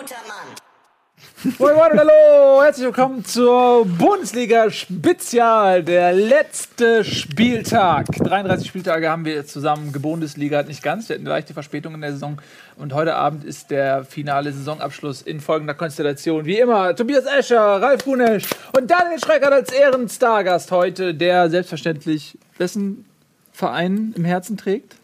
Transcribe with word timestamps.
guter 0.00 0.14
Mann. 0.26 1.54
Moin 1.58 1.74
Moin 1.74 1.92
und 1.92 1.98
hallo, 1.98 2.62
herzlich 2.62 2.86
willkommen 2.86 3.22
zur 3.22 3.84
Bundesliga 3.84 4.70
Spezial, 4.70 5.84
der 5.84 6.14
letzte 6.14 7.04
Spieltag. 7.04 8.06
33 8.06 8.66
Spieltage 8.66 9.10
haben 9.10 9.26
wir 9.26 9.34
jetzt 9.34 9.52
zusammen. 9.52 9.92
Bundesliga 9.92 10.56
hat 10.56 10.68
nicht 10.68 10.82
ganz, 10.82 11.10
wir 11.10 11.16
hatten 11.16 11.26
eine 11.26 11.34
leichte 11.34 11.52
Verspätung 11.52 11.92
in 11.92 12.00
der 12.00 12.12
Saison. 12.12 12.40
Und 12.76 12.94
heute 12.94 13.14
Abend 13.14 13.44
ist 13.44 13.70
der 13.70 14.04
finale 14.04 14.52
Saisonabschluss 14.52 15.20
in 15.20 15.40
folgender 15.40 15.74
Konstellation. 15.74 16.46
Wie 16.46 16.58
immer, 16.58 16.96
Tobias 16.96 17.26
Escher, 17.26 17.60
Ralf 17.60 18.02
Gunesch 18.02 18.44
und 18.74 18.90
Daniel 18.90 19.20
Schreckert 19.20 19.52
als 19.52 19.70
Ehrenstargast 19.70 20.70
heute, 20.70 21.14
der 21.14 21.50
selbstverständlich 21.50 22.38
wessen 22.56 23.04
Verein 23.52 24.14
im 24.16 24.24
Herzen 24.24 24.56
trägt? 24.56 24.96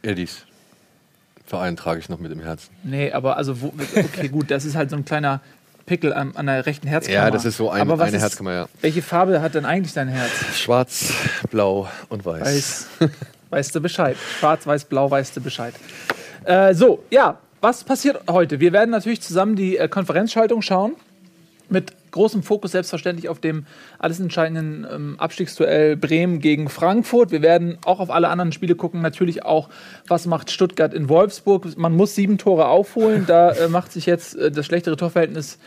Eddies. 0.00 0.46
Verein 1.46 1.76
trage 1.76 2.00
ich 2.00 2.08
noch 2.08 2.18
mit 2.18 2.32
im 2.32 2.40
Herzen. 2.40 2.70
Nee, 2.82 3.12
aber 3.12 3.36
also, 3.36 3.60
wo, 3.60 3.72
okay, 3.96 4.28
gut, 4.28 4.50
das 4.50 4.64
ist 4.64 4.76
halt 4.76 4.90
so 4.90 4.96
ein 4.96 5.04
kleiner 5.04 5.40
Pickel 5.86 6.12
an, 6.12 6.34
an 6.36 6.46
der 6.46 6.64
rechten 6.64 6.88
Herzkammer. 6.88 7.18
Ja, 7.18 7.30
das 7.30 7.44
ist 7.44 7.58
so 7.58 7.70
ein, 7.70 7.82
aber 7.82 8.02
eine 8.02 8.16
ist, 8.16 8.22
Herzkammer, 8.22 8.52
ja. 8.52 8.68
Welche 8.80 9.02
Farbe 9.02 9.42
hat 9.42 9.54
denn 9.54 9.66
eigentlich 9.66 9.92
dein 9.92 10.08
Herz? 10.08 10.30
Schwarz, 10.56 11.12
blau 11.50 11.88
und 12.08 12.24
weiß. 12.24 12.40
Weiß, 12.40 12.86
weißt 13.50 13.74
du 13.74 13.80
Bescheid. 13.80 14.16
Schwarz, 14.38 14.66
weiß, 14.66 14.86
blau, 14.86 15.10
weißt 15.10 15.36
du 15.36 15.40
Bescheid. 15.42 15.74
Äh, 16.44 16.74
so, 16.74 17.04
ja, 17.10 17.38
was 17.60 17.84
passiert 17.84 18.20
heute? 18.28 18.60
Wir 18.60 18.72
werden 18.72 18.90
natürlich 18.90 19.20
zusammen 19.20 19.56
die 19.56 19.76
äh, 19.76 19.88
Konferenzschaltung 19.88 20.62
schauen. 20.62 20.96
Mit 21.68 21.92
großem 22.14 22.42
Fokus 22.42 22.72
selbstverständlich 22.72 23.28
auf 23.28 23.38
dem 23.40 23.66
alles 23.98 24.18
entscheidenden 24.20 24.86
ähm, 24.90 25.14
Abstiegsduell 25.18 25.96
Bremen 25.96 26.40
gegen 26.40 26.68
Frankfurt. 26.68 27.30
Wir 27.30 27.42
werden 27.42 27.76
auch 27.84 28.00
auf 28.00 28.10
alle 28.10 28.28
anderen 28.28 28.52
Spiele 28.52 28.74
gucken. 28.74 29.02
Natürlich 29.02 29.44
auch, 29.44 29.68
was 30.08 30.26
macht 30.26 30.50
Stuttgart 30.50 30.94
in 30.94 31.08
Wolfsburg. 31.08 31.76
Man 31.76 31.94
muss 31.94 32.14
sieben 32.14 32.38
Tore 32.38 32.66
aufholen. 32.68 33.24
Da 33.26 33.50
äh, 33.50 33.68
macht 33.68 33.92
sich 33.92 34.06
jetzt 34.06 34.34
äh, 34.36 34.50
das 34.50 34.64
schlechtere 34.66 34.96
Torverhältnis 34.96 35.58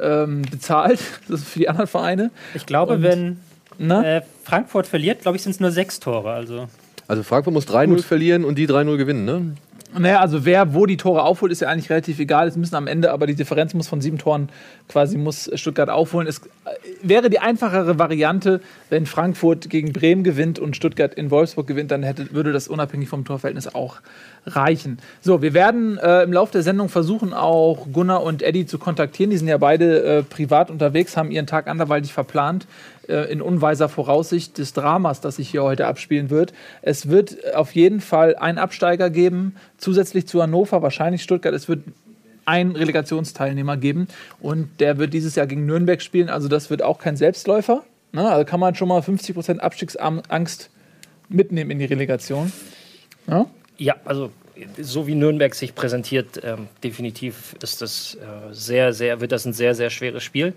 ähm, 0.00 0.42
bezahlt. 0.50 1.00
Das 1.28 1.40
ist 1.40 1.48
für 1.48 1.58
die 1.58 1.68
anderen 1.68 1.88
Vereine. 1.88 2.30
Ich 2.54 2.66
glaube, 2.66 2.94
Und- 2.94 3.02
wenn 3.02 3.38
äh, 4.04 4.20
Frankfurt 4.44 4.86
verliert, 4.86 5.22
glaube 5.22 5.36
ich, 5.36 5.42
sind 5.42 5.52
es 5.52 5.60
nur 5.60 5.70
sechs 5.72 5.98
Tore. 6.00 6.30
Also 6.30 6.68
Also 7.08 7.22
Frankfurt 7.22 7.54
muss 7.54 7.66
3-0 7.66 8.02
verlieren 8.02 8.44
und 8.44 8.56
die 8.56 8.68
3-0 8.68 8.96
gewinnen, 8.96 9.24
ne? 9.24 9.56
Naja, 9.96 10.18
also 10.18 10.44
wer 10.44 10.74
wo 10.74 10.86
die 10.86 10.96
Tore 10.96 11.22
aufholt, 11.22 11.52
ist 11.52 11.60
ja 11.60 11.68
eigentlich 11.68 11.88
relativ 11.88 12.18
egal. 12.18 12.48
Es 12.48 12.56
müssen 12.56 12.74
am 12.74 12.88
Ende, 12.88 13.12
aber 13.12 13.28
die 13.28 13.36
Differenz 13.36 13.74
muss 13.74 13.86
von 13.86 14.00
sieben 14.00 14.18
Toren 14.18 14.48
quasi 14.88 15.16
muss 15.16 15.48
Stuttgart 15.54 15.88
aufholen. 15.88 16.26
Es 16.26 16.38
äh, 16.38 16.42
wäre 17.02 17.30
die 17.30 17.38
einfachere 17.38 17.96
Variante, 17.96 18.60
wenn 18.90 19.06
Frankfurt 19.06 19.70
gegen 19.70 19.92
Bremen 19.92 20.24
gewinnt 20.24 20.58
und 20.58 20.74
Stuttgart 20.74 21.14
in 21.14 21.30
Wolfsburg 21.30 21.68
gewinnt, 21.68 21.92
dann 21.92 22.02
hätte, 22.02 22.32
würde 22.32 22.52
das 22.52 22.66
unabhängig 22.66 23.08
vom 23.08 23.24
Torverhältnis 23.24 23.72
auch 23.72 23.98
reichen. 24.46 24.98
So, 25.20 25.42
wir 25.42 25.54
werden 25.54 25.96
äh, 25.98 26.22
im 26.24 26.32
Laufe 26.32 26.52
der 26.52 26.62
Sendung 26.62 26.88
versuchen, 26.88 27.32
auch 27.32 27.86
Gunnar 27.92 28.24
und 28.24 28.42
Eddie 28.42 28.66
zu 28.66 28.78
kontaktieren. 28.78 29.30
Die 29.30 29.36
sind 29.36 29.48
ja 29.48 29.58
beide 29.58 30.02
äh, 30.02 30.22
privat 30.24 30.70
unterwegs, 30.70 31.16
haben 31.16 31.30
ihren 31.30 31.46
Tag 31.46 31.68
anderweitig 31.68 32.12
verplant 32.12 32.66
äh, 33.08 33.30
in 33.30 33.42
unweiser 33.42 33.88
Voraussicht 33.88 34.58
des 34.58 34.72
Dramas, 34.72 35.20
das 35.20 35.36
sich 35.36 35.50
hier 35.50 35.62
heute 35.62 35.86
abspielen 35.86 36.30
wird. 36.30 36.52
Es 36.82 37.08
wird 37.08 37.54
auf 37.54 37.74
jeden 37.74 38.00
Fall 38.00 38.36
einen 38.36 38.58
Absteiger 38.58 39.10
geben, 39.10 39.56
zusätzlich 39.78 40.26
zu 40.26 40.42
Hannover, 40.42 40.82
wahrscheinlich 40.82 41.22
Stuttgart. 41.22 41.54
Es 41.54 41.68
wird 41.68 41.84
einen 42.46 42.76
Relegationsteilnehmer 42.76 43.76
geben 43.76 44.08
und 44.40 44.68
der 44.80 44.98
wird 44.98 45.14
dieses 45.14 45.34
Jahr 45.34 45.46
gegen 45.46 45.66
Nürnberg 45.66 46.02
spielen. 46.02 46.28
Also 46.28 46.48
das 46.48 46.70
wird 46.70 46.82
auch 46.82 46.98
kein 46.98 47.16
Selbstläufer. 47.16 47.84
Ne? 48.12 48.28
Also 48.28 48.44
kann 48.44 48.60
man 48.60 48.74
schon 48.74 48.88
mal 48.88 49.00
50% 49.00 49.58
Abstiegsangst 49.58 50.70
mitnehmen 51.28 51.70
in 51.70 51.78
die 51.78 51.86
Relegation. 51.86 52.52
Ja? 53.26 53.46
Ja, 53.76 53.96
also 54.04 54.30
so 54.80 55.06
wie 55.06 55.14
Nürnberg 55.14 55.54
sich 55.54 55.74
präsentiert, 55.74 56.40
ähm, 56.44 56.68
definitiv 56.82 57.56
ist 57.60 57.82
das 57.82 58.14
äh, 58.14 58.52
sehr, 58.52 58.92
sehr, 58.92 59.20
wird 59.20 59.32
das 59.32 59.46
ein 59.46 59.52
sehr, 59.52 59.74
sehr 59.74 59.90
schweres 59.90 60.22
Spiel. 60.22 60.52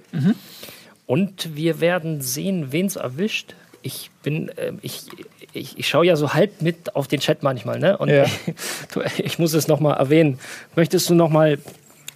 Und 1.08 1.56
wir 1.56 1.80
werden 1.82 2.22
sehen, 2.22 2.68
wen 2.72 2.86
es 2.86 2.96
erwischt. 2.98 3.56
Ich 3.82 4.12
bin, 4.24 4.52
ähm, 4.58 4.78
ich, 4.82 5.04
ich, 5.54 5.80
ich 5.80 5.88
schaue 5.88 6.06
ja 6.06 6.16
so 6.16 6.34
halb 6.34 6.62
mit 6.62 6.96
auf 6.96 7.08
den 7.08 7.20
Chat 7.22 7.42
manchmal, 7.44 7.80
ne? 7.80 7.98
Und 7.98 8.10
Ja. 8.10 8.26
du, 8.94 9.02
ich 9.18 9.40
muss 9.40 9.54
es 9.54 9.68
nochmal 9.68 9.98
erwähnen. 9.98 10.38
Möchtest 10.76 11.10
du 11.10 11.16
nochmal, 11.16 11.58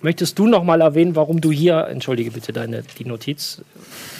möchtest 0.02 0.38
du 0.38 0.46
noch 0.48 0.64
mal 0.64 0.82
erwähnen, 0.82 1.16
warum 1.16 1.40
du 1.42 1.52
hier, 1.52 1.88
entschuldige 1.88 2.32
bitte 2.32 2.52
deine 2.54 2.84
die 3.00 3.06
Notiz, 3.06 3.62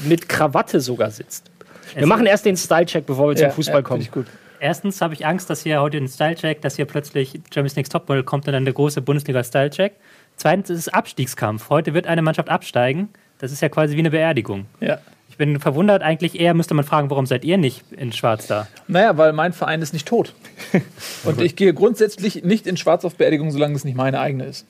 mit 0.06 0.30
Krawatte 0.30 0.80
sogar 0.80 1.12
sitzt? 1.12 1.52
Wir 1.96 2.08
machen 2.08 2.26
erst 2.26 2.46
den 2.46 2.56
Style-Check, 2.56 3.06
bevor 3.06 3.28
wir 3.30 3.36
zum 3.36 3.48
Ja, 3.48 3.52
Fußball 3.52 3.76
ja, 3.76 3.82
kommen. 3.82 4.02
finde 4.02 4.22
ich 4.22 4.28
gut. 4.28 4.34
erstens 4.62 5.02
habe 5.02 5.14
ich 5.14 5.26
Angst, 5.26 5.50
dass 5.50 5.64
hier 5.64 5.82
heute 5.82 5.98
ein 5.98 6.08
Style-Check, 6.08 6.62
dass 6.62 6.78
hier 6.78 6.86
plötzlich 6.86 7.34
Champions 7.54 7.76
Next 7.76 7.92
Topmodel 7.92 8.24
kommt 8.24 8.48
und 8.48 8.54
dann 8.54 8.64
der 8.64 8.74
große 8.74 9.02
Bundesliga-Style-Check. 9.02 9.92
Zweitens 10.38 10.70
ist 10.70 10.80
es 10.80 10.88
Abstiegskampf. 10.88 11.70
Heute 11.70 11.94
wird 11.94 12.08
eine 12.08 12.22
Mannschaft 12.22 12.48
absteigen. 12.48 13.10
Das 13.42 13.52
ist 13.52 13.62
ja 13.62 13.70
quasi 13.70 13.96
wie 13.96 14.00
eine 14.00 14.12
Beerdigung. 14.12 14.68
Ja. 14.80 15.00
Ich 15.28 15.36
bin 15.36 15.60
verwundert, 15.60 16.04
eigentlich 16.04 16.40
eher 16.40 16.54
müsste 16.54 16.76
man 16.76 16.86
fragen, 16.86 17.10
warum 17.10 17.26
seid 17.26 17.44
ihr 17.44 17.58
nicht 17.58 17.84
in 17.92 18.14
Schwarz 18.14 18.46
da? 18.46 18.68
Naja, 18.88 19.18
weil 19.18 19.34
mein 19.34 19.52
Verein 19.52 19.82
ist 19.82 19.94
nicht 19.94 20.08
tot. 20.08 20.36
Und 21.24 21.42
ich 21.42 21.56
gehe 21.56 21.74
grundsätzlich 21.74 22.44
nicht 22.44 22.68
in 22.68 22.78
Schwarz 22.78 23.04
auf 23.04 23.16
Beerdigung, 23.16 23.50
solange 23.50 23.76
es 23.76 23.84
nicht 23.84 23.96
meine 23.96 24.20
eigene 24.20 24.46
ist. 24.46 24.68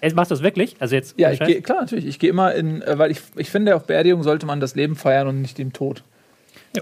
Äh, 0.00 0.12
Machst 0.14 0.32
du 0.32 0.34
das 0.34 0.42
wirklich? 0.42 0.74
Also 0.80 0.96
jetzt 0.96 1.14
Ja, 1.16 1.30
ich 1.30 1.38
gehe, 1.38 1.62
klar, 1.62 1.80
natürlich. 1.80 2.06
Ich 2.06 2.18
gehe 2.18 2.30
immer 2.30 2.52
in, 2.54 2.82
äh, 2.82 2.98
weil 2.98 3.12
ich, 3.12 3.20
ich 3.36 3.50
finde, 3.50 3.76
auf 3.76 3.84
Beerdigung 3.84 4.24
sollte 4.24 4.46
man 4.46 4.58
das 4.58 4.74
Leben 4.74 4.96
feiern 4.96 5.28
und 5.28 5.40
nicht 5.40 5.56
den 5.56 5.72
Tod. 5.72 6.02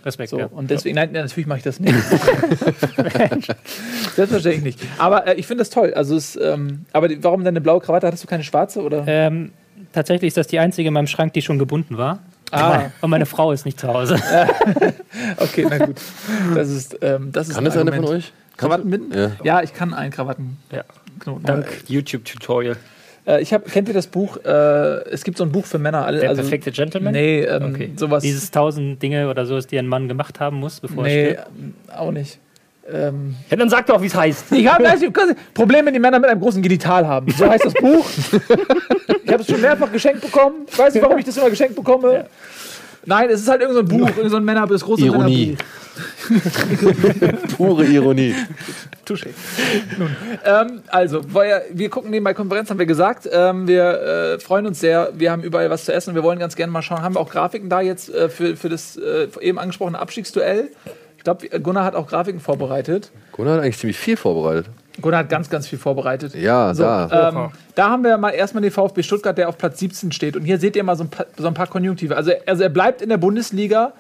Respekt. 0.05 0.31
So, 0.31 0.39
ja. 0.39 0.47
und 0.47 0.71
deswegen, 0.71 0.97
nein, 0.97 1.13
natürlich 1.13 1.47
mache 1.47 1.59
ich 1.59 1.65
das 1.65 1.81
nicht. 1.81 1.95
Selbstverständlich 4.15 4.65
nicht. 4.65 4.81
Aber 4.99 5.27
äh, 5.27 5.35
ich 5.35 5.47
finde 5.47 5.61
das 5.61 5.71
toll. 5.71 5.95
Also 5.95 6.17
es, 6.17 6.37
ähm, 6.37 6.87
aber 6.93 7.09
die, 7.09 7.23
warum 7.23 7.45
deine 7.45 7.61
blaue 7.61 7.81
Krawatte? 7.81 8.07
Hattest 8.07 8.25
du 8.25 8.29
keine 8.29 8.45
schwarze? 8.45 8.83
Oder? 8.83 9.05
Ähm, 9.07 9.53
tatsächlich 9.93 10.29
ist 10.29 10.37
das 10.37 10.47
die 10.47 10.59
einzige 10.59 10.89
in 10.89 10.95
meinem 10.95 11.07
Schrank, 11.07 11.33
die 11.33 11.43
schon 11.43 11.59
gebunden 11.59 11.97
war. 11.99 12.21
Ah, 12.53 12.85
Und 13.01 13.11
meine 13.11 13.27
Frau 13.27 13.51
ist 13.53 13.65
nicht 13.65 13.81
zu 13.81 13.89
Hause. 13.89 14.15
okay, 15.39 15.67
na 15.69 15.85
gut. 15.85 15.97
Das 16.55 16.69
ist, 16.71 16.97
ähm, 17.03 17.33
das 17.33 17.49
ist 17.49 17.55
Kann 17.55 17.65
ein 17.65 17.67
das 17.67 17.77
einer 17.77 17.93
von 17.93 18.05
euch? 18.05 18.33
Krawatten 18.57 18.89
binden? 18.91 19.13
Ja. 19.19 19.33
Ja, 19.43 19.63
ich 19.63 19.75
kann 19.75 19.93
einen 19.93 20.13
Krawatten. 20.13 20.57
Ja. 20.71 20.85
Knoten. 21.19 21.45
Dank 21.45 21.67
YouTube-Tutorial. 21.89 22.77
Äh, 23.27 23.43
ich 23.43 23.53
hab, 23.53 23.67
kennt 23.67 23.89
ihr 23.89 23.95
das 23.95 24.07
Buch? 24.07 24.37
Äh, 24.45 24.49
es 25.11 25.25
gibt 25.25 25.39
so 25.39 25.45
ein 25.45 25.51
Buch 25.51 25.67
für 25.67 25.79
Männer. 25.79 26.07
Alle, 26.07 26.21
Der 26.21 26.29
also, 26.31 26.43
perfekte 26.43 26.71
Gentleman? 26.71 27.13
Nee, 27.13 27.41
ähm, 27.43 27.75
Okay. 27.75 27.91
sowas. 27.97 28.23
Dieses 28.23 28.51
tausend 28.51 29.03
Dinge 29.03 29.29
oder 29.29 29.45
so, 29.45 29.59
die 29.61 29.79
ein 29.79 29.89
Mann 29.89 30.07
gemacht 30.09 30.39
haben 30.41 30.59
muss, 30.59 30.81
bevor 30.81 31.03
nee, 31.05 31.31
er 31.31 31.33
stirbt. 31.33 31.49
ähm, 31.59 31.75
auch 31.97 32.13
nicht. 32.13 32.39
Ähm, 32.93 33.37
Ja, 33.51 33.57
dann 33.57 33.69
sag 33.69 33.87
doch, 33.87 34.01
wie 34.01 34.07
es 34.07 34.15
heißt. 34.15 34.53
Ich 34.53 34.67
habe 34.67 34.85
Probleme, 35.55 35.93
die 35.93 35.99
Männer 35.99 36.19
mit 36.19 36.31
einem 36.31 36.41
großen 36.41 36.63
Genital 36.63 37.07
haben. 37.07 37.31
So 37.33 37.49
heißt 37.49 37.65
das 37.65 37.75
Buch. 37.75 38.09
Ich 39.25 39.33
habe 39.33 39.43
es 39.43 39.49
schon 39.49 39.61
mehrfach 39.61 39.91
geschenkt 39.91 40.21
bekommen. 40.21 40.67
Ich 40.69 40.79
weiß 40.79 40.95
nicht, 40.95 41.03
warum 41.03 41.19
ich 41.19 41.25
das 41.25 41.37
immer 41.37 41.51
geschenkt 41.51 41.75
bekomme. 41.75 42.27
Nein, 43.05 43.31
es 43.31 43.41
ist 43.41 43.49
halt 43.49 43.61
irgendein 43.61 43.87
so 43.87 43.95
ein 43.95 43.99
Buch, 43.99 44.09
irgendein 44.09 44.31
so 44.31 44.37
ein 44.37 44.45
Männer, 44.45 44.67
das 44.67 44.85
große 44.85 45.05
Ironie. 45.05 45.57
Pure 47.57 47.85
Ironie. 47.85 48.35
Touché. 49.07 49.29
Nun, 49.97 50.17
ähm, 50.45 50.83
also, 50.89 51.23
wir 51.33 51.89
gucken 51.89 52.11
nebenbei 52.11 52.35
Konferenz, 52.35 52.69
haben 52.69 52.81
wir 52.81 52.87
gesagt. 52.87 53.29
Ähm, 53.33 53.69
wir 53.69 53.85
äh, 53.85 54.39
freuen 54.41 54.67
uns 54.67 54.81
sehr. 54.81 55.13
Wir 55.15 55.31
haben 55.31 55.43
überall 55.45 55.71
was 55.71 55.85
zu 55.85 55.93
essen 55.93 56.11
und 56.11 56.17
wir 56.17 56.25
wollen 56.25 56.41
ganz 56.41 56.57
gerne 56.57 56.73
mal 56.73 56.83
schauen. 56.83 57.03
Haben 57.03 57.15
wir 57.15 57.21
auch 57.21 57.31
Grafiken 57.31 57.69
da 57.69 57.81
jetzt 57.81 58.13
äh, 58.13 58.29
für, 58.29 58.57
für 58.57 58.69
das 58.69 58.97
äh, 58.97 59.29
eben 59.41 59.61
angesprochene 59.61 59.99
Abstiegsduell? 59.99 60.71
Ich 61.27 61.39
glaube, 61.41 61.61
Gunnar 61.61 61.85
hat 61.85 61.97
auch 61.97 62.07
Grafiken 62.07 62.39
vorbereitet. 62.39 63.11
Gunnar 63.33 63.55
hat 63.57 63.63
eigentlich 63.65 63.79
ziemlich 63.79 63.99
viel 63.99 64.17
vorbereitet. 64.17 64.67
Gunnar 65.03 65.19
hat 65.19 65.29
ganz, 65.29 65.51
ganz 65.51 65.67
viel 65.67 65.77
vorbereitet. 65.81 66.37
Ja, 66.37 66.73
So, 66.73 66.85
da. 66.85 67.31
ähm, 67.31 67.51
da 67.75 67.91
haben 67.91 68.05
wir 68.05 68.17
mal 68.17 68.31
erstmal 68.31 68.63
den 68.63 68.71
VfB 68.71 69.03
Stuttgart, 69.03 69.37
der 69.37 69.49
auf 69.49 69.59
Platz 69.59 69.81
17 69.81 70.13
steht. 70.13 70.37
Und 70.37 70.45
hier 70.45 70.59
seht 70.61 70.77
ihr 70.77 70.85
mal 70.85 70.95
so 70.95 71.03
ein 71.03 71.11
paar, 71.11 71.27
so 71.37 71.49
ein 71.49 71.55
paar 71.55 71.67
Konjunktive. 71.67 72.17
Also, 72.17 72.31
also 72.47 72.63
er 72.63 72.69
bleibt 72.69 73.03
in 73.03 73.09
der 73.09 73.17
Bundesliga, 73.17 73.95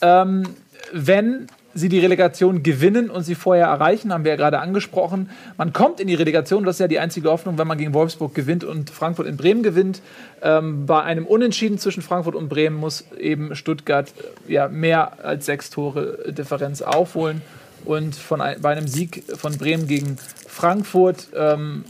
ähm, 0.00 0.44
wenn 0.90 1.48
sie 1.74 1.88
die 1.88 2.00
Relegation 2.00 2.62
gewinnen 2.62 3.10
und 3.10 3.22
sie 3.22 3.34
vorher 3.34 3.66
erreichen, 3.66 4.12
haben 4.12 4.24
wir 4.24 4.32
ja 4.32 4.36
gerade 4.36 4.58
angesprochen. 4.58 5.30
Man 5.56 5.72
kommt 5.72 6.00
in 6.00 6.08
die 6.08 6.14
Relegation, 6.14 6.64
das 6.64 6.76
ist 6.76 6.80
ja 6.80 6.88
die 6.88 6.98
einzige 6.98 7.30
Hoffnung, 7.30 7.58
wenn 7.58 7.66
man 7.66 7.78
gegen 7.78 7.94
Wolfsburg 7.94 8.34
gewinnt 8.34 8.64
und 8.64 8.90
Frankfurt 8.90 9.26
in 9.26 9.36
Bremen 9.36 9.62
gewinnt. 9.62 10.02
Ähm, 10.42 10.86
bei 10.86 11.02
einem 11.02 11.26
Unentschieden 11.26 11.78
zwischen 11.78 12.02
Frankfurt 12.02 12.34
und 12.34 12.48
Bremen 12.48 12.76
muss 12.76 13.04
eben 13.18 13.54
Stuttgart 13.54 14.12
äh, 14.48 14.52
ja, 14.52 14.68
mehr 14.68 15.24
als 15.24 15.46
sechs 15.46 15.70
Tore 15.70 16.32
Differenz 16.32 16.82
aufholen. 16.82 17.42
Und 17.84 18.14
von 18.14 18.40
ein, 18.40 18.60
bei 18.60 18.70
einem 18.70 18.86
Sieg 18.86 19.24
von 19.36 19.56
Bremen 19.56 19.86
gegen 19.86 20.18
Frankfurt 20.46 21.28
ähm, 21.34 21.84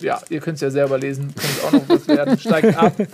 ja, 0.00 0.20
ihr 0.30 0.40
könnt 0.40 0.54
es 0.54 0.60
ja 0.62 0.70
selber 0.70 0.98
lesen, 0.98 1.34
könnte 1.34 1.66
auch 1.66 1.72
noch 1.72 1.88
was 1.88 2.08
werden, 2.08 2.38
steigt 2.38 2.76
ab. 2.76 2.94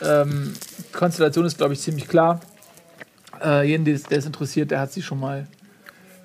Ähm, 0.00 0.54
Konstellation 0.92 1.44
ist, 1.44 1.58
glaube 1.58 1.72
ich, 1.72 1.80
ziemlich 1.80 2.06
klar. 2.06 2.40
Äh, 3.44 3.68
jeden, 3.68 3.84
der 3.84 3.94
es 3.94 4.26
interessiert, 4.26 4.70
der 4.70 4.80
hat 4.80 4.92
sie 4.92 5.02
schon 5.02 5.20
mal 5.20 5.46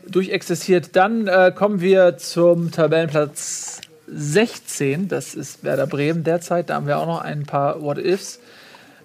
durchexerziert. 0.07 0.95
Dann 0.95 1.27
äh, 1.27 1.51
kommen 1.55 1.81
wir 1.81 2.17
zum 2.17 2.71
Tabellenplatz 2.71 3.81
16. 4.07 5.07
Das 5.07 5.35
ist 5.35 5.63
Werder 5.63 5.87
Bremen 5.87 6.23
derzeit. 6.23 6.69
Da 6.69 6.75
haben 6.75 6.87
wir 6.87 6.99
auch 6.99 7.07
noch 7.07 7.21
ein 7.21 7.43
paar 7.43 7.81
What-Ifs. 7.81 8.39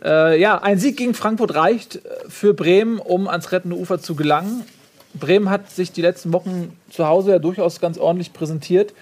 Äh, 0.05 0.41
ja, 0.41 0.61
ein 0.63 0.79
Sieg 0.79 0.97
gegen 0.97 1.15
Frankfurt 1.15 1.55
reicht 1.55 1.97
äh, 1.97 2.01
für 2.29 2.55
Bremen, 2.55 2.99
um 2.99 3.29
ans 3.29 3.53
rettende 3.53 3.77
Ufer 3.77 4.01
zu 4.01 4.15
gelangen. 4.15 4.65
Bremen 5.15 5.51
hat 5.51 5.71
sich 5.71 5.93
die 5.93 6.03
letzten 6.03 6.33
Wochen 6.33 6.77
zu 6.91 7.07
Hause 7.07 7.33
ja 7.33 7.39
durchaus 7.39 7.81
ganz 7.81 7.99
ordentlich 7.99 8.33
präsentiert. 8.33 8.93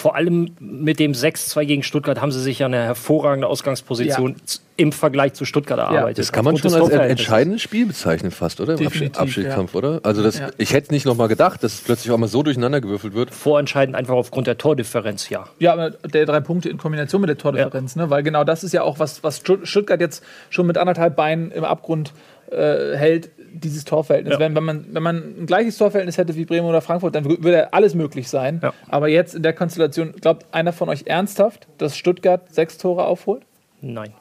Vor 0.00 0.16
allem 0.16 0.52
mit 0.58 0.98
dem 0.98 1.12
6-2 1.12 1.64
gegen 1.66 1.82
Stuttgart 1.82 2.20
haben 2.22 2.32
sie 2.32 2.40
sich 2.40 2.58
ja 2.60 2.66
eine 2.66 2.78
hervorragende 2.82 3.46
Ausgangsposition 3.46 4.36
z- 4.46 4.62
im 4.76 4.92
Vergleich 4.92 5.34
zu 5.34 5.44
Stuttgart 5.44 5.78
erarbeitet. 5.78 6.18
Das 6.18 6.32
kann 6.32 6.42
man 6.46 6.56
schon 6.56 6.72
als 6.72 6.88
entscheidendes 6.88 7.60
Spiel 7.60 7.84
bezeichnen, 7.84 8.30
fast, 8.30 8.60
oder? 8.62 8.72
Im 8.72 8.78
Definitiv, 8.78 9.18
Abschied, 9.20 9.44
Abschiedskampf, 9.44 9.74
oder? 9.74 10.00
Also 10.02 10.22
das, 10.22 10.38
Ja. 10.38 10.48
ich 10.56 10.72
hätte 10.72 10.94
nicht 10.94 11.04
nochmal 11.04 11.28
gedacht, 11.28 11.62
dass 11.62 11.74
es 11.74 11.80
plötzlich 11.82 12.10
auch 12.12 12.16
mal 12.16 12.28
so 12.28 12.42
durcheinander 12.42 12.80
gewürfelt 12.80 13.12
wird. 13.12 13.30
Vorentscheidend 13.34 13.94
einfach 13.94 14.14
aufgrund 14.14 14.46
der 14.46 14.56
Tordifferenz, 14.56 15.28
ja. 15.28 15.44
Ja, 15.58 15.74
aber 15.74 15.90
der 15.90 16.24
drei 16.24 16.40
Punkte 16.40 16.70
in 16.70 16.78
Kombination 16.78 17.20
mit 17.20 17.28
der 17.28 17.36
Tordifferenz, 17.36 17.94
ne? 17.96 18.08
weil 18.08 18.22
genau 18.22 18.42
das 18.44 18.64
ist 18.64 18.72
ja 18.72 18.82
auch 18.82 18.98
was, 18.98 19.22
was 19.22 19.36
Stutt- 19.36 19.68
Stuttgart 19.68 20.00
jetzt 20.00 20.24
schon 20.48 20.66
mit 20.66 20.78
anderthalb 20.78 21.14
Beinen 21.14 21.50
im 21.50 21.64
Abgrund 21.64 22.14
äh, 22.50 22.96
hält, 22.96 23.30
dieses 23.52 23.84
Torverhältnis. 23.84 24.34
Ja. 24.34 24.40
Wenn, 24.40 24.54
wenn, 24.54 24.64
man, 24.64 24.86
wenn 24.92 25.02
man 25.02 25.16
ein 25.40 25.46
gleiches 25.46 25.76
Torverhältnis 25.78 26.18
hätte 26.18 26.34
wie 26.36 26.44
Bremen 26.44 26.66
oder 26.66 26.80
Frankfurt, 26.80 27.14
dann 27.14 27.24
wür- 27.26 27.42
würde 27.42 27.72
alles 27.72 27.94
möglich 27.94 28.28
sein. 28.28 28.60
Ja. 28.62 28.72
Aber 28.88 29.08
jetzt 29.08 29.34
in 29.34 29.42
der 29.42 29.52
Konstellation, 29.52 30.12
glaubt 30.12 30.46
einer 30.52 30.72
von 30.72 30.88
euch 30.88 31.06
ernsthaft, 31.06 31.66
dass 31.78 31.96
Stuttgart 31.96 32.52
sechs 32.52 32.78
Tore 32.78 33.04
aufholt? 33.04 33.42
Nein. 33.80 34.12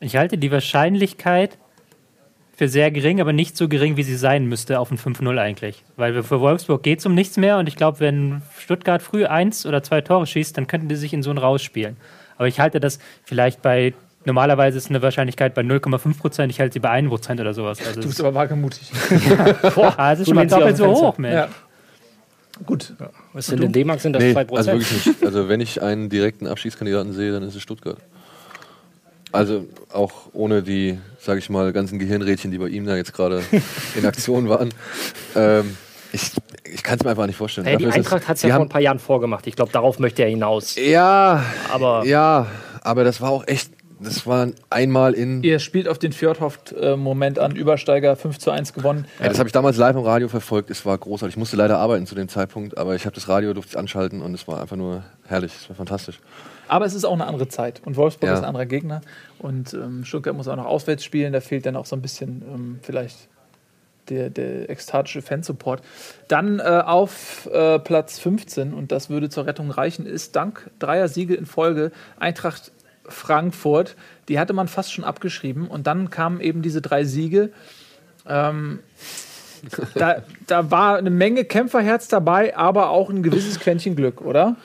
Ich 0.00 0.16
halte 0.16 0.38
die 0.38 0.50
Wahrscheinlichkeit 0.50 1.58
für 2.56 2.68
sehr 2.68 2.90
gering, 2.90 3.20
aber 3.20 3.32
nicht 3.32 3.56
so 3.56 3.68
gering, 3.68 3.96
wie 3.96 4.04
sie 4.04 4.16
sein 4.16 4.46
müsste 4.46 4.78
auf 4.78 4.90
ein 4.90 4.98
5-0 4.98 5.38
eigentlich. 5.38 5.82
Weil 5.96 6.22
für 6.22 6.40
Wolfsburg 6.40 6.82
geht 6.82 7.00
es 7.00 7.06
um 7.06 7.14
nichts 7.14 7.36
mehr 7.36 7.58
und 7.58 7.68
ich 7.68 7.74
glaube, 7.76 8.00
wenn 8.00 8.42
Stuttgart 8.58 9.02
früh 9.02 9.26
eins 9.26 9.66
oder 9.66 9.82
zwei 9.82 10.00
Tore 10.02 10.26
schießt, 10.26 10.56
dann 10.56 10.66
könnten 10.68 10.88
die 10.88 10.94
sich 10.96 11.12
in 11.12 11.22
so 11.22 11.30
ein 11.30 11.38
rausspielen. 11.38 11.96
Aber 12.36 12.46
ich 12.46 12.60
halte 12.60 12.78
das 12.80 12.98
vielleicht 13.24 13.60
bei, 13.62 13.92
normalerweise 14.26 14.78
ist 14.78 14.90
eine 14.90 15.02
Wahrscheinlichkeit 15.02 15.54
bei 15.54 15.62
0,5 15.62 16.18
Prozent, 16.18 16.52
ich 16.52 16.60
halte 16.60 16.74
sie 16.74 16.80
bei 16.80 16.90
1 16.90 17.08
Prozent 17.08 17.40
oder 17.40 17.54
sowas. 17.54 17.78
Also 17.86 18.00
Du 18.00 18.08
bist 18.08 18.20
aber 18.20 18.34
wagemutig. 18.34 18.90
ah, 19.76 19.94
das 20.10 20.20
ist 20.20 20.26
schon 20.26 20.36
mal 20.36 20.46
doppelt 20.46 20.76
so 20.76 20.86
hoch, 20.86 21.18
Mensch. 21.18 21.34
ja. 21.34 21.48
Gut. 22.66 22.92
Was 23.32 23.46
sind 23.46 23.62
in 23.64 23.72
D-Mark 23.72 24.00
sind 24.00 24.12
das 24.12 24.22
Nee, 24.22 24.32
2%? 24.32 24.56
also 24.56 24.72
wirklich 24.72 25.06
nicht. 25.06 25.24
Also 25.24 25.48
wenn 25.48 25.60
ich 25.60 25.82
einen 25.82 26.08
direkten 26.08 26.46
Abschiedskandidaten 26.46 27.12
sehe, 27.12 27.32
dann 27.32 27.42
ist 27.42 27.56
es 27.56 27.62
Stuttgart. 27.62 27.98
Also 29.32 29.66
auch 29.92 30.12
ohne 30.32 30.62
die, 30.62 30.98
sage 31.18 31.40
ich 31.40 31.50
mal, 31.50 31.72
ganzen 31.72 31.98
Gehirnrädchen, 31.98 32.52
die 32.52 32.58
bei 32.58 32.68
ihm 32.68 32.86
da 32.86 32.94
jetzt 32.96 33.12
gerade 33.12 33.42
in 33.96 34.06
Aktion 34.06 34.48
waren. 34.48 34.72
Ähm, 35.34 35.76
ich 36.12 36.30
ich 36.62 36.84
kann 36.84 36.96
es 36.98 37.04
mir 37.04 37.10
einfach 37.10 37.26
nicht 37.26 37.36
vorstellen. 37.36 37.66
Hey, 37.66 37.76
die 37.76 37.86
Eintracht 37.86 38.28
hat 38.28 38.36
es 38.36 38.42
ja 38.42 38.54
vor 38.54 38.64
ein 38.64 38.68
paar 38.68 38.80
Jahren 38.80 39.00
vorgemacht. 39.00 39.48
Ich 39.48 39.56
glaube, 39.56 39.72
darauf 39.72 39.98
möchte 39.98 40.22
er 40.22 40.28
hinaus. 40.28 40.76
Ja, 40.76 41.42
Aber 41.72 42.04
ja, 42.04 42.46
aber 42.82 43.02
das 43.02 43.20
war 43.20 43.30
auch 43.30 43.44
echt, 43.48 43.72
das 44.04 44.26
war 44.26 44.48
einmal 44.70 45.14
in. 45.14 45.42
Ihr 45.42 45.58
spielt 45.58 45.88
auf 45.88 45.98
den 45.98 46.12
Fjordhoft-Moment 46.12 47.38
an, 47.38 47.56
Übersteiger 47.56 48.14
5 48.16 48.38
zu 48.38 48.50
1 48.50 48.72
gewonnen. 48.72 49.06
Ja, 49.20 49.28
das 49.28 49.38
habe 49.38 49.48
ich 49.48 49.52
damals 49.52 49.76
live 49.76 49.96
im 49.96 50.02
Radio 50.02 50.28
verfolgt. 50.28 50.70
Es 50.70 50.86
war 50.86 50.96
großartig. 50.96 51.34
Ich 51.34 51.38
musste 51.38 51.56
leider 51.56 51.78
arbeiten 51.78 52.06
zu 52.06 52.14
dem 52.14 52.28
Zeitpunkt, 52.28 52.78
aber 52.78 52.94
ich 52.94 53.06
habe 53.06 53.14
das 53.14 53.28
Radio 53.28 53.52
durfte 53.54 53.78
anschalten 53.78 54.20
und 54.22 54.34
es 54.34 54.46
war 54.46 54.60
einfach 54.60 54.76
nur 54.76 55.02
herrlich. 55.26 55.52
Es 55.60 55.68
war 55.68 55.76
fantastisch. 55.76 56.20
Aber 56.68 56.86
es 56.86 56.94
ist 56.94 57.04
auch 57.04 57.12
eine 57.12 57.26
andere 57.26 57.48
Zeit. 57.48 57.82
Und 57.84 57.96
Wolfsburg 57.96 58.28
Ja. 58.28 58.34
ist 58.34 58.40
ein 58.40 58.46
anderer 58.46 58.66
Gegner. 58.66 59.00
Und 59.38 59.74
ähm, 59.74 60.04
Stuttgart 60.04 60.34
muss 60.36 60.48
auch 60.48 60.56
noch 60.56 60.64
auswärts 60.66 61.04
spielen. 61.04 61.32
Da 61.32 61.40
fehlt 61.40 61.66
dann 61.66 61.76
auch 61.76 61.86
so 61.86 61.94
ein 61.96 62.00
bisschen 62.02 62.42
ähm, 62.52 62.78
vielleicht 62.82 63.28
der, 64.08 64.30
der 64.30 64.68
ekstatische 64.70 65.22
Fansupport. 65.22 65.82
Dann 66.28 66.58
äh, 66.58 66.62
auf 66.84 67.48
äh, 67.52 67.78
Platz 67.78 68.18
15, 68.18 68.72
und 68.74 68.92
das 68.92 69.08
würde 69.10 69.28
zur 69.30 69.46
Rettung 69.46 69.70
reichen, 69.70 70.06
ist 70.06 70.36
dank 70.36 70.70
dreier 70.78 71.08
Siege 71.08 71.34
in 71.34 71.46
Folge 71.46 71.90
Eintracht 72.18 72.70
Frankfurt. 73.08 73.96
Die 74.28 74.38
hatte 74.38 74.52
man 74.52 74.68
fast 74.68 74.92
schon 74.92 75.04
abgeschrieben. 75.04 75.68
Und 75.68 75.86
dann 75.86 76.10
kamen 76.10 76.40
eben 76.40 76.62
diese 76.62 76.80
drei 76.80 77.04
Siege. 77.04 77.50
Ähm, 78.26 78.80
da, 79.94 80.22
da 80.46 80.70
war 80.70 80.96
eine 80.96 81.10
Menge 81.10 81.44
Kämpferherz 81.44 82.08
dabei, 82.08 82.56
aber 82.56 82.90
auch 82.90 83.10
ein 83.10 83.22
gewisses 83.22 83.60
Quäntchen 83.60 83.96
Glück, 83.96 84.20
oder? 84.20 84.56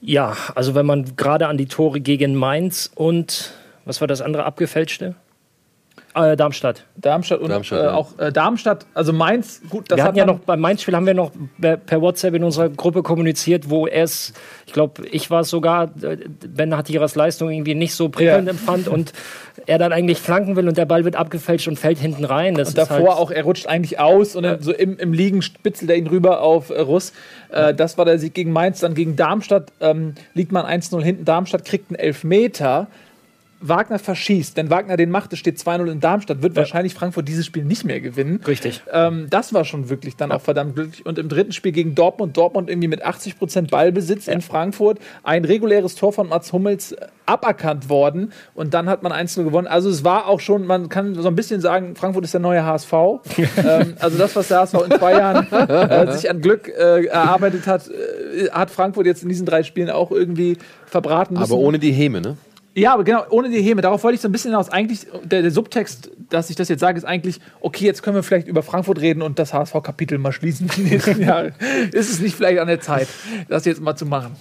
ja, 0.00 0.36
also 0.54 0.74
wenn 0.74 0.86
man 0.86 1.16
gerade 1.16 1.46
an 1.48 1.56
die 1.56 1.66
Tore 1.66 2.00
gegen 2.00 2.34
Mainz 2.34 2.90
und 2.94 3.52
was 3.84 4.00
war 4.00 4.08
das 4.08 4.20
andere 4.20 4.44
abgefälschte? 4.44 5.14
Äh, 6.24 6.36
Darmstadt. 6.36 6.84
Darmstadt 6.96 7.40
und 7.40 7.50
Darmstadt, 7.50 7.80
äh, 7.80 7.84
ja. 7.84 7.94
auch 7.94 8.18
äh, 8.18 8.32
Darmstadt, 8.32 8.86
also 8.94 9.12
Mainz, 9.12 9.60
gut, 9.70 9.90
das 9.90 9.96
wir 9.96 10.02
hat 10.02 10.08
hatten 10.08 10.18
ja 10.18 10.26
man- 10.26 10.36
noch 10.36 10.42
beim 10.44 10.60
Mainz-Spiel 10.60 10.94
haben 10.94 11.06
wir 11.06 11.14
noch 11.14 11.30
per 11.60 12.00
WhatsApp 12.00 12.34
in 12.34 12.44
unserer 12.44 12.68
Gruppe 12.68 13.02
kommuniziert, 13.02 13.70
wo 13.70 13.86
er 13.86 14.04
es, 14.04 14.32
ich 14.66 14.72
glaube, 14.72 15.06
ich 15.06 15.30
war 15.30 15.40
es 15.40 15.50
sogar, 15.50 15.90
äh, 16.02 16.16
Ben 16.46 16.76
Hatiras 16.76 17.14
Leistung 17.14 17.50
irgendwie 17.50 17.74
nicht 17.74 17.94
so 17.94 18.08
prickelnd 18.08 18.46
Ja. 18.46 18.50
empfand 18.52 18.88
und 18.88 19.12
er 19.66 19.78
dann 19.78 19.92
eigentlich 19.92 20.18
flanken 20.18 20.56
will 20.56 20.68
und 20.68 20.78
der 20.78 20.86
Ball 20.86 21.04
wird 21.04 21.16
abgefälscht 21.16 21.68
und 21.68 21.78
fällt 21.78 21.98
hinten 21.98 22.24
rein. 22.24 22.54
Das 22.54 22.68
Und 22.68 22.78
ist 22.78 22.90
davor 22.90 23.08
halt, 23.10 23.18
auch, 23.18 23.30
er 23.30 23.42
rutscht 23.44 23.66
eigentlich 23.66 23.98
aus 24.00 24.34
und 24.36 24.44
dann 24.44 24.62
so 24.62 24.72
im, 24.72 24.96
im 24.98 25.12
Liegen 25.12 25.42
spitzelt 25.42 25.90
er 25.90 25.96
ihn 25.96 26.06
rüber 26.06 26.40
auf 26.42 26.70
äh, 26.70 26.80
Russ. 26.80 27.12
Äh, 27.50 27.74
das 27.74 27.98
war 27.98 28.04
der 28.04 28.18
Sieg 28.18 28.34
gegen 28.34 28.52
Mainz. 28.52 28.80
Dann 28.80 28.94
gegen 28.94 29.16
Darmstadt 29.16 29.72
ähm, 29.80 30.14
liegt 30.34 30.52
man 30.52 30.64
1-0 30.64 31.02
hinten. 31.02 31.24
Darmstadt 31.24 31.64
kriegt 31.64 31.90
einen 31.90 31.98
Elfmeter. 31.98 32.86
Wagner 33.60 33.98
verschießt, 33.98 34.56
denn 34.56 34.70
Wagner 34.70 34.96
den 34.96 35.10
macht, 35.10 35.32
es 35.32 35.38
steht 35.38 35.58
2-0 35.58 35.90
in 35.90 36.00
Darmstadt, 36.00 36.42
wird 36.42 36.54
wahrscheinlich 36.54 36.94
Frankfurt 36.94 37.26
dieses 37.26 37.44
Spiel 37.44 37.64
nicht 37.64 37.84
mehr 37.84 38.00
gewinnen. 38.00 38.40
Richtig. 38.46 38.82
Ähm, 38.92 39.26
das 39.30 39.52
war 39.52 39.64
schon 39.64 39.88
wirklich 39.88 40.16
dann 40.16 40.30
auch 40.30 40.40
verdammt 40.40 40.76
glücklich. 40.76 41.04
Und 41.04 41.18
im 41.18 41.28
dritten 41.28 41.52
Spiel 41.52 41.72
gegen 41.72 41.94
Dortmund, 41.94 42.36
Dortmund 42.36 42.70
irgendwie 42.70 42.88
mit 42.88 43.04
80% 43.04 43.70
Ballbesitz 43.70 44.28
in 44.28 44.42
Frankfurt, 44.42 44.98
ein 45.24 45.44
reguläres 45.44 45.96
Tor 45.96 46.12
von 46.12 46.28
Mats 46.28 46.52
Hummels 46.52 46.92
äh, 46.92 47.06
aberkannt 47.26 47.88
worden 47.88 48.32
und 48.54 48.74
dann 48.74 48.88
hat 48.88 49.02
man 49.02 49.12
1-0 49.12 49.44
gewonnen. 49.44 49.66
Also 49.66 49.90
es 49.90 50.04
war 50.04 50.28
auch 50.28 50.40
schon, 50.40 50.64
man 50.64 50.88
kann 50.88 51.14
so 51.14 51.28
ein 51.28 51.34
bisschen 51.34 51.60
sagen, 51.60 51.94
Frankfurt 51.96 52.24
ist 52.24 52.34
der 52.34 52.40
neue 52.40 52.64
HSV. 52.64 52.92
ähm, 53.56 53.96
also 53.98 54.18
das, 54.18 54.34
was 54.36 54.48
der 54.48 54.60
HSV 54.60 54.74
in 54.88 54.98
zwei 54.98 55.12
Jahren 55.12 55.52
äh, 55.52 56.12
sich 56.12 56.30
an 56.30 56.40
Glück 56.40 56.68
äh, 56.68 57.06
erarbeitet 57.06 57.66
hat, 57.66 57.88
äh, 57.88 58.50
hat 58.50 58.70
Frankfurt 58.70 59.06
jetzt 59.06 59.22
in 59.22 59.28
diesen 59.28 59.46
drei 59.46 59.62
Spielen 59.62 59.90
auch 59.90 60.10
irgendwie 60.10 60.56
verbraten 60.86 61.34
müssen. 61.34 61.52
Aber 61.52 61.60
ohne 61.60 61.78
die 61.78 61.92
Häme, 61.92 62.20
ne? 62.20 62.36
Ja, 62.78 62.94
aber 62.94 63.04
genau, 63.04 63.24
ohne 63.30 63.50
die 63.50 63.60
Häme. 63.60 63.82
Darauf 63.82 64.04
wollte 64.04 64.14
ich 64.16 64.20
so 64.20 64.28
ein 64.28 64.32
bisschen 64.32 64.52
hinaus. 64.52 64.70
Eigentlich, 64.70 65.06
der, 65.24 65.42
der 65.42 65.50
Subtext, 65.50 66.10
dass 66.30 66.50
ich 66.50 66.56
das 66.56 66.68
jetzt 66.68 66.80
sage, 66.80 66.96
ist 66.96 67.04
eigentlich, 67.04 67.40
okay, 67.60 67.84
jetzt 67.84 68.02
können 68.02 68.16
wir 68.16 68.22
vielleicht 68.22 68.46
über 68.46 68.62
Frankfurt 68.62 69.00
reden 69.00 69.22
und 69.22 69.38
das 69.38 69.52
HSV-Kapitel 69.52 70.18
mal 70.18 70.32
schließen 70.32 70.70
die 70.76 70.82
nächsten 70.82 71.20
Jahre. 71.20 71.52
Ist 71.92 72.10
es 72.10 72.20
nicht 72.20 72.36
vielleicht 72.36 72.58
an 72.58 72.68
der 72.68 72.80
Zeit, 72.80 73.08
das 73.48 73.64
jetzt 73.64 73.80
mal 73.80 73.96
zu 73.96 74.06
machen? 74.06 74.36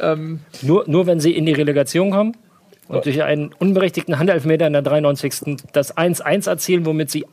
Ähm, 0.00 0.40
Nur, 0.62 0.84
nur 0.86 1.06
wenn 1.06 1.20
sie 1.20 1.32
in 1.32 1.46
die 1.46 1.52
Relegation 1.52 2.10
kommen 2.10 2.36
und 2.88 3.04
durch 3.06 3.22
einen 3.22 3.52
unberechtigten 3.58 4.18
Handelfmeter 4.18 4.66
in 4.66 4.72
der 4.72 4.82
93. 4.82 5.56
das 5.72 5.96
1-1 5.96 6.48
erzielen, 6.48 6.86
womit 6.86 7.10
sie 7.10 7.24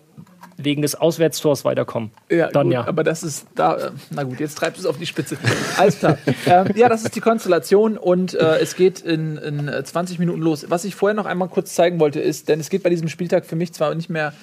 wegen 0.58 0.82
des 0.82 0.96
Auswärtstors 0.96 1.66
weiterkommen. 1.66 2.12
ja, 2.30 2.50
Dann 2.50 2.68
gut, 2.68 2.74
ja. 2.74 2.88
aber 2.88 3.04
das 3.04 3.24
ist 3.24 3.48
da, 3.56 3.76
äh, 3.78 3.92
na 4.10 4.24
gut, 4.24 4.40
jetzt 4.40 4.58
treibt 4.58 4.78
es 4.78 4.86
auf 4.86 4.98
die 4.98 5.06
Spitze. 5.06 5.38
Alles 5.78 6.00
klar. 6.00 6.18
ähm, 6.48 6.68
ja, 6.76 6.90
das 6.90 7.04
ist 7.04 7.16
die 7.16 7.22
Konstellation 7.22 7.98
und 7.98 8.34
äh, 8.34 8.60
es 8.60 8.76
geht 8.76 9.00
in, 9.00 9.38
in 9.38 9.68
äh, 9.68 9.84
20 9.84 10.20
Minuten 10.20 10.42
los. 10.42 10.66
Was 10.70 10.84
ich 10.84 10.96
vorher 10.96 11.16
noch 11.16 11.26
einmal 11.26 11.48
kurz 11.48 11.76
zeigen 11.76 12.00
wollte, 12.00 12.20
ist, 12.20 12.50
denn 12.50 12.60
es 12.60 12.70
geht 12.70 12.84
bei 12.84 12.90
diesem 12.90 13.08
Spieltag 13.08 13.46
für 13.46 13.56
mich 13.56 13.74
zwar 13.74 13.94
nicht 13.94 14.10
mehr 14.10 14.34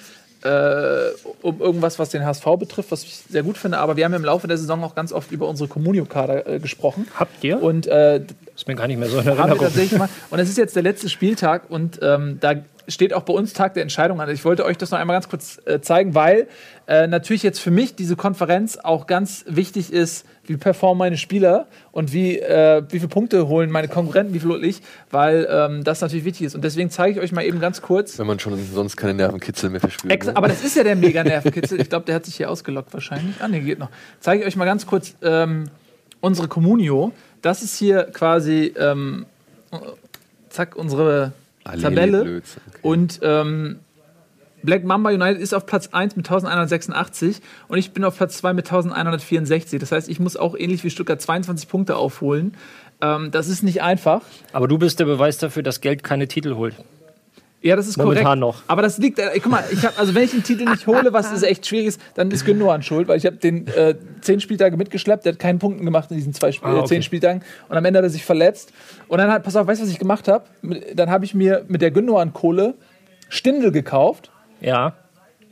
äh, 0.43 1.09
um 1.41 1.59
irgendwas, 1.59 1.97
was 1.97 2.09
den 2.09 2.23
HSV 2.23 2.45
betrifft, 2.59 2.91
was 2.91 3.03
ich 3.03 3.15
sehr 3.29 3.43
gut 3.43 3.57
finde, 3.57 3.79
aber 3.79 3.97
wir 3.97 4.05
haben 4.05 4.13
im 4.13 4.23
Laufe 4.23 4.47
der 4.47 4.57
Saison 4.57 4.83
auch 4.83 4.93
ganz 4.93 5.11
oft 5.11 5.31
über 5.31 5.47
unsere 5.47 5.67
Communio-Kader 5.67 6.47
äh, 6.47 6.59
gesprochen. 6.59 7.07
Habt 7.15 7.43
ihr? 7.43 7.61
Und 7.61 7.87
äh, 7.87 8.21
ist 8.55 8.67
mir 8.67 8.75
gar 8.75 8.87
nicht 8.87 8.99
mehr 8.99 9.09
so 9.09 9.17
in 9.17 9.25
haben 9.25 9.37
wir 9.37 9.39
Erinnerung. 9.39 9.65
tatsächlich 9.65 9.99
mal. 9.99 10.09
Und 10.29 10.39
es 10.39 10.49
ist 10.49 10.57
jetzt 10.57 10.75
der 10.75 10.83
letzte 10.83 11.09
Spieltag 11.09 11.69
und 11.69 11.99
ähm, 12.01 12.37
da 12.39 12.53
steht 12.87 13.13
auch 13.13 13.23
bei 13.23 13.33
uns 13.33 13.53
Tag 13.53 13.73
der 13.73 13.83
Entscheidung 13.83 14.21
an. 14.21 14.29
Ich 14.29 14.45
wollte 14.45 14.65
euch 14.65 14.77
das 14.77 14.91
noch 14.91 14.99
einmal 14.99 15.15
ganz 15.15 15.29
kurz 15.29 15.59
äh, 15.65 15.81
zeigen, 15.81 16.15
weil 16.15 16.47
äh, 16.87 17.07
natürlich 17.07 17.43
jetzt 17.43 17.59
für 17.59 17.71
mich 17.71 17.95
diese 17.95 18.15
Konferenz 18.15 18.77
auch 18.77 19.07
ganz 19.07 19.43
wichtig 19.47 19.91
ist, 19.91 20.25
wie 20.45 20.57
performen 20.57 20.99
meine 20.99 21.17
Spieler 21.17 21.67
und 21.91 22.13
wie, 22.13 22.39
äh, 22.39 22.83
wie 22.89 22.99
viele 22.99 23.09
Punkte 23.09 23.47
holen 23.47 23.71
meine 23.71 23.87
Konkurrenten, 23.87 24.33
wie 24.33 24.39
viel 24.39 24.49
hol 24.49 24.63
ich, 24.63 24.81
weil 25.09 25.47
ähm, 25.49 25.83
das 25.83 26.01
natürlich 26.01 26.25
wichtig 26.25 26.47
ist. 26.47 26.55
Und 26.55 26.63
deswegen 26.63 26.89
zeige 26.89 27.17
ich 27.17 27.23
euch 27.23 27.31
mal 27.31 27.43
eben 27.43 27.59
ganz 27.59 27.81
kurz. 27.81 28.19
Wenn 28.19 28.27
man 28.27 28.39
schon 28.39 28.57
sonst 28.73 28.95
keine 28.97 29.13
Nervenkitzel 29.13 29.69
mehr 29.69 29.79
verspürt. 29.79 30.13
Ex 30.13 30.27
ne? 30.27 30.35
aber 30.35 30.47
das 30.47 30.63
ist 30.63 30.75
ja 30.75 30.83
der 30.83 30.95
mega 30.95 31.23
Nervenkitzel. 31.23 31.81
Ich 31.81 31.89
glaube, 31.89 32.05
der 32.05 32.15
hat 32.15 32.25
sich 32.25 32.35
hier 32.35 32.49
ausgelockt 32.49 32.93
wahrscheinlich. 32.93 33.35
Ah, 33.39 33.47
ne, 33.47 33.61
geht 33.61 33.79
noch. 33.79 33.89
Zeige 34.19 34.41
ich 34.41 34.47
euch 34.47 34.55
mal 34.55 34.65
ganz 34.65 34.85
kurz 34.85 35.15
ähm, 35.23 35.65
unsere 36.21 36.47
Communio. 36.47 37.11
Das 37.41 37.63
ist 37.63 37.77
hier 37.77 38.03
quasi, 38.05 38.73
ähm, 38.77 39.25
zack, 40.49 40.75
unsere 40.75 41.33
Allele 41.65 41.81
Tabelle. 41.81 42.21
Okay. 42.21 42.41
Und 42.81 43.19
ähm, 43.21 43.79
Black 44.63 44.83
Mamba 44.83 45.11
United 45.11 45.41
ist 45.41 45.53
auf 45.53 45.65
Platz 45.65 45.89
1 45.91 46.15
mit 46.15 46.25
1186 46.27 47.41
und 47.67 47.77
ich 47.77 47.91
bin 47.91 48.03
auf 48.03 48.17
Platz 48.17 48.37
2 48.37 48.53
mit 48.53 48.65
1164. 48.65 49.79
Das 49.79 49.91
heißt, 49.91 50.09
ich 50.09 50.19
muss 50.19 50.37
auch 50.37 50.55
ähnlich 50.57 50.83
wie 50.83 50.89
Stuttgart 50.89 51.21
22 51.21 51.67
Punkte 51.67 51.97
aufholen. 51.97 52.55
Ähm, 53.01 53.31
das 53.31 53.47
ist 53.47 53.63
nicht 53.63 53.81
einfach. 53.81 54.21
Aber 54.53 54.67
du 54.67 54.77
bist 54.77 54.99
der 54.99 55.05
Beweis 55.05 55.37
dafür, 55.37 55.63
dass 55.63 55.81
Geld 55.81 56.03
keine 56.03 56.27
Titel 56.27 56.55
holt. 56.55 56.75
Ja, 57.65 57.75
das 57.75 57.87
ist 57.87 57.97
Momentan 57.97 58.23
korrekt. 58.23 58.39
noch. 58.39 58.55
Aber 58.67 58.83
das 58.83 58.99
liegt, 58.99 59.17
äh, 59.17 59.31
guck 59.41 59.47
mal, 59.51 59.63
ich 59.71 59.83
habe, 59.83 59.97
also 59.97 60.13
wenn 60.13 60.23
ich 60.23 60.31
den 60.31 60.43
Titel 60.43 60.65
nicht 60.69 60.85
hole, 60.85 61.11
was 61.13 61.31
ist 61.31 61.41
echt 61.41 61.65
schwierig 61.65 61.87
ist, 61.87 62.01
dann 62.13 62.29
ist 62.29 62.45
Gündogan 62.45 62.83
schuld, 62.83 63.07
weil 63.07 63.17
ich 63.17 63.25
habe 63.25 63.37
den 63.37 63.65
äh, 63.67 63.95
zehn 64.21 64.39
Spieltage 64.39 64.77
mitgeschleppt, 64.77 65.25
der 65.25 65.33
hat 65.33 65.39
keinen 65.39 65.57
Punkten 65.57 65.83
gemacht 65.83 66.11
in 66.11 66.17
diesen 66.17 66.31
zwei 66.33 66.49
Sp 66.53 66.61
Ah, 66.63 66.77
okay. 66.77 66.87
zehn 66.89 67.01
Spieltagen 67.03 67.41
und 67.67 67.75
am 67.75 67.83
Ende 67.83 67.97
hat 67.97 68.03
er 68.05 68.09
sich 68.11 68.23
verletzt. 68.23 68.71
Und 69.07 69.17
dann 69.17 69.31
hat, 69.31 69.41
pass 69.43 69.55
auf, 69.55 69.65
weißt 69.65 69.81
du, 69.81 69.85
was 69.85 69.91
ich 69.91 69.97
gemacht 69.97 70.27
habe? 70.27 70.45
Dann 70.93 71.09
habe 71.09 71.25
ich 71.25 71.33
mir 71.33 71.65
mit 71.67 71.81
der 71.81 71.89
Gündogan-Kohle 71.89 72.75
Stindel 73.29 73.71
gekauft 73.71 74.29
Ja. 74.61 74.93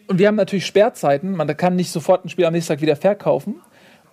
und 0.07 0.19
wir 0.19 0.27
haben 0.27 0.35
natürlich 0.35 0.67
Sperrzeiten, 0.67 1.35
man 1.35 1.47
kann 1.57 1.75
nicht 1.75 1.91
sofort 1.91 2.23
ein 2.25 2.29
Spiel 2.29 2.45
am 2.45 2.53
nächsten 2.53 2.73
Tag 2.73 2.81
wieder 2.81 2.95
verkaufen. 2.95 3.55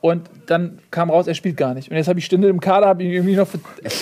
Und 0.01 0.29
dann 0.47 0.79
kam 0.91 1.11
raus, 1.11 1.27
er 1.27 1.35
spielt 1.35 1.57
gar 1.59 1.75
nicht. 1.75 1.91
Und 1.91 1.97
jetzt 1.97 2.09
habe 2.09 2.19
ich 2.19 2.25
Stindel 2.25 2.49
im 2.51 2.61
Kader, 2.61 2.87
habe 2.87 3.03
ihn 3.03 3.11
irgendwie 3.11 3.37
noch 3.37 3.47
für 3.47 3.59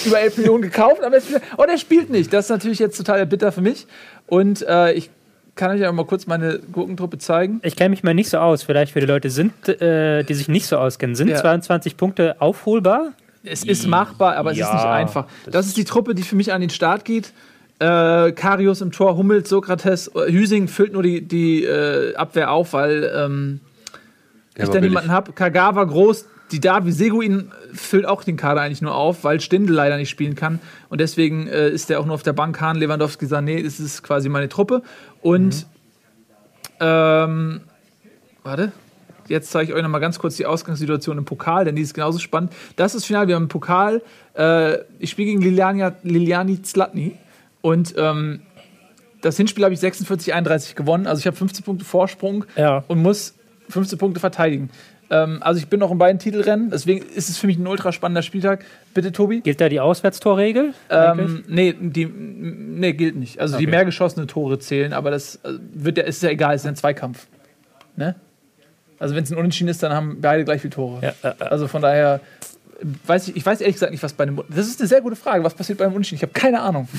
über 0.06 0.20
11 0.20 0.38
Millionen 0.38 0.62
gekauft, 0.62 1.02
aber 1.02 1.16
jetzt, 1.16 1.28
oh, 1.56 1.64
der 1.68 1.76
spielt 1.76 2.08
nicht. 2.10 2.32
Das 2.32 2.44
ist 2.46 2.50
natürlich 2.50 2.78
jetzt 2.78 2.96
total 2.96 3.26
bitter 3.26 3.50
für 3.50 3.62
mich. 3.62 3.86
Und 4.28 4.62
äh, 4.68 4.92
ich 4.92 5.10
kann 5.56 5.72
euch 5.72 5.80
ja 5.80 5.90
mal 5.90 6.06
kurz 6.06 6.28
meine 6.28 6.60
Gurkentruppe 6.72 7.18
zeigen. 7.18 7.60
Ich 7.64 7.74
kenne 7.74 7.90
mich 7.90 8.04
mal 8.04 8.14
nicht 8.14 8.30
so 8.30 8.38
aus. 8.38 8.62
Vielleicht 8.62 8.92
für 8.92 9.00
die 9.00 9.06
Leute, 9.06 9.28
sind, 9.28 9.68
äh, 9.68 10.22
die 10.22 10.34
sich 10.34 10.46
nicht 10.48 10.66
so 10.66 10.76
auskennen. 10.78 11.16
Sind 11.16 11.28
Ja. 11.28 11.36
22 11.36 11.96
Punkte 11.96 12.40
aufholbar? 12.40 13.12
Es 13.42 13.64
ist 13.64 13.86
machbar, 13.88 14.36
aber 14.36 14.52
es 14.52 14.58
ist 14.58 14.60
Ja, 14.62 14.74
nicht 14.74 14.84
einfach. 14.84 15.26
Das, 15.46 15.52
das 15.52 15.66
ist 15.66 15.76
die 15.76 15.84
Truppe, 15.84 16.14
die 16.14 16.22
für 16.22 16.36
mich 16.36 16.52
an 16.52 16.60
den 16.60 16.70
Start 16.70 17.04
geht. 17.04 17.32
Äh, 17.80 18.32
Karius 18.32 18.80
im 18.80 18.92
Tor, 18.92 19.16
Hummels, 19.16 19.48
Sokrates, 19.48 20.10
Hüsing 20.14 20.68
füllt 20.68 20.92
nur 20.92 21.02
die, 21.02 21.22
die 21.22 21.64
äh, 21.64 22.14
Abwehr 22.16 22.52
auf, 22.52 22.72
weil 22.72 23.10
ähm, 23.16 23.60
Der 24.58 24.64
ich 24.64 24.70
da 24.70 24.74
billig. 24.74 24.90
niemanden 24.90 25.10
habe. 25.10 25.32
Kagawa 25.32 25.84
groß, 25.84 26.26
die 26.52 26.60
Davi 26.60 26.92
Seguin 26.92 27.50
füllt 27.72 28.06
auch 28.06 28.24
den 28.24 28.36
Kader 28.36 28.60
eigentlich 28.62 28.82
nur 28.82 28.94
auf, 28.94 29.24
weil 29.24 29.40
Stindl 29.40 29.72
leider 29.72 29.96
nicht 29.96 30.08
spielen 30.10 30.34
kann. 30.34 30.60
Und 30.88 31.00
deswegen 31.00 31.46
äh, 31.46 31.68
ist 31.70 31.90
der 31.90 32.00
auch 32.00 32.06
nur 32.06 32.14
auf 32.14 32.22
der 32.22 32.32
Bank. 32.32 32.60
Hahn, 32.60 32.76
Lewandowski, 32.76 33.26
Sané, 33.26 33.62
das 33.62 33.80
ist 33.80 34.02
quasi 34.02 34.28
meine 34.28 34.48
Truppe. 34.48 34.82
Und 35.22 35.66
ähm, 36.80 37.60
warte. 38.42 38.72
Jetzt 39.28 39.50
zeige 39.50 39.70
ich 39.72 39.76
euch 39.76 39.82
noch 39.82 39.90
mal 39.90 39.98
ganz 39.98 40.18
kurz 40.18 40.36
die 40.36 40.46
Ausgangssituation 40.46 41.18
im 41.18 41.26
Pokal, 41.26 41.66
denn 41.66 41.76
die 41.76 41.82
ist 41.82 41.92
genauso 41.92 42.18
spannend. 42.18 42.50
Das 42.76 42.94
ist 42.94 43.02
das 43.02 43.04
Finale, 43.04 43.28
wir 43.28 43.34
haben 43.34 43.42
im 43.42 43.48
Pokal. 43.50 44.00
Äh, 44.34 44.78
ich 44.98 45.10
spiele 45.10 45.26
gegen 45.28 45.42
Liliania, 45.42 45.94
Liliani 46.02 46.62
Zlatny. 46.62 47.14
Und 47.60 47.94
ähm, 47.98 48.40
das 49.20 49.36
Hinspiel 49.36 49.64
habe 49.64 49.74
ich 49.74 49.80
46, 49.80 50.32
31 50.32 50.76
gewonnen. 50.76 51.06
Also 51.06 51.20
ich 51.20 51.26
habe 51.26 51.36
15 51.36 51.62
Punkte 51.62 51.84
Vorsprung 51.84 52.46
Ja. 52.56 52.84
und 52.88 53.02
muss 53.02 53.34
15 53.68 53.98
Punkte 53.98 54.20
verteidigen. 54.20 54.70
Ähm, 55.10 55.38
also 55.42 55.58
ich 55.58 55.68
bin 55.68 55.80
noch 55.80 55.90
in 55.90 55.98
beiden 55.98 56.18
Titelrennen, 56.18 56.70
deswegen 56.70 57.04
ist 57.14 57.28
es 57.28 57.38
für 57.38 57.46
mich 57.46 57.58
ein 57.58 57.66
ultra 57.66 57.92
spannender 57.92 58.22
Spieltag. 58.22 58.64
Bitte, 58.94 59.12
Tobi? 59.12 59.40
Gilt 59.40 59.60
da 59.60 59.68
die 59.68 59.80
Auswärtstorregel? 59.80 60.74
Ähm, 60.90 61.44
nee, 61.48 61.74
die, 61.78 62.06
nee, 62.06 62.92
gilt 62.92 63.16
nicht. 63.16 63.40
Also 63.40 63.56
die 63.56 63.64
Okay. 63.64 63.70
mehr 63.70 63.84
geschossene 63.84 64.26
Tore 64.26 64.58
zählen, 64.58 64.92
aber 64.92 65.10
das 65.10 65.36
äh, 65.36 65.52
wird 65.74 65.98
ja, 65.98 66.04
ist 66.04 66.22
ja 66.22 66.30
egal, 66.30 66.54
es 66.54 66.62
ist 66.62 66.66
ein 66.68 66.76
Zweikampf. 66.76 67.26
Ne? 67.96 68.14
Also 68.98 69.14
wenn 69.14 69.24
es 69.24 69.30
ein 69.30 69.38
Unentschieden 69.38 69.68
ist, 69.70 69.82
dann 69.82 69.92
haben 69.92 70.18
beide 70.20 70.44
gleich 70.44 70.60
viele 70.60 70.74
Tore. 70.74 71.00
Ja, 71.02 71.30
äh, 71.30 71.34
äh. 71.40 71.44
Also 71.44 71.68
von 71.68 71.82
daher 71.82 72.20
weiß 73.06 73.28
ich, 73.28 73.36
ich 73.36 73.44
weiß 73.44 73.60
ehrlich 73.60 73.76
gesagt 73.76 73.92
nicht, 73.92 74.02
was 74.02 74.12
bei 74.12 74.24
einem. 74.24 74.40
Das 74.48 74.66
ist 74.68 74.80
eine 74.80 74.88
sehr 74.88 75.00
gute 75.00 75.16
Frage. 75.16 75.42
Was 75.42 75.54
passiert 75.54 75.78
beim 75.78 75.90
Unentschieden? 75.90 76.16
Ich 76.16 76.22
habe 76.22 76.32
keine 76.32 76.60
Ahnung. 76.60 76.88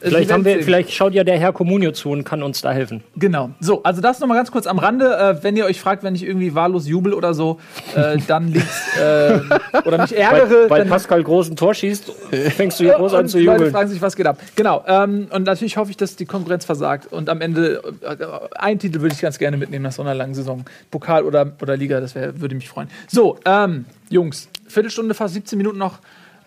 Vielleicht, 0.00 0.30
haben 0.30 0.44
wir, 0.44 0.62
vielleicht 0.62 0.92
schaut 0.92 1.14
ja 1.14 1.24
der 1.24 1.38
Herr 1.38 1.54
Comunio 1.54 1.92
zu 1.92 2.10
und 2.10 2.24
kann 2.24 2.42
uns 2.42 2.60
da 2.60 2.72
helfen. 2.72 3.02
Genau. 3.16 3.50
So, 3.60 3.82
also 3.84 4.02
das 4.02 4.20
nochmal 4.20 4.36
ganz 4.36 4.50
kurz 4.50 4.66
am 4.66 4.78
Rande. 4.78 5.16
Äh, 5.16 5.42
wenn 5.42 5.56
ihr 5.56 5.64
euch 5.64 5.80
fragt, 5.80 6.02
wenn 6.02 6.14
ich 6.14 6.24
irgendwie 6.24 6.54
wahllos 6.54 6.86
jubel 6.86 7.14
oder 7.14 7.32
so, 7.32 7.58
äh, 7.96 8.18
dann 8.26 8.48
liegt's. 8.48 8.98
Äh, 8.98 9.40
oder 9.86 10.02
mich 10.02 10.14
ärgere. 10.14 10.68
Weil, 10.68 10.70
weil 10.70 10.84
Pascal 10.84 11.22
groß 11.22 11.48
ein 11.48 11.56
Tor 11.56 11.72
schießt, 11.72 12.12
fängst 12.54 12.80
du 12.80 12.84
hier 12.84 12.92
groß 12.96 13.14
an 13.14 13.28
zu 13.28 13.38
die 13.38 13.44
Leute 13.44 13.58
jubeln. 13.60 13.72
fragen 13.72 13.88
sich, 13.88 14.02
was 14.02 14.14
geht 14.14 14.26
ab. 14.26 14.38
Genau. 14.56 14.84
Ähm, 14.86 15.28
und 15.30 15.44
natürlich 15.44 15.78
hoffe 15.78 15.90
ich, 15.90 15.96
dass 15.96 16.16
die 16.16 16.26
Konkurrenz 16.26 16.66
versagt. 16.66 17.10
Und 17.10 17.30
am 17.30 17.40
Ende, 17.40 17.80
äh, 18.02 18.16
einen 18.58 18.78
Titel 18.78 19.00
würde 19.00 19.14
ich 19.14 19.22
ganz 19.22 19.38
gerne 19.38 19.56
mitnehmen 19.56 19.84
nach 19.84 19.92
so 19.92 20.02
einer 20.02 20.14
langen 20.14 20.34
Saison. 20.34 20.66
Pokal 20.90 21.24
oder, 21.24 21.50
oder 21.62 21.78
Liga, 21.78 22.00
das 22.00 22.14
wär, 22.14 22.40
würde 22.42 22.54
mich 22.54 22.68
freuen. 22.68 22.88
So, 23.08 23.38
ähm, 23.46 23.86
Jungs, 24.10 24.48
Viertelstunde, 24.74 25.14
fast 25.14 25.34
17 25.34 25.56
Minuten 25.56 25.78
noch 25.78 25.98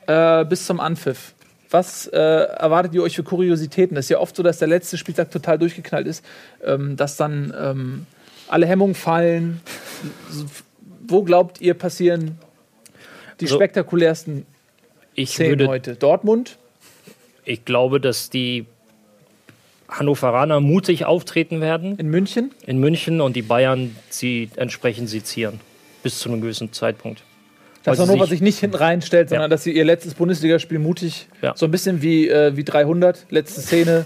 äh, 0.05 0.45
bis 0.45 0.65
zum 0.65 0.79
Anpfiff. 0.79 1.33
Was 1.69 2.07
äh, 2.07 2.17
erwartet 2.17 2.93
ihr 2.93 3.03
euch 3.03 3.15
für 3.15 3.23
Kuriositäten? 3.23 3.95
Das 3.95 4.05
ist 4.05 4.09
ja 4.09 4.19
oft 4.19 4.35
so, 4.35 4.43
dass 4.43 4.59
der 4.59 4.67
letzte 4.69 4.97
Spieltag 4.97 5.31
total 5.31 5.57
durchgeknallt 5.59 6.07
ist, 6.07 6.23
ähm, 6.63 6.95
dass 6.95 7.17
dann 7.17 7.53
ähm, 7.59 8.05
alle 8.47 8.65
Hemmungen 8.67 8.95
fallen. 8.95 9.59
Wo 11.07 11.23
glaubt 11.23 11.59
ihr 11.59 11.73
passieren 11.73 12.37
die 13.39 13.47
So. 13.47 13.55
spektakulärsten 13.55 14.45
Ich, 15.15 15.31
Szenen 15.31 15.49
würde, 15.51 15.67
heute? 15.67 15.95
Dortmund? 15.95 16.57
ich 17.45 17.63
glaube, 17.65 17.99
dass 18.01 18.29
die 18.29 18.65
Hannoveraner 19.89 20.59
mutig 20.59 21.05
auftreten 21.05 21.61
werden 21.61 21.97
In 21.97 22.09
München? 22.09 22.51
in 22.65 22.77
München 22.79 23.21
und 23.21 23.35
die 23.37 23.41
Bayern 23.41 23.95
sie 24.09 24.49
entsprechend 24.57 25.09
sezieren. 25.09 25.59
Bis 26.03 26.19
zu 26.19 26.29
einem 26.29 26.41
gewissen 26.41 26.73
Zeitpunkt. 26.73 27.23
Dass 27.91 27.99
Hannover 27.99 28.25
sich- 28.25 28.29
sich 28.31 28.41
nicht 28.41 28.59
hinten 28.59 28.75
reinstellt, 28.77 29.29
sondern 29.29 29.49
dass 29.49 29.63
sie 29.63 29.71
ihr 29.71 29.85
letztes 29.85 30.13
Bundesligaspiel 30.13 30.79
mutig, 30.79 31.27
so 31.55 31.65
ein 31.65 31.71
bisschen 31.71 32.01
wie, 32.01 32.27
äh, 32.29 32.55
wie 32.55 32.63
300, 32.63 33.25
letzte 33.29 33.61
Szene, 33.61 34.05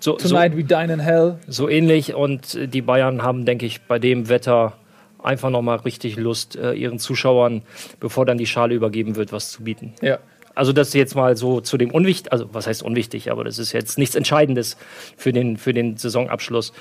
So, 0.00 0.18
so, 0.18 0.28
Tonight 0.28 0.56
We 0.56 0.64
Dine 0.64 0.92
in 0.92 1.00
Hell. 1.00 1.38
so 1.48 1.68
ähnlich 1.68 2.14
und 2.14 2.54
äh, 2.54 2.68
die 2.68 2.82
Bayern 2.82 3.22
haben, 3.22 3.44
denke 3.46 3.66
ich, 3.66 3.80
bei 3.82 3.98
dem 3.98 4.28
Wetter 4.28 4.74
einfach 5.22 5.50
nochmal 5.50 5.78
richtig 5.78 6.16
Lust, 6.16 6.54
äh, 6.56 6.72
ihren 6.74 6.98
Zuschauern, 6.98 7.62
bevor 7.98 8.24
dann 8.26 8.38
die 8.38 8.46
Schale 8.46 8.74
übergeben 8.74 9.16
wird, 9.16 9.32
was 9.32 9.50
zu 9.50 9.64
bieten. 9.64 9.94
Ja. 10.02 10.18
Also 10.54 10.72
das 10.72 10.94
jetzt 10.94 11.14
mal 11.16 11.36
so 11.36 11.60
zu 11.60 11.76
dem 11.76 11.90
unwichtig, 11.90 12.32
also 12.32 12.48
was 12.52 12.66
heißt 12.66 12.82
unwichtig, 12.82 13.30
aber 13.30 13.42
das 13.44 13.58
ist 13.58 13.72
jetzt 13.72 13.98
nichts 13.98 14.14
Entscheidendes 14.14 14.76
für 15.16 15.32
den, 15.32 15.56
für 15.56 15.72
den 15.74 15.96
Saisonabschluss. 15.96 16.72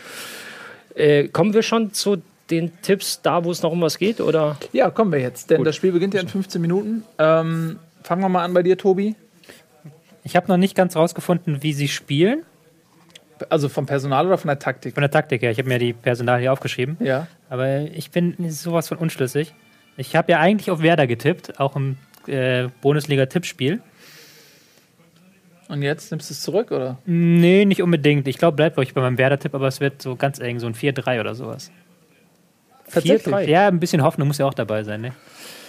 Äh, 0.95 1.27
kommen 1.29 1.53
wir 1.53 1.61
schon 1.63 1.91
zu 1.93 2.21
den 2.49 2.81
Tipps 2.81 3.21
da, 3.21 3.43
wo 3.43 3.51
es 3.51 3.61
noch 3.61 3.71
um 3.71 3.81
was 3.81 3.97
geht, 3.97 4.21
oder? 4.21 4.57
ja, 4.71 4.89
kommen 4.89 5.11
wir 5.11 5.19
jetzt, 5.19 5.49
denn 5.49 5.57
Gut. 5.57 5.67
das 5.67 5.75
Spiel 5.75 5.91
beginnt 5.91 6.13
ja 6.13 6.21
in 6.21 6.27
15 6.27 6.61
Minuten. 6.61 7.03
Ähm, 7.17 7.79
fangen 8.03 8.21
wir 8.21 8.29
mal 8.29 8.43
an 8.43 8.53
bei 8.53 8.63
dir, 8.63 8.77
Tobi. 8.77 9.15
Ich 10.23 10.35
habe 10.35 10.47
noch 10.47 10.57
nicht 10.57 10.75
ganz 10.75 10.95
rausgefunden, 10.95 11.61
wie 11.61 11.73
sie 11.73 11.87
spielen. 11.87 12.43
Also 13.49 13.67
vom 13.67 13.85
Personal 13.85 14.25
oder 14.27 14.37
von 14.37 14.47
der 14.47 14.59
Taktik? 14.59 14.93
Von 14.93 15.01
der 15.01 15.11
Taktik 15.11 15.41
her. 15.41 15.51
Ich 15.51 15.57
habe 15.57 15.67
mir 15.67 15.77
die 15.77 15.93
Personal 15.93 16.39
hier 16.39 16.53
aufgeschrieben. 16.53 16.97
Ja. 16.99 17.27
Aber 17.49 17.81
ich 17.81 18.11
bin 18.11 18.35
sowas 18.49 18.87
von 18.87 18.97
unschlüssig. 18.97 19.53
Ich 19.97 20.15
habe 20.15 20.31
ja 20.31 20.39
eigentlich 20.39 20.71
auf 20.71 20.81
Werder 20.81 21.05
getippt, 21.05 21.59
auch 21.59 21.75
im 21.75 21.97
äh, 22.27 22.69
Bundesliga-Tippspiel. 22.81 23.81
Und 25.67 25.81
jetzt 25.81 26.11
nimmst 26.11 26.29
du 26.29 26.33
es 26.33 26.41
zurück, 26.41 26.71
oder? 26.71 26.97
Nee, 27.05 27.65
nicht 27.65 27.81
unbedingt. 27.81 28.27
Ich 28.27 28.37
glaube, 28.37 28.55
bleibt 28.55 28.77
euch 28.77 28.93
bei 28.93 29.01
meinem 29.01 29.17
Werder-Tipp, 29.17 29.53
aber 29.55 29.67
es 29.67 29.79
wird 29.79 30.01
so 30.01 30.15
ganz 30.15 30.39
eng, 30.39 30.59
so 30.59 30.67
ein 30.67 30.75
4-3 30.75 31.19
oder 31.19 31.35
sowas. 31.35 31.71
Tatsächlich? 32.91 33.33
4-3? 33.33 33.49
Ja, 33.49 33.67
ein 33.67 33.79
bisschen 33.79 34.03
Hoffnung 34.03 34.27
muss 34.27 34.37
ja 34.37 34.45
auch 34.45 34.53
dabei 34.53 34.83
sein, 34.83 35.01
ne? 35.01 35.11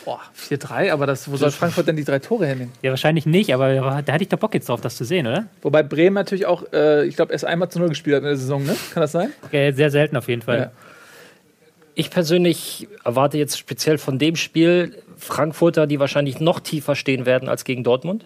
Boah, 0.05 0.21
4-3, 0.39 0.93
aber 0.93 1.07
das, 1.07 1.29
wo 1.29 1.37
soll 1.37 1.51
Frankfurt 1.51 1.89
denn 1.89 1.97
die 1.97 2.05
drei 2.05 2.21
Tore 2.21 2.47
hernehmen? 2.47 2.73
Ja, 2.81 2.91
wahrscheinlich 2.91 3.27
nicht, 3.27 3.53
aber 3.53 4.03
da 4.03 4.13
hatte 4.13 4.23
ich 4.23 4.29
doch 4.29 4.39
Bock 4.39 4.55
jetzt 4.55 4.69
drauf, 4.69 4.81
das 4.81 4.97
zu 4.97 5.05
sehen, 5.05 5.27
oder? 5.27 5.47
Wobei 5.63 5.83
Bremen 5.83 6.15
natürlich 6.15 6.47
auch, 6.47 6.63
äh, 6.73 7.05
ich 7.07 7.17
glaube, 7.17 7.33
erst 7.33 7.45
einmal 7.45 7.69
zu 7.71 7.81
Null 7.81 7.89
gespielt 7.89 8.15
hat 8.17 8.23
in 8.23 8.29
der 8.29 8.37
Saison, 8.37 8.63
ne? 8.63 8.77
Kann 8.95 9.01
das 9.01 9.11
sein? 9.11 9.33
Äh, 9.51 9.73
Sehr 9.73 9.91
selten 9.91 10.17
auf 10.17 10.29
jeden 10.29 10.43
Fall. 10.43 10.59
Ja. 10.59 10.71
Ich 11.97 12.11
persönlich 12.11 12.87
erwarte 13.05 13.37
jetzt 13.39 13.59
speziell 13.59 13.99
von 13.99 14.19
dem 14.21 14.37
Spiel 14.37 15.03
Frankfurter, 15.17 15.89
die 15.89 15.99
wahrscheinlich 15.99 16.39
noch 16.39 16.61
tiefer 16.61 16.95
stehen 16.95 17.27
werden 17.27 17.49
als 17.49 17.65
gegen 17.65 17.83
Dortmund. 17.83 18.25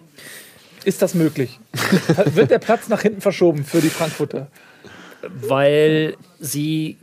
Ist 0.83 1.01
das 1.01 1.15
möglich? 1.15 1.59
Wird 2.25 2.51
der 2.51 2.59
Platz 2.59 2.89
nach 2.89 3.01
hinten 3.01 3.21
verschoben 3.21 3.63
für 3.63 3.81
die 3.81 3.89
Frankfurter? 3.89 4.47
weil 5.23 6.15
sie 6.39 6.97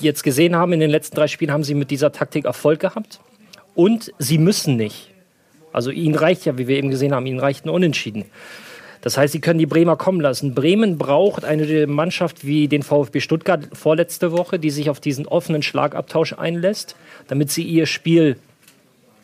jetzt 0.00 0.22
gesehen 0.22 0.56
haben, 0.56 0.72
in 0.72 0.80
den 0.80 0.90
letzten 0.90 1.16
drei 1.16 1.28
Spielen 1.28 1.52
haben 1.52 1.64
sie 1.64 1.74
mit 1.74 1.90
dieser 1.90 2.12
Taktik 2.12 2.44
Erfolg 2.44 2.80
gehabt. 2.80 3.20
Und 3.74 4.12
sie 4.18 4.38
müssen 4.38 4.76
nicht. 4.76 5.10
Also 5.72 5.90
ihnen 5.90 6.14
reicht 6.14 6.44
ja, 6.44 6.56
wie 6.56 6.68
wir 6.68 6.76
eben 6.76 6.90
gesehen 6.90 7.12
haben, 7.12 7.26
ihnen 7.26 7.40
reicht 7.40 7.66
ein 7.66 7.70
Unentschieden. 7.70 8.26
Das 9.04 9.18
heißt, 9.18 9.32
sie 9.32 9.40
können 9.40 9.58
die 9.58 9.66
Bremer 9.66 9.96
kommen 9.96 10.20
lassen. 10.20 10.54
Bremen 10.54 10.96
braucht 10.96 11.44
eine 11.44 11.86
Mannschaft 11.86 12.46
wie 12.46 12.68
den 12.68 12.82
VfB 12.82 13.20
Stuttgart 13.20 13.68
vorletzte 13.74 14.32
Woche, 14.32 14.58
die 14.58 14.70
sich 14.70 14.88
auf 14.88 14.98
diesen 14.98 15.26
offenen 15.26 15.62
Schlagabtausch 15.62 16.32
einlässt, 16.32 16.96
damit 17.28 17.50
sie 17.50 17.64
ihr 17.64 17.84
Spiel 17.84 18.38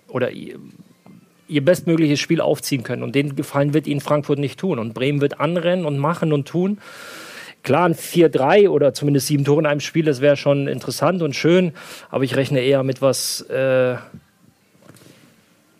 oder 0.08 0.32
ihr, 0.32 0.58
bestmögliches 1.48 2.20
Spiel 2.20 2.42
aufziehen 2.42 2.82
können. 2.82 3.02
Und 3.02 3.14
den 3.14 3.36
Gefallen 3.36 3.72
wird 3.72 3.86
ihnen 3.86 4.02
Frankfurt 4.02 4.38
nicht 4.38 4.60
tun. 4.60 4.78
Und 4.78 4.92
Bremen 4.92 5.22
wird 5.22 5.40
anrennen 5.40 5.86
und 5.86 5.98
machen 5.98 6.32
und 6.34 6.46
tun. 6.46 6.76
Klar, 7.62 7.86
ein 7.86 7.94
4-3 7.94 8.68
oder 8.68 8.94
zumindest 8.94 9.26
sieben 9.26 9.44
Tore 9.44 9.60
in 9.60 9.66
einem 9.66 9.80
Spiel, 9.80 10.04
das 10.04 10.20
wäre 10.20 10.36
schon 10.36 10.66
interessant 10.66 11.22
und 11.22 11.36
schön, 11.36 11.72
aber 12.08 12.24
ich 12.24 12.36
rechne 12.36 12.60
eher 12.60 12.82
mit 12.82 13.02
was, 13.02 13.42
äh, 13.42 13.96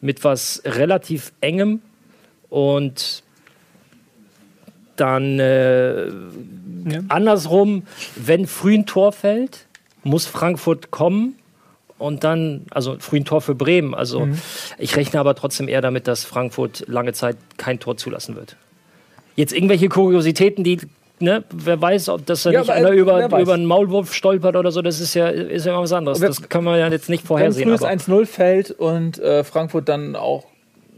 mit 0.00 0.22
was 0.24 0.62
relativ 0.64 1.32
engem 1.40 1.80
und 2.50 3.22
dann 4.96 5.38
äh, 5.38 6.10
andersrum, 7.08 7.84
wenn 8.16 8.46
früh 8.46 8.74
ein 8.74 8.84
Tor 8.84 9.12
fällt, 9.12 9.66
muss 10.02 10.26
Frankfurt 10.26 10.90
kommen 10.90 11.36
und 11.98 12.24
dann, 12.24 12.66
also 12.70 12.96
früh 12.98 13.18
ein 13.18 13.24
Tor 13.24 13.40
für 13.40 13.54
Bremen. 13.54 13.94
Also 13.94 14.28
ich 14.78 14.96
rechne 14.96 15.20
aber 15.20 15.34
trotzdem 15.34 15.68
eher 15.68 15.80
damit, 15.80 16.06
dass 16.06 16.24
Frankfurt 16.24 16.84
lange 16.86 17.12
Zeit 17.12 17.36
kein 17.56 17.80
Tor 17.80 17.96
zulassen 17.96 18.36
wird. 18.36 18.56
Jetzt 19.36 19.52
irgendwelche 19.52 19.88
Kuriositäten, 19.88 20.64
die, 20.64 20.78
ne, 21.20 21.44
wer 21.52 21.80
weiß, 21.80 22.08
ob 22.08 22.26
das 22.26 22.42
da 22.42 22.50
Ja, 22.50 22.60
nicht 22.60 22.70
einer 22.70 22.90
über, 22.90 23.26
über 23.26 23.54
einen 23.54 23.66
Maulwurf 23.66 24.14
stolpert 24.14 24.56
oder 24.56 24.70
so, 24.72 24.82
das 24.82 25.00
ist 25.00 25.14
ja, 25.14 25.28
ist 25.28 25.66
ja 25.66 25.72
immer 25.72 25.82
was 25.82 25.92
anderes. 25.92 26.20
Das 26.20 26.48
kann 26.48 26.64
man 26.64 26.78
ja 26.78 26.88
jetzt 26.88 27.08
nicht 27.08 27.24
Wenn 27.24 27.28
vorhersehen. 27.28 27.68
frühes 27.68 27.82
Aber 27.82 27.92
1-0 27.92 28.26
fällt 28.26 28.70
und 28.72 29.18
äh, 29.18 29.44
Frankfurt 29.44 29.88
dann 29.88 30.16
auch 30.16 30.46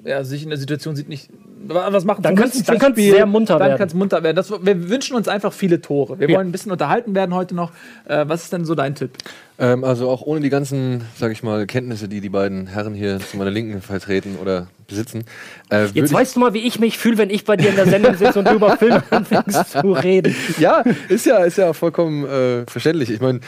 ja, 0.04 0.24
sich 0.24 0.42
in 0.42 0.48
der 0.48 0.58
Situation 0.58 0.96
sieht, 0.96 1.08
nicht 1.08 1.28
was 1.68 2.04
machen. 2.04 2.22
Dann 2.22 2.36
zu 2.36 2.42
kann's- 2.42 2.54
müssen 2.54 2.66
dann 2.66 2.74
fürs 2.76 2.82
kann's 2.84 2.98
Spiel. 2.98 3.12
sehr 3.14 3.26
munter 3.26 3.58
dann 3.58 3.78
werden. 3.78 3.98
munter 3.98 4.22
werden. 4.22 4.36
Das, 4.36 4.50
wir 4.50 4.88
wünschen 4.88 5.16
uns 5.16 5.28
einfach 5.28 5.52
viele 5.52 5.80
Tore. 5.80 6.18
Wir 6.18 6.28
Ja. 6.28 6.36
wollen 6.36 6.48
ein 6.48 6.52
bisschen 6.52 6.72
unterhalten 6.72 7.14
werden 7.14 7.34
heute 7.34 7.54
noch. 7.54 7.70
Äh, 8.06 8.24
was 8.28 8.44
ist 8.44 8.52
denn 8.52 8.64
so 8.64 8.74
dein 8.74 8.94
Tipp? 8.94 9.10
Ähm, 9.58 9.84
also 9.84 10.08
auch 10.08 10.22
ohne 10.22 10.40
die 10.40 10.48
ganzen, 10.50 11.02
sag 11.16 11.30
ich 11.32 11.42
mal, 11.42 11.66
Kenntnisse, 11.66 12.08
die 12.08 12.20
die 12.20 12.28
beiden 12.28 12.66
Herren 12.66 12.94
hier 12.94 13.20
zu 13.20 13.36
meiner 13.36 13.50
Linken 13.50 13.80
vertreten 13.82 14.36
oder 14.40 14.66
besitzen. 14.88 15.24
Äh, 15.70 15.86
Jetzt 15.94 16.12
weißt 16.12 16.36
du 16.36 16.40
mal, 16.40 16.52
wie 16.54 16.66
ich 16.66 16.78
mich 16.80 16.98
fühle, 16.98 17.18
wenn 17.18 17.30
ich 17.30 17.44
bei 17.44 17.56
dir 17.56 17.70
in 17.70 17.76
der 17.76 17.86
Sendung 17.86 18.14
sitze 18.16 18.38
und 18.38 18.48
du 18.48 18.54
über 18.54 18.76
Filme 18.76 19.02
anfängst 19.10 19.70
zu 19.72 19.92
reden. 19.92 20.34
ja, 20.58 20.82
ist 21.08 21.26
ja, 21.26 21.38
ist 21.44 21.58
ja 21.58 21.72
vollkommen 21.72 22.24
äh, 22.26 22.64
verständlich. 22.66 23.10
Ich 23.10 23.20
meine, 23.20 23.40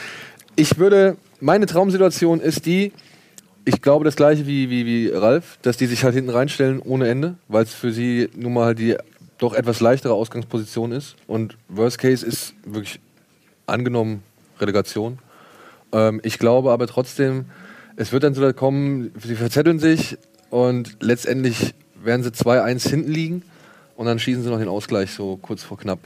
ich 0.55 0.77
würde, 0.77 1.17
meine 1.41 1.65
Traumsituation 1.65 2.39
ist 2.39 2.65
die, 2.65 2.93
ich 3.65 3.81
glaube 3.81 4.05
das 4.05 4.15
gleiche 4.15 4.47
wie, 4.47 4.69
wie, 4.69 4.85
wie 4.85 5.09
Ralf, 5.09 5.57
dass 5.63 5.77
die 5.77 5.87
sich 5.87 6.03
halt 6.03 6.13
hinten 6.13 6.29
reinstellen 6.29 6.79
ohne 6.79 7.07
Ende, 7.07 7.35
weil 7.47 7.63
es 7.63 7.73
für 7.73 7.91
sie 7.91 8.29
nun 8.35 8.53
mal 8.53 8.65
halt 8.65 8.79
die 8.79 8.95
doch 9.37 9.53
etwas 9.53 9.81
leichtere 9.81 10.13
Ausgangsposition 10.13 10.91
ist. 10.91 11.15
Und 11.27 11.57
Worst 11.67 11.97
Case 11.97 12.25
ist 12.25 12.53
wirklich 12.65 12.99
angenommen 13.65 14.23
Relegation. 14.59 15.19
Ähm, 15.91 16.21
ich 16.23 16.39
glaube 16.39 16.71
aber 16.71 16.87
trotzdem, 16.87 17.45
es 17.97 18.11
wird 18.11 18.23
dann 18.23 18.33
so 18.33 18.41
weit 18.41 18.55
kommen, 18.55 19.11
sie 19.21 19.35
verzetteln 19.35 19.79
sich 19.79 20.17
und 20.49 20.97
letztendlich 21.01 21.73
werden 22.01 22.23
sie 22.23 22.29
2-1 22.29 22.87
hinten 22.87 23.11
liegen 23.11 23.43
und 23.97 24.05
dann 24.05 24.19
schießen 24.19 24.43
sie 24.43 24.49
noch 24.49 24.59
den 24.59 24.67
Ausgleich 24.67 25.11
so 25.11 25.37
kurz 25.37 25.63
vor 25.63 25.77
knapp. 25.77 25.99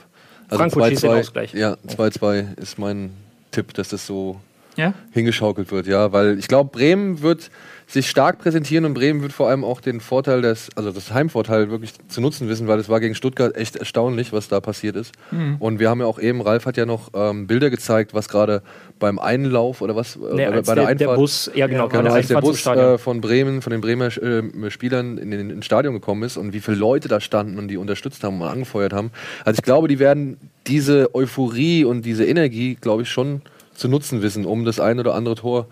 Also 0.47 0.59
Frankfurt 0.59 0.87
schießt 0.87 1.03
den 1.03 1.11
2-2 1.11 1.19
Ausgleich. 1.19 1.53
Ja, 1.53 1.77
2-2 1.87 2.57
ist 2.57 2.79
mein 2.79 3.11
Tipp, 3.51 3.73
dass 3.73 3.89
das 3.89 4.07
so 4.07 4.39
Ja? 4.79 4.93
hingeschaukelt 5.11 5.71
wird, 5.71 5.87
ja, 5.87 6.11
weil 6.11 6.39
ich 6.39 6.47
glaube, 6.47 6.69
Bremen 6.71 7.21
wird 7.21 7.51
sich 7.89 8.07
stark 8.07 8.37
präsentieren 8.37 8.85
und 8.85 8.93
Bremen 8.93 9.23
wird 9.23 9.33
vor 9.33 9.49
allem 9.49 9.63
auch 9.63 9.81
den 9.81 9.99
Vorteil 9.99 10.43
des, 10.43 10.69
also 10.75 10.91
das 10.91 11.11
Heimvorteil 11.11 11.71
wirklich 11.71 11.93
zu 12.07 12.21
nutzen 12.21 12.47
wissen, 12.47 12.67
weil 12.67 12.77
es 12.77 12.87
war 12.87 12.99
gegen 12.99 13.15
Stuttgart 13.15 13.55
echt 13.55 13.77
erstaunlich, 13.77 14.31
was 14.31 14.47
da 14.47 14.59
passiert 14.59 14.95
ist. 14.95 15.11
Und 15.57 15.79
wir 15.79 15.89
haben 15.89 15.99
ja 15.99 16.05
auch 16.05 16.19
eben, 16.19 16.41
Ralf 16.41 16.67
hat 16.67 16.77
ja 16.77 16.85
noch 16.85 17.09
ähm, 17.15 17.47
Bilder 17.47 17.71
gezeigt, 17.71 18.13
was 18.13 18.29
gerade 18.29 18.61
beim 18.99 19.17
Einlauf 19.17 19.81
oder 19.81 19.95
was 19.95 20.17
äh, 20.17 20.19
bei, 20.19 20.49
als 20.49 20.67
bei 20.67 20.75
der, 20.75 20.85
der 20.85 20.95
der 20.95 21.07
Einfahrt. 21.07 21.17
Bus, 21.17 21.49
ja 21.55 21.65
genau, 21.65 21.87
Genau, 21.87 22.03
der 22.03 22.13
als 22.13 22.27
der 22.27 22.41
Bus 22.41 22.63
äh, 22.67 22.99
von 22.99 23.21
Bremen, 23.21 23.63
von 23.63 23.71
den 23.71 23.81
Bremer 23.81 24.05
äh, 24.05 24.69
Spielern 24.69 25.17
in 25.17 25.31
den 25.31 25.49
ins 25.49 25.65
Stadion 25.65 25.95
gekommen 25.95 26.21
ist 26.21 26.37
und 26.37 26.53
wie 26.53 26.59
viele 26.59 26.77
Leute 26.77 27.07
da 27.07 27.19
standen 27.19 27.57
und 27.57 27.69
die 27.69 27.77
unterstützt 27.77 28.23
haben 28.23 28.39
und 28.39 28.47
angefeuert 28.47 28.93
haben. 28.93 29.09
Also 29.45 29.57
ich 29.57 29.63
glaube, 29.63 29.87
die 29.87 29.97
werden 29.97 30.37
diese 30.67 31.15
Euphorie 31.15 31.85
und 31.85 32.03
diese 32.03 32.25
Energie, 32.25 32.77
glaube 32.79 33.01
ich, 33.01 33.09
schon 33.09 33.41
zu 33.79 33.87
nutzen 33.87 34.21
wissen, 34.21 34.45
um 34.45 34.65
das 34.65 34.79
ein 34.79 34.99
oder 34.99 35.15
andere 35.15 35.35
Tor 35.35 35.67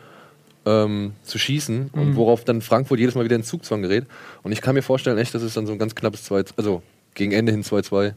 ähm, 0.65 1.13
zu 1.23 1.37
schießen 1.37 1.89
und 1.93 2.15
worauf 2.15 2.43
dann 2.43 2.61
Frankfurt 2.61 2.99
jedes 2.99 3.15
Mal 3.15 3.25
wieder 3.25 3.35
in 3.35 3.43
Zugzwang 3.43 3.81
gerät. 3.81 4.05
Und 4.43 4.51
ich 4.51 4.61
kann 4.61 4.75
mir 4.75 4.81
vorstellen, 4.81 5.17
echt, 5.17 5.33
dass 5.33 5.41
es 5.41 5.53
dann 5.53 5.65
so 5.65 5.73
ein 5.73 5.79
ganz 5.79 5.95
knappes 5.95 6.23
2 6.23 6.43
also 6.57 6.81
gegen 7.13 7.31
Ende 7.31 7.51
hin 7.51 7.63
2-2 7.63 8.13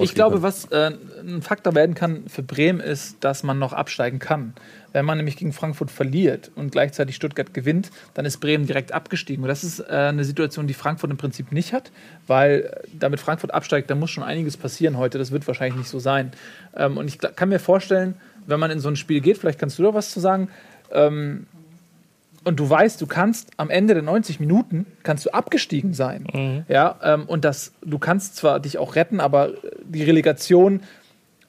Ich 0.00 0.14
glaube, 0.14 0.42
was 0.42 0.66
äh, 0.66 0.92
ein 1.20 1.42
Faktor 1.42 1.74
werden 1.74 1.94
kann 1.94 2.24
für 2.28 2.42
Bremen 2.42 2.80
ist, 2.80 3.16
dass 3.20 3.42
man 3.42 3.58
noch 3.58 3.72
absteigen 3.72 4.18
kann. 4.18 4.54
Wenn 4.92 5.06
man 5.06 5.16
nämlich 5.16 5.36
gegen 5.36 5.52
Frankfurt 5.52 5.90
verliert 5.90 6.50
und 6.54 6.72
gleichzeitig 6.72 7.16
Stuttgart 7.16 7.54
gewinnt, 7.54 7.90
dann 8.12 8.26
ist 8.26 8.38
Bremen 8.38 8.66
direkt 8.66 8.92
abgestiegen. 8.92 9.42
Und 9.42 9.48
das 9.48 9.64
ist 9.64 9.80
äh, 9.80 9.84
eine 9.90 10.24
Situation, 10.24 10.66
die 10.66 10.74
Frankfurt 10.74 11.10
im 11.10 11.16
Prinzip 11.16 11.50
nicht 11.50 11.72
hat, 11.72 11.92
weil 12.26 12.60
äh, 12.60 12.88
damit 12.92 13.20
Frankfurt 13.20 13.54
absteigt, 13.54 13.90
da 13.90 13.94
muss 13.94 14.10
schon 14.10 14.22
einiges 14.22 14.56
passieren 14.56 14.98
heute. 14.98 15.18
Das 15.18 15.30
wird 15.30 15.46
wahrscheinlich 15.46 15.78
nicht 15.78 15.88
so 15.88 15.98
sein. 15.98 16.32
Ähm, 16.76 16.98
und 16.98 17.08
ich 17.08 17.18
kann 17.18 17.48
mir 17.48 17.58
vorstellen, 17.58 18.16
wenn 18.46 18.60
man 18.60 18.70
in 18.70 18.80
so 18.80 18.88
ein 18.88 18.96
Spiel 18.96 19.20
geht, 19.20 19.38
vielleicht 19.38 19.58
kannst 19.58 19.78
du 19.78 19.82
da 19.82 19.94
was 19.94 20.10
zu 20.10 20.20
sagen, 20.20 20.48
ähm, 20.92 21.46
und 22.44 22.58
du 22.58 22.68
weißt, 22.68 23.00
du 23.00 23.06
kannst 23.06 23.50
am 23.56 23.70
Ende 23.70 23.94
der 23.94 24.02
90 24.02 24.40
Minuten 24.40 24.86
kannst 25.04 25.26
du 25.26 25.30
abgestiegen 25.30 25.94
sein. 25.94 26.26
Ja, 26.68 26.98
ähm, 27.02 27.24
und 27.26 27.44
das, 27.44 27.72
du 27.84 27.98
kannst 27.98 28.36
zwar 28.36 28.58
dich 28.58 28.78
auch 28.78 28.96
retten, 28.96 29.20
aber 29.20 29.52
die 29.84 30.02
Relegation 30.02 30.80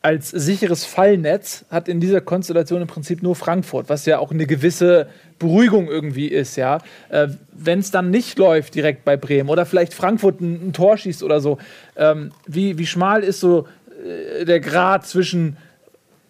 als 0.04 0.30
sicheres 0.30 0.84
Fallnetz 0.84 1.64
hat 1.72 1.88
in 1.88 2.02
dieser 2.02 2.20
Konstellation 2.20 2.82
im 2.82 2.88
Prinzip 2.88 3.24
nur 3.24 3.36
Frankfurt, 3.36 3.88
was 3.88 4.06
ja 4.06 4.20
auch 4.20 4.32
eine 4.32 4.46
gewisse 4.46 5.08
Beruhigung 5.40 5.88
irgendwie 5.88 6.28
ist, 6.28 6.58
ja. 6.58 6.80
Äh, 7.10 7.30
Wenn 7.54 7.80
es 7.80 7.90
dann 7.90 8.12
nicht 8.12 8.38
läuft 8.38 8.76
direkt 8.76 9.06
bei 9.06 9.16
Bremen 9.16 9.50
oder 9.50 9.66
vielleicht 9.66 9.94
Frankfurt 9.94 10.42
ein, 10.42 10.68
ein 10.68 10.74
Tor 10.74 10.98
schießt 10.98 11.24
oder 11.24 11.40
so, 11.40 11.58
ähm, 11.96 12.32
wie, 12.46 12.78
wie 12.78 12.86
schmal 12.86 13.24
ist 13.24 13.40
so 13.40 13.66
äh, 14.06 14.44
der 14.44 14.60
Grad 14.60 15.08
zwischen 15.08 15.56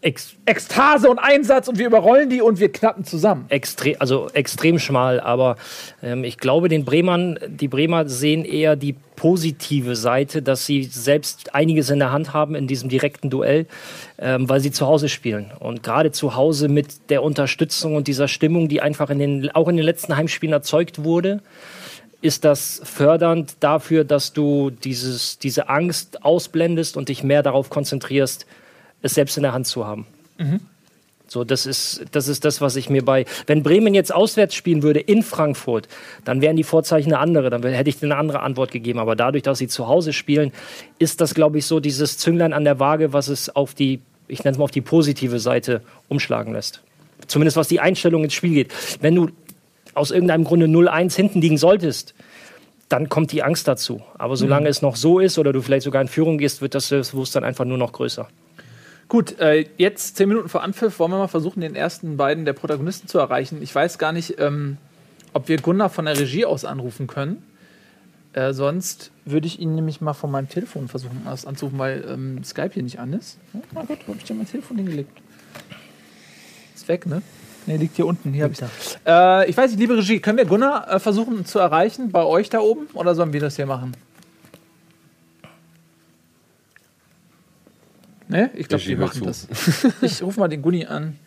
Ex 0.04 0.36
Ekstase 0.46 1.10
und 1.10 1.18
Einsatz 1.20 1.68
und 1.68 1.80
wir 1.80 1.88
überrollen 1.88 2.30
die 2.30 2.42
und 2.42 2.60
wir 2.60 2.72
knappen 2.72 3.06
zusammen. 3.06 3.46
extrem, 3.50 3.96
also 4.00 4.28
extrem 4.34 4.78
schmal, 4.78 5.20
aber 5.20 5.56
ähm, 6.02 6.24
ich 6.24 6.38
glaube, 6.38 6.68
den 6.68 6.84
Bremern, 6.84 7.40
die 7.48 7.70
Bremer 7.70 8.08
sehen 8.10 8.44
eher 8.44 8.76
die 8.76 8.96
positive 9.16 9.96
Seite, 9.96 10.42
dass 10.42 10.66
sie 10.66 10.84
selbst 10.84 11.56
einiges 11.56 11.90
in 11.90 12.00
der 12.00 12.12
Hand 12.12 12.34
haben 12.34 12.56
in 12.56 12.68
diesem 12.68 12.90
direkten 12.90 13.30
Duell, 13.30 13.68
ähm, 14.20 14.50
weil 14.50 14.60
sie 14.60 14.72
zu 14.72 14.88
Hause 14.88 15.08
spielen. 15.08 15.52
Und 15.60 15.84
gerade 15.84 16.12
zu 16.12 16.36
Hause 16.36 16.68
mit 16.68 17.10
der 17.10 17.24
Unterstützung 17.24 17.96
und 17.96 18.08
dieser 18.08 18.28
Stimmung, 18.28 18.68
die 18.68 18.82
einfach 18.82 19.10
in 19.10 19.20
den, 19.20 19.52
auch 19.52 19.70
in 19.70 19.78
den 19.78 19.86
letzten 19.86 20.18
Heimspielen 20.18 20.54
erzeugt 20.54 21.04
wurde, 21.04 21.42
ist 22.22 22.46
das 22.46 22.82
fördernd 22.84 23.56
dafür, 23.60 24.04
dass 24.04 24.34
du 24.34 24.70
dieses, 24.70 25.40
diese 25.40 25.70
Angst 25.70 26.24
ausblendest 26.24 26.98
und 26.98 27.10
dich 27.10 27.24
mehr 27.24 27.44
darauf 27.44 27.70
konzentrierst, 27.70 28.46
es 29.04 29.14
selbst 29.14 29.38
in 29.38 29.44
der 29.44 29.54
Hand 29.54 29.68
zu 29.68 29.86
haben. 29.86 30.08
So, 31.28 31.44
das 31.44 31.66
ist, 31.66 32.06
das 32.12 32.28
ist 32.28 32.46
das, 32.46 32.62
was 32.62 32.76
ich 32.76 32.90
mir 32.90 33.04
bei. 33.04 33.26
Wenn 33.48 33.64
Bremen 33.64 33.94
jetzt 33.94 34.14
auswärts 34.14 34.56
spielen 34.56 34.84
würde 34.84 35.00
in 35.00 35.24
Frankfurt, 35.24 35.88
dann 36.26 36.42
wären 36.42 36.56
die 36.56 36.64
Vorzeichen 36.64 37.14
eine 37.14 37.20
andere, 37.20 37.50
dann 37.50 37.64
hätte 37.64 37.90
ich 37.90 38.04
eine 38.04 38.18
andere 38.18 38.42
Antwort 38.42 38.72
gegeben. 38.72 39.00
Aber 39.00 39.16
dadurch, 39.16 39.44
dass 39.44 39.58
sie 39.58 39.68
zu 39.68 39.88
Hause 39.88 40.14
spielen, 40.14 40.52
ist 41.00 41.22
das, 41.22 41.34
glaube 41.34 41.58
ich, 41.58 41.66
so 41.66 41.80
dieses 41.80 42.18
Zünglein 42.18 42.54
an 42.54 42.66
der 42.66 42.80
Waage, 42.80 43.14
was 43.14 43.30
es 43.30 43.56
auf 43.56 43.74
die, 43.74 44.02
ich 44.28 44.44
nenne 44.44 44.54
es 44.54 44.58
mal 44.58 44.66
auf 44.66 44.72
die 44.72 44.82
positive 44.82 45.40
Seite 45.40 45.82
umschlagen 46.08 46.54
lässt. 46.54 46.82
Zumindest 47.28 47.58
was 47.58 47.68
die 47.68 47.80
Einstellung 47.80 48.24
ins 48.24 48.34
Spiel 48.34 48.54
geht. 48.54 48.74
Wenn 49.02 49.16
du 49.16 49.30
aus 49.96 50.12
irgendeinem 50.12 50.44
Grunde 50.44 50.68
0-1 50.68 51.16
hinten 51.16 51.42
liegen 51.42 51.58
solltest, 51.58 52.14
dann 52.90 53.10
kommt 53.10 53.32
die 53.32 53.42
Angst 53.42 53.68
dazu. 53.68 54.04
Aber 54.20 54.36
solange 54.36 54.70
es 54.70 54.84
noch 54.84 54.96
so 54.96 55.20
ist 55.20 55.40
oder 55.40 55.52
du 55.52 55.62
vielleicht 55.62 55.84
sogar 55.84 56.02
in 56.02 56.08
Führung 56.08 56.38
gehst, 56.38 56.62
wird 56.62 56.76
das 56.76 56.90
Selbstbewusstsein 56.90 57.44
einfach 57.44 57.66
nur 57.66 57.80
noch 57.80 57.92
größer. 57.92 58.28
Gut, 59.08 59.40
äh, 59.40 59.66
jetzt 59.78 60.18
zehn 60.18 60.30
Minuten 60.30 60.50
vor 60.50 60.64
Anpfiff 60.64 61.00
wollen 61.00 61.12
wir 61.12 61.18
mal 61.18 61.28
versuchen, 61.28 61.62
den 61.62 61.76
ersten 61.76 62.18
beiden 62.18 62.46
der 62.46 62.54
Protagonisten 62.54 63.08
zu 63.08 63.20
erreichen. 63.20 63.62
Ich 63.62 63.74
weiß 63.74 63.98
gar 63.98 64.12
nicht, 64.12 64.40
ähm, 64.40 64.78
ob 65.34 65.48
wir 65.48 65.58
Gunnar 65.58 65.90
von 65.90 66.06
der 66.06 66.18
Regie 66.20 66.46
aus 66.46 66.66
anrufen 66.66 67.08
können. 67.08 67.44
Äh, 68.34 68.54
sonst 68.54 69.12
würde 69.26 69.46
ich 69.46 69.60
ihn 69.60 69.76
nämlich 69.76 70.02
mal 70.02 70.14
von 70.14 70.32
meinem 70.32 70.50
Telefon 70.50 70.88
versuchen 70.88 71.28
aus 71.28 71.46
anzurufen, 71.46 71.78
weil 71.78 72.04
ähm, 72.08 72.44
Skype 72.44 72.72
hier 72.74 72.84
nicht 72.84 73.00
an 73.00 73.14
ist. 73.14 73.38
Oh 73.54 73.60
mein 73.74 73.86
Gott, 73.86 74.00
wo 74.06 74.14
habe 74.14 74.18
ich 74.20 74.26
denn 74.26 74.38
mein 74.38 74.48
Telefon 74.48 74.78
hingelegt? 74.78 75.22
Ist 76.74 76.88
weg, 76.88 77.06
ne? 77.06 77.22
Ne, 77.68 77.78
liegt 77.78 77.96
hier 77.96 78.08
unten. 78.08 78.34
Hier 78.34 78.46
habe 78.46 78.54
ich 78.54 78.62
äh, 79.06 79.50
Ich 79.50 79.56
weiß 79.56 79.72
nicht, 79.72 79.80
liebe 79.80 79.96
Regie, 79.96 80.20
können 80.20 80.38
wir 80.38 80.46
Gunnar 80.46 80.92
äh, 80.92 81.00
versuchen 81.00 81.46
zu 81.46 81.60
erreichen 81.60 82.12
bei 82.12 82.24
euch 82.24 82.50
da 82.50 82.60
oben 82.60 82.88
oder 82.94 83.14
sollen 83.14 83.34
wir 83.34 83.40
das 83.40 83.56
hier 83.56 83.68
machen? 83.68 83.94
Ne? 88.34 88.50
Ich 88.56 88.68
glaube, 88.68 88.84
hört 88.84 89.00
machen 89.00 89.20
zu. 89.20 89.26
das. 89.26 89.48
Ich 90.02 90.22
rufe 90.24 90.40
mal 90.40 90.48
den 90.48 90.62
Gunni 90.62 90.86
an. 90.86 91.18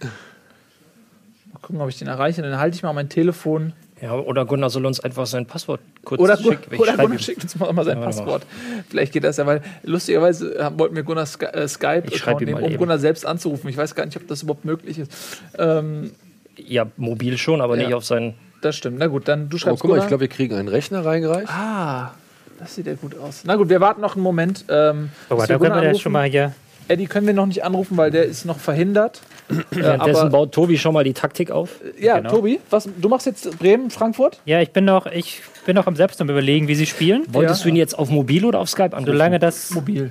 Mal 1.53 1.61
gucken, 1.63 1.81
ob 1.81 1.89
ich 1.89 1.99
den 1.99 2.09
erreiche. 2.09 2.43
Dann 2.43 2.59
halte 2.59 2.77
ich 2.77 2.83
mal 2.83 2.93
mein 2.93 3.09
Telefon. 3.09 3.73
Ja, 4.03 4.13
oder 4.13 4.45
Gunnar 4.45 4.69
soll 4.69 4.85
uns 4.85 5.01
einfach 5.01 5.25
sein 5.27 5.47
Passwort 5.47 5.81
kurz 6.05 6.21
Oder, 6.21 6.37
schicken. 6.37 6.75
Ich 6.75 6.79
oder 6.79 6.97
Gunnar 6.99 7.19
schickt 7.19 7.45
uns 7.45 7.59
mal, 7.59 7.73
mal 7.73 7.83
sein 7.85 7.97
Ja, 7.99 8.05
warte 8.05 8.19
mal. 8.19 8.25
Passwort. 8.25 8.47
Vielleicht 8.91 9.13
geht 9.15 9.25
das 9.25 9.39
ja, 9.39 9.47
weil 9.47 9.63
lustigerweise 9.85 10.55
äh, 10.59 10.71
wollten 10.77 10.95
wir 10.97 11.03
Gunnar 11.03 11.25
Sky 11.25 11.47
äh, 11.47 11.67
Skype 11.67 12.03
Ich 12.11 12.19
schreib 12.19 12.41
ihm 12.43 12.47
nehmen, 12.47 12.61
mal 12.61 12.67
um 12.67 12.71
eben. 12.73 12.79
Gunnar 12.79 12.99
selbst 12.99 13.25
anzurufen. 13.25 13.71
Ich 13.71 13.77
weiß 13.79 13.95
gar 13.95 14.05
nicht, 14.05 14.17
ob 14.19 14.29
das 14.29 14.43
überhaupt 14.43 14.67
möglich 14.67 14.99
ist. 14.99 15.11
Ähm, 15.59 16.11
Ja, 16.59 16.87
mobil 16.99 17.39
schon, 17.39 17.63
aber 17.63 17.77
Ja. 17.79 17.85
nicht 17.87 17.95
auf 17.95 18.05
seinen. 18.05 18.35
das 18.61 18.77
stimmt. 18.77 18.99
Na 18.99 19.07
gut, 19.07 19.29
dann 19.29 19.49
du 19.49 19.57
Oh, 19.57 19.59
schreibst 19.61 19.81
guck 19.81 19.91
mal, 19.93 19.99
ich 19.99 20.07
glaube, 20.09 20.21
wir 20.23 20.29
kriegen 20.29 20.55
einen 20.57 20.69
Rechner 20.69 21.03
reingereicht. 21.05 21.49
ah, 21.49 22.13
das 22.59 22.75
sieht 22.75 22.87
ja 22.87 22.95
gut 22.95 23.17
aus. 23.19 23.45
Na 23.47 23.57
gut, 23.57 23.71
wir 23.71 23.81
warten 23.81 24.03
noch 24.03 24.15
einen 24.15 24.23
Moment. 24.23 24.67
Ähm, 24.69 25.09
Aber 25.31 25.41
bis 25.41 25.49
wir 25.49 25.55
da 25.55 25.59
können 25.59 25.71
Gunnar 25.73 25.83
wir 25.83 25.93
ja 25.95 25.99
schon 25.99 26.13
mal 26.13 26.29
hier. 26.29 26.55
Eddie 26.89 27.07
können 27.07 27.27
wir 27.27 27.35
noch 27.35 27.47
nicht 27.47 27.65
anrufen, 27.65 27.97
weil 27.97 28.11
der 28.11 28.25
ist 28.25 28.45
noch 28.45 28.59
verhindert. 28.59 29.21
äh, 29.51 29.55
Währenddessen 29.71 30.31
baut 30.31 30.53
Tobi 30.53 30.79
schon 30.79 30.95
mal 30.95 31.05
die 31.05 31.15
Taktik 31.15 31.51
auf. 31.51 31.71
ja, 31.99 32.19
Genau. 32.19 32.31
Tobi, 32.31 32.61
was, 32.71 32.89
du 33.01 33.09
machst 33.09 33.27
jetzt 33.27 33.59
Bremen, 33.59 33.91
Frankfurt? 33.91 34.41
Ja, 34.45 34.61
ich 34.61 34.71
bin 34.71 34.85
noch, 34.85 35.07
ich 35.07 35.43
bin 35.67 35.75
noch 35.75 35.87
am 35.87 35.97
selbst 35.97 36.21
am 36.21 36.29
überlegen, 36.31 36.69
wie 36.69 36.75
sie 36.75 36.87
spielen. 36.87 37.25
Wolltest 37.29 37.61
Ja. 37.61 37.65
du 37.65 37.69
ihn 37.71 37.77
jetzt 37.77 37.99
auf 37.99 38.09
mobil 38.11 38.45
oder 38.45 38.61
auf 38.61 38.69
Skype 38.69 38.93
anrufen? 38.97 39.07
Solange 39.13 39.39
das, 39.39 39.71
Mobil. 39.73 40.11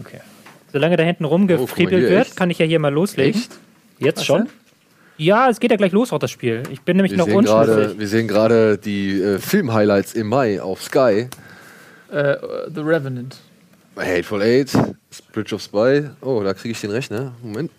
Okay. 0.00 0.20
solange 0.72 0.96
da 0.96 1.02
hinten 1.02 1.24
Oh, 1.24 1.28
rumgefriebelt 1.28 2.00
hier, 2.02 2.10
wird, 2.10 2.26
echt? 2.28 2.36
kann 2.36 2.50
ich 2.50 2.58
ja 2.58 2.66
hier 2.66 2.78
mal 2.78 2.92
loslegen. 2.92 3.38
Echt? 3.40 3.52
Jetzt 3.98 4.18
Was 4.18 4.24
schon? 4.26 4.38
denn? 4.44 4.48
Ja, 5.18 5.48
es 5.50 5.60
geht 5.60 5.70
ja 5.70 5.76
gleich 5.76 5.92
los, 5.92 6.12
auch 6.12 6.18
das 6.18 6.30
Spiel. 6.30 6.62
Ich 6.70 6.80
bin 6.80 6.96
nämlich 6.96 7.12
Wir 7.12 7.18
noch 7.18 7.28
unschlüssig. 7.28 7.98
wir 7.98 8.08
sehen 8.08 8.26
gerade 8.26 8.78
die 8.78 9.20
äh, 9.20 9.38
Film-Highlights 9.38 10.14
im 10.14 10.26
Mai 10.28 10.60
auf 10.60 10.82
Sky. 10.82 11.28
Äh, 12.10 12.36
The 12.74 12.80
Revenant. 12.80 13.36
Hateful 13.96 14.42
Eight, 14.42 14.72
Bridge 15.32 15.54
of 15.54 15.62
Spy. 15.62 16.08
Oh, 16.22 16.42
da 16.42 16.54
kriege 16.54 16.72
ich 16.72 16.80
den 16.80 16.90
Rechner. 16.90 17.32
Moment. 17.42 17.70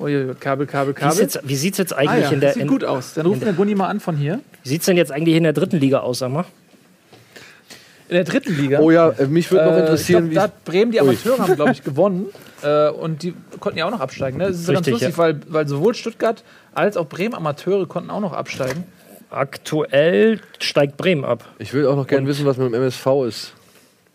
Ui, 0.00 0.34
Kabel, 0.40 0.66
Kabel, 0.66 0.94
Wie, 0.96 0.98
Kabel. 0.98 1.16
sieht's 1.16 1.34
jetzt, 1.34 1.48
wie 1.48 1.54
sieht's 1.56 1.78
jetzt 1.78 1.92
Ah, 1.94 1.98
eigentlich 1.98 2.24
ja, 2.24 2.30
in 2.32 2.40
der. 2.40 2.48
das 2.50 2.54
sieht 2.54 2.62
In, 2.64 2.68
gut 2.68 2.82
aus. 2.84 3.14
Dann 3.14 3.26
rufen 3.26 3.42
wir 3.44 3.52
Gunni 3.52 3.74
mal 3.76 3.86
an 3.88 4.00
von 4.00 4.16
hier. 4.16 4.40
wie 4.64 4.68
sieht's 4.68 4.86
denn 4.86 4.96
jetzt 4.96 5.12
eigentlich 5.12 5.36
in 5.36 5.44
der 5.44 5.52
dritten 5.52 5.78
Liga 5.78 6.00
aus, 6.00 6.18
sag 6.18 6.32
mal? 6.32 6.44
In 8.08 8.16
der 8.16 8.24
dritten 8.24 8.56
Liga. 8.56 8.80
Oh 8.80 8.90
ja, 8.90 9.10
äh, 9.10 9.26
mich 9.26 9.50
würde 9.50 9.64
noch 9.66 9.76
Äh, 9.76 9.80
interessieren, 9.80 10.24
ich 10.24 10.30
wie 10.30 10.34
glaub, 10.34 10.46
da 10.48 10.52
hat 10.56 10.64
Bremen, 10.64 10.90
die 10.92 11.00
Amateure 11.00 11.38
haben, 11.38 11.54
glaube 11.54 11.70
ich, 11.72 11.84
gewonnen. 11.84 12.26
Äh, 12.62 12.88
und 12.90 13.22
die 13.22 13.32
konnten 13.60 13.78
ja 13.78 13.86
auch 13.86 13.90
noch 13.90 14.00
absteigen. 14.00 14.38
Ne? 14.38 14.48
Das 14.48 14.56
ist 14.58 14.66
ja 14.68 14.74
ganz 14.74 14.86
Richtig, 14.88 15.02
lustig, 15.02 15.18
weil, 15.18 15.40
weil 15.48 15.68
sowohl 15.68 15.94
Stuttgart 15.94 16.42
als 16.74 16.96
auch 16.96 17.06
Bremen 17.06 17.34
Amateure 17.34 17.86
konnten 17.86 18.10
auch 18.10 18.20
noch 18.20 18.32
absteigen. 18.32 18.84
Aktuell 19.32 20.40
steigt 20.60 20.96
Bremen 20.96 21.24
ab. 21.24 21.44
ich 21.58 21.72
will 21.74 21.86
auch 21.86 21.96
noch 21.96 22.06
gerne 22.06 22.26
wissen, 22.26 22.44
was 22.46 22.56
mit 22.56 22.66
dem 22.68 22.74
MSV 22.74 23.06
ist. 23.26 23.52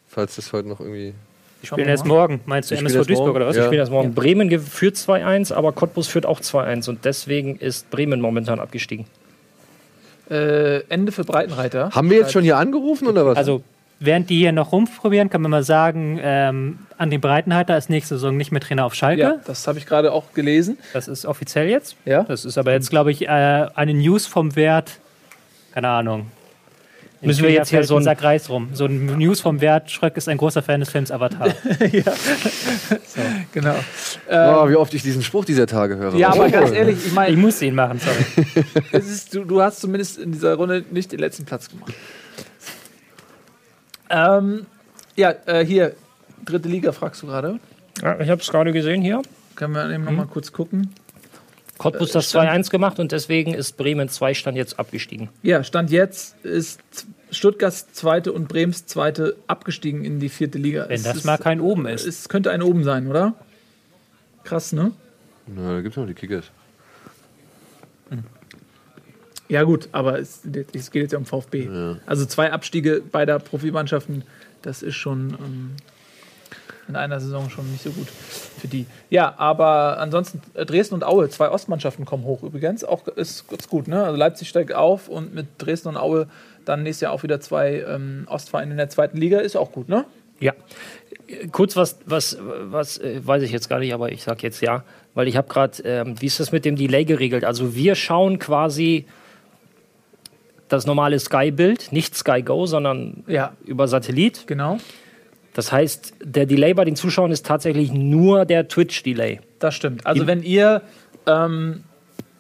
Falls 0.08 0.36
das 0.36 0.52
heute 0.54 0.68
noch 0.68 0.80
irgendwie. 0.80 1.14
Die 1.64 1.68
Spielen 1.68 1.88
erst 1.90 2.06
morgen. 2.06 2.40
Meinst 2.46 2.70
du 2.70 2.76
Die 2.76 2.80
MSV 2.82 2.92
spielen 2.92 3.00
erst 3.02 3.10
Duisburg 3.10 3.28
morgen. 3.28 3.36
oder 3.38 3.48
was? 3.48 3.56
Ja. 3.56 3.62
Ich 3.64 3.68
spiele 3.68 3.82
das 3.82 3.90
morgen. 3.90 4.14
Bremen 4.14 4.48
ge- 4.50 4.60
führt 4.60 4.96
2-1, 4.96 5.52
aber 5.54 5.72
Cottbus 5.72 6.08
führt 6.08 6.26
auch 6.26 6.40
2-1 6.40 6.88
und 6.90 7.04
deswegen 7.06 7.58
ist 7.58 7.90
Bremen 7.90 8.22
momentan 8.22 8.60
abgestiegen. 8.60 9.06
Äh, 10.30 10.82
Ende 10.90 11.12
für 11.12 11.24
Breitenreiter. 11.24 11.92
Haben 11.92 12.10
wir 12.10 12.18
jetzt 12.18 12.32
schon 12.34 12.44
hier 12.44 12.58
angerufen 12.58 13.08
oder 13.08 13.26
was? 13.26 13.38
Also, 13.38 13.64
während 14.00 14.30
die 14.30 14.38
hier 14.40 14.52
noch 14.52 14.72
rumprobieren, 14.74 15.30
kann 15.30 15.42
man 15.42 15.50
mal 15.52 15.64
sagen, 15.64 16.20
ähm, 16.22 16.80
André 17.00 17.18
Breitenreiter 17.20 17.78
ist 17.78 17.90
nächste 17.90 18.16
Saison 18.16 18.36
nicht 18.36 18.52
mehr 18.52 18.60
Trainer 18.62 18.86
auf 18.86 18.94
Schalke. 18.94 19.22
Ja, 19.22 19.36
das 19.46 19.66
habe 19.68 19.80
ich 19.80 19.86
gerade 19.86 20.12
auch 20.12 20.34
gelesen. 20.34 20.78
Das 20.94 21.08
ist 21.08 21.26
offiziell 21.26 21.70
jetzt. 21.70 21.96
Ja. 22.06 22.24
Das 22.24 22.44
ist 22.44 22.58
aber 22.58 22.74
jetzt, 22.74 22.90
glaube 22.90 23.12
ich, 23.12 23.24
äh, 23.24 23.28
eine 23.74 23.94
News 23.94 24.28
vom 24.28 24.56
Wert, 24.58 25.00
keine 25.74 25.90
Ahnung. 25.90 26.32
In 27.20 27.28
Müssen 27.30 27.44
wir 27.44 27.52
jetzt 27.52 27.70
hier 27.70 27.84
so 27.84 27.96
ein- 27.96 27.98
und 27.98 28.04
Sack 28.04 28.22
Reis 28.22 28.48
rum. 28.48 28.70
So 28.74 28.86
ein 28.86 29.18
News 29.18 29.42
vom 29.42 29.60
Wert, 29.60 29.90
Schröck 29.90 30.18
ist 30.18 30.30
ein 30.30 30.38
großer 30.38 30.62
Fan 30.62 30.82
des 30.82 30.90
Films 30.90 31.12
Avatar. 31.12 31.48
Genau. 33.54 33.74
oh, 34.30 34.70
wie 34.70 34.76
oft 34.76 34.94
ich 34.94 35.02
diesen 35.02 35.24
Spruch 35.24 35.44
dieser 35.46 35.66
Tage 35.66 35.98
höre. 35.98 36.14
Ja, 36.16 36.30
aber 36.30 36.46
Oh. 36.46 36.52
ganz 36.52 36.72
ehrlich, 36.72 36.98
ich 37.00 37.08
ich 37.08 37.14
meine, 37.14 37.36
muss 37.38 37.60
ihn 37.62 37.74
machen, 37.74 38.00
sorry. 38.00 38.46
es 38.92 39.08
ist, 39.10 39.34
du, 39.34 39.44
du 39.46 39.62
hast 39.62 39.82
zumindest 39.82 40.20
in 40.20 40.32
dieser 40.32 40.54
Runde 40.56 40.86
nicht 40.92 41.12
den 41.12 41.20
letzten 41.20 41.46
Platz 41.46 41.70
gemacht. 41.70 41.94
Ähm, 44.10 44.66
ja, 45.16 45.34
äh, 45.48 45.66
hier, 45.66 45.94
dritte 46.46 46.70
Liga 46.70 46.92
fragst 46.92 47.24
du 47.24 47.28
gerade. 47.28 47.60
Ja, 48.02 48.20
ich 48.20 48.30
habe 48.30 48.42
es 48.42 48.50
gerade 48.50 48.72
gesehen 48.72 49.02
hier. 49.02 49.22
Können 49.56 49.74
wir 49.74 49.90
eben 49.90 50.04
noch 50.04 50.12
mal 50.12 50.28
kurz 50.28 50.52
gucken. 50.52 50.94
Cottbus 51.78 52.10
Äh, 52.10 52.14
das 52.14 52.30
Stand- 52.30 52.50
2-1 52.66 52.70
gemacht 52.70 53.00
und 53.00 53.12
deswegen 53.12 53.54
ist 53.54 53.78
Bremen 53.78 54.10
2 54.10 54.34
Stand 54.34 54.58
jetzt 54.58 54.80
abgestiegen. 54.80 55.30
Ja, 55.44 55.64
Stand 55.64 55.92
jetzt 55.92 56.36
ist 56.44 56.80
Stuttgarts 57.32 57.92
zweite 57.94 58.32
und 58.32 58.48
Brems 58.48 58.86
zweite 58.86 59.36
abgestiegen 59.48 60.06
in 60.06 60.20
die 60.20 60.30
vierte 60.30 60.58
Liga. 60.58 60.86
Wenn 60.88 60.96
Es 60.96 61.04
das 61.04 61.18
ist, 61.18 61.26
mal 61.26 61.38
kein 61.38 61.60
Oben 61.60 61.86
ist. 61.86 62.06
Es 62.06 62.30
könnte 62.30 62.52
ein 62.52 62.62
oben 62.62 62.84
sein, 62.84 63.08
oder? 63.08 63.34
Krass, 64.44 64.72
ne? 64.72 64.92
Na, 65.48 65.74
da 65.76 65.82
gibt 65.82 65.94
es 65.94 65.98
noch 65.98 66.08
die 66.08 66.14
Kickers. 66.14 66.46
Ja, 69.50 69.64
gut, 69.64 69.88
aber 69.94 70.20
es, 70.20 70.42
es 70.74 70.92
geht 70.92 71.04
jetzt 71.04 71.14
ja 71.14 71.18
um 71.18 71.26
VfB. 71.26 71.70
Also 72.06 72.26
zwei 72.26 72.52
Abstiege 72.52 73.02
beider 73.12 73.40
Profimannschaften, 73.40 74.24
das 74.62 74.82
ist 74.84 74.96
schon 74.96 75.30
ähm, 75.40 75.72
in 76.88 76.96
einer 76.96 77.20
Saison 77.20 77.50
schon 77.50 77.72
nicht 77.72 77.84
so 77.84 77.92
gut 77.92 78.08
für 78.08 78.68
die. 78.68 78.86
Ja, 79.10 79.34
aber 79.38 80.00
ansonsten 80.00 80.42
äh, 80.54 80.66
Dresden 80.66 80.96
und 80.96 81.04
Aue, 81.04 81.30
zwei 81.30 81.50
Ostmannschaften 81.50 82.06
kommen 82.06 82.24
hoch 82.24 82.44
übrigens. 82.44 82.84
Auch 82.84 83.08
ist 83.08 83.48
ganz 83.50 83.68
gut, 83.68 83.88
ne? 83.88 84.04
Also 84.04 84.18
Leipzig 84.18 84.50
steigt 84.50 84.74
auf 84.74 85.08
und 85.10 85.34
mit 85.34 85.48
Dresden 85.58 85.90
und 85.90 85.98
Aue 85.98 86.28
dann 86.66 86.84
nächstes 86.84 87.02
Jahr 87.02 87.14
auch 87.14 87.24
wieder 87.24 87.40
zwei 87.40 87.86
ähm, 87.88 88.26
Ostvereine 88.30 88.72
in 88.72 88.78
der 88.78 88.90
zweiten 88.90 89.18
Liga, 89.18 89.40
ist 89.40 89.56
auch 89.56 89.72
gut, 89.72 89.90
ne? 89.90 90.06
Ja. 90.40 90.54
Kurz 91.52 91.76
was, 91.76 91.98
was, 92.06 92.38
was 92.42 92.98
äh, 93.00 93.20
weiß 93.26 93.44
ich 93.44 93.52
jetzt 93.52 93.70
gar 93.70 93.80
nicht, 93.80 93.94
aber 93.94 94.12
ich 94.12 94.24
sage 94.24 94.40
jetzt 94.44 94.62
ja, 94.62 94.84
weil 95.14 95.28
ich 95.28 95.36
habe 95.36 95.48
gerade, 95.48 95.82
ähm, 95.84 96.22
wie 96.22 96.26
ist 96.28 96.40
das 96.40 96.52
mit 96.52 96.64
dem 96.64 96.76
Delay 96.76 97.06
geregelt? 97.06 97.44
Also 97.44 97.76
wir 97.76 97.96
schauen 97.96 98.38
quasi 98.40 99.06
das 100.70 100.86
normale 100.86 101.20
Sky-Bild, 101.20 101.92
nicht 101.92 102.16
Sky 102.16 102.42
Go, 102.42 102.66
sondern 102.66 103.24
Ja, 103.28 103.54
über 103.66 103.88
Satellit. 103.88 104.46
genau. 104.48 104.78
Das 105.58 105.72
heißt, 105.72 106.14
der 106.24 106.46
Delay 106.46 106.76
bei 106.76 106.86
den 106.86 106.96
Zuschauern 106.96 107.32
ist 107.32 107.44
tatsächlich 107.44 107.92
nur 107.92 108.46
der 108.46 108.68
Twitch-Delay. 108.68 109.40
Das 109.58 109.74
stimmt. 109.74 110.06
Also 110.06 110.28
wenn 110.28 110.44
ihr, 110.44 110.84
ähm, 111.26 111.84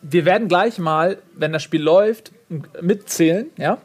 wir 0.03 0.23
werden 0.23 0.47
gleich 0.47 0.77
mal, 0.77 1.17
wenn 1.35 1.51
das 1.51 1.63
Spiel 1.63 1.81
läuft, 1.81 2.31
mitzählen, 2.79 3.47
ja, 3.57 3.79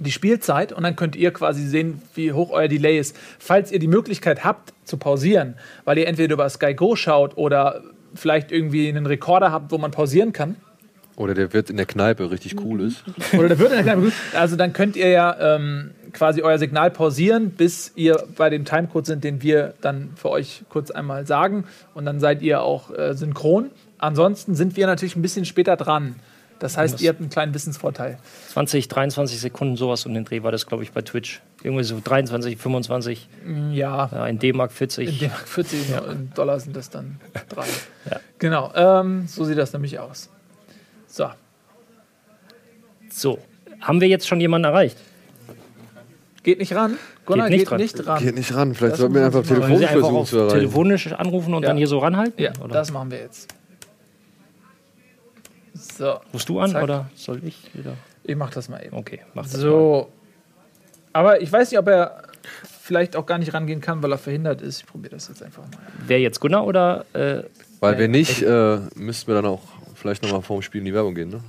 die 0.00 0.10
Spielzeit 0.10 0.72
und 0.72 0.82
dann 0.82 0.96
könnt 0.96 1.14
ihr 1.14 1.32
quasi 1.32 1.64
sehen, 1.64 2.02
wie 2.16 2.32
hoch 2.32 2.50
euer 2.50 2.66
Delay 2.66 2.98
ist. 2.98 3.16
Falls 3.38 3.70
ihr 3.70 3.78
die 3.78 3.86
Möglichkeit 3.86 4.42
habt 4.42 4.74
zu 4.82 4.96
pausieren, 4.96 5.54
weil 5.84 5.98
ihr 5.98 6.08
entweder 6.08 6.34
über 6.34 6.48
Sky 6.48 6.74
Go 6.74 6.96
schaut 6.96 7.36
oder 7.36 7.82
vielleicht 8.16 8.50
irgendwie 8.50 8.88
einen 8.88 9.06
Rekorder 9.06 9.52
habt, 9.52 9.70
wo 9.70 9.78
man 9.78 9.92
pausieren 9.92 10.32
kann, 10.32 10.56
Oder 11.16 11.34
der 11.34 11.52
wird 11.52 11.70
in 11.70 11.76
der 11.76 11.86
Kneipe 11.86 12.30
richtig 12.30 12.60
cool 12.60 12.80
ist. 12.80 13.04
oder 13.32 13.48
der 13.48 13.58
wird 13.58 13.70
in 13.72 13.84
der 13.84 13.94
Kneipe. 13.94 14.12
Also 14.34 14.56
dann 14.56 14.72
könnt 14.72 14.96
ihr 14.96 15.08
ja 15.08 15.54
ähm, 15.56 15.90
quasi 16.12 16.42
euer 16.42 16.58
Signal 16.58 16.90
pausieren, 16.90 17.50
bis 17.50 17.92
ihr 17.94 18.22
bei 18.36 18.50
dem 18.50 18.64
Timecode 18.64 19.06
sind, 19.06 19.24
den 19.24 19.42
wir 19.42 19.74
dann 19.80 20.10
für 20.16 20.30
euch 20.30 20.62
kurz 20.68 20.90
einmal 20.90 21.26
sagen. 21.26 21.64
Und 21.94 22.04
dann 22.06 22.18
seid 22.20 22.42
ihr 22.42 22.62
auch 22.62 22.90
äh, 22.90 23.14
synchron. 23.14 23.70
Ansonsten 23.98 24.54
sind 24.54 24.76
wir 24.76 24.86
natürlich 24.86 25.16
ein 25.16 25.22
bisschen 25.22 25.44
später 25.44 25.76
dran. 25.76 26.16
Das 26.60 26.76
heißt, 26.78 27.00
ihr 27.02 27.10
habt 27.10 27.20
einen 27.20 27.30
kleinen 27.30 27.52
Wissensvorteil. 27.52 28.18
20, 28.52 28.88
23 28.88 29.40
Sekunden, 29.40 29.76
sowas 29.76 30.06
um 30.06 30.14
den 30.14 30.24
Dreh 30.24 30.42
war 30.44 30.52
das, 30.52 30.66
glaube 30.66 30.82
ich, 30.82 30.92
bei 30.92 31.02
Twitch. 31.02 31.42
Irgendwie 31.62 31.84
so 31.84 32.00
23, 32.02 32.56
25, 32.56 33.28
Ja, 33.72 34.08
ja, 34.12 34.26
in 34.26 34.38
D-Mark 34.38 34.72
40. 34.72 35.08
in 35.08 35.18
D-Mark 35.18 35.48
40 35.48 35.80
in 36.10 36.30
Dollar 36.34 36.60
sind 36.60 36.76
das 36.76 36.90
dann 36.90 37.20
drei. 37.48 37.66
Ja. 38.10 38.20
Genau, 38.38 38.72
ähm, 38.74 39.26
so 39.26 39.44
sieht 39.44 39.58
das 39.58 39.72
nämlich 39.72 39.98
aus. 39.98 40.30
So, 41.14 41.30
So, 43.08 43.38
haben 43.80 44.00
wir 44.00 44.08
jetzt 44.08 44.26
schon 44.26 44.40
jemanden 44.40 44.64
erreicht? 44.64 44.96
geht 46.42 46.58
nicht 46.58 46.74
ran. 46.74 46.98
Gunnar 47.24 47.48
nicht 47.48 47.60
geht 47.60 47.70
ran. 47.70 47.80
nicht 47.80 48.04
ran. 48.06 48.20
Geht 48.22 48.34
nicht 48.34 48.52
ran. 48.54 48.74
Vielleicht 48.74 48.96
sollten 48.96 49.14
wir 49.14 49.24
einfach 49.24 49.42
mal- 49.44 49.46
telefonisch 49.48 49.82
einfach 49.88 50.00
versuchen 50.00 50.26
zu 50.26 50.38
erreichen. 50.38 50.54
telefonisch 50.58 51.12
anrufen 51.12 51.54
und 51.54 51.62
Ja. 51.62 51.68
dann 51.68 51.76
hier 51.76 51.86
so 51.86 51.98
ranhalten? 52.00 52.42
Ja, 52.42 52.50
oder? 52.60 52.72
das 52.74 52.90
machen 52.90 53.12
wir 53.12 53.18
jetzt. 53.18 53.48
So, 55.74 56.18
Rufst 56.32 56.48
du 56.48 56.58
an 56.58 56.72
Zack. 56.72 56.82
oder 56.82 57.08
soll 57.14 57.40
ich 57.44 57.70
wieder? 57.74 57.94
ich 58.24 58.34
mach 58.34 58.50
das 58.50 58.68
mal 58.68 58.84
eben. 58.84 58.96
Okay, 58.96 59.20
mach 59.34 59.44
das 59.44 59.52
mal. 59.54 59.60
So. 59.60 60.12
Aber 61.12 61.40
ich 61.40 61.50
weiß 61.52 61.70
nicht, 61.70 61.78
ob 61.78 61.86
er 61.86 62.22
vielleicht 62.80 63.14
auch 63.14 63.24
gar 63.24 63.38
nicht 63.38 63.54
rangehen 63.54 63.80
kann, 63.80 64.02
weil 64.02 64.10
er 64.10 64.18
verhindert 64.18 64.60
ist. 64.62 64.80
Ich 64.80 64.86
probiere 64.86 65.14
das 65.14 65.28
jetzt 65.28 65.42
einfach 65.44 65.62
mal. 65.62 65.70
Wer 66.06 66.18
jetzt 66.20 66.40
Gunnar 66.40 66.66
oder 66.66 67.04
äh, 67.12 67.44
Weil 67.78 67.98
wir 67.98 68.08
nicht, 68.08 68.42
äh, 68.42 68.78
müssten 68.96 69.28
wir 69.28 69.36
dann 69.36 69.46
auch 69.46 69.62
vielleicht 70.04 70.22
nochmal 70.22 70.42
vorm 70.42 70.60
Spiel 70.60 70.80
in 70.80 70.84
die 70.84 70.92
Werbung 70.92 71.14
gehen, 71.14 71.30
ne? 71.30 71.40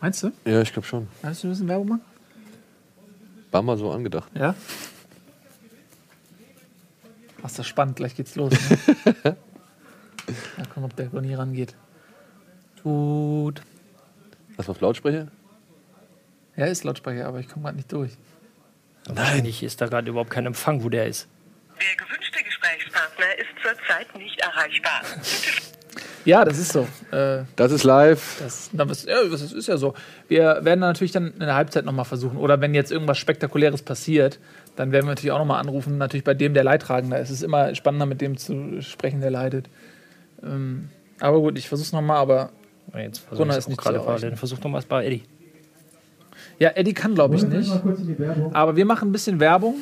Meinst 0.00 0.20
du? 0.20 0.32
Ja, 0.44 0.60
ich 0.60 0.72
glaube 0.72 0.88
schon. 0.88 1.06
Meinst 1.22 1.40
du, 1.40 1.44
wir 1.44 1.50
müssen 1.50 1.68
Werbung 1.68 1.88
machen? 1.90 2.00
War 3.52 3.62
mal 3.62 3.76
so 3.76 3.92
angedacht. 3.92 4.28
Ja. 4.34 4.56
Ach, 7.40 7.46
ist 7.46 7.58
das 7.60 7.68
spannend. 7.68 7.94
Gleich 7.94 8.16
geht's 8.16 8.34
los. 8.34 8.52
Ne? 8.52 9.36
Mal 10.56 10.66
gucken, 10.66 10.84
ob 10.84 10.96
der 10.96 11.08
Ronny 11.08 11.32
rangeht. 11.36 11.76
Tut. 12.82 13.62
Lass 14.56 14.66
mal 14.66 14.72
auf 14.72 14.80
Lautsprecher. 14.80 15.28
Ja, 16.56 16.66
ist 16.66 16.82
Lautsprecher, 16.82 17.28
aber 17.28 17.38
ich 17.38 17.48
komme 17.48 17.66
gerade 17.66 17.76
nicht 17.76 17.92
durch. 17.92 18.10
wahrscheinlich 19.06 19.62
ist 19.62 19.80
da 19.80 19.86
gerade 19.86 20.10
überhaupt 20.10 20.30
kein 20.30 20.46
Empfang, 20.46 20.82
wo 20.82 20.88
der 20.88 21.06
ist. 21.06 21.28
Der 21.78 22.04
gewünschte 22.04 22.42
Gesprächspartner 22.42 23.38
ist 23.38 23.50
zurzeit 23.62 24.16
nicht 24.16 24.40
erreichbar. 24.40 25.02
Ja, 26.26 26.44
das 26.44 26.58
ist 26.58 26.72
so. 26.72 26.86
Äh, 27.12 27.44
Das 27.54 27.72
ist 27.72 27.84
live. 27.84 28.36
Das, 28.40 28.70
was, 28.72 29.04
ja, 29.04 29.14
das 29.30 29.52
ist 29.52 29.66
ja 29.68 29.76
so. 29.78 29.94
Wir 30.28 30.58
werden 30.62 30.80
natürlich 30.80 31.12
dann 31.12 31.32
in 31.32 31.38
der 31.40 31.54
Halbzeit 31.54 31.84
nochmal 31.84 32.04
versuchen. 32.04 32.36
Oder 32.36 32.60
wenn 32.60 32.74
jetzt 32.74 32.90
irgendwas 32.92 33.16
Spektakuläres 33.16 33.82
passiert, 33.82 34.38
dann 34.74 34.92
werden 34.92 35.06
wir 35.06 35.10
natürlich 35.12 35.30
auch 35.32 35.38
nochmal 35.38 35.60
anrufen. 35.60 35.98
Natürlich 35.98 36.24
bei 36.24 36.34
dem, 36.34 36.52
der 36.52 36.64
Leidtragender 36.64 37.18
ist. 37.20 37.30
Es 37.30 37.36
ist 37.38 37.42
immer 37.44 37.74
spannender, 37.74 38.06
mit 38.06 38.20
dem 38.20 38.36
zu 38.36 38.82
sprechen, 38.82 39.20
der 39.20 39.30
leidet. 39.30 39.70
Ähm, 40.42 40.90
aber 41.20 41.40
gut, 41.40 41.56
ich 41.56 41.68
versuch's 41.68 41.92
nochmal. 41.92 42.18
Aber 42.18 42.50
Jetzt 42.94 43.20
versuch 43.20 43.38
Gunnar 43.38 43.58
ist 43.58 43.68
nicht 43.68 43.80
gerade 43.80 44.00
parallel. 44.00 44.36
Versuch 44.36 44.58
doch 44.58 44.68
mal 44.68 44.82
bei 44.88 45.06
Eddie. 45.06 45.22
ja, 46.58 46.70
Eddie 46.74 46.94
kann, 46.94 47.14
glaube 47.14 47.36
ich, 47.36 47.44
nicht. 47.46 47.70
Aber 48.52 48.76
wir 48.76 48.84
machen 48.84 49.08
ein 49.08 49.12
bisschen 49.12 49.40
Werbung. 49.40 49.76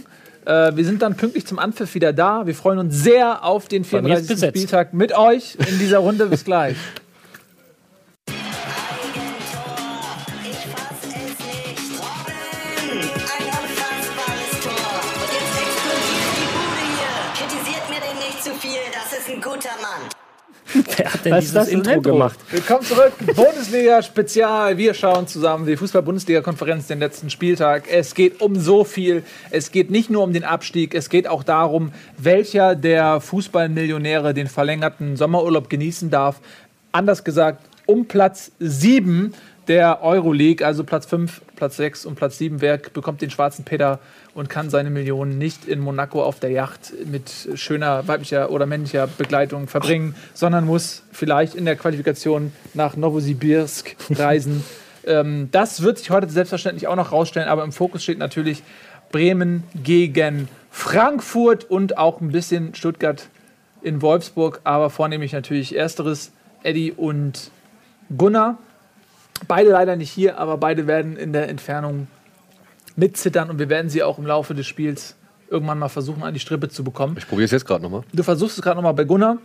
Äh, 0.44 0.76
wir 0.76 0.84
sind 0.84 1.02
dann 1.02 1.16
pünktlich 1.16 1.46
zum 1.46 1.58
Anpfiff 1.58 1.94
wieder 1.94 2.12
da. 2.12 2.46
Wir 2.46 2.54
freuen 2.54 2.78
uns 2.78 2.94
sehr 3.02 3.44
auf 3.44 3.68
den 3.68 3.82
Bei 3.82 4.02
mir 4.02 4.18
ist 4.18 4.26
34. 4.26 4.28
besetzt. 4.28 4.56
Spieltag 4.56 4.94
mit 4.94 5.16
euch 5.16 5.56
in 5.68 5.78
dieser 5.78 5.98
Runde. 5.98 6.26
Bis 6.26 6.44
gleich. 6.44 6.76
Wer 20.96 21.12
hat 21.12 21.24
denn 21.24 21.32
Was 21.32 21.44
dieses 21.44 21.68
Intro, 21.68 21.92
Intro? 21.92 22.12
gemacht? 22.12 22.38
Willkommen 22.50 22.82
zurück, 22.82 23.12
Bundesliga-Spezial. 23.34 24.76
Wir 24.76 24.94
schauen 24.94 25.26
zusammen 25.26 25.66
die 25.66 25.76
Fußball-Bundesliga-Konferenz 25.76 26.86
den 26.86 26.98
letzten 26.98 27.30
Spieltag. 27.30 27.84
Es 27.90 28.14
geht 28.14 28.40
um 28.40 28.56
so 28.58 28.84
viel. 28.84 29.22
Es 29.50 29.70
geht 29.70 29.90
nicht 29.90 30.10
nur 30.10 30.22
um 30.22 30.32
den 30.32 30.44
Abstieg, 30.44 30.94
es 30.94 31.08
geht 31.08 31.26
auch 31.28 31.42
darum, 31.42 31.92
welcher 32.18 32.74
der 32.74 33.20
Fußballmillionäre 33.20 34.34
den 34.34 34.46
verlängerten 34.46 35.16
Sommerurlaub 35.16 35.68
genießen 35.68 36.10
darf. 36.10 36.40
Anders 36.92 37.24
gesagt, 37.24 37.62
um 37.86 38.06
Platz 38.06 38.52
7 38.58 39.34
der 39.68 40.02
Euroleague, 40.02 40.66
also 40.66 40.84
Platz 40.84 41.06
5, 41.06 41.40
Platz 41.56 41.76
6 41.76 42.06
und 42.06 42.16
Platz 42.16 42.38
7. 42.38 42.60
Wer 42.60 42.78
bekommt 42.78 43.22
den 43.22 43.30
schwarzen 43.30 43.64
Peter 43.64 43.98
und 44.34 44.48
kann 44.48 44.70
seine 44.70 44.90
Millionen 44.90 45.38
nicht 45.38 45.66
in 45.66 45.80
Monaco 45.80 46.22
auf 46.22 46.40
der 46.40 46.50
Yacht 46.50 46.92
mit 47.06 47.30
schöner 47.54 48.06
weiblicher 48.06 48.50
oder 48.50 48.66
männlicher 48.66 49.06
Begleitung 49.06 49.68
verbringen, 49.68 50.14
sondern 50.34 50.66
muss 50.66 51.02
vielleicht 51.12 51.54
in 51.54 51.64
der 51.64 51.76
Qualifikation 51.76 52.52
nach 52.74 52.96
Novosibirsk 52.96 53.96
reisen. 54.10 54.64
ähm, 55.06 55.48
das 55.52 55.82
wird 55.82 55.98
sich 55.98 56.10
heute 56.10 56.28
selbstverständlich 56.28 56.86
auch 56.88 56.96
noch 56.96 57.12
rausstellen, 57.12 57.48
aber 57.48 57.64
im 57.64 57.72
Fokus 57.72 58.02
steht 58.02 58.18
natürlich 58.18 58.62
Bremen 59.12 59.62
gegen 59.82 60.48
Frankfurt 60.70 61.64
und 61.70 61.98
auch 61.98 62.20
ein 62.20 62.32
bisschen 62.32 62.74
Stuttgart 62.74 63.28
in 63.82 64.02
Wolfsburg, 64.02 64.60
aber 64.64 64.90
vornehmlich 64.90 65.32
natürlich 65.32 65.76
Ersteres, 65.76 66.32
Eddie 66.64 66.90
und 66.90 67.50
Gunnar. 68.16 68.58
Beide 69.48 69.70
leider 69.70 69.96
nicht 69.96 70.10
hier, 70.10 70.38
aber 70.38 70.56
beide 70.58 70.86
werden 70.86 71.16
in 71.16 71.32
der 71.32 71.48
Entfernung 71.48 72.06
mitzittern 72.96 73.50
und 73.50 73.58
wir 73.58 73.68
werden 73.68 73.88
sie 73.90 74.02
auch 74.02 74.18
im 74.18 74.26
Laufe 74.26 74.54
des 74.54 74.66
Spiels 74.66 75.16
irgendwann 75.50 75.78
mal 75.78 75.88
versuchen, 75.88 76.22
an 76.22 76.32
die 76.32 76.40
Strippe 76.40 76.68
zu 76.68 76.84
bekommen. 76.84 77.16
Ich 77.18 77.28
probiere 77.28 77.44
es 77.44 77.50
jetzt 77.50 77.66
gerade 77.66 77.82
nochmal. 77.82 78.02
Du 78.12 78.22
versuchst 78.22 78.56
es 78.58 78.62
gerade 78.62 78.76
nochmal 78.76 78.94
bei 78.94 79.04
Gunnar. 79.04 79.38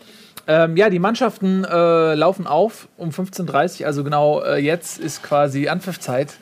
Ähm, 0.47 0.77
ja, 0.77 0.89
die 0.89 0.99
Mannschaften 0.99 1.63
äh, 1.65 2.13
laufen 2.15 2.47
auf 2.47 2.87
um 2.97 3.09
15.30 3.09 3.81
Uhr, 3.81 3.87
also 3.87 4.03
genau 4.03 4.41
äh, 4.41 4.57
jetzt 4.57 4.99
ist 4.99 5.21
quasi 5.23 5.67
Anpfiffzeit. 5.67 6.33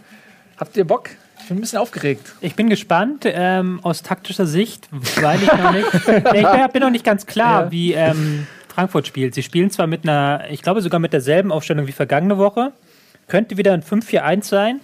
Habt 0.58 0.78
ihr 0.78 0.86
Bock? 0.86 1.10
Ich 1.40 1.48
bin 1.48 1.58
ein 1.58 1.62
bisschen 1.62 1.80
aufgeregt. 1.80 2.34
Ich 2.42 2.56
bin 2.56 2.70
gespannt 2.70 3.24
ähm, 3.26 3.80
aus 3.84 4.04
taktischer 4.04 4.46
Sicht, 4.46 4.90
weil 5.22 5.42
ich 5.42 5.48
noch 5.52 5.72
nicht, 5.72 5.88
ich 5.94 6.04
bin, 6.04 6.46
bin 6.74 6.82
noch 6.82 6.90
nicht 6.90 7.06
ganz 7.06 7.26
klar, 7.26 7.64
Ja. 7.66 7.72
wie 7.72 7.94
ähm, 7.94 8.48
Frankfurt 8.78 9.08
spielt. 9.08 9.34
Sie 9.34 9.42
spielen 9.42 9.72
zwar 9.72 9.88
mit 9.88 10.04
einer, 10.04 10.44
ich 10.52 10.62
glaube 10.62 10.82
sogar 10.82 11.00
mit 11.00 11.12
derselben 11.12 11.52
Aufstellung 11.52 11.88
wie 11.88 11.92
vergangene 11.92 12.38
Woche. 12.38 12.74
Könnte 13.28 13.58
wieder 13.58 13.74
ein 13.74 13.82
5-4-1 13.82 14.44
sein. 14.44 14.82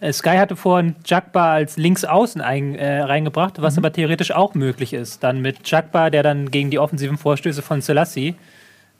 Äh, 0.00 0.12
Sky 0.12 0.38
hatte 0.38 0.56
vorhin 0.56 0.96
Jagba 1.06 1.52
als 1.52 1.76
Linksaußen 1.76 2.40
ein, 2.40 2.74
äh, 2.74 3.02
reingebracht, 3.02 3.62
was 3.62 3.78
aber 3.78 3.92
theoretisch 3.92 4.32
auch 4.32 4.54
möglich 4.54 4.92
ist. 4.92 5.22
Dann 5.22 5.40
mit 5.40 5.70
Jagba, 5.70 6.10
der 6.10 6.24
dann 6.24 6.50
gegen 6.50 6.70
die 6.72 6.80
offensiven 6.80 7.16
Vorstöße 7.16 7.62
von 7.62 7.80
Selassie 7.80 8.34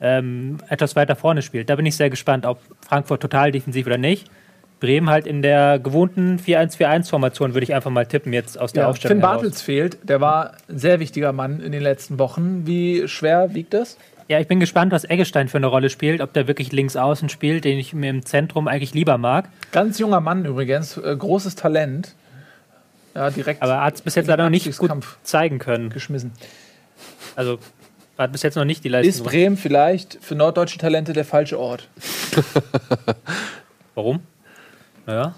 ähm, 0.01 0.59
etwas 0.69 0.95
weiter 0.95 1.17
vorne 1.17 1.43
spielt. 1.43 1.69
Da 1.69 1.75
bin 1.75 1.85
ich 1.85 1.97
sehr 1.97 2.09
gespannt, 2.09 2.47
ob 2.47 2.61
Frankfurt 2.87 3.21
total 3.21 3.51
defensiv 3.51 3.89
oder 3.89 3.99
nicht. 3.99 4.31
Bremen 4.79 5.11
halt 5.11 5.27
in 5.27 5.43
der 5.43 5.81
gewohnten 5.81 6.39
4-1-4-1-Formation 6.39 7.55
würde 7.55 7.65
ich 7.65 7.75
einfach 7.75 7.91
mal 7.91 8.07
tippen 8.07 8.33
jetzt 8.33 8.57
aus 8.57 8.73
der 8.73 8.85
Ja, 8.85 8.89
Aufstellung 8.89 9.17
Finn. 9.17 9.23
Bartels 9.23 9.63
fehlt. 9.63 9.99
Der 10.09 10.21
war 10.21 10.53
ein 10.69 10.79
sehr 10.79 11.01
wichtiger 11.01 11.33
Mann 11.33 11.59
in 11.59 11.73
den 11.73 11.83
letzten 11.83 12.21
Wochen. 12.21 12.69
Wie 12.69 13.09
schwer 13.09 13.53
wiegt 13.55 13.75
das? 13.75 13.99
Ja, 14.29 14.39
ich 14.39 14.47
bin 14.47 14.61
gespannt, 14.61 14.93
was 14.93 15.05
Eggestein 15.05 15.49
für 15.49 15.57
eine 15.57 15.69
Rolle 15.69 15.89
spielt, 15.89 16.21
ob 16.21 16.35
der 16.35 16.47
wirklich 16.47 16.71
links 16.71 16.97
außen 16.97 17.31
spielt, 17.31 17.65
den 17.65 17.79
ich 17.79 17.95
mir 17.95 18.11
im 18.11 18.27
Zentrum 18.27 18.69
eigentlich 18.69 18.93
lieber 18.93 19.17
mag. 19.17 19.49
Ganz 19.73 19.99
junger 19.99 20.21
Mann 20.21 20.45
übrigens, 20.45 20.99
äh, 20.99 21.17
großes 21.17 21.55
Talent. 21.55 22.15
Ja, 23.15 23.31
direkt 23.31 23.63
Aber 23.63 23.73
er 23.73 23.85
hat 23.85 23.95
es 23.95 24.03
bis 24.03 24.15
jetzt 24.15 24.27
leider 24.27 24.45
noch 24.45 24.51
nicht 24.51 24.77
gut 24.77 24.93
zeigen 25.23 25.59
können. 25.59 25.89
geschmissen. 25.89 26.33
Also 27.37 27.59
hat 28.19 28.33
bis 28.33 28.43
jetzt 28.43 28.57
noch 28.57 28.67
nicht 28.67 28.85
die 28.85 28.91
Leistung. 28.91 29.09
Ist 29.09 29.25
Bremen 29.25 29.57
vielleicht 29.57 30.19
für 30.21 30.35
norddeutsche 30.35 30.79
Talente 30.79 31.15
der 31.15 31.25
falsche 31.25 31.59
Ort? 31.59 31.89
Warum? 33.95 34.21
Naja. 35.07 35.35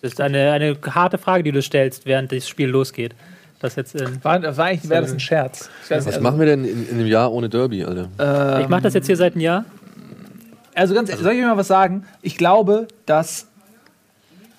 Das 0.00 0.12
ist 0.12 0.20
eine, 0.20 0.52
eine 0.52 0.78
harte 0.94 1.18
Frage, 1.18 1.42
die 1.42 1.52
du 1.52 1.60
stellst, 1.60 2.06
während 2.06 2.32
das 2.32 2.48
Spiel 2.48 2.68
losgeht. 2.68 3.14
Das 3.62 3.76
jetzt 3.76 3.94
in, 3.94 4.22
War, 4.24 4.42
war 4.56 4.64
eigentlich 4.66 4.90
wäre 4.90 5.02
das 5.02 5.12
ein 5.12 5.20
Scherz. 5.20 5.70
Ich, 5.84 5.90
weiß 5.90 6.04
Was 6.04 6.14
also, 6.14 6.20
machen 6.20 6.38
wir 6.40 6.46
denn 6.46 6.64
in, 6.64 6.88
in 6.88 6.94
einem 6.96 7.06
Jahr 7.06 7.32
ohne 7.32 7.48
Derby, 7.48 7.84
Alter? 7.84 8.60
ich 8.60 8.68
mache 8.68 8.82
das 8.82 8.94
jetzt 8.94 9.06
hier 9.06 9.16
seit 9.16 9.34
einem 9.34 9.42
Jahr. 9.42 9.64
Also 10.74 10.94
ganz 10.94 11.10
ehrlich, 11.10 11.22
soll 11.22 11.32
ich 11.34 11.40
euch 11.40 11.46
mal 11.46 11.56
was 11.56 11.68
sagen? 11.68 12.04
Ich 12.22 12.36
glaube, 12.36 12.88
dass 13.06 13.46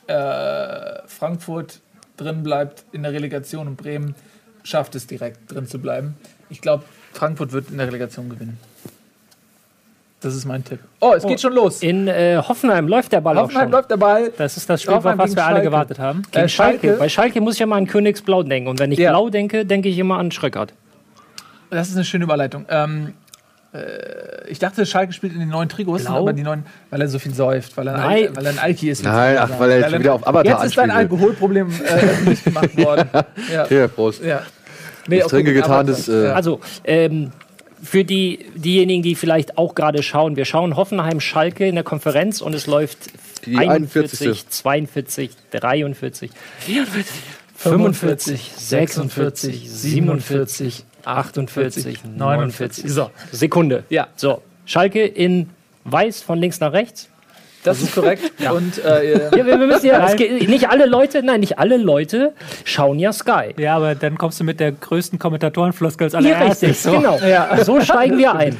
äh, 0.07 1.07
Frankfurt 1.07 1.81
drin 2.17 2.43
bleibt 2.43 2.85
in 2.91 3.03
der 3.03 3.13
Relegation 3.13 3.67
und 3.67 3.75
Bremen 3.75 4.15
schafft 4.63 4.95
es 4.95 5.07
direkt 5.07 5.51
drin 5.51 5.67
zu 5.67 5.79
bleiben. 5.79 6.15
Ich 6.49 6.61
glaube, 6.61 6.83
Frankfurt 7.11 7.51
wird 7.51 7.71
in 7.71 7.77
der 7.77 7.87
Relegation 7.87 8.29
gewinnen. 8.29 8.57
Das 10.23 10.33
ist 10.35 10.45
mein 10.45 10.63
Tipp. 10.63 10.79
Oh, 11.01 11.13
es 11.15 11.23
geht 11.25 11.39
schon 11.41 11.53
los. 11.53 11.81
In 11.83 12.07
äh, 12.07 12.37
Hoffenheim 12.37 12.87
läuft 12.87 13.11
der 13.11 13.21
Ball 13.21 13.35
Hoffenheim 13.37 13.57
auch 13.57 13.63
schon. 13.65 13.71
läuft 13.71 13.91
dabei. 13.91 14.31
Das 14.37 14.57
ist 14.57 14.69
das 14.69 14.81
Spiel, 14.81 14.93
auf 14.95 15.03
was 15.03 15.17
wir 15.17 15.21
alle 15.21 15.35
Schalke. 15.57 15.61
gewartet 15.61 15.99
haben. 15.99 16.23
Äh, 16.31 16.47
Schalke. 16.47 16.79
Schalke, 16.87 16.97
Bei 16.99 17.09
Schalke 17.09 17.41
muss 17.41 17.53
ich 17.55 17.59
ja 17.59 17.65
mal 17.65 17.77
an 17.77 17.87
Königsblau 17.87 18.43
denken. 18.43 18.69
Und 18.69 18.79
wenn 18.79 18.91
ich 18.91 18.99
Ja. 18.99 19.11
blau 19.11 19.29
denke, 19.29 19.65
denke 19.65 19.89
ich 19.89 19.97
immer 19.99 20.17
an 20.17 20.31
Schröckert. 20.31 20.73
das 21.69 21.89
ist 21.89 21.95
eine 21.95 22.05
schöne 22.05 22.23
Überleitung. 22.23 22.65
Ähm, 22.69 23.13
äh, 23.73 24.47
ich 24.47 24.59
dachte, 24.59 24.85
Schalke 24.85 25.11
spielt 25.13 25.33
in 25.33 25.39
den 25.39 25.49
neuen 25.49 25.67
Trikots, 25.67 26.05
Blau? 26.05 26.19
aber 26.19 26.33
die 26.33 26.43
neuen, 26.43 26.65
weil 26.89 27.01
er 27.01 27.07
so 27.07 27.17
viel 27.19 27.33
säuft, 27.33 27.75
weil 27.75 27.87
er 27.87 27.95
ein, 27.95 27.99
Nein. 28.01 28.27
Al 28.29 28.35
weil 28.35 28.45
er 28.45 28.51
ein 28.51 28.59
Alki 28.59 28.89
ist. 28.89 29.03
Nein, 29.03 29.37
ach, 29.39 29.49
weil 29.59 29.71
er 29.71 29.79
jetzt 29.79 29.91
Weil 29.91 29.99
wieder 29.99 30.13
auf 30.13 30.27
Avatar 30.27 30.45
Jetzt 30.45 30.65
ist 30.65 30.77
dein. 30.77 30.91
Alkoholproblem 30.91 31.69
äh, 31.69 32.21
nicht 32.29 32.43
gemacht 32.43 32.77
worden. 32.77 33.09
Ja. 33.51 33.65
Hier, 33.67 33.87
Prost. 33.87 34.23
ja. 34.23 34.43
Nee, 35.07 35.17
Ich 35.17 35.25
okay, 35.25 35.35
trinke 35.37 35.53
getarntes, 35.53 36.07
äh, 36.07 36.27
ja. 36.27 36.33
Also, 36.33 36.61
ähm, 36.85 37.31
für 37.83 38.05
die, 38.05 38.45
diejenigen, 38.55 39.03
die 39.03 39.15
vielleicht 39.15 39.57
auch 39.57 39.75
gerade 39.75 40.01
schauen, 40.03 40.35
wir 40.35 40.45
schauen 40.45 40.75
Hoffenheim-Schalke 40.75 41.67
in 41.67 41.75
der 41.75 41.83
Konferenz 41.83 42.41
und 42.41 42.55
es 42.55 42.65
läuft 42.65 42.97
Die 43.45 43.57
41, 43.57 44.21
41. 44.21 44.49
42, 44.49 45.31
43, 45.51 46.31
44, 46.59 47.15
45, 47.55 48.51
46, 48.55 49.69
47, 49.69 50.85
48, 51.03 51.99
49. 52.05 52.89
So, 52.89 53.11
Sekunde. 53.31 53.83
Ja. 53.89 54.07
So, 54.15 54.41
Schalke 54.65 55.05
in 55.05 55.49
weiß 55.83 56.21
von 56.21 56.39
links 56.39 56.59
nach 56.59 56.71
rechts. 56.71 57.09
Das 57.63 57.81
ist 57.81 57.95
korrekt. 57.95 58.31
Und 58.53 58.83
äh, 58.83 59.23
Ja, 59.25 59.31
wir, 59.31 59.45
wir 59.45 59.57
müssen 59.57 59.85
ja, 59.85 60.05
es 60.05 60.15
geht, 60.15 60.49
nicht 60.49 60.69
alle 60.69 60.85
Leute, 60.85 61.23
nein, 61.23 61.39
nicht 61.39 61.59
alle 61.59 61.77
Leute 61.77 62.33
schauen 62.65 62.99
ja 62.99 63.13
Sky. 63.13 63.53
Ja, 63.57 63.75
aber 63.77 63.95
dann 63.95 64.17
kommst 64.17 64.39
du 64.39 64.43
mit 64.43 64.59
der 64.59 64.71
größten 64.73 65.17
Kommentatorenfloskel 65.19 66.05
als 66.05 66.13
Ja, 66.13 66.19
allererstes. 66.19 66.85
richtig, 66.85 66.93
genau. 66.93 67.17
So 67.63 67.79
steigen 67.81 68.17
wir 68.17 68.35
ein. 68.35 68.57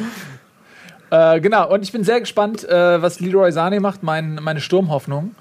äh, 1.12 1.40
genau, 1.42 1.72
und 1.74 1.84
ich 1.84 1.92
bin 1.92 2.04
sehr 2.04 2.20
gespannt, 2.20 2.68
äh, 2.68 3.02
was 3.02 3.20
Leroy 3.20 3.52
Sane 3.52 3.80
macht, 3.80 4.04
mein, 4.04 4.36
meine 4.42 4.62
Sturmhoffnung. 4.62 5.36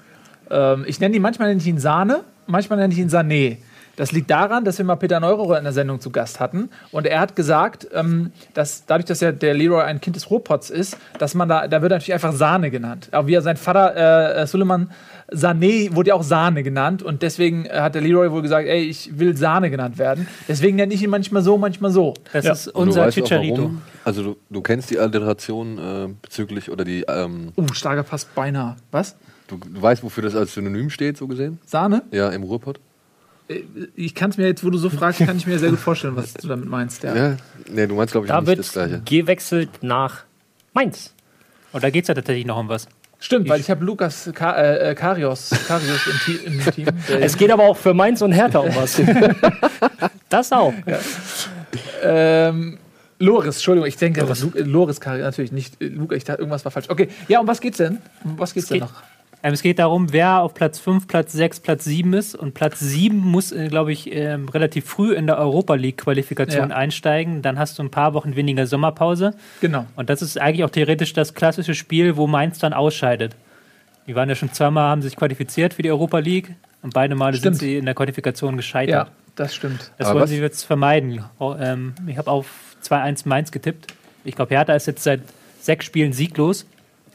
Ähm, 0.51 0.83
ich 0.87 0.99
nenne 0.99 1.15
ihn 1.15 1.21
manchmal 1.21 1.47
nenne 1.49 1.61
ich 1.61 1.67
ihn 1.67 1.79
Sahne, 1.79 2.21
manchmal 2.47 2.79
nenne 2.79 2.93
ich 2.93 2.99
ihn 2.99 3.09
Sané. 3.09 3.57
Das 3.95 4.11
liegt 4.11 4.29
daran, 4.31 4.65
dass 4.65 4.77
wir 4.77 4.85
mal 4.85 4.95
Peter 4.95 5.19
Neurohrer 5.19 5.57
in 5.57 5.63
der 5.63 5.73
Sendung 5.73 5.99
zu 5.99 6.09
Gast 6.09 6.39
hatten. 6.39 6.69
Und 6.91 7.05
er 7.05 7.19
hat 7.19 7.35
gesagt, 7.35 7.87
ähm, 7.93 8.31
dass 8.53 8.85
dadurch, 8.85 9.05
dass 9.05 9.21
ja 9.21 9.31
der 9.31 9.53
Leroy 9.53 9.83
ein 9.83 10.01
Kind 10.01 10.15
des 10.15 10.29
Ruhrpots 10.29 10.69
ist, 10.69 10.97
dass 11.19 11.35
man 11.35 11.47
da, 11.47 11.67
da 11.67 11.81
wird 11.81 11.91
er 11.91 11.97
natürlich 11.97 12.13
einfach 12.13 12.33
Sahne 12.33 12.71
genannt. 12.71 13.09
Aber 13.11 13.27
wie 13.27 13.35
er 13.35 13.41
sein 13.41 13.57
Vater 13.57 13.95
äh, 13.95 14.41
äh, 14.41 14.47
Suleiman 14.47 14.89
Sané 15.31 15.95
wurde 15.95 16.09
ja 16.09 16.15
auch 16.15 16.23
Sahne 16.23 16.63
genannt. 16.63 17.03
Und 17.03 17.21
deswegen 17.21 17.65
äh, 17.65 17.81
hat 17.81 17.95
der 17.95 18.01
Leroy 18.01 18.31
wohl 18.31 18.41
gesagt, 18.41 18.67
ey, 18.67 18.81
ich 18.81 19.19
will 19.19 19.37
Sahne 19.37 19.69
genannt 19.69 19.97
werden. 19.97 20.27
Deswegen 20.47 20.75
nenne 20.75 20.93
ich 20.93 21.03
ihn 21.03 21.09
manchmal 21.09 21.43
so, 21.43 21.57
manchmal 21.57 21.91
so. 21.91 22.13
Das 22.31 22.45
ist 22.45 22.67
Und 22.67 22.73
du 22.73 22.89
unser 22.89 23.07
auch 23.07 23.11
Chicharito. 23.11 23.71
Also 24.03 24.23
du, 24.23 24.37
du 24.49 24.61
kennst 24.61 24.89
die 24.89 24.99
Alliteration 24.99 25.77
äh, 25.77 26.09
bezüglich 26.21 26.71
oder 26.71 26.83
die 26.83 27.05
ähm, 27.07 27.51
Uh, 27.55 27.67
starker 27.73 28.03
Pass 28.03 28.25
beinahe. 28.25 28.75
Was? 28.91 29.15
du, 29.47 29.57
du 29.57 29.81
weißt, 29.81 30.03
wofür 30.03 30.23
das 30.23 30.35
als 30.35 30.53
Synonym 30.53 30.89
steht, 30.89 31.17
so 31.17 31.27
gesehen? 31.27 31.59
Sahne? 31.65 32.03
Ja, 32.11 32.29
im 32.29 32.43
Ruhrpott. 32.43 32.79
Ich 33.95 34.15
kann 34.15 34.29
es 34.29 34.37
mir 34.37 34.47
jetzt, 34.47 34.63
wo 34.63 34.69
du 34.69 34.77
so 34.77 34.89
fragst, 34.89 35.19
kann 35.25 35.37
ich 35.37 35.45
mir 35.47 35.59
sehr 35.59 35.69
gut 35.69 35.79
vorstellen, 35.79 36.15
was 36.15 36.33
du 36.33 36.47
damit 36.47 36.67
meinst. 36.69 37.03
Ja. 37.03 37.15
Ja. 37.15 37.37
Nee, 37.69 37.87
du 37.87 37.95
meinst 37.95 38.11
glaube 38.13 38.25
ich 38.25 38.31
Da 38.31 38.39
nicht 38.39 38.47
wird 38.47 38.59
das 38.59 38.71
gleiche. 38.71 39.01
gewechselt 39.05 39.69
nach 39.81 40.23
Mainz. 40.73 41.13
Und 41.73 41.83
da 41.83 41.89
geht 41.89 42.03
es 42.03 42.07
ja 42.07 42.13
tatsächlich 42.13 42.45
noch 42.45 42.57
um 42.57 42.69
was. 42.69 42.87
Stimmt, 43.19 43.47
weil 43.49 43.59
ich 43.59 43.69
habe 43.69 43.83
Lukas 43.85 44.29
Ka 44.33 44.51
äh, 44.53 44.91
äh, 44.91 44.95
Karios, 44.95 45.51
Karios 45.67 46.01
im, 46.27 46.53
im 46.59 46.71
Team. 46.73 46.87
Es 47.21 47.37
geht 47.37 47.51
aber 47.51 47.63
auch 47.63 47.77
für 47.77 47.93
Mainz 47.93 48.21
und 48.21 48.31
Hertha 48.33 48.59
um 48.59 48.75
was. 48.75 49.01
das 50.29 50.51
auch. 50.51 50.73
ähm, 52.01 52.77
Loris, 53.19 53.55
Entschuldigung, 53.55 53.87
ich 53.87 53.95
denke, 53.97 54.21
äh, 54.21 54.59
Loris 54.61 54.99
Karios, 54.99 55.23
natürlich 55.23 55.51
nicht. 55.51 55.81
Äh, 55.81 55.87
Luca, 55.87 56.15
ich 56.15 56.23
dachte, 56.25 56.39
irgendwas 56.41 56.65
war 56.65 56.71
falsch. 56.71 56.89
Okay, 56.89 57.07
ja, 57.27 57.39
um 57.39 57.47
was 57.47 57.61
geht's 57.61 57.77
denn? 57.77 57.99
Um 58.23 58.37
was 58.37 58.53
geht's 58.53 58.67
denn 58.67 58.79
geht- 58.79 58.89
noch? 58.89 59.03
Ähm, 59.45 59.53
es 59.53 59.61
geht 59.61 59.77
darum, 59.79 60.13
wer 60.13 60.39
auf 60.41 60.53
Platz 60.53 60.79
5, 60.79 61.05
Platz 61.07 61.33
6, 61.33 61.59
Platz 61.59 61.83
7 61.83 62.13
ist. 62.13 62.33
Und 62.33 62.53
Platz 62.53 62.79
7 62.79 63.17
muss, 63.17 63.51
äh, 63.51 63.67
glaube 63.67 63.91
ich, 63.91 64.09
ähm, 64.15 64.47
relativ 64.47 64.85
früh 64.85 65.13
in 65.13 65.27
der 65.27 65.37
Europa 65.37 65.75
League-Qualifikation 65.75 66.69
Ja. 66.69 66.75
einsteigen. 66.75 67.41
Dann 67.41 67.59
hast 67.59 67.77
du 67.77 67.83
ein 67.83 67.91
paar 67.91 68.13
Wochen 68.13 68.37
weniger 68.37 68.65
Sommerpause. 68.67 69.33
Genau. 69.59 69.85
Und 69.97 70.09
das 70.09 70.21
ist 70.21 70.39
eigentlich 70.39 70.63
auch 70.63 70.69
theoretisch 70.69 71.11
das 71.11 71.33
klassische 71.33 71.75
Spiel, 71.75 72.15
wo 72.15 72.25
Mainz 72.25 72.59
dann 72.59 72.71
ausscheidet. 72.71 73.35
Die 74.07 74.15
waren 74.15 74.29
ja 74.29 74.35
schon 74.35 74.51
zweimal, 74.53 74.89
haben 74.89 75.01
sich 75.01 75.15
qualifiziert 75.17 75.73
für 75.73 75.81
die 75.81 75.91
Europa 75.91 76.19
League. 76.19 76.55
Und 76.81 76.93
beide 76.93 77.15
Male 77.15 77.35
Stimmt. 77.37 77.57
sind 77.57 77.67
sie 77.67 77.77
in 77.77 77.85
der 77.85 77.95
Qualifikation 77.95 78.55
gescheitert. 78.57 79.07
Ja, 79.07 79.13
das 79.35 79.53
stimmt. 79.55 79.91
Das 79.97 80.07
Aber 80.07 80.15
wollen 80.15 80.23
was- 80.23 80.29
sie 80.29 80.39
jetzt 80.39 80.63
vermeiden. 80.63 81.23
Oh, 81.39 81.53
ähm, 81.59 81.95
ich 82.07 82.17
habe 82.17 82.29
auf 82.31 82.47
2-1 82.81 83.25
Mainz 83.25 83.51
getippt. 83.51 83.93
Ich 84.25 84.35
glaube, 84.35 84.55
Hertha 84.55 84.73
ist 84.73 84.87
jetzt 84.87 85.03
seit 85.03 85.21
sechs 85.61 85.85
Spielen 85.85 86.11
sieglos. 86.13 86.65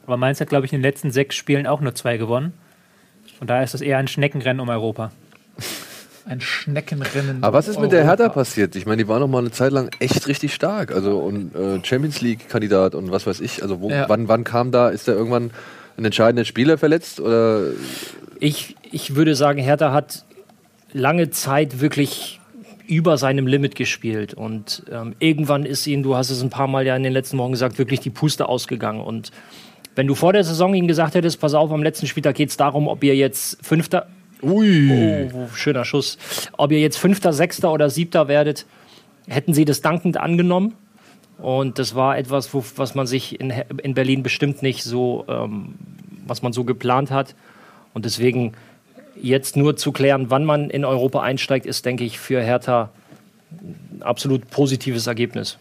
Aber 0.09 0.17
Mainz 0.17 0.41
hat, 0.41 0.49
glaube 0.49 0.65
ich, 0.65 0.73
in 0.73 0.79
den 0.79 0.83
letzten 0.85 1.11
sechs 1.11 1.37
Spielen 1.37 1.67
auch 1.67 1.83
nur 1.83 1.95
zwei 1.95 2.17
gewonnen. 2.17 2.55
Und 3.41 3.51
daher 3.51 3.63
ist 3.63 3.75
das 3.75 3.83
eher 3.83 3.99
ein 3.99 4.09
Schneckenrennen 4.09 4.59
um 4.61 4.69
Europa. 4.71 5.13
Ein 6.25 6.43
Schneckenrennen. 6.43 7.43
Aber 7.43 7.57
was 7.57 7.69
ist 7.69 7.81
mit 7.81 7.91
der 7.91 8.01
Europa. 8.01 8.23
Hertha 8.23 8.29
passiert? 8.35 8.77
Ich 8.77 8.85
meine, 8.85 9.03
die 9.03 9.09
war 9.09 9.19
noch 9.19 9.29
mal 9.29 9.39
eine 9.39 9.51
Zeit 9.51 9.73
lang 9.73 9.91
echt 9.99 10.29
richtig 10.29 10.53
stark. 10.53 10.93
Also 10.93 11.19
und 11.21 11.55
äh, 11.55 11.83
Champions 11.83 12.21
League 12.21 12.51
Kandidat 12.51 12.95
und 12.95 13.11
was 13.11 13.27
weiß 13.27 13.41
ich. 13.41 13.63
Also 13.63 13.81
wo, 13.81 13.89
Ja. 13.89 14.09
wann, 14.11 14.29
wann 14.29 14.45
kam 14.45 14.71
da? 14.71 14.91
Ist 14.91 15.09
da 15.09 15.13
irgendwann 15.13 15.53
ein 15.97 16.05
entscheidender 16.05 16.45
Spieler 16.45 16.77
verletzt 16.77 17.19
oder? 17.21 17.69
Ich, 18.41 18.77
ich 18.91 19.15
würde 19.15 19.35
sagen, 19.35 19.59
Hertha 19.63 19.93
hat 19.93 20.27
lange 20.93 21.31
Zeit 21.31 21.81
wirklich 21.81 22.41
über 22.87 23.17
seinem 23.17 23.47
Limit 23.47 23.75
gespielt. 23.75 24.35
Und 24.35 24.83
ähm, 24.91 25.15
irgendwann 25.21 25.65
ist 25.65 25.87
ihnen, 25.87 26.03
du 26.03 26.15
hast 26.15 26.29
es 26.29 26.43
ein 26.43 26.51
paar 26.51 26.69
Mal 26.69 26.85
ja 26.87 26.95
in 26.95 27.03
den 27.05 27.13
letzten 27.15 27.39
Wochen 27.39 27.53
gesagt, 27.53 27.79
wirklich 27.79 28.01
die 28.01 28.11
Puste 28.11 28.49
ausgegangen. 28.51 29.01
Und 29.01 29.31
wenn 29.99 30.07
du 30.07 30.15
vor 30.15 30.33
der 30.33 30.45
Saison 30.45 30.75
ihnen 30.75 30.87
gesagt 30.87 31.17
hättest, 31.17 31.41
pass 31.41 31.55
auf, 31.55 31.73
am 31.73 31.83
letzten 31.83 32.07
Spieltag 32.07 32.37
geht 32.37 32.51
es 32.51 32.57
darum, 32.57 32.87
ob 32.87 33.03
ihr 33.03 33.17
jetzt 33.17 33.59
Fünfter, 33.67 34.07
Ui. 34.41 35.29
oh, 35.35 35.49
schöner 35.53 35.85
Schuss, 35.85 36.19
ob 36.57 36.71
ihr 36.71 36.79
jetzt 36.79 36.99
Fünfter, 36.99 37.33
Sechster 37.33 37.73
oder 37.73 37.91
Siebter 37.91 38.29
werdet, 38.29 38.65
hätten 39.27 39.55
sie 39.55 39.65
das 39.65 39.81
dankend 39.81 40.17
angenommen. 40.17 40.75
Und 41.39 41.81
das 41.81 41.97
war 41.97 42.17
etwas, 42.17 42.55
wo, 42.55 42.65
was 42.77 42.95
man 42.95 43.09
sich 43.09 43.41
in, 43.41 43.51
in 43.83 43.95
Berlin 43.95 44.23
bestimmt 44.23 44.63
nicht 44.63 44.85
so, 44.85 45.25
ähm, 45.27 45.75
was 46.29 46.43
man 46.43 46.53
so 46.53 46.63
geplant 46.63 47.11
hat. 47.11 47.35
Und 47.93 48.05
deswegen 48.05 48.53
jetzt 49.21 49.57
nur 49.57 49.77
zu 49.77 49.91
klären, 49.91 50.31
wann 50.31 50.45
man 50.45 50.71
in 50.71 50.85
Europa 50.85 51.23
einsteigt, 51.23 51.67
ist, 51.67 51.85
denke 51.85 52.05
ich, 52.05 52.21
für 52.21 52.41
Hertha 52.41 52.91
ein 53.51 54.03
absolut 54.03 54.49
positives 54.49 55.09
Ergebnis. 55.09 55.59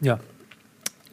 Ja. 0.00 0.20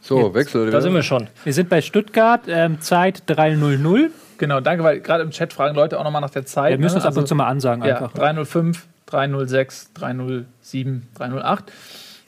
So, 0.08 0.34
Wechsel. 0.34 0.62
oder 0.62 0.72
Da 0.72 0.82
sind 0.82 0.94
wir 0.94 1.04
schon. 1.04 1.28
Wir 1.44 1.54
sind 1.54 1.68
bei 1.68 1.82
Stuttgart, 1.82 2.42
ähm, 2.48 2.80
Zeit 2.80 3.24
3.00. 3.28 4.10
Genau, 4.38 4.62
danke, 4.62 4.84
weil 4.84 5.02
gerade 5.02 5.24
im 5.24 5.32
Chat 5.32 5.52
fragen 5.52 5.76
Leute 5.76 6.00
auch 6.00 6.04
nochmal 6.06 6.22
nach 6.22 6.30
der 6.30 6.46
Zeit. 6.46 6.72
Wir 6.72 6.78
müssen 6.78 7.00
ne? 7.00 7.04
uns 7.04 7.06
ab 7.06 7.18
und 7.18 7.28
zu 7.28 7.36
mal 7.36 7.48
ansagen 7.48 7.84
Ja, 7.84 7.96
einfach. 7.96 8.14
305, 8.14 8.86
306, 9.08 9.94
307, 9.94 11.08
308. 11.16 11.72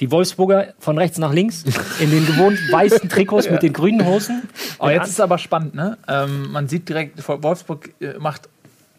Die 0.01 0.11
Wolfsburger 0.11 0.73
von 0.79 0.97
rechts 0.97 1.17
nach 1.19 1.33
links 1.33 1.63
in 1.99 2.11
den 2.11 2.25
gewohnt 2.25 2.57
weißen 2.71 3.07
Trikots 3.09 3.49
mit 3.49 3.63
den 3.63 3.71
grünen 3.71 4.05
Hosen. 4.05 4.49
Oh, 4.79 4.89
jetzt 4.89 5.07
ist 5.07 5.13
es 5.13 5.19
aber 5.19 5.37
spannend, 5.37 5.75
ne? 5.75 5.97
Ähm, 6.07 6.51
man 6.51 6.67
sieht 6.67 6.89
direkt, 6.89 7.25
Wolfsburg 7.27 7.89
äh, 8.01 8.17
macht 8.19 8.49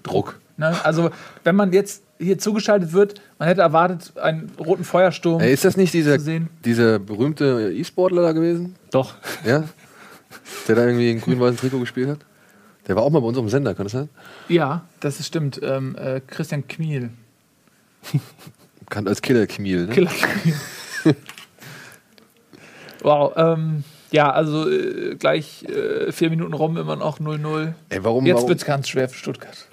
Druck. 0.03 0.39
Ne? 0.57 0.75
Also, 0.85 1.11
wenn 1.45 1.57
man 1.57 1.73
jetzt 1.73 2.03
hier 2.21 2.39
zugeschaltet 2.39 2.93
wird, 2.93 3.21
man 3.39 3.49
hätte 3.49 3.63
erwartet, 3.63 4.17
einen 4.19 4.53
roten 4.59 4.85
Feuersturm. 4.85 5.41
Ey, 5.41 5.53
ist 5.53 5.65
das 5.65 5.77
nicht 5.77 5.95
dieser, 5.95 6.19
dieser 6.65 6.99
berühmte 6.99 7.73
E-Sportler 7.75 8.23
da 8.23 8.33
gewesen? 8.33 8.77
Doch. 8.91 9.15
Ja? 9.45 9.65
Der 10.69 10.75
da 10.75 10.85
irgendwie 10.85 11.11
in 11.11 11.21
grün-weißen 11.21 11.57
Trikot 11.57 11.81
gespielt 11.81 12.09
hat? 12.09 12.19
Der 12.87 12.97
war 12.97 13.03
auch 13.03 13.11
mal 13.11 13.21
bei 13.21 13.27
unserem 13.27 13.49
Sender, 13.49 13.75
kann 13.75 13.87
das 13.87 13.93
sein? 13.93 14.09
Ja, 14.49 14.85
das 15.01 15.21
ist 15.21 15.27
stimmt. 15.27 15.61
Ähm, 15.63 15.97
äh, 15.97 16.21
Christian 16.27 16.67
Kmiel. 16.67 17.11
Bekannt 18.81 19.09
als 19.09 19.23
Killer 19.23 19.47
Kmiel, 19.47 19.87
ne? 19.87 19.93
Killer 19.93 20.11
Kmiel. 20.11 20.57
wow, 23.03 23.33
ähm, 23.37 23.85
ja, 24.11 24.31
also 24.31 24.69
äh, 24.71 25.15
gleich 25.17 25.65
äh, 25.65 26.13
vier 26.13 26.31
Minuten 26.31 26.53
rum, 26.53 26.77
immer 26.77 26.97
noch 26.97 27.21
0-0. 27.21 27.73
Ey, 27.89 28.05
warum, 28.05 28.27
Jetzt 28.27 28.37
warum? 28.37 28.49
wird 28.49 28.59
es 28.61 28.65
ganz 28.67 28.89
schwer 28.89 29.09
für 29.09 29.17
Stuttgart. 29.17 29.67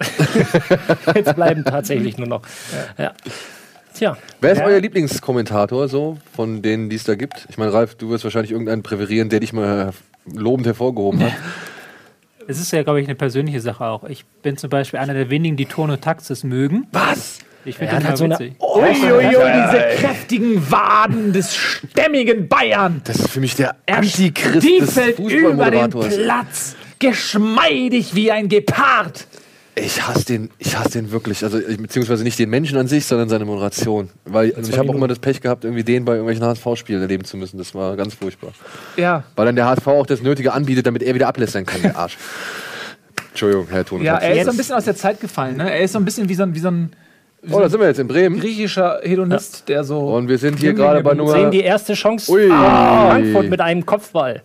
Jetzt 1.14 1.34
bleiben 1.34 1.64
tatsächlich 1.64 2.18
nur 2.18 2.28
noch. 2.28 2.42
Ja. 2.96 3.12
Tja, 3.94 4.16
Wer 4.40 4.52
ist 4.52 4.62
euer 4.62 4.80
Lieblingskommentator 4.80 5.88
so 5.88 6.18
von 6.34 6.62
denen, 6.62 6.88
die 6.88 6.96
es 6.96 7.04
da 7.04 7.16
gibt? 7.16 7.46
Ich 7.50 7.58
meine, 7.58 7.72
Ralf, 7.72 7.96
du 7.96 8.10
wirst 8.10 8.22
wahrscheinlich 8.22 8.52
irgendeinen 8.52 8.84
präferieren, 8.84 9.28
der 9.28 9.40
dich 9.40 9.52
mal 9.52 9.92
lobend 10.32 10.66
hervorgehoben 10.66 11.20
hat. 11.24 11.32
Es 12.46 12.60
ist 12.60 12.72
ja, 12.72 12.82
glaube 12.82 13.00
ich, 13.00 13.06
eine 13.06 13.16
persönliche 13.16 13.60
Sache 13.60 13.84
auch. 13.84 14.04
Ich 14.04 14.24
bin 14.24 14.56
zum 14.56 14.70
Beispiel 14.70 15.00
einer 15.00 15.14
der 15.14 15.30
wenigen, 15.30 15.56
die 15.56 15.66
Ton 15.66 15.90
und 15.90 16.00
Taxis 16.00 16.44
mögen. 16.44 16.86
Was? 16.92 17.40
Ich 17.68 17.76
finde 17.76 17.92
Er 17.92 18.00
das 18.00 18.04
hat 18.04 18.10
mal 18.12 18.16
so 18.16 18.24
eine- 18.24 18.34
witzig. 18.38 18.54
Uiuiui, 18.60 19.30
diese 19.30 20.06
kräftigen 20.06 20.70
Waden 20.70 21.32
des 21.32 21.54
stämmigen 21.54 22.48
Bayern. 22.48 23.00
Das 23.04 23.16
ist 23.16 23.30
für 23.30 23.40
mich 23.40 23.54
der 23.56 23.76
Er 23.86 23.96
Antichrist 23.98 24.54
des 24.66 24.90
stiefelt 24.90 25.18
über 25.18 25.70
den. 25.70 25.90
Platz, 25.90 26.76
geschmeidig 26.98 28.14
wie 28.14 28.30
ein 28.32 28.48
Gepard. 28.48 29.26
Ich 29.74 30.02
hasse 30.08 30.24
den, 30.24 30.50
ich 30.58 30.76
hasse 30.76 30.90
den 30.92 31.12
wirklich. 31.12 31.44
Also, 31.44 31.58
beziehungsweise 31.60 32.24
nicht 32.24 32.36
den 32.38 32.50
Menschen 32.50 32.76
an 32.78 32.88
sich, 32.88 33.04
sondern 33.06 33.28
seine 33.28 33.44
Moderation. 33.44 34.10
Weil 34.24 34.52
also 34.56 34.72
ich 34.72 34.76
habe 34.78 34.90
auch 34.90 34.94
immer 34.94 35.06
das 35.06 35.20
Pech 35.20 35.40
gehabt, 35.40 35.62
irgendwie 35.62 35.84
den 35.84 36.04
bei 36.04 36.12
irgendwelchen 36.14 36.44
HSV-Spielen 36.44 37.00
erleben 37.00 37.24
zu 37.24 37.36
müssen. 37.36 37.58
Das 37.58 37.74
war 37.76 37.94
ganz 37.96 38.14
furchtbar. 38.14 38.50
Ja, 38.96 39.22
Weil 39.36 39.46
dann 39.46 39.54
der 39.54 39.66
HSV 39.66 39.86
auch 39.86 40.06
das 40.06 40.20
Nötige 40.20 40.52
anbietet, 40.52 40.86
damit 40.86 41.02
er 41.04 41.14
wieder 41.14 41.28
ablässern 41.28 41.64
kann, 41.64 41.80
der 41.82 41.96
Arsch. 41.96 42.16
Entschuldigung, 43.30 43.68
Herr 43.70 43.84
Ton. 43.84 44.02
ja 44.02 44.16
er 44.18 44.34
ist 44.40 44.46
so 44.46 44.50
ein 44.50 44.56
bisschen 44.56 44.74
aus 44.74 44.84
der 44.84 44.96
Zeit 44.96 45.20
gefallen. 45.20 45.58
Ne? 45.58 45.70
Er 45.70 45.80
ist 45.82 45.92
so 45.92 45.98
ein 46.00 46.04
bisschen 46.04 46.28
wie 46.28 46.34
so 46.34 46.42
ein, 46.42 46.54
wie 46.56 46.58
so 46.58 46.68
ein 46.72 46.90
Oh, 47.50 47.60
da 47.60 47.68
sind 47.68 47.80
wir 47.80 47.86
jetzt 47.86 48.00
in 48.00 48.08
Bremen. 48.08 48.40
griechischer 48.40 49.00
Hedonist, 49.02 49.68
der 49.68 49.84
so. 49.84 50.00
Und 50.14 50.28
wir 50.28 50.38
sind 50.38 50.58
hier 50.58 50.72
gerade 50.74 51.02
bei. 51.02 51.14
Nummer 51.14 51.32
sehen 51.32 51.50
die 51.50 51.60
erste 51.60 51.94
Chance 51.94 52.30
Ui. 52.32 52.48
von 52.48 52.56
Frankfurt 52.58 53.48
mit 53.48 53.60
einem 53.60 53.86
Kopfball. 53.86 54.42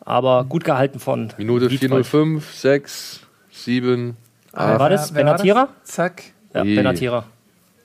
Aber 0.00 0.44
gut 0.48 0.64
gehalten 0.64 0.98
von 1.00 1.32
Minute 1.38 1.70
Wiedwald. 1.70 2.06
405, 2.06 2.54
6, 2.54 3.20
7, 3.52 4.16
Ah, 4.52 4.72
8. 4.74 4.78
War 4.80 4.90
das 4.90 5.14
wer 5.14 5.24
war 5.26 5.32
Benatira? 5.34 5.68
Zack. 5.84 6.22
Ja, 6.54 6.62
Ui. 6.62 6.74
Benatira. 6.74 7.24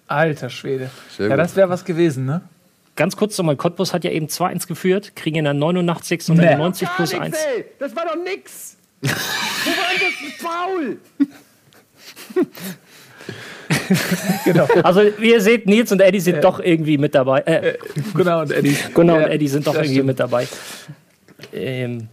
Alter 0.08 0.49
Schwede. 0.49 0.89
Sehr 1.17 1.27
ja, 1.27 1.36
gut. 1.36 1.39
das 1.43 1.55
wäre 1.55 1.69
was 1.69 1.84
gewesen, 1.86 2.25
ne? 2.25 2.41
Ganz 2.95 3.17
kurz 3.17 3.38
nochmal, 3.38 3.55
Cottbus 3.58 3.93
hat 3.93 4.03
ja 4.05 4.12
eben 4.12 4.27
2-1 4.27 4.67
geführt, 4.67 5.15
kriegen 5.15 5.38
in 5.38 5.43
der 5.43 5.53
89. 5.53 6.29
und 6.29 6.38
Nee. 6.38 6.43
der 6.43 6.58
90 6.58 6.88
plus 6.95 7.13
1. 7.13 7.36
Das 7.79 7.95
war 7.95 8.05
doch 8.05 8.15
nix. 8.23 8.77
Wo 9.01 9.08
war 9.10 9.88
denn 9.91 10.08
das 10.08 10.38
Foul? 10.39 10.97
genau. 14.45 14.65
Also 14.84 15.01
wie 15.19 15.32
ihr 15.32 15.41
seht, 15.41 15.65
Nils 15.67 15.91
und 15.91 16.01
Eddie 16.01 16.19
sind 16.19 16.43
doch 16.43 16.60
irgendwie 16.60 16.97
mit 16.97 17.15
dabei. 17.15 17.39
Äh, 17.41 17.78
Genau, 18.15 18.41
und 18.41 18.51
Eddie. 18.51 18.78
Gunnar 18.93 19.19
Ja, 19.19 19.25
und 19.25 19.32
Eddie 19.32 19.47
sind 19.47 19.67
doch 19.67 19.75
irgendwie 19.75 19.93
stimmt. 19.93 20.08
mit 20.08 20.19
dabei. 20.19 20.47
Ähm, 21.54 22.08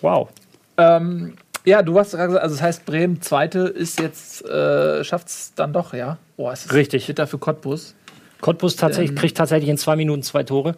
wow. 0.00 0.28
Ähm, 0.76 1.34
ja, 1.64 1.82
du 1.82 1.98
hast 1.98 2.12
gerade 2.12 2.28
gesagt, 2.28 2.42
also 2.42 2.54
das 2.56 2.62
heißt, 2.62 2.86
Bremen 2.86 3.20
Zweite 3.20 3.60
ist 3.60 4.00
jetzt, 4.00 4.44
äh, 4.46 5.04
schafft 5.04 5.28
es 5.28 5.52
dann 5.54 5.72
doch, 5.72 5.92
ja? 5.92 6.18
Boah, 6.36 6.52
es 6.52 6.66
ist 6.66 6.72
Richtig. 6.74 7.06
bitter 7.06 7.26
für 7.26 7.38
Cottbus. 7.38 7.94
Cottbus 8.40 8.76
tatsächlich, 8.76 9.16
kriegt 9.18 9.36
tatsächlich 9.36 9.68
in 9.68 9.76
zwei 9.76 9.96
Minuten 9.96 10.22
zwei 10.22 10.42
Tore. 10.42 10.76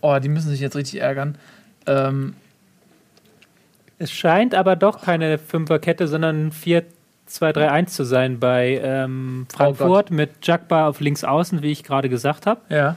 Oh, 0.00 0.18
die 0.18 0.28
müssen 0.28 0.50
sich 0.50 0.60
jetzt 0.60 0.76
richtig 0.76 1.00
ärgern. 1.00 1.36
Ähm, 1.86 2.34
Es 3.98 4.10
scheint 4.10 4.54
aber 4.54 4.74
doch 4.76 5.02
keine 5.02 5.38
Fünferkette, 5.38 6.08
sondern 6.08 6.52
4-2-3-1 7.30 7.86
zu 7.86 8.04
sein 8.04 8.38
bei 8.40 8.80
ähm, 8.82 9.46
Frankfurt 9.52 10.10
mit 10.10 10.30
Jagba 10.42 10.88
auf 10.88 11.00
links 11.00 11.24
außen, 11.24 11.62
wie 11.62 11.72
ich 11.72 11.82
gerade 11.84 12.08
gesagt 12.08 12.46
habe. 12.46 12.60
ja. 12.68 12.96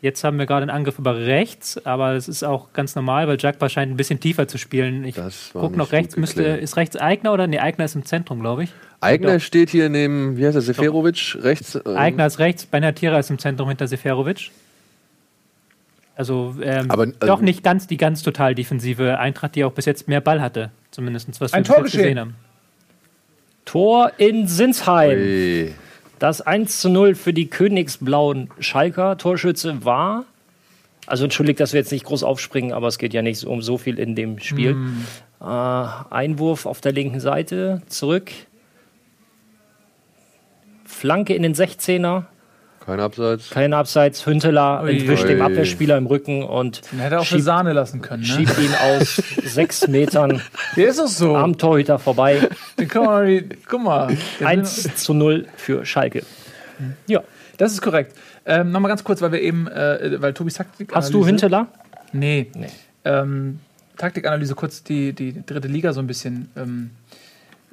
Jetzt 0.00 0.22
haben 0.22 0.38
wir 0.38 0.46
gerade 0.46 0.62
einen 0.62 0.70
Angriff 0.70 0.96
über 1.00 1.16
rechts, 1.16 1.84
aber 1.84 2.14
das 2.14 2.28
ist 2.28 2.44
auch 2.44 2.72
ganz 2.72 2.94
normal, 2.94 3.26
weil 3.26 3.36
Jagba 3.36 3.68
scheint 3.68 3.90
ein 3.92 3.96
bisschen 3.96 4.20
tiefer 4.20 4.46
zu 4.46 4.56
spielen. 4.56 5.02
Ich 5.02 5.16
Das 5.16 5.52
war 5.56 5.62
guck 5.62 5.72
nicht 5.72 5.78
noch 5.78 5.90
rechts, 5.90 6.16
müsste, 6.16 6.40
ist 6.44 6.76
rechts 6.76 6.96
Eigner 6.96 7.32
oder? 7.32 7.48
Nee, 7.48 7.58
Eigner 7.58 7.84
ist 7.84 7.96
im 7.96 8.04
Zentrum, 8.04 8.38
glaube 8.38 8.62
ich. 8.62 8.72
Eigner 9.00 9.40
steht 9.40 9.70
hier 9.70 9.88
neben, 9.88 10.36
wie 10.36 10.46
heißt 10.46 10.54
er, 10.54 10.60
Seferovic, 10.60 11.38
rechts. 11.42 11.74
ähm, 11.84 11.96
Eigner 11.96 12.26
ist 12.26 12.38
rechts, 12.38 12.64
Benatira 12.64 13.18
ist 13.18 13.28
im 13.30 13.40
Zentrum 13.40 13.66
hinter 13.66 13.88
Seferovic. 13.88 14.52
Also 16.14 16.54
ähm, 16.62 16.90
Aber, 16.92 17.02
also- 17.02 17.26
doch 17.26 17.40
nicht 17.40 17.64
ganz 17.64 17.88
die 17.88 17.96
ganz 17.96 18.22
total 18.22 18.54
defensive 18.54 19.18
Eintracht, 19.18 19.56
die 19.56 19.64
auch 19.64 19.72
bis 19.72 19.84
jetzt 19.84 20.06
mehr 20.06 20.20
Ball 20.20 20.40
hatte. 20.40 20.70
Zumindest 20.92 21.40
was 21.40 21.52
wir 21.52 21.56
Ein 21.56 21.62
bis 21.64 21.70
jetzt 21.76 21.92
gesehen 21.92 22.20
haben. 22.20 22.34
Tor 23.68 24.12
in 24.16 24.48
Sinsheim. 24.48 25.18
Ui. 25.18 25.74
Das 26.18 26.40
1 26.40 26.80
zu 26.80 26.88
0 26.88 27.14
für 27.14 27.34
die 27.34 27.50
Königsblauen 27.50 28.48
Schalker. 28.60 29.18
Torschütze 29.18 29.84
war. 29.84 30.24
Also 31.06 31.24
entschuldigt, 31.24 31.60
dass 31.60 31.74
wir 31.74 31.80
jetzt 31.80 31.92
nicht 31.92 32.06
groß 32.06 32.22
aufspringen, 32.22 32.72
aber 32.72 32.88
es 32.88 32.96
geht 32.96 33.12
ja 33.12 33.20
nicht 33.20 33.44
um 33.44 33.60
so 33.60 33.76
viel 33.76 33.98
in 33.98 34.14
dem 34.14 34.38
Spiel. 34.38 34.74
Äh, 35.40 35.44
Einwurf 35.44 36.64
auf 36.64 36.80
der 36.80 36.92
linken 36.92 37.20
Seite, 37.20 37.82
zurück. 37.88 38.30
Flanke 40.86 41.34
in 41.34 41.42
den 41.42 41.54
16er, 41.54 42.24
Kein 42.88 43.00
Abseits. 43.00 43.50
kein 43.50 43.72
Abseits. 43.74 44.24
Hünteler 44.26 44.82
Ui. 44.82 44.90
entwischt 44.98 45.28
dem 45.28 45.40
Ui. 45.40 45.44
Abwehrspieler 45.44 45.98
im 45.98 46.06
Rücken 46.06 46.42
und 46.42 46.80
Den 46.90 47.00
hätte 47.00 47.16
er 47.16 47.20
auch 47.20 47.24
für 47.24 47.34
schiebt, 47.34 47.44
Sahne 47.44 47.72
lassen 47.74 48.00
können, 48.00 48.22
ne? 48.22 48.28
schiebt 48.28 48.58
ihn 48.58 48.74
aus 48.74 49.16
sechs 49.44 49.86
Metern 49.88 50.40
Der 50.76 50.88
ist 50.88 50.98
doch 50.98 51.06
so. 51.06 51.36
am 51.36 51.58
Torhüter 51.58 51.98
vorbei. 51.98 52.48
Den 52.78 52.88
kann 52.88 53.04
man 53.04 53.26
nicht, 53.26 53.44
guck 53.68 53.82
mal. 53.82 54.06
Der 54.08 54.16
will- 54.40 54.46
1 54.46 54.94
zu 54.96 55.12
0 55.12 55.46
für 55.56 55.84
Schalke. 55.84 56.22
Ja. 57.06 57.22
Das 57.58 57.72
ist 57.72 57.82
korrekt. 57.82 58.14
Ähm, 58.46 58.70
Nochmal 58.72 58.88
ganz 58.88 59.04
kurz, 59.04 59.20
weil 59.20 59.32
wir 59.32 59.42
eben, 59.42 59.66
äh, 59.68 60.20
weil 60.22 60.32
Tobis 60.32 60.54
Taktik. 60.54 60.94
Hast 60.94 61.12
du 61.12 61.26
Hünteler? 61.26 61.66
Nee. 62.12 62.50
Nee. 62.54 62.68
Ähm, 63.04 63.58
Taktikanalyse, 63.98 64.54
kurz 64.54 64.82
die, 64.84 65.12
die 65.12 65.44
dritte 65.44 65.68
Liga 65.68 65.92
so 65.92 66.00
ein 66.00 66.06
bisschen 66.06 66.50
ähm, 66.56 66.90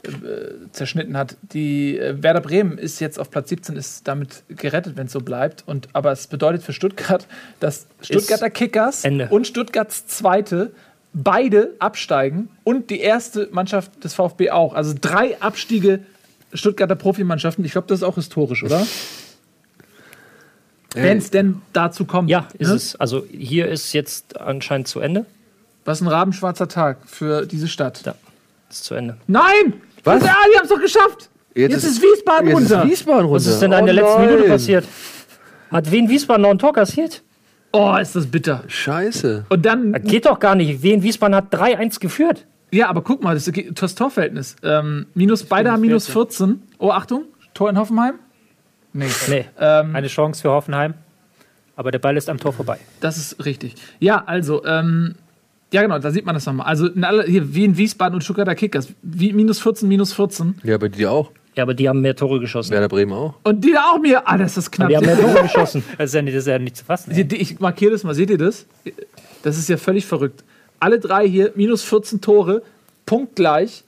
äh, 0.05 0.71
zerschnitten 0.71 1.17
hat. 1.17 1.37
Die 1.41 1.97
äh, 1.97 2.21
Werder 2.21 2.41
Bremen 2.41 2.77
ist 2.77 2.99
jetzt 2.99 3.19
auf 3.19 3.29
Platz 3.31 3.49
17, 3.49 3.75
ist 3.75 4.07
damit 4.07 4.43
gerettet, 4.49 4.97
wenn 4.97 5.07
es 5.07 5.11
so 5.11 5.19
bleibt. 5.19 5.63
Und, 5.65 5.89
aber 5.93 6.11
es 6.11 6.27
bedeutet 6.27 6.63
für 6.63 6.73
Stuttgart, 6.73 7.27
dass 7.59 7.87
Stuttgarter 8.01 8.49
Kickers 8.49 9.03
Ende. 9.03 9.27
und 9.29 9.47
Stuttgarts 9.47 10.07
Zweite 10.07 10.71
beide 11.13 11.71
absteigen 11.79 12.49
und 12.63 12.89
die 12.89 12.99
erste 12.99 13.47
Mannschaft 13.51 14.03
des 14.03 14.13
VfB 14.13 14.51
auch. 14.51 14.73
Also 14.73 14.93
drei 14.99 15.41
Abstiege 15.41 16.01
Stuttgarter 16.53 16.95
Profimannschaften. 16.95 17.65
Ich 17.65 17.71
glaube, 17.71 17.87
das 17.87 17.99
ist 17.99 18.03
auch 18.03 18.15
historisch, 18.15 18.63
oder? 18.63 18.85
Wenn 20.93 21.17
es 21.17 21.29
denn 21.29 21.61
dazu 21.73 22.05
kommt. 22.05 22.29
Ja, 22.29 22.47
ist 22.57 22.69
ne? 22.69 22.75
es. 22.75 22.95
Also 22.95 23.25
hier 23.29 23.67
ist 23.67 23.93
jetzt 23.93 24.39
anscheinend 24.39 24.87
zu 24.87 24.99
Ende. 24.99 25.25
Was 25.83 26.01
ein 26.01 26.07
rabenschwarzer 26.07 26.67
Tag 26.67 26.99
für 27.05 27.45
diese 27.45 27.67
Stadt. 27.67 28.03
Ja, 28.05 28.15
ist 28.69 28.85
zu 28.85 28.95
Ende. 28.95 29.17
Nein! 29.27 29.73
Was? 30.05 30.23
Ja, 30.23 30.35
die 30.51 30.57
haben 30.57 30.63
es 30.63 30.69
doch 30.69 30.79
geschafft! 30.81 31.29
Jetzt, 31.53 31.83
ist, 31.83 32.01
Wiesbaden 32.01 32.47
jetzt 32.49 32.57
runter. 32.57 32.83
Ist 32.83 32.89
Wiesbaden 32.91 33.21
runter. 33.25 33.35
Was 33.35 33.45
ist 33.47 33.61
denn 33.61 33.71
da 33.71 33.79
in 33.79 33.85
der 33.85 33.95
Oh 33.95 33.97
letzten 33.99 34.21
Minute 34.21 34.39
nein. 34.41 34.49
passiert? 34.49 34.85
Hat 35.71 35.91
Wien 35.91 36.09
Wiesbaden 36.09 36.41
noch 36.41 36.49
ein 36.51 36.59
Tor 36.59 36.73
kassiert? 36.73 37.21
oh, 37.71 37.95
ist 37.97 38.15
das 38.15 38.25
bitter. 38.27 38.63
Scheiße. 38.67 39.45
Und 39.49 39.65
dann, 39.65 39.91
Das 39.93 40.03
geht 40.03 40.25
doch 40.25 40.39
gar 40.39 40.55
nicht. 40.55 40.81
Wien 40.81 41.01
Wiesbaden 41.03 41.35
hat 41.35 41.53
3-1 41.53 41.99
geführt. 41.99 42.45
ja, 42.71 42.87
aber 42.87 43.01
guck 43.01 43.21
mal, 43.23 43.33
das, 43.35 43.47
ist 43.49 43.81
das 43.81 43.95
Torverhältnis. 43.95 44.55
Ähm, 44.63 45.07
minus, 45.13 45.43
beide 45.43 45.71
haben 45.71 45.81
minus 45.81 46.07
14. 46.07 46.61
Oh, 46.77 46.91
Achtung, 46.91 47.23
Tor 47.53 47.69
in 47.69 47.77
Hoffenheim. 47.77 48.15
Nee. 48.93 49.07
Nee. 49.27 49.45
Ähm, 49.59 49.93
Eine 49.95 50.07
Chance 50.07 50.41
für 50.41 50.51
Hoffenheim. 50.51 50.93
Aber 51.75 51.91
der 51.91 51.99
Ball 51.99 52.15
ist 52.15 52.29
am 52.29 52.37
Tor 52.39 52.53
vorbei. 52.53 52.79
Das 53.01 53.17
ist 53.17 53.43
richtig. 53.45 53.75
Ja, 53.99 54.23
also, 54.25 54.63
ähm, 54.65 55.15
ja 55.73 55.81
genau, 55.81 55.99
da 55.99 56.11
sieht 56.11 56.25
man 56.25 56.35
das 56.35 56.45
nochmal. 56.45 56.67
Also 56.67 56.87
in 56.87 57.03
alle, 57.03 57.23
hier, 57.23 57.53
wie 57.53 57.65
in 57.65 57.77
Wiesbaden 57.77 58.15
und 58.15 58.21
Stuttgarter 58.21 58.55
Kickers. 58.55 58.89
Wie, 59.01 59.33
minus 59.33 59.59
14, 59.61 59.87
minus 59.87 60.13
14. 60.13 60.55
Ja, 60.63 60.77
bei 60.77 60.87
dir 60.89 61.11
auch. 61.11 61.31
Ja, 61.55 61.63
aber 61.63 61.73
die 61.73 61.87
haben 61.87 62.01
mehr 62.01 62.15
Tore 62.15 62.39
geschossen. 62.41 62.71
Werder 62.71 62.89
Bremen 62.89 63.13
auch. 63.13 63.35
Und 63.43 63.63
die 63.63 63.71
da 63.71 63.91
auch 63.93 63.99
mir. 63.99 64.27
Ah, 64.27 64.37
das 64.37 64.57
ist 64.57 64.71
knapp. 64.71 64.89
Die 64.89 64.97
haben 64.97 65.05
mehr 65.05 65.17
Tore 65.19 65.41
geschossen. 65.43 65.83
Das 65.97 66.07
ist 66.09 66.13
ja 66.13 66.21
nicht, 66.21 66.35
das 66.35 66.43
ist 66.43 66.47
ja 66.49 66.59
nicht 66.59 66.75
zu 66.77 66.83
fassen. 66.85 67.13
Hier, 67.13 67.23
die- 67.23 67.37
Ich 67.37 67.59
markiere 67.61 67.91
das 67.91 68.03
mal, 68.03 68.13
seht 68.13 68.29
ihr 68.29 68.37
das? 68.37 68.65
Das 69.43 69.57
ist 69.57 69.69
ja 69.69 69.77
völlig 69.77 70.05
verrückt. 70.05 70.43
Alle 70.79 70.99
drei 70.99 71.27
hier, 71.27 71.51
minus 71.55 71.83
14 71.83 72.19
Tore, 72.19 72.61
punktgleich. 73.05 73.83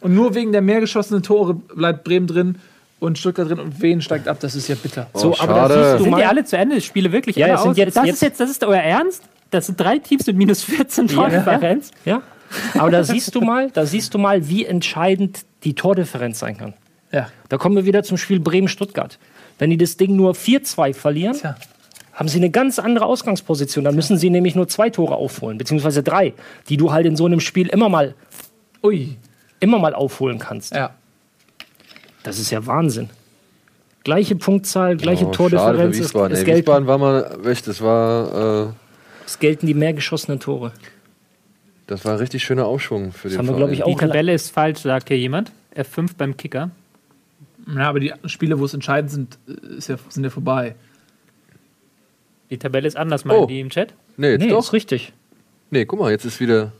Und 0.00 0.14
nur 0.14 0.34
wegen 0.34 0.52
der 0.52 0.60
mehr 0.60 0.80
geschossenen 0.80 1.22
Tore 1.22 1.54
bleibt 1.54 2.04
Bremen 2.04 2.26
drin 2.26 2.56
und 3.00 3.16
Stuttgart 3.18 3.48
drin 3.48 3.58
und 3.60 3.80
Wien 3.80 4.00
steigt 4.02 4.28
ab. 4.28 4.38
Das 4.40 4.54
ist 4.54 4.68
ja 4.68 4.74
bitter. 4.74 5.06
So, 5.14 5.30
Oh, 5.32 5.36
aber 5.38 5.54
da 5.54 5.68
siehst 5.68 5.78
du 5.78 5.96
Sind 5.98 6.04
die 6.06 6.10
mal. 6.10 6.22
alle 6.24 6.44
zu 6.44 6.56
Ende? 6.58 6.80
Spiele 6.80 7.12
wirklich 7.12 7.36
Ja, 7.36 7.46
alle 7.46 7.60
aus? 7.60 7.76
jetzt- 7.76 7.96
das, 7.96 8.06
jetzt- 8.06 8.14
ist 8.16 8.22
jetzt, 8.22 8.40
das 8.40 8.50
ist 8.50 8.64
euer 8.64 8.80
Ernst? 8.80 9.22
Das 9.54 9.66
sind 9.66 9.78
drei 9.78 9.98
Teams 10.00 10.26
mit 10.26 10.36
minus 10.36 10.64
14 10.64 11.06
Tordifferenz? 11.06 11.92
Ja. 12.04 12.22
Aber 12.76 12.90
da 12.90 13.04
siehst 13.04 13.34
du 13.36 13.40
mal, 13.40 13.70
da 13.70 13.86
siehst 13.86 14.12
du 14.12 14.18
mal, 14.18 14.48
wie 14.48 14.64
entscheidend 14.64 15.44
die 15.62 15.74
Tordifferenz 15.74 16.40
sein 16.40 16.56
kann. 16.58 16.74
Ja. 17.12 17.28
Da 17.48 17.56
kommen 17.56 17.76
wir 17.76 17.84
wieder 17.84 18.02
zum 18.02 18.16
Spiel 18.18 18.40
Bremen-Stuttgart. 18.40 19.16
Wenn 19.60 19.70
die 19.70 19.76
das 19.76 19.96
Ding 19.96 20.16
nur 20.16 20.32
4-2 20.32 20.92
verlieren, 20.94 21.36
Tja. 21.36 21.54
haben 22.14 22.28
sie 22.28 22.38
eine 22.38 22.50
ganz 22.50 22.80
andere 22.80 23.06
Ausgangsposition. 23.06 23.84
Dann 23.84 23.94
müssen 23.94 24.18
sie 24.18 24.28
nämlich 24.28 24.56
nur 24.56 24.66
zwei 24.66 24.90
Tore 24.90 25.14
aufholen, 25.14 25.56
beziehungsweise 25.56 26.02
drei, 26.02 26.34
die 26.68 26.76
du 26.76 26.90
halt 26.90 27.06
in 27.06 27.14
so 27.14 27.26
einem 27.26 27.38
Spiel 27.38 27.68
immer 27.68 27.88
mal, 27.88 28.16
Ui. 28.82 29.16
immer 29.60 29.78
mal 29.78 29.94
aufholen 29.94 30.40
kannst. 30.40 30.74
Ja. 30.74 30.90
Das 32.24 32.40
ist 32.40 32.50
ja 32.50 32.66
Wahnsinn. 32.66 33.08
Gleiche 34.02 34.34
Punktzahl, 34.34 34.96
gleiche 34.96 35.26
Oh, 35.26 35.32
schade 35.32 35.50
für 35.50 35.56
Tordifferenz. 35.56 35.96
Es, 35.96 36.02
Wiesbaden. 36.02 36.32
es, 36.32 36.38
Ey, 36.40 36.44
gelten, 36.44 36.58
Wiesbaden 36.58 36.86
war 36.88 36.98
mal, 36.98 37.38
das 37.44 37.80
war, 37.80 38.66
äh, 38.66 38.72
es 39.26 39.38
gelten 39.38 39.66
die 39.66 39.74
mehr 39.74 39.92
geschossenen 39.92 40.40
Tore. 40.40 40.72
das 41.86 42.04
war 42.04 42.12
ein 42.12 42.18
richtig 42.18 42.42
schöner 42.44 42.66
Aufschwung 42.66 43.12
für 43.12 43.28
den 43.28 43.38
haben 43.38 43.46
wir, 43.46 43.54
Verein. 43.54 43.58
glaub 43.58 43.70
ich, 43.72 43.78
Die 43.78 43.84
auch- 43.84 43.98
Tabelle 44.08 44.32
ist 44.34 44.50
falsch, 44.50 44.80
sagt 44.80 45.08
hier 45.08 45.18
jemand. 45.18 45.52
F5 45.76 46.10
beim 46.16 46.36
Kicker. 46.36 46.70
Ja, 47.74 47.88
aber 47.88 48.00
die 48.00 48.12
Spiele, 48.26 48.58
wo 48.58 48.64
es 48.64 48.74
entscheidend 48.74 49.10
sind, 49.10 49.38
ist 49.78 49.88
ja, 49.88 49.96
sind 50.08 50.24
ja 50.24 50.30
vorbei. 50.30 50.74
Die 52.50 52.58
Tabelle 52.58 52.86
ist 52.86 52.96
anders, 52.96 53.24
meinen 53.24 53.38
Oh. 53.40 53.46
die 53.46 53.60
im 53.60 53.70
Chat. 53.70 53.94
Nee, 54.16 54.32
jetzt 54.32 54.42
Nee, 54.42 54.50
doch. 54.50 54.60
ist 54.60 54.72
richtig. 54.72 55.12
Nee, 55.70 55.84
guck 55.86 55.98
mal, 55.98 56.10
jetzt 56.10 56.24
ist 56.24 56.40
wieder. 56.40 56.72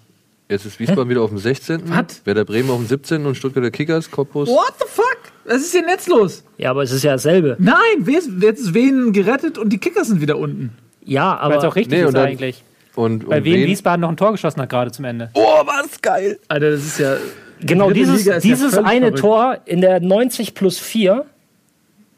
Jetzt 0.48 0.66
ist 0.66 0.78
Wiesbaden 0.78 1.08
wieder 1.08 1.22
auf 1.22 1.30
dem 1.30 1.38
16. 1.38 1.88
Was? 1.88 2.24
Werder 2.26 2.44
Bremen 2.44 2.68
auf 2.70 2.76
dem 2.76 2.86
17. 2.86 3.24
und 3.24 3.34
Stuttgarter 3.34 3.70
Kickers, 3.70 4.10
Cottbus. 4.10 4.48
What 4.50 4.74
the 4.78 4.84
fuck? 4.86 5.18
Was 5.46 5.62
ist 5.62 5.74
denn 5.74 5.86
jetzt 5.88 6.06
los? 6.06 6.44
Ja, 6.58 6.70
aber 6.70 6.82
es 6.82 6.90
ist 6.92 7.02
ja 7.02 7.12
dasselbe. 7.12 7.56
Nein, 7.58 8.04
jetzt 8.06 8.60
ist 8.60 8.74
Wien 8.74 9.12
gerettet 9.14 9.56
und 9.56 9.70
die 9.70 9.78
Kickers 9.78 10.08
sind 10.08 10.20
wieder 10.20 10.36
unten. 10.38 10.76
Ja, 11.04 11.36
aber 11.38 11.66
auch 11.66 11.76
richtig 11.76 11.92
Nee, 11.98 12.02
ist 12.02 12.08
und 12.08 12.14
dann- 12.14 12.26
eigentlich. 12.26 12.62
Und, 12.96 13.24
und 13.24 13.44
Wien 13.44 13.54
wen? 13.60 13.66
Wiesbaden 13.66 14.00
noch 14.02 14.08
ein 14.08 14.16
Tor 14.16 14.30
geschossen 14.32 14.60
hat 14.62 14.68
gerade 14.68 14.92
zum 14.92 15.04
Ende. 15.04 15.30
Oh, 15.34 15.62
was 15.66 16.00
geil! 16.00 16.38
Alter, 16.46 16.70
das 16.70 16.84
ist 16.84 16.98
ja. 17.00 17.16
genau 17.60 17.86
dritte 17.88 17.98
dieses, 18.00 18.24
ja 18.24 18.38
dieses 18.38 18.72
völlig 18.74 18.86
eine 18.88 19.06
verrückt. 19.06 19.18
Tor 19.20 19.58
in 19.64 19.80
der 19.80 19.98
90 20.00 20.54
plus 20.54 20.78
4, 20.78 21.24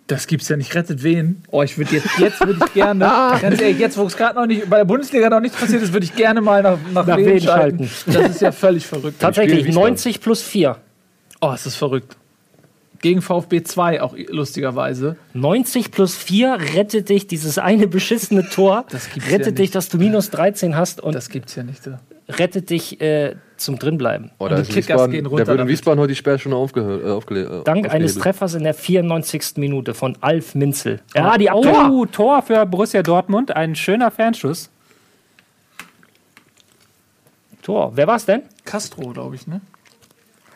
Das 0.07 0.27
gibt's 0.27 0.49
ja 0.51 0.57
nicht. 0.59 0.75
Rettet 0.75 1.03
wen? 1.03 1.43
Oh, 1.51 1.63
ich 1.63 1.79
würde 1.79 1.95
jetzt, 1.97 2.07
jetzt 2.19 2.41
würde 2.41 2.59
ich 2.65 2.75
gerne, 2.75 3.01
ganz 3.41 3.59
ehrlich, 3.61 3.79
jetzt, 3.79 3.97
wo 3.97 4.05
es 4.05 4.17
gerade 4.19 4.35
noch 4.39 4.45
nicht, 4.47 4.69
bei 4.69 4.77
der 4.77 4.85
Bundesliga 4.85 5.31
noch 5.31 5.41
nichts 5.41 5.59
passiert 5.59 5.83
ist, 5.83 5.95
würde 5.95 6.05
ich 6.05 6.15
gerne 6.15 6.43
mal 6.43 6.63
nach, 6.63 6.77
nach, 6.93 7.07
Nach 7.07 7.17
Wien 7.17 7.27
Wien 7.27 7.41
schalten. 7.41 7.91
Das 8.07 8.31
ist 8.31 8.41
ja 8.43 8.53
völlig 8.53 8.87
verrückt. 8.87 9.19
tatsächlich 9.19 9.65
Wiesbaden. 9.65 9.81
90 9.93 10.21
plus 10.21 10.43
4. 10.43 10.77
Oh, 11.41 11.53
es 11.55 11.65
ist 11.65 11.77
verrückt. 11.77 12.17
Gegen 13.01 13.23
VfB 13.23 13.63
2 13.63 14.03
auch 14.03 14.15
lustigerweise. 14.29 15.17
90 15.35 15.91
plus 15.91 16.17
4 16.17 16.59
rettet 16.75 17.09
dich, 17.09 17.27
dieses 17.27 17.59
eine 17.59 17.87
beschissene 17.89 18.49
Tor, 18.51 18.85
Das 18.91 19.11
gibt's 19.11 19.31
rettet 19.31 19.47
ja 19.47 19.53
dich, 19.53 19.71
dass 19.71 19.89
du 19.89 19.99
minus 19.99 20.31
13 20.31 20.77
hast 20.77 21.01
und 21.01 21.15
Das 21.15 21.29
gibt's 21.29 21.55
ja 21.55 21.63
nicht. 21.63 21.83
So. 21.83 21.93
rettet 22.29 22.71
dich 22.71 23.01
äh, 23.01 23.37
zum 23.57 23.79
Drinbleiben. 23.79 24.31
Oh, 24.39 24.49
da 24.49 24.57
die 24.57 24.63
Kickers 24.63 24.89
Wiesbaden, 24.89 25.11
gehen 25.13 25.27
runter 25.27 25.45
da 25.45 25.53
würde 25.53 25.63
in. 25.65 25.69
Wiesbaden 25.69 26.01
heute 26.01 26.09
die 26.09 26.17
Sperrstunde 26.17 26.57
aufgehört, 26.57 27.05
äh, 27.05 27.09
aufgele, 27.11 27.61
äh, 27.61 27.65
Dank 27.65 27.91
eines. 27.91 28.17
Treffers 28.17 28.55
in 28.55 28.65
der 28.65 28.75
94. 28.75 29.57
Minute 29.57 29.95
von 29.95 30.17
Alf 30.21 30.55
Minzel. 30.55 31.01
Ja, 31.15 31.37
die 31.39 31.49
Oh, 31.53 31.63
Tor! 31.63 32.11
Tor 32.13 32.43
für 32.43 32.65
Borussia 32.67 33.03
Dortmund. 33.03 33.55
Ein 33.55 33.75
schöner 33.77 34.11
Fernschuss. 34.11 34.71
Tor. 37.63 37.93
Wer 37.95 38.07
war's 38.07 38.25
denn? 38.27 38.43
Castro, 38.65 39.11
glaube 39.11 39.35
ich, 39.35 39.47
ne? 39.47 39.61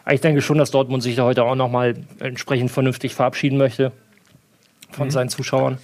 Ich 0.09 0.21
denke 0.21 0.41
schon, 0.43 0.59
dass 0.59 0.71
Dortmund 0.71 1.03
sich 1.03 1.17
da 1.17 1.25
heute 1.25 1.45
auch 1.45 1.55
nochmal 1.55 1.95
entsprechend 2.21 2.71
vernünftig 2.71 3.15
verabschieden 3.15 3.59
möchte 3.59 3.93
von 4.91 5.07
Mhm. 5.09 5.11
seinen 5.11 5.29
Zuschauern. 5.29 5.79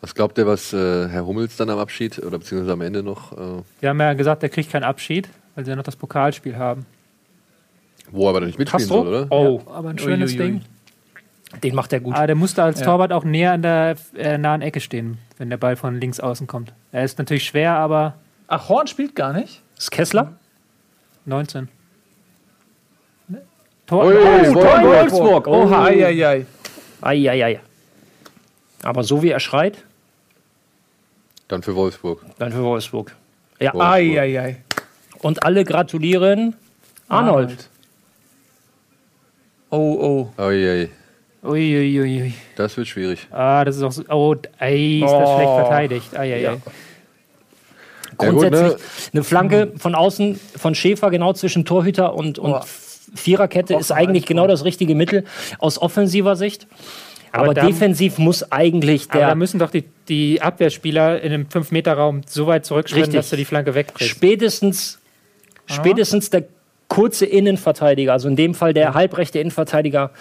Was 0.00 0.14
glaubt 0.14 0.38
ihr, 0.38 0.46
was 0.46 0.72
äh, 0.72 1.06
Herr 1.08 1.26
Hummels 1.26 1.56
dann 1.56 1.68
am 1.68 1.78
Abschied 1.78 2.18
oder 2.20 2.38
beziehungsweise 2.38 2.72
am 2.72 2.80
Ende 2.80 3.02
noch, 3.02 3.32
äh, 3.32 3.62
Wir 3.80 3.90
haben 3.90 4.00
ja 4.00 4.14
gesagt, 4.14 4.42
er 4.42 4.48
kriegt 4.48 4.70
keinen 4.72 4.84
Abschied, 4.84 5.28
weil 5.54 5.64
sie 5.66 5.70
ja 5.70 5.76
noch 5.76 5.82
das 5.84 5.96
Pokalspiel 5.96 6.56
haben. 6.56 6.86
wo 8.10 8.24
er 8.26 8.30
aber 8.30 8.40
nicht 8.40 8.58
mitspielen 8.58 8.82
Castro? 8.88 9.02
soll, 9.04 9.08
oder? 9.08 9.26
Oh, 9.30 9.60
Aber 9.66 9.90
ein 9.90 9.98
schönes 9.98 10.32
Uiuiui. 10.32 10.46
Ding. 10.52 10.62
den 11.62 11.74
macht 11.74 11.92
er 11.92 12.00
gut. 12.00 12.14
Aber 12.14 12.26
der 12.26 12.36
musste 12.36 12.62
als 12.62 12.80
Ja. 12.80 12.86
Torwart 12.86 13.12
auch 13.12 13.24
näher 13.24 13.52
an 13.52 13.62
der 13.62 13.96
äh, 14.16 14.38
nahen 14.38 14.62
Ecke 14.62 14.80
stehen, 14.80 15.18
wenn 15.38 15.50
der 15.50 15.56
Ball 15.58 15.76
von 15.76 16.00
links 16.00 16.20
außen 16.20 16.46
kommt. 16.46 16.72
Er 16.92 17.04
ist 17.04 17.18
natürlich 17.18 17.44
schwer, 17.44 17.72
aber 17.76 18.14
Ach, 18.48 18.68
Horn 18.70 18.86
spielt 18.86 19.14
gar 19.16 19.32
nicht. 19.34 19.60
Ist 19.76 19.90
Kessler? 19.90 20.36
19. 21.26 21.68
Tor, 23.86 24.04
Ui, 24.06 24.14
oh, 24.14 24.24
Wolfsburg. 24.24 24.62
Tor 24.64 24.76
in 24.78 24.84
Wolfsburg. 24.86 25.46
Oh, 25.46 25.62
Oha. 25.62 25.84
Eieiei. 25.86 26.46
Eieiei. 27.00 27.60
Aber 28.82 29.02
so 29.04 29.22
wie 29.22 29.30
er 29.30 29.40
schreit, 29.40 29.84
Dann 31.48 31.62
für 31.62 31.74
Wolfsburg. 31.76 32.22
dann 32.38 32.52
für 32.52 32.62
Wolfsburg. 32.62 33.14
Ja, 33.60 33.72
Wolfsburg. 33.72 33.92
Eieiei. 33.92 34.56
und 35.20 35.42
alle 35.44 35.64
gratulieren 35.64 36.54
Arnold. 37.08 37.68
Oh, 39.70 39.76
oh. 40.38 40.42
Oh 40.42 40.50
je, 40.50 40.88
Uiuiui. 41.42 42.34
das 42.56 42.76
wird 42.76 42.88
schwierig. 42.88 43.26
Ah, 43.30 43.64
das 43.64 43.76
ist 43.76 43.82
auch 43.82 43.92
so. 43.92 44.02
Oh, 44.08 44.34
ey, 44.58 45.00
ist 45.00 45.10
das 45.10 45.12
Oh. 45.28 45.36
schlecht 45.36 45.50
verteidigt. 45.52 46.16
Ei, 46.18 46.34
ei, 46.34 46.40
Ja. 46.40 46.50
ei. 46.52 46.54
Ja, 46.54 48.30
gut, 48.30 48.40
Grundsätzlich 48.40 48.72
ne? 48.72 48.78
eine 49.12 49.24
Flanke 49.24 49.72
von 49.76 49.94
außen 49.94 50.40
von 50.56 50.74
Schäfer 50.74 51.10
genau 51.10 51.32
zwischen 51.34 51.64
Torhüter 51.64 52.14
und, 52.14 52.38
und 52.38 52.52
Oh. 52.52 52.60
Viererkette 53.16 53.74
ist 53.74 53.90
eigentlich 53.92 54.26
genau 54.26 54.46
das 54.46 54.64
richtige 54.64 54.94
Mittel 54.94 55.24
aus 55.58 55.80
offensiver 55.80 56.36
Sicht. 56.36 56.66
Aber, 57.32 57.44
Aber 57.46 57.54
da- 57.54 57.66
defensiv 57.66 58.18
muss 58.18 58.50
eigentlich 58.50 59.08
Aber 59.10 59.18
der 59.18 59.28
da 59.28 59.34
müssen 59.34 59.58
doch 59.58 59.70
die, 59.70 59.84
die 60.08 60.40
Abwehrspieler 60.40 61.20
in 61.20 61.32
einem 61.32 61.46
5-Meter-Raum 61.46 62.22
so 62.26 62.46
weit 62.46 62.70
Richtig. 62.70 63.14
dass 63.14 63.30
du 63.30 63.36
die 63.36 63.44
Flanke 63.44 63.74
wegkriegst. 63.74 64.08
spätestens, 64.08 64.98
spätestens 65.66 66.30
der 66.30 66.44
kurze 66.88 67.26
Innenverteidiger, 67.26 68.12
also 68.12 68.28
in 68.28 68.36
dem 68.36 68.54
Fall 68.54 68.72
der 68.72 68.94
halbrechte 68.94 69.38
Innenverteidiger, 69.38 70.12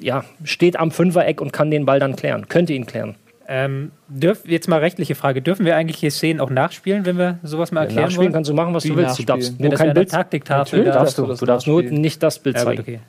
ja, 0.00 0.24
steht 0.44 0.78
am 0.78 0.90
Fünfereck 0.92 1.40
und 1.40 1.52
kann 1.52 1.70
den 1.70 1.84
Ball 1.84 1.98
dann 2.00 2.16
klären, 2.16 2.48
könnte 2.48 2.72
ihn 2.72 2.86
klären. 2.86 3.16
Ähm, 3.48 3.92
dürf, 4.08 4.40
jetzt 4.44 4.68
mal 4.68 4.80
rechtliche 4.80 5.14
Frage. 5.14 5.40
Dürfen 5.40 5.64
wir 5.66 5.76
eigentlich 5.76 5.98
hier 5.98 6.10
Szenen 6.10 6.40
auch 6.40 6.50
nachspielen, 6.50 7.06
wenn 7.06 7.16
wir 7.16 7.38
sowas 7.44 7.70
mal 7.70 7.82
erklären 7.82 8.04
Nachspielen 8.04 8.24
wollen? 8.26 8.32
kannst 8.32 8.50
du 8.50 8.54
machen, 8.54 8.74
was 8.74 8.84
Wie 8.84 8.88
du 8.88 8.96
willst. 8.96 9.18
Du 9.18 9.22
darfst 9.24 9.60
nur 9.60 9.70
das 9.70 9.80
kein 9.80 9.94
Bild. 9.94 10.10
Taktiktafel. 10.10 10.84
Da. 10.84 10.92
darfst 10.92 11.18
du. 11.18 11.26
Du 11.26 11.46
darfst 11.46 11.66
nur 11.68 11.82
nicht 11.82 12.22
das 12.22 12.40
Bild 12.40 12.56
Ja, 12.56 12.64
zeigen. 12.64 12.80
okay. 12.80 13.00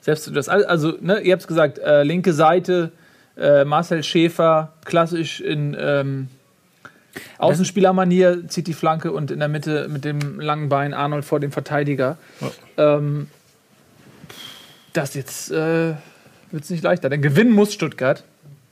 Selbst 0.00 0.34
das, 0.34 0.48
also, 0.48 0.94
ne, 1.00 1.20
ihr 1.20 1.32
habt 1.32 1.42
es 1.42 1.46
gesagt, 1.46 1.78
äh, 1.78 2.02
linke 2.02 2.32
Seite, 2.32 2.90
äh, 3.36 3.64
Marcel 3.64 4.02
Schäfer, 4.02 4.72
klassisch 4.84 5.40
in 5.40 5.76
ähm, 5.78 6.28
Außenspielermanier, 7.38 8.48
zieht 8.48 8.66
die 8.66 8.72
Flanke 8.72 9.12
und 9.12 9.30
in 9.30 9.38
der 9.38 9.48
Mitte 9.48 9.88
mit 9.88 10.04
dem 10.04 10.40
langen 10.40 10.68
Bein 10.70 10.94
Arnold 10.94 11.24
vor 11.24 11.38
dem 11.38 11.52
Verteidiger. 11.52 12.16
Ähm, 12.78 13.28
Das 14.92 15.14
jetzt 15.14 15.50
äh, 15.50 15.94
wird 16.50 16.64
es 16.64 16.70
nicht 16.70 16.82
leichter. 16.82 17.08
Denn 17.10 17.22
gewinnen 17.22 17.52
muss 17.52 17.72
Stuttgart. 17.72 18.24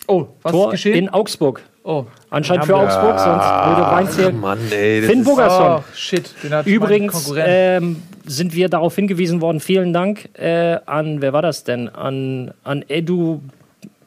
Oh, 0.06 0.26
was 0.42 0.52
Tor 0.52 0.66
ist 0.66 0.70
geschehen? 0.72 0.94
in 0.96 1.08
Augsburg. 1.08 1.62
oh. 1.84 2.04
Anscheinend 2.30 2.64
für 2.66 2.72
wir- 2.72 2.76
Augsburg, 2.78 3.18
sonst 3.18 3.44
würde 3.44 3.82
reinzählen. 3.90 4.40
Mann, 4.40 4.58
ey. 4.72 5.00
das 5.00 5.10
Finn 5.10 5.20
ist- 5.20 5.24
Bogerson. 5.26 5.66
oh, 5.80 5.84
shit. 5.94 6.34
Den 6.42 6.52
hat 6.54 6.66
Übrigens 6.66 7.32
ähm, 7.36 8.02
sind 8.26 8.54
wir 8.54 8.68
darauf 8.68 8.94
hingewiesen 8.94 9.40
worden, 9.40 9.60
vielen 9.60 9.92
Dank 9.92 10.28
äh, 10.38 10.78
an, 10.86 11.20
wer 11.22 11.32
war 11.32 11.42
das 11.42 11.64
denn? 11.64 11.88
An, 11.88 12.52
an 12.64 12.84
Edu 12.88 13.40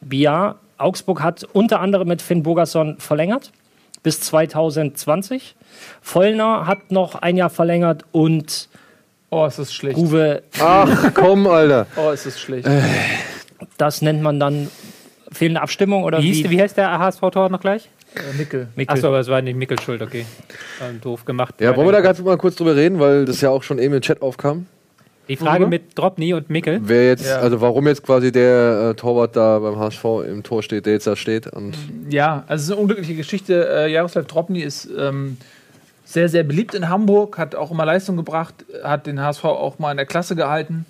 Biar. 0.02 0.56
Augsburg 0.78 1.22
hat 1.22 1.46
unter 1.54 1.80
anderem 1.80 2.08
mit 2.08 2.22
Finn 2.22 2.44
Bogerson 2.44 2.98
verlängert 3.00 3.52
bis 4.02 4.20
2020. 4.22 5.56
Vollner 6.02 6.68
hat 6.68 6.92
noch 6.92 7.16
ein 7.16 7.38
Jahr 7.38 7.50
verlängert 7.50 8.04
und 8.12 8.68
oh, 9.30 9.46
ist 9.46 9.60
das 9.60 9.74
schlecht. 9.74 9.98
Uwe, 9.98 10.44
Ach, 10.60 11.14
komm, 11.14 11.48
Alter. 11.48 11.88
Oh, 11.96 12.10
ist 12.12 12.26
das 12.26 12.38
schlecht. 12.40 12.68
das 13.78 14.02
nennt 14.02 14.22
man 14.22 14.40
dann 14.42 14.68
fehlende 15.34 15.62
Abstimmung 15.62 16.04
oder 16.04 16.20
Wie, 16.22 16.32
hieß, 16.34 16.50
wie? 16.50 16.62
heißt 16.62 16.78
der 16.78 16.98
HSV-Tor 17.00 17.50
noch 17.50 17.60
gleich? 17.60 17.90
Äh. 18.16 18.38
Mikkel. 18.38 18.68
Achso, 18.88 19.08
aber 19.08 19.20
es 19.20 19.28
war 19.28 19.42
nicht 19.42 19.56
Mickels 19.58 19.82
Schuld, 19.84 20.02
okay. 20.02 20.26
War 20.80 20.90
doof 21.02 21.26
gemacht. 21.26 21.56
Ja, 21.60 21.76
wollen 21.76 21.88
wir 21.88 21.92
da 21.94 22.02
ganz 22.02 22.20
mal 22.22 22.38
kurz 22.38 22.56
drüber 22.56 22.76
reden, 22.76 23.00
weil 23.00 23.26
das 23.26 23.42
ja 23.42 23.50
auch 23.50 23.64
schon 23.64 23.80
eben 23.80 23.94
im 23.94 24.02
Chat 24.02 24.22
aufkam. 24.22 24.68
Die 25.30 25.38
Frage 25.38 25.62
Worüber? 25.62 25.70
mit 25.70 25.98
Dropny 25.98 26.34
und 26.34 26.50
Mickel. 26.50 26.82
Wer 26.84 27.08
jetzt, 27.08 27.26
Ja. 27.26 27.38
also 27.38 27.62
warum 27.62 27.88
jetzt 27.88 28.04
quasi 28.04 28.32
der 28.32 28.90
äh, 28.92 28.94
Torwart 28.96 29.36
da 29.38 29.58
beim 29.60 29.78
HSV 29.80 30.04
im 30.28 30.44
Tor 30.44 30.62
steht, 30.64 30.86
der 30.86 30.94
jetzt 30.94 31.08
da 31.08 31.16
steht. 31.16 31.48
Und 31.48 31.76
Ja, 32.10 32.44
also 32.48 32.62
es 32.62 32.64
ist 32.68 32.72
eine 32.74 32.82
unglückliche 32.82 33.16
Geschichte. 33.16 33.68
Äh, 33.70 33.92
Jaroslav 33.92 34.26
Dropny 34.26 34.60
ist 34.60 34.90
ähm, 35.00 35.38
sehr, 36.04 36.28
sehr 36.28 36.44
beliebt 36.44 36.74
in 36.76 36.90
Hamburg, 36.90 37.38
hat 37.38 37.56
auch 37.56 37.72
immer 37.72 37.86
Leistung 37.86 38.18
gebracht, 38.18 38.54
hat 38.84 39.08
den 39.08 39.22
HSV 39.22 39.46
auch 39.46 39.80
mal 39.80 39.92
in 39.92 39.98
der 39.98 40.06
Klasse 40.06 40.36
gehalten. 40.36 40.86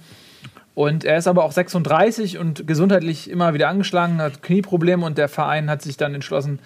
Und 0.75 1.03
er 1.03 1.17
ist 1.17 1.27
aber 1.27 1.43
auch 1.43 1.51
36 1.51 2.39
und 2.39 2.65
gesundheitlich 2.65 3.29
immer 3.29 3.53
wieder 3.53 3.69
angeschlagen, 3.69 4.21
hat 4.21 4.41
Knieprobleme 4.41 5.05
und 5.05 5.17
der 5.17 5.29
Verein 5.29 5.69
hat 5.69 5.81
sich 5.81 5.97
dann 5.97 6.15
entschlossen, 6.15 6.59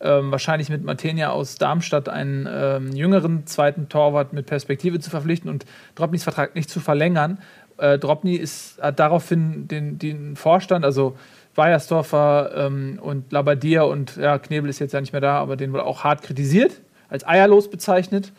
ähm, 0.00 0.32
wahrscheinlich 0.32 0.68
mit 0.68 0.82
Matenia 0.82 1.30
aus 1.30 1.56
Darmstadt 1.56 2.08
einen 2.08 2.48
ähm, 2.50 2.92
jüngeren 2.92 3.46
zweiten 3.46 3.88
Torwart 3.88 4.32
mit 4.32 4.46
Perspektive 4.46 4.98
zu 4.98 5.10
verpflichten 5.10 5.48
und 5.48 5.64
Dropnys 5.94 6.24
Vertrag 6.24 6.56
nicht 6.56 6.70
zu 6.70 6.80
verlängern. 6.80 7.38
Äh, 7.78 7.98
Dropny 7.98 8.34
ist, 8.34 8.82
hat 8.82 8.98
daraufhin 8.98 9.68
den, 9.68 9.98
den 9.98 10.34
Vorstand, 10.34 10.84
also 10.84 11.16
Weiersdorfer 11.54 12.50
ähm, 12.56 12.98
und 13.00 13.30
Labadier 13.30 13.86
und 13.86 14.16
ja, 14.16 14.38
Knebel 14.38 14.70
ist 14.70 14.80
jetzt 14.80 14.92
ja 14.92 15.00
nicht 15.00 15.12
mehr 15.12 15.20
da, 15.20 15.38
aber 15.38 15.56
den 15.56 15.72
wohl 15.72 15.80
auch 15.80 16.02
hart 16.02 16.22
kritisiert, 16.22 16.80
als 17.08 17.26
eierlos 17.26 17.70
bezeichnet. 17.70 18.32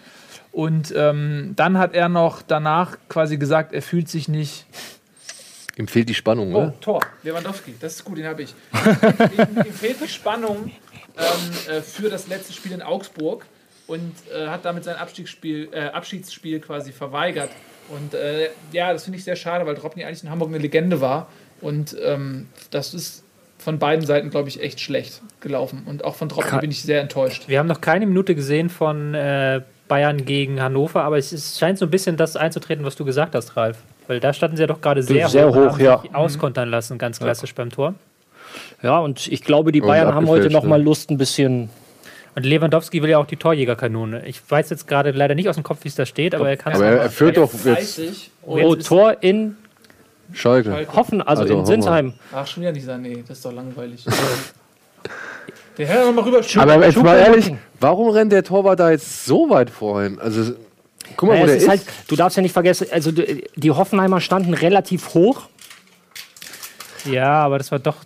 Und 0.51 0.93
ähm, 0.95 1.53
dann 1.55 1.77
hat 1.77 1.93
er 1.93 2.09
noch 2.09 2.41
danach 2.41 2.97
quasi 3.09 3.37
gesagt, 3.37 3.73
er 3.73 3.81
fühlt 3.81 4.09
sich 4.09 4.27
nicht 4.27 4.65
ihm 5.77 5.87
fehlt 5.87 6.09
die 6.09 6.13
Spannung, 6.13 6.53
Oh, 6.53 6.61
ne? 6.61 6.73
Tor. 6.81 6.99
Lewandowski, 7.23 7.75
das 7.79 7.95
ist 7.95 8.03
gut, 8.03 8.17
den 8.17 8.25
habe 8.25 8.43
ich. 8.43 8.53
ihm, 8.73 9.57
ihm 9.65 9.73
fehlt 9.73 10.01
die 10.01 10.07
Spannung 10.07 10.71
ähm, 11.17 11.73
äh, 11.75 11.81
für 11.81 12.09
das 12.09 12.27
letzte 12.27 12.53
Spiel 12.53 12.71
in 12.73 12.81
Augsburg 12.81 13.45
und 13.87 14.13
äh, 14.33 14.47
hat 14.47 14.65
damit 14.65 14.83
sein 14.83 14.95
Abstiegsspiel, 14.95 15.69
äh, 15.71 15.85
Abschiedsspiel 15.87 16.59
quasi 16.59 16.91
verweigert. 16.91 17.49
Und 17.89 18.13
äh, 18.13 18.49
ja, 18.71 18.93
das 18.93 19.03
finde 19.03 19.17
ich 19.19 19.23
sehr 19.25 19.35
schade, 19.35 19.65
weil 19.65 19.75
Dropny 19.75 20.03
eigentlich 20.05 20.23
in 20.23 20.29
Hamburg 20.29 20.49
eine 20.49 20.57
Legende 20.57 21.01
war. 21.01 21.27
Und 21.61 21.95
ähm, 22.03 22.47
das 22.71 22.93
ist 22.93 23.23
von 23.57 23.79
beiden 23.79 24.05
Seiten, 24.05 24.29
glaube 24.29 24.49
ich, 24.49 24.61
echt 24.61 24.79
schlecht 24.79 25.21
gelaufen. 25.39 25.83
Und 25.85 26.03
auch 26.03 26.15
von 26.15 26.29
Dropny 26.29 26.59
bin 26.59 26.71
ich 26.71 26.81
sehr 26.81 27.01
enttäuscht. 27.01 27.43
Wir 27.47 27.59
haben 27.59 27.67
noch 27.67 27.81
keine 27.81 28.05
Minute 28.05 28.35
gesehen 28.35 28.69
von 28.69 29.13
äh, 29.13 29.61
Bayern 29.87 30.25
gegen 30.25 30.61
Hannover, 30.61 31.03
aber 31.03 31.17
es 31.17 31.31
ist, 31.33 31.59
scheint 31.59 31.77
so 31.77 31.85
ein 31.85 31.91
bisschen 31.91 32.17
das 32.17 32.35
einzutreten, 32.35 32.85
was 32.85 32.95
du 32.95 33.05
gesagt 33.05 33.35
hast, 33.35 33.55
Ralf. 33.55 33.77
Weil 34.07 34.19
da 34.19 34.33
standen 34.33 34.57
sie 34.57 34.63
ja 34.63 34.67
doch 34.67 34.81
gerade 34.81 35.01
sehr, 35.03 35.29
Sehr 35.29 35.47
und 35.47 35.55
hoch, 35.55 35.71
haben 35.73 35.79
ja. 35.83 35.99
sich 35.99 36.13
Auskontern 36.13 36.69
lassen, 36.69 36.97
ganz 36.97 37.19
klassisch 37.19 37.55
beim 37.55 37.69
Tor. 37.69 37.93
Ja, 38.81 38.99
und 38.99 39.27
ich 39.27 39.43
glaube, 39.43 39.71
die 39.71 39.81
Bayern 39.81 40.07
haben 40.13 40.27
heute 40.27 40.43
abgefälscht, 40.43 40.53
noch 40.53 40.63
mal 40.69 40.77
ne? 40.77 40.83
Lust, 40.83 41.09
ein 41.09 41.17
bisschen. 41.17 41.69
Und 42.35 42.45
Lewandowski 42.45 43.01
will 43.01 43.09
ja 43.11 43.19
auch 43.19 43.27
die 43.27 43.37
Torjägerkanone. 43.37 44.25
Ich 44.25 44.41
weiß 44.49 44.69
jetzt 44.71 44.87
gerade 44.87 45.11
leider 45.11 45.35
nicht 45.35 45.47
aus 45.49 45.55
dem 45.55 45.63
Kopf, 45.63 45.79
wie 45.83 45.87
es 45.87 45.95
da 45.95 46.05
steht, 46.05 46.35
aber 46.35 46.49
er 46.49 46.57
kann 46.57 46.73
es 46.73 46.79
Aber 46.79 46.85
er, 46.85 46.91
er 46.91 46.95
nochmal. 46.97 47.09
führt 47.11 47.37
doch 47.37 47.53
jetzt 47.53 47.65
30 47.97 48.31
und 48.41 48.63
Oh, 48.63 48.73
jetzt 48.75 48.87
Tor 48.87 49.17
in 49.21 49.55
Schalke. 50.33 50.87
Hoffen, 50.93 51.21
also, 51.21 51.43
Also, 51.43 51.59
in. 51.59 51.65
Sinsheim. 51.65 52.13
Ach, 52.33 52.45
schon 52.47 52.61
wieder 52.63 52.71
nicht 52.71 52.85
sagen, 52.85 53.03
nee, 53.03 53.23
das 53.27 53.37
ist 53.37 53.45
doch 53.45 53.53
langweilig. 53.53 54.03
Der 55.77 55.87
Herr 55.87 56.05
noch 56.05 56.13
mal 56.13 56.23
rüber. 56.23 56.41
Aber 56.57 56.85
jetzt 56.85 57.01
mal 57.01 57.17
ehrlich, 57.17 57.53
warum 57.79 58.09
rennt 58.09 58.31
der 58.31 58.43
Torwart 58.43 58.79
da 58.79 58.91
jetzt 58.91 59.25
so 59.25 59.49
weit 59.49 59.69
vorhin? 59.69 60.19
Also, 60.19 60.53
guck 61.17 61.29
mal, 61.29 61.35
Naja, 61.35 61.43
wo 61.43 61.47
der 61.47 61.55
ist. 61.57 61.63
ist 61.63 61.69
halt, 61.69 61.81
du 62.07 62.15
darfst 62.15 62.37
ja 62.37 62.43
nicht 62.43 62.53
vergessen, 62.53 62.87
also 62.91 63.11
die 63.11 63.71
Hoffenheimer 63.71 64.21
standen 64.21 64.53
relativ 64.53 65.13
hoch. 65.13 65.43
Ja, 67.05 67.43
aber 67.43 67.57
das 67.57 67.71
war 67.71 67.79
doch 67.79 67.97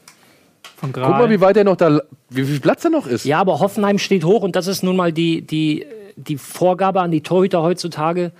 von 0.77 0.91
guck 0.93 1.03
mal, 1.03 1.25
wie 1.29 1.33
gerade. 1.37 1.41
weit 1.41 1.55
der 1.55 1.63
noch 1.63 1.75
da, 1.75 2.01
wie 2.29 2.43
viel 2.43 2.59
Platz 2.59 2.83
da 2.83 2.89
noch 2.89 3.07
ist. 3.07 3.25
Ja, 3.25 3.39
aber 3.39 3.59
Hoffenheim 3.59 3.97
steht 3.99 4.23
hoch 4.23 4.41
und 4.43 4.55
das 4.55 4.67
ist 4.67 4.83
nun 4.83 4.95
mal 4.95 5.11
die, 5.11 5.41
die, 5.41 5.85
die 6.15 6.37
Vorgabe 6.37 7.01
an 7.01 7.11
die 7.11 7.21
Torhüter 7.21 7.61
heutzutage, 7.61 8.31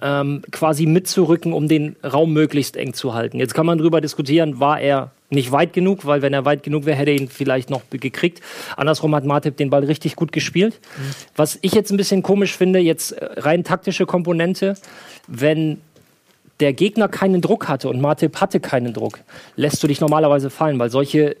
ähm, 0.00 0.42
quasi 0.50 0.86
mitzurücken, 0.86 1.52
um 1.52 1.68
den 1.68 1.96
Raum 2.04 2.32
möglichst 2.32 2.76
eng 2.76 2.94
zu 2.94 3.14
halten. 3.14 3.38
Jetzt 3.38 3.54
kann 3.54 3.66
man 3.66 3.78
darüber 3.78 4.00
diskutieren, 4.00 4.58
war 4.60 4.80
er 4.80 5.10
nicht 5.32 5.52
weit 5.52 5.72
genug, 5.72 6.06
weil 6.06 6.22
wenn 6.22 6.32
er 6.32 6.44
weit 6.44 6.62
genug 6.62 6.86
wäre, 6.86 6.96
hätte 6.96 7.10
er 7.10 7.16
ihn 7.16 7.28
vielleicht 7.28 7.70
noch 7.70 7.82
gekriegt. 7.90 8.40
Andersrum 8.76 9.14
hat 9.14 9.24
Martip 9.24 9.56
den 9.56 9.70
Ball 9.70 9.84
richtig 9.84 10.16
gut 10.16 10.32
gespielt. 10.32 10.80
Was 11.36 11.58
ich 11.62 11.72
jetzt 11.72 11.90
ein 11.90 11.96
bisschen 11.96 12.22
komisch 12.22 12.56
finde, 12.56 12.78
jetzt 12.78 13.12
äh, 13.12 13.40
rein 13.40 13.64
taktische 13.64 14.06
Komponente, 14.06 14.74
wenn 15.26 15.80
der 16.60 16.72
Gegner 16.72 17.08
keinen 17.08 17.40
Druck 17.40 17.68
hatte 17.68 17.88
und 17.88 18.00
Martip 18.00 18.40
hatte 18.40 18.60
keinen 18.60 18.92
Druck, 18.92 19.18
lässt 19.56 19.82
du 19.82 19.86
dich 19.88 20.00
normalerweise 20.00 20.50
fallen, 20.50 20.78
weil 20.78 20.90
solche 20.90 21.36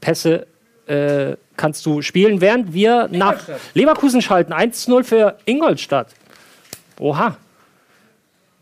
Pässe 0.00 0.46
äh, 0.86 1.36
kannst 1.56 1.84
du 1.86 2.02
spielen, 2.02 2.40
während 2.40 2.72
wir 2.72 3.08
nach 3.10 3.42
Leverkusen 3.74 4.22
schalten. 4.22 4.52
1-0 4.52 5.04
für 5.04 5.38
Ingolstadt. 5.44 6.08
Oha. 6.98 7.36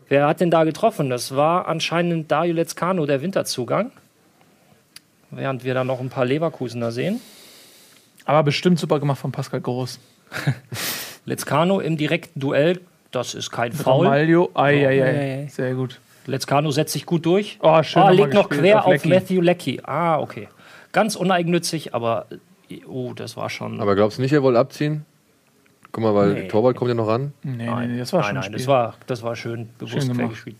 Wer 0.09 0.27
hat 0.27 0.39
denn 0.39 0.49
da 0.49 0.63
getroffen? 0.63 1.09
Das 1.09 1.35
war 1.35 1.67
anscheinend 1.67 2.31
Dario 2.31 2.53
Lezcano, 2.55 3.05
der 3.05 3.21
Winterzugang. 3.21 3.91
Während 5.31 5.63
wir 5.63 5.73
da 5.73 5.83
noch 5.83 5.99
ein 5.99 6.09
paar 6.09 6.25
Leverkusener 6.25 6.91
sehen. 6.91 7.21
Aber 8.25 8.43
bestimmt 8.43 8.79
super 8.79 8.99
gemacht 8.99 9.19
von 9.19 9.31
Pascal 9.31 9.61
Groß. 9.61 9.99
Lezcano 11.25 11.79
im 11.79 11.97
direkten 11.97 12.39
Duell, 12.39 12.79
das 13.11 13.33
ist 13.33 13.51
kein 13.51 13.71
Foul. 13.71 14.05
Romalio, 14.05 14.49
ai, 14.53 14.87
ai, 14.87 15.01
ei, 15.01 15.03
ai. 15.03 15.43
ei. 15.43 15.47
Sehr 15.47 15.73
gut. 15.73 15.99
Lezcano 16.25 16.71
setzt 16.71 16.93
sich 16.93 17.05
gut 17.05 17.25
durch. 17.25 17.57
Oh, 17.61 17.81
schön 17.81 18.01
Oh, 18.01 18.05
nochmal 18.09 18.15
legt 18.15 18.33
noch 18.33 18.49
quer 18.49 18.79
auf 18.79 18.85
auf, 18.85 18.91
Lecky. 18.93 19.09
Matthew 19.09 19.41
Leckie. 19.41 19.81
Ah, 19.83 20.19
okay. 20.19 20.47
Ganz 20.91 21.15
uneigennützig, 21.15 21.93
aber 21.93 22.27
oh, 22.87 23.13
das 23.15 23.37
war 23.37 23.49
schon. 23.49 23.79
Aber 23.81 23.95
glaubst 23.95 24.17
du 24.17 24.21
nicht, 24.21 24.31
er 24.31 24.43
wollte 24.43 24.59
abziehen? 24.59 25.05
Guck 25.91 26.03
mal, 26.03 26.13
weil 26.13 26.33
Nee. 26.33 26.47
Torwart 26.47 26.75
kommt 26.75 26.89
ja 26.89 26.95
noch 26.95 27.07
ran. 27.07 27.33
Nee, 27.41 27.65
Nein, 27.65 27.91
nee, 27.91 27.97
das 27.97 28.13
war 28.13 28.19
nein, 28.21 28.27
schon 28.27 28.37
ein 28.37 28.41
nein, 28.41 28.43
Spiel. 28.43 28.57
das 28.59 28.67
war, 28.67 28.95
das 29.07 29.23
war 29.23 29.35
schön 29.35 29.69
bewusst 29.79 30.05
Schön 30.05 30.29
gespielt. 30.29 30.57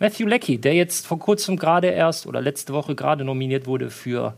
Matthew 0.00 0.26
Leckie, 0.26 0.58
der 0.58 0.74
jetzt 0.74 1.06
vor 1.06 1.18
kurzem 1.18 1.56
gerade 1.56 1.88
erst 1.88 2.26
oder 2.26 2.40
letzte 2.40 2.72
Woche 2.72 2.94
gerade 2.96 3.24
nominiert 3.24 3.66
wurde 3.66 3.90
für 3.90 4.34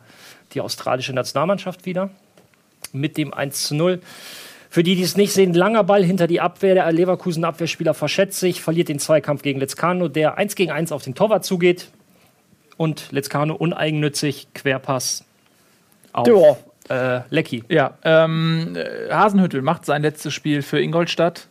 die 0.53 0.61
australische 0.61 1.13
Nationalmannschaft 1.15 1.87
wieder 1.87 2.11
mit 2.93 3.17
dem 3.17 3.33
1 3.33 3.69
zu 3.69 3.75
0. 3.75 4.01
Für 4.69 4.83
die, 4.83 4.97
die 4.97 5.03
es 5.03 5.17
nicht 5.17 5.33
sehen, 5.33 5.55
langer 5.55 5.85
Ball 5.85 6.05
hinter 6.05 6.27
die 6.27 6.41
Abwehr. 6.41 6.75
Der 6.75 6.91
Leverkusen-Abwehrspieler 6.93 7.95
verschätzt 7.95 8.41
sich, 8.41 8.61
verliert 8.61 8.89
den 8.89 8.99
Zweikampf 8.99 9.43
gegen 9.43 9.61
Lezcano, 9.61 10.09
der 10.09 10.37
1 10.37 10.57
gegen 10.57 10.73
1 10.73 10.93
auf 10.93 11.03
den 11.05 11.15
Torwart 11.15 11.45
zugeht. 11.45 11.89
Und 12.77 13.13
Lezcano 13.13 13.55
uneigennützig, 13.55 14.49
Querpass 14.53 15.25
auf 16.13 16.27
äh, 16.89 17.21
Leckie. 17.31 17.65
Ja, 17.69 17.95
ähm, 18.05 18.77
äh, 18.77 19.13
Hasenhüttel 19.13 19.63
macht 19.63 19.85
sein 19.85 20.03
letztes 20.03 20.35
Spiel 20.35 20.63
für 20.63 20.81
Ingolstadt. 20.81 21.49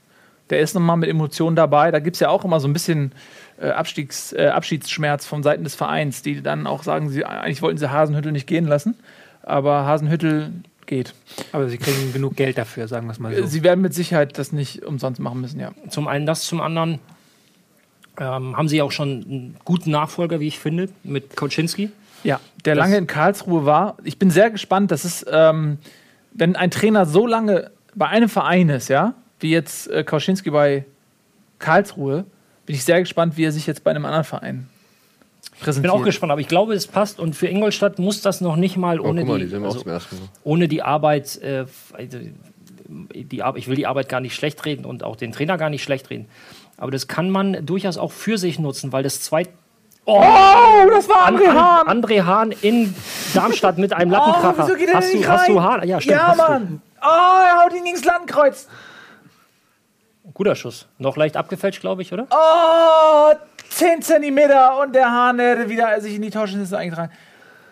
Der 0.49 0.59
ist 0.59 0.73
nochmal 0.73 0.97
mit 0.97 1.09
Emotionen 1.09 1.55
dabei. 1.55 1.91
Da 1.91 1.99
gibt 1.99 2.15
es 2.15 2.19
ja 2.19 2.29
auch 2.29 2.45
immer 2.45 2.59
so 2.59 2.67
ein 2.67 2.73
bisschen 2.73 3.13
äh, 3.59 3.69
Abstiegs, 3.69 4.33
äh, 4.33 4.47
Abschiedsschmerz 4.47 5.25
von 5.25 5.41
Seiten 5.41 5.63
des 5.63 5.75
Vereins, 5.75 6.21
die 6.21 6.41
dann 6.41 6.67
auch 6.67 6.83
sagen, 6.83 7.09
sie, 7.09 7.25
eigentlich 7.25 7.61
wollten 7.61 7.77
sie 7.77 7.89
Hasenhüttel 7.89 8.31
nicht 8.31 8.47
gehen 8.47 8.65
lassen. 8.65 8.95
Aber 9.41 9.85
Hasenhüttel 9.85 10.51
geht. 10.85 11.13
Aber 11.51 11.69
sie 11.69 11.77
kriegen 11.77 12.13
genug 12.13 12.35
Geld 12.35 12.57
dafür, 12.57 12.87
sagen 12.87 13.07
wir 13.07 13.11
es 13.11 13.19
mal 13.19 13.35
so. 13.35 13.45
Sie 13.45 13.63
werden 13.63 13.81
mit 13.81 13.93
Sicherheit 13.93 14.37
das 14.37 14.51
nicht 14.51 14.83
umsonst 14.83 15.19
machen 15.19 15.41
müssen, 15.41 15.59
ja. 15.59 15.71
Zum 15.89 16.07
einen 16.07 16.25
das, 16.25 16.43
zum 16.43 16.61
anderen 16.61 16.99
ähm, 18.19 18.55
haben 18.55 18.67
sie 18.67 18.81
auch 18.81 18.91
schon 18.91 19.09
einen 19.09 19.57
guten 19.65 19.91
Nachfolger, 19.91 20.39
wie 20.39 20.47
ich 20.47 20.59
finde, 20.59 20.89
mit 21.03 21.35
Koczynski. 21.35 21.89
Ja, 22.23 22.39
der 22.65 22.75
lange 22.75 22.97
in 22.97 23.07
Karlsruhe 23.07 23.65
war. 23.65 23.97
Ich 24.03 24.17
bin 24.17 24.29
sehr 24.29 24.49
gespannt, 24.49 24.91
dass 24.91 25.03
es, 25.03 25.25
ähm, 25.29 25.77
wenn 26.33 26.55
ein 26.55 26.71
Trainer 26.71 27.05
so 27.05 27.27
lange 27.27 27.71
bei 27.95 28.07
einem 28.07 28.29
Verein 28.29 28.69
ist, 28.69 28.87
ja, 28.89 29.13
wie 29.39 29.51
jetzt 29.51 29.89
äh, 29.89 30.03
Kauschinski 30.03 30.49
bei 30.49 30.85
Karlsruhe, 31.59 32.25
bin 32.65 32.75
ich 32.75 32.83
sehr 32.83 32.99
gespannt, 32.99 33.37
wie 33.37 33.43
er 33.43 33.51
sich 33.51 33.67
jetzt 33.67 33.83
bei 33.83 33.91
einem 33.91 34.05
anderen 34.05 34.23
Verein 34.23 34.67
Ich 35.43 35.51
bin 35.51 35.59
präsentiert. 35.65 35.93
auch 35.93 36.03
gespannt, 36.03 36.31
aber 36.31 36.41
ich 36.41 36.47
glaube, 36.47 36.73
es 36.73 36.87
passt. 36.87 37.19
Und 37.19 37.35
für 37.35 37.47
Ingolstadt 37.47 37.99
muss 37.99 38.21
das 38.21 38.41
noch 38.41 38.55
nicht 38.55 38.77
mal 38.77 38.99
Oh, 38.99 39.09
ohne, 39.09 39.21
guck 39.21 39.29
mal, 39.29 39.39
die 39.39 39.47
die, 39.47 39.55
also, 39.55 39.83
ohne 40.43 40.67
die 40.67 40.81
Arbeit. 40.81 41.41
Äh, 41.41 41.65
also, 41.91 42.19
die 43.13 43.43
Arbeit. 43.43 43.59
Ich 43.61 43.67
will 43.67 43.75
die 43.75 43.87
Arbeit 43.87 44.07
gar 44.09 44.19
nicht 44.19 44.35
schlecht 44.35 44.63
reden 44.65 44.85
und 44.85 45.03
auch 45.03 45.15
den 45.15 45.31
Trainer 45.31 45.57
gar 45.57 45.69
nicht 45.69 45.83
schlecht 45.83 46.09
reden. 46.09 46.27
Aber 46.77 46.91
das 46.91 47.07
kann 47.07 47.29
man 47.29 47.65
durchaus 47.65 47.97
auch 47.97 48.11
für 48.11 48.37
sich 48.37 48.59
nutzen, 48.59 48.91
weil 48.91 49.03
das 49.03 49.21
zwei 49.21 49.47
Oh, 50.05 50.89
das 50.89 51.07
war 51.07 51.25
An, 51.27 51.37
André 51.37 51.47
an, 51.47 51.55
Hahn. 51.55 51.87
André 51.87 52.23
Hahn 52.25 52.51
in 52.61 52.93
Darmstadt 53.33 53.77
mit 53.77 53.93
einem 53.93 54.11
Lappenkracher. 54.11 54.63
Oh, 54.63 54.67
wieso 54.67 54.75
geht 54.77 54.89
er 54.89 54.95
hast, 54.95 55.13
du, 55.13 55.27
hast 55.27 55.47
du? 55.47 55.61
Hahn? 55.61 55.87
Ja, 55.87 56.01
stimmt. 56.01 56.17
Ja, 56.17 56.27
hast 56.27 56.39
du. 56.39 56.43
Mann. 56.43 56.81
Oh, 57.01 57.05
er 57.05 57.63
haut 57.63 57.73
ihn 57.73 57.83
gegen 57.83 57.95
das 57.95 58.05
Landkreuz. 58.05 58.67
Guter 60.33 60.55
Schuss. 60.55 60.87
Noch 60.97 61.15
leicht 61.15 61.37
abgefälscht, 61.37 61.81
glaube 61.81 62.01
ich, 62.01 62.11
oder? 62.11 62.27
Oh, 62.31 63.33
10 63.69 64.01
Zentimeter 64.01 64.79
und 64.81 64.93
der 64.93 65.09
Hahn 65.09 65.39
hätte 65.39 65.69
wieder 65.69 65.99
sich 66.01 66.15
in 66.15 66.21
die 66.21 66.29
Torschüsse 66.29 66.77
eingetragen. 66.77 67.11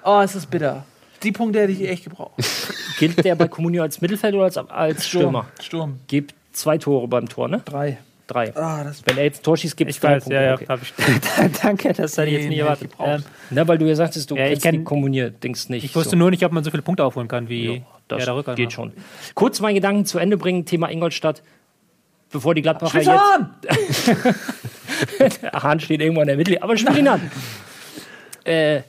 Oh, 0.04 0.22
es 0.24 0.36
ist 0.36 0.50
bitter. 0.50 0.84
Die 1.24 1.32
Punkte 1.32 1.60
hätte 1.62 1.72
ich 1.72 1.88
echt 1.88 2.04
gebraucht. 2.04 2.34
Gilt 3.00 3.24
der 3.24 3.36
bei 3.36 3.48
Comunio 3.48 3.84
als 3.84 4.02
Mittelfeld 4.02 4.34
oder 4.36 4.46
als, 4.46 4.58
als 4.58 5.08
Stürmer? 5.08 5.46
Sturm. 5.62 6.00
Gibt 6.08 6.34
zwei 6.52 6.78
Tore 6.78 7.08
beim 7.08 7.28
Tor, 7.30 7.48
ne? 7.48 7.62
Drei. 7.66 8.00
Drei. 8.32 8.56
Ah, 8.56 8.86
Wenn 9.06 9.18
er 9.18 9.24
jetzt 9.26 9.44
Tor 9.44 9.58
schießt, 9.58 9.76
gibt 9.76 9.92
Ich 9.92 10.00
drei 10.00 10.16
weiß, 10.16 10.24
Punkte. 10.24 10.36
ja, 10.36 10.42
ja, 10.44 10.54
Okay. 10.56 10.66
hab 10.70 10.82
ich. 10.82 10.94
Danke, 11.62 11.94
das 11.94 12.18
hätte 12.18 12.28
ich 12.30 12.34
jetzt 12.38 12.44
nie 12.50 12.56
hätte 12.56 12.62
erwartet. 12.64 12.92
gebraucht. 12.92 13.10
Ähm, 13.10 13.24
Na, 13.50 13.68
weil 13.68 13.78
du 13.78 13.86
ja 13.88 13.96
sagtest, 13.96 14.32
du 14.32 14.36
Ja, 14.38 14.48
kennst 14.48 14.66
kenn- 14.66 14.72
die 14.80 14.84
Kommunier-Dings 14.84 15.70
nicht. 15.70 15.84
ich 15.84 15.96
wusste 15.96 16.12
so. 16.12 16.16
nur 16.18 16.32
nicht, 16.32 16.46
ob 16.46 16.52
man 16.52 16.64
so 16.64 16.72
viele 16.72 16.84
Punkte 16.84 17.04
aufholen 17.04 17.28
kann, 17.28 17.50
wie 17.50 17.84
Das 18.08 18.24
der 18.26 18.36
Rückert 18.36 18.56
geht 18.56 18.68
macht. 18.68 18.74
schon. 18.76 18.94
Kurz 19.36 19.60
meinen 19.60 19.76
Gedanken 19.76 20.06
zu 20.06 20.18
Ende 20.20 20.38
bringen, 20.38 20.66
Thema 20.66 20.90
Ingolstadt. 20.90 21.42
Bevor 22.32 22.56
die 22.56 22.62
Gladbacher 22.62 23.02
Spitze 23.02 23.12
jetzt... 23.12 24.08
Hahn! 24.24 24.36
Hahn 25.64 25.80
steht 25.80 26.00
irgendwo 26.02 26.22
in 26.22 26.28
der 26.28 26.38
Mitte, 26.38 26.62
aber 26.64 26.78
spiel 26.78 26.98
ihn 27.00 27.08
an. 27.10 27.30
äh, 28.46 28.82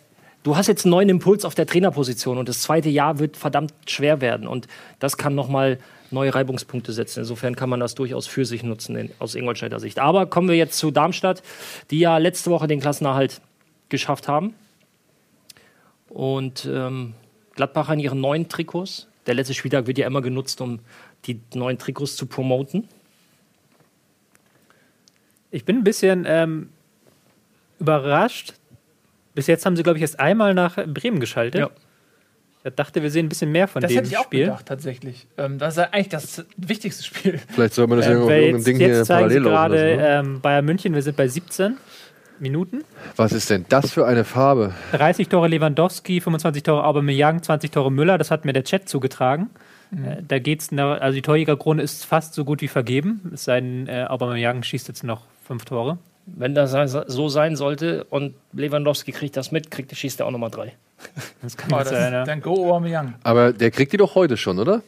du 0.44 0.56
hast 0.56 0.68
jetzt 0.68 0.84
einen 0.84 0.90
neuen 0.92 1.08
Impuls 1.08 1.44
auf 1.44 1.54
der 1.54 1.66
Trainerposition 1.66 2.38
und 2.38 2.48
das 2.48 2.60
zweite 2.62 2.88
Jahr 2.88 3.18
wird 3.18 3.36
verdammt 3.36 3.72
schwer 3.86 4.20
werden 4.20 4.46
und 4.46 4.68
das 5.00 5.16
kann 5.16 5.34
nochmal 5.34 5.78
neue 6.12 6.34
Reibungspunkte 6.34 6.92
setzen. 6.92 7.20
Insofern 7.20 7.56
kann 7.56 7.68
man 7.68 7.80
das 7.80 7.94
durchaus 7.94 8.26
für 8.26 8.44
sich 8.44 8.62
nutzen 8.62 8.96
in, 8.96 9.10
aus 9.18 9.34
Ingolstädter 9.34 9.80
Sicht. 9.80 9.98
Aber 9.98 10.26
kommen 10.26 10.48
wir 10.48 10.56
jetzt 10.56 10.78
zu 10.78 10.90
Darmstadt, 10.90 11.42
die 11.90 11.98
ja 11.98 12.18
letzte 12.18 12.50
Woche 12.50 12.66
den 12.66 12.80
Klassenerhalt 12.80 13.40
geschafft 13.88 14.28
haben. 14.28 14.54
Und 16.08 16.68
ähm, 16.70 17.14
Gladbacher 17.54 17.94
in 17.94 18.00
ihren 18.00 18.20
neuen 18.20 18.48
Trikots. 18.48 19.08
Der 19.26 19.34
letzte 19.34 19.54
Spieltag 19.54 19.86
wird 19.86 19.98
ja 19.98 20.06
immer 20.06 20.22
genutzt, 20.22 20.60
um 20.60 20.80
die 21.26 21.40
neuen 21.54 21.78
Trikots 21.78 22.16
zu 22.16 22.26
promoten. 22.26 22.88
Ich 25.50 25.64
bin 25.64 25.76
ein 25.76 25.84
bisschen 25.84 26.24
ähm, 26.26 26.70
überrascht. 27.78 28.54
Bis 29.34 29.46
jetzt 29.46 29.64
haben 29.64 29.76
sie, 29.76 29.82
glaube 29.82 29.98
ich, 29.98 30.02
erst 30.02 30.18
einmal 30.18 30.54
nach 30.54 30.76
Bremen 30.86 31.20
geschaltet. 31.20 31.60
Ja. 31.60 31.70
Ich 32.64 32.74
dachte, 32.74 33.02
wir 33.02 33.10
sehen 33.10 33.26
ein 33.26 33.28
bisschen 33.28 33.50
mehr 33.50 33.66
von 33.66 33.82
Das 33.82 33.90
dem 33.90 33.96
hätte 33.98 34.08
ich 34.08 34.18
auch 34.18 34.24
Spiel. 34.24 34.44
gedacht, 34.44 34.66
tatsächlich. 34.66 35.26
Ähm, 35.36 35.58
das 35.58 35.74
ist 35.74 35.78
ja 35.78 35.88
eigentlich 35.90 36.08
das 36.10 36.44
wichtigste 36.56 37.02
Spiel. 37.02 37.40
Vielleicht 37.48 37.74
soll 37.74 37.86
man 37.88 37.98
das 37.98 38.06
ja 38.06 38.12
Ähm, 38.12 38.22
auf 38.22 38.28
weil 38.28 38.42
irgendeinem 38.42 38.56
jetzt, 38.58 38.66
Ding 38.66 38.76
hier 38.76 38.88
jetzt 38.88 39.06
sie 39.06 39.12
parallel 39.12 39.38
laufen 39.38 39.52
gerade. 39.52 39.76
Ne? 39.96 40.08
ähm, 40.08 40.40
Bayern 40.40 40.64
München, 40.64 40.94
wir 40.94 41.02
sind 41.02 41.16
bei 41.16 41.26
17 41.26 41.76
Minuten. 42.38 42.84
Was 43.16 43.32
ist 43.32 43.50
denn 43.50 43.64
das 43.68 43.90
für 43.92 44.06
eine 44.06 44.24
Farbe? 44.24 44.72
30 44.92 45.28
Tore 45.28 45.48
Lewandowski, 45.48 46.20
25 46.20 46.62
Tore 46.62 46.84
Aubameyang, 46.84 47.42
20 47.42 47.70
Tore 47.70 47.90
Müller. 47.90 48.18
Das 48.18 48.30
hat 48.30 48.44
mir 48.44 48.52
der 48.52 48.64
Chat 48.64 48.88
zugetragen. 48.88 49.50
Mhm. 49.90 50.04
Äh, 50.04 50.22
da 50.26 50.38
geht's, 50.38 50.72
also 50.72 51.14
die 51.14 51.22
Torjägerkrone 51.22 51.82
ist 51.82 52.04
fast 52.04 52.34
so 52.34 52.44
gut 52.44 52.60
wie 52.62 52.68
vergeben. 52.68 53.30
Es 53.34 53.44
sei 53.44 53.60
denn, 53.60 53.86
äh, 53.88 54.04
Aubameyang 54.08 54.62
schießt 54.62 54.88
jetzt 54.88 55.02
noch 55.04 55.22
fünf 55.46 55.64
Tore. 55.64 55.98
Wenn 56.26 56.54
das 56.54 56.72
so 57.08 57.28
sein 57.28 57.56
sollte 57.56 58.04
und 58.04 58.34
Lewandowski 58.52 59.10
kriegt 59.12 59.36
das 59.36 59.50
mit, 59.50 59.70
kriegt, 59.70 59.94
schießt 59.96 60.20
er 60.20 60.26
auch 60.26 60.30
nochmal 60.30 60.50
drei. 60.50 60.72
Das 61.42 61.56
kann 61.56 61.72
Oh, 61.72 61.78
jetzt 61.78 61.88
sein, 61.90 62.12
ja. 62.12 62.24
dann 62.24 62.40
go 62.40 62.52
Aubameyang. 62.68 63.14
Aber 63.24 63.52
der 63.52 63.70
kriegt 63.72 63.92
die 63.92 63.96
doch 63.96 64.14
heute 64.14 64.36
schon, 64.36 64.58
oder? 64.60 64.82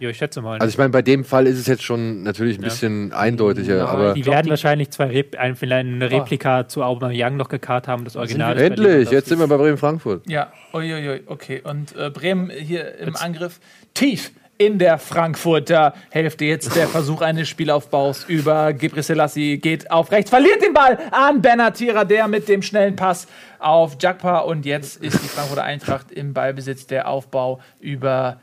Jo, 0.00 0.10
ich 0.10 0.18
schätze 0.18 0.42
mal. 0.42 0.58
Also 0.58 0.68
ich 0.68 0.76
meine, 0.76 0.90
bei 0.90 1.00
dem 1.02 1.24
Fall 1.24 1.46
ist 1.46 1.58
es 1.58 1.66
jetzt 1.66 1.82
schon 1.82 2.24
natürlich 2.24 2.58
ein 2.58 2.62
bisschen 2.62 3.12
eindeutiger, 3.12 3.78
Nein, 3.78 3.86
aber 3.86 4.12
die 4.12 4.26
werden 4.26 4.44
die- 4.44 4.50
wahrscheinlich 4.50 4.90
zwei 4.90 5.06
Rep 5.06 5.36
ein, 5.38 5.54
vielleicht 5.56 5.86
eine 5.86 6.10
Replika 6.10 6.68
zu 6.68 6.82
Aubameyang 6.82 7.36
noch 7.36 7.48
gekarrt 7.48 7.88
haben, 7.88 8.04
das 8.04 8.16
Original. 8.16 8.58
endlich, 8.58 8.86
Lewandowski. 8.86 9.14
jetzt 9.14 9.28
sind 9.28 9.38
wir 9.38 9.46
bei 9.46 9.56
Bremen-Frankfurt. 9.56 10.28
Ja, 10.28 10.52
uiuiui, 10.74 11.22
okay. 11.26 11.62
Und 11.64 11.96
äh, 11.96 12.10
Bremen 12.10 12.50
hier 12.50 12.98
im 12.98 13.16
Angriff 13.16 13.60
tief 13.94 14.32
in 14.66 14.78
der 14.78 14.98
Frankfurter 14.98 15.94
Hälfte. 16.10 16.44
Jetzt 16.44 16.74
der 16.76 16.88
Versuch 16.88 17.20
eines 17.20 17.48
Spielaufbaus 17.48 18.24
über 18.24 18.72
Gebre 18.72 19.02
Selassie 19.02 19.58
geht 19.58 19.90
auf 19.90 20.10
rechts, 20.10 20.30
verliert 20.30 20.62
den 20.62 20.72
Ball 20.72 20.98
an 21.10 21.42
Benatira, 21.42 22.04
der 22.04 22.28
mit 22.28 22.48
dem 22.48 22.62
schnellen 22.62 22.96
Pass 22.96 23.26
auf 23.58 23.96
Jakpa. 24.00 24.38
Und 24.40 24.64
jetzt 24.66 25.02
ist 25.02 25.22
die 25.22 25.28
Frankfurter 25.28 25.64
Eintracht 25.64 26.10
im 26.12 26.32
Ballbesitz. 26.32 26.86
Der 26.86 27.08
Aufbau 27.08 27.60
über 27.80 28.40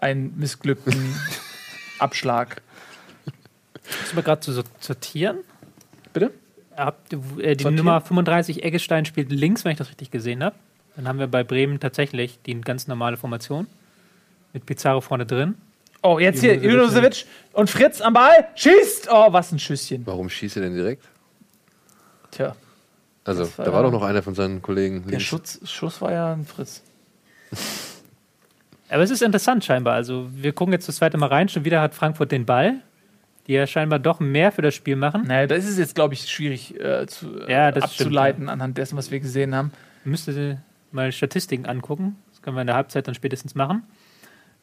einen 0.00 0.36
missglückten 0.38 1.14
Abschlag. 1.98 2.62
Müssen 4.00 4.16
wir 4.16 4.22
gerade 4.22 4.40
zu 4.40 4.52
so- 4.52 4.62
sortieren? 4.80 5.38
Bitte? 6.12 6.32
Äh, 6.76 6.92
die 7.10 7.16
Sortieren? 7.16 7.74
Nummer 7.74 8.00
35 8.00 8.64
Eggestein 8.64 9.04
spielt 9.04 9.30
links, 9.30 9.64
wenn 9.64 9.72
ich 9.72 9.78
das 9.78 9.88
richtig 9.88 10.10
gesehen 10.10 10.42
habe. 10.42 10.56
Dann 10.96 11.08
haben 11.08 11.18
wir 11.18 11.26
bei 11.26 11.44
Bremen 11.44 11.80
tatsächlich 11.80 12.38
die 12.46 12.60
ganz 12.60 12.86
normale 12.86 13.16
Formation. 13.16 13.66
Mit 14.52 14.66
Pizarro 14.66 15.00
vorne 15.00 15.26
drin. 15.26 15.54
Oh, 16.02 16.18
jetzt 16.18 16.40
hier. 16.40 16.56
Junusovic 16.56 17.24
und 17.52 17.70
Fritz 17.70 18.00
am 18.00 18.12
Ball. 18.14 18.48
Schießt! 18.56 19.08
Oh, 19.10 19.32
was 19.32 19.52
ein 19.52 19.58
Schüsschen. 19.58 20.04
Warum 20.06 20.28
schießt 20.28 20.56
er 20.56 20.62
denn 20.62 20.74
direkt? 20.74 21.04
Tja, 22.32 22.56
Also, 23.24 23.44
war 23.56 23.64
da 23.66 23.72
war 23.72 23.80
ja- 23.80 23.86
doch 23.86 23.92
noch 23.92 24.02
einer 24.02 24.22
von 24.22 24.34
seinen 24.34 24.62
Kollegen. 24.62 25.04
der. 25.06 25.20
Schutz, 25.20 25.60
Schuss 25.70 26.00
war 26.00 26.12
ja 26.12 26.32
ein 26.32 26.44
Fritz. 26.44 26.82
Aber 28.88 29.02
es 29.02 29.10
ist 29.10 29.22
interessant 29.22 29.64
scheinbar. 29.64 29.94
Also 29.94 30.28
wir 30.34 30.52
gucken 30.52 30.72
jetzt 30.72 30.86
das 30.88 30.96
zweite 30.96 31.16
Mal 31.16 31.26
rein. 31.28 31.48
Schon 31.48 31.64
wieder 31.64 31.80
hat 31.80 31.94
Frankfurt 31.94 32.30
den 32.32 32.44
Ball. 32.44 32.74
Die 33.46 33.54
ja 33.54 33.66
scheinbar 33.66 33.98
doch 33.98 34.20
mehr 34.20 34.52
für 34.52 34.62
das 34.62 34.74
Spiel 34.74 34.94
machen. 34.96 35.24
Naja, 35.26 35.46
das 35.46 35.64
ist 35.64 35.78
jetzt, 35.78 35.94
glaube 35.96 36.14
ich, 36.14 36.28
schwierig 36.30 36.78
äh, 36.78 37.06
zu, 37.06 37.40
äh, 37.40 37.50
Ja, 37.52 37.72
das 37.72 37.84
abzuleiten 37.84 38.48
anhand 38.48 38.76
dessen, 38.78 38.96
was 38.96 39.10
wir 39.10 39.18
gesehen 39.18 39.54
haben. 39.54 39.72
Müsste 40.04 40.58
mal 40.92 41.10
Statistiken 41.10 41.66
angucken. 41.66 42.16
Das 42.30 42.42
können 42.42 42.56
wir 42.56 42.60
in 42.60 42.66
der 42.68 42.76
Halbzeit 42.76 43.08
dann 43.08 43.14
spätestens 43.14 43.54
machen. 43.54 43.82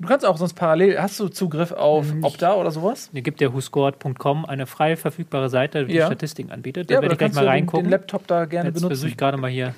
Du 0.01 0.07
kannst 0.07 0.25
auch 0.25 0.37
sonst 0.37 0.53
parallel, 0.53 0.97
hast 1.01 1.19
du 1.19 1.27
Zugriff 1.27 1.73
auf 1.73 2.05
Opta 2.21 2.53
oder 2.55 2.71
sowas? 2.71 3.09
Hier 3.11 3.21
gibt 3.21 3.41
der 3.41 3.53
whoscored.com 3.53 4.45
eine 4.45 4.65
frei 4.65 4.95
verfügbare 4.95 5.49
Seite, 5.49 5.85
die 5.85 5.95
Ja. 5.95 6.05
Statistiken 6.05 6.51
anbietet. 6.51 6.89
Da 6.89 7.01
werde 7.01 7.11
ich 7.13 7.17
gleich 7.17 7.33
mal 7.33 7.41
du 7.41 7.45
den, 7.47 7.49
reingucken. 7.49 7.85
den 7.87 7.91
Laptop 7.91 8.25
da 8.25 8.45
gerne 8.45 8.69
Jetzt 8.69 8.75
versuche 8.75 8.89
benutzen. 8.91 9.07
ich 9.09 9.17
gerade 9.17 9.35
mal 9.37 9.49
hier. 9.51 9.75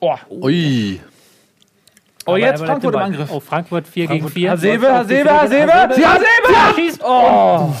Oh, 0.00 0.16
Ui, 0.28 1.00
oh 2.26 2.30
Aber 2.30 2.38
jetzt 2.40 2.64
Frankfurt 2.64 2.94
im. 2.94 3.00
Angriff. 3.00 3.30
Oh, 3.30 3.38
Frankfurt 3.38 3.86
4 3.86 4.06
gegen 4.08 4.28
4. 4.28 4.50
Hasebe, 4.50 4.92
Hasebe, 4.92 5.32
Hasebe! 5.32 5.94
Sie 5.94 6.04
Hasebe! 6.04 6.74
Schießt! 6.74 7.00
Oh! 7.04 7.72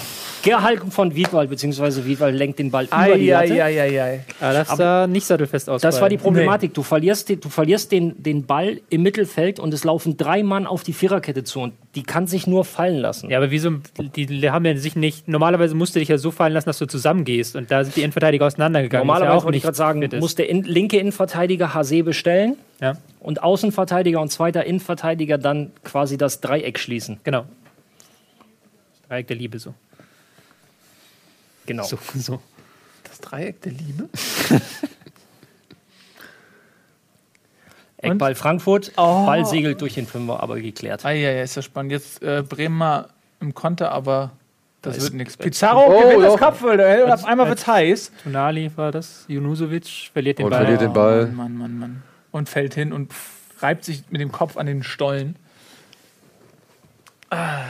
Gehalten 0.42 0.90
von 0.90 1.14
Wiedwald, 1.14 1.50
beziehungsweise 1.50 2.04
Wiedwald 2.04 2.34
lenkt 2.34 2.58
den 2.58 2.70
Ball 2.70 2.86
über 2.86 3.16
die 3.16 3.28
Latte. 3.28 3.52
Eieieiei. 3.52 4.24
Ah, 4.40 4.52
das 4.52 4.76
sah 4.76 5.06
nicht 5.06 5.24
sattelfest 5.26 5.70
aus. 5.70 5.80
Das 5.82 6.00
war 6.00 6.08
die 6.08 6.16
Problematik. 6.16 6.74
Du 6.74 6.82
verlierst, 6.82 7.28
den, 7.28 7.40
du 7.40 7.48
verlierst 7.48 7.92
den, 7.92 8.20
den 8.22 8.44
Ball 8.46 8.80
im 8.90 9.02
Mittelfeld 9.02 9.60
und 9.60 9.72
es 9.72 9.84
laufen 9.84 10.16
drei 10.16 10.42
Mann 10.42 10.66
auf 10.66 10.82
die 10.82 10.92
Viererkette 10.92 11.44
zu 11.44 11.60
und 11.60 11.74
die 11.94 12.02
kann 12.02 12.26
sich 12.26 12.46
nur 12.46 12.64
fallen 12.64 12.98
lassen. 12.98 13.30
Ja, 13.30 13.38
aber 13.38 13.50
wieso, 13.50 13.70
die, 13.98 14.50
haben 14.50 14.64
ja 14.64 14.76
sich 14.76 14.96
nicht, 14.96 15.28
normalerweise 15.28 15.74
musst 15.74 15.94
du 15.94 15.98
dich 16.00 16.08
ja 16.08 16.18
so 16.18 16.30
fallen 16.30 16.52
lassen, 16.54 16.66
dass 16.66 16.78
du 16.78 16.86
zusammengehst 16.86 17.54
und 17.54 17.70
da 17.70 17.84
sind 17.84 17.96
die 17.96 18.02
Innenverteidiger 18.02 18.46
auseinandergegangen. 18.46 19.06
ja 19.06 19.06
Normalerweise 19.06 19.38
auch 19.38 19.44
wollte 19.44 19.58
ich 19.58 19.64
gerade 19.64 19.76
sagen, 19.76 20.08
muss 20.18 20.34
der 20.34 20.48
in, 20.48 20.62
linke 20.64 20.98
Innenverteidiger 20.98 21.74
Hasebe 21.74 22.14
stellen 22.14 22.56
Ja, 22.80 22.96
und 23.20 23.42
Außenverteidiger 23.42 24.20
und 24.20 24.30
zweiter 24.30 24.64
Innenverteidiger 24.64 25.38
dann 25.38 25.70
quasi 25.84 26.16
das 26.16 26.40
Dreieck 26.40 26.78
schließen. 26.78 27.20
genau. 27.24 27.44
Das 29.00 29.08
Dreieck 29.08 29.26
der 29.26 29.36
Liebe 29.36 29.58
so. 29.58 29.74
Genau. 31.66 31.84
So, 31.84 31.98
so. 32.14 32.40
Das 33.04 33.20
Dreieck 33.20 33.60
der 33.62 33.72
Liebe? 33.72 34.08
Eckball 37.98 38.34
Frankfurt, 38.34 38.92
Oh. 38.96 39.26
Ball 39.26 39.44
segelt 39.46 39.80
durch 39.80 39.94
den 39.94 40.06
Fünfer, 40.06 40.42
aber 40.42 40.60
geklärt. 40.60 41.04
Eieiei, 41.04 41.42
ist 41.42 41.54
ja 41.54 41.62
spannend. 41.62 41.92
Jetzt 41.92 42.20
äh, 42.22 42.42
Bremer 42.42 43.08
im 43.40 43.54
Konter, 43.54 43.92
aber 43.92 44.32
das 44.82 44.96
ist- 44.96 45.04
wird 45.04 45.14
nichts. 45.14 45.36
Pizarro 45.36 45.84
Oh, 45.86 46.00
gewinnt 46.08 46.22
das 46.24 46.32
doch. 46.32 46.40
Kopfball 46.40 47.02
und 47.04 47.12
auf 47.12 47.24
einmal 47.24 47.46
wird's 47.48 47.66
heiß. 47.66 48.10
Tonali 48.24 48.70
war 48.76 48.90
das, 48.90 49.24
Junusovic 49.28 49.86
verliert 50.12 50.38
den 50.40 50.46
Und 50.46 50.50
Ball. 50.50 50.60
verliert 50.62 50.80
den 50.80 50.92
Ball. 50.92 51.26
Mann, 51.26 51.36
Mann, 51.36 51.56
Mann, 51.58 51.78
Mann. 51.78 52.02
Und 52.32 52.48
fällt 52.48 52.74
hin 52.74 52.92
und 52.92 53.12
reibt 53.60 53.84
sich 53.84 54.02
mit 54.10 54.20
dem 54.20 54.32
Kopf 54.32 54.56
an 54.56 54.66
den 54.66 54.82
Stollen. 54.82 55.36
Ah. 57.30 57.60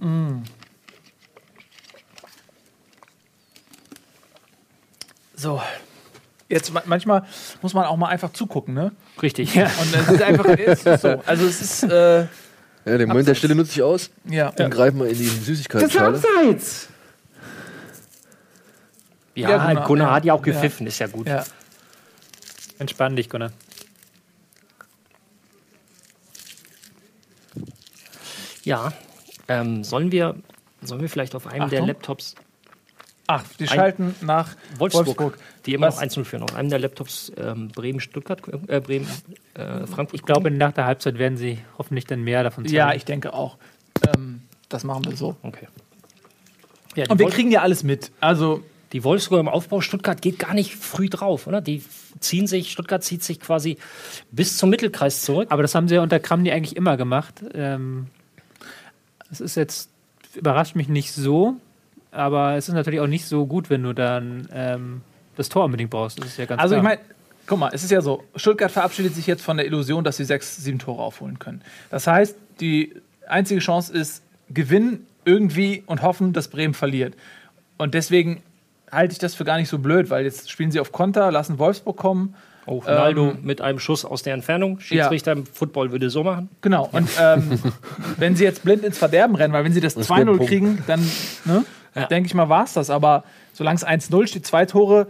Mm. 0.00 0.42
So. 5.36 5.60
Jetzt 6.48 6.72
ma- 6.72 6.82
manchmal 6.86 7.24
muss 7.62 7.74
man 7.74 7.84
auch 7.86 7.96
mal 7.96 8.08
einfach 8.08 8.32
zugucken, 8.32 8.74
ne? 8.74 8.92
Richtig. 9.22 9.54
Und 9.56 9.94
es 9.94 10.08
ist 10.08 10.22
einfach 10.22 10.44
es 10.46 10.84
ist 10.84 11.02
so. 11.02 11.22
Also 11.24 11.46
es 11.46 11.60
ist 11.60 11.82
äh, 11.84 12.20
ja, 12.22 12.28
den 12.98 13.08
Moment 13.08 13.28
der 13.28 13.34
Stille 13.34 13.54
nutze 13.54 13.72
ich 13.72 13.82
aus. 13.82 14.10
ja. 14.24 14.50
Dann 14.52 14.70
greifen 14.70 14.98
wir 14.98 15.06
in 15.06 15.16
die 15.16 15.26
Süßigkeitsschale. 15.26 16.16
Abseits. 16.18 16.88
Ja, 19.36 19.50
Ja, 19.50 19.66
Gunnar, 19.68 19.86
Gunnar 19.86 20.08
ja. 20.08 20.14
hat 20.14 20.24
ja 20.24 20.34
auch 20.34 20.44
Ja. 20.44 20.52
gepfiffen, 20.52 20.86
ist 20.88 20.98
ja 20.98 21.06
gut. 21.06 21.28
Ja. 21.28 21.44
Entspann 22.78 23.14
dich, 23.14 23.28
Gunnar. 23.30 23.52
Ja. 28.64 28.92
Ähm, 29.50 29.84
sollen, 29.84 30.12
wir, 30.12 30.36
sollen 30.82 31.00
wir 31.00 31.08
vielleicht 31.08 31.34
auf 31.34 31.46
einem 31.46 31.68
der 31.68 31.80
Achtung. 31.80 31.88
Laptops 31.88 32.34
Ach, 33.26 33.44
die 33.60 33.66
schalten 33.68 34.14
nach 34.22 34.56
Wolfsburg, 34.78 35.06
Wolfsburg. 35.06 35.38
die 35.66 35.74
immer 35.74 35.86
Was- 35.88 35.96
noch 35.96 36.02
1-0 36.02 36.24
führen, 36.24 36.42
auf 36.42 36.54
einem 36.56 36.68
der 36.68 36.78
Laptops 36.80 37.30
ähm, 37.36 37.68
Bremen-Stuttgart, 37.68 38.40
äh, 38.68 38.80
Bremen, 38.80 39.06
äh, 39.54 39.86
Frankfurt. 39.86 40.14
Ich 40.14 40.22
glaube, 40.26 40.50
nach 40.50 40.72
der 40.72 40.86
Halbzeit 40.86 41.16
werden 41.18 41.36
sie 41.36 41.58
hoffentlich 41.78 42.06
dann 42.06 42.22
mehr 42.22 42.42
davon 42.42 42.64
zeigen. 42.64 42.76
Ja, 42.76 42.92
ich 42.92 43.04
denke 43.04 43.32
auch. 43.32 43.56
Ähm, 44.16 44.42
das 44.68 44.82
machen 44.84 45.04
wir 45.04 45.16
so. 45.16 45.36
Okay. 45.42 45.68
ja, 46.96 47.04
Und 47.08 47.18
wir 47.18 47.26
Wolf- 47.26 47.34
kriegen 47.34 47.50
ja 47.52 47.62
alles 47.62 47.82
mit. 47.84 48.10
Also, 48.20 48.62
Die 48.92 49.04
Wolfsburger 49.04 49.40
im 49.42 49.48
Aufbau, 49.48 49.80
Stuttgart 49.80 50.20
geht 50.20 50.40
gar 50.40 50.52
nicht 50.52 50.74
früh 50.74 51.08
drauf, 51.08 51.46
oder? 51.46 51.60
Die 51.60 51.84
ziehen 52.18 52.48
sich, 52.48 52.72
Stuttgart 52.72 53.04
zieht 53.04 53.22
sich 53.22 53.38
quasi 53.38 53.76
bis 54.32 54.56
zum 54.56 54.68
Mittelkreis 54.70 55.22
zurück. 55.22 55.46
Aber 55.52 55.62
das 55.62 55.76
haben 55.76 55.86
sie 55.86 55.94
ja 55.94 56.02
unter 56.02 56.18
Kramny 56.18 56.50
eigentlich 56.50 56.74
immer 56.74 56.96
gemacht. 56.96 57.44
Ähm, 57.54 58.08
das 59.30 59.40
ist 59.40 59.54
jetzt, 59.54 59.90
überrascht 60.34 60.76
mich 60.76 60.88
nicht 60.88 61.12
so, 61.12 61.56
aber 62.10 62.56
es 62.56 62.68
ist 62.68 62.74
natürlich 62.74 63.00
auch 63.00 63.06
nicht 63.06 63.26
so 63.26 63.46
gut, 63.46 63.70
wenn 63.70 63.82
du 63.82 63.92
dann 63.92 64.48
ähm, 64.52 65.00
das 65.36 65.48
Tor 65.48 65.64
unbedingt 65.64 65.90
brauchst. 65.90 66.18
Das 66.18 66.26
ist 66.26 66.38
ja 66.38 66.44
ganz 66.44 66.60
also 66.60 66.74
ich 66.74 66.80
klar. 66.80 66.96
meine, 66.96 67.02
guck 67.46 67.58
mal, 67.58 67.70
es 67.72 67.82
ist 67.82 67.90
ja 67.90 68.00
so, 68.00 68.24
Stuttgart 68.36 68.70
verabschiedet 68.70 69.14
sich 69.14 69.26
jetzt 69.26 69.42
von 69.42 69.56
der 69.56 69.66
Illusion, 69.66 70.04
dass 70.04 70.16
sie 70.16 70.24
sechs, 70.24 70.56
sieben 70.56 70.78
Tore 70.78 71.02
aufholen 71.02 71.38
können. 71.38 71.62
Das 71.90 72.06
heißt, 72.06 72.36
die 72.60 72.94
einzige 73.26 73.60
Chance 73.60 73.92
ist, 73.92 74.22
gewinnen 74.48 75.06
irgendwie 75.24 75.82
und 75.86 76.02
hoffen, 76.02 76.32
dass 76.32 76.48
Bremen 76.48 76.74
verliert. 76.74 77.14
Und 77.78 77.94
deswegen 77.94 78.42
halte 78.90 79.12
ich 79.12 79.18
das 79.18 79.34
für 79.34 79.44
gar 79.44 79.58
nicht 79.58 79.68
so 79.68 79.78
blöd, 79.78 80.10
weil 80.10 80.24
jetzt 80.24 80.50
spielen 80.50 80.70
sie 80.70 80.80
auf 80.80 80.92
Konter, 80.92 81.30
lassen 81.30 81.58
Wolfsburg 81.58 81.96
kommen. 81.96 82.34
Oh, 82.70 82.78
Ronaldo 82.78 83.30
Ähm, 83.30 83.38
mit 83.42 83.60
einem 83.60 83.78
Schuss 83.78 84.04
aus 84.04 84.22
der 84.22 84.34
Entfernung. 84.34 84.78
Schiedsrichter 84.80 85.32
im 85.32 85.44
Football 85.46 85.90
würde 85.92 86.08
so 86.08 86.22
machen. 86.22 86.48
Genau. 86.60 86.88
Und 86.92 87.08
ähm, 87.20 87.58
wenn 88.18 88.36
sie 88.36 88.44
jetzt 88.44 88.62
blind 88.62 88.84
ins 88.84 88.96
Verderben 88.98 89.34
rennen, 89.34 89.52
weil 89.52 89.64
wenn 89.64 89.72
sie 89.72 89.80
das 89.80 89.94
Das 89.94 90.08
2-0 90.08 90.16
wäre 90.16 90.20
ein 90.30 90.36
Punkt. 90.36 90.46
kriegen, 90.48 90.84
dann 90.86 91.00
ne, 91.44 91.64
Ja. 91.94 92.06
denke 92.06 92.26
ich 92.28 92.34
mal, 92.34 92.48
war 92.48 92.64
es 92.64 92.72
das. 92.74 92.88
Aber 92.90 93.24
solange 93.52 93.76
es 93.76 93.84
1-0 93.86 94.26
steht, 94.28 94.46
zwei 94.46 94.66
Tore 94.66 95.08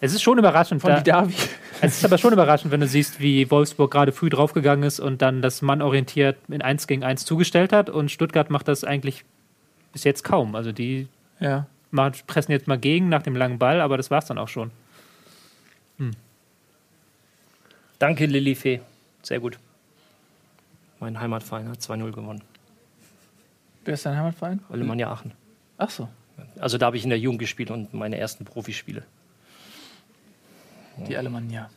es 0.00 0.12
ist 0.12 0.22
schon 0.22 0.36
überraschend. 0.38 0.80
von 0.82 0.90
Da, 0.90 0.96
Didavi. 0.98 1.32
es 1.80 1.96
ist 1.98 2.04
aber 2.04 2.18
schon 2.18 2.32
überraschend, 2.32 2.72
wenn 2.72 2.80
du 2.80 2.88
siehst, 2.88 3.20
wie 3.20 3.48
Wolfsburg 3.50 3.90
gerade 3.92 4.10
früh 4.12 4.28
draufgegangen 4.30 4.84
ist 4.84 4.98
und 4.98 5.22
dann 5.22 5.42
das 5.42 5.62
Mann 5.62 5.80
orientiert 5.80 6.36
in 6.48 6.60
1 6.60 6.86
gegen 6.88 7.04
1 7.04 7.24
zugestellt 7.24 7.72
hat. 7.72 7.88
Und 7.88 8.10
Stuttgart 8.10 8.50
macht 8.50 8.66
das 8.68 8.82
eigentlich 8.82 9.24
bis 9.92 10.02
jetzt 10.04 10.24
kaum. 10.24 10.56
Also 10.56 10.72
die 10.72 11.06
Ja. 11.38 11.66
machen, 11.92 12.14
pressen 12.26 12.50
jetzt 12.50 12.66
mal 12.66 12.78
gegen 12.78 13.08
nach 13.08 13.22
dem 13.22 13.36
langen 13.36 13.58
Ball, 13.60 13.80
aber 13.80 13.96
das 13.96 14.10
war 14.10 14.18
es 14.18 14.24
dann 14.26 14.38
auch 14.38 14.48
schon. 14.48 14.72
Danke, 17.98 18.26
Lilifee. 18.26 18.80
Sehr 19.22 19.38
gut. 19.40 19.58
Mein 20.98 21.20
Heimatverein 21.20 21.68
hat 21.68 21.78
2-0 21.78 22.10
gewonnen. 22.12 22.42
Wer 23.84 23.94
ist 23.94 24.06
dein 24.06 24.16
Heimatverein? 24.16 24.60
Alemannia 24.70 25.10
Aachen. 25.10 25.32
Ach 25.78 25.90
so. 25.90 26.08
Also 26.58 26.78
da 26.78 26.86
habe 26.86 26.96
ich 26.96 27.04
in 27.04 27.10
der 27.10 27.18
Jugend 27.18 27.40
gespielt 27.40 27.70
und 27.70 27.94
meine 27.94 28.16
ersten 28.18 28.44
Profispiele. 28.44 29.04
Die 31.08 31.16
Alemannia. 31.16 31.70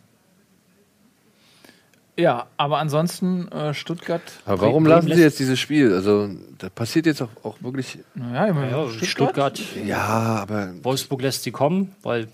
Ja, 2.18 2.48
aber 2.58 2.78
ansonsten 2.80 3.48
äh, 3.50 3.74
Stuttgart. 3.74 4.22
Aber 4.46 4.62
warum 4.62 4.84
Bremen 4.86 5.08
lassen 5.08 5.14
Sie 5.16 5.22
jetzt 5.22 5.40
dieses 5.40 5.60
Spiel? 5.60 5.94
Also, 5.94 6.30
da 6.58 6.70
passiert 6.70 7.06
jetzt 7.08 7.22
auch, 7.22 7.30
auch 7.44 7.62
wirklich. 7.62 8.00
Naja, 8.14 8.46
immerhin 8.48 8.72
Ja, 8.72 8.90
Stuttgart. 8.90 9.58
Stuttgart. 9.58 9.86
Ja, 9.86 10.00
aber 10.00 10.74
Wolfsburg 10.84 11.22
lässt 11.22 11.44
sie 11.44 11.52
kommen, 11.52 11.94
weil 12.04 12.30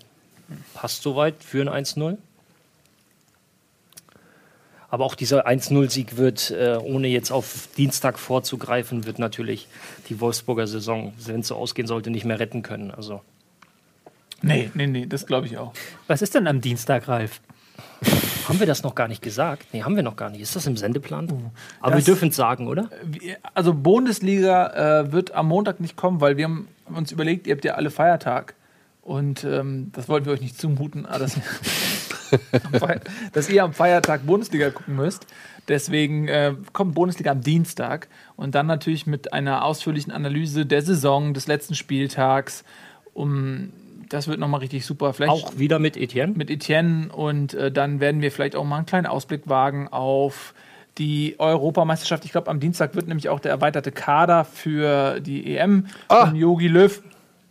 passt 0.74 1.02
soweit 1.02 1.42
für 1.42 1.60
ein 1.62 1.84
1-0. 1.84 2.16
Aber 4.90 5.06
auch 5.06 5.14
dieser 5.14 5.46
1-0-Sieg 5.46 6.18
wird, 6.18 6.50
äh, 6.50 6.76
ohne 6.82 7.08
jetzt 7.08 7.30
auf 7.30 7.68
Dienstag 7.78 8.18
vorzugreifen, 8.18 9.06
wird 9.06 9.18
natürlich 9.18 9.66
die 10.10 10.20
Wolfsburger 10.20 10.66
Saison, 10.66 11.14
wenn 11.24 11.40
es 11.40 11.48
so 11.48 11.56
ausgehen 11.56 11.88
sollte, 11.88 12.10
nicht 12.10 12.24
mehr 12.26 12.38
retten 12.38 12.62
können. 12.62 12.90
Also 12.90 13.22
Nee, 14.44 14.70
nee, 14.74 14.88
nee, 14.88 15.06
das 15.06 15.24
glaube 15.26 15.46
ich 15.46 15.56
auch. 15.56 15.72
Was 16.08 16.20
ist 16.20 16.34
denn 16.34 16.46
am 16.48 16.60
Dienstag, 16.60 17.06
Ralf? 17.08 17.40
haben 18.48 18.58
wir 18.58 18.66
das 18.66 18.82
noch 18.82 18.94
gar 18.96 19.06
nicht 19.08 19.22
gesagt? 19.22 19.68
Nee, 19.72 19.82
haben 19.84 19.94
wir 19.96 20.02
noch 20.02 20.16
gar 20.16 20.28
nicht. 20.30 20.40
Ist 20.40 20.56
das 20.56 20.66
im 20.66 20.76
Sendeplan? 20.76 21.50
Aber 21.80 21.94
Das- 21.96 22.00
wir 22.04 22.12
dürfen 22.12 22.28
es 22.30 22.36
sagen, 22.36 22.66
oder? 22.66 22.90
Also 23.54 23.72
Bundesliga 23.72 25.00
äh, 25.04 25.12
wird 25.12 25.30
am 25.32 25.46
Montag 25.46 25.78
nicht 25.80 25.96
kommen, 25.96 26.20
weil 26.20 26.36
wir 26.36 26.44
haben 26.46 26.68
uns 26.92 27.12
überlegt, 27.12 27.46
ihr 27.46 27.54
habt 27.54 27.64
ja 27.64 27.74
alle 27.74 27.90
Feiertag. 27.90 28.54
Und 29.02 29.42
ähm, 29.44 29.90
das 29.92 30.08
wollten 30.08 30.26
wir 30.26 30.32
euch 30.32 30.40
nicht 30.40 30.58
zumuten, 30.58 31.02
dass, 31.04 31.36
Feier- 32.72 33.00
dass 33.32 33.50
ihr 33.50 33.64
am 33.64 33.72
Feiertag 33.72 34.24
Bundesliga 34.24 34.70
gucken 34.70 34.94
müsst. 34.96 35.26
Deswegen 35.68 36.28
äh, 36.28 36.54
kommt 36.72 36.94
Bundesliga 36.94 37.32
am 37.32 37.40
Dienstag 37.40 38.08
und 38.36 38.54
dann 38.54 38.66
natürlich 38.66 39.06
mit 39.06 39.32
einer 39.32 39.64
ausführlichen 39.64 40.12
Analyse 40.12 40.66
der 40.66 40.82
Saison, 40.82 41.34
des 41.34 41.46
letzten 41.46 41.74
Spieltags. 41.74 42.64
Um, 43.14 43.72
das 44.08 44.28
wird 44.28 44.38
nochmal 44.38 44.60
richtig 44.60 44.86
super. 44.86 45.12
Vielleicht 45.14 45.32
Auch 45.32 45.58
wieder 45.58 45.78
mit 45.78 45.96
Etienne. 45.96 46.32
mit 46.36 46.50
Etienne 46.50 47.08
und 47.12 47.54
äh, 47.54 47.70
dann 47.72 47.98
werden 48.00 48.22
wir 48.22 48.30
vielleicht 48.30 48.56
auch 48.56 48.64
mal 48.64 48.76
einen 48.76 48.86
kleinen 48.86 49.06
Ausblick 49.06 49.42
wagen 49.48 49.88
auf 49.88 50.54
die 50.98 51.36
Europameisterschaft. 51.38 52.24
Ich 52.24 52.32
glaube, 52.32 52.50
am 52.50 52.60
Dienstag 52.60 52.94
wird 52.94 53.08
nämlich 53.08 53.28
auch 53.30 53.40
der 53.40 53.50
erweiterte 53.50 53.90
Kader 53.92 54.44
für 54.44 55.20
die 55.20 55.56
EM 55.56 55.86
von 56.08 56.36
Yogi 56.36 56.68
Löw. 56.68 57.02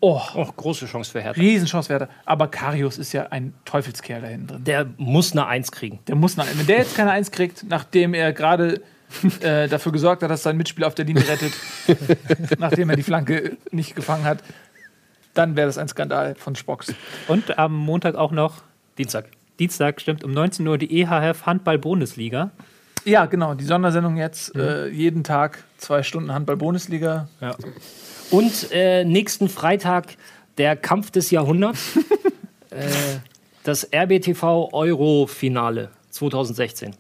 Oh, 0.02 0.20
Oh, 0.36 0.45
große 0.58 0.88
Chance 0.88 1.12
für 1.12 1.22
Hertha. 1.22 1.39
Riesenchance 1.39 1.88
wäre. 1.89 2.10
Aber 2.26 2.47
Karius 2.47 2.97
ist 2.97 3.14
ja 3.14 3.28
ein 3.28 3.54
Teufelskerl 3.66 4.22
da 4.22 4.28
hinten 4.28 4.47
drin. 4.47 4.64
Der 4.64 4.88
muss 4.97 5.32
eine 5.32 5.45
Eins 5.45 5.72
kriegen. 5.72 5.99
Der 6.08 6.16
muss 6.16 6.36
nach, 6.38 6.47
wenn 6.56 6.66
der 6.66 6.80
jetzt 6.80 6.95
keine 6.95 7.12
Eins 7.12 7.32
kriegt, 7.32 7.64
nachdem 7.70 8.14
er 8.16 8.34
gerade 8.34 8.82
äh, 9.41 9.68
dafür 9.68 9.91
gesorgt 9.91 10.24
hat, 10.24 10.32
dass 10.32 10.43
sein 10.43 10.58
Mitspieler 10.58 10.88
auf 10.88 10.95
der 10.95 11.06
Linie 11.06 11.24
rettet, 11.28 11.54
nachdem 12.60 12.89
er 12.89 12.95
die 12.95 13.04
Flanke 13.04 13.58
nicht 13.72 13.95
gefangen 13.95 14.26
hat, 14.26 14.39
dann 15.34 15.56
wäre 15.56 15.68
das 15.68 15.78
ein 15.78 15.88
Skandal 15.88 16.36
von 16.36 16.56
Spocks. 16.56 16.93
Und 17.28 17.58
am 17.60 17.76
Montag 17.76 18.16
auch 18.16 18.32
noch, 18.32 18.64
Dienstag. 18.97 19.26
Dienstag 19.60 20.02
stimmt, 20.02 20.24
um 20.24 20.32
19 20.34 20.68
Uhr 20.68 20.78
die 20.78 21.02
EHF 21.02 21.45
Handball-Bundesliga. 21.45 22.49
Ja, 23.06 23.26
genau, 23.28 23.54
die 23.54 23.64
Sondersendung 23.64 24.18
jetzt. 24.18 24.56
Äh, 24.56 24.88
jeden 24.89 25.24
Tag 25.24 25.64
zwei 25.78 26.04
Stunden 26.04 26.34
Handball-Bundesliga. 26.34 27.28
Ja. 27.39 27.56
Und 28.32 28.72
äh, 28.72 29.04
nächsten 29.04 29.50
Freitag 29.50 30.16
der 30.58 30.76
Kampf 30.76 31.12
des 31.12 31.32
Jahrhunderts. 31.32 31.98
äh, 32.72 32.88
das 33.64 33.88
RBTV 33.94 34.70
Euro-Finale 34.74 35.90
2016. 36.10 36.96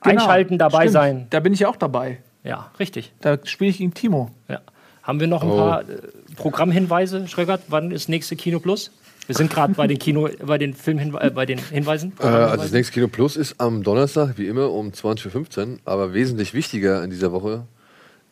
Einschalten, 0.00 0.58
dabei 0.58 0.82
Stimmt, 0.82 0.92
sein. 0.92 1.26
Da 1.30 1.40
bin 1.40 1.52
ich 1.52 1.64
auch 1.66 1.76
dabei. 1.76 2.18
Ja, 2.44 2.70
richtig. 2.78 3.12
Da 3.20 3.38
spiele 3.44 3.70
ich 3.70 3.78
gegen 3.78 3.94
Timo. 3.94 4.30
Ja. 4.48 4.60
Haben 5.02 5.20
wir 5.20 5.26
noch 5.26 5.42
ein 5.42 5.50
Oh. 5.50 5.56
paar 5.56 5.80
äh, 5.82 5.98
Programmhinweise, 6.36 7.26
Schröckert? 7.28 7.62
Wann 7.68 7.90
ist 7.90 8.08
nächste 8.08 8.36
Kino 8.36 8.58
Plus? 8.60 8.90
Wir 9.26 9.34
sind 9.34 9.50
gerade 9.50 9.74
bei 9.74 9.86
den 9.86 9.98
Kino, 9.98 10.28
bei 10.44 10.58
den 10.58 10.74
Filmhinweisen, 10.74 11.28
äh, 11.28 11.32
bei 11.32 11.46
den 11.46 11.58
Hinweisen. 11.58 12.12
Äh, 12.20 12.26
also 12.26 12.62
das 12.62 12.72
nächste 12.72 12.92
Kino 12.92 13.08
Plus 13.08 13.36
ist 13.36 13.60
am 13.60 13.82
Donnerstag, 13.82 14.38
wie 14.38 14.46
immer, 14.46 14.70
um 14.70 14.90
20.15 14.90 15.72
Uhr. 15.74 15.78
Aber 15.84 16.12
wesentlich 16.12 16.54
wichtiger 16.54 17.02
in 17.02 17.10
dieser 17.10 17.32
Woche 17.32 17.66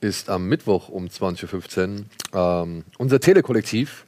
ist 0.05 0.29
am 0.29 0.47
Mittwoch 0.49 0.89
um 0.89 1.07
20.15 1.07 2.05
Uhr 2.33 2.63
ähm, 2.63 2.85
unser 2.99 3.21
Telekollektiv 3.21 4.05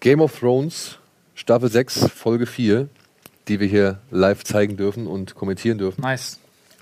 Game 0.00 0.20
of 0.20 0.38
Thrones 0.38 0.98
Staffel 1.34 1.70
6, 1.70 2.08
Folge 2.14 2.46
4, 2.46 2.88
die 3.46 3.60
wir 3.60 3.68
hier 3.68 3.98
live 4.10 4.42
zeigen 4.42 4.76
dürfen 4.76 5.06
und 5.06 5.34
kommentieren 5.34 5.78
dürfen. 5.78 6.00
Nice. 6.00 6.38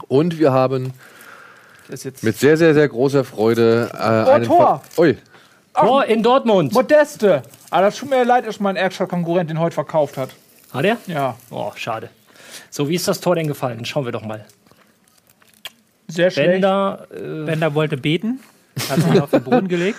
Und 0.09 0.39
wir 0.39 0.53
haben 0.53 0.93
mit 2.23 2.39
sehr, 2.39 2.57
sehr, 2.57 2.73
sehr 2.75 2.89
großer 2.89 3.25
Freude 3.25 3.91
äh, 3.93 3.97
einen 4.31 4.45
Tor! 4.45 4.83
Ver- 4.91 5.03
Ui, 5.03 5.17
Tor 5.75 6.05
in 6.07 6.23
Dortmund. 6.23 6.73
Modeste. 6.73 7.43
Aber 7.71 7.83
das 7.83 7.97
tut 7.97 8.09
mir 8.11 8.25
leid, 8.25 8.47
dass 8.47 8.61
mein 8.61 8.77
ärgster 8.77 9.07
Konkurrent 9.07 9.51
den 9.51 9.61
heute 9.61 9.75
verkauft 9.75 10.17
hat. 10.17 10.31
Hat 10.73 10.85
er? 10.85 10.97
Ja, 11.07 11.37
Oh, 11.51 11.73
schade. 11.77 12.09
So, 12.71 12.89
wie 12.89 12.95
ist 12.95 13.07
das 13.09 13.21
Tor 13.21 13.35
denn 13.35 13.47
gefallen? 13.47 13.85
Schauen 13.85 14.05
wir 14.07 14.13
doch 14.13 14.25
mal. 14.25 14.47
Sehr 16.09 16.31
schlecht. 16.31 16.51
Bender, 16.53 17.07
äh, 17.15 17.45
Bender 17.45 17.75
wollte 17.75 17.97
beten, 17.97 18.41
hat 18.89 19.01
sich 19.01 19.21
auf 19.21 19.31
den 19.31 19.43
Boden 19.45 19.69
gelegt. 19.69 19.99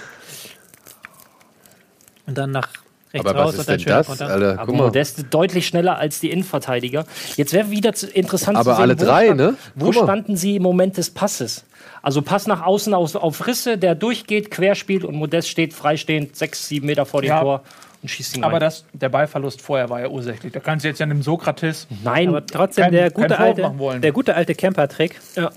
Und 2.25 2.37
dann 2.37 2.51
nach 2.51 2.69
rechts 3.13 3.25
aber 3.29 3.39
raus 3.39 3.53
was 3.57 3.67
ist 3.67 3.69
und 3.69 3.87
dann 3.87 3.97
das, 3.97 4.07
Konter. 4.07 4.27
Alter? 4.27 4.53
aber 4.53 4.65
Guck 4.65 4.75
mal. 4.75 4.83
Modeste 4.87 5.23
deutlich 5.23 5.65
schneller 5.67 5.97
als 5.97 6.19
die 6.19 6.29
Innenverteidiger. 6.29 7.05
Jetzt 7.37 7.53
wäre 7.53 7.71
wieder 7.71 7.93
zu- 7.93 8.07
interessant 8.07 8.57
Aber 8.57 8.71
zu 8.71 8.75
sehen, 8.75 8.81
alle 8.83 8.99
wo 8.99 9.05
drei, 9.05 9.25
stand- 9.25 9.37
ne? 9.39 9.55
Wo 9.75 9.91
standen 9.93 10.35
sie 10.35 10.57
im 10.57 10.63
Moment 10.63 10.97
des 10.97 11.09
Passes? 11.09 11.63
Also 12.01 12.21
Pass 12.21 12.47
nach 12.47 12.61
außen 12.65 12.93
aus, 12.93 13.15
auf 13.15 13.47
Risse, 13.47 13.77
der 13.77 13.95
durchgeht, 13.95 14.51
querspielt 14.51 15.03
und 15.03 15.15
Modest 15.15 15.49
steht 15.49 15.73
freistehend, 15.73 16.35
sechs, 16.35 16.67
sieben 16.67 16.85
Meter 16.87 17.05
vor 17.05 17.21
dem 17.21 17.29
Ja. 17.29 17.41
Tor 17.41 17.63
und 18.03 18.09
schießt 18.09 18.37
ihn 18.37 18.43
Aber 18.43 18.53
rein. 18.55 18.59
das, 18.61 18.85
der 18.93 19.09
Ballverlust 19.09 19.61
vorher 19.61 19.89
war 19.89 20.01
ja 20.01 20.07
ursächlich. 20.09 20.51
Da 20.53 20.59
kannst 20.59 20.83
du 20.83 20.89
jetzt 20.89 20.99
ja 20.99 21.05
einem 21.05 21.21
Sokrates. 21.23 21.87
Nein, 22.03 22.27
Aber 22.29 22.45
trotzdem, 22.45 22.83
Kein- 22.85 22.91
der 22.93 23.11
gute, 23.11 23.39
alte, 23.39 23.61
machen 23.61 23.79
wollen. 23.79 24.01
der 24.01 24.11
gute 24.11 24.35
alte 24.35 24.53
Camper-Trick. 24.53 25.19
Ja. 25.35 25.49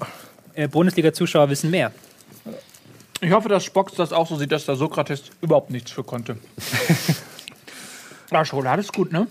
Äh, 0.61 0.69
Bundesliga-Zuschauer 0.69 1.49
wissen 1.49 1.71
mehr. 1.71 1.93
Ich 3.23 3.33
hoffe, 3.33 3.49
dass 3.49 3.65
Spocks 3.65 3.95
das 3.95 4.13
auch 4.13 4.29
so 4.29 4.37
sieht, 4.37 4.53
dass 4.53 4.67
der 4.67 4.77
Sokrates 4.77 5.25
überhaupt 5.41 5.71
nichts 5.71 5.91
für 5.91 6.05
konnte. 6.05 6.37
ja, 8.31 8.45
Schokolade 8.45 8.81
ist 8.81 8.93
gut, 8.93 9.13
ne? 9.13 9.27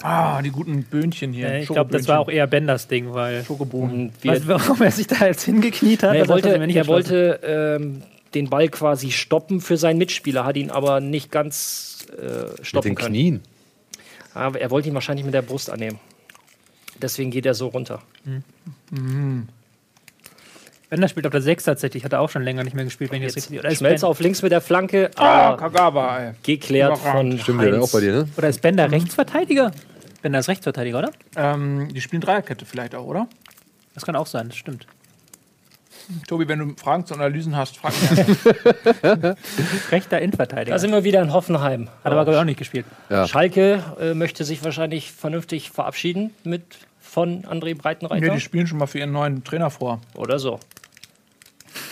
Ah, 0.00 0.40
die 0.42 0.50
guten 0.50 0.84
Böhnchen 0.84 1.32
hier. 1.32 1.48
Äh, 1.48 1.62
ich 1.62 1.68
glaube, 1.68 1.90
das 1.90 2.06
war 2.06 2.20
auch 2.20 2.28
eher 2.28 2.46
Benders 2.46 2.86
Ding, 2.86 3.12
weil. 3.14 3.44
Schokobohnen. 3.44 4.12
Wir, 4.20 4.32
Weißt 4.32 4.44
du, 4.44 4.48
warum 4.48 4.80
er 4.82 4.92
sich 4.92 5.08
da 5.08 5.26
jetzt 5.26 5.42
hingekniet 5.42 6.04
hat? 6.04 6.12
Nee, 6.12 6.18
er 6.18 6.28
wollte, 6.28 6.50
er 6.50 6.86
wollte 6.86 7.40
ähm, 7.42 8.02
den 8.34 8.48
Ball 8.48 8.68
quasi 8.68 9.10
stoppen 9.10 9.60
für 9.60 9.76
seinen 9.76 9.98
Mitspieler, 9.98 10.44
hat 10.44 10.56
ihn 10.56 10.70
aber 10.70 11.00
nicht 11.00 11.32
ganz 11.32 12.06
äh, 12.16 12.22
Mit 12.22 12.66
stoppen 12.66 12.90
den 12.90 12.94
können. 12.94 13.14
Knien. 13.14 13.40
Aber 14.34 14.60
er 14.60 14.70
wollte 14.70 14.88
ihn 14.88 14.94
wahrscheinlich 14.94 15.24
mit 15.24 15.34
der 15.34 15.42
Brust 15.42 15.68
annehmen. 15.68 15.98
Deswegen 17.02 17.32
geht 17.32 17.46
er 17.46 17.54
so 17.54 17.68
runter. 17.68 18.02
Bender 20.90 21.08
spielt 21.08 21.26
auf 21.26 21.32
der 21.32 21.42
6 21.42 21.64
tatsächlich, 21.64 22.04
hat 22.04 22.12
er 22.14 22.20
auch 22.20 22.30
schon 22.30 22.42
länger 22.42 22.64
nicht 22.64 22.74
mehr 22.74 22.84
gespielt, 22.84 23.10
wenn 23.10 23.20
ich 23.22 23.26
das 23.26 23.34
Jetzt 23.34 23.44
richtig. 23.46 23.60
Oder 23.60 23.68
ist, 23.70 23.78
Schmelz 23.78 24.02
auf 24.04 24.20
links 24.20 24.40
mit 24.42 24.52
der 24.52 24.60
Flanke, 24.62 25.10
Ah, 25.16 25.48
aber 25.50 25.56
Kagawa, 25.58 26.18
ey. 26.18 26.32
geklärt 26.42 26.96
von 26.98 27.38
Stimmt, 27.38 27.60
Heinz. 27.60 27.76
auch 27.84 27.92
bei 27.92 28.00
dir, 28.00 28.12
ne? 28.12 28.28
oder 28.36 28.48
ist 28.48 28.62
Bender 28.62 28.90
Rechtsverteidiger? 28.90 29.70
Bender 30.22 30.38
ist 30.38 30.48
Rechtsverteidiger, 30.48 30.98
oder? 30.98 31.10
Ähm, 31.36 31.88
die 31.92 32.00
spielen 32.00 32.22
Dreierkette 32.22 32.64
vielleicht 32.64 32.94
auch, 32.94 33.04
oder? 33.04 33.28
Das 33.94 34.04
kann 34.06 34.16
auch 34.16 34.26
sein, 34.26 34.48
das 34.48 34.56
stimmt. 34.56 34.86
Tobi, 36.26 36.48
wenn 36.48 36.58
du 36.60 36.74
Fragen 36.76 37.04
zu 37.04 37.12
Analysen 37.12 37.54
hast, 37.54 37.76
frag 37.76 37.92
mich 38.00 38.18
einfach. 38.18 39.36
Rechter 39.92 40.18
Innenverteidiger. 40.20 40.74
Da 40.74 40.78
sind 40.78 40.90
wir 40.90 41.04
wieder 41.04 41.20
in 41.20 41.32
Hoffenheim. 41.34 41.88
hat 42.02 42.12
aber, 42.12 42.24
glaube 42.24 42.32
ich, 42.32 42.38
auch 42.38 42.44
nicht 42.44 42.58
gespielt. 42.58 42.86
Ja. 43.10 43.26
Schalke 43.28 43.82
äh, 44.00 44.14
möchte 44.14 44.44
sich 44.44 44.64
wahrscheinlich 44.64 45.12
vernünftig 45.12 45.70
verabschieden 45.70 46.30
mit 46.44 46.62
von 47.08 47.44
André 47.44 47.76
Breitenreiter 47.76 48.26
nee, 48.26 48.34
die 48.34 48.40
spielen 48.40 48.66
schon 48.66 48.78
mal 48.78 48.86
für 48.86 48.98
ihren 48.98 49.12
neuen 49.12 49.42
Trainer 49.42 49.70
vor. 49.70 50.00
oder 50.14 50.38
so. 50.38 50.60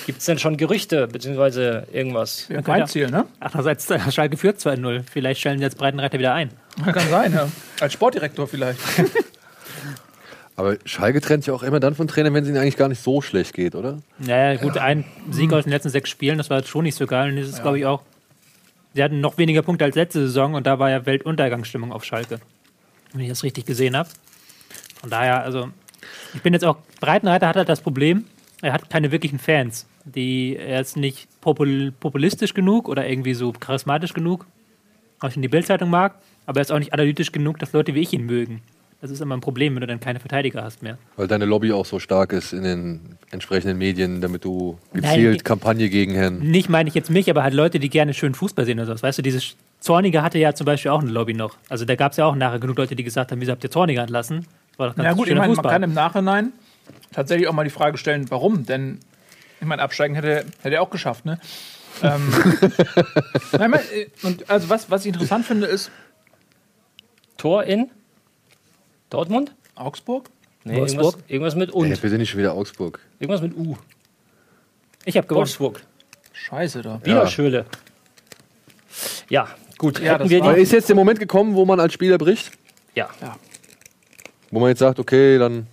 Gibt 0.04 0.20
es 0.20 0.26
denn 0.26 0.38
schon 0.38 0.56
Gerüchte 0.56 1.08
beziehungsweise 1.08 1.86
irgendwas? 1.92 2.48
Ja, 2.48 2.62
kein 2.62 2.80
ja. 2.80 2.86
Ziel, 2.86 3.10
ne? 3.10 3.26
Andererseits, 3.40 3.90
äh, 3.90 3.98
Schalke 4.12 4.36
führt 4.36 4.58
2-0. 4.58 5.02
Vielleicht 5.10 5.40
stellen 5.40 5.58
sie 5.58 5.64
jetzt 5.64 5.78
Breitenreiter 5.78 6.18
wieder 6.18 6.34
ein. 6.34 6.50
Kann 6.84 7.08
sein, 7.08 7.32
ja. 7.32 7.48
Als 7.80 7.92
Sportdirektor 7.92 8.46
vielleicht. 8.46 8.78
Aber 10.56 10.76
Schalke 10.84 11.20
trennt 11.20 11.44
sich 11.44 11.52
auch 11.52 11.62
immer 11.62 11.80
dann 11.80 11.94
von 11.94 12.08
Trainern, 12.08 12.34
wenn 12.34 12.44
es 12.44 12.48
ihnen 12.48 12.58
eigentlich 12.58 12.76
gar 12.76 12.88
nicht 12.88 13.02
so 13.02 13.20
schlecht 13.20 13.52
geht, 13.52 13.74
oder? 13.74 13.98
Naja, 14.18 14.58
gut, 14.58 14.78
ein 14.78 15.04
Sieg 15.30 15.52
aus 15.52 15.64
den 15.64 15.72
letzten 15.72 15.90
sechs 15.90 16.08
Spielen, 16.08 16.38
das 16.38 16.48
war 16.50 16.58
jetzt 16.58 16.68
schon 16.68 16.84
nicht 16.84 16.94
so 16.94 17.06
geil. 17.06 17.30
Und 17.30 17.36
das 17.36 17.48
ist, 17.48 17.62
glaube 17.62 17.78
ich, 17.78 17.86
auch. 17.86 18.02
Sie 18.94 19.02
hatten 19.02 19.20
noch 19.20 19.36
weniger 19.36 19.62
Punkte 19.62 19.84
als 19.84 19.96
letzte 19.96 20.20
Saison 20.20 20.54
und 20.54 20.66
da 20.66 20.78
war 20.78 20.88
ja 20.90 21.04
Weltuntergangsstimmung 21.04 21.92
auf 21.92 22.04
Schalke. 22.04 22.40
Wenn 23.12 23.22
ich 23.22 23.28
das 23.28 23.42
richtig 23.42 23.66
gesehen 23.66 23.96
habe. 23.96 24.08
Von 25.00 25.10
daher, 25.10 25.42
also, 25.42 25.68
ich 26.34 26.42
bin 26.42 26.52
jetzt 26.52 26.64
auch. 26.64 26.76
Breitenreiter 27.00 27.48
hat 27.48 27.56
halt 27.56 27.68
das 27.68 27.80
Problem, 27.80 28.24
er 28.62 28.72
hat 28.72 28.88
keine 28.90 29.12
wirklichen 29.12 29.38
Fans. 29.38 29.86
Die, 30.04 30.56
er 30.56 30.80
ist 30.80 30.96
nicht 30.96 31.28
popul 31.40 31.92
populistisch 31.98 32.54
genug 32.54 32.88
oder 32.88 33.08
irgendwie 33.08 33.34
so 33.34 33.52
charismatisch 33.52 34.12
genug, 34.14 34.46
was 35.20 35.32
ich 35.32 35.36
in 35.36 35.42
die 35.42 35.48
Bildzeitung 35.48 35.90
mag, 35.90 36.14
aber 36.46 36.60
er 36.60 36.62
ist 36.62 36.70
auch 36.72 36.78
nicht 36.78 36.92
analytisch 36.92 37.32
genug, 37.32 37.58
dass 37.58 37.72
Leute 37.72 37.94
wie 37.94 38.00
ich 38.00 38.12
ihn 38.12 38.24
mögen. 38.24 38.62
Das 39.02 39.10
ist 39.10 39.20
immer 39.20 39.36
ein 39.36 39.40
Problem, 39.40 39.74
wenn 39.74 39.82
du 39.82 39.86
dann 39.86 40.00
keine 40.00 40.20
Verteidiger 40.20 40.62
hast 40.62 40.82
mehr. 40.82 40.96
Weil 41.16 41.26
deine 41.28 41.44
Lobby 41.44 41.70
auch 41.70 41.84
so 41.84 41.98
stark 41.98 42.32
ist 42.32 42.52
in 42.54 42.62
den 42.62 43.00
entsprechenden 43.30 43.76
Medien, 43.76 44.20
damit 44.22 44.44
du 44.44 44.78
Nein, 44.92 45.02
gezielt 45.02 45.40
die- 45.40 45.44
Kampagne 45.44 45.90
gegen 45.90 46.12
Herrn. 46.14 46.38
Nicht 46.38 46.70
meine 46.70 46.88
ich 46.88 46.94
jetzt 46.94 47.10
mich, 47.10 47.28
aber 47.28 47.42
halt 47.42 47.52
Leute, 47.52 47.78
die 47.78 47.90
gerne 47.90 48.14
schön 48.14 48.34
Fußball 48.34 48.64
sehen 48.64 48.78
oder 48.78 48.86
sowas. 48.86 49.02
Weißt 49.02 49.18
du, 49.18 49.22
dieses 49.22 49.54
Zorniger 49.80 50.22
hatte 50.22 50.38
ja 50.38 50.54
zum 50.54 50.64
Beispiel 50.64 50.92
auch 50.92 51.02
eine 51.02 51.10
Lobby 51.10 51.34
noch. 51.34 51.56
Also 51.68 51.84
da 51.84 51.94
gab 51.94 52.12
es 52.12 52.16
ja 52.18 52.24
auch 52.24 52.34
nachher 52.36 52.58
genug 52.58 52.78
Leute, 52.78 52.96
die 52.96 53.04
gesagt 53.04 53.32
haben, 53.32 53.40
wieso 53.40 53.52
habt 53.52 53.64
ihr 53.64 53.70
Zorniger 53.70 54.00
entlassen? 54.00 54.46
War 54.76 54.88
doch 54.88 54.96
ganz 54.96 55.06
Ja 55.06 55.12
gut, 55.12 55.28
ich 55.28 55.34
meine, 55.34 55.54
man 55.54 55.64
kann 55.64 55.82
im 55.82 55.94
Nachhinein 55.94 56.52
tatsächlich 57.12 57.48
auch 57.48 57.52
mal 57.52 57.64
die 57.64 57.70
Frage 57.70 57.98
stellen, 57.98 58.30
warum? 58.30 58.66
Denn 58.66 59.00
ich 59.60 59.66
meine, 59.66 59.82
absteigen 59.82 60.14
hätte, 60.14 60.44
hätte 60.62 60.74
er 60.74 60.82
auch 60.82 60.90
geschafft, 60.90 61.24
ne? 61.24 61.38
ähm, 62.02 62.32
nein, 63.52 63.70
mein, 63.70 63.80
äh, 63.80 64.06
und 64.22 64.48
also 64.50 64.68
was, 64.68 64.90
was 64.90 65.02
ich 65.06 65.14
interessant 65.14 65.46
finde, 65.46 65.66
ist 65.66 65.90
Tor 67.38 67.64
in 67.64 67.90
Dortmund? 69.10 69.54
Augsburg. 69.74 70.28
Nee, 70.64 70.76
Wolfsburg? 70.78 71.14
irgendwas, 71.28 71.30
irgendwas 71.30 71.54
mit 71.54 71.68
Ey, 71.70 71.74
und. 71.74 72.00
bitte 72.02 72.18
nicht 72.18 72.30
schon 72.30 72.40
wieder 72.40 72.54
Augsburg. 72.54 73.00
Irgendwas 73.18 73.40
mit 73.40 73.56
U. 73.56 73.76
ich 75.04 75.16
habe 75.16 75.26
gewonnen. 75.26 75.42
Wolfsburg. 75.42 75.82
Scheiße 76.32 76.82
da. 76.82 77.00
Wieder 77.02 77.22
Ja. 77.22 77.26
Schöle. 77.26 77.66
Ja, 79.28 79.48
gut. 79.78 80.00
Ja, 80.00 80.18
das 80.18 80.28
wir 80.28 80.40
die. 80.42 80.60
ist 80.60 80.72
jetzt 80.72 80.88
der 80.88 80.96
Moment 80.96 81.18
gekommen, 81.18 81.54
wo 81.54 81.64
man 81.64 81.80
als 81.80 81.92
Spieler 81.92 82.18
bricht? 82.18 82.52
Ja. 82.94 83.08
Wo 84.50 84.60
man 84.60 84.68
jetzt 84.70 84.78
sagt, 84.78 84.98
okay, 84.98 85.38
dann 85.38 85.66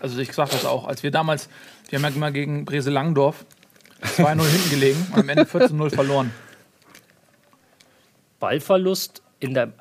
Also 0.00 0.18
ich 0.18 0.32
sag 0.32 0.50
das 0.50 0.64
auch, 0.64 0.86
als 0.86 1.02
wir 1.02 1.10
damals, 1.10 1.48
wir 1.88 1.98
haben 1.98 2.04
ja 2.04 2.16
immer 2.16 2.30
gegen 2.30 2.64
Brese 2.64 2.90
Langdorf 2.90 3.44
2-0 4.02 4.44
hinten 4.46 4.70
gelegen 4.70 5.06
und 5.12 5.20
am 5.20 5.28
Ende 5.28 5.44
14-0 5.44 5.94
verloren. 5.94 6.32
Ballverlust 8.40 9.22
in 9.40 9.54
der 9.54 9.72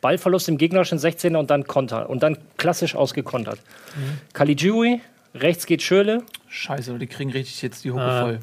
Ballverlust 0.00 0.48
im 0.48 0.58
gegnerischen 0.58 0.98
16er 0.98 1.36
und 1.36 1.50
dann 1.50 1.64
Konter 1.66 2.10
und 2.10 2.22
dann 2.22 2.36
klassisch 2.56 2.96
ausgekontert. 2.96 3.60
Mhm. 3.94 4.18
Caligiuri, 4.32 5.00
rechts 5.34 5.66
geht 5.66 5.80
Schöle. 5.82 6.24
Scheiße, 6.48 6.98
die 6.98 7.06
kriegen 7.06 7.30
richtig 7.30 7.62
jetzt 7.62 7.84
die 7.84 7.92
Hucke 7.92 8.02
Ah. 8.02 8.20
voll. 8.22 8.40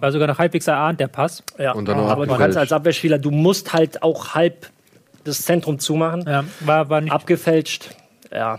War 0.00 0.10
sogar 0.10 0.26
noch 0.26 0.38
halbwegs 0.38 0.66
erahnt, 0.66 0.98
der 1.00 1.06
Pass. 1.08 1.44
Ja. 1.58 1.72
Und 1.72 1.86
dann 1.86 1.98
noch 1.98 2.08
aber 2.08 2.26
du 2.26 2.36
kannst 2.36 2.56
als 2.58 2.72
Abwehrspieler, 2.72 3.18
du 3.18 3.30
musst 3.30 3.72
halt 3.72 4.02
auch 4.02 4.34
halb 4.34 4.70
das 5.24 5.42
Zentrum 5.42 5.78
zumachen. 5.78 6.24
Ja, 6.26 6.44
war, 6.60 6.88
war 6.88 7.00
nicht. 7.00 7.12
Abgefälscht. 7.12 7.90
Ja. 8.32 8.56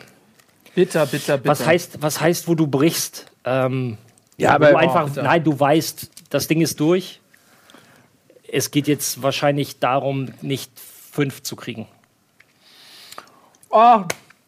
Bitter, 0.75 1.05
bitter, 1.05 1.37
bitter. 1.37 1.49
Was 1.49 1.65
heißt, 1.65 2.01
was 2.01 2.19
heißt, 2.21 2.47
wo 2.47 2.55
du 2.55 2.67
brichst? 2.67 3.25
Ähm, 3.45 3.97
Ja, 4.37 4.51
wo 4.51 4.55
aber- 4.55 4.71
du 4.71 4.77
einfach, 4.77 5.05
bitte. 5.09 5.23
nein, 5.23 5.43
du 5.43 5.59
weißt, 5.59 6.09
das 6.29 6.47
Ding 6.47 6.61
ist 6.61 6.79
durch. 6.79 7.19
Es 8.51 8.71
geht 8.71 8.87
jetzt 8.87 9.21
wahrscheinlich 9.23 9.79
darum, 9.79 10.29
nicht 10.41 10.71
fünf 10.79 11.41
zu 11.43 11.55
kriegen. 11.55 11.87
Oh, 13.69 14.01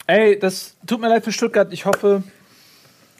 ey, 0.07 0.37
das 0.37 0.75
tut 0.85 1.01
mir 1.01 1.09
leid 1.09 1.23
für 1.23 1.31
Stuttgart. 1.31 1.71
Ich 1.73 1.85
hoffe. 1.85 2.23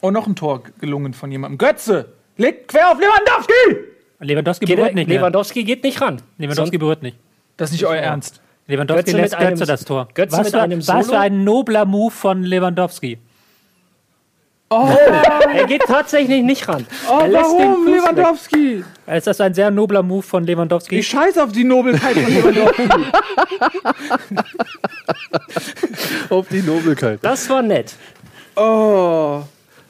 Oh, 0.01 0.11
noch 0.11 0.27
ein 0.27 0.35
Tor 0.35 0.63
gelungen 0.79 1.13
von 1.15 1.31
jemandem. 1.31 1.57
Götze! 1.57 2.13
Legt 2.37 2.67
quer 2.67 2.91
auf 2.91 2.99
Lewandowski! 2.99 3.93
Lewandowski 4.19 4.65
Geht, 4.65 4.75
berührt 4.75 4.93
nicht 4.93 5.07
mehr. 5.07 5.17
Lewandowski 5.17 5.63
geht 5.63 5.83
nicht 5.83 5.99
ran. 6.01 6.21
Lewandowski 6.37 6.77
berührt 6.77 7.01
nicht. 7.01 7.17
Das 7.57 7.69
ist 7.69 7.73
nicht 7.73 7.85
euer 7.85 7.97
Ernst. 8.01 8.41
Lewandowski 8.67 9.03
Götze 9.03 9.15
mit 9.15 9.21
lässt 9.23 9.35
einem- 9.35 9.49
Götze 9.49 9.65
das 9.65 9.85
Tor. 9.85 10.07
Götze 10.13 10.37
was 10.37 10.43
mit 10.45 10.53
für, 10.53 10.61
einem 10.61 10.87
was 10.87 10.97
für 10.97 11.03
Solo? 11.11 11.17
ein 11.19 11.43
nobler 11.43 11.85
Move 11.85 12.11
von 12.11 12.43
Lewandowski. 12.43 13.17
Er 14.69 15.65
geht 15.67 15.83
tatsächlich 15.83 16.41
nicht 16.43 16.67
ran. 16.67 16.85
Oh, 17.09 17.19
er 17.21 17.27
lässt 17.27 17.51
den 17.51 17.75
Fuß 17.75 17.85
weg. 17.85 17.95
Lewandowski? 18.01 18.83
Es 19.05 19.27
ist 19.27 19.39
ein 19.39 19.53
sehr 19.53 19.69
nobler 19.71 20.01
Move 20.03 20.23
von 20.23 20.43
Lewandowski. 20.43 20.97
Ich 20.99 21.07
scheiß 21.07 21.37
auf 21.37 21.51
die 21.51 21.63
Nobelkeit 21.63 22.17
von 22.17 22.33
Lewandowski. 22.33 22.89
auf 26.29 26.47
die 26.49 26.61
Nobelkeit. 26.61 27.19
Das 27.21 27.49
war 27.49 27.61
nett. 27.61 27.93
oh. 28.55 29.41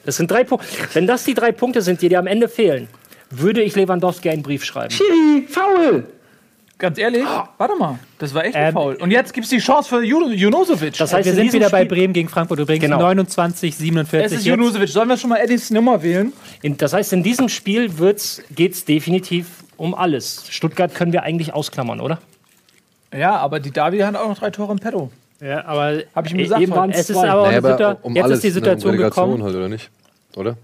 Das 0.05 0.17
sind 0.17 0.29
drei 0.29 0.43
Punkte. 0.43 0.67
Wenn 0.93 1.07
das 1.07 1.23
die 1.23 1.33
drei 1.33 1.51
Punkte 1.51 1.81
sind, 1.81 1.99
die 2.01 2.09
dir 2.09 2.19
am 2.19 2.27
Ende 2.27 2.47
fehlen, 2.47 2.87
würde 3.31 3.63
ich 3.63 3.75
Lewandowski 3.75 4.29
einen 4.29 4.43
Brief 4.43 4.63
schreiben. 4.63 4.93
Faul! 5.49 6.05
Ganz 6.77 6.97
ehrlich, 6.97 7.23
warte 7.57 7.75
mal, 7.77 7.99
das 8.19 8.33
war 8.33 8.43
echt 8.43 8.55
ein 8.55 8.67
Ähm, 8.67 8.73
Faul. 8.73 8.95
Und 8.95 9.09
jetzt 9.11 9.33
gibt's 9.33 9.49
die 9.49 9.59
Chance 9.59 9.87
für 9.87 10.01
Ju- 10.01 10.33
Junosovic. 10.33 10.97
Das 10.97 11.13
heißt, 11.13 11.23
wir 11.25 11.31
in 11.31 11.37
sind 11.49 11.53
wieder 11.53 11.69
bei 11.69 11.85
Spiel- 11.85 11.97
Bremen 11.97 12.13
gegen 12.13 12.27
Frankfurt. 12.27 12.59
Übrigens 12.59 12.83
Genau. 12.83 12.99
29, 12.99 13.75
47. 13.77 14.25
es 14.25 14.31
ist 14.33 14.37
jetzt. 14.39 14.45
Junosovic. 14.57 14.89
Sollen 14.89 15.07
wir 15.07 15.15
schon 15.15 15.29
mal 15.29 15.37
Eddies 15.37 15.71
Nummer 15.71 16.03
wählen? 16.03 16.33
In, 16.61 16.75
das 16.75 16.91
heißt, 16.91 17.13
in 17.13 17.23
diesem 17.23 17.47
Spiel 17.47 17.89
geht 17.89 18.73
es 18.73 18.83
definitiv 18.85 19.63
um 19.77 19.93
alles. 19.95 20.43
Stuttgart 20.49 20.93
können 20.93 21.13
wir 21.13 21.23
eigentlich 21.23 21.53
ausklammern, 21.53 22.01
oder? 22.01 22.19
Ja, 23.17 23.37
aber 23.37 23.61
die 23.61 23.71
Davi 23.71 23.99
hat 23.99 24.15
auch 24.17 24.27
noch 24.27 24.37
drei 24.39 24.49
Tore 24.51 24.73
im 24.73 24.79
Petto. 24.79 25.09
Ja, 25.39 25.63
aber 25.65 25.99
Hab 26.13 26.25
ich 26.25 26.33
ihm 26.33 26.39
gesagt, 26.39 26.61
Eben 26.61 26.73
es 26.91 27.09
ist 27.09 27.15
aber 27.17 27.43
Naja, 27.47 27.57
aber 27.59 27.99
um 28.01 28.15
jetzt 28.15 28.23
alles 28.25 28.37
ist 28.37 28.43
die 28.43 28.47
ne, 28.47 28.51
um 28.51 28.53
Situation 28.55 28.91
Relegation 28.91 29.25
gekommen. 29.29 29.43
halt, 29.43 29.55
oder 29.55 29.69
nicht? 29.69 29.89
Oder? 30.35 30.57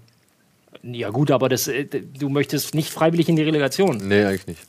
Ja 0.82 1.10
gut, 1.10 1.30
aber 1.30 1.48
das, 1.48 1.68
äh, 1.68 1.84
du 2.18 2.28
möchtest 2.28 2.74
nicht 2.74 2.90
freiwillig 2.90 3.28
in 3.30 3.36
die 3.36 3.42
Relegation. 3.42 3.96
Nee, 3.98 4.24
eigentlich 4.24 4.46
nicht. 4.46 4.60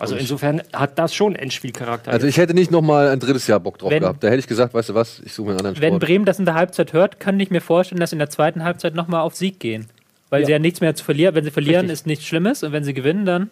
Also 0.00 0.16
insofern 0.16 0.62
hat 0.72 0.98
das 0.98 1.14
schon 1.14 1.36
Endspielcharakter. 1.36 2.10
Also 2.10 2.26
ich 2.26 2.36
hätte 2.38 2.54
nicht 2.54 2.70
noch 2.70 2.80
mal 2.82 3.08
ein 3.08 3.20
drittes 3.20 3.46
Jahr 3.46 3.60
Bock 3.60 3.78
drauf 3.78 3.90
Wenn- 3.90 4.00
gehabt. 4.00 4.22
Da 4.24 4.28
hätte 4.28 4.38
ich 4.38 4.46
gesagt, 4.46 4.72
weißt 4.74 4.88
du 4.88 4.94
was, 4.94 5.20
ich 5.24 5.32
suche 5.32 5.46
mir 5.48 5.50
einen 5.52 5.58
anderen 5.66 5.80
Wenn 5.82 5.90
Sport. 5.94 6.02
Bremen 6.02 6.24
das 6.24 6.38
in 6.38 6.44
der 6.46 6.54
Halbzeit 6.54 6.92
hört, 6.92 7.20
kann 7.20 7.38
ich 7.38 7.50
mir 7.50 7.60
vorstellen, 7.60 8.00
dass 8.00 8.12
in 8.12 8.18
der 8.18 8.30
zweiten 8.30 8.64
Halbzeit 8.64 8.94
nochmal 8.94 9.20
auf 9.20 9.34
Sieg 9.36 9.60
gehen. 9.60 9.86
Weil 10.30 10.40
Ja. 10.42 10.46
sie 10.46 10.52
ja 10.52 10.58
nichts 10.58 10.80
mehr 10.80 10.94
zu 10.94 11.04
verlieren. 11.04 11.34
Wenn 11.34 11.44
sie 11.44 11.50
verlieren, 11.50 11.80
Richtig. 11.86 11.92
ist 11.92 12.06
nichts 12.06 12.24
Schlimmes. 12.24 12.62
Und 12.62 12.72
wenn 12.72 12.84
sie 12.84 12.94
gewinnen, 12.94 13.24
dann. 13.26 13.50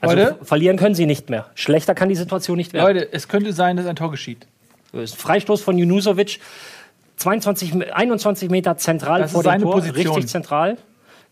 also 0.00 0.14
Leute? 0.16 0.34
ver- 0.36 0.44
verlieren 0.44 0.76
können 0.76 0.94
sie 0.94 1.06
nicht 1.06 1.30
mehr. 1.30 1.46
Schlechter 1.54 1.94
kann 1.94 2.08
die 2.08 2.14
Situation 2.16 2.56
nicht 2.56 2.72
werden. 2.72 2.86
Leute, 2.96 3.12
es 3.12 3.28
könnte 3.28 3.52
sein, 3.52 3.76
dass 3.76 3.86
ein 3.86 3.96
Tor 3.96 4.10
geschieht. 4.10 4.46
Ist 4.92 5.16
Freistoß 5.16 5.62
von 5.62 5.78
Junusovic, 5.78 6.40
22, 7.16 7.74
Me- 7.74 7.94
21 7.94 8.50
Meter 8.50 8.76
zentral 8.76 9.20
Das 9.20 9.30
ist 9.30 9.34
vor 9.34 9.42
dem 9.42 9.46
seine 9.50 9.62
Tor, 9.64 9.72
Position. 9.74 10.06
richtig 10.14 10.26
zentral. 10.30 10.78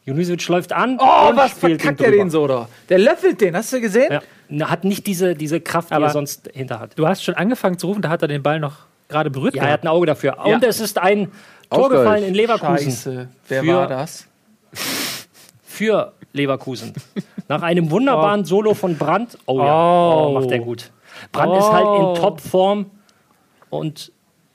Junusovic 0.08 0.48
läuft 0.48 0.72
an 0.72 0.98
Oh, 1.00 1.28
und 1.30 1.36
was 1.36 1.50
spielt 1.52 1.80
verkackt 1.82 2.00
er 2.00 2.10
den 2.12 2.30
so, 2.30 2.42
oder? 2.42 2.68
Der 2.88 2.98
löffelt 2.98 3.40
den, 3.40 3.54
hast 3.56 3.72
du 3.72 3.80
gesehen? 3.80 4.20
Ja. 4.48 4.70
Hat 4.70 4.84
nicht 4.84 5.06
diese, 5.06 5.34
diese 5.34 5.60
Kraft, 5.60 5.90
die 5.90 5.94
Aber- 5.94 6.06
er 6.06 6.10
sonst 6.12 6.48
hinter 6.54 6.80
hat. 6.80 6.98
Du 6.98 7.06
hast 7.06 7.22
schon 7.22 7.34
angefangen 7.34 7.78
zu 7.78 7.86
rufen, 7.88 8.00
da 8.02 8.08
hat 8.08 8.22
er 8.22 8.28
den 8.28 8.42
Ball 8.42 8.58
noch 8.60 8.76
gerade 9.08 9.30
berührt. 9.30 9.54
Ja, 9.54 9.64
er 9.64 9.72
hat 9.74 9.82
ein 9.84 9.88
Auge 9.88 10.06
dafür. 10.06 10.38
Und 10.44 10.64
es 10.64 10.80
ist 10.80 10.98
ein 10.98 11.30
Tor 11.70 11.82
Ausgleich. 11.84 12.00
gefallen 12.02 12.24
in 12.24 12.34
Leverkusen 12.34 12.78
Scheiße. 12.90 13.28
Wer 13.48 13.62
Für- 13.62 13.74
war 13.76 13.86
das? 13.86 14.26
für 15.62 16.12
Leverkusen. 16.32 16.92
Nach 17.48 17.62
einem 17.62 17.90
wunderbaren 17.90 18.44
Solo 18.44 18.74
von 18.74 18.96
Brandt. 18.96 19.38
Oh 19.46 19.58
ja, 19.58 19.64
Oh. 20.14 20.26
oh. 20.28 20.40
macht 20.40 20.50
er 20.50 20.58
gut. 20.58 20.90
Brandt 21.32 21.56
ist 21.58 21.70
halt 21.72 21.86
Oh. 21.86 22.14
in 22.14 22.20
Topform. 22.22 22.86
und 23.70 24.12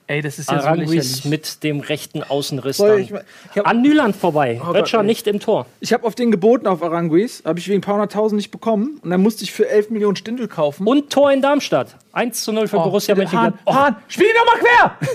Ey, 0.08 0.22
das 0.22 0.38
ist 0.38 0.52
ja 0.52 0.60
so 0.60 0.68
Aranguiz 0.68 0.90
lächerlich. 0.90 1.26
mit 1.26 1.64
dem 1.64 1.80
rechten 1.80 2.24
Außenriss 2.24 2.78
dann. 2.78 3.00
ich 3.00 3.12
ich 3.12 3.58
hab- 3.58 3.68
An 3.68 3.82
Nyland 3.82 4.16
vorbei. 4.16 4.60
Gott, 4.64 4.76
Rötscher 4.76 5.00
ey. 5.00 5.06
nicht 5.06 5.26
im 5.28 5.40
Tor. 5.40 5.66
Ich 5.80 5.94
habe 5.94 6.06
auf 6.06 6.14
den 6.14 6.30
geboten 6.30 6.68
auf 6.68 6.84
Aranguiz, 6.84 7.42
habe 7.46 7.58
ich 7.60 7.68
wegen 7.70 7.78
ein 7.78 7.82
paar 7.82 7.94
hunderttausend 7.96 8.36
nicht 8.38 8.52
bekommen 8.52 9.00
und 9.02 9.10
dann 9.10 9.22
musste 9.22 9.44
ich 9.46 9.54
für 9.54 9.68
11 9.70 9.92
Millionen 9.92 10.18
Stindel 10.18 10.48
kaufen. 10.50 10.86
Und 10.86 11.10
Tor 11.12 11.32
in 11.32 11.42
Darmstadt. 11.42 11.96
1 12.12 12.44
zu 12.44 12.52
0 12.52 12.68
für 12.68 12.78
Oh, 12.80 12.84
Borussia 12.84 13.16
Mönchengladbach. 13.16 13.62
Oh, 13.66 13.74
Hahn, 13.74 13.96
spiel 14.10 14.26
ihn 14.28 14.34
doch 14.36 14.46
mal 14.46 14.60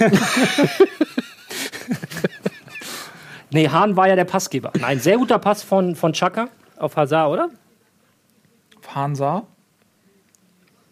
quer! 0.08 0.18
nee, 3.52 3.68
Hahn 3.68 3.96
war 3.96 4.08
ja 4.08 4.16
der 4.16 4.24
Passgeber. 4.24 4.72
Nein, 4.80 4.98
sehr 5.00 5.16
guter 5.18 5.38
Pass 5.38 5.62
von, 5.62 5.96
von 5.96 6.12
Chaka. 6.12 6.48
Auf 6.78 6.96
Hazard, 6.96 7.30
oder? 7.30 7.48
Hahn 8.94 9.14
sah. 9.14 9.46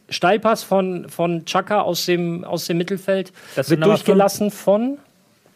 Steilpass 0.08 0.62
von, 0.62 1.08
von 1.08 1.44
Chaka 1.46 1.80
aus 1.80 2.06
dem, 2.06 2.44
aus 2.44 2.66
dem 2.66 2.78
Mittelfeld. 2.78 3.32
Das 3.56 3.70
wird 3.70 3.84
durchgelassen 3.84 4.50
von. 4.50 4.98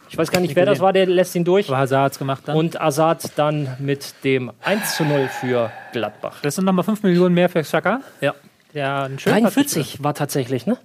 Ich 0.09 0.19
weiß 0.19 0.33
gar 0.33 0.41
nicht, 0.41 0.57
wer 0.57 0.67
das 0.67 0.81
war, 0.81 0.93
der 0.93 1.07
lässt 1.07 1.37
ihn 1.37 1.45
durch. 1.45 1.69
Aber 1.69 1.79
Hazard 1.79 2.19
gemacht 2.19 2.43
dann. 2.47 2.57
Und 2.57 2.81
Azad 2.81 3.31
dann 3.37 3.77
mit 3.79 4.13
dem 4.25 4.51
1 4.65 4.97
zu 4.97 5.05
0 5.05 5.29
für 5.29 5.71
Gladbach. 5.93 6.39
das 6.43 6.57
sind 6.57 6.65
nochmal 6.65 6.85
5 6.85 7.05
Millionen 7.05 7.33
mehr 7.35 7.49
für 7.49 7.63
Xhaka. 7.63 8.01
Ja. 8.21 8.35
Schönen 8.73 9.17
Pass 9.45 9.55
43 9.55 10.03
war 10.03 10.15
tatsächlich, 10.15 10.67
ne? 10.67 10.77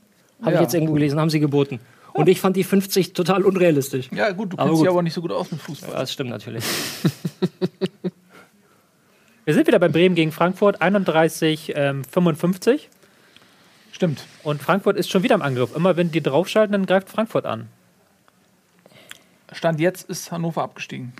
Habe 0.41 0.51
Ja. 0.51 0.55
ich 0.57 0.61
jetzt 0.61 0.73
irgendwo 0.75 0.93
gelesen, 0.93 1.19
haben 1.19 1.29
sie 1.31 1.39
geboten. 1.39 1.79
Und 2.13 2.29
ich 2.29 2.39
fand 2.39 2.55
die 2.55 2.63
50 2.63 3.13
total 3.13 3.43
unrealistisch. 3.43 4.09
Ja, 4.11 4.31
gut, 4.31 4.53
du 4.53 4.57
kennst 4.57 4.81
dich 4.81 4.89
aber 4.89 5.01
nicht 5.01 5.13
so 5.13 5.21
gut 5.21 5.31
aus 5.31 5.51
mit 5.51 5.59
Fußball. 5.61 5.91
Das 5.91 6.13
stimmt 6.13 6.29
natürlich. 6.29 6.63
Wir 9.45 9.53
sind 9.53 9.67
wieder 9.67 9.79
bei 9.79 9.89
Bremen 9.89 10.15
gegen 10.15 10.31
Frankfurt, 10.31 10.81
31, 10.81 11.73
ähm, 11.75 12.03
55. 12.03 12.89
Stimmt. 13.95 14.25
Und 14.43 14.61
Frankfurt 14.61 14.97
ist 14.97 15.09
schon 15.09 15.23
wieder 15.23 15.35
im 15.35 15.41
Angriff. 15.41 15.73
Immer 15.73 15.95
wenn 15.95 16.11
die 16.11 16.21
draufschalten, 16.21 16.73
dann 16.73 16.85
greift 16.85 17.07
Frankfurt 17.07 17.45
an. 17.45 17.69
Stand 19.53 19.79
jetzt 19.79 20.09
ist 20.09 20.33
Hannover 20.33 20.63
abgestiegen. 20.63 21.13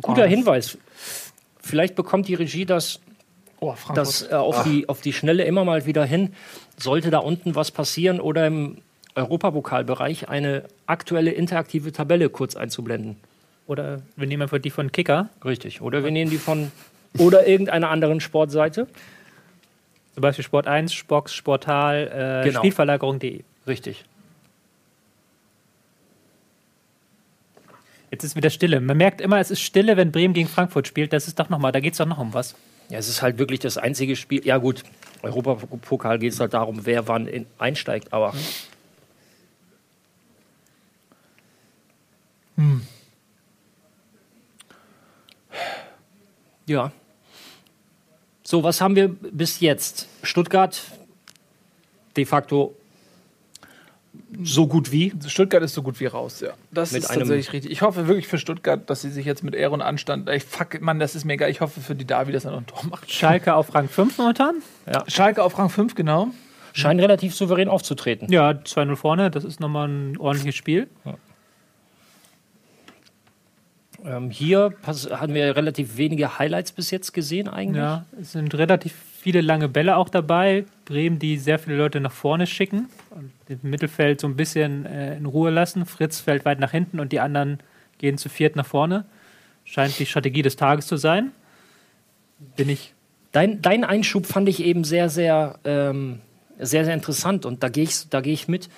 Guter 0.00 0.22
das- 0.22 0.30
Hinweis. 0.30 0.78
Vielleicht 1.60 1.94
bekommt 1.94 2.26
die 2.28 2.32
Regie 2.32 2.64
das, 2.64 3.00
Oh, 3.60 3.74
das 3.94 4.22
äh, 4.22 4.34
auf, 4.34 4.62
die, 4.62 4.88
auf 4.88 5.02
die 5.02 5.12
Schnelle 5.12 5.44
immer 5.44 5.66
mal 5.66 5.84
wieder 5.84 6.06
hin. 6.06 6.32
Sollte 6.78 7.10
da 7.10 7.18
unten 7.18 7.54
was 7.54 7.70
passieren 7.70 8.18
oder 8.18 8.46
im 8.46 8.78
Europapokalbereich 9.14 10.30
eine 10.30 10.64
aktuelle 10.86 11.32
interaktive 11.32 11.92
Tabelle 11.92 12.30
kurz 12.30 12.56
einzublenden. 12.56 13.18
Oder 13.66 14.00
wir 14.16 14.26
nehmen 14.26 14.44
einfach 14.44 14.58
die 14.58 14.70
von 14.70 14.90
Kicker. 14.90 15.28
Richtig. 15.44 15.82
Oder 15.82 16.02
wir 16.02 16.10
nehmen 16.10 16.30
die 16.30 16.38
von 16.38 16.72
oder 17.18 17.46
irgendeiner 17.46 17.90
anderen 17.90 18.20
Sportseite. 18.20 18.86
Zum 20.14 20.20
Beispiel 20.22 20.44
Sport 20.44 20.66
1, 20.66 20.92
Spox, 20.94 21.34
Sportal, 21.34 22.42
äh, 22.42 22.48
Genau. 22.48 22.60
Spielverlagerung.de. 22.60 23.42
Richtig. 23.66 24.04
Jetzt 28.10 28.24
ist 28.24 28.36
wieder 28.36 28.50
Stille. 28.50 28.80
Man 28.80 28.96
merkt 28.96 29.20
immer, 29.20 29.40
es 29.40 29.50
ist 29.50 29.60
Stille, 29.60 29.96
wenn 29.96 30.12
Bremen 30.12 30.32
gegen 30.32 30.48
Frankfurt 30.48 30.86
spielt. 30.86 31.12
Das 31.12 31.26
ist 31.28 31.38
doch 31.38 31.50
nochmal, 31.50 31.72
da 31.72 31.80
geht 31.80 31.92
es 31.92 31.98
doch 31.98 32.06
noch 32.06 32.18
um 32.18 32.32
was. 32.32 32.54
Ja, 32.88 32.98
es 32.98 33.08
ist 33.08 33.20
halt 33.20 33.38
wirklich 33.38 33.60
das 33.60 33.78
einzige 33.78 34.14
Spiel. 34.16 34.46
Ja, 34.46 34.58
gut, 34.58 34.84
Europapokal 35.22 36.18
geht 36.18 36.32
es 36.32 36.40
halt 36.40 36.54
darum, 36.54 36.86
wer 36.86 37.08
wann 37.08 37.26
in, 37.26 37.46
einsteigt, 37.58 38.12
aber. 38.12 38.32
Ja. 46.66 46.92
So, 48.42 48.62
was 48.62 48.80
haben 48.80 48.94
wir 48.96 49.08
bis 49.08 49.60
jetzt? 49.60 50.06
Stuttgart 50.22 50.80
de 52.16 52.24
facto 52.24 52.74
so 54.42 54.66
gut 54.66 54.92
wie. 54.92 55.12
Stuttgart 55.26 55.62
ist 55.62 55.74
so 55.74 55.82
gut 55.82 56.00
wie 56.00 56.06
raus, 56.06 56.40
ja. 56.40 56.50
Das 56.70 56.92
Mit 56.92 57.02
ist 57.02 57.10
einem- 57.10 57.20
tatsächlich 57.20 57.52
richtig. 57.52 57.70
Ich 57.72 57.82
hoffe 57.82 58.06
wirklich 58.08 58.26
für 58.28 58.38
Stuttgart, 58.38 58.88
dass 58.88 59.02
sie 59.02 59.10
sich 59.10 59.26
jetzt 59.26 59.42
mit 59.44 59.54
Ehre 59.54 59.72
und 59.72 59.82
Anstand. 59.82 60.28
Ey, 60.28 60.40
fuck, 60.40 60.80
Mann, 60.80 60.98
das 60.98 61.14
ist 61.14 61.24
mir 61.24 61.34
egal. 61.34 61.50
Ich 61.50 61.60
hoffe 61.60 61.80
für 61.80 61.94
die 61.94 62.06
Davi, 62.06 62.32
dass 62.32 62.44
er 62.44 62.50
noch 62.52 62.58
ein 62.58 62.66
Tor 62.66 62.84
macht. 62.90 63.10
Schalke 63.12 63.54
auf 63.54 63.74
Rang 63.74 63.88
5 63.88 64.16
momentan. 64.18 64.56
Schalke 65.08 65.42
auf 65.42 65.58
Rang 65.58 65.68
5, 65.70 65.94
genau. 65.94 66.28
Scheint 66.72 67.00
relativ 67.00 67.34
souverän 67.34 67.68
aufzutreten. 67.68 68.30
Ja, 68.30 68.50
2-0 68.50 68.96
vorne. 68.96 69.30
Das 69.30 69.44
ist 69.44 69.60
nochmal 69.60 69.88
ein 69.88 70.16
ordentliches 70.18 70.56
Spiel. 70.56 70.88
Ähm, 74.06 74.30
hier 74.30 74.74
hatten 74.84 75.34
wir 75.34 75.56
relativ 75.56 75.96
wenige 75.96 76.38
Highlights 76.38 76.72
bis 76.72 76.90
jetzt 76.90 77.12
gesehen 77.12 77.48
eigentlich. 77.48 77.82
Ja, 77.82 78.06
es 78.20 78.32
sind 78.32 78.54
relativ 78.54 78.94
viele 79.20 79.40
lange 79.40 79.68
Bälle 79.68 79.96
auch 79.96 80.08
dabei. 80.08 80.64
Bremen, 80.84 81.18
die 81.18 81.38
sehr 81.38 81.58
viele 81.58 81.76
Leute 81.76 82.00
nach 82.00 82.12
vorne 82.12 82.46
schicken 82.46 82.88
und 83.10 83.32
im 83.48 83.68
Mittelfeld 83.68 84.20
so 84.20 84.28
ein 84.28 84.36
bisschen 84.36 84.86
äh, 84.86 85.16
in 85.16 85.26
Ruhe 85.26 85.50
lassen. 85.50 85.86
Fritz 85.86 86.20
fällt 86.20 86.44
weit 86.44 86.60
nach 86.60 86.70
hinten 86.70 87.00
und 87.00 87.10
die 87.10 87.18
anderen 87.18 87.58
gehen 87.98 88.18
zu 88.18 88.28
viert 88.28 88.54
nach 88.54 88.66
vorne. 88.66 89.04
Scheint 89.64 89.98
die 89.98 90.06
Strategie 90.06 90.42
des 90.42 90.54
Tages 90.54 90.86
zu 90.86 90.96
sein. 90.96 91.32
Bin 92.54 92.68
ich. 92.68 92.94
Dein, 93.32 93.60
dein 93.60 93.84
Einschub 93.84 94.26
fand 94.26 94.48
ich 94.48 94.62
eben 94.62 94.84
sehr, 94.84 95.10
sehr, 95.10 95.58
ähm, 95.64 96.20
sehr, 96.58 96.84
sehr 96.84 96.94
interessant 96.94 97.44
und 97.44 97.62
da 97.64 97.68
gehe 97.68 97.84
ich, 97.84 98.08
da 98.08 98.20
geh 98.20 98.32
ich 98.32 98.46
mit. 98.46 98.68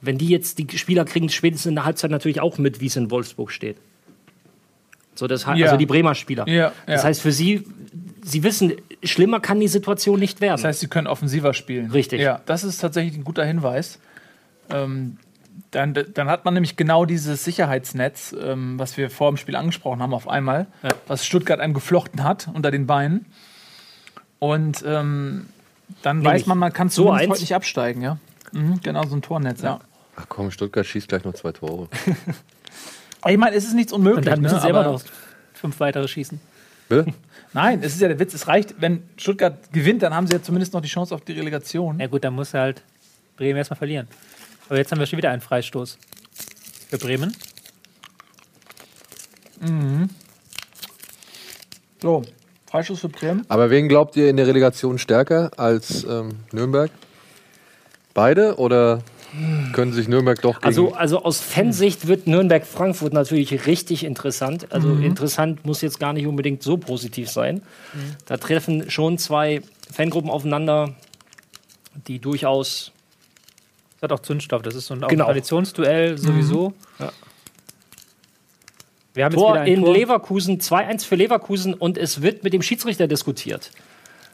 Wenn 0.00 0.16
die 0.16 0.28
jetzt, 0.28 0.58
die 0.58 0.78
Spieler 0.78 1.04
kriegen 1.04 1.28
spätestens 1.28 1.68
in 1.68 1.74
der 1.74 1.84
Halbzeit 1.84 2.10
natürlich 2.10 2.40
auch 2.40 2.56
mit, 2.56 2.80
wie 2.80 2.86
es 2.86 2.96
in 2.96 3.10
Wolfsburg 3.10 3.52
steht. 3.52 3.76
So, 5.14 5.26
das, 5.26 5.44
Ja. 5.44 5.66
Also 5.66 5.76
die 5.76 5.86
Bremer 5.86 6.14
Spieler. 6.14 6.48
Ja, 6.48 6.72
Das 6.86 7.02
ja. 7.02 7.08
heißt, 7.08 7.20
für 7.20 7.32
sie, 7.32 7.64
sie 8.22 8.42
wissen, 8.42 8.72
schlimmer 9.02 9.40
kann 9.40 9.60
die 9.60 9.68
Situation 9.68 10.18
nicht 10.18 10.40
werden. 10.40 10.52
Das 10.56 10.64
heißt, 10.64 10.80
sie 10.80 10.88
können 10.88 11.06
offensiver 11.06 11.52
spielen. 11.54 11.90
Richtig. 11.90 12.20
Ja, 12.20 12.40
das 12.46 12.64
ist 12.64 12.78
tatsächlich 12.78 13.16
ein 13.16 13.24
guter 13.24 13.44
Hinweis. 13.44 13.98
Ähm, 14.70 15.18
dann, 15.72 15.94
dann 15.94 16.28
hat 16.28 16.44
man 16.44 16.54
nämlich 16.54 16.76
genau 16.76 17.04
dieses 17.04 17.44
Sicherheitsnetz, 17.44 18.34
ähm, 18.40 18.78
was 18.78 18.96
wir 18.96 19.10
vor 19.10 19.30
dem 19.30 19.36
Spiel 19.36 19.56
angesprochen 19.56 20.02
haben, 20.02 20.14
auf 20.14 20.28
einmal, 20.28 20.66
Ja. 20.82 20.90
was 21.06 21.24
Stuttgart 21.26 21.60
einem 21.60 21.74
geflochten 21.74 22.24
hat 22.24 22.48
unter 22.52 22.70
den 22.70 22.86
Beinen. 22.86 23.26
Und 24.38 24.82
ähm, 24.86 25.46
dann 26.02 26.20
weiß 26.20 26.24
Nämlich 26.32 26.46
man, 26.46 26.58
man 26.58 26.72
kann 26.72 26.88
so 26.88 27.10
eins. 27.10 27.40
nicht 27.40 27.54
absteigen, 27.54 28.00
ja. 28.00 28.18
Mhm, 28.52 28.80
genau, 28.82 29.04
so 29.04 29.14
ein 29.14 29.22
Tornetz, 29.22 29.60
ja. 29.62 29.80
Ach 30.16 30.26
komm, 30.28 30.50
Stuttgart 30.50 30.86
schießt 30.86 31.08
gleich 31.08 31.24
noch 31.24 31.34
zwei 31.34 31.52
Tore. 31.52 31.88
Aber 33.20 33.32
ich 33.32 33.38
meine, 33.38 33.56
es 33.56 33.64
ist 33.64 33.74
nichts 33.74 33.92
unmöglich. 33.92 34.18
Und 34.18 34.26
dann 34.26 34.40
müssen 34.40 34.56
ne? 34.56 34.60
sie 34.60 34.68
aber- 34.68 34.84
noch 34.84 35.02
fünf 35.54 35.78
weitere 35.80 36.08
schießen. 36.08 36.40
Bitte? 36.88 37.12
Nein, 37.52 37.80
es 37.82 37.94
ist 37.94 38.00
ja 38.00 38.08
der 38.08 38.18
Witz. 38.18 38.32
Es 38.34 38.46
reicht, 38.46 38.80
wenn 38.80 39.02
Stuttgart 39.16 39.72
gewinnt, 39.72 40.02
dann 40.02 40.14
haben 40.14 40.26
sie 40.26 40.34
ja 40.34 40.42
zumindest 40.42 40.72
noch 40.72 40.80
die 40.80 40.88
Chance 40.88 41.14
auf 41.14 41.22
die 41.22 41.32
Relegation. 41.32 41.98
Ja 41.98 42.06
gut, 42.06 42.24
dann 42.24 42.34
muss 42.34 42.54
halt 42.54 42.82
Bremen 43.36 43.56
erstmal 43.56 43.78
verlieren. 43.78 44.06
Aber 44.68 44.78
jetzt 44.78 44.92
haben 44.92 45.00
wir 45.00 45.06
schon 45.06 45.16
wieder 45.16 45.30
einen 45.30 45.40
Freistoß 45.40 45.98
für 46.88 46.98
Bremen. 46.98 47.34
So, 52.00 52.22
Freischuss 52.70 53.00
für 53.00 53.08
Bremen. 53.08 53.44
Aber 53.48 53.68
wen 53.68 53.88
glaubt 53.88 54.16
ihr 54.16 54.30
in 54.30 54.36
der 54.36 54.46
Relegation 54.46 54.98
stärker 54.98 55.50
als 55.56 56.04
ähm, 56.04 56.30
Nürnberg? 56.52 56.90
Beide 58.14 58.56
oder 58.56 59.02
können 59.72 59.92
sich 59.92 60.08
Nürnberg 60.08 60.40
doch 60.42 60.56
gegen 60.56 60.66
Also, 60.66 60.92
also 60.94 61.22
aus 61.22 61.40
Fansicht 61.40 62.06
wird 62.06 62.26
Nürnberg-Frankfurt 62.26 63.12
natürlich 63.12 63.66
richtig 63.66 64.04
interessant. 64.04 64.72
Also 64.72 64.92
interessant 64.94 65.64
muss 65.64 65.82
jetzt 65.82 66.00
gar 66.00 66.12
nicht 66.12 66.26
unbedingt 66.26 66.62
so 66.62 66.76
positiv 66.76 67.30
sein. 67.30 67.62
Da 68.26 68.36
treffen 68.36 68.90
schon 68.90 69.18
zwei 69.18 69.62
Fangruppen 69.92 70.30
aufeinander, 70.30 70.94
die 72.06 72.18
durchaus. 72.18 72.92
Das 74.00 74.10
hat 74.10 74.18
auch 74.18 74.22
Zündstoff. 74.22 74.62
Das 74.62 74.74
ist 74.74 74.86
so 74.86 74.94
ein, 74.94 75.00
Genau. 75.08 75.26
Traditionsduell 75.26 76.18
sowieso. 76.18 76.72
Ja. 76.98 77.12
Wir 79.12 79.24
haben 79.24 79.32
jetzt 79.32 79.40
Tor 79.40 79.64
in 79.64 79.82
Tor. 79.82 79.92
Leverkusen, 79.92 80.60
2-1 80.60 81.04
für 81.04 81.16
Leverkusen 81.16 81.74
und 81.74 81.98
es 81.98 82.22
wird 82.22 82.44
mit 82.44 82.52
dem 82.52 82.62
Schiedsrichter 82.62 83.08
diskutiert. 83.08 83.70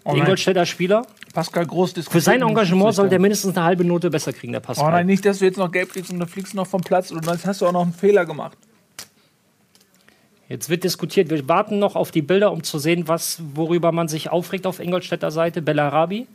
Der 0.06 0.14
nein. 0.14 0.22
Ingolstädter 0.22 0.66
Spieler. 0.66 1.06
Pascal 1.34 1.66
Groß 1.66 1.90
Für 1.90 1.94
diskutiert 1.96 2.24
sein 2.24 2.34
mit 2.34 2.42
dem 2.42 2.48
Engagement 2.50 2.94
soll 2.94 3.08
der 3.08 3.18
mindestens 3.18 3.56
eine 3.56 3.66
halbe 3.66 3.84
Note 3.84 4.08
besser 4.08 4.32
kriegen, 4.32 4.52
der 4.52 4.62
Oh 4.62 4.66
Pascal. 4.66 4.92
nein, 4.92 5.06
nicht, 5.06 5.24
dass 5.24 5.40
du 5.40 5.44
jetzt 5.44 5.58
noch 5.58 5.70
gelb 5.72 5.90
kriegst 5.90 6.10
und 6.10 6.20
dann 6.20 6.28
fliegst 6.28 6.52
du 6.52 6.56
noch 6.56 6.66
vom 6.66 6.80
Platz 6.80 7.10
und 7.10 7.26
dann 7.26 7.38
hast 7.44 7.60
du 7.60 7.66
auch 7.66 7.72
noch 7.72 7.82
einen 7.82 7.92
Fehler 7.92 8.24
gemacht. 8.24 8.56
Jetzt 10.48 10.70
wird 10.70 10.84
diskutiert. 10.84 11.28
Wir 11.28 11.48
warten 11.48 11.80
noch 11.80 11.96
auf 11.96 12.12
die 12.12 12.22
Bilder, 12.22 12.52
um 12.52 12.62
zu 12.62 12.78
sehen, 12.78 13.08
was, 13.08 13.42
worüber 13.54 13.90
man 13.90 14.06
sich 14.06 14.30
aufregt 14.30 14.66
auf 14.66 14.78
Ingolstädter 14.78 15.32
Seite. 15.32 15.60
Bellarabi, 15.60 16.28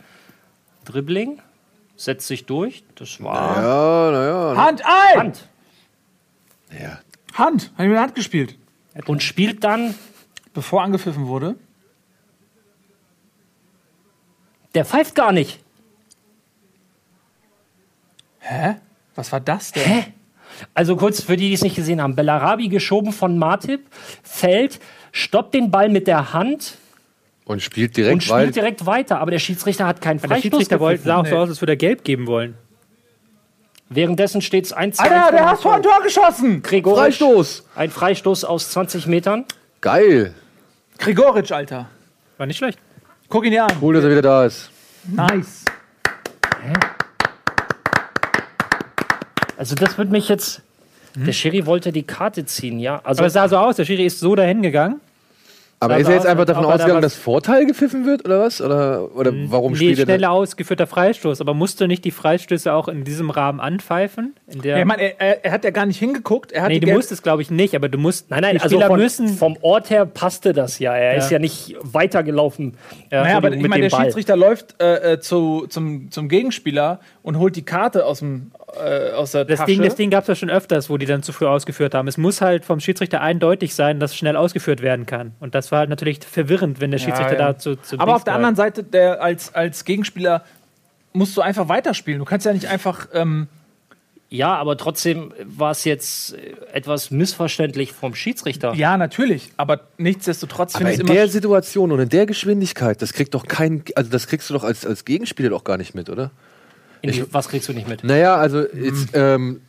Dribbling, 0.83 1.39
setzt 1.95 2.27
sich 2.27 2.45
durch. 2.45 2.83
Das 2.95 3.23
war 3.23 3.55
Ja, 3.55 4.11
naja. 4.11 4.65
Hand, 4.65 4.81
ein! 4.85 5.19
Hand. 5.19 5.47
Ja. 6.77 6.99
Hand! 7.33 7.71
Hat 7.77 7.79
ihm 7.79 7.85
in 7.85 7.91
die 7.93 7.97
Hand 7.99 8.15
gespielt. 8.15 8.57
Und 9.05 9.23
spielt 9.23 9.63
dann, 9.63 9.95
Bevor 10.53 10.83
angepfiffen 10.83 11.27
wurde. 11.27 11.55
Der 14.73 14.85
pfeift 14.85 15.15
gar 15.15 15.31
nicht. 15.31 15.59
Hä? 18.39 18.75
Was 19.15 19.31
war 19.31 19.39
das 19.39 19.71
denn? 19.71 19.83
Hä? 19.83 20.03
Also 20.73 20.95
kurz 20.95 21.21
für 21.21 21.37
die, 21.37 21.47
die 21.47 21.53
es 21.53 21.63
nicht 21.63 21.75
gesehen 21.75 22.01
haben. 22.01 22.15
Bellarabi 22.15 22.67
geschoben 22.69 23.13
von 23.13 23.37
Martip, 23.37 23.87
fällt, 24.23 24.79
stoppt 25.11 25.53
den 25.53 25.71
Ball 25.71 25.89
mit 25.89 26.07
der 26.07 26.33
Hand 26.33 26.77
Und 27.45 27.61
spielt 27.61 27.97
direkt, 27.97 28.13
und 28.13 28.29
weil 28.29 28.43
spielt 28.43 28.55
direkt 28.55 28.85
weiter, 28.85 29.19
aber 29.19 29.31
der 29.31 29.39
Schiedsrichter 29.39 29.87
hat 29.87 30.01
keinen 30.01 30.19
Der 30.19 30.29
Freistoß 30.29 30.41
Schiedsrichter 30.43 30.79
wollte, 30.79 31.03
sah 31.03 31.17
auch 31.17 31.25
so 31.25 31.37
aus, 31.37 31.49
als 31.49 31.61
würde 31.61 31.73
er 31.73 31.77
gelb 31.77 32.03
geben 32.03 32.27
wollen. 32.27 32.55
Währenddessen 33.89 34.41
steht 34.41 34.65
es 34.65 34.73
1 34.73 34.99
Alter, 34.99 35.31
der 35.31 35.49
hat 35.49 35.59
vor 35.59 35.75
ein 35.75 35.83
Tor 35.83 36.01
geschossen! 36.01 36.61
Gregoric, 36.61 36.97
Freistoß. 36.97 37.65
ein 37.75 37.89
Freistoß 37.89 38.45
aus 38.45 38.71
20 38.71 39.05
Metern. 39.07 39.45
Geil. 39.81 40.33
Grigoric, 40.97 41.51
Alter. 41.51 41.89
War 42.37 42.45
nicht 42.45 42.57
schlecht. 42.57 42.79
Guck 43.31 43.45
ihn 43.45 43.51
dir 43.51 43.63
an. 43.63 43.71
Cool, 43.81 43.93
dass 43.93 44.03
er 44.03 44.11
wieder 44.11 44.21
da 44.21 44.45
ist. 44.45 44.69
Nice. 45.05 45.63
Also 49.57 49.73
das 49.75 49.97
wird 49.97 50.11
mich 50.11 50.27
jetzt... 50.27 50.61
Der 51.15 51.31
Schiri 51.31 51.65
wollte 51.65 51.93
die 51.93 52.03
Karte 52.03 52.45
ziehen, 52.45 52.77
ja. 52.79 52.99
Also 53.03 53.19
Aber 53.19 53.27
es 53.27 53.33
sah 53.33 53.47
so 53.47 53.57
aus, 53.57 53.77
der 53.77 53.85
Schiri 53.85 54.05
ist 54.05 54.19
so 54.19 54.35
dahin 54.35 54.61
gegangen. 54.61 54.99
Aber 55.83 55.97
ist 55.97 56.07
er 56.07 56.13
jetzt 56.13 56.27
einfach 56.27 56.45
davon 56.45 56.63
da 56.63 56.69
ausgegangen, 56.75 56.97
was- 57.03 57.13
dass 57.13 57.15
Vorteil 57.15 57.65
gepfiffen 57.65 58.05
wird 58.05 58.23
oder 58.23 58.39
was? 58.41 58.61
Oder, 58.61 59.13
oder 59.15 59.31
warum 59.47 59.71
Nee, 59.71 59.77
spielt 59.77 59.99
er 59.99 60.05
schneller 60.05 60.27
da? 60.27 60.29
ausgeführter 60.29 60.85
Freistoß. 60.85 61.41
Aber 61.41 61.53
musste 61.55 61.87
nicht 61.87 62.05
die 62.05 62.11
Freistöße 62.11 62.71
auch 62.71 62.87
in 62.87 63.03
diesem 63.03 63.31
Rahmen 63.31 63.59
anpfeifen? 63.59 64.35
In 64.47 64.61
der, 64.61 64.75
Ja, 64.75 64.79
ich 64.81 64.85
meine, 64.85 65.19
er, 65.19 65.43
er, 65.43 65.51
hat 65.51 65.63
ja 65.63 65.71
gar 65.71 65.87
nicht 65.87 65.97
hingeguckt. 65.97 66.51
Er 66.51 66.61
hat 66.61 66.69
nee, 66.69 66.79
die 66.79 66.85
du 66.85 66.93
musst 66.93 67.11
es, 67.11 67.23
glaube 67.23 67.41
ich, 67.41 67.49
nicht. 67.49 67.75
Aber 67.75 67.89
du 67.89 67.97
musst. 67.97 68.29
Nein, 68.29 68.41
nein, 68.41 68.55
die 68.57 68.61
also 68.61 68.75
Spieler 68.75 68.87
von, 68.89 68.99
müssen. 68.99 69.27
vom 69.29 69.57
Ort 69.61 69.89
her 69.89 70.05
passte 70.05 70.53
das 70.53 70.77
ja. 70.77 70.93
Er 70.95 71.13
Ja. 71.13 71.17
ist 71.17 71.31
ja 71.31 71.39
nicht 71.39 71.75
weitergelaufen. 71.81 72.77
Ja. 73.11 73.23
Naja, 73.23 73.37
aber 73.37 73.49
mit 73.49 73.61
ich 73.61 73.67
meine, 73.67 73.81
der 73.81 73.89
Ball. 73.89 74.03
Schiedsrichter 74.05 74.37
läuft 74.37 74.81
äh, 74.81 75.13
äh, 75.13 75.19
zu, 75.19 75.65
zum, 75.67 76.11
zum 76.11 76.29
Gegenspieler 76.29 76.99
und 77.23 77.39
holt 77.39 77.55
die 77.55 77.63
Karte 77.65 78.05
aus, 78.05 78.19
dem, 78.19 78.51
äh, 78.75 79.11
aus 79.11 79.31
der 79.31 79.45
das 79.45 79.59
Tasche. 79.59 79.71
Ding, 79.71 79.81
das 79.81 79.95
Ding 79.95 80.09
gab 80.09 80.23
es 80.23 80.27
ja 80.27 80.35
schon 80.35 80.49
öfters, 80.49 80.89
wo 80.89 80.97
die 80.97 81.05
dann 81.05 81.23
zu 81.23 81.33
früh 81.33 81.45
ausgeführt 81.45 81.93
haben. 81.93 82.07
Es 82.07 82.17
muss 82.17 82.41
halt 82.41 82.65
vom 82.65 82.79
Schiedsrichter 82.79 83.21
eindeutig 83.21 83.75
sein, 83.75 83.99
dass 83.99 84.15
schnell 84.15 84.35
ausgeführt 84.35 84.81
werden 84.81 85.05
kann. 85.05 85.33
Und 85.39 85.55
das 85.55 85.71
war 85.71 85.79
halt 85.79 85.89
natürlich 85.89 86.19
verwirrend, 86.19 86.79
wenn 86.79 86.91
der 86.91 86.97
Schiedsrichter 86.99 87.33
ja. 87.33 87.53
da 87.53 87.57
zu, 87.57 87.75
zu 87.75 87.99
Aber 87.99 88.15
auf 88.15 88.23
der 88.23 88.35
anderen 88.35 88.55
Seite, 88.55 88.83
der, 88.83 89.21
als, 89.21 89.53
als 89.53 89.85
Gegenspieler 89.85 90.43
musst 91.13 91.35
du 91.35 91.41
einfach 91.41 91.67
weiterspielen. 91.67 92.19
Du 92.19 92.25
kannst 92.25 92.45
ja 92.45 92.53
nicht 92.53 92.67
einfach. 92.67 93.07
Ähm, 93.13 93.47
Ja, 94.29 94.55
aber 94.55 94.77
trotzdem 94.77 95.33
war 95.43 95.71
es 95.71 95.83
jetzt 95.83 96.37
etwas 96.71 97.11
missverständlich 97.11 97.91
vom 97.91 98.15
Schiedsrichter. 98.15 98.73
ja, 98.75 98.95
natürlich. 98.95 99.51
Aber 99.57 99.81
nichtsdestotrotz 99.97 100.75
Aber 100.75 100.85
finde 100.85 100.93
ich 100.93 100.99
in 100.99 101.05
es 101.05 101.09
immer. 101.09 101.19
der 101.19 101.27
Situation 101.27 101.91
und 101.91 101.99
in 101.99 102.07
der 102.07 102.25
Geschwindigkeit, 102.25 103.01
das 103.01 103.11
kriegt 103.11 103.33
doch 103.33 103.45
kein, 103.45 103.83
also 103.95 104.09
das 104.09 104.27
kriegst 104.27 104.49
du 104.49 104.53
doch 104.53 104.63
als, 104.63 104.85
als 104.85 105.03
Gegenspieler 105.03 105.49
doch 105.49 105.65
gar 105.65 105.75
nicht 105.75 105.95
mit, 105.95 106.09
oder? 106.09 106.31
In 107.01 107.11
die, 107.11 107.33
was 107.33 107.47
kriegst 107.49 107.67
du 107.69 107.73
nicht 107.73 107.87
mit? 107.87 108.03
Naja, 108.03 108.35
also 108.35 108.61
jetzt, 108.73 109.09
ähm, 109.13 109.61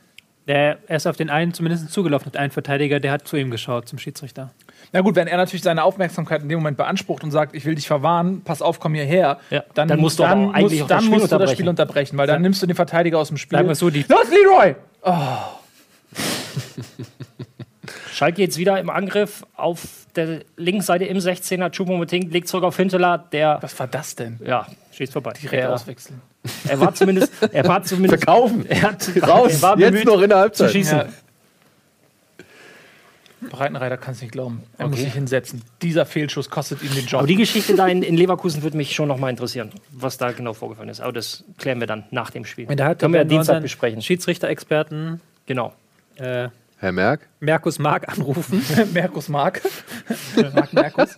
Der 0.49 0.78
er 0.87 0.97
ist 0.97 1.07
auf 1.07 1.16
den 1.16 1.30
einen 1.30 1.55
zumindest 1.55 1.91
zugelaufen, 1.93 2.26
hat 2.26 2.37
einen 2.37 2.51
Verteidiger, 2.51 2.99
der 3.01 3.12
hat 3.12 3.26
zu 3.28 3.37
ihm 3.37 3.51
geschaut, 3.51 3.89
zum 3.89 3.99
Schiedsrichter. 3.99 4.51
Na 4.93 5.01
gut, 5.01 5.14
wenn 5.14 5.28
er 5.28 5.37
natürlich 5.37 5.62
seine 5.62 5.85
Aufmerksamkeit 5.85 6.43
in 6.43 6.49
dem 6.49 6.59
Moment 6.59 6.76
beansprucht 6.76 7.22
und 7.24 7.30
sagt, 7.30 7.55
ich 7.55 7.64
will 7.64 7.74
dich 7.76 7.87
verwarnen, 7.87 8.43
pass 8.43 8.61
auf, 8.61 8.80
komm 8.80 8.95
hierher, 8.95 9.39
Ja, 9.51 9.62
dann, 9.74 9.89
dann 9.89 10.01
musst 10.01 10.18
du 10.18 10.24
eigentlich 10.24 10.80
musst, 10.80 10.83
auch 10.83 10.89
dann 10.89 10.99
das 10.99 11.05
Spiel 11.05 11.11
musst 11.11 11.24
du 11.24 11.28
das 11.28 11.33
unterbrechen. 11.33 11.55
Spiel 11.57 11.68
unterbrechen, 11.68 12.18
weil 12.18 12.26
dann 12.26 12.43
nimmst 12.43 12.61
du 12.62 12.66
den 12.66 12.76
Verteidiger 12.76 13.18
aus 13.18 13.28
dem 13.28 13.37
Spiel. 13.39 13.57
Sagen 13.57 13.68
wir 13.68 13.72
es 13.72 13.78
so, 13.78 13.89
die, 13.91 14.05
Los, 14.09 14.26
Leroy! 14.30 14.74
Schalke 18.12 18.43
jetzt 18.43 18.59
wieder 18.59 18.78
im 18.78 18.91
Angriff 18.91 19.45
auf 19.57 20.07
der 20.16 20.41
linken 20.57 20.83
Seite 20.83 21.05
im 21.07 21.18
16er. 21.18 21.70
Choupo-Moting 21.74 22.30
legt 22.30 22.49
zurück 22.49 22.64
auf 22.64 22.76
Hinteler. 22.76 23.18
Der, 23.33 23.59
Was 23.62 23.78
war 23.78 23.87
das 23.87 24.14
denn? 24.14 24.39
ja, 24.45 24.66
schießt 24.93 25.12
vorbei. 25.12 25.32
Direkt 25.43 25.62
Ja. 25.64 25.72
auswechseln. 25.74 26.20
er 26.68 26.78
war 26.80 26.95
zumindest, 26.95 27.32
er 27.53 27.66
war 27.66 27.82
zumindest, 27.82 28.24
verkaufen. 28.24 28.66
er 28.68 28.82
hat, 28.82 29.09
Raus, 29.26 29.55
er 29.55 29.62
war 29.62 29.78
jetzt 29.78 29.90
bemüht, 29.90 30.05
noch 30.07 30.20
in 30.20 30.28
der 30.28 30.36
zu 30.38 30.40
Halbzeit. 30.43 30.70
schießen. 30.72 30.99
Ja. 30.99 31.09
Breitenreiter 33.51 33.97
kann 33.97 34.12
es 34.14 34.20
nicht 34.20 34.30
glauben. 34.32 34.62
Er 34.78 34.86
muss 34.86 34.95
Okay. 34.99 35.05
sich 35.07 35.14
hinsetzen. 35.14 35.62
Dieser 35.82 36.07
Fehlschuss 36.07 36.49
kostet 36.49 36.80
ihm 36.82 36.95
den 36.95 37.07
Job. 37.07 37.18
Aber 37.20 37.26
die 37.26 37.34
Geschichte 37.34 37.74
da 37.74 37.88
in, 37.88 38.03
in 38.05 38.16
Leverkusen 38.16 38.62
würde 38.62 38.76
mich 38.76 38.95
schon 38.95 39.09
noch 39.09 39.18
mal 39.18 39.30
interessieren, 39.30 39.72
was 39.90 40.16
da 40.16 40.30
genau 40.30 40.53
vorgefallen 40.53 40.88
ist. 40.88 41.01
Aber 41.01 41.12
das 41.12 41.43
klären 41.59 41.80
wir 41.80 41.88
dann 41.88 42.05
nach 42.12 42.30
dem 42.30 42.45
Spiel. 42.45 42.68
Halbzeit 42.68 43.01
Können 43.01 43.14
wir 43.14 43.20
wir 43.20 43.24
Dienstag 43.24 43.61
besprechen. 43.62 44.01
Schiedsrichter-Experten 44.01 45.20
Genau. 45.47 45.72
äh, 46.16 46.49
Herr 46.78 46.93
Merck? 46.93 47.28
Merkus 47.40 47.80
Mark 47.80 48.09
anrufen. 48.09 48.64
Merkus 48.93 49.28
Mark. 49.28 49.61
Mark 50.55 50.72
Merkus. 50.72 51.16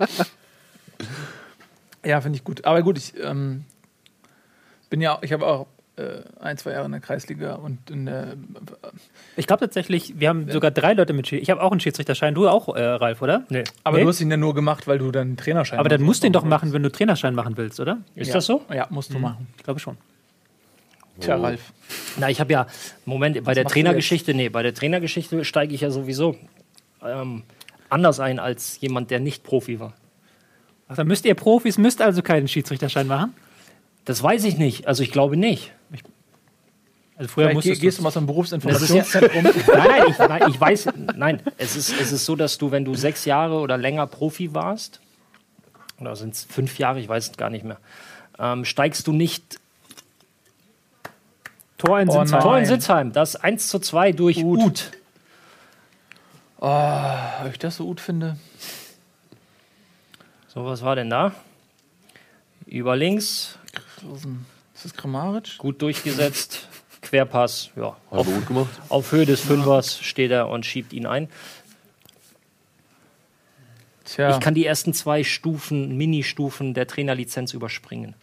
Ja, 2.04 2.20
finde 2.20 2.36
ich 2.36 2.44
gut. 2.44 2.64
Aber 2.64 2.82
gut, 2.82 2.98
ich 2.98 3.14
ähm, 3.22 3.64
bin 4.90 5.00
ja, 5.00 5.18
ich 5.22 5.32
habe 5.32 5.46
auch 5.46 5.66
äh, 5.96 6.22
ein, 6.40 6.56
zwei 6.56 6.72
Jahre 6.72 6.86
in 6.86 6.92
der 6.92 7.00
Kreisliga 7.00 7.54
und 7.54 7.90
in 7.90 8.06
der, 8.06 8.34
Ich 9.36 9.46
glaube 9.46 9.60
tatsächlich, 9.60 10.18
wir 10.18 10.28
haben 10.28 10.50
sogar 10.50 10.70
drei 10.70 10.94
Leute 10.94 11.12
mit 11.12 11.26
Schiedsrichter. 11.28 11.42
Ich 11.42 11.50
habe 11.50 11.62
auch 11.62 11.70
einen 11.70 11.80
Schiedsrichterschein. 11.80 12.34
Du 12.34 12.48
auch, 12.48 12.74
äh, 12.74 12.82
Ralf, 12.82 13.22
oder? 13.22 13.44
Nee. 13.48 13.64
aber 13.84 13.98
Nee? 13.98 14.02
du 14.02 14.08
hast 14.08 14.20
ihn 14.20 14.30
ja 14.30 14.36
nur 14.36 14.54
gemacht, 14.54 14.86
weil 14.86 14.98
du 14.98 15.10
dann 15.10 15.36
Trainerschein 15.36 15.78
Aber 15.78 15.88
dann 15.88 16.02
musst 16.02 16.22
du 16.22 16.26
ihn 16.26 16.32
doch 16.32 16.44
machen, 16.44 16.72
wenn 16.72 16.82
du 16.82 16.90
Trainerschein 16.90 17.34
machen 17.34 17.56
willst, 17.56 17.78
oder? 17.80 17.98
Ist 18.14 18.28
ja. 18.28 18.34
das 18.34 18.46
so? 18.46 18.62
Ja, 18.72 18.86
musst 18.90 19.12
du 19.12 19.18
machen. 19.18 19.46
Ich 19.56 19.62
glaube 19.62 19.80
schon. 19.80 19.96
Tja, 21.20 21.36
Ralf. 21.36 21.72
Na, 22.16 22.28
ich 22.28 22.40
habe 22.40 22.52
ja, 22.52 22.66
Moment, 23.04 23.42
bei 23.44 23.54
der 23.54 23.62
machst 23.62 23.76
du 23.76 23.80
Trainergeschichte, 23.80 24.34
nee, 24.34 24.48
bei 24.48 24.64
der 24.64 24.74
Trainergeschichte 24.74 25.44
steige 25.44 25.72
ich 25.72 25.82
ja 25.82 25.90
sowieso 25.90 26.36
ähm, 27.04 27.44
anders 27.88 28.18
ein 28.18 28.40
als 28.40 28.80
jemand, 28.80 29.12
der 29.12 29.20
nicht 29.20 29.44
Profi 29.44 29.78
war. 29.78 29.94
Ach, 30.88 30.96
dann 30.96 31.06
müsst 31.06 31.24
ihr 31.24 31.34
Profis, 31.34 31.78
müsst 31.78 32.02
also 32.02 32.22
keinen 32.22 32.48
Schiedsrichterschein 32.48 33.06
machen? 33.06 33.34
Das 34.04 34.22
weiß 34.22 34.44
ich 34.44 34.58
nicht. 34.58 34.86
Also 34.86 35.02
ich 35.02 35.10
glaube 35.10 35.36
nicht. 35.36 35.72
Also 37.16 37.28
früher 37.28 37.44
Vielleicht 37.44 37.50
geh, 37.50 37.54
musstest 37.54 37.80
gehst 37.80 37.98
du 37.98 38.02
mal 38.02 38.10
zum 38.10 38.26
Berufsinformationszentrum. 38.26 39.42
nein, 39.44 39.54
nein 39.68 40.04
ich, 40.08 40.18
nein, 40.18 40.42
ich 40.48 40.60
weiß, 40.60 40.88
nein, 41.16 41.42
es 41.58 41.76
ist, 41.76 42.00
es 42.00 42.10
ist 42.10 42.24
so, 42.24 42.34
dass 42.34 42.58
du, 42.58 42.72
wenn 42.72 42.84
du 42.84 42.96
sechs 42.96 43.24
Jahre 43.24 43.60
oder 43.60 43.78
länger 43.78 44.08
Profi 44.08 44.52
warst, 44.52 45.00
oder 46.00 46.16
sind 46.16 46.34
es 46.34 46.42
fünf 46.42 46.76
Jahre, 46.78 46.98
ich 46.98 47.08
weiß 47.08 47.30
es 47.30 47.36
gar 47.36 47.50
nicht 47.50 47.64
mehr, 47.64 47.78
ähm, 48.40 48.64
steigst 48.64 49.06
du 49.06 49.12
nicht 49.12 49.60
Tor 51.78 52.00
in 52.00 52.08
Oh 52.08 52.12
Sinsheim. 52.12 52.40
Tor 52.40 52.56
in 52.56 52.62
Nein. 52.62 52.66
Sitzheim, 52.66 53.12
das 53.12 53.36
1 53.36 53.68
zu 53.68 53.78
2 53.78 54.12
durch 54.12 54.42
Ut. 54.42 54.58
Ut. 54.58 54.90
Ob 56.58 57.50
ich 57.52 57.58
das 57.58 57.76
so 57.76 57.84
gut 57.84 58.00
finde. 58.00 58.38
So, 60.54 60.64
was 60.64 60.82
war 60.82 60.96
denn 60.96 61.10
da? 61.10 61.32
Über 62.66 62.96
links, 62.96 63.58
Ist 64.74 64.84
das 64.84 64.94
Kramaric? 64.94 65.58
gut 65.58 65.82
durchgesetzt, 65.82 66.68
Querpass, 67.02 67.70
ja. 67.76 67.88
Hat 67.88 67.96
er 68.12 68.18
Auf, 68.18 68.26
gut 68.26 68.46
gemacht. 68.46 68.80
auf 68.88 69.12
Höhe 69.12 69.26
des 69.26 69.40
Fünfers 69.40 69.98
steht 70.00 70.30
er 70.30 70.48
und 70.48 70.64
schiebt 70.64 70.92
ihn 70.92 71.06
ein. 71.06 71.28
Tja. 74.04 74.30
Ich 74.30 74.40
kann 74.40 74.54
die 74.54 74.64
ersten 74.66 74.92
zwei 74.94 75.24
Stufen, 75.24 75.96
Mini-Stufen 75.96 76.74
der 76.74 76.86
Trainerlizenz 76.86 77.52
überspringen. 77.52 78.14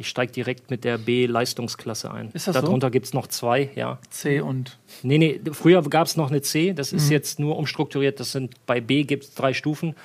Ich 0.00 0.08
steige 0.08 0.30
direkt 0.32 0.70
mit 0.70 0.84
der 0.84 0.96
B-Leistungsklasse 0.96 2.10
ein. 2.12 2.30
Ist 2.32 2.46
das 2.46 2.54
so? 2.54 2.62
Darunter 2.62 2.90
gibt 2.90 3.06
es 3.06 3.14
noch 3.14 3.26
zwei, 3.26 3.70
ja. 3.74 3.98
C 4.10 4.40
und. 4.40 4.78
Nee, 5.02 5.18
nee, 5.18 5.40
früher 5.52 5.82
gab 5.82 6.06
es 6.06 6.16
noch 6.16 6.30
eine 6.30 6.40
C, 6.40 6.72
das 6.72 6.92
Mhm. 6.92 6.98
ist 6.98 7.10
jetzt 7.10 7.40
nur 7.40 7.56
umstrukturiert. 7.56 8.20
Das 8.20 8.32
sind 8.32 8.54
bei 8.66 8.80
B 8.80 9.02
gibt 9.02 9.24
es 9.24 9.34
drei 9.34 9.54
Stufen. 9.54 9.96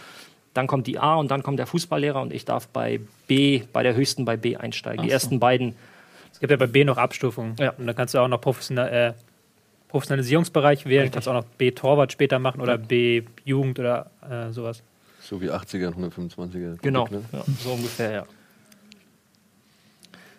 Dann 0.53 0.67
kommt 0.67 0.85
die 0.87 0.99
A 0.99 1.15
und 1.15 1.31
dann 1.31 1.41
kommt 1.43 1.57
der 1.59 1.65
Fußballlehrer 1.67 2.21
und 2.21 2.31
ich 2.33 2.45
darf 2.45 2.67
bei 2.67 2.99
B, 3.27 3.63
bei 3.73 3.81
der 3.83 3.95
höchsten 3.95 4.23
bei 4.25 4.37
B 4.37 4.55
einsteigen. 4.55 5.01
Die 5.03 5.07
Ach 5.07 5.11
so. 5.11 5.13
ersten 5.13 5.39
beiden. 5.39 5.75
Es 6.31 6.39
gibt 6.39 6.51
ja 6.51 6.57
bei 6.57 6.67
B 6.67 6.83
noch 6.83 6.97
Abstufungen. 6.97 7.55
Ja. 7.59 7.71
Und 7.71 7.87
dann 7.87 7.95
kannst 7.95 8.13
du 8.13 8.19
auch 8.19 8.27
noch 8.27 8.39
Professional, 8.41 8.89
äh, 8.89 9.13
Professionalisierungsbereich 9.89 10.85
wählen. 10.85 11.09
Kannst 11.11 11.27
auch 11.27 11.33
noch 11.33 11.45
B-Torwart 11.45 12.11
später 12.11 12.39
machen 12.39 12.61
oder 12.61 12.77
B-Jugend 12.77 13.79
oder 13.79 14.09
äh, 14.29 14.51
sowas. 14.51 14.83
So 15.21 15.41
wie 15.41 15.49
80er, 15.49 15.93
125er. 15.95 16.77
Genau, 16.81 17.07
Ne? 17.09 17.23
ja, 17.31 17.43
so 17.63 17.71
ungefähr, 17.73 18.11
ja. 18.11 18.25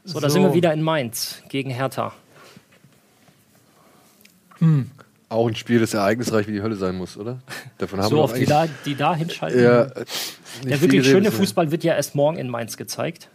So, 0.04 0.14
So. 0.14 0.20
da 0.20 0.28
sind 0.28 0.42
wir 0.42 0.52
wieder 0.54 0.72
in 0.72 0.82
Mainz 0.82 1.42
gegen 1.48 1.70
Hertha. 1.70 2.12
Auch 5.28 5.48
ein 5.48 5.54
Spiel, 5.56 5.80
das 5.80 5.94
ereignisreich 5.94 6.46
wie 6.46 6.52
die 6.52 6.62
Hölle 6.62 6.76
sein 6.76 6.96
muss, 6.96 7.16
oder? 7.16 7.38
Davon 7.78 7.98
haben 8.02 8.10
So 8.10 8.16
wir 8.16 8.22
oft, 8.22 8.36
die 8.36 8.44
da, 8.46 8.66
die 8.84 8.94
da 8.94 9.14
hinschalten. 9.14 9.62
Ja, 9.62 9.84
Der 10.64 10.80
wirklich 10.80 11.04
schöne 11.06 11.22
ne? 11.22 11.30
Fußball 11.32 11.70
wird 11.70 11.82
ja 11.84 11.94
erst 11.94 12.14
morgen 12.14 12.36
in 12.38 12.48
Mainz 12.48 12.76
gezeigt. 12.76 13.28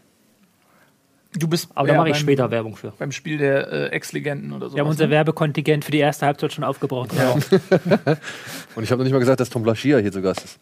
Du 1.37 1.47
bist. 1.47 1.69
Aber 1.75 1.87
da 1.87 1.93
ja, 1.93 1.99
mache 1.99 2.09
ich 2.09 2.13
beim- 2.15 2.21
später 2.21 2.49
Werbung 2.51 2.75
für. 2.75 2.91
Beim 2.97 3.11
Spiel 3.11 3.37
der 3.37 3.71
äh, 3.71 3.87
Ex-Legenden 3.89 4.51
oder 4.53 4.69
so. 4.69 4.75
Wir 4.75 4.81
haben 4.81 4.89
unser 4.89 5.09
Werbekontingent 5.11 5.85
für 5.85 5.91
die 5.91 5.99
erste 5.99 6.25
Halbzeit 6.25 6.53
schon 6.53 6.63
aufgebraucht. 6.63 7.11
Ja. 7.13 7.33
Und 8.75 8.83
ich 8.83 8.91
habe 8.91 8.99
noch 8.99 9.03
nicht 9.03 9.13
mal 9.13 9.19
gesagt, 9.19 9.39
dass 9.39 9.49
Tom 9.49 9.61
Blaschia 9.63 9.97
hier 9.99 10.11
zu 10.11 10.21
Gast 10.21 10.43
ist. 10.43 10.59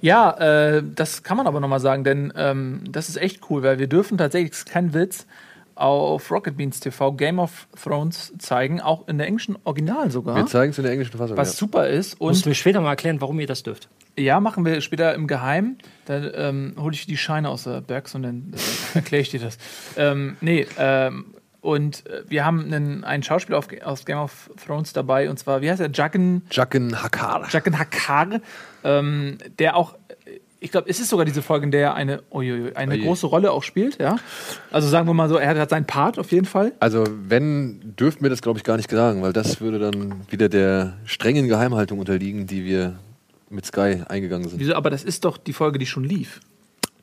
Ja, 0.00 0.76
äh, 0.76 0.82
das 0.94 1.22
kann 1.22 1.36
man 1.36 1.46
aber 1.46 1.60
nochmal 1.60 1.80
sagen, 1.80 2.02
denn 2.04 2.32
ähm, 2.36 2.80
das 2.90 3.08
ist 3.08 3.16
echt 3.16 3.40
cool, 3.50 3.62
weil 3.62 3.78
wir 3.78 3.86
dürfen 3.86 4.18
tatsächlich, 4.18 4.50
das 4.50 4.58
ist 4.60 4.68
kein 4.68 4.94
Witz, 4.94 5.26
auf 5.76 6.30
Rocket 6.30 6.56
Beans 6.56 6.80
TV 6.80 7.12
Game 7.12 7.38
of 7.38 7.68
Thrones 7.80 8.32
zeigen, 8.38 8.80
auch 8.80 9.06
in 9.08 9.18
der 9.18 9.26
englischen 9.26 9.56
Original 9.64 10.10
sogar. 10.10 10.34
Wir 10.34 10.46
zeigen 10.46 10.70
es 10.70 10.78
in 10.78 10.84
der 10.84 10.92
englischen 10.92 11.16
Fassung. 11.16 11.36
was 11.36 11.52
ja. 11.52 11.58
super 11.58 11.86
ist. 11.86 12.18
Musst 12.18 12.38
Und 12.38 12.44
du 12.46 12.48
mir 12.48 12.54
später 12.54 12.80
mal 12.80 12.90
erklären, 12.90 13.20
warum 13.20 13.38
ihr 13.38 13.46
das 13.46 13.62
dürft. 13.62 13.88
ja, 14.18 14.40
machen 14.40 14.64
wir 14.64 14.80
später 14.80 15.14
im 15.14 15.26
Geheim. 15.26 15.76
Da 16.06 16.16
ähm, 16.32 16.74
hole 16.78 16.94
ich 16.94 17.06
die 17.06 17.18
Scheine 17.18 17.50
aus 17.50 17.64
der 17.64 17.82
Bergs 17.82 18.14
und 18.14 18.22
dann 18.22 18.54
äh, 18.54 18.94
erkläre 18.96 19.20
ich 19.20 19.30
dir 19.30 19.40
das. 19.40 19.58
Ähm, 19.96 20.38
nee, 20.40 20.66
ähm, 20.78 21.34
und 21.60 22.06
äh, 22.06 22.22
wir 22.28 22.44
haben 22.44 22.64
einen, 22.64 23.04
einen 23.04 23.22
Schauspieler 23.22 23.58
auf, 23.58 23.68
aus 23.82 24.06
Game 24.06 24.18
of 24.18 24.50
Thrones 24.64 24.92
dabei, 24.92 25.28
und 25.28 25.38
zwar, 25.38 25.60
wie 25.62 25.70
heißt 25.70 25.80
er? 25.80 25.90
Juggen, 25.90 26.42
Jacken 26.50 27.02
Hakar. 27.02 27.48
Juggen 27.50 27.78
Hakar, 27.78 28.40
ähm, 28.84 29.38
der 29.58 29.76
auch 29.76 29.96
ich 30.60 30.70
glaube, 30.70 30.88
es 30.88 31.00
ist 31.00 31.10
sogar 31.10 31.24
diese 31.24 31.42
Folge, 31.42 31.64
in 31.66 31.70
der 31.70 31.80
er 31.82 31.94
eine, 31.94 32.22
uiuiui, 32.32 32.72
eine 32.74 32.94
Oje. 32.94 33.02
große 33.02 33.26
Rolle 33.26 33.52
auch 33.52 33.62
spielt, 33.62 33.98
ja. 34.00 34.16
Also 34.70 34.88
sagen 34.88 35.06
wir 35.06 35.14
mal 35.14 35.28
so, 35.28 35.36
er 35.36 35.58
hat 35.58 35.70
seinen 35.70 35.86
Part 35.86 36.18
auf 36.18 36.32
jeden 36.32 36.46
Fall. 36.46 36.72
Also, 36.80 37.04
wenn, 37.28 37.94
dürften 37.96 38.22
wir 38.22 38.30
das, 38.30 38.42
glaube 38.42 38.58
ich, 38.58 38.64
gar 38.64 38.76
nicht 38.76 38.90
sagen, 38.90 39.22
weil 39.22 39.32
das 39.32 39.60
würde 39.60 39.78
dann 39.78 40.22
wieder 40.30 40.48
der 40.48 40.94
strengen 41.04 41.48
Geheimhaltung 41.48 41.98
unterliegen, 41.98 42.46
die 42.46 42.64
wir 42.64 42.98
mit 43.50 43.66
Sky 43.66 44.02
eingegangen 44.08 44.48
sind. 44.48 44.58
Wieso? 44.58 44.74
Aber 44.74 44.90
das 44.90 45.04
ist 45.04 45.24
doch 45.24 45.36
die 45.38 45.52
Folge, 45.52 45.78
die 45.78 45.86
schon 45.86 46.04
lief. 46.04 46.40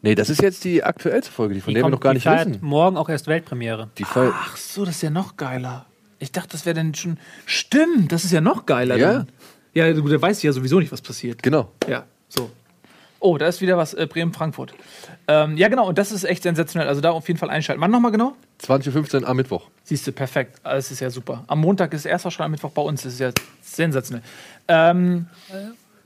Nee, 0.01 0.15
das 0.15 0.29
ist 0.29 0.41
jetzt 0.41 0.65
die 0.65 0.83
aktuellste 0.83 1.31
Folge, 1.31 1.53
die 1.53 1.61
von 1.61 1.69
Die 1.71 1.75
der 1.75 1.85
wir 1.85 1.89
noch 1.89 2.01
gar 2.01 2.13
nicht 2.13 2.25
wissen. 2.25 2.57
morgen 2.61 2.97
auch 2.97 3.07
erst 3.07 3.27
Weltpremiere. 3.27 3.89
Die. 3.97 4.03
Ach 4.05 4.57
so, 4.57 4.83
das 4.83 4.95
ist 4.95 5.01
ja 5.01 5.09
noch 5.09 5.37
geiler. 5.37 5.85
Ich 6.19 6.31
dachte, 6.33 6.49
das 6.51 6.65
wäre 6.65 6.73
dann 6.75 6.93
schon. 6.93 7.17
Stimmt, 7.45 8.11
das 8.11 8.25
ist 8.25 8.31
ja 8.31 8.41
noch 8.41 8.65
geiler. 8.65 8.97
Ja. 8.97 9.13
Dann. 9.13 9.27
Ja, 9.73 9.91
du, 9.93 10.07
der 10.07 10.21
weiß 10.21 10.43
ja 10.43 10.51
sowieso 10.51 10.79
nicht, 10.79 10.91
was 10.91 11.01
passiert. 11.01 11.41
Genau. 11.41 11.71
Ja, 11.87 12.03
so. 12.27 12.49
Oh, 13.25 13.37
da 13.37 13.47
ist 13.47 13.61
wieder 13.61 13.77
was, 13.77 13.93
äh, 13.93 14.05
Bremen-Frankfurt. 14.05 14.73
Ähm, 15.29 15.55
ja, 15.55 15.69
genau, 15.69 15.87
und 15.87 15.97
das 15.97 16.11
ist 16.11 16.25
echt 16.25 16.43
sensationell. 16.43 16.89
Also 16.89 16.99
da 16.99 17.11
auf 17.11 17.25
jeden 17.29 17.39
Fall 17.39 17.49
einschalten. 17.49 17.81
Wann 17.81 17.89
nochmal 17.89 18.11
genau? 18.11 18.35
20.15 18.61 19.21
Uhr 19.21 19.29
am 19.29 19.37
Mittwoch. 19.37 19.69
Siehst 19.85 20.05
du, 20.05 20.11
perfekt. 20.11 20.59
Das 20.61 20.91
ist 20.91 20.99
ja 20.99 21.09
super. 21.09 21.45
Am 21.47 21.59
Montag 21.61 21.93
ist 21.93 22.03
erster 22.03 22.31
Schlag, 22.31 22.45
am 22.47 22.51
Mittwoch 22.51 22.71
bei 22.71 22.81
uns. 22.81 23.03
Das 23.03 23.13
ist 23.13 23.19
ja 23.19 23.31
sensationell. 23.61 24.23
Ähm, 24.67 25.27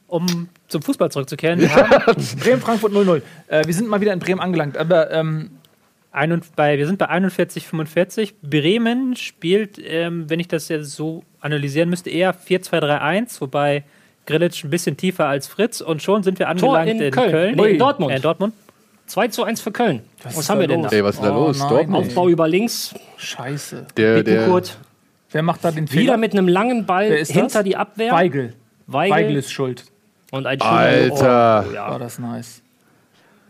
Um 0.05 0.47
zum 0.67 0.81
Fußball 0.83 1.09
zurückzukehren, 1.11 1.59
Bremen-Frankfurt 2.39 2.93
0-0. 2.93 3.21
Äh, 3.47 3.65
wir 3.65 3.73
sind 3.73 3.89
mal 3.89 3.99
wieder 3.99 4.13
in 4.13 4.19
Bremen 4.19 4.39
angelangt. 4.39 4.77
Aber 4.77 5.09
ähm, 5.09 5.49
ein, 6.11 6.39
bei, 6.55 6.77
wir 6.77 6.85
sind 6.85 6.99
bei 6.99 7.09
41, 7.09 7.67
45. 7.67 8.35
Bremen 8.43 9.15
spielt, 9.15 9.79
ähm, 9.83 10.29
wenn 10.29 10.39
ich 10.39 10.47
das 10.47 10.69
jetzt 10.69 10.91
so 10.91 11.23
analysieren 11.39 11.89
müsste, 11.89 12.11
eher 12.11 12.35
4-2-3-1, 12.35 13.41
wobei 13.41 13.83
Grillitsch 14.27 14.63
ein 14.63 14.69
bisschen 14.69 14.95
tiefer 14.97 15.25
als 15.27 15.47
Fritz 15.47 15.81
und 15.81 16.03
schon 16.03 16.21
sind 16.21 16.37
wir 16.37 16.45
Tor 16.57 16.77
angelangt 16.77 17.01
in 17.01 17.11
Köln. 17.11 17.55
Nee, 17.55 17.61
Ui. 17.61 17.77
Dortmund. 17.77 18.11
Äh, 18.11 18.17
in 18.17 18.21
Dortmund. 18.21 18.53
2 19.07 19.29
zu 19.29 19.43
1 19.43 19.61
für 19.61 19.71
Köln. 19.71 20.01
Was, 20.21 20.37
ist 20.37 20.49
haben 20.49 20.59
wir 20.59 20.67
denn 20.67 20.81
los? 20.83 20.91
da? 20.91 20.97
Ey, 20.97 21.03
was 21.03 21.15
ist 21.15 21.23
denn 21.23 21.29
da 21.31 21.37
Oh 21.37 21.47
los? 21.47 21.59
nein, 21.59 21.69
Dortmund. 21.69 22.07
Aufbau 22.07 22.27
über 22.27 22.47
links, 22.47 22.93
scheiße. 23.17 23.87
Der, 23.95 24.21
der. 24.21 24.61
Wer 25.31 25.41
macht 25.41 25.63
da 25.63 25.71
den 25.71 25.87
Fehler? 25.87 26.01
Wieder 26.03 26.17
mit 26.17 26.33
einem 26.33 26.47
langen 26.47 26.85
Ball 26.85 27.09
Wer 27.09 27.19
ist 27.19 27.31
hinter 27.31 27.59
das? 27.59 27.63
die 27.63 27.75
Abwehr. 27.75 28.11
Weigel. 28.11 28.53
Weigel. 28.85 29.15
Weigel 29.15 29.35
ist 29.37 29.51
schuld. 29.51 29.85
Und 30.31 30.45
ein 30.45 30.61
Alter. 30.61 31.65
Oh, 31.67 31.73
War 31.73 31.73
ja. 31.73 31.97
das 31.97 32.19
nice. 32.19 32.61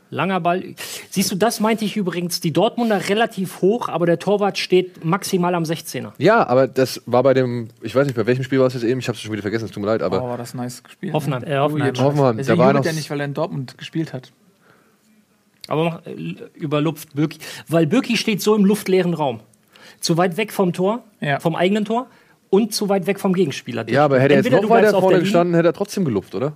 Langer 0.10 0.40
Ball. 0.40 0.64
Siehst 1.10 1.32
du, 1.32 1.36
das 1.36 1.60
meinte 1.60 1.84
ich 1.84 1.98
übrigens. 1.98 2.40
Die 2.40 2.54
Dortmunder 2.54 3.10
relativ 3.10 3.62
hoch, 3.62 3.90
aber 3.90 4.06
der 4.06 4.20
Torwart 4.20 4.58
steht 4.58 5.04
maximal 5.04 5.54
am 5.54 5.64
16er. 5.64 6.12
ja, 6.18 6.48
aber 6.48 6.68
das 6.68 7.02
war 7.06 7.24
bei 7.24 7.34
dem, 7.34 7.68
ich 7.82 7.94
weiß 7.96 8.06
nicht, 8.08 8.16
bei 8.16 8.26
welchem 8.26 8.44
Spiel 8.44 8.60
war 8.60 8.68
es 8.68 8.74
jetzt 8.74 8.84
eben, 8.84 9.00
ich 9.00 9.08
habe 9.10 9.16
es 9.18 9.22
schon 9.22 9.32
wieder 9.34 9.42
vergessen, 9.42 9.66
es 9.66 9.72
tut 9.72 9.82
mir 9.84 9.88
leid, 9.88 10.02
Oh, 10.02 10.06
aber 10.06 10.22
war 10.24 10.38
das 10.38 10.54
nice 10.54 10.82
gespielt. 10.84 11.14
Hoffenheim. 11.14 11.42
Ne? 11.44 11.50
Äh, 11.54 11.58
Hoffenheim. 11.58 11.88
jetzt- 11.88 12.02
Hoffenheim, 12.02 12.38
Deswegen 12.38 12.58
da 12.60 12.66
war 12.66 12.74
noch- 12.74 12.86
er 12.86 12.94
nicht, 12.94 13.10
weil 13.10 13.20
er 13.20 13.26
in 13.26 13.34
Dortmund 13.34 13.78
gespielt 13.78 14.14
hat. 14.14 14.32
Aber 15.68 16.02
äh, 16.06 16.36
überlupft 16.54 17.14
Birki. 17.16 17.40
Weil 17.68 17.88
Birki 17.88 18.16
steht 18.18 18.42
so 18.42 18.56
im 18.56 18.64
luftleeren 18.66 19.14
Raum. 19.14 19.42
Zu 20.00 20.16
weit 20.18 20.38
weg 20.38 20.54
vom 20.54 20.74
Tor, 20.74 21.04
Ja. 21.20 21.40
vom 21.40 21.56
eigenen 21.56 21.84
Tor 21.86 22.08
und 22.50 22.74
zu 22.74 22.88
weit 22.88 23.08
weg 23.08 23.20
vom 23.20 23.34
Gegenspieler. 23.34 23.90
ja, 23.90 24.06
aber 24.06 24.20
hätte 24.20 24.36
er 24.36 24.42
jetzt 24.44 24.52
noch 24.52 24.70
weiter 24.70 24.98
vorne 25.00 25.20
gestanden, 25.20 25.54
hätte 25.56 25.68
er 25.70 25.74
trotzdem 25.74 26.06
gelupft, 26.06 26.34
oder? 26.36 26.54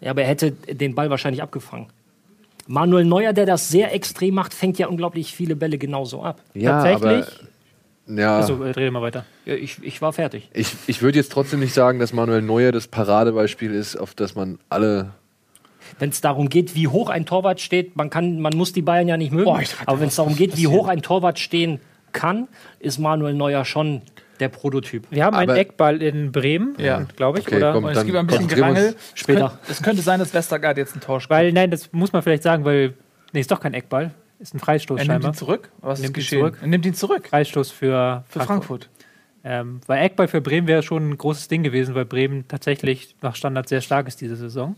Ja, 0.00 0.10
aber 0.10 0.22
er 0.22 0.28
hätte 0.28 0.52
den 0.52 0.94
Ball 0.94 1.10
wahrscheinlich 1.10 1.42
abgefangen. 1.42 1.86
Manuel 2.66 3.04
Neuer, 3.04 3.32
der 3.32 3.46
das 3.46 3.68
sehr 3.68 3.94
extrem 3.94 4.34
macht, 4.34 4.54
fängt 4.54 4.78
ja 4.78 4.88
unglaublich 4.88 5.34
viele 5.34 5.56
Bälle 5.56 5.78
genauso 5.78 6.22
ab. 6.22 6.40
Ja, 6.54 6.82
Tatsächlich? 6.82 7.26
aber 8.06 8.20
ja, 8.20 8.36
Also, 8.36 8.62
äh, 8.62 8.70
rede 8.70 8.90
mal 8.90 9.02
weiter. 9.02 9.24
Ja, 9.46 9.54
ich, 9.54 9.82
ich 9.82 10.02
war 10.02 10.12
fertig. 10.12 10.48
ich, 10.52 10.74
ich 10.86 11.02
würde 11.02 11.18
jetzt 11.18 11.32
trotzdem 11.32 11.60
nicht 11.60 11.72
sagen, 11.74 11.98
dass 11.98 12.12
Manuel 12.12 12.42
Neuer 12.42 12.72
das 12.72 12.86
Paradebeispiel 12.88 13.72
ist, 13.72 13.96
auf 13.96 14.14
das 14.14 14.34
man 14.34 14.58
alle 14.68 15.12
Wenn 15.98 16.10
es 16.10 16.20
darum 16.20 16.48
geht, 16.48 16.74
wie 16.74 16.88
hoch 16.88 17.08
ein 17.08 17.24
Torwart 17.26 17.60
steht, 17.60 17.96
man, 17.96 18.10
kann, 18.10 18.40
man 18.40 18.56
muss 18.56 18.72
die 18.72 18.82
Bayern 18.82 19.08
ja 19.08 19.16
nicht 19.16 19.32
mögen. 19.32 19.44
Boah, 19.44 19.60
aber 19.86 20.00
wenn 20.00 20.08
es 20.08 20.16
darum 20.16 20.36
geht, 20.36 20.56
wie 20.56 20.66
hoch 20.66 20.88
ein 20.88 21.02
Torwart 21.02 21.38
stehen 21.38 21.80
kann, 22.12 22.48
ist 22.78 22.98
Manuel 22.98 23.34
Neuer 23.34 23.64
schon 23.64 24.02
der 24.40 24.48
Prototyp. 24.48 25.06
Wir 25.10 25.24
haben 25.24 25.36
einen 25.36 25.50
Aber- 25.50 25.58
Eckball 25.58 26.02
in 26.02 26.32
Bremen, 26.32 26.74
Ja. 26.78 27.06
glaube 27.16 27.38
ich, 27.38 27.46
Okay, 27.46 27.56
oder? 27.56 27.72
komm. 27.72 27.84
Und 27.84 27.96
es 27.96 28.04
gibt 28.04 28.16
ein 28.16 28.26
bisschen 28.26 28.48
Gerangel. 28.48 28.94
Es 28.96 29.20
später. 29.20 29.48
Könnte, 29.50 29.58
es 29.72 29.82
könnte 29.82 30.02
sein, 30.02 30.18
dass 30.20 30.34
Westergaard 30.34 30.76
jetzt 30.76 30.96
ein 30.96 31.00
Tor 31.00 31.20
spielt. 31.20 31.38
Weil, 31.38 31.52
nein, 31.52 31.70
das 31.70 31.92
muss 31.92 32.12
man 32.12 32.22
vielleicht 32.22 32.42
sagen, 32.42 32.64
weil, 32.64 32.94
nee, 33.32 33.40
ist 33.40 33.50
doch 33.50 33.60
kein 33.60 33.74
Eckball, 33.74 34.10
ist 34.40 34.54
ein 34.54 34.58
Freistoß 34.58 34.98
er 34.98 35.04
nimmt 35.04 35.12
scheinbar. 35.12 35.30
ihn 35.32 35.34
zurück. 35.34 35.70
Was 35.80 36.00
Nimmt 36.00 36.04
ist 36.04 36.08
ihn 36.10 36.12
geschehen? 36.14 36.38
zurück. 36.40 36.58
Er 36.60 36.66
nimmt 36.66 36.86
ihn 36.86 36.94
zurück. 36.94 37.28
Freistoß 37.28 37.70
für, 37.70 38.24
Für 38.28 38.40
Frankfurt. 38.40 38.88
Ähm, 39.44 39.80
weil 39.86 40.02
Eckball 40.02 40.26
für 40.26 40.40
Bremen 40.40 40.66
wäre 40.66 40.82
schon 40.82 41.10
ein 41.10 41.18
großes 41.18 41.48
Ding 41.48 41.62
gewesen, 41.62 41.94
weil 41.94 42.06
Bremen 42.06 42.48
tatsächlich 42.48 43.14
nach 43.20 43.36
Standard 43.36 43.68
sehr 43.68 43.82
stark 43.82 44.08
ist 44.08 44.20
diese 44.20 44.36
Saison. 44.36 44.74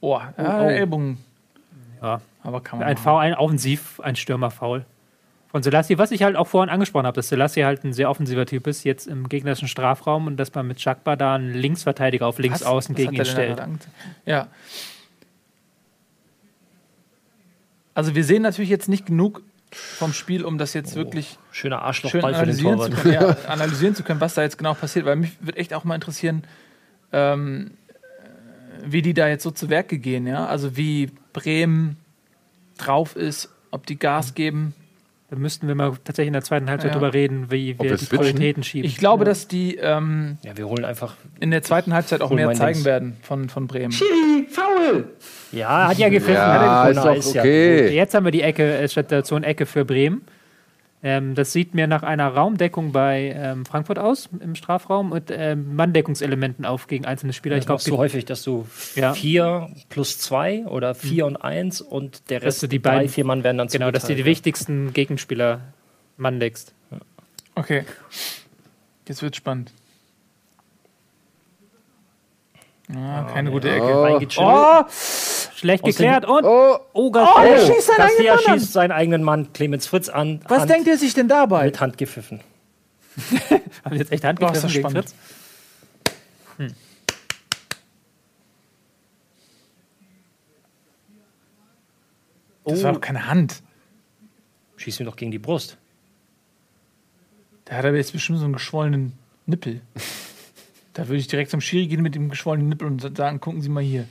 Oh, 0.00 0.18
ja, 0.18 0.60
oh. 0.62 0.68
Ellbogen. 0.68 1.18
Ja. 2.02 2.20
Aber 2.42 2.60
kann 2.62 2.78
man 2.78 2.88
Ein. 2.88 2.96
Foul, 2.96 3.20
ein 3.20 3.34
Offensiv, 3.34 4.00
ein 4.00 4.16
Stürmerfoul. 4.16 4.84
Von 5.50 5.62
Selassie, 5.64 5.98
was 5.98 6.12
ich 6.12 6.22
halt 6.22 6.36
auch 6.36 6.46
vorhin 6.46 6.70
angesprochen 6.70 7.06
habe, 7.06 7.16
dass 7.16 7.28
Selassie 7.28 7.64
halt 7.64 7.82
ein 7.84 7.92
sehr 7.92 8.08
offensiver 8.08 8.46
Typ 8.46 8.66
ist, 8.68 8.84
jetzt 8.84 9.06
im 9.08 9.28
gegnerischen 9.28 9.66
Strafraum 9.66 10.28
und 10.28 10.36
dass 10.36 10.54
man 10.54 10.66
mit 10.66 10.78
Chakba 10.78 11.16
da 11.16 11.34
einen 11.34 11.52
Linksverteidiger 11.54 12.26
auf 12.26 12.38
links 12.38 12.60
Was? 12.60 12.66
außen 12.68 12.94
Was 12.94 13.02
gegen 13.02 13.14
ihn 13.16 13.24
stellt. 13.24 13.56
gerade 13.56 13.72
ange- 13.72 13.78
Ja. 14.26 14.46
Also 17.94 18.14
wir 18.14 18.24
sehen 18.24 18.42
natürlich 18.42 18.70
jetzt 18.70 18.88
nicht 18.88 19.06
genug 19.06 19.42
vom 19.72 20.12
Spiel, 20.12 20.44
um 20.44 20.58
das 20.58 20.74
jetzt 20.74 20.94
wirklich 20.96 21.38
Schöner 21.52 21.76
schön 21.78 21.84
Arschlochball 21.84 22.34
für 22.34 22.46
den 22.46 22.66
analysieren 22.66 22.80
zu, 22.80 22.90
können, 22.90 23.14
ja, 23.14 23.36
analysieren 23.48 23.94
zu 23.94 24.02
können, 24.02 24.20
was 24.20 24.34
da 24.34 24.42
jetzt 24.42 24.58
genau 24.58 24.74
passiert. 24.74 25.04
Weil 25.06 25.16
mich 25.16 25.32
würde 25.40 25.58
echt 25.58 25.74
auch 25.74 25.84
mal 25.84 25.94
interessieren, 25.94 26.44
ähm, 27.12 27.72
wie 28.84 29.02
die 29.02 29.14
da 29.14 29.28
jetzt 29.28 29.42
so 29.42 29.50
zu 29.50 29.68
Werke 29.68 29.98
gehen. 29.98 30.26
Ja? 30.26 30.46
Also 30.46 30.76
wie 30.76 31.10
Bremen 31.32 31.96
drauf 32.78 33.14
ist, 33.16 33.48
ob 33.70 33.86
die 33.86 33.98
Gas 33.98 34.34
geben. 34.34 34.74
Da 35.30 35.36
müssten 35.36 35.68
wir 35.68 35.76
mal 35.76 35.92
tatsächlich 36.04 36.26
in 36.26 36.32
der 36.32 36.42
zweiten 36.42 36.68
Halbzeit 36.68 36.90
Ja. 36.90 36.94
drüber 36.98 37.14
reden, 37.14 37.52
wie 37.52 37.74
Ob 37.78 37.84
wir 37.84 37.90
wir 37.90 37.96
die 37.96 38.04
switchen? 38.04 38.18
Prioritäten 38.26 38.62
schieben. 38.64 38.84
Ich 38.88 38.96
glaube, 38.96 39.24
dass 39.24 39.46
die 39.46 39.76
ähm, 39.76 40.38
Ja, 40.42 40.56
wir 40.56 40.66
holen 40.68 40.84
einfach. 40.84 41.14
in 41.38 41.52
der 41.52 41.62
zweiten 41.62 41.94
Halbzeit 41.94 42.20
auch 42.20 42.30
mehr 42.32 42.52
zeigen 42.54 42.74
Dings. 42.74 42.84
werden 42.84 43.16
von, 43.22 43.48
von 43.48 43.68
Bremen. 43.68 43.92
Ja, 45.52 45.88
hat 45.88 45.98
ja 45.98 46.08
gepfiffen. 46.08 46.34
Ja, 46.34 46.82
hat 46.84 46.90
ist 46.90 46.96
er 46.96 47.04
doch 47.04 47.14
ist 47.16 47.34
ja 47.34 47.42
okay. 47.42 47.94
Jetzt 47.94 48.14
haben 48.14 48.24
wir 48.24 48.32
die 48.32 48.42
Ecke, 48.42 48.78
äh, 48.78 48.88
Station 48.88 49.44
Ecke 49.44 49.66
für 49.66 49.84
Bremen. 49.84 50.22
Ähm, 51.02 51.34
das 51.34 51.52
sieht 51.52 51.72
mir 51.74 51.86
nach 51.86 52.02
einer 52.02 52.28
Raumdeckung 52.28 52.92
bei 52.92 53.32
ähm, 53.34 53.64
Frankfurt 53.64 53.98
aus 53.98 54.28
im 54.38 54.54
Strafraum 54.54 55.12
und 55.12 55.30
ähm, 55.30 55.74
Manndeckungselementen 55.74 56.66
auf 56.66 56.88
gegen 56.88 57.06
einzelne 57.06 57.32
Spieler. 57.32 57.56
Ich 57.56 57.60
ich 57.60 57.66
glaube, 57.66 57.80
so 57.80 57.96
häufig, 57.96 58.26
dass 58.26 58.42
du 58.42 58.66
Ja. 58.96 59.14
vier 59.14 59.70
plus 59.88 60.18
zwei 60.18 60.66
oder 60.66 60.94
vier 60.94 61.24
und 61.24 61.36
eins 61.38 61.80
und 61.80 62.28
der 62.28 62.40
Dass 62.40 62.46
Rest, 62.48 62.62
du 62.64 62.66
die 62.66 62.82
drei, 62.82 62.96
beiden- 62.96 63.08
vier 63.08 63.24
Mann 63.24 63.42
werden 63.44 63.56
dann 63.56 63.68
genau, 63.68 63.90
dass 63.90 64.04
du 64.06 64.14
die 64.14 64.26
wichtigsten 64.26 64.92
Gegenspieler 64.92 65.60
manndeckst. 66.18 66.74
Okay. 67.54 67.84
Jetzt 69.08 69.22
wird 69.22 69.36
spannend. 69.36 69.72
Ah, 72.94 73.22
keine 73.32 73.50
gute 73.52 73.70
Ecke. 73.70 74.26
Oh. 74.38 74.84
Oh, 75.60 75.62
schlecht 75.62 75.84
Aus 75.84 75.90
geklärt 75.96 76.24
und 76.24 76.44
Oh, 76.44 76.78
oh, 76.92 77.10
Gott, 77.10 77.28
er 77.44 77.66
schießt 77.66 77.86
seinen 77.86 78.00
eigenen 78.00 78.26
Garcia 78.26 78.34
Mann 78.34 78.44
an. 78.54 78.58
schießt 78.60 78.72
seinen 78.72 78.92
eigenen 78.92 79.22
Mann, 79.22 79.52
Clemens 79.52 79.86
Fritz 79.86 80.08
an. 80.08 80.40
Was 80.48 80.60
Hand, 80.60 80.70
denkt 80.70 80.86
ihr 80.88 80.96
sich 80.98 81.14
denn 81.14 81.28
dabei? 81.28 81.66
Mit 81.66 81.80
Hand 81.80 81.98
gepfiffen. 81.98 82.40
haben 83.84 83.96
jetzt 83.96 84.12
echt 84.12 84.24
Oh, 84.24 84.62
das 84.62 84.72
gegen 84.72 84.88
spannend. 84.88 85.08
Fritz. 85.10 85.14
Das 92.64 92.82
war 92.84 92.92
doch 92.92 93.00
keine 93.00 93.26
Hand. 93.26 93.62
Schießt 94.76 95.00
ihm 95.00 95.06
doch 95.06 95.16
gegen 95.16 95.30
die 95.30 95.38
Brust. 95.38 95.76
Da 97.64 97.76
hat 97.76 97.84
er 97.84 97.94
jetzt 97.94 98.12
bestimmt 98.12 98.38
so 98.38 98.44
einen 98.44 98.54
geschwollenen 98.54 99.12
Nippel. 99.46 99.80
Da 100.92 101.06
würde 101.06 101.18
ich 101.18 101.28
direkt 101.28 101.52
zum 101.52 101.60
Schiri 101.60 101.86
gehen 101.86 102.02
mit 102.02 102.16
dem 102.16 102.28
geschwollenen 102.28 102.68
Nippel 102.68 102.88
und 102.88 103.16
sagen, 103.16 103.38
gucken 103.38 103.62
Sie 103.62 103.68
mal 103.68 103.82
hier. 103.82 104.06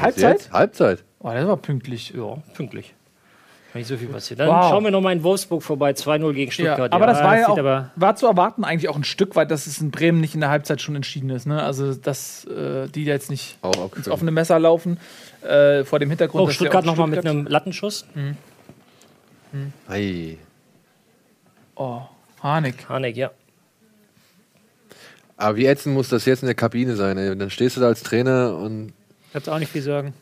Halbzeit? 0.00 0.50
Halbzeit. 0.52 1.04
Oh, 1.20 1.30
das 1.30 1.46
war 1.46 1.56
pünktlich. 1.56 2.12
Ja, 2.16 2.36
pünktlich. 2.54 2.94
Kann 3.72 3.80
nicht 3.80 3.88
so 3.88 3.96
viel 3.96 4.08
passieren. 4.08 4.38
Dann 4.38 4.48
Wow. 4.48 4.68
schauen 4.70 4.84
wir 4.84 4.90
noch 4.90 5.00
mal 5.00 5.12
in 5.12 5.22
Wolfsburg 5.22 5.62
vorbei. 5.62 5.92
2-0 5.94 6.34
gegen 6.34 6.50
Ja, 6.50 6.52
Stuttgart. 6.74 6.92
aber 6.92 7.06
das 7.06 7.22
war 7.22 7.32
das 7.32 7.40
ja 7.40 7.48
auch, 7.48 7.58
aber- 7.58 7.90
war 7.96 8.16
zu 8.16 8.26
erwarten 8.26 8.64
eigentlich 8.64 8.90
auch 8.90 8.96
ein 8.96 9.04
Stück 9.04 9.34
weit, 9.34 9.50
dass 9.50 9.66
es 9.66 9.80
in 9.80 9.90
Bremen 9.90 10.20
nicht 10.20 10.34
in 10.34 10.40
der 10.40 10.50
Halbzeit 10.50 10.82
schon 10.82 10.94
entschieden 10.94 11.30
ist. 11.30 11.46
Ne? 11.46 11.62
Also, 11.62 11.94
dass 11.94 12.44
äh, 12.44 12.88
die 12.88 13.04
jetzt 13.04 13.30
nicht 13.30 13.56
Auch 13.62 13.72
ins 13.72 13.78
abgefangen. 13.82 14.12
offene 14.12 14.30
Messer 14.30 14.58
laufen, 14.58 14.98
äh, 15.42 15.84
vor 15.84 15.98
dem 16.00 16.10
Hintergrund. 16.10 16.42
Oh, 16.42 16.46
dass 16.46 16.54
Stuttgart 16.56 16.84
nochmal 16.84 17.06
mit 17.08 17.24
einem 17.24 17.46
Lattenschuss. 17.46 18.04
Ei. 19.88 20.36
Oh, 21.76 22.02
Harnik. 22.42 22.88
Hanek, 22.88 23.16
ja. 23.16 23.30
Aber 25.36 25.56
wie 25.56 25.66
ätzend 25.66 25.94
muss 25.94 26.08
das 26.08 26.24
jetzt 26.26 26.42
in 26.42 26.46
der 26.46 26.54
Kabine 26.54 26.94
sein? 26.94 27.16
Ey? 27.18 27.36
Dann 27.36 27.50
stehst 27.50 27.76
du 27.76 27.80
da 27.80 27.86
als 27.88 28.02
Trainer 28.02 28.54
und 28.56 28.92
Kannst 29.32 29.48
auch 29.48 29.58
nicht 29.58 29.72
viel 29.72 29.82
sagen. 29.82 30.14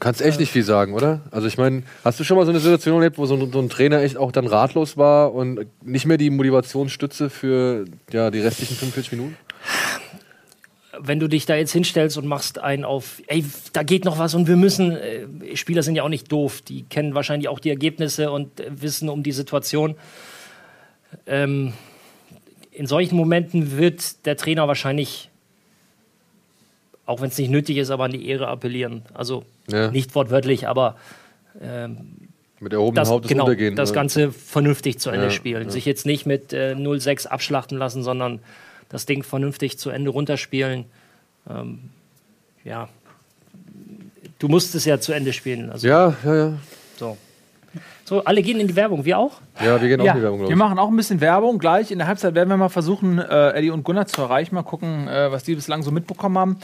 kannst 0.00 0.20
echt 0.20 0.40
nicht 0.40 0.50
viel 0.50 0.64
sagen, 0.64 0.94
oder? 0.94 1.22
Also 1.30 1.46
ich 1.46 1.58
meine, 1.58 1.82
hast 2.04 2.18
du 2.18 2.24
schon 2.24 2.36
mal 2.36 2.44
so 2.44 2.50
eine 2.50 2.60
Situation 2.60 2.96
erlebt, 2.96 3.18
wo 3.18 3.26
so 3.26 3.34
ein, 3.34 3.52
so 3.52 3.60
ein 3.60 3.68
Trainer 3.68 4.00
echt 4.00 4.16
auch 4.16 4.32
dann 4.32 4.46
ratlos 4.46 4.96
war 4.96 5.32
und 5.32 5.66
nicht 5.82 6.06
mehr 6.06 6.16
die 6.16 6.30
Motivationsstütze 6.30 7.30
für 7.30 7.84
ja, 8.10 8.30
die 8.30 8.40
restlichen 8.40 8.76
45 8.76 9.12
Minuten? 9.12 9.36
wenn 11.00 11.20
du 11.20 11.28
dich 11.28 11.46
da 11.46 11.56
jetzt 11.56 11.72
hinstellst 11.72 12.16
und 12.18 12.26
machst 12.26 12.58
einen 12.58 12.84
auf, 12.84 13.22
ey, 13.26 13.44
da 13.72 13.82
geht 13.82 14.04
noch 14.04 14.18
was 14.18 14.34
und 14.34 14.48
wir 14.48 14.56
müssen, 14.56 14.92
äh, 14.92 15.56
Spieler 15.56 15.82
sind 15.82 15.96
ja 15.96 16.02
auch 16.02 16.08
nicht 16.08 16.30
doof, 16.30 16.62
die 16.62 16.84
kennen 16.84 17.14
wahrscheinlich 17.14 17.48
auch 17.48 17.58
die 17.58 17.70
Ergebnisse 17.70 18.30
und 18.30 18.60
äh, 18.60 18.70
wissen 18.70 19.08
um 19.08 19.22
die 19.22 19.32
Situation. 19.32 19.96
Ähm, 21.26 21.72
in 22.70 22.86
solchen 22.86 23.16
Momenten 23.16 23.76
wird 23.76 24.26
der 24.26 24.36
Trainer 24.36 24.66
wahrscheinlich, 24.66 25.30
auch 27.06 27.20
wenn 27.20 27.28
es 27.28 27.38
nicht 27.38 27.50
nötig 27.50 27.76
ist, 27.76 27.90
aber 27.90 28.04
an 28.04 28.12
die 28.12 28.26
Ehre 28.28 28.48
appellieren. 28.48 29.02
Also 29.14 29.44
Ja. 29.70 29.90
nicht 29.90 30.14
wortwörtlich, 30.14 30.66
aber 30.68 30.96
Mit 32.60 32.72
erhobenem 32.72 32.94
das, 32.96 33.10
Haupt 33.10 33.28
genau, 33.28 33.44
untergehen. 33.44 33.76
das 33.76 33.90
ne? 33.90 33.94
Ganze 33.94 34.32
vernünftig 34.32 34.98
zu 34.98 35.10
Ende 35.10 35.26
Ja, 35.26 35.30
spielen. 35.30 35.64
ja. 35.64 35.70
Sich 35.70 35.84
jetzt 35.84 36.06
nicht 36.06 36.26
mit 36.26 36.52
äh, 36.52 36.74
0-6 36.74 37.26
abschlachten 37.26 37.78
lassen, 37.78 38.02
sondern 38.02 38.40
das 38.88 39.06
Ding 39.06 39.22
vernünftig 39.22 39.78
zu 39.78 39.90
Ende 39.90 40.10
runterspielen. 40.10 40.84
Ähm, 41.48 41.90
ja, 42.64 42.88
du 44.38 44.48
musst 44.48 44.74
es 44.74 44.84
ja 44.84 44.98
zu 45.00 45.12
Ende 45.12 45.32
spielen. 45.32 45.70
Also, 45.70 45.86
Ja, 45.86 46.14
ja, 46.24 46.34
ja. 46.34 46.52
so. 46.96 47.16
so, 48.04 48.24
alle 48.24 48.42
gehen 48.42 48.58
in 48.60 48.66
die 48.68 48.76
Werbung, 48.76 49.04
wir 49.04 49.18
auch? 49.18 49.40
Ja, 49.62 49.80
wir 49.80 49.88
gehen 49.88 50.00
auch 50.00 50.04
Ja, 50.06 50.12
in 50.12 50.18
die 50.18 50.22
Werbung, 50.22 50.38
wir 50.40 50.46
glaube 50.46 50.52
ich. 50.54 50.58
machen 50.58 50.78
auch 50.78 50.88
ein 50.88 50.96
bisschen 50.96 51.20
Werbung. 51.20 51.58
Gleich 51.58 51.90
in 51.90 51.98
der 51.98 52.06
Halbzeit 52.06 52.34
werden 52.34 52.48
wir 52.48 52.56
mal 52.56 52.68
versuchen, 52.68 53.18
äh, 53.18 53.50
Eddie 53.50 53.70
und 53.70 53.84
Gunnar 53.84 54.06
zu 54.06 54.22
erreichen. 54.22 54.54
Mal 54.54 54.62
gucken, 54.62 55.06
äh, 55.08 55.30
was 55.30 55.42
die 55.44 55.54
bislang 55.54 55.82
so 55.82 55.90
mitbekommen 55.90 56.38
haben. 56.38 56.56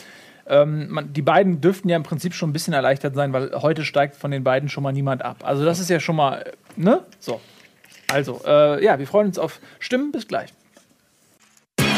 Ähm, 0.51 0.89
man, 0.91 1.13
die 1.13 1.23
beiden 1.23 1.61
dürften 1.61 1.89
ja 1.89 1.97
im 1.97 2.03
Prinzip 2.03 2.35
schon 2.35 2.51
ein 2.51 2.53
bisschen 2.53 2.75
erleichtert 2.75 3.15
sein, 3.15 3.33
weil 3.33 3.53
heute 3.63 3.85
steigt 3.85 4.17
von 4.17 4.33
den 4.33 4.43
beiden 4.43 4.69
schon 4.69 4.83
mal 4.83 4.93
niemand 4.93 5.25
ab. 5.25 5.45
Also 5.45 5.65
das 5.65 5.79
ist 5.79 5.89
ja 5.89 6.01
schon 6.01 6.17
mal, 6.17 6.43
äh, 6.43 6.53
ne? 6.75 7.05
So. 7.21 7.41
Also, 8.09 8.41
äh, 8.45 8.85
ja, 8.85 8.99
wir 8.99 9.07
freuen 9.07 9.29
uns 9.29 9.39
auf 9.39 9.61
Stimmen. 9.79 10.11
Bis 10.11 10.27
gleich. 10.27 10.53
Eigentor, 11.79 11.95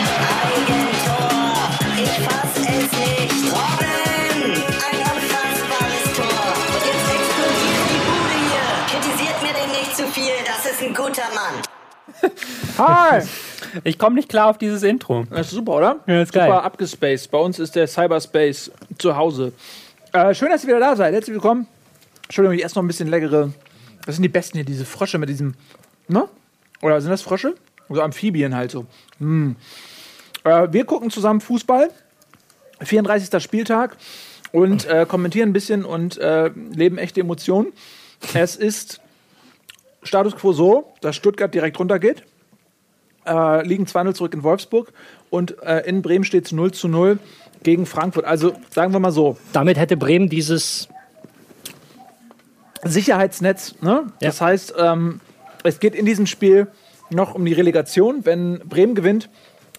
ich 1.96 2.10
fass 2.26 2.56
es 2.58 2.92
nicht. 2.92 3.32
Robin, 3.50 4.52
ein 4.52 5.00
unfassbares 5.00 6.12
Tor. 6.14 6.44
Und 6.68 6.84
jetzt 6.84 7.08
explodiert 7.08 7.88
die 7.88 8.02
Bude 8.04 8.36
hier. 8.50 8.68
Kritisiert 9.00 9.38
mir 9.42 9.54
den 9.54 9.70
nicht 9.70 9.96
zu 9.96 10.04
viel, 10.08 10.36
das 10.44 10.70
ist 10.70 10.82
ein 10.82 10.92
guter 10.92 11.28
Mann. 11.34 11.71
Hi! 12.78 13.22
Ich 13.84 13.98
komme 13.98 14.16
nicht 14.16 14.28
klar 14.28 14.48
auf 14.48 14.58
dieses 14.58 14.82
Intro. 14.82 15.24
Das 15.30 15.46
ist 15.46 15.54
super, 15.54 15.72
oder? 15.76 15.96
Ja, 16.06 16.20
ist 16.20 16.34
super 16.34 16.46
geil. 16.46 16.58
abgespaced. 16.58 17.30
Bei 17.30 17.38
uns 17.38 17.58
ist 17.58 17.74
der 17.74 17.86
Cyberspace 17.86 18.70
zu 18.98 19.16
Hause. 19.16 19.52
Äh, 20.12 20.34
schön, 20.34 20.50
dass 20.50 20.62
ihr 20.64 20.68
wieder 20.68 20.80
da 20.80 20.94
seid. 20.94 21.14
Herzlich 21.14 21.32
willkommen. 21.32 21.66
Entschuldigung, 22.24 22.58
ich 22.58 22.64
esse 22.64 22.74
noch 22.74 22.82
ein 22.82 22.86
bisschen 22.86 23.08
leckere. 23.08 23.50
Das 24.04 24.16
sind 24.16 24.22
die 24.22 24.28
besten 24.28 24.58
hier, 24.58 24.64
diese 24.64 24.84
Frösche 24.84 25.16
mit 25.16 25.30
diesem. 25.30 25.54
Ne? 26.08 26.28
Oder 26.82 27.00
sind 27.00 27.10
das 27.10 27.22
Frösche? 27.22 27.54
So 27.88 28.02
Amphibien 28.02 28.54
halt 28.54 28.70
so. 28.70 28.84
Mm. 29.18 29.52
Äh, 30.44 30.72
wir 30.72 30.84
gucken 30.84 31.10
zusammen 31.10 31.40
Fußball. 31.40 31.88
34. 32.80 33.42
Spieltag. 33.42 33.96
Und 34.50 34.84
äh, 34.86 35.06
kommentieren 35.08 35.50
ein 35.50 35.54
bisschen 35.54 35.84
und 35.84 36.18
äh, 36.18 36.50
leben 36.74 36.98
echte 36.98 37.20
Emotionen. 37.20 37.72
Es 38.34 38.56
ist 38.56 39.00
Status 40.02 40.36
quo 40.36 40.52
so, 40.52 40.92
dass 41.00 41.16
Stuttgart 41.16 41.52
direkt 41.54 41.78
runtergeht 41.78 42.24
äh, 43.26 43.66
liegen 43.66 43.84
2-0 43.84 44.14
zurück 44.14 44.34
in 44.34 44.42
Wolfsburg 44.42 44.92
und 45.30 45.62
äh, 45.62 45.80
in 45.80 46.02
Bremen 46.02 46.24
steht 46.24 46.46
es 46.46 46.52
0 46.52 46.72
zu 46.72 46.88
0 46.88 47.18
gegen 47.62 47.86
Frankfurt. 47.86 48.24
Also 48.24 48.54
sagen 48.70 48.92
wir 48.92 48.98
mal 48.98 49.12
so, 49.12 49.36
Damit 49.52 49.78
hätte 49.78 49.96
Bremen 49.96 50.28
dieses, 50.28 50.88
Sicherheitsnetz. 52.82 53.76
Ne? 53.80 53.90
Ja. 53.90 54.04
Das 54.20 54.40
heißt, 54.40 54.74
ähm, 54.76 55.20
es 55.62 55.78
geht 55.78 55.94
in 55.94 56.04
diesem 56.04 56.26
Spiel 56.26 56.66
noch 57.10 57.34
um 57.34 57.44
die 57.44 57.52
Relegation. 57.52 58.24
Wenn 58.24 58.58
Bremen 58.60 58.94
gewinnt, 58.94 59.28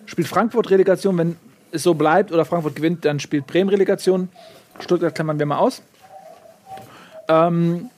spielt 0.05 0.27
Frankfurt 0.27 0.69
Relegation. 0.69 1.17
Wenn 1.17 1.35
es 1.71 1.83
so 1.83 1.93
bleibt 1.93 2.31
oder 2.31 2.45
Frankfurt 2.45 2.75
gewinnt, 2.75 3.05
dann 3.05 3.19
spielt 3.19 3.47
Bremen 3.47 3.69
Relegation. 3.69 4.29
Stuttgart 4.79 5.13
klammern 5.13 5.37
wir 5.39 5.45
mal 5.45 5.57
aus. 5.57 5.81
Ähm, 7.27 7.89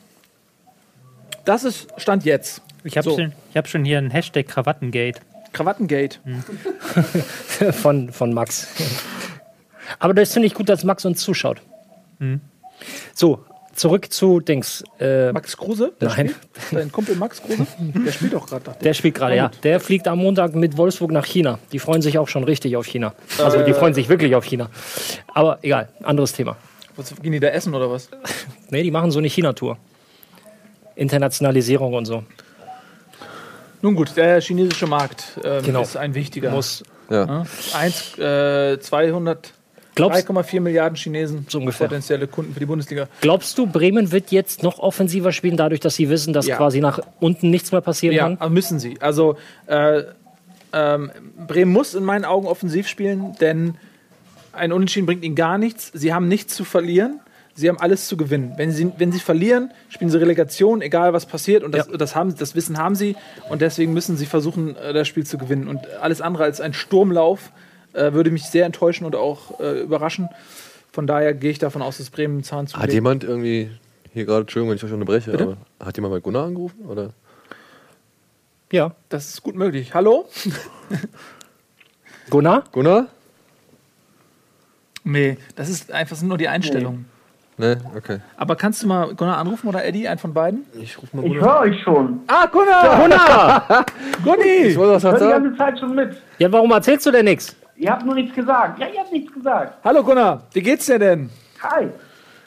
das 1.46 1.64
ist 1.64 1.88
Stand 1.98 2.26
jetzt. 2.26 2.62
Ich 2.84 2.98
habe 2.98 3.10
So. 3.10 3.16
schon, 3.18 3.34
ich 3.50 3.58
hab 3.58 3.68
schon 3.68 3.86
hier 3.86 3.98
ein 3.98 4.12
Hashtag 4.12 4.48
Krawattengate. 4.48 5.20
Krawattengate. 5.54 6.20
von, 7.72 8.12
von 8.12 8.34
Max. 8.34 8.68
Aber 10.00 10.14
das 10.14 10.34
finde 10.34 10.48
ich 10.48 10.54
gut, 10.54 10.70
dass 10.70 10.84
Max 10.84 11.06
uns 11.06 11.22
zuschaut. 11.22 11.62
So, 13.14 13.46
zurück 13.74 14.12
zu 14.12 14.40
Dings. 14.40 14.84
Äh, 15.00 15.32
Max 15.32 15.56
Kruse? 15.58 15.94
Der 16.02 16.10
Nein. 16.10 16.30
Spielt? 16.30 16.38
Dein 16.72 16.92
Kumpel 16.92 17.16
Max 17.16 17.42
Kruse? 17.42 17.66
Der 17.80 18.12
spielt 18.12 18.34
doch 18.34 18.48
gerade. 18.48 18.76
Der 18.82 18.94
spielt 18.94 19.16
gerade, 19.16 19.36
ja. 19.36 19.52
Der 19.64 19.80
fliegt 19.80 20.08
am 20.08 20.20
Montag 20.20 20.56
mit 20.56 20.78
Wolfsburg 20.78 21.12
nach 21.12 21.26
China. 21.26 21.60
Die 21.72 21.80
freuen 21.80 22.02
sich 22.02 22.18
auch 22.18 22.28
schon 22.28 22.44
richtig 22.44 22.76
auf 22.78 22.86
China. 22.86 23.14
Also 23.38 23.62
die 23.64 23.74
freuen 23.74 23.94
sich 23.94 24.10
wirklich 24.10 24.36
auf 24.36 24.46
China. 24.46 24.70
Aber 25.34 25.60
egal, 25.62 25.90
anderes 26.04 26.34
Thema. 26.34 26.58
Was, 26.96 27.14
gehen 27.22 27.32
die 27.32 27.40
da 27.40 27.48
essen 27.50 27.74
oder 27.74 27.90
was? 27.92 28.10
Nee, 28.70 28.84
die 28.84 28.92
machen 28.92 29.12
so 29.12 29.20
eine 29.20 29.28
China-Tour. 29.28 29.78
Internationalisierung 30.96 31.94
und 31.94 32.06
so. 32.06 32.24
Nun 33.82 33.96
gut, 33.96 34.16
der 34.16 34.42
chinesische 34.42 34.88
Markt 34.88 35.40
ähm, 35.44 35.64
Genau. 35.64 35.82
ist 35.82 35.96
ein 35.98 36.16
wichtiger. 36.16 36.52
Muss, 36.52 36.84
Ja. 37.10 37.46
Eins, 37.74 38.18
äh, 38.18 38.80
200, 38.80 39.54
glaubst, 39.94 40.18
3,4 40.28 40.60
Milliarden 40.60 40.96
Chinesen 40.96 41.46
So 41.48 41.60
ungefähr. 41.60 41.88
potenzielle 41.88 42.26
Kunden 42.28 42.54
für 42.54 42.60
die 42.60 42.66
Bundesliga. 42.66 43.08
glaubst 43.22 43.58
du, 43.60 43.68
Bremen 43.68 44.12
wird 44.12 44.32
jetzt 44.32 44.64
noch 44.64 44.80
offensiver 44.80 45.32
spielen, 45.32 45.56
dadurch, 45.58 45.82
dass 45.82 45.96
sie 45.96 46.10
wissen, 46.10 46.34
dass 46.34 46.48
Ja. 46.48 46.58
quasi 46.58 46.80
nach 46.82 47.00
unten 47.20 47.52
nichts 47.52 47.72
mehr 47.72 47.82
passieren 47.82 48.16
Ja, 48.16 48.24
kann? 48.24 48.38
aber 48.40 48.50
müssen 48.50 48.80
sie. 48.80 49.00
Also 49.02 49.38
äh, 49.68 50.04
ähm, 50.74 51.12
Bremen 51.48 51.72
muss 51.72 51.94
in 51.94 52.04
meinen 52.04 52.26
Augen 52.26 52.48
offensiv 52.48 52.88
spielen, 52.88 53.36
denn 53.40 53.76
ein 54.52 54.72
Unentschieden 54.72 55.06
bringt 55.06 55.24
ihnen 55.24 55.36
gar 55.36 55.58
nichts. 55.60 55.92
Sie 55.94 56.12
haben 56.14 56.28
nichts 56.28 56.56
zu 56.56 56.64
verlieren. 56.66 57.20
Sie 57.58 57.70
haben 57.70 57.80
alles 57.80 58.10
zu 58.10 58.18
gewinnen. 58.18 58.54
Wenn 58.58 58.72
sie, 58.72 58.92
wenn 58.98 59.14
sie 59.14 59.20
verlieren, 59.20 59.72
spielen 59.88 60.12
sie 60.12 60.20
Relegation, 60.20 60.82
egal 60.82 61.14
was 61.14 61.26
passiert. 61.26 61.64
Und 61.64 61.72
das, 61.74 61.88
Ja. 61.88 61.96
das, 61.96 62.14
haben, 62.14 62.36
das 62.36 62.54
Wissen 62.54 62.78
haben 62.78 62.96
sie. 62.96 63.16
Und 63.50 63.62
deswegen 63.62 63.94
müssen 63.94 64.18
sie 64.18 64.26
versuchen, 64.26 64.76
äh, 64.76 64.92
das 64.92 65.08
Spiel 65.08 65.26
zu 65.26 65.38
gewinnen. 65.38 65.70
Und 65.70 65.88
alles 66.02 66.20
andere 66.20 66.44
als 66.44 66.60
ein 66.60 66.74
Sturmlauf 66.74 67.52
äh, 67.94 68.12
würde 68.12 68.30
mich 68.30 68.44
sehr 68.44 68.66
enttäuschen 68.66 69.06
und 69.06 69.16
auch 69.16 69.62
äh, 69.62 69.80
überraschen. 69.82 70.28
Von 70.92 71.08
daher 71.08 71.34
gehe 71.34 71.50
ich 71.50 71.60
davon 71.60 71.82
aus, 71.82 71.98
dass 71.98 72.10
Bremen 72.10 72.44
Zahn 72.44 72.68
zu 72.68 72.78
Hat 72.78 72.92
jemand 72.92 73.24
irgendwie 73.24 73.72
hier 74.12 74.26
gerade, 74.26 74.42
Entschuldigung, 74.42 74.72
wenn 74.72 74.78
ich 74.78 74.84
euch 74.84 74.92
unterbreche, 74.92 75.34
aber 75.34 75.58
hat 75.80 75.96
jemand 75.96 76.14
mal 76.14 76.20
Gunnar 76.22 76.48
angerufen? 76.48 76.86
Oder? 76.86 77.14
Ja. 78.70 78.96
Das 79.08 79.30
ist 79.30 79.44
gut 79.44 79.56
möglich. 79.56 79.94
Hallo? 79.94 80.28
Gunnar? 82.30 82.66
Gunnar? 82.74 83.08
Nee, 85.06 85.38
das 85.56 85.70
ist 85.70 85.92
einfach 85.92 86.12
das 86.12 86.20
sind 86.20 86.28
nur 86.28 86.38
die 86.38 86.48
Einstellungen. 86.50 87.06
Ne, 87.58 87.78
okay. 87.96 88.20
Aber 88.36 88.56
kannst 88.58 88.84
du 88.84 88.88
mal 88.88 89.14
Gunnar 89.16 89.38
anrufen 89.38 89.68
oder 89.70 89.86
Eddie, 89.86 90.08
einen 90.10 90.20
von 90.20 90.34
beiden? 90.34 90.66
Ich 90.74 91.02
rufe 91.02 91.16
mal 91.16 91.26
Ich 91.26 91.34
Gunnar. 91.34 91.54
höre 91.56 91.72
euch 91.72 91.82
schon. 91.84 92.20
Ah, 92.28 92.46
Gunnar! 92.48 93.00
Gunnar! 93.02 93.86
Gunni! 94.26 94.68
Ich 94.68 94.78
wollte 94.78 94.96
was 94.96 95.04
Ich 95.04 95.10
höre 95.10 95.14
die 95.20 95.24
sagen. 95.26 95.44
ganze 95.46 95.58
Zeit 95.58 95.80
schon 95.80 95.96
mit. 95.96 96.18
Ja, 96.38 96.52
warum 96.52 96.72
erzählst 96.72 97.06
du 97.06 97.12
denn 97.12 97.24
nichts? 97.26 97.56
Ihr 97.78 97.92
habt 97.92 98.06
nur 98.06 98.16
nichts 98.16 98.36
gesagt. 98.36 98.78
Ja, 98.80 98.88
ihr 98.94 99.00
habt 99.00 99.12
nichts 99.14 99.34
gesagt. 99.34 99.74
Hallo 99.86 100.04
Gunnar, 100.04 100.44
wie 100.52 100.62
geht's 100.62 100.86
dir 100.86 101.00
denn? 101.00 101.30
Hi. 101.64 101.88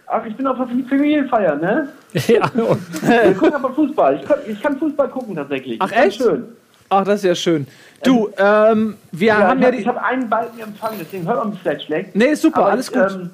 Ach, 0.06 0.24
ich 0.26 0.36
bin 0.36 0.47
auf 0.47 0.56
der 0.59 0.66
Familienfeier, 0.66 1.56
ne? 1.56 1.89
ja, 2.12 2.51
Wir 2.55 3.35
gucken 3.35 3.55
aber 3.55 3.72
Fußball. 3.74 4.16
Ich 4.16 4.26
kann, 4.26 4.39
ich 4.47 4.62
kann 4.62 4.78
Fußball 4.78 5.09
gucken 5.09 5.36
tatsächlich. 5.36 5.76
Ach, 5.80 5.90
echt? 5.93 6.18
Schön. 6.22 6.44
Ach, 6.90 7.05
das 7.05 7.16
ist 7.16 7.24
ja 7.24 7.35
schön. 7.35 7.66
Du, 8.02 8.30
ähm, 8.39 8.97
wir 9.12 9.28
Ja, 9.28 9.39
haben 9.48 9.59
ich 9.59 9.64
ja 9.64 9.68
habe 9.72 9.76
die. 9.76 9.89
hab 9.89 10.02
einen 10.02 10.28
Balken 10.28 10.60
empfangen, 10.60 10.97
deswegen 11.01 11.26
hört 11.26 11.39
man 11.39 11.51
mich 11.51 11.60
vielleicht 11.60 11.82
schlecht. 11.82 12.14
Nee, 12.16 12.26
ist 12.26 12.40
super, 12.43 12.60
Aber 12.60 12.70
alles 12.72 12.89
ich, 12.89 12.94
gut. 12.94 13.10
Ähm, 13.12 13.30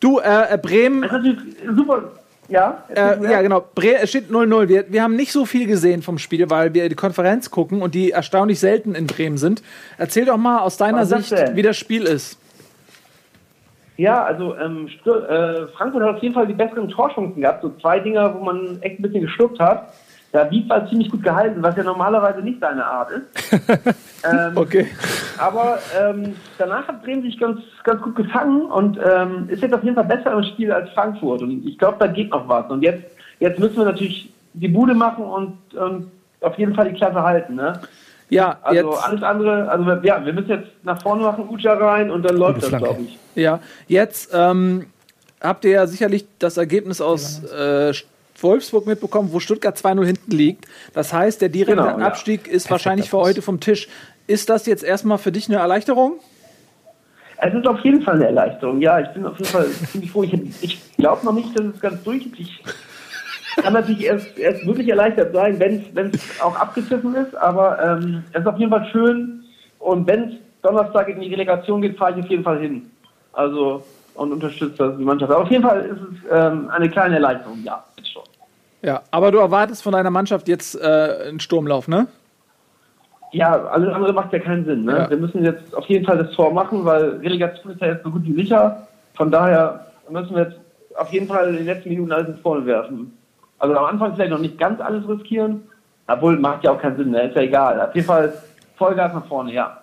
du, 0.00 0.18
äh, 0.18 0.54
äh, 0.54 0.58
Bremen. 0.58 1.02
das 1.02 1.24
ist 1.24 1.76
super. 1.76 2.12
Ja? 2.48 2.84
Äh, 2.88 3.22
ja, 3.30 3.42
genau. 3.42 3.64
Bre 3.74 4.00
es 4.02 4.10
steht 4.10 4.30
0-0. 4.30 4.68
Wir, 4.68 4.92
wir 4.92 5.02
haben 5.02 5.14
nicht 5.14 5.30
so 5.30 5.46
viel 5.46 5.66
gesehen 5.66 6.02
vom 6.02 6.18
Spiel, 6.18 6.50
weil 6.50 6.74
wir 6.74 6.88
die 6.88 6.96
Konferenz 6.96 7.50
gucken 7.50 7.80
und 7.80 7.94
die 7.94 8.10
erstaunlich 8.10 8.58
selten 8.58 8.94
in 8.94 9.06
Bremen 9.06 9.38
sind. 9.38 9.62
Erzähl 9.98 10.24
doch 10.24 10.36
mal 10.36 10.58
aus 10.58 10.76
deiner 10.76 11.06
Sicht, 11.06 11.30
denn? 11.30 11.54
wie 11.54 11.62
das 11.62 11.76
Spiel 11.76 12.02
ist. 12.02 12.38
Ja, 13.96 14.24
also 14.24 14.56
ähm, 14.56 14.88
äh, 14.88 15.66
Frankfurt 15.76 16.02
hat 16.02 16.16
auf 16.16 16.22
jeden 16.22 16.34
Fall 16.34 16.46
die 16.46 16.54
besseren 16.54 16.88
Torchancen 16.88 17.40
gehabt. 17.40 17.62
So 17.62 17.70
zwei 17.80 18.00
Dinger, 18.00 18.34
wo 18.34 18.42
man 18.42 18.80
echt 18.80 18.98
ein 18.98 19.02
bisschen 19.02 19.20
geschluckt 19.20 19.60
hat. 19.60 19.92
Da 20.32 20.48
Wieb 20.50 20.68
war 20.68 20.88
ziemlich 20.88 21.10
gut 21.10 21.22
gehalten, 21.24 21.60
was 21.62 21.76
ja 21.76 21.82
normalerweise 21.82 22.40
nicht 22.40 22.60
seine 22.60 22.84
Art 22.84 23.10
ist. 23.10 23.52
ähm, 24.24 24.52
Okay. 24.56 24.86
Aber 25.38 25.78
ähm, 26.00 26.36
danach 26.58 26.86
hat 26.86 27.02
Bremen 27.02 27.22
sich 27.22 27.38
ganz, 27.38 27.60
ganz 27.82 28.00
gut 28.02 28.14
gefangen 28.14 28.62
und 28.66 28.98
ähm, 29.04 29.48
ist 29.48 29.62
jetzt 29.62 29.74
auf 29.74 29.82
jeden 29.82 29.96
Fall 29.96 30.04
besser 30.04 30.32
im 30.32 30.44
Spiel 30.44 30.70
als 30.70 30.88
Frankfurt. 30.90 31.42
Und 31.42 31.66
ich 31.66 31.76
glaube, 31.78 31.96
da 31.98 32.06
geht 32.06 32.30
noch 32.30 32.48
was. 32.48 32.70
Und 32.70 32.82
jetzt, 32.82 33.04
jetzt 33.40 33.58
müssen 33.58 33.76
wir 33.78 33.84
natürlich 33.86 34.32
die 34.52 34.68
Bude 34.68 34.94
machen 34.94 35.24
und, 35.24 35.56
und 35.74 36.10
auf 36.42 36.56
jeden 36.58 36.74
Fall 36.74 36.88
die 36.90 36.96
Klasse 36.96 37.22
halten. 37.22 37.56
Ne? 37.56 37.80
Ja, 38.28 38.58
Also 38.62 38.90
jetzt, 38.92 39.04
alles 39.04 39.22
andere, 39.24 39.68
also 39.68 39.84
wir- 39.86 40.00
ja, 40.04 40.24
wir 40.24 40.32
müssen 40.32 40.50
jetzt 40.50 40.68
nach 40.84 41.02
vorne 41.02 41.22
machen, 41.22 41.48
Uja 41.48 41.72
rein 41.74 42.08
und 42.10 42.22
dann 42.22 42.36
läuft 42.36 42.62
das, 42.62 42.68
glaube 42.70 43.02
ich. 43.02 43.18
ja, 43.34 43.58
jetzt 43.88 44.30
ähm, 44.32 44.86
habt 45.40 45.64
ihr 45.64 45.72
ja 45.72 45.86
sicherlich 45.88 46.26
das 46.38 46.56
Ergebnis 46.56 47.00
aus 47.00 47.42
äh, 47.52 47.92
Wolfsburg 48.42 48.86
mitbekommen, 48.86 49.30
wo 49.32 49.40
Stuttgart 49.40 49.76
2-0 49.76 50.04
hinten 50.04 50.30
liegt. 50.30 50.66
Das 50.92 51.12
heißt, 51.12 51.40
der 51.40 51.48
direkte 51.48 51.82
Genau, 51.82 51.98
ja. 51.98 52.06
Abstieg 52.06 52.48
ist 52.48 52.70
wahrscheinlich 52.70 53.10
für 53.10 53.18
heute 53.18 53.42
vom 53.42 53.60
Tisch. 53.60 53.88
Ist 54.26 54.48
das 54.48 54.66
jetzt 54.66 54.84
erstmal 54.84 55.18
für 55.18 55.32
dich 55.32 55.48
eine 55.48 55.58
Erleichterung? 55.58 56.20
Es 57.42 57.54
ist 57.54 57.66
auf 57.66 57.80
jeden 57.80 58.02
Fall 58.02 58.16
eine 58.16 58.26
Erleichterung. 58.26 58.80
Ja, 58.80 59.00
ich 59.00 59.08
bin 59.08 59.24
auf 59.24 59.38
jeden 59.38 59.50
Fall 59.50 59.66
ziemlich 59.90 60.10
froh. 60.10 60.22
Ich, 60.24 60.34
ich 60.60 60.96
glaube 60.96 61.24
noch 61.24 61.32
nicht, 61.32 61.58
dass 61.58 61.66
es 61.66 61.80
ganz 61.80 62.02
durch 62.02 62.26
ist. 62.26 62.38
Ich 62.38 62.62
kann 63.56 63.72
natürlich 63.72 64.04
erst, 64.04 64.38
erst 64.38 64.64
wirklich 64.66 64.88
erleichtert 64.88 65.32
sein, 65.32 65.58
wenn 65.58 66.10
es 66.10 66.40
auch 66.40 66.54
abgepfiffen 66.56 67.14
ist. 67.14 67.34
Aber 67.36 67.82
ähm, 67.82 68.24
es 68.32 68.40
ist 68.40 68.46
auf 68.46 68.58
jeden 68.58 68.70
Fall 68.70 68.86
schön. 68.92 69.44
Und 69.78 70.06
wenn 70.06 70.24
es 70.24 70.34
Donnerstag 70.62 71.08
in 71.08 71.20
die 71.20 71.28
Relegation 71.28 71.80
geht, 71.80 71.96
fahre 71.96 72.18
ich 72.18 72.24
auf 72.24 72.30
jeden 72.30 72.44
Fall 72.44 72.60
hin. 72.60 72.90
Also 73.32 73.82
und 74.14 74.32
unterstütze 74.32 74.94
die 74.98 75.04
Mannschaft. 75.04 75.32
Aber 75.32 75.42
auf 75.42 75.50
jeden 75.50 75.62
Fall 75.62 75.80
ist 75.80 75.98
es 75.98 76.30
ähm, 76.30 76.68
eine 76.70 76.90
kleine 76.90 77.14
Erleichterung. 77.14 77.62
Ja, 77.64 77.82
ist 77.96 78.12
schon. 78.12 78.22
Ja, 78.82 79.02
aber 79.10 79.30
du 79.30 79.38
erwartest 79.38 79.82
von 79.82 79.92
deiner 79.92 80.10
Mannschaft 80.10 80.48
jetzt 80.48 80.74
äh, 80.74 81.28
einen 81.28 81.40
Sturmlauf, 81.40 81.88
ne? 81.88 82.06
Ja, 83.32 83.64
alles 83.66 83.92
andere 83.94 84.12
macht 84.12 84.32
ja 84.32 84.38
keinen 84.38 84.64
Sinn. 84.64 84.84
Ne? 84.84 84.98
Ja. 84.98 85.10
Wir 85.10 85.16
müssen 85.16 85.44
jetzt 85.44 85.74
auf 85.74 85.86
jeden 85.86 86.04
Fall 86.04 86.18
das 86.18 86.32
Tor 86.32 86.52
machen, 86.52 86.84
weil 86.84 87.18
Relegation 87.18 87.72
ist 87.72 87.80
ja 87.80 87.88
jetzt 87.88 88.02
so 88.02 88.10
gut 88.10 88.24
wie 88.24 88.34
sicher. 88.34 88.88
Von 89.14 89.30
daher 89.30 89.86
müssen 90.08 90.34
wir 90.34 90.44
jetzt 90.44 90.56
auf 90.96 91.12
jeden 91.12 91.28
Fall 91.28 91.50
in 91.50 91.56
den 91.56 91.66
letzten 91.66 91.90
Minuten 91.90 92.10
alles 92.10 92.28
ins 92.28 92.40
Vorne 92.40 92.66
werfen. 92.66 93.16
Also 93.58 93.76
am 93.76 93.84
Anfang 93.84 94.14
vielleicht 94.14 94.32
noch 94.32 94.38
nicht 94.38 94.58
ganz 94.58 94.80
alles 94.80 95.06
riskieren, 95.08 95.62
obwohl 96.08 96.38
macht 96.38 96.64
ja 96.64 96.72
auch 96.72 96.80
keinen 96.80 96.96
Sinn, 96.96 97.10
ne? 97.10 97.28
ist 97.28 97.36
ja 97.36 97.42
egal. 97.42 97.80
Auf 97.80 97.94
jeden 97.94 98.06
Fall 98.06 98.32
Vollgas 98.76 99.12
nach 99.12 99.26
vorne, 99.26 99.52
ja. 99.52 99.78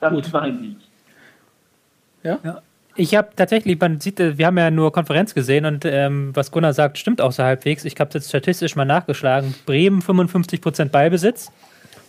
Das 0.00 0.12
ist 0.12 0.32
mein 0.32 0.58
Sieg. 0.58 0.76
Ja? 2.22 2.38
Ich 2.96 3.14
habe 3.14 3.28
tatsächlich, 3.36 3.78
man 3.78 4.00
sieht, 4.00 4.20
äh, 4.20 4.38
wir 4.38 4.46
haben 4.46 4.58
ja 4.58 4.70
nur 4.70 4.92
Konferenz 4.92 5.34
gesehen 5.34 5.66
und 5.66 5.84
ähm, 5.84 6.30
was 6.34 6.50
Gunnar 6.50 6.72
sagt, 6.72 6.98
stimmt 6.98 7.20
auch 7.20 7.32
so 7.32 7.42
halbwegs. 7.42 7.84
Ich 7.84 7.94
habe 8.00 8.10
jetzt 8.14 8.28
statistisch 8.28 8.74
mal 8.76 8.84
nachgeschlagen. 8.84 9.54
Bremen 9.66 10.00
55% 10.02 10.86
Ballbesitz 10.88 11.50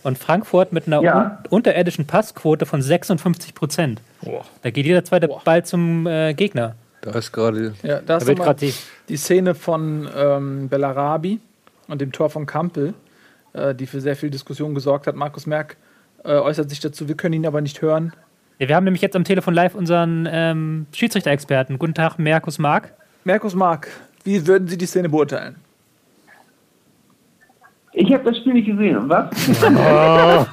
und 0.02 0.16
Frankfurt 0.18 0.72
mit 0.72 0.86
einer 0.86 1.02
Ja. 1.02 1.40
un 1.50 1.58
unterirdischen 1.58 2.06
Passquote 2.06 2.64
von 2.66 2.80
56%. 2.80 3.98
Da 4.62 4.70
geht 4.70 4.86
jeder 4.86 5.04
zweite 5.04 5.28
Ball 5.44 5.64
zum 5.64 6.06
äh, 6.06 6.32
Gegner. 6.34 6.74
Da 7.02 7.10
ist 7.12 7.32
gerade 7.32 7.74
Ja, 7.82 8.00
da 8.00 8.18
Da 8.18 8.32
ist 8.52 8.60
die. 8.62 8.74
die 9.08 9.16
Szene 9.16 9.54
von 9.54 10.08
ähm, 10.16 10.68
Bellarabi 10.68 11.38
und 11.88 12.00
dem 12.00 12.12
Tor 12.12 12.30
von 12.30 12.46
Kampel, 12.46 12.94
äh, 13.52 13.74
die 13.74 13.86
für 13.86 14.00
sehr 14.00 14.16
viel 14.16 14.30
Diskussion 14.30 14.74
gesorgt 14.74 15.06
hat. 15.06 15.14
Markus 15.16 15.46
Merck 15.46 15.76
äh, 16.24 16.32
äußert 16.32 16.70
sich 16.70 16.80
dazu, 16.80 17.08
wir 17.08 17.14
können 17.16 17.34
ihn 17.34 17.46
aber 17.46 17.60
nicht 17.60 17.82
hören. 17.82 18.12
Ja, 18.58 18.68
wir 18.68 18.76
haben 18.76 18.84
nämlich 18.84 19.02
jetzt 19.02 19.14
am 19.16 19.24
Telefon 19.24 19.54
live 19.54 19.74
unseren 19.74 20.28
ähm, 20.30 20.86
Schiedsrichter-Experten. 20.92 21.78
Guten 21.78 21.94
Tag, 21.94 22.18
Markus 22.18 22.58
Mark. 22.58 22.92
Markus 23.24 23.54
Mark, 23.54 23.88
wie 24.24 24.46
würden 24.46 24.66
Sie 24.68 24.76
die 24.76 24.86
Szene 24.86 25.08
beurteilen? 25.08 25.56
Ich 27.92 28.12
habe 28.12 28.24
das 28.24 28.36
Spiel 28.38 28.54
nicht 28.54 28.66
gesehen, 28.66 29.08
was? 29.08 29.30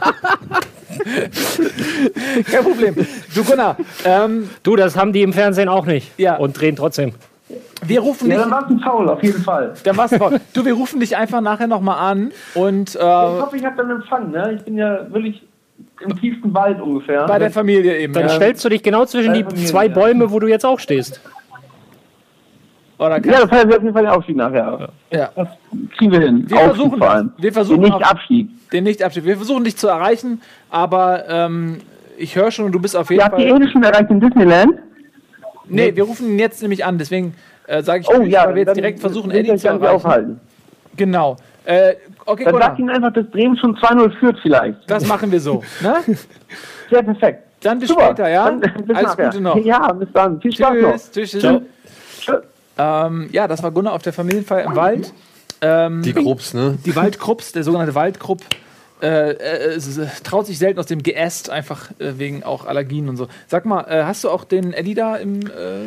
Kein 2.52 2.64
Problem. 2.64 2.96
Du 3.34 3.44
Gunnar, 3.44 3.78
ähm, 4.04 4.50
Du, 4.64 4.76
das 4.76 4.96
haben 4.96 5.12
die 5.14 5.22
im 5.22 5.34
Fernsehen 5.34 5.70
auch 5.70 5.86
nicht. 5.86 6.18
Ja. 6.20 6.38
Und 6.38 6.60
drehen 6.60 6.76
trotzdem. 6.76 7.14
wir 7.86 8.00
rufen 8.00 8.30
Ja, 8.30 8.36
dich. 8.38 8.44
dann 8.44 8.52
war 8.52 8.64
es 8.66 8.70
ein 8.70 8.80
Foul, 8.80 9.10
auf 9.10 9.22
jeden 9.24 9.42
Fall. 9.44 9.74
Dann 9.84 9.98
war's 9.98 10.16
voll. 10.16 10.40
Du, 10.54 10.64
wir 10.66 10.74
rufen 10.74 11.00
dich 11.00 11.18
einfach 11.18 11.42
nachher 11.42 11.68
nochmal 11.68 12.00
an 12.12 12.32
und 12.56 12.90
Ich 12.96 13.02
äh, 13.02 13.04
hoffe, 13.04 13.58
ich 13.58 13.66
habe 13.66 13.76
dann 13.78 13.90
Empfang. 13.92 14.32
Ne? 14.32 14.54
Ich 14.58 14.64
bin 14.64 14.78
ja 14.78 15.12
wirklich 15.12 15.44
im 16.02 16.20
tiefsten 16.20 16.54
Wald 16.54 16.82
ungefähr. 16.82 17.26
bei 17.26 17.40
der 17.40 17.52
Familie 17.52 17.98
eben. 17.98 18.14
Dann 18.14 18.24
ja. 18.24 18.30
stellst 18.30 18.64
du 18.66 18.70
dich 18.70 18.84
genau 18.84 19.06
zwischen 19.06 19.34
die 19.34 19.44
mir, 19.44 19.56
zwei 19.56 19.88
ja. 19.88 19.94
Bäume, 19.94 20.30
wo 20.32 20.40
du 20.40 20.48
jetzt 20.48 20.66
auch 20.66 20.80
stehst. 20.80 21.22
Oder 22.98 23.24
ja, 23.26 23.42
das 23.42 23.52
heißt 23.52 23.66
auf 23.66 23.72
jeden 23.84 23.94
Fall 23.94 24.04
den 24.04 24.12
Aufstieg 24.12 24.36
nachher. 24.38 24.90
ja. 25.12 25.30
Das 25.36 25.48
kriegen 25.98 26.12
wir 26.14 26.22
hin. 26.22 26.46
Wir 26.50 26.58
Aufstieg 26.58 26.76
versuchen 26.76 26.98
vor 26.98 27.10
allem. 27.12 27.32
Wir 27.38 27.52
versuchen 27.54 27.82
Den 27.82 27.92
auch- 27.92 28.00
nicht 28.00 28.10
Abstieg. 28.10 28.50
den 28.72 28.84
Nicht-Abschied. 28.86 29.26
Wir 29.26 29.36
versuchen 29.36 29.64
dich 29.66 29.76
zu 29.76 29.88
erreichen, 29.90 30.42
aber 30.70 31.26
ähm, 31.28 31.80
ich 32.18 32.36
höre 32.38 32.52
schon, 32.52 32.72
du 32.72 32.80
bist 32.80 32.96
auf 32.96 33.10
jeden 33.10 33.20
Ja, 33.20 33.26
habt 33.26 33.40
ihr 33.40 33.50
Fall. 33.50 33.62
Ede 33.62 33.70
schon 33.72 33.84
erreicht 33.84 34.10
in 34.10 34.22
Disneyland? 34.22 34.76
Nee, 35.68 35.94
wir 35.96 36.04
rufen 36.04 36.30
ihn 36.30 36.40
jetzt 36.40 36.62
nämlich 36.62 36.86
an, 36.86 36.98
deswegen 36.98 37.36
äh, 37.68 37.82
sage 37.84 38.02
ich, 38.02 38.08
Oh 38.10 38.20
nicht, 38.20 38.32
ja, 38.32 38.46
weil 38.48 38.56
wir 38.56 38.64
jetzt 38.64 38.76
direkt 38.78 39.00
versuchen, 39.02 39.32
Eddie 39.32 39.56
zu 39.58 39.68
erreichen. 39.68 39.86
aufhalten. 39.88 40.40
Genau. 40.96 41.36
Äh, 41.66 41.96
okay, 42.26 42.46
Dann 42.46 42.58
sagt 42.58 42.80
ihnen 42.80 42.90
einfach, 42.90 43.14
dass 43.14 43.26
Bremen 43.28 43.58
schon 43.58 43.76
2-0 43.78 44.20
führt 44.20 44.40
vielleicht. 44.42 44.90
das 44.90 45.08
machen 45.08 45.32
wir 45.32 45.40
so. 45.40 45.64
Ne? 45.82 45.96
Sehr 46.90 47.04
perfekt. 47.04 47.44
Dann 47.62 47.80
bis 47.80 47.90
Super. 47.90 48.08
später, 48.08 48.30
ja? 48.30 48.46
Dann, 48.52 48.60
bis 48.60 48.96
Alles 48.96 49.10
nachher. 49.10 49.26
Gute 49.30 49.42
noch. 49.42 49.56
Ja, 49.58 49.92
bis 49.94 50.10
dann. 50.14 50.40
Viel 50.42 50.54
Spaß 50.56 50.76
noch. 50.82 50.92
Tschüss, 50.92 51.12
tschüss, 51.12 51.32
tschüss. 51.32 51.42
Ciao. 51.42 51.62
Tschüss. 52.20 52.36
Ähm, 52.78 53.30
ja, 53.32 53.48
das 53.48 53.64
war 53.64 53.72
Gunnar 53.72 53.94
auf 53.94 54.02
der 54.02 54.14
Familienfeier 54.14 54.66
im 54.66 54.76
Wald. 54.76 55.14
Ähm, 55.62 56.02
die 56.02 56.14
Grubs, 56.14 56.54
ne? 56.54 56.78
die 56.86 56.96
Waldkrupps, 56.96 57.54
der 57.54 57.64
sogenannte 57.64 57.96
Waldkrupp, 57.96 58.42
äh, 59.06 59.32
äh, 59.32 59.74
es, 59.76 59.98
äh, 59.98 60.08
traut 60.24 60.48
sich 60.48 60.58
selten 60.58 60.80
aus 60.80 60.88
dem 60.88 61.04
Geäst, 61.04 61.50
einfach 61.50 61.92
äh, 62.00 62.14
wegen 62.18 62.44
auch 62.44 62.66
Allergien 62.66 63.08
und 63.10 63.18
so. 63.18 63.28
Sag 63.48 63.66
mal, 63.66 63.82
äh, 63.84 64.04
hast 64.04 64.24
du 64.24 64.30
auch 64.30 64.44
den 64.46 64.74
Eddie 64.74 64.96
da 64.96 65.16
im, 65.18 65.42
äh, 65.42 65.82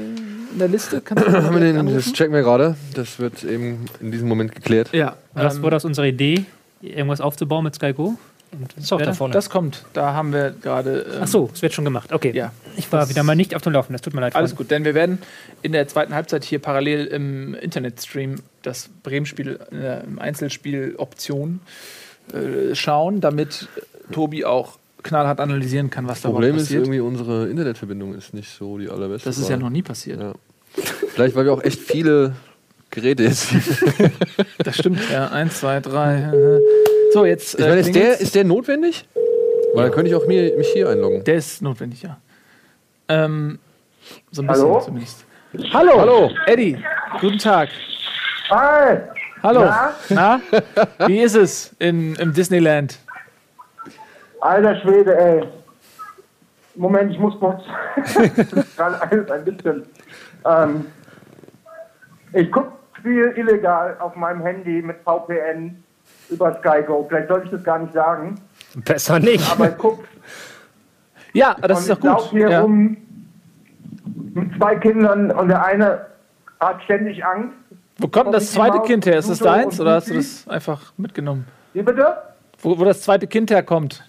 in 0.52 0.58
der 0.58 0.68
Liste? 0.68 1.02
Haben 1.10 1.52
wir 1.52 1.60
den, 1.60 1.92
das 1.94 2.12
checken 2.12 2.32
wir 2.34 2.42
gerade. 2.42 2.76
Das 2.94 3.18
wird 3.18 3.42
eben 3.44 3.86
in 4.00 4.12
diesem 4.12 4.28
Moment 4.28 4.54
geklärt. 4.54 4.90
Ja, 4.92 5.16
Was 5.34 5.56
ähm, 5.56 5.62
wurde 5.62 5.76
aus 5.76 5.84
unserer 5.84 6.06
Idee, 6.06 6.44
irgendwas 6.80 7.20
aufzubauen 7.20 7.64
mit 7.64 7.74
Sky 7.74 7.92
Go? 7.92 8.14
Und 8.50 8.72
Ist 8.78 8.90
auch 8.94 8.98
da 8.98 9.06
da? 9.06 9.12
vorne. 9.12 9.34
das 9.34 9.50
kommt. 9.50 9.84
Da 9.92 10.14
haben 10.14 10.32
wir 10.32 10.54
gerade. 10.62 11.00
ähm, 11.12 11.18
Ach 11.22 11.26
so, 11.26 11.50
es 11.52 11.60
wird 11.60 11.74
schon 11.74 11.84
gemacht. 11.84 12.12
Okay. 12.14 12.32
Ja. 12.34 12.52
Ich 12.76 12.90
war 12.90 13.06
wieder 13.10 13.22
mal 13.22 13.36
nicht 13.36 13.54
auf 13.54 13.60
dem 13.60 13.74
Laufen. 13.74 13.92
Das 13.92 14.00
tut 14.00 14.14
mir 14.14 14.22
leid. 14.22 14.36
Alles 14.36 14.52
Freunde. 14.52 14.62
gut, 14.64 14.70
denn 14.70 14.84
wir 14.84 14.94
werden 14.94 15.18
in 15.60 15.72
der 15.72 15.86
zweiten 15.86 16.14
Halbzeit 16.14 16.44
hier 16.44 16.58
parallel 16.58 17.06
im 17.08 17.54
Internetstream 17.54 18.36
das 18.62 18.88
Bremen-Spiel 19.02 19.58
äh, 19.70 20.02
im 20.04 20.18
Einzelspiel 20.18 20.94
Option 20.96 21.60
äh, 22.34 22.74
schauen, 22.74 23.20
damit 23.20 23.68
Tobi 24.12 24.44
auch 24.44 24.78
knallhart 25.02 25.40
analysieren 25.40 25.90
kann, 25.90 26.08
was 26.08 26.22
da 26.22 26.28
Problem 26.28 26.50
überhaupt 26.50 26.62
ist 26.62 26.68
passiert. 26.68 26.84
irgendwie, 26.84 27.00
unsere 27.00 27.48
Internetverbindung 27.48 28.14
ist 28.14 28.34
nicht 28.34 28.50
so 28.50 28.78
die 28.78 28.88
allerbeste. 28.88 29.28
das 29.28 29.38
ist 29.38 29.48
ja 29.48 29.56
noch 29.56 29.70
nie 29.70 29.82
passiert. 29.82 30.20
Ja. 30.20 30.32
Vielleicht, 31.08 31.34
weil 31.34 31.44
wir 31.44 31.52
auch 31.52 31.62
echt 31.62 31.80
viele 31.80 32.34
Geräte 32.90 33.24
jetzt. 33.24 33.52
ich 33.52 34.10
Das 34.58 34.76
stimmt, 34.76 35.00
ja. 35.10 35.28
Eins, 35.28 35.60
zwei, 35.60 35.80
drei. 35.80 36.32
So, 37.12 37.24
jetzt. 37.24 37.58
meine, 37.58 37.76
ist 37.80 37.94
der, 37.94 38.20
ist 38.20 38.34
der 38.34 38.44
notwendig? 38.44 39.06
Weil 39.74 39.84
dann 39.84 39.92
könnte 39.92 40.10
ich 40.10 40.16
auch 40.16 40.26
mir, 40.26 40.56
mich 40.56 40.68
hier 40.68 40.88
einloggen. 40.88 41.24
der 41.24 41.36
ist 41.36 41.62
notwendig, 41.62 42.02
ja. 42.02 42.18
Ähm, 43.08 43.58
so 44.30 44.42
ein 44.42 44.46
bisschen 44.46 44.64
Hallo? 44.64 44.80
zumindest. 44.80 45.24
Hallo. 45.72 45.98
Hallo, 45.98 46.30
Eddie. 46.46 46.78
Guten 47.20 47.38
Tag. 47.38 47.70
Hi. 48.50 48.98
Hallo. 49.42 49.64
Na? 49.64 49.92
Na? 50.10 50.40
Wie 51.06 51.20
ist 51.20 51.34
es 51.36 51.74
in, 51.78 52.14
im 52.16 52.32
Disneyland? 52.32 52.98
Alter 54.40 54.76
Schwede, 54.80 55.16
ey. 55.18 55.44
Moment, 56.76 57.10
ich 57.12 57.18
muss 57.18 57.38
kurz. 57.40 57.62
gerade 58.76 59.00
alles 59.02 59.30
ein 59.30 59.44
bisschen. 59.44 59.82
Ähm, 60.44 60.86
ich 62.32 62.50
gucke 62.52 62.72
Spiel 62.98 63.32
illegal 63.36 63.96
auf 64.00 64.14
meinem 64.16 64.42
Handy 64.42 64.82
mit 64.82 64.96
VPN 65.04 65.82
über 66.30 66.56
SkyGo. 66.58 67.06
Vielleicht 67.08 67.28
sollte 67.28 67.46
ich 67.46 67.50
das 67.52 67.64
gar 67.64 67.78
nicht 67.78 67.92
sagen. 67.92 68.40
Besser 68.84 69.18
nicht. 69.18 69.50
Aber 69.52 69.68
ich 69.70 69.78
gucke 69.78 70.04
Ja, 71.32 71.54
das 71.60 71.70
und 71.70 71.76
ist 71.78 71.82
ich 71.88 71.94
doch 71.94 72.00
gut. 72.00 72.10
laufe 72.10 72.36
hier 72.36 72.50
Ja. 72.50 72.60
rum 72.62 72.96
mit 74.34 74.56
zwei 74.56 74.76
Kindern 74.76 75.30
und 75.30 75.48
der 75.48 75.64
eine 75.64 76.06
hat 76.60 76.82
ständig 76.84 77.24
Angst. 77.24 77.54
Wo 77.98 78.06
kommt 78.06 78.26
denn 78.26 78.32
das 78.32 78.52
zweite 78.52 78.76
Mouse, 78.76 78.86
Kind 78.86 79.06
her? 79.06 79.18
Ist 79.18 79.28
das 79.28 79.38
Pluto 79.38 79.52
deins 79.52 79.80
oder 79.80 79.94
hast 79.94 80.08
du 80.08 80.14
das 80.14 80.46
einfach 80.48 80.92
mitgenommen? 80.96 81.46
Wie 81.72 81.82
bitte? 81.82 82.16
Wo, 82.60 82.78
wo 82.78 82.84
das 82.84 83.02
zweite 83.02 83.26
Kind 83.26 83.50
herkommt? 83.50 84.04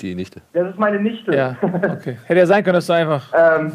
Die 0.00 0.14
Nichte. 0.14 0.40
Das 0.52 0.70
ist 0.70 0.78
meine 0.78 0.98
Nichte. 0.98 1.34
Ja, 1.34 1.56
okay. 1.62 2.18
Hätte 2.24 2.40
ja 2.40 2.46
sein 2.46 2.64
können, 2.64 2.74
dass 2.74 2.86
du 2.86 2.92
einfach. 2.92 3.32
Ähm, 3.36 3.72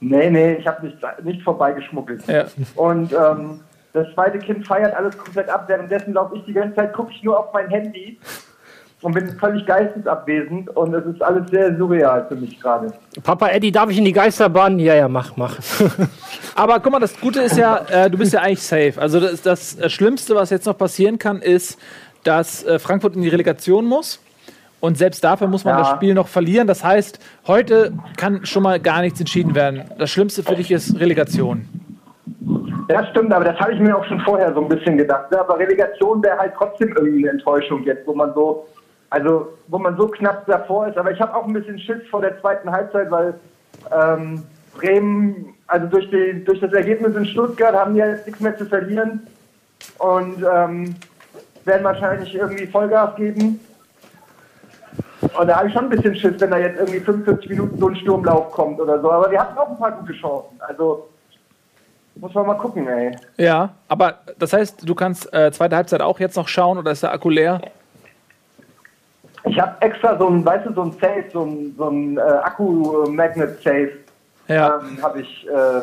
nee, 0.00 0.30
nee, 0.30 0.54
ich 0.54 0.66
habe 0.66 0.86
nicht, 0.86 0.98
nicht 1.24 1.42
vorbeigeschmuggelt. 1.42 2.26
Ja. 2.28 2.46
Und 2.76 3.12
ähm, 3.12 3.60
das 3.92 4.06
zweite 4.14 4.38
Kind 4.38 4.66
feiert 4.66 4.94
alles 4.94 5.18
komplett 5.18 5.48
ab. 5.48 5.64
Währenddessen 5.66 6.12
laufe 6.14 6.36
ich 6.36 6.44
die 6.44 6.52
ganze 6.52 6.76
Zeit, 6.76 6.92
gucke 6.92 7.10
ich 7.10 7.22
nur 7.22 7.38
auf 7.38 7.52
mein 7.52 7.68
Handy 7.68 8.18
und 9.02 9.14
bin 9.14 9.28
völlig 9.38 9.64
geistesabwesend. 9.66 10.70
Und 10.76 10.94
es 10.94 11.06
ist 11.06 11.22
alles 11.22 11.50
sehr 11.50 11.76
surreal 11.76 12.26
für 12.28 12.36
mich 12.36 12.60
gerade. 12.60 12.92
Papa 13.22 13.48
Eddie, 13.48 13.70
darf 13.72 13.90
ich 13.90 13.98
in 13.98 14.04
die 14.04 14.12
Geisterbahn? 14.12 14.78
Ja, 14.78 14.94
ja, 14.94 15.08
mach, 15.08 15.36
mach. 15.36 15.56
Aber 16.56 16.80
guck 16.80 16.92
mal, 16.92 16.98
das 17.00 17.18
Gute 17.20 17.40
ist 17.40 17.56
ja, 17.56 17.78
äh, 17.90 18.10
du 18.10 18.18
bist 18.18 18.32
ja 18.32 18.40
eigentlich 18.40 18.62
safe. 18.62 18.94
Also 18.96 19.20
das, 19.20 19.42
das 19.42 19.78
äh, 19.78 19.88
Schlimmste, 19.88 20.34
was 20.34 20.50
jetzt 20.50 20.66
noch 20.66 20.76
passieren 20.76 21.18
kann, 21.18 21.40
ist, 21.42 21.78
dass 22.24 22.64
äh, 22.64 22.78
Frankfurt 22.78 23.14
in 23.16 23.22
die 23.22 23.28
Relegation 23.28 23.84
muss. 23.86 24.20
Und 24.80 24.96
selbst 24.96 25.24
dafür 25.24 25.48
muss 25.48 25.64
man 25.64 25.74
Ja. 25.74 25.80
das 25.80 25.90
Spiel 25.90 26.14
noch 26.14 26.28
verlieren. 26.28 26.66
Das 26.68 26.84
heißt, 26.84 27.18
heute 27.48 27.92
kann 28.16 28.46
schon 28.46 28.62
mal 28.62 28.78
gar 28.78 29.00
nichts 29.00 29.18
entschieden 29.18 29.54
werden. 29.54 29.82
Das 29.98 30.10
Schlimmste 30.10 30.42
für 30.44 30.54
dich 30.54 30.70
ist 30.70 30.98
Relegation. 31.00 31.68
Ja, 32.88 33.04
stimmt, 33.10 33.32
aber 33.32 33.44
das 33.44 33.58
habe 33.58 33.72
ich 33.74 33.80
mir 33.80 33.96
auch 33.96 34.04
schon 34.06 34.20
vorher 34.20 34.54
so 34.54 34.60
ein 34.62 34.68
bisschen 34.68 34.96
gedacht. 34.96 35.30
Ne? 35.30 35.40
Aber 35.40 35.58
Relegation 35.58 36.22
wäre 36.22 36.38
halt 36.38 36.52
trotzdem 36.56 36.88
irgendwie 36.96 37.24
eine 37.28 37.32
Enttäuschung 37.38 37.82
jetzt, 37.84 38.06
wo 38.06 38.14
man 38.14 38.32
so, 38.34 38.66
also 39.10 39.48
wo 39.68 39.78
man 39.78 39.96
so 39.96 40.08
knapp 40.08 40.46
davor 40.46 40.88
ist. 40.88 40.98
Aber 40.98 41.10
ich 41.10 41.20
habe 41.20 41.34
auch 41.34 41.46
ein 41.46 41.52
bisschen 41.52 41.78
Schiss 41.78 42.06
vor 42.10 42.20
der 42.20 42.40
zweiten 42.40 42.70
Halbzeit, 42.70 43.10
weil 43.10 43.34
ähm, 43.92 44.42
Bremen, 44.74 45.54
also 45.66 45.86
durch, 45.86 46.10
die, 46.10 46.44
durch 46.44 46.60
das 46.60 46.72
Ergebnis 46.72 47.16
in 47.16 47.26
Stuttgart 47.26 47.74
haben 47.74 47.94
die 47.94 48.00
ja 48.00 48.08
jetzt 48.08 48.26
nichts 48.26 48.40
mehr 48.40 48.56
zu 48.56 48.66
verlieren 48.66 49.26
und 49.98 50.42
ähm, 50.42 50.94
werden 51.64 51.84
wahrscheinlich 51.84 52.34
irgendwie 52.34 52.66
Vollgas 52.66 53.16
geben. 53.16 53.60
Und 55.38 55.46
da 55.48 55.56
habe 55.56 55.68
ich 55.68 55.74
schon 55.74 55.84
ein 55.84 55.90
bisschen 55.90 56.14
Schiss, 56.14 56.34
wenn 56.38 56.50
da 56.50 56.58
jetzt 56.58 56.78
irgendwie 56.78 57.00
45 57.00 57.50
Minuten 57.50 57.78
so 57.78 57.88
ein 57.88 57.96
Sturmlauf 57.96 58.52
kommt 58.52 58.80
oder 58.80 59.00
so. 59.00 59.10
Aber 59.10 59.30
wir 59.30 59.40
hatten 59.40 59.58
auch 59.58 59.70
ein 59.70 59.78
paar 59.78 59.92
gute 59.92 60.12
Chancen. 60.12 60.60
Also 60.60 61.08
muss 62.14 62.34
man 62.34 62.46
mal 62.46 62.54
gucken, 62.54 62.86
ey. 62.88 63.16
Ja, 63.36 63.70
aber 63.88 64.20
das 64.38 64.52
heißt, 64.52 64.88
du 64.88 64.94
kannst 64.94 65.32
äh, 65.32 65.50
zweite 65.52 65.76
Halbzeit 65.76 66.02
auch 66.02 66.18
jetzt 66.20 66.36
noch 66.36 66.48
schauen 66.48 66.78
oder 66.78 66.90
ist 66.90 67.02
der 67.02 67.12
Akku 67.12 67.30
leer? 67.30 67.60
Ich 69.48 69.58
habe 69.60 69.80
extra 69.80 70.18
so 70.18 70.28
ein, 70.28 70.44
weißt 70.44 70.66
du, 70.66 70.74
so 70.74 70.82
ein 70.82 70.92
Safe, 70.92 71.24
so 71.32 71.42
ein, 71.44 71.74
so 71.76 71.88
ein 71.88 72.18
äh, 72.18 72.20
Akku-Magnet-Safe 72.20 73.92
Ja. 74.48 74.80
ähm, 74.80 74.98
habe 75.02 75.20
ich, 75.22 75.46
äh, 75.48 75.80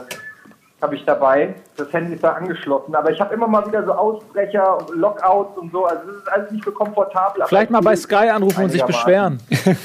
hab 0.82 0.94
ich 0.94 1.04
dabei. 1.06 1.56
Das 1.78 1.92
Handy 1.92 2.14
ist 2.14 2.24
da 2.24 2.34
angeschlossen. 2.34 2.96
Aber 2.96 3.12
ich 3.12 3.20
habe 3.20 3.34
immer 3.34 3.48
mal 3.48 3.66
wieder 3.68 3.84
so 3.84 3.94
Ausbrecher 3.94 4.78
und 4.78 4.96
Lockouts 4.96 5.58
und 5.58 5.72
so. 5.72 5.86
Also 5.86 6.02
das 6.08 6.16
ist 6.18 6.32
alles 6.32 6.52
nicht 6.52 6.64
so 6.64 6.72
komfortabel. 6.72 7.44
Vielleicht 7.48 7.72
mal 7.72 7.82
bei 7.82 7.96
Sky 7.96 8.30
anrufen 8.30 8.66
und 8.66 8.70
sich 8.72 8.84
beschweren. 8.84 9.40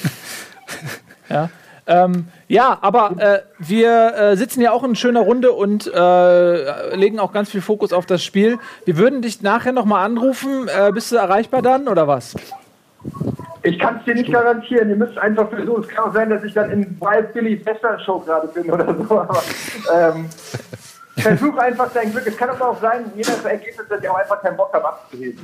Ja. 1.28 1.48
Ähm, 1.86 2.26
ja, 2.48 2.78
aber 2.80 3.12
äh, 3.18 3.40
wir 3.58 4.14
äh, 4.16 4.36
sitzen 4.36 4.60
ja 4.60 4.72
auch 4.72 4.84
in 4.84 4.94
schöner 4.96 5.20
Runde 5.20 5.52
und 5.52 5.86
äh, 5.92 6.94
legen 6.96 7.18
auch 7.20 7.32
ganz 7.32 7.50
viel 7.50 7.62
Fokus 7.62 7.92
auf 7.92 8.06
das 8.06 8.22
Spiel. 8.24 8.58
Wir 8.84 8.96
würden 8.96 9.22
dich 9.22 9.40
nachher 9.42 9.72
nochmal 9.72 10.04
anrufen. 10.04 10.68
Äh, 10.68 10.90
bist 10.92 11.10
du 11.12 11.16
erreichbar 11.16 11.62
dann 11.62 11.88
oder 11.88 12.06
was? 12.06 12.34
Ich 13.62 13.78
kann 13.78 13.98
es 13.98 14.04
dir 14.04 14.14
nicht 14.14 14.32
garantieren. 14.32 14.88
Ihr 14.90 14.96
müsst 14.96 15.18
einfach 15.18 15.48
versuchen. 15.50 15.82
Es 15.82 15.88
kann 15.88 16.04
auch 16.08 16.14
sein, 16.14 16.30
dass 16.30 16.42
ich 16.44 16.54
dann 16.54 16.70
in 16.70 17.00
Wild 17.00 17.32
Billy's 17.34 17.64
Western-Show 17.66 18.20
gerade 18.20 18.48
bin 18.48 18.70
oder 18.70 18.94
so. 18.94 19.20
Aber 19.20 19.42
ähm, 19.94 20.26
versuch 21.18 21.56
einfach 21.58 21.90
dein 21.92 22.10
Glück. 22.10 22.26
Es 22.26 22.36
kann 22.36 22.50
aber 22.50 22.70
auch 22.70 22.80
sein, 22.80 23.04
je 23.14 23.22
nach 23.22 23.44
Ergebnis, 23.44 23.86
dass 23.88 24.00
ich 24.02 24.08
auch 24.08 24.16
einfach 24.18 24.40
keinen 24.40 24.56
Bock 24.56 24.70
habe 24.72 24.88
abzuheben. 24.88 25.38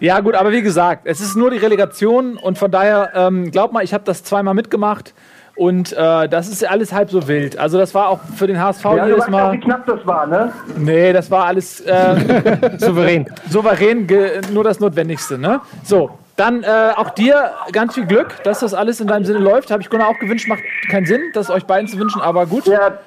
Ja, 0.00 0.20
gut, 0.20 0.34
aber 0.34 0.52
wie 0.52 0.60
gesagt, 0.62 1.02
es 1.04 1.20
ist 1.20 1.36
nur 1.36 1.50
die 1.50 1.56
Relegation 1.56 2.36
und 2.36 2.58
von 2.58 2.70
daher, 2.70 3.10
ähm, 3.14 3.50
glaub 3.50 3.72
mal, 3.72 3.82
ich 3.82 3.94
habe 3.94 4.04
das 4.04 4.22
zweimal 4.22 4.52
mitgemacht 4.52 5.14
und 5.54 5.94
äh, 5.94 6.28
das 6.28 6.48
ist 6.48 6.68
alles 6.68 6.92
halb 6.92 7.08
so 7.10 7.26
wild. 7.28 7.56
Also, 7.58 7.78
das 7.78 7.94
war 7.94 8.08
auch 8.10 8.20
für 8.36 8.46
den 8.46 8.60
HSV 8.62 8.84
Ja, 8.84 8.90
du 8.90 9.04
jedes 9.06 9.18
weißt 9.20 9.28
auch, 9.28 9.30
Mal. 9.30 9.52
wie 9.54 9.60
knapp 9.60 9.86
das 9.86 10.06
war, 10.06 10.26
ne? 10.26 10.52
Nee, 10.76 11.14
das 11.14 11.30
war 11.30 11.46
alles 11.46 11.80
äh, 11.80 12.76
Souverän. 12.78 13.24
souverän, 13.48 14.06
nur 14.52 14.64
das 14.64 14.78
Notwendigste. 14.80 15.38
Ne? 15.38 15.62
So, 15.82 16.10
dann 16.36 16.62
äh, 16.62 16.92
auch 16.94 17.10
dir 17.10 17.52
ganz 17.72 17.94
viel 17.94 18.06
Glück, 18.06 18.42
dass 18.44 18.60
das 18.60 18.74
alles 18.74 19.00
in 19.00 19.08
deinem 19.08 19.24
Sinne 19.24 19.38
läuft. 19.38 19.70
Habe 19.70 19.82
ich 19.82 19.90
Gunnar 19.90 20.08
auch 20.08 20.18
gewünscht, 20.18 20.48
macht 20.48 20.62
keinen 20.90 21.06
Sinn, 21.06 21.22
das 21.32 21.50
euch 21.50 21.64
beiden 21.64 21.88
zu 21.88 21.98
wünschen, 21.98 22.20
aber 22.20 22.46
gut. 22.46 22.66
Ja. 22.66 22.98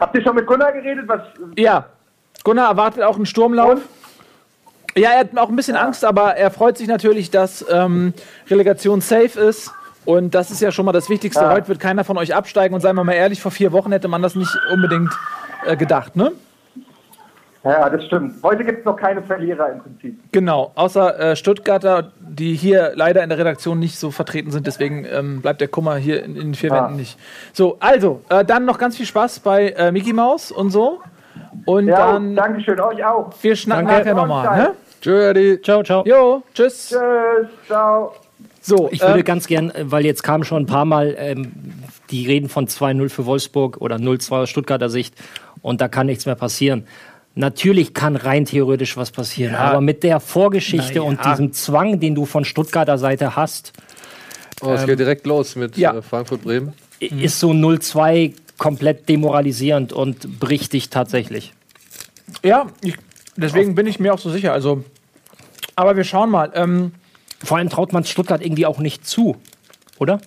Habt 0.00 0.16
ihr 0.16 0.22
schon 0.22 0.34
mit 0.34 0.46
Gunnar 0.46 0.72
geredet? 0.72 1.06
Was, 1.06 1.20
Ja, 1.56 1.86
Gunnar 2.44 2.70
erwartet 2.70 3.02
auch 3.02 3.16
einen 3.16 3.26
Sturmlauf. 3.26 3.80
Ja, 4.96 5.10
er 5.10 5.20
hat 5.20 5.36
auch 5.36 5.48
ein 5.48 5.56
bisschen 5.56 5.76
Angst, 5.76 6.04
aber 6.04 6.36
er 6.36 6.50
freut 6.50 6.78
sich 6.78 6.88
natürlich, 6.88 7.30
dass 7.30 7.64
ähm, 7.70 8.14
Relegation 8.48 9.00
safe 9.00 9.38
ist. 9.38 9.72
Und 10.04 10.34
das 10.34 10.50
ist 10.50 10.62
ja 10.62 10.72
schon 10.72 10.86
mal 10.86 10.92
das 10.92 11.10
Wichtigste. 11.10 11.42
Ja. 11.42 11.52
Heute 11.52 11.68
wird 11.68 11.80
keiner 11.80 12.02
von 12.02 12.16
euch 12.16 12.34
absteigen. 12.34 12.74
Und 12.74 12.80
seien 12.80 12.96
wir 12.96 13.04
mal 13.04 13.12
ehrlich, 13.12 13.42
vor 13.42 13.50
vier 13.50 13.72
Wochen 13.72 13.92
hätte 13.92 14.08
man 14.08 14.22
das 14.22 14.34
nicht 14.34 14.50
unbedingt 14.72 15.12
äh, 15.66 15.76
gedacht, 15.76 16.16
ne? 16.16 16.32
Ja, 17.64 17.90
das 17.90 18.04
stimmt. 18.06 18.34
Heute 18.42 18.64
gibt 18.64 18.80
es 18.80 18.84
noch 18.84 18.96
keine 18.96 19.22
Verlierer 19.22 19.72
im 19.72 19.80
Prinzip. 19.80 20.18
Genau, 20.32 20.72
außer 20.74 21.18
äh, 21.18 21.36
Stuttgarter, 21.36 22.12
die 22.20 22.54
hier 22.54 22.92
leider 22.94 23.22
in 23.22 23.28
der 23.28 23.38
Redaktion 23.38 23.78
nicht 23.78 23.98
so 23.98 24.10
vertreten 24.10 24.50
sind. 24.50 24.66
Deswegen 24.66 25.04
ähm, 25.04 25.42
bleibt 25.42 25.60
der 25.60 25.68
Kummer 25.68 25.96
hier 25.96 26.22
in, 26.24 26.36
in 26.36 26.42
den 26.42 26.54
vier 26.54 26.72
Ah. 26.72 26.84
Wänden 26.84 26.96
nicht. 26.96 27.18
So, 27.52 27.76
also, 27.80 28.22
äh, 28.28 28.44
dann 28.44 28.64
noch 28.64 28.78
ganz 28.78 28.96
viel 28.96 29.06
Spaß 29.06 29.40
bei 29.40 29.70
äh, 29.70 29.90
Mickey 29.92 30.12
Mouse 30.12 30.50
und 30.52 30.70
so. 30.70 31.00
Und 31.66 31.88
Ja, 31.88 32.12
dann, 32.12 32.34
Dankeschön, 32.36 32.78
euch 32.80 33.04
auch. 33.04 33.32
wir 33.42 33.56
schnacken 33.56 33.86
nachher 33.86 34.14
nochmal. 34.14 34.74
Ne? 35.04 35.30
Eddie. 35.30 35.60
Ciao, 35.62 35.82
ciao. 35.82 36.04
Jo, 36.04 36.42
tschüss. 36.54 36.88
Tschüss, 36.88 37.48
ciao. 37.66 38.12
So, 38.60 38.88
Ich 38.92 39.00
würde 39.00 39.20
ähm, 39.20 39.24
ganz 39.24 39.46
gern, 39.46 39.70
äh, 39.70 39.84
weil 39.90 40.04
jetzt 40.04 40.22
kam 40.22 40.44
schon 40.44 40.62
ein 40.64 40.66
paar 40.66 40.84
Mal 40.84 41.14
ähm, 41.18 41.52
die 42.10 42.26
Reden 42.26 42.48
von 42.48 42.66
2-0 42.66 43.08
für 43.08 43.24
Wolfsburg 43.26 43.78
oder 43.78 43.96
0-2 43.96 44.42
aus 44.42 44.50
Stuttgarter 44.50 44.88
Sicht 44.90 45.14
und 45.62 45.80
da 45.80 45.88
kann 45.88 46.06
nichts 46.06 46.26
mehr 46.26 46.34
passieren. 46.34 46.86
Natürlich 47.34 47.94
kann 47.94 48.16
rein 48.16 48.44
theoretisch 48.46 48.96
was 48.96 49.10
passieren, 49.12 49.52
Ja. 49.54 49.60
aber 49.60 49.80
mit 49.80 50.02
der 50.02 50.18
Vorgeschichte 50.20 50.94
ja. 50.96 51.02
und 51.02 51.24
diesem 51.24 51.52
Zwang, 51.52 52.00
den 52.00 52.14
du 52.14 52.24
von 52.26 52.44
Stuttgarter 52.44 52.98
Seite 52.98 53.36
hast, 53.36 53.72
Oh, 54.60 54.72
es 54.72 54.86
geht 54.86 54.98
direkt 54.98 55.24
los 55.24 55.54
mit 55.54 55.76
ja. 55.76 55.94
äh, 55.94 56.02
Frankfurt-Bremen. 56.02 56.72
Mhm. 57.00 57.20
ist 57.20 57.38
so 57.38 57.52
0-2 57.52 58.34
komplett 58.56 59.08
demoralisierend 59.08 59.92
und 59.92 60.40
bricht 60.40 60.72
dich 60.72 60.90
tatsächlich. 60.90 61.52
ja, 62.42 62.66
ich, 62.82 62.96
deswegen 63.36 63.76
bin 63.76 63.86
ich 63.86 64.00
mir 64.00 64.12
auch 64.12 64.18
so 64.18 64.30
sicher. 64.30 64.52
Also, 64.52 64.82
aber 65.76 65.96
wir 65.96 66.02
schauen 66.02 66.28
mal. 66.30 66.50
Ähm, 66.54 66.90
Vor 67.44 67.56
allem 67.58 67.68
traut 67.68 67.92
man 67.92 68.02
Stuttgart 68.02 68.42
irgendwie 68.44 68.66
auch 68.66 68.80
nicht 68.80 69.06
zu, 69.06 69.36
oder? 70.00 70.20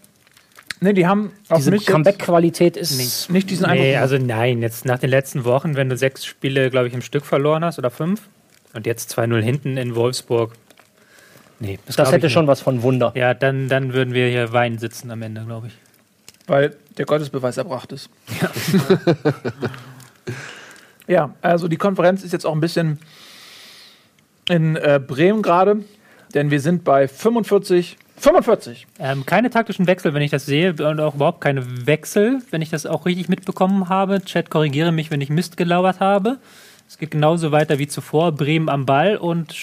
Ne, 0.82 0.94
die 0.94 1.08
haben 1.08 1.32
auf 1.50 1.58
Diese 1.60 1.72
mich 1.72 1.86
Comeback-Qualität 1.86 2.76
ist 2.76 3.30
nicht 3.30 3.50
diesen 3.50 3.66
Eindruck. 3.66 3.86
Nee, 3.86 3.92
gemacht. 3.94 4.02
also 4.02 4.18
nein, 4.18 4.62
jetzt 4.62 4.86
nach 4.86 5.00
den 5.00 5.10
letzten 5.10 5.46
Wochen, 5.46 5.76
wenn 5.76 5.90
du 5.90 5.96
sechs 5.98 6.26
Spiele, 6.26 6.70
glaube 6.70 6.88
ich, 6.88 6.94
im 6.94 7.02
Stück 7.02 7.26
verloren 7.26 7.64
hast 7.64 7.80
oder 7.80 7.90
fünf 7.92 8.28
und 8.74 8.86
jetzt 8.86 9.18
2-0 9.18 9.42
hinten 9.42 9.78
in 9.78 9.96
Wolfsburg. 9.96 10.54
Nee, 11.60 11.80
das 11.86 11.98
ich 11.98 12.12
hätte 12.12 12.26
nicht. 12.26 12.34
schon 12.34 12.48
was 12.48 12.60
von 12.60 12.82
Wunder. 12.82 13.12
Ja, 13.16 13.34
dann, 13.34 13.70
dann 13.70 13.94
würden 13.94 14.14
wir 14.14 14.28
hier 14.28 14.52
weinen 14.52 14.80
sitzen 14.80 15.12
am 15.12 15.22
Ende, 15.22 15.46
glaube 15.46 15.68
ich. 15.68 15.74
weil 16.48 16.76
der 16.98 17.06
Gottesbeweis 17.06 17.58
erbracht 17.58 17.92
ist. 17.92 18.10
Ja. 21.08 21.34
also 21.42 21.68
die 21.68 21.78
Konferenz 21.78 22.24
ist 22.24 22.32
jetzt 22.32 22.46
auch 22.46 22.54
ein 22.54 22.62
bisschen 22.62 23.00
in 24.48 24.76
äh, 24.78 25.00
Bremen 25.06 25.42
gerade, 25.42 25.84
denn 26.34 26.52
wir 26.52 26.62
sind 26.62 26.84
bei 26.86 27.08
45. 27.08 27.98
45! 28.18 28.88
Ähm, 29.00 29.26
keine 29.26 29.50
taktischen 29.50 29.88
Wechsel, 29.88 30.14
wenn 30.14 30.22
ich 30.22 30.32
das 30.32 30.46
sehe, 30.46 30.74
und 30.74 31.00
auch 31.00 31.16
überhaupt 31.16 31.42
keine 31.42 31.88
Wechsel, 31.88 32.42
wenn 32.52 32.62
ich 32.62 32.70
das 32.70 32.86
auch 32.86 33.06
richtig 33.06 33.30
mitbekommen 33.30 33.90
habe. 33.90 34.22
Chat, 34.24 34.50
korrigiere 34.50 34.92
mich, 34.92 35.12
wenn 35.12 35.22
ich 35.22 35.30
Mist 35.30 35.58
gelauert 35.58 36.00
habe. 36.00 36.38
Es 36.88 36.98
geht 36.98 37.12
genauso 37.12 37.52
weiter 37.52 37.80
wie 37.80 37.88
zuvor. 37.88 38.34
Bremen 38.34 38.70
am 38.70 38.86
Ball 38.86 39.18
und 39.18 39.54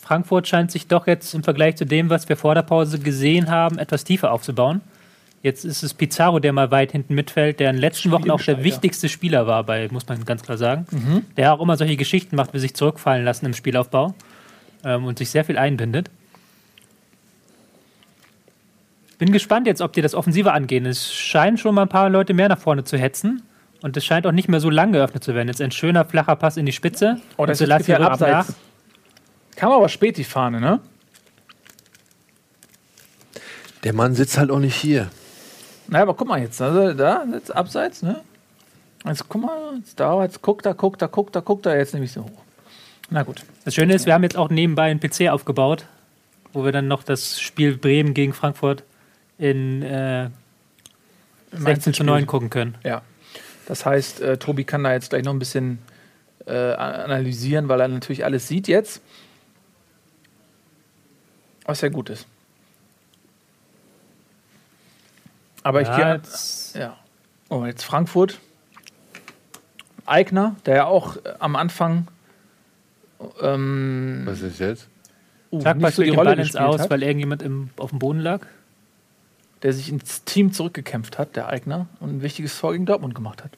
Frankfurt 0.00 0.48
scheint 0.48 0.70
sich 0.70 0.86
doch 0.86 1.06
jetzt 1.06 1.34
im 1.34 1.42
Vergleich 1.42 1.76
zu 1.76 1.84
dem, 1.84 2.08
was 2.08 2.28
wir 2.28 2.36
vor 2.36 2.54
der 2.54 2.62
Pause 2.62 2.98
gesehen 2.98 3.50
haben, 3.50 3.78
etwas 3.78 4.04
tiefer 4.04 4.32
aufzubauen. 4.32 4.80
Jetzt 5.42 5.64
ist 5.64 5.82
es 5.82 5.92
Pizarro, 5.92 6.38
der 6.38 6.52
mal 6.52 6.70
weit 6.70 6.92
hinten 6.92 7.14
mitfällt, 7.14 7.58
der 7.58 7.70
in 7.70 7.76
den 7.76 7.80
letzten 7.80 8.12
Wochen 8.12 8.30
auch 8.30 8.40
der 8.40 8.62
wichtigste 8.62 9.08
Spieler 9.08 9.48
war, 9.48 9.64
bei, 9.64 9.88
muss 9.90 10.06
man 10.06 10.24
ganz 10.24 10.42
klar 10.42 10.56
sagen. 10.56 10.86
Der 11.36 11.52
auch 11.52 11.60
immer 11.60 11.76
solche 11.76 11.96
Geschichten 11.96 12.36
macht, 12.36 12.54
wie 12.54 12.60
sich 12.60 12.74
zurückfallen 12.74 13.24
lassen 13.24 13.46
im 13.46 13.54
Spielaufbau 13.54 14.14
ähm, 14.84 15.04
und 15.04 15.18
sich 15.18 15.30
sehr 15.30 15.44
viel 15.44 15.58
einbindet. 15.58 16.10
Bin 19.22 19.30
gespannt 19.30 19.68
jetzt, 19.68 19.80
ob 19.80 19.92
die 19.92 20.02
das 20.02 20.16
offensiver 20.16 20.52
angehen. 20.52 20.84
Es 20.84 21.14
scheinen 21.14 21.56
schon 21.56 21.76
mal 21.76 21.82
ein 21.82 21.88
paar 21.88 22.10
Leute 22.10 22.34
mehr 22.34 22.48
nach 22.48 22.58
vorne 22.58 22.82
zu 22.82 22.98
hetzen. 22.98 23.44
Und 23.80 23.96
es 23.96 24.04
scheint 24.04 24.26
auch 24.26 24.32
nicht 24.32 24.48
mehr 24.48 24.58
so 24.58 24.68
lang 24.68 24.90
geöffnet 24.90 25.22
zu 25.22 25.32
werden. 25.32 25.46
Jetzt 25.46 25.60
ein 25.60 25.70
schöner, 25.70 26.04
flacher 26.04 26.34
Pass 26.34 26.56
in 26.56 26.66
die 26.66 26.72
Spitze. 26.72 27.20
Oh, 27.36 27.46
das 27.46 27.60
Und 27.60 27.70
ist 27.70 27.86
ja 27.86 27.98
rückt 27.98 28.18
nach. 28.20 28.20
abseits. 28.20 28.54
Kam 29.54 29.70
aber 29.70 29.88
spät 29.88 30.16
die 30.16 30.24
Fahne, 30.24 30.60
ne? 30.60 30.80
Der 33.84 33.92
Mann 33.92 34.16
sitzt 34.16 34.38
halt 34.38 34.50
auch 34.50 34.58
nicht 34.58 34.74
hier. 34.74 35.08
Na, 35.86 36.02
aber 36.02 36.14
guck 36.14 36.26
mal 36.26 36.40
jetzt, 36.40 36.60
also 36.60 36.92
da, 36.92 37.24
jetzt 37.32 37.54
abseits, 37.54 38.02
ne? 38.02 38.22
Jetzt 39.06 39.28
guck 39.28 39.40
mal, 39.40 39.76
jetzt 39.78 40.00
da, 40.00 40.20
jetzt 40.24 40.42
guckt 40.42 40.66
er, 40.66 40.74
guckt 40.74 41.00
er, 41.00 41.06
guckt 41.06 41.36
er, 41.36 41.42
guckt 41.42 41.66
er, 41.66 41.78
jetzt 41.78 41.94
nehme 41.94 42.06
ich 42.06 42.12
so 42.12 42.24
hoch. 42.24 42.42
Na 43.08 43.22
gut. 43.22 43.44
Das 43.64 43.72
Schöne 43.72 43.94
ist, 43.94 44.04
wir 44.04 44.14
haben 44.14 44.24
jetzt 44.24 44.36
auch 44.36 44.50
nebenbei 44.50 44.90
einen 44.90 44.98
PC 44.98 45.28
aufgebaut, 45.30 45.86
wo 46.52 46.64
wir 46.64 46.72
dann 46.72 46.88
noch 46.88 47.04
das 47.04 47.40
Spiel 47.40 47.76
Bremen 47.76 48.14
gegen 48.14 48.32
Frankfurt 48.32 48.82
in 49.42 49.82
äh, 49.82 50.30
16 51.50 51.94
zu 51.94 52.04
9 52.04 52.26
gucken 52.28 52.48
können. 52.48 52.76
Ja. 52.84 53.02
Das 53.66 53.84
heißt, 53.84 54.20
äh, 54.20 54.36
Tobi 54.38 54.62
kann 54.64 54.84
da 54.84 54.92
jetzt 54.92 55.10
gleich 55.10 55.24
noch 55.24 55.32
ein 55.32 55.38
bisschen 55.40 55.78
äh, 56.46 56.52
analysieren, 56.74 57.68
weil 57.68 57.80
er 57.80 57.88
natürlich 57.88 58.24
alles 58.24 58.46
sieht 58.46 58.68
jetzt. 58.68 59.02
Was 61.64 61.80
ja 61.80 61.88
gut 61.88 62.08
ist. 62.10 62.26
Aber 65.64 65.80
ich 65.82 65.88
Ja, 65.88 65.96
gehe. 65.96 66.14
jetzt- 66.14 66.76
Ja. 66.76 66.96
Oh, 67.48 67.64
jetzt 67.66 67.82
Frankfurt. 67.84 68.38
Eigner, 70.06 70.56
der 70.66 70.76
ja 70.76 70.84
auch 70.86 71.16
äh, 71.16 71.34
am 71.40 71.56
Anfang 71.56 72.06
ähm, 73.40 74.22
Was 74.24 74.40
ist 74.40 74.58
jetzt? 74.60 74.88
uh, 75.52 75.58
nicht 75.58 75.94
so 75.94 76.02
die 76.02 76.10
den 76.10 76.18
Rolle 76.18 76.32
ins 76.32 76.40
gespielt 76.48 76.62
Aus, 76.64 76.80
hat, 76.80 76.90
weil 76.90 77.02
irgendjemand 77.02 77.42
im, 77.42 77.70
auf 77.76 77.90
dem 77.90 77.98
Boden 78.00 78.18
lag. 78.20 78.46
Der 79.62 79.72
sich 79.72 79.88
ins 79.88 80.24
Team 80.24 80.52
zurückgekämpft 80.52 81.18
hat, 81.18 81.36
der 81.36 81.48
Eigner, 81.48 81.86
und 82.00 82.10
ein 82.10 82.22
wichtiges 82.22 82.58
Tor 82.58 82.72
gegen 82.72 82.86
Dortmund 82.86 83.14
gemacht 83.14 83.44
hat. 83.44 83.52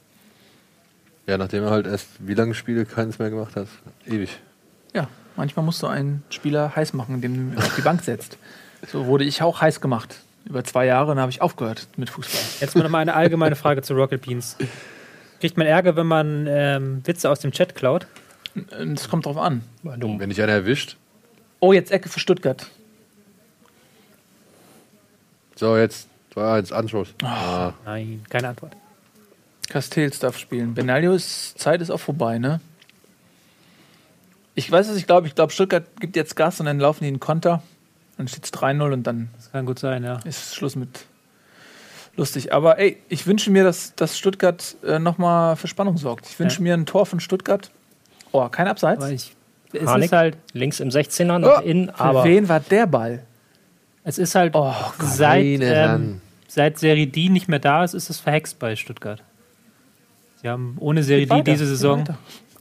Ja, 1.26 1.39
nachdem 1.39 1.64
er 1.64 1.70
halt 1.70 1.86
erst 1.86 2.09
wie 2.18 2.35
lange 2.35 2.55
Spiele 2.55 2.85
keins 2.85 3.18
mehr 3.18 3.31
gemacht 3.31 3.56
hat. 3.56 3.68
Ewig. 4.06 4.39
Ja, 4.93 5.09
manchmal 5.36 5.64
musst 5.64 5.82
du 5.82 5.86
einen 5.86 6.22
Spieler 6.28 6.76
heiß 6.76 6.93
machen, 6.93 7.14
indem 7.16 7.35
du 7.35 7.40
ihn 7.55 7.59
auf 7.59 7.74
die 7.76 7.82
Bank 7.82 8.02
setzt. 8.02 8.36
So 8.86 9.06
wurde 9.06 9.24
ich 9.24 9.40
auch 9.43 9.60
heiß 9.62 9.81
gemacht. 9.81 10.20
Über 10.44 10.62
zwei 10.62 10.85
Jahre, 10.85 11.09
dann 11.09 11.18
habe 11.20 11.31
ich 11.31 11.40
aufgehört 11.40 11.89
mit 11.97 12.10
Fußball. 12.10 12.43
Jetzt 12.60 12.76
mal 12.76 12.82
noch 12.82 12.90
mal 12.90 12.98
eine 12.98 13.14
allgemeine 13.14 13.56
Frage 13.56 13.81
zu 13.81 13.94
Rocket 13.94 14.20
Beans. 14.20 14.59
Kriegt 15.40 15.56
man 15.56 15.66
Ärger, 15.66 15.97
wenn 15.97 16.06
man 16.06 16.47
ähm, 16.47 17.01
Witze 17.05 17.31
aus 17.31 17.40
dem 17.40 17.52
Chat 17.52 17.74
klaut? 17.74 18.06
Es 18.94 19.09
kommt 19.09 19.24
drauf 19.24 19.39
an. 19.39 19.62
Wenn 19.82 20.28
dich 20.28 20.43
einer 20.43 20.52
erwischt, 20.52 20.98
Oh, 21.60 21.72
jetzt 21.72 21.90
Ecke 21.90 22.10
für 22.10 22.20
Stuttgart. 22.20 22.66
So, 25.56 25.76
jetzt 25.76 26.09
war 26.35 26.59
jetzt 26.59 26.72
Anschluss. 26.72 27.14
Ah. 27.22 27.72
Nein, 27.85 28.24
keine 28.28 28.48
Antwort. 28.48 28.72
Castells 29.68 30.18
darf 30.18 30.39
spielen. 30.39 30.74
Benaglios 30.74 31.55
Zeit 31.56 31.81
ist 31.81 31.90
auch 31.90 32.01
vorbei, 32.01 32.39
ne? 32.39 32.60
Ich 34.56 34.70
weiß 34.70 34.89
es, 34.89 34.97
ich 34.97 35.06
glaube, 35.06 35.26
ich 35.26 35.35
glaube, 35.35 35.52
Stuttgart 35.52 35.85
gibt 36.01 36.16
jetzt 36.16 36.36
Gas 36.36 36.60
und 36.60 36.66
dann 36.66 36.78
laufen 36.78 37.05
die 37.05 37.09
in 37.09 37.18
Konter. 37.20 37.62
Dann 38.16 38.28
steht 38.28 38.44
es 38.44 38.52
3-0 38.52 38.93
und 38.93 39.02
dann 39.05 39.31
Das 39.36 39.51
kann 39.51 39.66
gut 39.66 39.78
sein, 39.78 40.05
ja. 40.05 40.18
ist 40.24 40.55
Schluss 40.55 40.76
mit 40.76 41.06
lustig. 42.16 42.52
Aber 42.52 42.78
ey, 42.78 42.98
ich 43.09 43.26
wünsche 43.26 43.51
mir, 43.51 43.64
dass, 43.64 43.94
dass 43.97 44.16
Stuttgart 44.16 44.76
äh, 44.85 44.98
nochmal 45.01 45.56
für 45.56 45.66
Spannung 45.66 45.97
sorgt. 45.97 46.26
Ich 46.28 46.39
wünsche 46.39 46.59
Ja. 46.59 46.62
mir 46.62 46.74
ein 46.74 46.86
Tor 46.86 47.06
von 47.06 47.18
Stuttgart. 47.18 47.70
Oh, 48.31 48.48
kein 48.48 48.68
Abseits. 48.68 49.02
Aber 49.02 49.12
ich, 49.12 49.35
es 49.72 49.86
Harnik 49.89 50.06
ist 50.06 50.12
halt, 50.12 50.36
links 50.52 50.78
im 50.78 50.90
16er 50.90 51.39
noch 51.39 51.59
Oh, 51.59 51.60
in, 51.62 51.86
Für 51.89 52.01
aber 52.01 52.24
wen 52.24 52.48
war 52.48 52.60
der 52.60 52.86
Ball? 52.86 53.24
Es 54.05 54.18
ist 54.18 54.35
halt 54.35 54.55
Oh, 54.55 54.72
seit, 55.01 55.60
ähm, 55.62 56.20
seit 56.47 56.78
Serie 56.78 57.06
D 57.06 57.28
nicht 57.28 57.48
mehr 57.48 57.59
da 57.59 57.82
ist, 57.85 57.94
ist 57.94 58.10
es 58.10 58.20
verhext 58.20 58.59
bei 58.59 58.76
Stuttgart. 58.76 59.22
Sie 60.43 60.48
haben 60.48 60.76
ohne 60.78 61.02
Serie 61.02 61.26
D 61.26 61.43
diese 61.43 61.66
Saison 61.66 62.05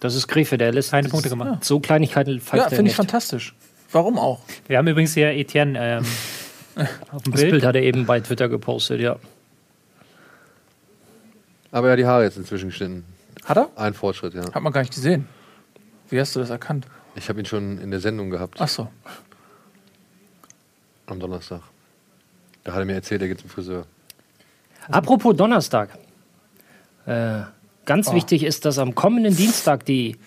das 0.04 0.16
ist 0.16 0.28
Griefe, 0.28 0.58
der 0.58 0.74
lässt 0.74 0.92
keine 0.92 1.08
Punkte 1.08 1.30
gemacht. 1.30 1.64
So 1.64 1.80
Kleinigkeiten 1.80 2.32
Ja, 2.52 2.64
finde 2.68 2.76
ich 2.76 2.80
nicht. 2.82 2.96
fantastisch. 2.96 3.56
Warum 3.90 4.20
auch? 4.20 4.42
Wir 4.68 4.78
haben 4.78 4.88
übrigens 4.90 5.14
hier 5.14 5.30
Etienne 5.30 5.80
ähm, 5.80 6.06
auf 7.14 7.24
dem 7.24 7.32
Das 7.32 7.40
Bild. 7.40 7.52
Bild 7.52 7.66
hat 7.66 7.76
er 7.76 7.84
eben 7.84 8.06
bei 8.06 8.20
Twitter 8.20 8.50
gepostet, 8.50 9.00
ja. 9.00 9.16
Aber 11.72 11.88
er 11.88 11.92
hat 11.94 12.00
die 12.00 12.06
Haare 12.06 12.24
jetzt 12.24 12.36
inzwischen 12.36 12.68
geschnitten. 12.68 13.06
Hat 13.46 13.58
er? 13.58 13.70
Ein 13.78 13.94
Fortschritt, 13.94 14.34
ja. 14.34 14.42
Hat 14.52 14.62
man 14.62 14.74
gar 14.74 14.82
nicht 14.82 14.94
gesehen. 14.94 15.26
Wie 16.10 16.20
hast 16.20 16.36
du 16.36 16.42
das 16.42 16.50
erkannt? 16.50 16.86
Ich 17.16 17.30
habe 17.30 17.40
ihn 17.40 17.46
schon 17.46 17.78
in 17.78 17.90
der 17.90 18.02
Sendung 18.02 18.30
gehabt 18.30 18.58
Ach 18.60 18.68
so. 18.68 18.90
Am 21.08 21.20
Donnerstag. 21.20 21.62
Da 22.64 22.74
hat 22.74 22.80
er 22.80 22.86
mir 22.86 22.94
erzählt, 22.94 23.22
er 23.22 23.28
geht 23.28 23.40
zum 23.40 23.50
Friseur. 23.50 23.86
Apropos 24.90 25.36
Donnerstag. 25.36 25.90
Äh, 27.06 27.42
ganz 27.86 28.08
Oh. 28.10 28.14
wichtig 28.16 28.44
ist, 28.44 28.66
dass 28.66 28.78
am 28.80 28.96
kommenden 28.96 29.36
Dienstag 29.36 29.86
die 29.86 30.18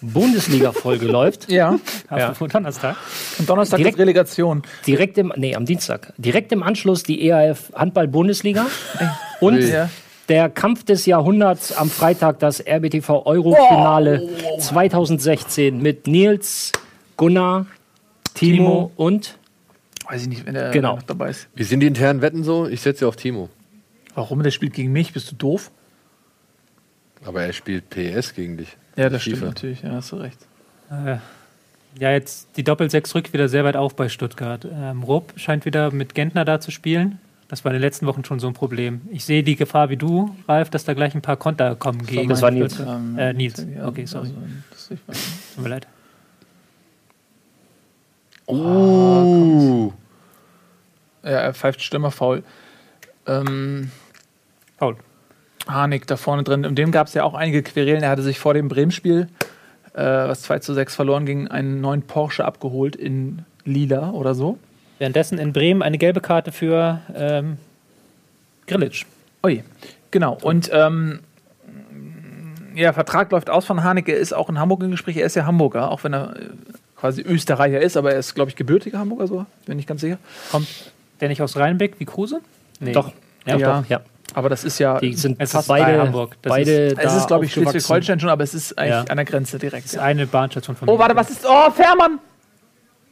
Bundesliga-Folge 0.00 1.06
läuft. 1.18 1.50
Ja. 1.50 1.78
Apropos 2.08 2.48
Donnerstag. 2.48 2.96
Und 3.38 3.48
Donnerstag 3.48 3.78
Direkt- 3.78 3.96
ist 3.96 4.00
Relegation. 4.00 4.62
Direkt 4.86 5.18
im, 5.18 5.32
nee, 5.36 5.54
am 5.54 5.66
Dienstag. 5.66 6.12
Direkt 6.16 6.52
im 6.52 6.62
Anschluss 6.62 7.02
die 7.02 7.26
EAF 7.26 7.72
Handball-Bundesliga. 7.74 8.66
Und 9.40 9.58
Ja. 9.60 9.90
der 10.28 10.48
Kampf 10.48 10.84
des 10.84 11.06
Jahrhunderts 11.06 11.72
am 11.72 11.90
Freitag, 11.90 12.38
das 12.38 12.60
RBTV 12.64 13.26
Euro-Finale 13.26 14.28
2016 14.60 15.82
mit 15.82 16.06
Nils, 16.06 16.72
Gunnar, 17.16 17.66
Timo, 18.34 18.56
Timo. 18.56 18.92
und 18.96 19.36
Weiß 20.10 20.22
ich 20.22 20.28
nicht, 20.28 20.44
wenn 20.46 20.54
der 20.54 20.70
Genau. 20.70 20.96
noch 20.96 21.02
dabei 21.02 21.30
ist. 21.30 21.48
Wie 21.54 21.62
sind 21.62 21.80
die 21.80 21.86
internen 21.86 22.20
Wetten 22.20 22.42
so? 22.42 22.66
Ich 22.66 22.80
setze 22.80 23.06
auf 23.06 23.14
Timo. 23.16 23.48
Warum? 24.14 24.42
Der 24.42 24.50
spielt 24.50 24.74
gegen 24.74 24.90
mich. 24.92 25.12
Bist 25.12 25.30
du 25.30 25.36
doof? 25.36 25.70
Aber 27.24 27.42
er 27.42 27.52
spielt 27.52 27.88
PS 27.90 28.34
gegen 28.34 28.56
dich. 28.56 28.76
Ja, 28.96 29.08
das 29.08 29.22
FIFA. 29.22 29.36
stimmt 29.36 29.42
natürlich. 29.50 29.82
Ja, 29.82 29.90
hast 29.92 30.10
du 30.12 30.16
recht. 30.16 30.38
Äh, 30.90 31.18
ja, 32.00 32.10
jetzt 32.12 32.48
die 32.56 32.64
Doppel-6 32.64 33.14
rückt 33.14 33.32
wieder 33.32 33.48
sehr 33.48 33.62
weit 33.64 33.76
auf 33.76 33.94
bei 33.94 34.08
Stuttgart. 34.08 34.64
Ähm, 34.70 35.02
Rupp 35.02 35.32
scheint 35.36 35.64
wieder 35.64 35.92
mit 35.92 36.14
Gentner 36.14 36.44
da 36.44 36.60
zu 36.60 36.70
spielen. 36.70 37.18
Das 37.48 37.64
war 37.64 37.70
in 37.72 37.76
den 37.76 37.82
letzten 37.82 38.06
Wochen 38.06 38.24
schon 38.24 38.40
so 38.40 38.46
ein 38.46 38.54
Problem. 38.54 39.00
Ich 39.10 39.24
sehe 39.24 39.42
die 39.42 39.56
Gefahr 39.56 39.90
wie 39.90 39.96
du, 39.96 40.34
Ralf, 40.48 40.70
dass 40.70 40.84
da 40.84 40.94
gleich 40.94 41.14
ein 41.14 41.22
paar 41.22 41.36
Konter 41.36 41.74
kommen 41.76 42.04
gegen 42.06 42.28
Das 42.28 42.42
war 42.42 42.50
Nils. 42.50 42.78
Ähm, 42.80 43.18
Äh, 43.18 43.32
Nils. 43.32 43.64
Okay, 43.84 44.06
sorry. 44.06 44.28
also, 44.28 44.96
das. 45.06 45.18
Tut 45.54 45.62
mir 45.64 45.68
leid. 45.70 45.86
Oh. 48.52 49.92
ja, 51.22 51.30
er 51.30 51.54
pfeift 51.54 51.82
Stürmer 51.82 52.10
faul. 52.10 52.42
Ähm, 53.26 53.90
Paul. 54.78 54.96
Harnik 55.68 56.06
da 56.06 56.16
vorne 56.16 56.42
drin. 56.42 56.64
Um 56.64 56.74
den 56.74 56.90
gab 56.90 57.06
es 57.06 57.14
ja 57.14 57.24
auch 57.24 57.34
einige 57.34 57.62
Querelen. 57.62 58.02
Er 58.02 58.10
hatte 58.10 58.22
sich 58.22 58.38
vor 58.38 58.54
dem 58.54 58.68
Bremen-Spiel, 58.68 59.28
äh, 59.94 60.02
was 60.02 60.42
2 60.42 60.60
zu 60.60 60.74
6 60.74 60.94
verloren 60.94 61.26
ging, 61.26 61.48
einen 61.48 61.80
neuen 61.80 62.02
Porsche 62.02 62.44
abgeholt 62.44 62.96
in 62.96 63.44
Lila 63.64 64.10
oder 64.10 64.34
so. 64.34 64.58
Währenddessen 64.98 65.38
in 65.38 65.52
Bremen 65.52 65.82
eine 65.82 65.98
gelbe 65.98 66.20
Karte 66.20 66.52
für 66.52 67.00
ähm, 67.14 67.58
Grillitsch. 68.66 69.06
Ui, 69.44 69.64
genau. 70.10 70.36
Und 70.42 70.70
ähm, 70.72 71.20
ja, 72.74 72.92
Vertrag 72.92 73.30
läuft 73.32 73.50
aus 73.50 73.64
von 73.64 73.82
Harnik. 73.82 74.08
Er 74.08 74.16
ist 74.16 74.32
auch 74.32 74.48
in 74.48 74.58
Hamburg 74.58 74.82
im 74.82 74.90
Gespräch. 74.90 75.16
Er 75.16 75.26
ist 75.26 75.36
ja 75.36 75.46
Hamburger, 75.46 75.90
auch 75.90 76.04
wenn 76.04 76.14
er 76.14 76.36
äh, 76.36 76.50
quasi 77.00 77.22
Österreicher 77.22 77.80
ist, 77.80 77.96
aber 77.96 78.12
er 78.12 78.18
ist, 78.18 78.34
glaube 78.34 78.50
ich, 78.50 78.56
gebürtiger 78.56 78.98
Hamburger, 78.98 79.26
so 79.26 79.46
bin 79.66 79.78
ich 79.78 79.86
ganz 79.86 80.02
sicher. 80.02 80.18
Kommt 80.50 80.68
der 81.20 81.28
nicht 81.28 81.40
aus 81.42 81.56
Rheinbeck 81.56 81.94
wie 81.98 82.04
Kruse? 82.04 82.40
Nee. 82.78 82.92
doch, 82.92 83.12
Ja, 83.46 83.56
Ja. 83.56 83.80
doch, 83.80 83.88
ja. 83.88 84.00
Aber 84.34 84.48
das 84.48 84.62
ist 84.64 84.78
ja, 84.78 85.00
Die 85.00 85.14
sind 85.14 85.36
Es 85.40 85.48
ist 85.48 85.52
fast 85.56 85.68
bei 85.68 85.80
beide, 85.82 85.98
Hamburg. 86.02 86.36
Das 86.42 86.50
beide 86.50 86.86
es 86.88 86.94
da 86.94 87.16
ist, 87.16 87.26
glaube 87.26 87.46
ich. 87.46 87.52
Schleswig-Holstein 87.52 88.20
schon, 88.20 88.28
aber 88.28 88.44
es 88.44 88.54
ist 88.54 88.78
eigentlich 88.78 88.90
Ja. 88.90 89.04
an 89.08 89.16
der 89.16 89.24
Grenze 89.24 89.58
direkt. 89.58 89.86
Das 89.86 89.92
ist 89.94 89.98
eine 89.98 90.26
Bahnstation 90.26 90.76
von 90.76 90.88
Oh, 90.88 90.98
warte, 90.98 91.16
was 91.16 91.30
ist? 91.30 91.44
Oh, 91.44 91.70
Fährmann! 91.72 92.20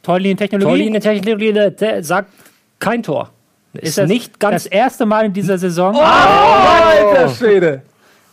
Torlinientechnologie? 0.03 0.69
Torlinientechnologie 0.69 1.51
der- 1.53 1.71
der 1.71 2.03
sagt 2.03 2.29
kein 2.79 3.03
Tor. 3.03 3.31
Ist, 3.73 3.83
Ist 3.83 3.97
das 3.97 4.07
nicht 4.07 4.39
ganz, 4.39 4.63
das 4.63 4.71
erste 4.71 5.05
Mal 5.05 5.25
in 5.25 5.33
dieser 5.33 5.57
Saison. 5.57 5.93
Oh, 5.95 5.99
alter 5.99 7.29
Schwede! 7.29 7.81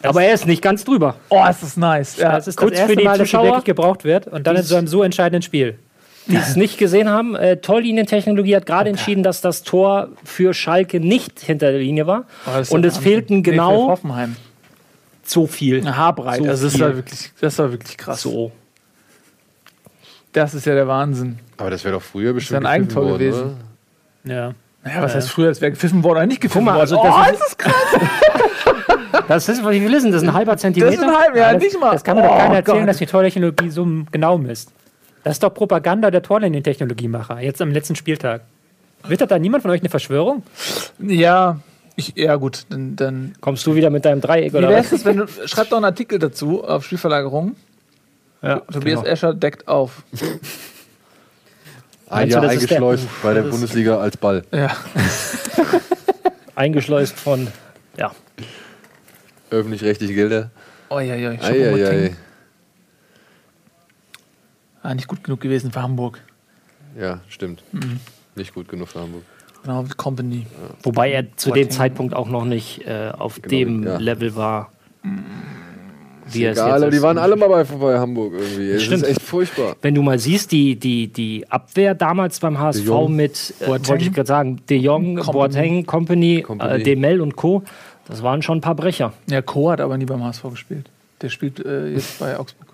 Aber 0.02 0.22
er 0.22 0.34
ist 0.34 0.46
nicht 0.46 0.62
ganz 0.62 0.84
drüber. 0.84 1.16
Oh, 1.30 1.44
ist 1.48 1.62
das 1.62 1.76
nice. 1.76 2.16
Ja, 2.16 2.32
das 2.32 2.46
ist 2.48 2.56
kurz 2.56 2.72
das 2.72 2.80
für 2.80 2.82
erste 2.82 2.96
die 2.96 3.04
Mal, 3.04 3.18
dass 3.18 3.28
sie 3.28 3.32
Zuschauer. 3.32 3.44
wirklich 3.46 3.64
gebraucht 3.64 4.04
wird 4.04 4.26
und 4.26 4.46
dann 4.46 4.56
in 4.56 4.62
so 4.62 4.76
einem 4.76 4.86
so 4.86 5.02
entscheidenden 5.02 5.42
Spiel. 5.42 5.78
die 6.26 6.36
es 6.36 6.56
nicht 6.56 6.76
gesehen 6.78 7.08
haben. 7.08 7.34
Äh, 7.36 7.58
Torlinientechnologie 7.58 8.56
hat 8.56 8.66
gerade 8.66 8.90
entschieden, 8.90 9.22
dass 9.22 9.40
das 9.40 9.62
Tor 9.62 10.08
für 10.24 10.54
Schalke 10.54 11.00
nicht 11.00 11.40
hinter 11.40 11.70
der 11.70 11.80
Linie 11.80 12.06
war. 12.06 12.24
Oh, 12.46 12.50
das 12.52 12.68
ist 12.68 12.72
und 12.74 12.82
ja 12.82 12.88
es 12.88 12.98
fehlten 12.98 13.36
Nee, 13.38 13.44
für 13.44 13.50
genau 13.52 13.88
Hoffenheim. 13.88 14.36
so 15.24 15.46
viel. 15.46 15.80
Eine 15.80 15.96
Haarbreit. 15.96 16.42
So 16.42 16.48
also 16.48 16.64
das 16.66 16.80
war 16.80 16.94
wirklich, 16.96 17.32
das 17.40 17.58
war 17.58 17.70
wirklich 17.72 17.96
krass. 17.96 18.22
So. 18.22 18.52
Das 20.32 20.52
ist 20.54 20.66
ja 20.66 20.74
der 20.74 20.86
Wahnsinn. 20.88 21.38
Aber 21.56 21.70
das 21.70 21.84
wäre 21.84 21.94
doch 21.94 22.02
früher 22.02 22.32
bestimmt 22.34 22.60
ein 22.60 22.66
Eigentor 22.66 23.04
worden, 23.04 23.18
gewesen. 23.18 23.56
oder? 24.24 24.34
Ja. 24.34 24.54
Naja, 24.84 25.02
was 25.02 25.14
heißt 25.14 25.30
früher, 25.30 25.50
es 25.50 25.60
wäre 25.60 25.72
gepfiffen 25.72 26.02
worden 26.04 26.18
oder 26.18 26.26
nicht 26.26 26.40
gepfiffen 26.40 26.64
mal, 26.64 26.72
worden? 26.76 26.80
also 26.80 26.96
das 27.02 27.14
oh, 27.14 27.22
ist- 27.22 27.40
ist 27.40 27.42
das 27.42 27.58
krass. 27.58 27.74
Das 29.28 29.48
ist, 29.48 29.68
wie 29.68 29.80
viel 29.80 29.92
ist 29.92 30.04
denn 30.04 30.12
das? 30.12 30.22
Ein 30.22 30.32
halber 30.32 30.56
Zentimeter? 30.56 30.92
Das 30.92 31.00
ist 31.00 31.06
ein 31.08 31.16
halb, 31.16 31.36
ja, 31.36 31.52
das, 31.52 31.62
nicht 31.62 31.80
mal. 31.80 31.92
das 31.92 32.04
kann 32.04 32.16
mir 32.16 32.22
doch 32.22 32.30
Oh 32.34 32.38
keiner 32.38 32.54
erzählen, 32.56 32.78
Gott. 32.80 32.88
dass 32.88 32.98
die 32.98 33.06
Tortechnologie 33.06 33.70
so 33.70 33.86
genau 34.12 34.38
misst. 34.38 34.70
Das 35.24 35.34
ist 35.34 35.42
doch 35.42 35.52
Propaganda 35.52 36.10
der 36.12 36.22
Torlinientechnologiemacher, 36.22 37.40
jetzt 37.40 37.60
am 37.60 37.70
letzten 37.72 37.96
Spieltag. 37.96 38.42
Wittert 39.08 39.30
da 39.32 39.38
niemand 39.38 39.62
von 39.62 39.70
euch 39.72 39.80
eine 39.80 39.88
Verschwörung? 39.88 40.42
Ja, 41.00 41.58
ich, 41.96 42.12
ja 42.16 42.36
gut, 42.36 42.66
dann, 42.68 42.94
dann 42.96 43.32
Kommst 43.40 43.66
du 43.66 43.74
wieder 43.74 43.90
mit 43.90 44.04
deinem 44.04 44.20
Dreieck 44.20 44.52
Wie 44.52 44.58
oder 44.58 44.68
wäre 44.68 44.80
was? 44.80 44.92
es, 44.92 45.04
wenn 45.04 45.16
du 45.16 45.26
schreib 45.46 45.70
doch 45.70 45.76
einen 45.78 45.86
Artikel 45.86 46.18
dazu 46.18 46.62
auf 46.64 46.84
Spielverlagerung. 46.84 47.56
Ja, 48.42 48.60
Tobias 48.60 49.00
genau. 49.00 49.12
Escher 49.12 49.34
deckt 49.34 49.66
auf. 49.66 50.02
Ein 52.08 52.30
Jahr 52.30 52.42
das 52.42 52.54
ist 52.54 52.70
der- 52.70 52.76
eingeschleust 52.78 53.08
bei 53.22 53.34
der 53.34 53.42
Bundesliga 53.42 53.98
als 53.98 54.16
Ball. 54.16 54.44
Ja. 54.52 54.70
Eingeschleust 56.54 57.18
von, 57.18 57.48
ja. 57.98 58.12
Öffentlich-rechtliche 59.50 60.14
Gelder. 60.14 60.50
Oh 60.88 60.98
ja, 61.00 61.14
ja. 61.14 61.30
Eieiei. 61.30 62.14
Ah, 64.82 64.94
nicht 64.94 65.08
gut 65.08 65.24
genug 65.24 65.40
gewesen 65.40 65.72
für 65.72 65.82
Hamburg. 65.82 66.20
Ja, 66.98 67.20
stimmt. 67.28 67.62
Mhm. 67.72 67.98
Nicht 68.36 68.54
gut 68.54 68.68
genug 68.68 68.88
für 68.88 69.00
Hamburg. 69.00 69.22
Genau, 69.62 69.84
Company. 69.96 70.46
Wobei 70.82 71.10
er 71.10 71.36
zu 71.36 71.48
Boateng. 71.50 71.64
dem 71.64 71.70
Zeitpunkt 71.70 72.14
auch 72.14 72.28
noch 72.28 72.44
nicht 72.44 72.86
äh, 72.86 73.10
auf 73.16 73.36
Genau, 73.42 73.48
dem 73.48 73.82
ja. 73.84 73.96
Level 73.98 74.36
war. 74.36 74.70
Wie 76.28 76.42
er 76.44 76.52
es 76.52 76.58
Egal, 76.58 76.68
jetzt 76.70 76.82
aber 76.82 76.90
die 76.90 76.96
ist. 76.98 77.02
waren 77.02 77.18
alle 77.18 77.36
mal 77.36 77.48
bei, 77.48 77.64
bei 77.64 77.98
Hamburg 77.98 78.34
irgendwie. 78.34 78.70
Es 78.70 78.82
Stimmt. 78.84 79.02
ist 79.02 79.08
echt 79.10 79.22
furchtbar. 79.22 79.76
Wenn 79.82 79.94
du 79.94 80.02
mal 80.02 80.18
siehst, 80.18 80.52
die, 80.52 80.76
die, 80.76 81.08
die 81.08 81.48
Abwehr 81.50 81.94
damals 81.94 82.38
beim 82.40 82.58
HSV 82.58 82.84
Jong. 82.84 83.14
mit, 83.16 83.54
äh, 83.60 83.66
wollte 83.68 83.96
ich 83.96 84.12
gerade 84.12 84.26
sagen, 84.28 84.60
De 84.68 84.78
Jong, 84.78 85.16
Company. 85.16 85.32
Boateng, 85.32 85.86
Company, 85.86 86.42
Company. 86.42 86.80
Äh, 86.80 86.82
Demel 86.84 87.20
und 87.20 87.34
Co., 87.36 87.62
das 88.08 88.22
waren 88.22 88.42
schon 88.42 88.58
ein 88.58 88.60
paar 88.60 88.74
Brecher. 88.74 89.12
Ja, 89.28 89.42
Co 89.42 89.70
hat 89.70 89.80
aber 89.80 89.98
nie 89.98 90.04
beim 90.04 90.22
HSV 90.22 90.42
gespielt. 90.50 90.90
Der 91.22 91.28
spielt 91.28 91.64
äh, 91.64 91.88
jetzt 91.88 92.18
bei 92.18 92.38
Augsburg. 92.38 92.68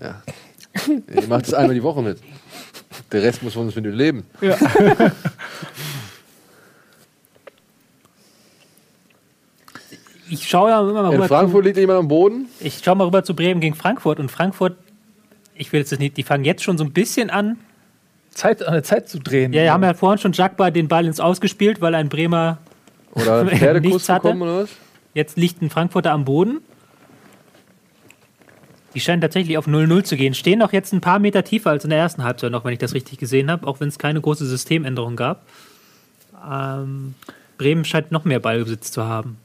Ja. 0.00 0.22
Ihr 1.14 1.28
macht 1.28 1.46
es 1.46 1.54
einmal 1.54 1.74
die 1.74 1.82
Woche 1.82 2.02
mit. 2.02 2.18
Der 3.12 3.22
Rest 3.22 3.42
muss 3.42 3.54
von 3.54 3.66
uns 3.66 3.76
mit 3.76 3.84
dem 3.84 3.94
leben. 3.94 4.24
Ich 10.32 10.48
schaue 10.48 10.70
ja 10.70 10.80
immer 10.80 10.94
mal 10.94 11.08
In 11.08 11.16
rüber, 11.16 11.28
Frankfurt 11.28 11.66
liegt 11.66 11.76
jemand 11.76 11.98
am 11.98 12.08
Boden. 12.08 12.46
zu, 12.58 12.64
ich 12.66 12.80
schaue 12.82 12.96
mal 12.96 13.04
rüber 13.04 13.22
zu 13.22 13.36
Bremen 13.36 13.60
gegen 13.60 13.74
Frankfurt 13.74 14.18
und 14.18 14.30
Frankfurt, 14.30 14.78
ich 15.54 15.70
will 15.72 15.80
jetzt 15.80 15.92
das 15.92 15.98
nicht, 15.98 16.16
die 16.16 16.22
fangen 16.22 16.46
jetzt 16.46 16.62
schon 16.62 16.78
so 16.78 16.84
ein 16.84 16.92
bisschen 16.92 17.28
an. 17.28 17.58
Zeit, 18.32 18.66
an 18.66 18.74
der 18.74 18.82
Zeit 18.82 19.08
zu 19.08 19.18
drehen. 19.18 19.52
Ja, 19.52 19.62
wir 19.62 19.72
haben 19.72 19.82
ja 19.82 19.94
vorhin 19.94 20.18
schon 20.18 20.32
Jagba 20.32 20.70
den 20.70 20.88
Ball 20.88 21.06
ins 21.06 21.20
Ausgespielt, 21.20 21.80
weil 21.80 21.94
ein 21.94 22.08
Bremer, 22.08 22.58
Oder 23.14 23.44
Nichts 23.80 24.08
hatte. 24.08 24.22
bekommen 24.22 24.42
oder 24.42 24.62
was? 24.62 24.70
jetzt 25.14 25.36
liegt 25.36 25.60
ein 25.62 25.70
Frankfurter 25.70 26.12
am 26.12 26.24
Boden. 26.24 26.60
Die 28.94 29.00
scheinen 29.00 29.20
tatsächlich 29.22 29.56
auf 29.58 29.66
0-0 29.66 30.04
zu 30.04 30.16
gehen. 30.16 30.34
Stehen 30.34 30.60
auch 30.62 30.72
jetzt 30.72 30.92
ein 30.92 31.00
paar 31.00 31.18
Meter 31.18 31.44
tiefer 31.44 31.70
als 31.70 31.84
in 31.84 31.90
der 31.90 31.98
ersten 31.98 32.24
Halbzeit 32.24 32.50
noch, 32.52 32.64
wenn 32.64 32.72
ich 32.74 32.78
das 32.78 32.94
richtig 32.94 33.18
gesehen 33.18 33.50
habe, 33.50 33.66
auch 33.66 33.80
wenn 33.80 33.88
es 33.88 33.98
keine 33.98 34.20
große 34.20 34.44
Systemänderung 34.46 35.16
gab. 35.16 35.46
Ähm, 36.50 37.14
Bremen 37.56 37.84
scheint 37.84 38.12
noch 38.12 38.24
mehr 38.24 38.40
Ballbesitz 38.40 38.90
zu 38.90 39.04
haben. 39.04 39.38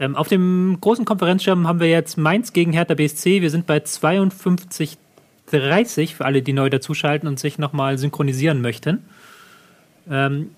Ähm, 0.00 0.16
auf 0.16 0.28
dem 0.28 0.78
großen 0.80 1.04
Konferenzschirm 1.04 1.66
haben 1.68 1.80
wir 1.80 1.88
jetzt 1.88 2.16
Mainz 2.16 2.52
gegen 2.52 2.72
Hertha 2.72 2.94
BSC. 2.94 3.42
Wir 3.42 3.50
sind 3.50 3.66
bei 3.66 3.80
52,30 5.52 6.14
für 6.14 6.24
alle, 6.24 6.42
die 6.42 6.52
neu 6.52 6.70
dazuschalten 6.70 7.28
und 7.28 7.38
sich 7.38 7.58
nochmal 7.58 7.98
synchronisieren 7.98 8.60
möchten. 8.60 9.04
Ähm, 10.10 10.50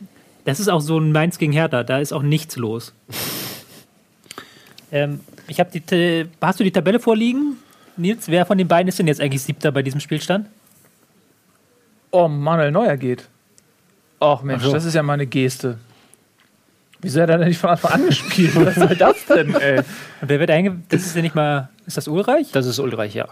das 0.45 0.61
ist 0.61 0.69
auch 0.69 0.81
so 0.81 0.99
ein 0.99 1.13
Mainz 1.13 1.39
gegen 1.39 1.53
Hertha. 1.53 1.83
Da 1.83 1.99
ist 1.99 2.13
auch 2.13 2.23
nichts 2.23 2.57
los. 2.57 2.95
ähm, 4.93 5.21
ich 5.49 5.61
habe 5.61 5.71
die. 5.71 6.29
Hast 6.41 6.61
du 6.61 6.65
die 6.65 6.73
Tabelle 6.73 7.01
vorliegen? 7.01 7.57
Nils, 7.97 8.29
wer 8.29 8.47
von 8.47 8.57
den 8.57 8.69
beiden 8.69 8.89
ist 8.89 8.99
denn 8.99 9.07
jetzt 9.07 9.21
eigentlich 9.21 9.43
Siebter 9.43 9.73
bei 9.73 9.83
diesem 9.83 10.01
Spielstand? 10.01 10.49
Oh, 12.11 12.29
Manuel 12.29 12.71
Neuer 12.71 12.97
geht. 12.97 13.29
Ach 14.19 14.43
Mensch, 14.43 14.63
so. 14.63 14.73
das 14.73 14.85
ist 14.85 14.95
ja 14.95 15.03
mal 15.03 15.15
eine 15.15 15.27
Geste. 15.27 15.79
Wieso 17.01 17.23
hat 17.23 17.31
er 17.31 17.39
denn 17.39 17.49
nicht 17.49 17.59
von 17.59 17.71
Anfang 17.71 17.93
an 17.93 18.07
gespielt? 18.07 18.55
Was 18.55 18.75
soll 18.75 18.97
das 18.97 19.25
denn, 19.27 19.55
ey? 19.55 19.79
Und 19.79 20.29
wer 20.29 20.41
wird 20.41 20.51
einge... 20.51 20.83
Das 20.89 21.03
ist 21.03 21.17
ja 21.17 21.23
nicht 21.23 21.35
mal... 21.35 21.71
Ist 21.87 21.97
das 21.97 22.09
Ulreich? 22.09 22.51
Das 22.53 22.67
ist 22.67 22.79
Ulreich, 22.79 23.15
ja. 23.15 23.29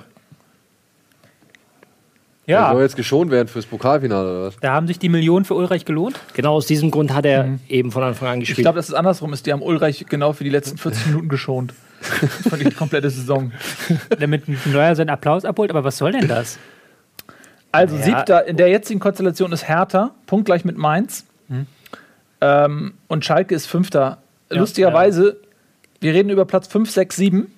Ja, 2.49 2.73
soll 2.73 2.83
jetzt 2.83 2.97
geschont 2.97 3.31
werden 3.31 3.47
fürs 3.49 3.67
Pokalfinale 3.67 4.29
oder 4.31 4.43
was? 4.49 4.57
da 4.61 4.73
haben 4.73 4.87
sich 4.87 4.99
die 4.99 5.09
Millionen 5.09 5.45
für 5.45 5.55
Ulreich 5.55 5.85
gelohnt. 5.85 6.19
Genau 6.35 6.55
aus 6.55 6.67
diesem 6.67 6.91
Grund 6.91 7.13
hat 7.15 7.27
er 7.27 7.59
eben 7.69 7.93
von 7.93 8.03
Anfang 8.03 8.29
an 8.29 8.41
Ich 8.41 8.47
gespielt. 8.49 8.65
glaube, 8.65 8.77
dass 8.77 8.89
es 8.89 8.95
andersrum 8.95 9.33
ist. 9.35 9.45
Die 9.47 9.53
haben 9.53 9.63
Ulreich 9.63 10.07
genau 10.09 10.33
für 10.33 10.45
die 10.45 10.51
letzten 10.51 10.79
40 10.79 11.07
Minuten 11.09 11.29
geschont. 11.29 11.75
Für 12.01 12.57
die 12.57 12.71
komplette 12.71 13.11
Saison. 13.11 13.51
damit 14.21 14.45
Neuer 14.67 14.95
seinen 14.95 15.11
Applaus 15.11 15.45
abholt. 15.45 15.71
Aber 15.71 15.83
was 15.83 15.99
soll 15.99 16.13
denn 16.13 16.29
das? 16.29 16.57
Also 17.73 17.97
Ja. 17.97 18.03
siebter 18.03 18.47
in 18.47 18.57
der 18.57 18.69
jetzigen 18.69 19.01
Konstellation 19.01 19.51
ist 19.51 19.67
Hertha, 19.69 20.13
punktgleich 20.27 20.65
mit 20.65 20.79
Mainz. 20.79 21.25
Ähm, 22.41 22.95
und 23.09 23.25
Schalke 23.25 23.55
ist 23.55 23.67
fünfter. 23.67 24.19
Lustigerweise, 24.49 25.39
wir 26.01 26.15
reden 26.15 26.31
über 26.31 26.45
Platz 26.45 26.69
5, 26.69 26.89
6, 26.89 27.17
7. 27.17 27.53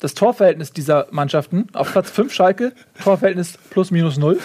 Das 0.00 0.14
Torverhältnis 0.14 0.72
dieser 0.72 1.06
Mannschaften 1.10 1.66
auf 1.72 1.90
Platz 1.92 2.10
5 2.10 2.32
Schalke, 2.32 2.72
Torverhältnis 3.02 3.58
plus 3.70 3.90
minus 3.90 4.16
0. 4.16 4.38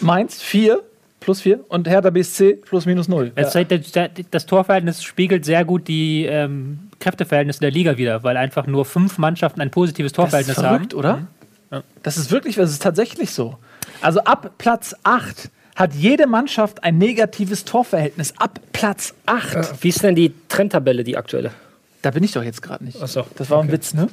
Mainz 0.00 0.42
4 0.42 0.80
plus 1.20 1.40
4 1.42 1.60
und 1.68 1.88
Hertha 1.88 2.10
BSC 2.10 2.54
plus 2.54 2.86
minus 2.86 3.08
0. 3.08 3.32
Das, 3.34 3.52
das, 3.52 4.10
das 4.30 4.46
Torverhältnis 4.46 5.02
spiegelt 5.02 5.44
sehr 5.44 5.64
gut 5.64 5.86
die 5.88 6.24
ähm, 6.24 6.90
Kräfteverhältnisse 7.00 7.60
der 7.60 7.70
Liga 7.70 7.96
wieder, 7.96 8.22
weil 8.22 8.36
einfach 8.36 8.66
nur 8.66 8.84
fünf 8.84 9.18
Mannschaften 9.18 9.60
ein 9.60 9.70
positives 9.70 10.12
Das 10.12 10.24
ist 10.26 10.30
Torverhältnis 10.30 10.56
verrückt, 10.56 10.92
haben. 10.92 10.98
oder? 10.98 11.26
Das 12.02 12.16
ist 12.16 12.30
wirklich, 12.30 12.56
das 12.56 12.70
ist 12.70 12.82
tatsächlich 12.82 13.30
so. 13.32 13.58
Also 14.00 14.20
ab 14.20 14.52
Platz 14.58 14.94
8 15.02 15.50
hat 15.74 15.94
jede 15.94 16.26
Mannschaft 16.26 16.82
ein 16.84 16.96
negatives 16.96 17.64
Torverhältnis. 17.64 18.34
Ab 18.38 18.60
Platz 18.72 19.14
8. 19.26 19.82
Wie 19.82 19.88
ist 19.88 20.02
denn 20.02 20.14
die 20.14 20.32
Trendtabelle, 20.48 21.04
die 21.04 21.16
aktuelle? 21.16 21.50
Da 22.02 22.10
bin 22.12 22.22
ich 22.24 22.32
doch 22.32 22.42
jetzt 22.42 22.62
gerade 22.62 22.84
nicht. 22.84 22.98
Ach 23.02 23.08
so, 23.08 23.26
Das 23.36 23.50
war 23.50 23.62
ein 23.62 23.70
Witz, 23.70 23.94
ne? 23.94 24.08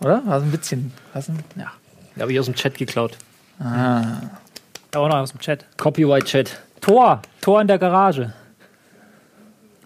Oder? 0.00 0.24
War 0.26 0.40
so 0.40 0.46
ein 0.46 0.52
Witzchen. 0.52 0.92
Was 1.12 1.28
ein, 1.28 1.42
ja. 1.56 1.72
Habe 2.18 2.32
ich 2.32 2.40
aus 2.40 2.46
dem 2.46 2.54
Chat 2.54 2.76
geklaut. 2.76 3.16
Auch 3.58 5.08
noch 5.08 5.16
aus 5.16 5.32
dem 5.32 5.40
Chat. 5.40 5.64
Copyright-Chat. 5.76 6.60
Tor, 6.80 7.22
Tor 7.40 7.60
in 7.60 7.68
der 7.68 7.78
Garage. 7.78 8.32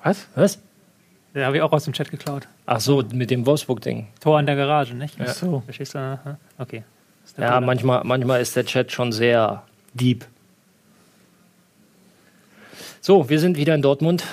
Was? 0.02 0.26
Was? 0.34 0.58
Da 1.34 1.46
habe 1.46 1.56
ich 1.56 1.62
auch 1.62 1.72
aus 1.72 1.84
dem 1.84 1.92
Chat 1.92 2.10
geklaut. 2.10 2.48
Ach 2.66 2.80
so, 2.80 3.04
mit 3.12 3.30
dem 3.30 3.46
Wolfsburg-Ding. 3.46 4.08
Tor 4.20 4.40
in 4.40 4.46
der 4.46 4.56
Garage, 4.56 4.94
nicht? 4.94 5.16
Ach 5.20 5.28
so. 5.28 5.60
Verstehst 5.60 5.94
du? 5.94 5.98
Aha. 5.98 6.38
Okay. 6.58 6.84
Ja, 7.36 7.50
Tor 7.50 7.60
manchmal, 7.60 8.02
manchmal 8.04 8.40
ist 8.40 8.56
der 8.56 8.64
Chat 8.64 8.90
schon 8.90 9.12
sehr 9.12 9.62
deep. 9.94 10.24
So, 13.00 13.28
wir 13.28 13.38
sind 13.40 13.56
wieder 13.56 13.74
in 13.74 13.82
Dortmund. 13.82 14.24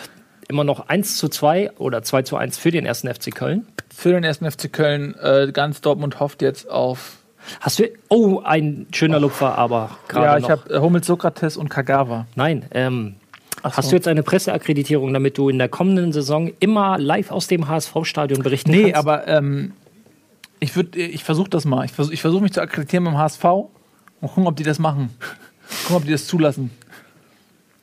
Immer 0.50 0.64
noch 0.64 0.88
1 0.88 1.18
zu 1.18 1.28
2 1.28 1.72
oder 1.78 2.04
2 2.04 2.22
zu 2.22 2.38
1 2.38 2.58
für 2.58 2.72
den 2.72 2.86
ersten 2.86 3.14
FC 3.14 3.34
Köln. 3.36 3.68
Für 3.94 4.12
den 4.14 4.24
ersten 4.24 4.50
FC 4.50 4.72
Köln, 4.72 5.16
äh, 5.22 5.52
ganz 5.52 5.82
Dortmund 5.82 6.20
hofft 6.20 6.42
jetzt 6.42 6.70
auf. 6.70 7.18
Hast 7.60 7.80
du. 7.80 7.84
Oh, 8.10 8.42
ein 8.44 8.88
schöner 8.94 9.20
Lupfer, 9.20 9.58
aber 9.58 9.98
gerade 10.08 10.26
Ja, 10.26 10.38
ich 10.38 10.50
habe 10.50 10.74
äh, 10.74 10.80
Hummels, 10.80 11.08
Sokrates 11.08 11.58
und 11.58 11.70
Kagawa. 11.70 12.28
Nein, 12.36 12.66
ähm, 12.72 13.16
Ach 13.64 13.76
hast 13.78 13.86
so. 13.86 13.92
du 13.92 13.96
jetzt 13.98 14.08
eine 14.08 14.24
Presseakkreditierung, 14.24 15.14
damit 15.14 15.38
du 15.38 15.50
in 15.50 15.58
der 15.58 15.68
kommenden 15.70 16.12
Saison 16.14 16.52
immer 16.60 16.98
live 16.98 17.32
aus 17.32 17.48
dem 17.48 17.68
HSV-Stadion 17.68 18.42
berichten 18.44 18.72
Nee, 18.72 18.92
kannst? 18.92 18.98
aber 18.98 19.28
ähm, 19.28 19.74
ich, 20.60 20.72
würd- 20.74 20.96
ich 20.96 21.24
versuche 21.24 21.50
das 21.50 21.66
mal. 21.66 21.86
Ich 21.86 21.92
versuche 21.92 22.14
ich 22.14 22.22
versuch 22.22 22.42
mich 22.42 22.54
zu 22.54 22.62
akkreditieren 22.62 23.04
beim 23.06 23.18
HSV 23.18 23.44
und 23.44 23.70
gucken, 24.22 24.48
ob 24.48 24.56
die 24.56 24.64
das 24.64 24.80
machen. 24.80 25.10
Gucken, 25.84 25.96
ob 25.98 26.06
die 26.06 26.12
das 26.12 26.28
zulassen. 26.28 26.70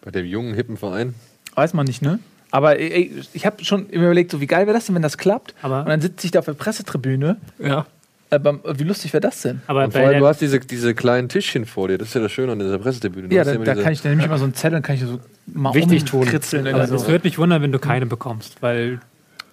Bei 0.03 0.11
dem 0.11 0.25
jungen, 0.27 0.55
hippen 0.55 0.77
Verein. 0.79 1.15
Weiß 1.55 1.75
man 1.75 1.87
nicht, 1.87 2.01
ne? 2.03 2.19
Aber 2.55 2.79
ey, 2.79 3.11
ich 3.33 3.47
habe 3.47 3.65
schon 3.65 3.89
immer 3.91 4.05
überlegt, 4.05 4.31
so 4.31 4.41
wie 4.41 4.47
geil 4.47 4.67
wäre 4.67 4.77
das 4.77 4.87
denn, 4.87 4.95
wenn 4.95 5.03
das 5.03 5.19
klappt? 5.19 5.55
Aber- 5.63 5.81
und 5.81 5.89
dann 5.89 6.01
sitze 6.01 6.27
ich 6.27 6.31
da 6.31 6.39
auf 6.39 6.45
der 6.45 6.53
Pressetribüne. 6.53 7.37
Ja. 7.59 7.87
Äh, 8.31 8.39
beim- 8.39 8.61
wie 8.65 8.85
lustig 8.85 9.13
wäre 9.13 9.21
das 9.21 9.43
denn? 9.43 9.61
Aber 9.67 9.85
Und 9.85 9.93
vor 9.93 10.03
allem, 10.03 10.21
du 10.21 10.27
hast 10.27 10.41
diese, 10.41 10.61
diese 10.61 10.95
kleinen 10.95 11.29
Tischchen 11.29 11.67
vor 11.67 11.89
dir. 11.89 11.99
Das 11.99 12.09
ist 12.09 12.15
ja 12.15 12.21
das 12.21 12.31
Schöne 12.31 12.53
an 12.53 12.61
dieser 12.61 12.79
Pressetribüne. 12.79 13.27
Du 13.29 13.35
Ja, 13.35 13.43
da, 13.43 13.53
immer 13.53 13.65
da 13.65 13.73
diese- 13.73 13.83
kann 13.85 13.93
ich 13.93 14.03
dann 14.03 14.13
nämlich 14.13 14.29
mal 14.29 14.39
so 14.39 14.45
einen 14.45 14.55
Zettel, 14.55 14.81
kann 14.83 14.95
ich 14.95 15.03
so 15.03 15.19
mal 15.47 15.75
Wichtig 15.75 16.05
tun. 16.05 16.29
aber 16.29 16.39
Oder 16.75 16.83
es 16.85 16.91
so. 16.91 17.09
würde 17.09 17.25
mich 17.27 17.39
wundern, 17.39 17.61
wenn 17.61 17.73
du 17.73 17.79
keine 17.81 18.07
bekommst, 18.07 18.63
weil 18.63 19.01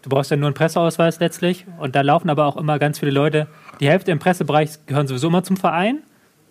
du 0.03 0.10
brauchst 0.10 0.30
ja 0.32 0.38
nur 0.38 0.48
einen 0.48 0.53
Presseausweis 0.53 1.19
letztlich 1.19 1.65
und 1.80 1.95
da 1.95 2.02
laufen 2.02 2.30
aber 2.30 2.45
auch 2.45 2.56
immer 2.56 2.78
ganz 2.78 2.99
viele 2.99 3.11
Leute. 3.11 3.48
Die 3.80 3.90
Hälfte 3.90 4.11
im 4.11 4.19
Pressebereich 4.19 4.86
gehören 4.86 5.07
sowieso 5.07 5.28
immer 5.30 5.44
zum 5.44 5.57
Verein 5.57 5.99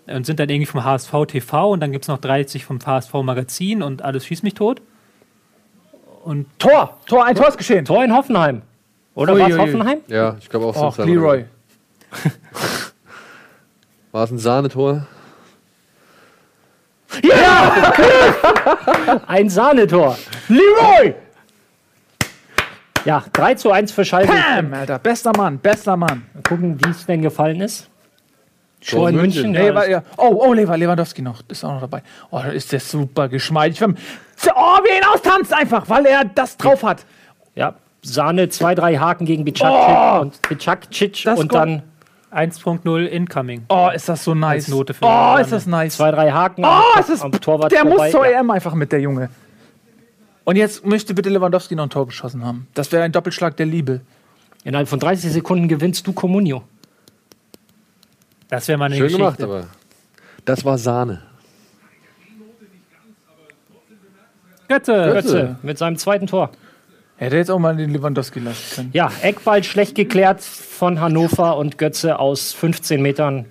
und 0.09 0.27
sind 0.27 0.41
dann 0.41 0.49
irgendwie 0.49 0.67
vom 0.67 0.83
HSV 0.85 1.13
TV 1.29 1.71
und 1.71 1.79
dann 1.81 1.93
gibt 1.93 2.05
es 2.05 2.09
noch 2.09 2.19
30 2.19 2.65
vom 2.65 2.81
HSV 2.85 3.13
Magazin 3.23 3.83
und 3.85 4.03
alles 4.03 4.27
schießt 4.27 4.43
mich 4.43 4.55
tot. 4.55 4.83
Und 6.23 6.47
Tor! 6.59 6.99
Tor, 7.07 7.25
ein 7.25 7.35
Tor 7.35 7.49
ist 7.49 7.59
geschehen. 7.59 7.85
Tor 7.85 8.05
in 8.05 8.15
Hoffenheim. 8.15 8.63
Oder 9.15 9.39
war 9.39 9.49
es. 9.49 9.59
Hoffenheim? 9.59 9.99
Ja, 10.07 10.37
ich 10.39 10.49
glaube 10.49 10.67
auch 10.67 10.77
Och, 10.77 10.95
so. 10.95 11.03
Leroy. 11.03 11.45
War 14.13 14.25
es 14.25 14.31
ein 14.33 14.39
Sahnetor? 14.39 15.07
Ein 19.27 19.49
Sahnetor. 19.49 20.17
Leroy! 20.49 21.15
Ja, 23.05 23.25
3 23.33 23.55
zu 23.55 23.71
1 23.71 23.93
für 23.93 24.05
Schalke. 24.05 24.33
Bam, 24.33 24.75
Alter. 24.75 24.99
Bester 24.99 25.33
Mann, 25.37 25.59
bester 25.59 25.97
Mann. 25.97 26.27
Mal 26.35 26.43
gucken, 26.43 26.79
wie 26.85 26.91
es 26.91 27.07
denn 27.07 27.23
gefallen 27.23 27.61
ist. 27.61 27.89
Tor 28.81 29.01
Tor 29.01 29.09
in 29.11 29.17
München. 29.17 29.43
München. 29.43 29.63
Lever, 29.63 29.89
ja. 29.89 30.03
Oh, 30.17 30.43
oh, 30.47 30.53
Lever, 30.53 30.77
Lewandowski 30.77 31.23
noch. 31.23 31.43
Ist 31.49 31.65
auch 31.65 31.75
noch 31.75 31.81
dabei. 31.83 32.03
Oh, 32.31 32.39
da 32.39 32.49
ist 32.49 32.73
der 32.73 32.81
super 32.81 33.29
geschmeidig. 33.29 33.83
Oh, 34.55 34.79
wie 34.85 34.89
er 34.91 34.99
ihn 34.99 35.05
austanzt 35.15 35.53
einfach, 35.53 35.89
weil 35.89 36.07
er 36.07 36.25
das 36.25 36.57
drauf 36.57 36.83
hat. 36.83 37.05
Ja, 37.55 37.75
Sahne, 38.03 38.49
zwei, 38.49 38.75
drei 38.75 38.97
Haken 38.97 39.27
gegen 39.27 39.45
Bicacic 39.45 39.97
Oh! 39.97 40.21
und 40.23 40.41
Bicacic 40.49 41.23
Das 41.25 41.39
und 41.39 41.53
dann 41.55 41.83
1.0 42.33 43.05
incoming. 43.07 43.65
Oh, 43.69 43.91
ist 43.95 44.09
das 44.09 44.25
so 44.25 44.35
nice. 44.35 44.69
Note 44.69 44.95
für 44.95 45.05
oh, 45.05 45.37
ist 45.41 45.53
das 45.53 45.67
nice. 45.67 45.97
zwei, 45.97 46.11
drei 46.11 46.31
Haken 46.31 46.65
Oh, 46.65 46.99
ist, 47.01 47.23
am 47.23 47.33
Torwart 47.33 47.73
der 47.73 47.81
vorbei. 47.81 47.97
muss 48.05 48.11
zur 48.13 48.27
Ja. 48.27 48.41
EM 48.41 48.51
einfach 48.51 48.75
mit, 48.75 48.93
der 48.93 49.01
Junge. 49.01 49.29
Und 50.45 50.57
jetzt 50.57 50.87
möchte 50.87 51.13
bitte 51.15 51.29
Lewandowski 51.29 51.75
noch 51.75 51.85
ein 51.85 51.91
Tor 51.91 52.07
geschossen 52.07 52.45
haben. 52.45 52.67
Das 52.75 52.91
wäre 52.93 53.03
ein 53.03 53.13
Doppelschlag 53.13 53.57
der 53.57 53.67
Liebe. 53.67 54.01
Innerhalb 54.65 54.89
von 54.89 54.99
30 55.01 55.31
Sekunden 55.33 55.69
gewinnst 55.69 56.07
du 56.07 56.13
Comunio. 56.13 56.63
Das 58.49 58.67
wäre 58.69 58.79
mal 58.79 58.87
eine 58.87 58.97
Schön 58.97 59.05
Geschichte. 59.09 59.23
gemacht, 59.23 59.43
aber 59.43 59.67
das 60.45 60.65
war 60.65 60.79
Sahne. 60.79 61.23
Götze. 64.71 65.11
Götze 65.13 65.57
mit 65.63 65.79
seinem 65.79 65.97
zweiten 65.97 66.29
Tor. 66.29 66.51
Hätte 67.17 67.37
jetzt 67.37 67.51
auch 67.51 67.59
mal 67.59 67.77
den 67.77 67.91
Lewandowski 67.91 68.39
lassen 68.39 68.75
können. 68.77 68.91
Ja, 68.93 69.11
Eckball 69.21 69.65
schlecht 69.65 69.97
geklärt 69.97 70.41
von 70.41 71.01
Hannover 71.01 71.57
und 71.57 71.77
Götze 71.77 72.19
aus 72.19 72.53
15 72.53 73.03
Metern 73.03 73.47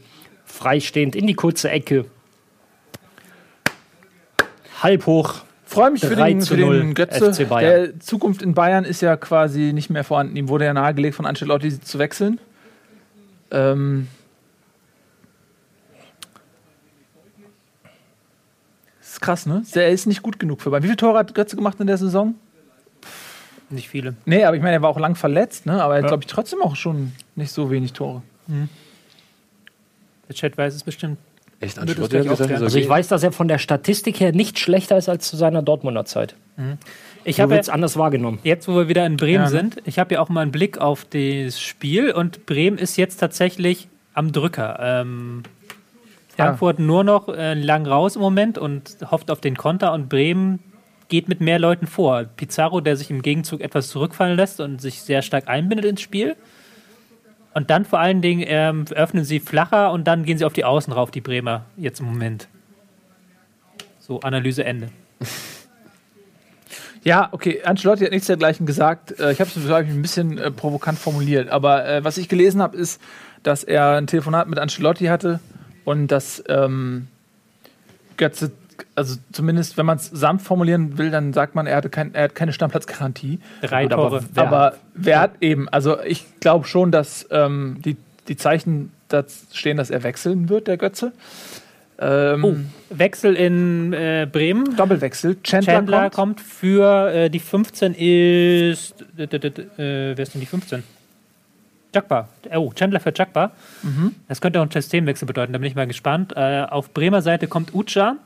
freistehend 0.46 1.16
in 1.16 1.28
die 1.28 1.34
kurze 1.36 1.70
Ecke. 1.70 2.06
Halb 4.82 5.06
hoch. 5.06 5.42
Freue 5.66 5.92
mich 5.92 6.02
für 6.02 6.16
3 6.16 6.30
den, 6.30 6.42
für 6.42 6.58
0 6.58 6.80
den 6.80 6.94
Götze. 6.94 7.34
FC 7.34 7.48
Bayern. 7.48 7.84
Der 7.84 8.00
Zukunft 8.00 8.42
in 8.42 8.54
Bayern 8.54 8.86
ist 8.86 9.02
ja 9.02 9.18
quasi 9.18 9.74
nicht 9.74 9.90
mehr 9.90 10.06
vorhanden. 10.06 10.38
Ihm 10.38 10.48
wurde 10.48 10.66
ja 10.66 10.74
nahegelegt, 10.74 11.16
von 11.16 11.26
Ancelotti 11.26 11.82
zu 11.82 12.00
wechseln. 12.00 12.40
Ähm 13.52 14.08
ist 19.20 19.22
krass, 19.22 19.46
ne? 19.46 19.64
Er 19.74 19.90
ist 19.90 20.06
nicht 20.08 20.22
gut 20.22 20.40
genug 20.40 20.62
für 20.62 20.70
Bayern. 20.70 20.84
Wie 20.84 20.88
viele 20.88 20.98
Tore 20.98 21.18
hat 21.20 21.34
Götze 21.36 21.56
gemacht 21.56 21.80
in 21.80 21.88
der 21.88 21.98
Saison? 21.98 22.36
Nicht 23.70 23.90
viele. 23.90 24.16
Nee, 24.26 24.44
aber 24.46 24.56
ich 24.58 24.64
meine, 24.64 24.76
er 24.78 24.82
war 24.82 24.90
auch 24.90 25.00
lang 25.00 25.16
verletzt, 25.16 25.66
ne? 25.66 25.82
Aber 25.84 25.94
er 25.94 25.98
hat, 25.98 26.04
Ja. 26.06 26.08
glaube 26.10 26.24
ich, 26.24 26.28
trotzdem 26.28 26.62
auch 26.62 26.76
schon 26.76 27.12
nicht 27.36 27.52
so 27.52 27.70
wenig 27.70 27.94
Tore. 27.94 28.22
Der 30.28 30.36
Chat 30.36 30.58
weiß 30.58 30.74
es 30.76 30.84
bestimmt. 30.84 31.18
Echt, 31.60 31.78
Ancelotti 31.78 32.18
hat 32.18 32.28
gesagt, 32.38 32.52
Also 32.62 32.78
ich 32.78 32.88
weiß, 32.88 33.10
dass 33.10 33.22
er 33.22 33.32
von 33.34 33.48
der 33.50 33.58
Statistik 33.58 34.20
her 34.22 34.32
nicht 34.32 34.60
schlechter 34.60 34.98
ist 34.98 35.10
als 35.10 35.28
zu 35.28 35.36
seiner 35.36 35.62
Dortmunder 35.62 36.06
Zeit. 36.06 36.36
Ich 37.26 37.36
Du 37.36 37.42
habe 37.44 37.60
es 37.60 37.68
anders 37.70 37.98
wahrgenommen. 37.98 38.40
jetzt, 38.44 38.68
wo 38.70 38.76
wir 38.76 38.88
wieder 38.88 39.06
in 39.06 39.18
Bremen 39.18 39.34
Ja, 39.36 39.44
ne? 39.44 39.50
sind, 39.50 39.78
ich 39.86 40.00
habe 40.00 40.14
ja 40.16 40.22
auch 40.22 40.30
mal 40.30 40.42
einen 40.42 40.52
Blick 40.52 40.78
auf 40.78 41.06
das 41.06 41.60
Spiel 41.60 42.12
und 42.12 42.46
Bremen 42.46 42.78
ist 42.78 42.96
jetzt 42.98 43.18
tatsächlich 43.18 43.90
am 44.14 44.32
Drücker. 44.32 44.80
Ähm, 44.82 45.44
Frankfurt 46.46 46.80
nur 46.80 47.04
noch 47.04 47.30
äh, 47.30 47.54
lang 47.54 47.86
raus 47.86 48.16
im 48.16 48.22
Moment 48.22 48.58
und 48.58 48.98
hofft 49.10 49.32
auf 49.32 49.42
den 49.42 49.58
Konter 49.58 49.94
und 49.94 50.10
Bremen 50.10 50.60
geht 51.10 51.28
mit 51.28 51.42
mehr 51.42 51.60
Leuten 51.60 51.88
vor. 51.88 52.24
Pizarro, 52.24 52.82
der 52.82 52.96
sich 52.96 53.10
im 53.10 53.22
Gegenzug 53.22 53.62
etwas 53.62 53.90
zurückfallen 53.90 54.38
lässt 54.38 54.60
und 54.60 54.80
sich 54.80 55.02
sehr 55.02 55.22
stark 55.22 55.48
einbindet 55.48 55.86
ins 55.86 56.02
Spiel. 56.02 56.36
Und 57.54 57.70
dann 57.72 57.84
vor 57.84 58.00
allen 58.00 58.22
Dingen 58.22 58.44
ähm, 58.48 58.86
öffnen 58.92 59.26
sie 59.26 59.40
flacher 59.40 59.92
und 59.92 60.08
dann 60.08 60.24
gehen 60.24 60.38
sie 60.38 60.46
auf 60.46 60.54
die 60.54 60.66
Außen 60.66 60.94
rauf, 60.94 61.12
die 61.12 61.22
Bremer, 61.22 61.66
jetzt 61.78 62.00
im 62.00 62.06
Moment. 62.06 62.48
So, 64.00 64.22
Analyse 64.22 64.64
Ende. 64.64 64.90
Ja, 67.02 67.30
okay, 67.32 67.62
Ancelotti 67.64 68.04
hat 68.04 68.12
nichts 68.12 68.28
dergleichen 68.28 68.66
gesagt. 68.66 69.18
Äh, 69.22 69.32
ich 69.32 69.40
habe 69.40 69.50
es 69.50 69.66
glaub 69.66 69.84
ich, 69.84 69.90
ein 69.90 70.02
bisschen 70.02 70.38
äh, 70.38 70.52
provokant 70.52 71.00
formuliert. 71.00 71.48
Aber 71.48 71.88
äh, 71.88 72.04
was 72.04 72.18
ich 72.18 72.28
gelesen 72.28 72.62
habe, 72.62 72.76
ist, 72.76 73.02
dass 73.42 73.64
er 73.64 73.96
ein 73.96 74.06
Telefonat 74.06 74.50
mit 74.50 74.60
Ancelotti 74.60 75.06
hatte 75.06 75.40
und 75.90 76.08
dass 76.10 76.44
ähm, 76.48 77.08
Götze, 78.18 78.52
also 78.94 79.16
zumindest 79.32 79.76
wenn 79.76 79.88
man 79.88 79.98
es 79.98 80.06
sanft 80.06 80.46
formulieren 80.46 81.00
will, 81.00 81.10
dann 81.10 81.34
sagt 81.34 81.56
man, 81.56 81.66
er, 81.66 81.78
hatte 81.78 81.90
kein, 81.90 82.14
er 82.14 82.26
hat 82.26 82.36
keine 82.36 82.54
Stammplatzgarantie. 82.54 83.40
Drei 83.64 83.84
Gut, 83.88 83.94
Tore. 83.94 84.24
Aber, 84.36 84.48
aber 84.48 84.78
wer 84.94 85.20
hat 85.20 85.32
eben, 85.42 85.68
also 85.70 86.00
ich 86.02 86.26
glaube 86.42 86.68
schon, 86.68 86.92
dass 86.92 87.28
ähm, 87.32 87.78
die, 87.84 87.98
die 88.28 88.38
Zeichen 88.38 88.92
da 89.08 89.24
stehen, 89.52 89.78
dass 89.78 89.90
er 89.90 90.04
wechseln 90.04 90.48
wird, 90.48 90.68
der 90.68 90.78
Götze. 90.78 91.12
Ähm, 91.98 92.44
Oh, 92.46 92.56
Wechsel 92.92 93.36
in 93.36 93.92
äh, 93.92 94.28
Bremen. 94.32 94.76
Doppelwechsel. 94.76 95.38
Chandler, 95.42 95.74
Chandler 95.74 96.02
kommt. 96.12 96.38
kommt, 96.38 96.42
für 96.42 97.12
äh, 97.12 97.30
die 97.32 97.40
15 97.40 97.96
ist. 97.96 98.94
Äh, 99.18 99.28
wer 100.16 100.20
ist 100.20 100.36
denn 100.36 100.42
die 100.42 100.46
15? 100.46 100.84
Jagbar. 101.94 102.30
Oh, 102.56 102.72
Chandler 102.74 103.00
für 103.00 103.12
Jagbar. 103.16 103.52
Das 104.28 104.42
könnte 104.42 104.60
auch 104.60 104.66
ein 104.66 104.72
Systemwechsel 104.72 105.26
bedeuten, 105.26 105.54
da 105.54 105.60
bin 105.60 105.68
ich 105.68 105.76
mal 105.76 105.88
gespannt. 105.88 106.34
Äh, 106.36 106.66
auf 106.70 106.94
Bremer 106.94 107.22
Seite 107.22 107.48
kommt 107.48 107.74
Uca, 107.74 108.18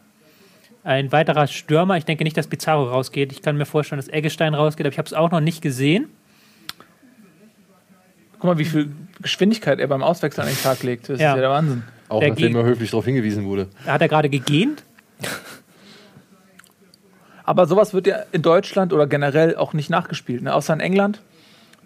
ein 0.84 1.11
weiterer 1.14 1.48
Stürmer. 1.48 1.95
Ich 1.98 2.03
denke 2.06 2.23
nicht, 2.26 2.35
dass 2.35 2.48
Pizarro 2.48 2.90
rausgeht. 2.90 3.31
Ich 3.31 3.41
kann 3.41 3.56
mir 3.57 3.65
vorstellen, 3.65 3.99
dass 4.02 4.10
Eggestein 4.10 4.53
rausgeht, 4.53 4.85
aber 4.85 4.91
ich 4.91 4.98
habe 4.98 5.06
es 5.07 5.14
auch 5.14 5.31
noch 5.31 5.40
nicht 5.40 5.61
gesehen. 5.61 6.07
Guck 8.34 8.44
mal, 8.44 8.57
wie 8.57 8.65
viel 8.65 8.91
Geschwindigkeit 9.22 9.80
er 9.80 9.88
beim 9.88 10.03
Auswechseln 10.03 10.45
an 10.48 10.53
den 10.53 10.61
Tag 10.61 10.84
legt. 10.84 11.07
Das 11.07 11.22
Ja. 11.22 11.30
ist 11.31 11.35
ja 11.35 11.41
der 11.41 11.49
Wahnsinn. 11.49 11.84
Auch 12.10 12.19
Der 12.19 12.30
nachdem 12.30 12.56
er 12.57 12.64
höflich 12.64 12.91
darauf 12.91 13.06
hingewiesen 13.06 13.45
wurde. 13.45 13.69
Hat 13.85 14.02
er 14.02 14.10
gerade 14.10 14.27
gegähnt? 14.30 14.84
Aber 17.45 17.65
sowas 17.65 17.94
wird 17.94 18.07
ja 18.07 18.18
in 18.34 18.41
Deutschland 18.41 18.91
oder 18.94 19.07
generell 19.07 19.56
auch 19.56 19.73
nicht 19.73 19.90
nachgespielt. 19.90 20.41
Ne? 20.44 20.53
Außer 20.53 20.73
in 20.73 20.80
England 20.81 21.22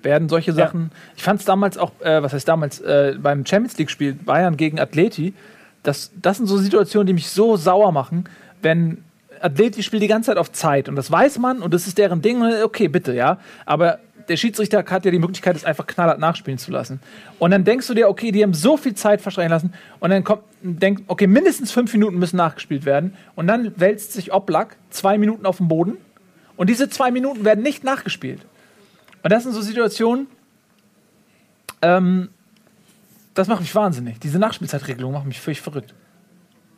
werden 0.04 0.30
solche 0.30 0.54
Sachen. 0.54 0.92
Ich 1.16 1.24
fand 1.24 1.40
es 1.40 1.46
damals 1.46 1.78
auch, 1.78 1.92
äh, 2.02 2.22
was 2.22 2.34
heißt 2.34 2.48
damals, 2.48 2.80
äh, 2.80 3.16
beim 3.22 3.46
Champions 3.46 3.78
League-Spiel 3.78 4.14
Bayern 4.14 4.58
gegen 4.58 4.80
Atleti. 4.80 5.34
Das, 5.84 6.12
das 6.22 6.38
sind 6.38 6.48
so 6.48 6.58
Situationen, 6.58 7.08
die 7.08 7.14
mich 7.14 7.30
so 7.30 7.58
sauer 7.58 7.92
machen, 7.92 8.26
wenn 8.62 9.04
Atleti 9.42 9.84
spielt 9.84 10.04
die 10.04 10.08
ganze 10.08 10.32
Zeit 10.32 10.38
auf 10.38 10.52
Zeit 10.52 10.90
und 10.90 10.96
das 10.96 11.12
weiß 11.12 11.40
man 11.40 11.62
und 11.62 11.74
das 11.74 11.88
ist 11.88 11.98
deren 11.98 12.22
Ding. 12.22 12.42
und 12.42 12.52
Okay, 12.64 12.88
bitte, 12.88 13.14
ja. 13.14 13.40
Aber 13.66 14.00
der 14.28 14.38
Schiedsrichter 14.38 14.84
hat 14.90 15.06
ja 15.06 15.12
die 15.12 15.20
Möglichkeit, 15.20 15.56
es 15.56 15.64
einfach 15.64 15.88
knallhart 15.88 16.20
nachspielen 16.20 16.58
zu 16.58 16.72
lassen. 16.72 17.00
Und 17.40 17.52
dann 17.52 17.64
denkst 17.64 17.88
du 17.88 17.94
dir, 17.94 18.10
okay, 18.10 18.32
die 18.32 18.44
haben 18.44 18.54
so 18.54 18.78
viel 18.78 18.94
Zeit 18.94 19.22
verstreichen 19.22 19.52
lassen 19.52 19.74
und 20.00 20.10
dann 20.10 20.24
kommt, 20.24 20.44
denkt, 20.62 21.04
okay, 21.08 21.28
mindestens 21.28 21.72
fünf 21.72 21.94
Minuten 21.94 22.20
müssen 22.20 22.38
nachgespielt 22.38 22.86
werden 22.86 23.14
und 23.36 23.48
dann 23.48 23.74
wälzt 23.80 24.14
sich 24.14 24.34
Oblak 24.34 24.76
zwei 24.90 25.18
Minuten 25.18 25.46
auf 25.46 25.58
den 25.58 25.68
Boden 25.68 25.98
und 26.58 26.70
diese 26.70 26.90
zwei 26.90 27.12
Minuten 27.12 27.46
werden 27.46 27.64
nicht 27.64 27.84
nachgespielt. 27.84 28.42
Und 29.24 29.32
das 29.32 29.44
sind 29.44 29.54
so 29.54 29.62
Situationen, 29.62 30.28
ähm, 31.82 32.30
das 33.34 33.48
macht 33.48 33.62
mich 33.62 33.74
wahnsinnig. 33.76 34.20
Diese 34.20 34.40
Nachspielzeitregelung 34.40 35.14
macht 35.14 35.26
mich 35.26 35.40
völlig 35.40 35.62
verrückt. 35.62 35.94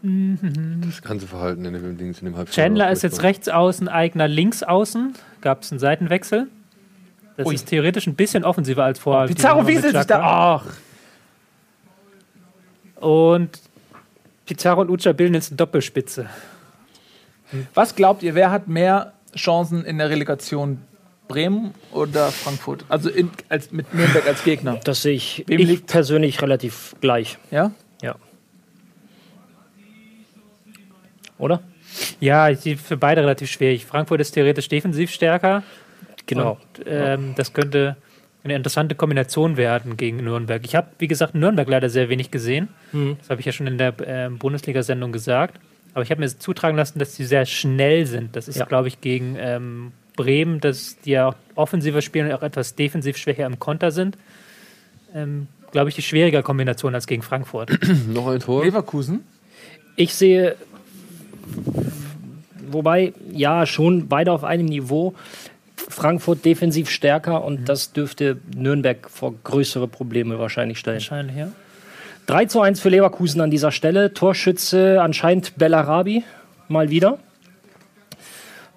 Das 0.01 1.01
ganze 1.01 1.27
Verhalten 1.27 1.65
in 1.65 1.73
dem 1.73 1.97
Dings 1.97 2.19
in 2.19 2.25
dem 2.25 2.37
Halbfinale. 2.37 2.69
Chandler 2.69 2.91
ist 2.91 3.01
jetzt 3.01 3.21
rechts 3.21 3.49
außen, 3.49 3.89
Eigner 3.89 4.27
links 4.27 4.63
außen. 4.63 5.13
Gab 5.41 5.63
es 5.63 5.71
einen 5.71 5.79
Seitenwechsel. 5.79 6.47
Das 7.35 7.47
Ui. 7.47 7.55
ist 7.55 7.67
theoretisch 7.67 8.07
ein 8.07 8.15
bisschen 8.15 8.43
offensiver 8.43 8.83
als 8.83 8.99
vorher. 8.99 9.27
Pizarro 9.27 9.67
wieselt 9.67 9.95
sich 9.95 10.05
da. 10.05 10.21
Ach, 10.21 10.65
Und 13.01 13.61
Pizarro 14.45 14.81
und 14.81 14.89
Uca 14.89 15.13
bilden 15.13 15.33
jetzt 15.33 15.51
eine 15.51 15.57
Doppelspitze. 15.57 16.29
was 17.73 17.95
glaubt 17.95 18.23
ihr, 18.23 18.35
wer 18.35 18.51
hat 18.51 18.67
mehr 18.67 19.13
Chancen 19.35 19.85
in 19.85 19.97
der 19.97 20.09
Relegation? 20.09 20.81
Bremen 21.29 21.73
oder 21.93 22.31
Frankfurt? 22.31 22.83
Also 22.89 23.09
in, 23.09 23.29
als, 23.47 23.71
mit 23.71 23.93
Nürnberg 23.93 24.27
als 24.27 24.43
Gegner. 24.43 24.79
Das 24.83 25.03
sehe 25.03 25.13
ich, 25.13 25.43
Wem 25.47 25.59
ich 25.59 25.67
liegt- 25.67 25.87
persönlich 25.87 26.41
relativ 26.41 26.95
gleich. 26.99 27.37
Ja? 27.51 27.71
Ja. 28.01 28.15
Oder? 31.37 31.61
Ja, 32.19 32.49
ich 32.49 32.59
sehe 32.59 32.77
für 32.77 32.97
beide 32.97 33.21
relativ 33.21 33.49
schwierig. 33.49 33.85
Frankfurt 33.85 34.19
ist 34.21 34.31
theoretisch 34.31 34.67
defensiv 34.69 35.11
stärker. 35.11 35.63
Genau. 36.25 36.51
Und, 36.77 36.85
ähm, 36.87 37.33
das 37.35 37.53
könnte 37.53 37.95
eine 38.43 38.55
interessante 38.55 38.95
Kombination 38.95 39.55
werden 39.57 39.97
gegen 39.97 40.17
Nürnberg. 40.17 40.63
Ich 40.65 40.75
habe, 40.75 40.87
wie 40.97 41.07
gesagt, 41.07 41.35
Nürnberg 41.35 41.67
leider 41.69 41.89
sehr 41.89 42.09
wenig 42.09 42.31
gesehen. 42.31 42.69
Mhm. 42.91 43.17
Das 43.19 43.29
habe 43.29 43.39
ich 43.39 43.45
ja 43.45 43.51
schon 43.51 43.67
in 43.67 43.77
der 43.77 43.93
ähm, 44.05 44.37
Bundesliga-Sendung 44.39 45.11
gesagt. 45.11 45.59
Aber 45.93 46.03
ich 46.03 46.11
habe 46.11 46.21
mir 46.21 46.27
zutragen 46.27 46.75
lassen, 46.77 46.99
dass 46.99 47.15
sie 47.15 47.25
sehr 47.25 47.45
schnell 47.45 48.05
sind. 48.05 48.35
Das 48.35 48.47
ist, 48.47 48.57
Ja. 48.57 48.65
glaube 48.65 48.87
ich, 48.87 49.01
gegen 49.01 49.35
ähm, 49.39 49.91
Bremen, 50.19 50.59
dass 50.59 50.97
die 51.05 51.11
ja 51.11 51.29
auch 51.29 51.35
offensiver 51.55 52.01
spielen 52.01 52.27
und 52.27 52.33
auch 52.33 52.43
etwas 52.43 52.75
defensiv 52.75 53.15
schwächer 53.15 53.45
im 53.45 53.57
Konter 53.57 53.91
sind. 53.91 54.17
Ähm, 55.15 55.47
glaube 55.71 55.87
ich, 55.87 55.95
die 55.95 56.01
schwieriger 56.01 56.43
Kombination 56.43 56.93
als 56.93 57.07
gegen 57.07 57.21
Frankfurt. 57.21 57.71
Noch 58.13 58.27
ein 58.27 58.41
Tor. 58.41 58.65
Leverkusen? 58.65 59.23
Ich 59.95 60.13
sehe, 60.13 60.57
wobei, 62.67 63.13
ja, 63.31 63.65
schon 63.65 64.09
beide 64.09 64.33
auf 64.33 64.43
einem 64.43 64.65
Niveau. 64.65 65.15
Frankfurt 65.77 66.43
defensiv 66.43 66.89
stärker 66.89 67.45
und 67.45 67.69
das 67.69 67.93
dürfte 67.93 68.37
Nürnberg 68.53 69.09
vor 69.09 69.33
größere 69.43 69.87
Probleme 69.87 70.37
wahrscheinlich 70.37 70.79
stellen. 70.79 70.97
Wahrscheinlich, 70.97 71.37
ja. 71.37 71.51
3 72.27 72.45
zu 72.45 72.59
1 72.59 72.81
für 72.81 72.89
Leverkusen 72.89 73.39
an 73.39 73.49
dieser 73.49 73.71
Stelle. 73.71 74.13
Torschütze 74.13 75.01
anscheinend 75.01 75.55
Bellarabi 75.55 76.23
mal 76.67 76.89
wieder. 76.89 77.19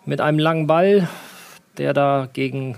Mit 0.07 0.21
einem 0.21 0.39
langen 0.39 0.67
Ball, 0.67 1.09
der 1.79 1.93
da 1.95 2.29
gegen 2.33 2.77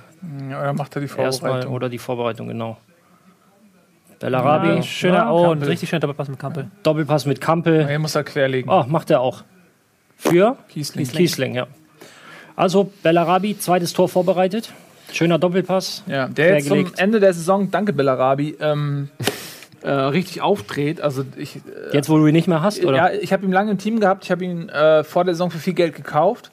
Ja, 0.51 0.65
dann 0.65 0.77
macht 0.77 0.95
er 0.97 1.01
die 1.01 1.07
erstmal 1.07 1.33
Vorbereitung. 1.33 1.73
oder 1.75 1.89
die 1.89 1.99
Vorbereitung, 1.99 2.49
genau. 2.49 2.77
Bellarabi, 4.21 4.69
Ja, 4.77 4.83
schöner 4.83 5.15
Ja, 5.16 5.31
oh, 5.31 5.51
richtig 5.53 5.89
schöner 5.89 6.01
Doppelpass 6.01 6.29
mit 6.29 6.39
Kampel. 6.39 6.71
Doppelpass 6.83 7.27
mit 7.27 7.41
Kampel. 7.41 7.87
Hier 7.87 7.99
muss 7.99 8.15
er 8.15 8.25
querlegen. 8.25 8.71
Oh, 8.71 8.85
macht 8.89 9.11
er 9.11 9.21
auch. 9.21 9.43
Für 10.16 10.57
Kiesling. 10.69 11.07
Kiesling, 11.07 11.55
ja. 11.55 11.66
Also 12.57 12.91
Bellarabi, 13.03 13.59
zweites 13.59 13.93
Tor 13.93 14.09
vorbereitet. 14.09 14.73
Schöner 15.12 15.39
Doppelpass. 15.39 16.05
Ja, 16.07 16.29
der 16.29 16.55
jetzt 16.55 16.69
zum. 16.69 16.93
Ende 16.97 17.21
der 17.21 17.35
Saison, 17.35 17.71
danke 17.71 17.93
Bellarabi, 17.93 18.57
ähm, 18.61 19.11
äh, 19.83 19.91
richtig 19.91 20.41
aufdreht. 20.41 21.01
Also 21.01 21.25
ich, 21.37 21.57
äh, 21.57 21.61
Jetzt, 21.93 22.09
wo 22.09 22.16
du 22.16 22.27
ihn 22.27 22.33
nicht 22.33 22.49
mehr 22.49 22.62
hast, 22.62 22.83
oder? 22.85 22.97
ja, 22.97 23.11
ich 23.11 23.33
habe 23.33 23.45
ihn 23.45 23.53
lange 23.53 23.73
im 23.73 23.79
Team 23.79 24.01
gehabt. 24.01 24.25
Ich 24.25 24.31
habe 24.31 24.45
ihn 24.45 24.69
äh, 24.69 25.05
vor 25.05 25.25
der 25.25 25.35
Saison 25.35 25.51
für 25.51 25.59
viel 25.59 25.75
Geld 25.75 25.95
gekauft 25.95 26.53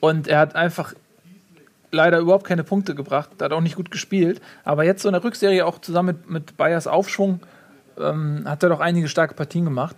und 0.00 0.28
er 0.28 0.38
hat 0.38 0.56
einfach 0.56 0.94
leider 1.92 2.18
überhaupt 2.18 2.46
keine 2.46 2.64
Punkte 2.64 2.94
gebracht. 2.94 3.30
Er 3.38 3.46
hat 3.46 3.52
auch 3.52 3.60
nicht 3.60 3.76
gut 3.76 3.90
gespielt. 3.90 4.40
Aber 4.64 4.84
jetzt 4.84 5.02
so 5.02 5.08
in 5.08 5.12
der 5.12 5.24
Rückserie 5.24 5.66
auch 5.66 5.80
zusammen 5.80 6.08
mit, 6.08 6.30
mit 6.30 6.56
Bayers 6.56 6.86
Aufschwung 6.86 7.40
ähm, 7.98 8.44
hat 8.46 8.62
er 8.62 8.68
doch 8.68 8.80
einige 8.80 9.08
starke 9.08 9.34
Partien 9.34 9.64
gemacht. 9.64 9.96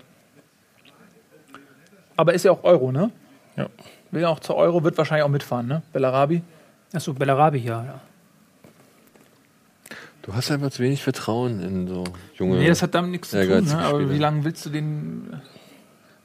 Aber 2.17 2.35
ist 2.35 2.45
ja 2.45 2.53
auch 2.53 2.65
Euro, 2.65 2.93
ne? 2.93 3.11
Ja. 3.57 3.67
Will 4.11 4.23
ja 4.23 4.29
auch 4.29 4.41
zur 4.41 4.57
Euro, 4.57 4.85
wird 4.85 4.99
wahrscheinlich 4.99 5.25
auch 5.25 5.31
mitfahren, 5.31 5.67
ne? 5.67 5.83
Bellarabi. 5.93 6.43
Achso, 6.93 7.15
Bellarabi, 7.15 7.59
ja. 7.59 7.85
ja. 7.85 8.01
Du 10.23 10.35
hast 10.35 10.51
einfach 10.51 10.71
zu 10.71 10.83
wenig 10.83 11.03
Vertrauen 11.03 11.61
in 11.61 11.89
so 11.89 12.05
junge. 12.37 12.59
Nee, 12.59 12.69
das 12.69 12.83
hat 12.83 12.95
damit 12.95 13.11
nichts 13.11 13.31
zu 13.31 13.45
tun. 13.45 13.65
Ne? 13.65 13.79
Aber 13.79 14.11
wie 14.11 14.19
lange 14.19 14.45
willst 14.45 14.65
du 14.65 14.71
den. 14.71 15.41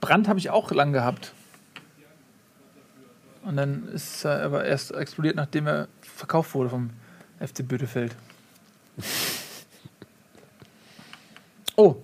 Brand 0.02 0.28
habe 0.28 0.38
ich 0.38 0.52
auch 0.52 0.72
lang 0.72 0.94
gehabt. 0.94 1.34
Und 3.48 3.56
dann 3.56 3.88
ist 3.94 4.26
er 4.26 4.42
aber 4.44 4.66
erst 4.66 4.94
explodiert, 4.94 5.38
nachdem 5.38 5.68
er 5.68 5.88
verkauft 6.02 6.54
wurde 6.54 6.70
vom 6.70 6.90
FC 7.40 7.66
Bödefeld. 7.68 8.16
Oh. 11.80 11.96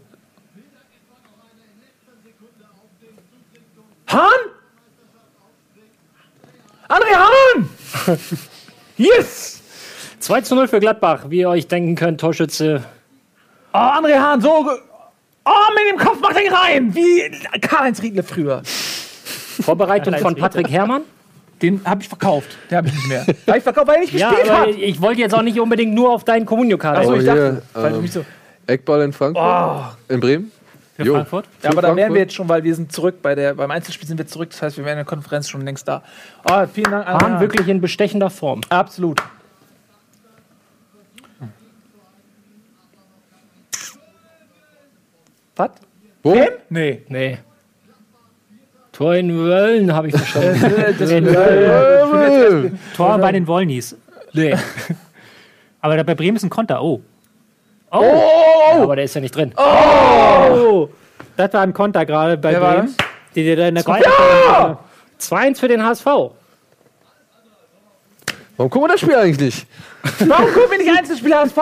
Hahn? 4.08 4.30
André 6.88 7.16
Hahn! 7.16 7.70
yes! 8.98 9.64
2 10.20 10.42
zu 10.42 10.54
0 10.54 10.68
für 10.68 10.80
Gladbach, 10.80 11.26
wie 11.30 11.40
ihr 11.40 11.50
euch 11.50 11.68
denken 11.68 11.96
könnt, 11.96 12.22
Torschütze. 12.22 12.84
Oh, 13.74 13.78
André 13.78 14.20
Hahn, 14.20 14.42
so. 14.42 14.64
ge- 14.64 14.80
Oh, 15.46 15.74
mit 15.76 15.92
dem 15.92 15.98
Kopf 16.08 16.20
macht 16.22 16.38
er 16.38 16.54
rein! 16.54 16.94
Wie 16.94 17.32
Karl-Heinz 17.60 18.02
Riedle 18.04 18.22
früher. 18.22 18.62
Vorbereitung 18.64 20.16
von 20.20 20.36
Patrick 20.36 20.70
Herrmann. 20.70 21.02
Den 21.62 21.82
habe 21.86 22.02
ich 22.02 22.10
verkauft. 22.10 22.58
Den 22.70 22.78
habe 22.78 22.88
ich 22.88 22.94
nicht 22.94 23.08
mehr. 23.08 23.26
Habe 23.48 23.58
ich 23.58 23.64
verkauft, 23.64 23.88
weil 23.88 23.96
er 23.96 24.02
nicht 24.02 24.14
Ja, 24.14 24.32
gespielt 24.32 24.52
hat. 24.52 24.68
ich 24.70 25.02
wollte 25.02 25.22
jetzt 25.22 25.34
auch 25.34 25.42
nicht 25.42 25.60
unbedingt 25.60 25.94
nur 25.94 26.12
auf 26.12 26.24
deinen 26.26 26.46
Kommunio-Kader. 26.46 27.00
Achso, 27.00 27.12
Aber 27.12 27.20
ich 27.20 27.24
hier, 27.24 27.36
dachte, 27.36 27.64
weil 27.74 27.90
du 27.92 27.96
ähm, 27.98 28.02
mich 28.02 28.12
so. 28.12 28.26
Eckball 28.68 29.02
in 29.02 29.14
Frankfurt? 29.14 29.98
In 30.10 30.20
Bremen? 30.20 30.52
Für 30.96 31.04
Jo. 31.04 31.14
Frankfurt. 31.16 31.46
Ja, 31.64 31.70
aber 31.72 31.82
da 31.82 31.96
wären 31.96 32.14
wir 32.14 32.22
jetzt 32.22 32.34
schon, 32.34 32.48
weil 32.50 32.64
wir 32.64 32.76
sind 32.76 32.92
zurück 32.92 33.22
bei 33.22 33.34
der, 33.34 33.54
beim 33.56 33.72
Einzelspiel 33.72 34.08
sind 34.08 34.18
wir 34.18 34.28
zurück. 34.28 34.50
Das 34.52 34.62
heißt, 34.62 34.78
wir 34.78 34.84
wären 34.86 34.94
in 34.94 34.98
der 35.00 35.06
Konferenz 35.06 35.48
schon 35.50 35.62
längst 35.62 35.88
da. 35.88 36.04
Ah, 36.44 36.68
vielen 36.68 36.92
Dank. 36.92 37.08
Waren 37.08 37.24
Anna. 37.24 37.40
wirklich 37.40 37.68
in 37.68 37.80
bestechender 37.82 38.30
Form. 38.30 38.62
Absolut. 38.70 39.22
Was? 45.56 45.72
Wo? 46.24 46.36
Nee. 46.70 47.04
Nee. 47.10 47.38
Tor 48.94 49.16
in 49.16 49.38
Wöllen 49.38 49.94
habe 49.94 50.08
ich 50.08 50.16
verstanden. 50.16 50.70
Tor 52.96 53.18
bei 53.18 53.32
den 53.32 53.48
Wollnies. 53.48 53.96
nee. 54.34 54.56
Aber 55.82 55.98
da 55.98 56.04
bei 56.04 56.16
Bremen 56.16 56.38
ist 56.38 56.44
ein 56.44 56.50
Konter. 56.50 56.82
Oh. 56.82 57.02
Aber 57.90 58.96
der 58.96 59.04
ist 59.06 59.14
ja 59.16 59.22
nicht 59.22 59.36
drin. 59.36 59.54
Oh! 59.58 60.88
Das 61.36 61.52
war 61.54 61.62
ein 61.62 61.74
Konter 61.74 62.06
gerade 62.06 62.38
bei 62.38 62.54
Wer 62.54 62.62
war 62.62 62.74
Bremen. 62.76 62.96
Die 63.36 63.44
dir 63.44 63.56
da 63.58 63.68
in 63.68 63.76
der 63.76 63.84
Zwei- 63.84 64.02
Konferenz. 64.02 64.78
2-1 65.20 65.60
für 65.60 65.68
den 65.68 65.84
HSV. 65.84 66.06
Warum 66.06 66.32
gucken 68.70 68.84
wir 68.84 68.88
das 68.90 69.02
Spiel 69.02 69.16
eigentlich 69.16 69.40
nicht? 69.40 69.68
Warum 70.28 70.46
gucken 70.54 70.72
wir 70.72 70.78
nicht 70.78 70.92
Einzelspieler 70.98 71.40
HSV? 71.42 71.58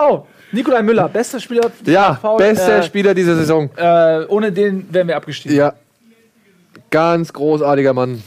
Nikolai 0.52 0.82
Müller, 0.82 1.08
bester 1.08 1.40
Spieler. 1.40 1.70
Ja, 1.86 2.18
HSV, 2.22 2.36
bester 2.36 2.78
äh, 2.78 2.82
Spieler 2.82 3.14
dieser 3.14 3.34
Saison. 3.36 3.70
Äh, 3.74 4.26
ohne 4.28 4.52
den 4.52 4.86
wären 4.92 5.08
wir 5.08 5.16
abgestiegen. 5.16 5.56
Ja. 5.56 5.72
Ganz 6.92 7.32
großartiger 7.32 7.92
Mann. 7.94 8.22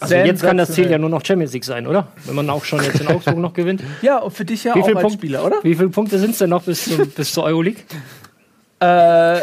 Also 0.00 0.14
jetzt 0.14 0.42
kann 0.42 0.56
das 0.56 0.72
Ziel 0.72 0.90
ja 0.90 0.98
nur 0.98 1.10
noch 1.10 1.24
Champions 1.24 1.52
League 1.52 1.64
sein, 1.64 1.86
oder? 1.86 2.08
Wenn 2.24 2.34
man 2.34 2.48
auch 2.50 2.64
schon 2.64 2.82
jetzt 2.82 3.00
in 3.00 3.06
Augsburg 3.06 3.36
noch 3.36 3.52
gewinnt. 3.52 3.82
Ja, 4.02 4.18
und 4.18 4.32
für 4.32 4.44
dich 4.44 4.64
ja 4.64 4.74
Wie 4.74 4.80
auch 4.82 4.90
Punkt- 5.00 5.12
Spieler, 5.12 5.44
oder? 5.44 5.56
Wie 5.62 5.74
viele 5.74 5.90
Punkte 5.90 6.18
sind 6.18 6.30
es 6.32 6.38
denn 6.38 6.50
noch 6.50 6.62
bis, 6.62 6.84
zum, 6.84 7.08
bis 7.16 7.32
zur 7.32 7.44
Euroleague? 7.44 7.82
Äh, 8.80 9.40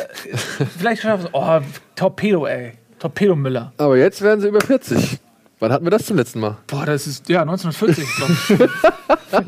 vielleicht 0.77 1.03
schaffen. 1.03 1.29
Oh, 1.31 1.59
Torpedo, 1.95 2.47
ey. 2.47 2.73
Torpedo 2.97 3.35
Müller. 3.35 3.71
Aber 3.77 3.95
jetzt 3.97 4.21
werden 4.23 4.41
sie 4.41 4.47
über 4.47 4.59
40. 4.61 5.19
Wann 5.59 5.71
hatten 5.71 5.85
wir 5.85 5.91
das 5.91 6.05
zum 6.07 6.17
letzten 6.17 6.39
Mal? 6.39 6.57
Boah, 6.65 6.85
das 6.85 7.05
ist, 7.05 7.29
ja, 7.29 7.41
1940, 7.41 8.05
glaub 8.15 9.47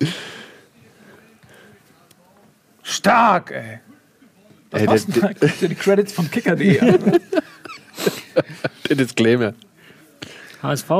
ich. 0.00 0.08
Stark, 2.82 3.52
ey. 3.52 3.78
Was 4.70 4.80
Ey, 4.80 4.86
machst 4.86 5.08
du 5.16 5.20
denn 5.20 5.68
die 5.70 5.74
Credits 5.74 6.12
von 6.12 6.30
Kicker.de. 6.30 6.80
Der 8.88 8.96
Disclaimer. 8.96 9.54
HSV? 10.62 10.90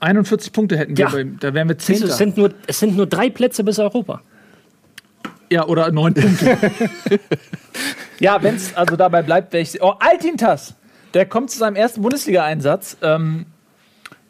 41 0.00 0.52
Punkte 0.52 0.76
hätten 0.78 0.96
wir, 0.96 1.04
Ja. 1.04 1.10
bei 1.10 1.20
ihm. 1.20 1.38
da 1.40 1.52
wären 1.54 1.68
wir 1.68 1.76
Siehst 1.78 2.02
du, 2.02 2.06
Zehnter. 2.08 2.12
Es 2.12 2.18
sind, 2.18 2.36
nur, 2.36 2.54
es 2.66 2.78
sind 2.80 2.96
nur 2.96 3.06
drei 3.06 3.30
Plätze 3.30 3.64
bis 3.64 3.78
Europa. 3.78 4.22
Ja, 5.50 5.66
oder 5.66 5.90
9 5.90 6.14
Punkte. 6.14 6.58
ja, 8.20 8.42
wenn 8.42 8.54
es 8.54 8.74
also 8.74 8.96
dabei 8.96 9.22
bleibt, 9.22 9.52
wäre 9.52 9.62
ich. 9.62 9.82
Oh, 9.82 9.94
Altintas! 9.98 10.74
Der 11.12 11.26
kommt 11.26 11.50
zu 11.50 11.58
seinem 11.58 11.74
ersten 11.74 12.02
Bundesliga-Einsatz. 12.02 12.96
Ähm, 13.02 13.46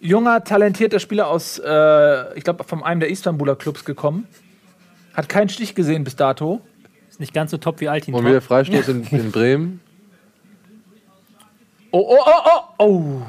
junger, 0.01 0.45
talentierter 0.45 0.99
Spieler 0.99 1.29
aus, 1.29 1.59
äh, 1.59 2.39
ich 2.39 2.43
glaube, 2.45 2.65
von 2.65 2.83
einem 2.83 3.01
der 3.01 3.11
Istanbuler 3.11 3.55
Clubs 3.55 3.85
gekommen. 3.85 4.27
Hat 5.12 5.29
keinen 5.29 5.51
Stich 5.51 5.75
gesehen 5.75 6.05
bis 6.05 6.17
dato. 6.17 6.62
Ist 7.11 7.21
nicht 7.21 7.35
ganz 7.35 7.51
so 7.51 7.59
top 7.59 7.81
wie 7.81 7.89
Altin. 7.89 8.15
Und 8.15 8.25
wieder 8.25 8.41
Freistoß 8.41 8.89
in, 8.89 9.05
in 9.09 9.31
Bremen. 9.33 9.81
Oh, 11.93 11.99
oh, 11.99 12.19
oh, 12.25 12.51
oh, 12.79 12.85
oh. 12.85 13.23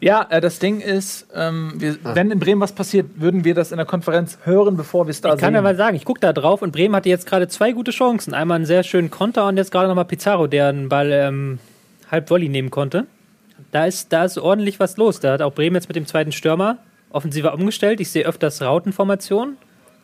Ja, 0.00 0.26
äh, 0.30 0.40
das 0.40 0.58
Ding 0.58 0.80
ist, 0.80 1.26
ähm, 1.34 1.74
wir, 1.76 1.96
wenn 2.02 2.30
in 2.30 2.38
Bremen 2.38 2.60
was 2.60 2.72
passiert, 2.72 3.06
würden 3.16 3.44
wir 3.44 3.54
das 3.54 3.70
in 3.70 3.76
der 3.76 3.84
Konferenz 3.84 4.38
hören, 4.44 4.76
bevor 4.76 5.06
wir 5.06 5.10
es 5.10 5.20
da 5.20 5.34
Ich 5.34 5.40
kann 5.40 5.48
sehen. 5.48 5.56
ja 5.56 5.62
mal 5.62 5.76
sagen, 5.76 5.94
ich 5.96 6.06
gucke 6.06 6.20
da 6.20 6.32
drauf 6.32 6.62
und 6.62 6.72
Bremen 6.72 6.96
hatte 6.96 7.10
jetzt 7.10 7.26
gerade 7.26 7.48
zwei 7.48 7.72
gute 7.72 7.90
Chancen. 7.90 8.32
Einmal 8.32 8.56
einen 8.56 8.64
sehr 8.64 8.82
schönen 8.82 9.10
Konter 9.10 9.46
und 9.46 9.58
jetzt 9.58 9.70
gerade 9.70 9.88
nochmal 9.88 10.06
Pizarro, 10.06 10.46
der 10.46 10.68
einen 10.68 10.88
Ball 10.88 11.12
ähm, 11.12 11.58
halb 12.10 12.30
Volley 12.30 12.48
nehmen 12.48 12.70
konnte. 12.70 13.06
Da 13.72 13.84
ist, 13.84 14.10
da 14.12 14.24
ist 14.24 14.38
ordentlich 14.38 14.80
was 14.80 14.96
los. 14.96 15.20
Da 15.20 15.32
hat 15.32 15.42
auch 15.42 15.52
Bremen 15.52 15.76
jetzt 15.76 15.88
mit 15.88 15.96
dem 15.96 16.06
zweiten 16.06 16.32
Stürmer 16.32 16.78
offensiver 17.10 17.52
umgestellt. 17.52 18.00
Ich 18.00 18.10
sehe 18.10 18.24
öfters 18.24 18.62
Rautenformationen. 18.62 19.58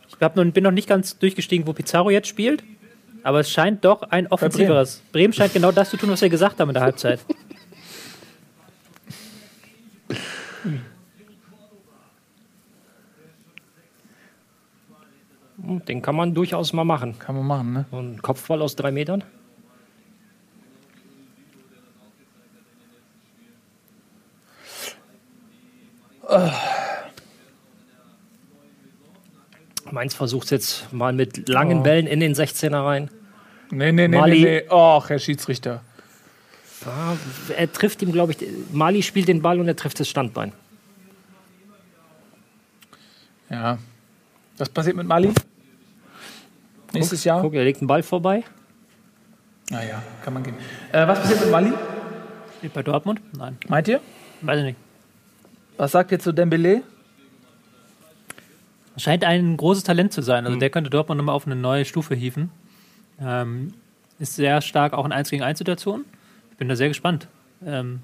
Ich 0.08 0.16
hab 0.20 0.36
noch, 0.36 0.44
bin 0.44 0.62
noch 0.62 0.70
nicht 0.72 0.88
ganz 0.88 1.18
durchgestiegen, 1.18 1.66
wo 1.66 1.72
Pizarro 1.72 2.10
jetzt 2.10 2.28
spielt. 2.28 2.62
Aber 3.22 3.40
es 3.40 3.50
scheint 3.50 3.84
doch 3.84 4.02
ein 4.02 4.26
offensiveres. 4.28 5.02
Bremen. 5.10 5.32
scheint 5.32 5.52
genau 5.52 5.72
das 5.72 5.90
zu 5.90 5.96
tun, 5.96 6.10
was 6.10 6.20
wir 6.20 6.28
gesagt 6.28 6.60
haben 6.60 6.68
in 6.68 6.74
der 6.74 6.82
Halbzeit. 6.84 7.20
Den 15.66 16.00
kann 16.00 16.14
man 16.14 16.34
durchaus 16.34 16.72
mal 16.72 16.84
machen. 16.84 17.18
Kann 17.18 17.34
man 17.34 17.46
machen, 17.46 17.72
ne? 17.72 17.86
So 17.90 17.98
ein 17.98 18.22
Kopfball 18.22 18.62
aus 18.62 18.76
drei 18.76 18.92
Metern. 18.92 19.24
Mainz 29.90 30.14
versucht 30.14 30.50
jetzt 30.50 30.92
mal 30.92 31.12
mit 31.12 31.48
langen 31.48 31.82
Bällen 31.82 32.06
in 32.06 32.20
den 32.20 32.34
16er 32.34 32.84
rein. 32.84 33.10
Nee, 33.70 33.92
nee, 33.92 34.08
nee, 34.08 34.18
Mali. 34.18 34.42
nee, 34.42 34.62
nee. 34.62 34.70
Och, 34.70 35.08
Herr 35.08 35.18
Schiedsrichter. 35.18 35.82
Er 37.56 37.72
trifft 37.72 38.02
ihm, 38.02 38.12
glaube 38.12 38.32
ich, 38.32 38.38
Mali 38.72 39.02
spielt 39.02 39.28
den 39.28 39.42
Ball 39.42 39.58
und 39.58 39.66
er 39.66 39.74
trifft 39.74 39.98
das 39.98 40.08
Standbein. 40.08 40.52
Ja. 43.50 43.78
Was 44.58 44.68
passiert 44.68 44.96
mit 44.96 45.06
Mali? 45.06 45.32
Nächstes 46.92 47.24
Jahr? 47.24 47.40
Guck, 47.42 47.54
er 47.54 47.64
legt 47.64 47.80
einen 47.80 47.88
Ball 47.88 48.02
vorbei. 48.02 48.44
Naja, 49.70 50.02
kann 50.22 50.34
man 50.34 50.42
gehen. 50.42 50.54
Äh, 50.92 51.06
was 51.06 51.20
passiert 51.20 51.40
mit 51.40 51.50
Mali? 51.50 51.72
Spielt 52.58 52.72
bei 52.72 52.82
Dortmund? 52.82 53.20
Nein, 53.36 53.58
Meint 53.68 53.88
ihr? 53.88 54.00
weiß 54.42 54.58
ich 54.58 54.64
nicht. 54.64 54.78
Was 55.76 55.92
sagt 55.92 56.12
ihr 56.12 56.18
zu 56.18 56.32
Dembele? 56.32 56.82
Scheint 58.96 59.24
ein 59.24 59.56
großes 59.56 59.82
Talent 59.84 60.12
zu 60.12 60.22
sein. 60.22 60.40
Hm. 60.44 60.46
Also 60.46 60.58
der 60.58 60.70
könnte 60.70 60.88
Dortmund 60.90 61.18
nochmal 61.18 61.34
auf 61.34 61.46
eine 61.46 61.56
neue 61.56 61.84
Stufe 61.84 62.14
hieven. 62.14 62.50
Ähm, 63.20 63.74
ist 64.18 64.36
sehr 64.36 64.60
stark 64.62 64.92
auch 64.94 65.04
in 65.04 65.12
1 65.12 65.30
gegen 65.30 65.42
1 65.42 65.58
Situationen. 65.58 66.04
Ich 66.52 66.56
bin 66.56 66.68
da 66.68 66.76
sehr 66.76 66.88
gespannt, 66.88 67.28
ähm, 67.64 68.00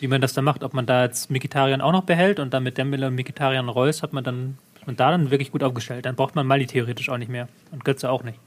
wie 0.00 0.08
man 0.08 0.20
das 0.22 0.32
dann 0.32 0.44
macht. 0.44 0.64
Ob 0.64 0.72
man 0.72 0.86
da 0.86 1.04
jetzt 1.04 1.30
Mikitarian 1.30 1.82
auch 1.82 1.92
noch 1.92 2.04
behält 2.04 2.40
und 2.40 2.54
dann 2.54 2.62
mit 2.62 2.78
Dembele 2.78 3.06
und 3.08 3.14
Mikitarian 3.14 3.68
Reus 3.68 4.02
hat 4.02 4.12
man 4.14 4.24
dann 4.24 4.56
man 4.86 4.96
da 4.96 5.10
dann 5.10 5.30
wirklich 5.30 5.52
gut 5.52 5.62
aufgestellt. 5.62 6.04
Dann 6.06 6.16
braucht 6.16 6.34
man 6.34 6.46
Mali 6.46 6.66
theoretisch 6.66 7.08
auch 7.08 7.18
nicht 7.18 7.30
mehr. 7.30 7.48
Und 7.70 7.84
Götze 7.84 8.10
auch 8.10 8.22
nicht. 8.22 8.38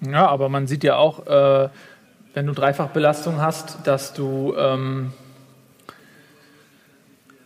Ja, 0.00 0.26
aber 0.28 0.48
man 0.48 0.66
sieht 0.66 0.84
ja 0.84 0.96
auch, 0.96 1.26
äh, 1.26 1.68
wenn 2.34 2.46
du 2.46 2.52
Dreifachbelastung 2.52 3.40
hast, 3.40 3.86
dass 3.86 4.12
du 4.12 4.54
ähm, 4.58 5.12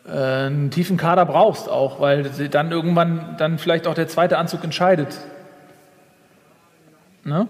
äh, 0.06 0.10
einen 0.10 0.70
tiefen 0.70 0.96
Kader 0.96 1.24
brauchst 1.26 1.68
auch, 1.68 2.00
weil 2.00 2.24
dann 2.24 2.72
irgendwann 2.72 3.36
dann 3.38 3.58
vielleicht 3.58 3.86
auch 3.86 3.94
der 3.94 4.08
zweite 4.08 4.36
Anzug 4.38 4.64
entscheidet. 4.64 5.18
Ne? 7.24 7.46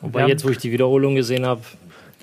Wobei 0.00 0.20
Ja. 0.20 0.26
jetzt, 0.28 0.44
wo 0.44 0.50
ich 0.50 0.58
die 0.58 0.72
Wiederholung 0.72 1.14
gesehen 1.14 1.44
habe, 1.46 1.62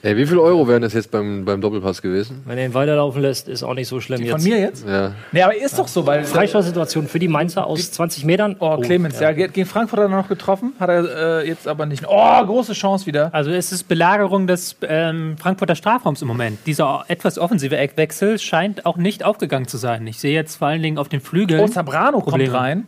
Ey, 0.03 0.15
wie 0.15 0.27
viel 0.27 0.37
Euro 0.37 0.67
wären 0.67 0.83
das 0.83 0.93
jetzt 0.93 1.09
beim, 1.09 1.43
beim 1.43 1.59
Doppelpass 1.59 2.03
gewesen? 2.03 2.43
wenn 2.45 2.57
er 2.59 2.65
ihn 2.65 2.73
weiterlaufen 2.75 3.19
lässt, 3.19 3.47
ist 3.47 3.63
auch 3.63 3.73
nicht 3.73 3.87
so 3.87 3.99
schlimm 3.99 4.19
Von 4.19 4.27
jetzt. 4.27 4.43
mir 4.43 4.59
jetzt? 4.59 4.87
Ja. 4.87 5.13
Nee, 5.31 5.41
aber 5.41 5.55
ist 5.55 5.79
doch 5.79 5.87
so, 5.87 6.05
weil. 6.05 6.23
Freistoßsituation 6.23 7.07
für 7.07 7.17
die 7.17 7.27
Mainzer 7.27 7.65
aus 7.65 7.91
20 7.91 8.23
Metern. 8.23 8.55
Oh, 8.59 8.77
Clemens, 8.77 9.19
ja. 9.19 9.31
gegen 9.31 9.65
Frankfurt 9.65 9.99
hat 9.99 10.05
er 10.05 10.15
noch 10.15 10.27
getroffen, 10.27 10.73
hat 10.79 10.89
er 10.89 11.39
äh, 11.41 11.47
jetzt 11.47 11.67
aber 11.67 11.87
nicht. 11.87 12.05
Oh, 12.07 12.45
große 12.45 12.73
Chance 12.73 13.07
wieder. 13.07 13.33
Also 13.33 13.49
es 13.49 13.71
ist 13.71 13.87
Belagerung 13.87 14.45
des 14.45 14.75
ähm, 14.83 15.35
Frankfurter 15.39 15.75
Strafraums 15.75 16.21
im 16.21 16.27
Moment. 16.27 16.59
Dieser 16.67 17.05
etwas 17.07 17.39
offensive 17.39 17.75
Eckwechsel 17.75 18.37
scheint 18.37 18.85
auch 18.85 18.97
nicht 18.97 19.23
aufgegangen 19.25 19.67
zu 19.67 19.77
sein. 19.77 20.05
Ich 20.05 20.19
sehe 20.19 20.33
jetzt 20.33 20.57
vor 20.57 20.67
allen 20.67 20.83
Dingen 20.83 20.99
auf 20.99 21.09
den 21.09 21.21
Flügeln. 21.21 21.59
Oh, 21.59 21.67
Probleme. 21.67 22.21
kommt 22.21 22.53
rein. 22.53 22.87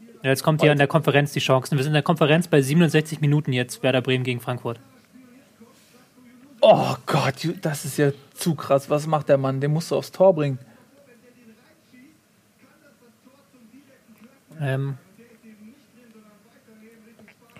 Ja, 0.00 0.09
Jetzt 0.22 0.42
kommt 0.42 0.60
hier 0.60 0.72
an 0.72 0.78
der 0.78 0.86
Konferenz 0.86 1.32
die 1.32 1.40
Chancen. 1.40 1.76
Wir 1.76 1.82
sind 1.82 1.90
in 1.90 1.94
der 1.94 2.02
Konferenz 2.02 2.46
bei 2.48 2.60
67 2.60 3.20
Minuten 3.20 3.52
jetzt, 3.52 3.82
Werder 3.82 4.02
Bremen 4.02 4.24
gegen 4.24 4.40
Frankfurt. 4.40 4.78
Oh 6.60 6.94
Gott, 7.06 7.34
das 7.62 7.86
ist 7.86 7.96
ja 7.96 8.10
zu 8.34 8.54
krass. 8.54 8.90
Was 8.90 9.06
macht 9.06 9.30
der 9.30 9.38
Mann? 9.38 9.60
Den 9.60 9.72
musst 9.72 9.90
du 9.90 9.96
aufs 9.96 10.12
Tor 10.12 10.34
bringen. 10.34 10.58
Ähm, 14.60 14.98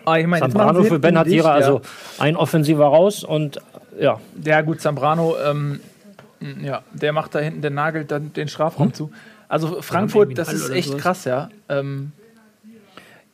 Ah, 0.05 0.19
ich 0.19 0.27
machen 0.27 0.41
Zambrano 0.41 0.83
für 0.83 0.99
Ben 0.99 1.17
hinten 1.17 1.31
dicht, 1.31 1.45
Hatira, 1.45 1.61
ja. 1.61 1.67
also 1.67 1.83
ein 2.19 2.37
Offensiver 2.37 2.87
raus 2.87 3.23
und 3.23 3.61
ja, 3.99 4.19
Ja, 4.43 4.63
gut, 4.63 4.81
Zambrano, 4.81 5.37
ähm, 5.45 5.81
ja, 6.63 6.83
der 6.93 7.13
macht 7.13 7.35
da 7.35 7.39
hinten, 7.39 7.61
der 7.61 7.71
nagelt 7.71 8.11
dann 8.11 8.33
den 8.33 8.49
Strafraum 8.49 8.95
zu. 8.95 9.13
Also 9.49 9.83
Frankfurt, 9.83 10.39
das 10.39 10.53
ist 10.53 10.71
echt 10.71 10.97
krass, 10.97 11.25
ja. 11.25 11.51
Ähm, 11.69 12.13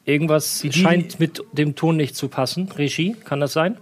irgendwas 0.06 0.60
die- 0.60 0.72
scheint 0.72 1.20
mit 1.20 1.42
dem 1.52 1.74
Ton 1.76 1.96
nicht 1.98 2.16
zu 2.16 2.28
passen. 2.28 2.70
Regie, 2.72 3.12
kann 3.24 3.40
das 3.40 3.52
sein? 3.52 3.76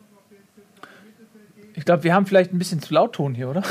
ich 1.77 1.85
glaube, 1.85 2.05
wir 2.05 2.15
haben 2.15 2.25
vielleicht 2.27 2.53
ein 2.53 2.59
bisschen 2.59 2.81
zu 2.81 2.95
laut 2.95 3.15
Ton 3.15 3.35
hier, 3.35 3.49
oder? 3.51 3.63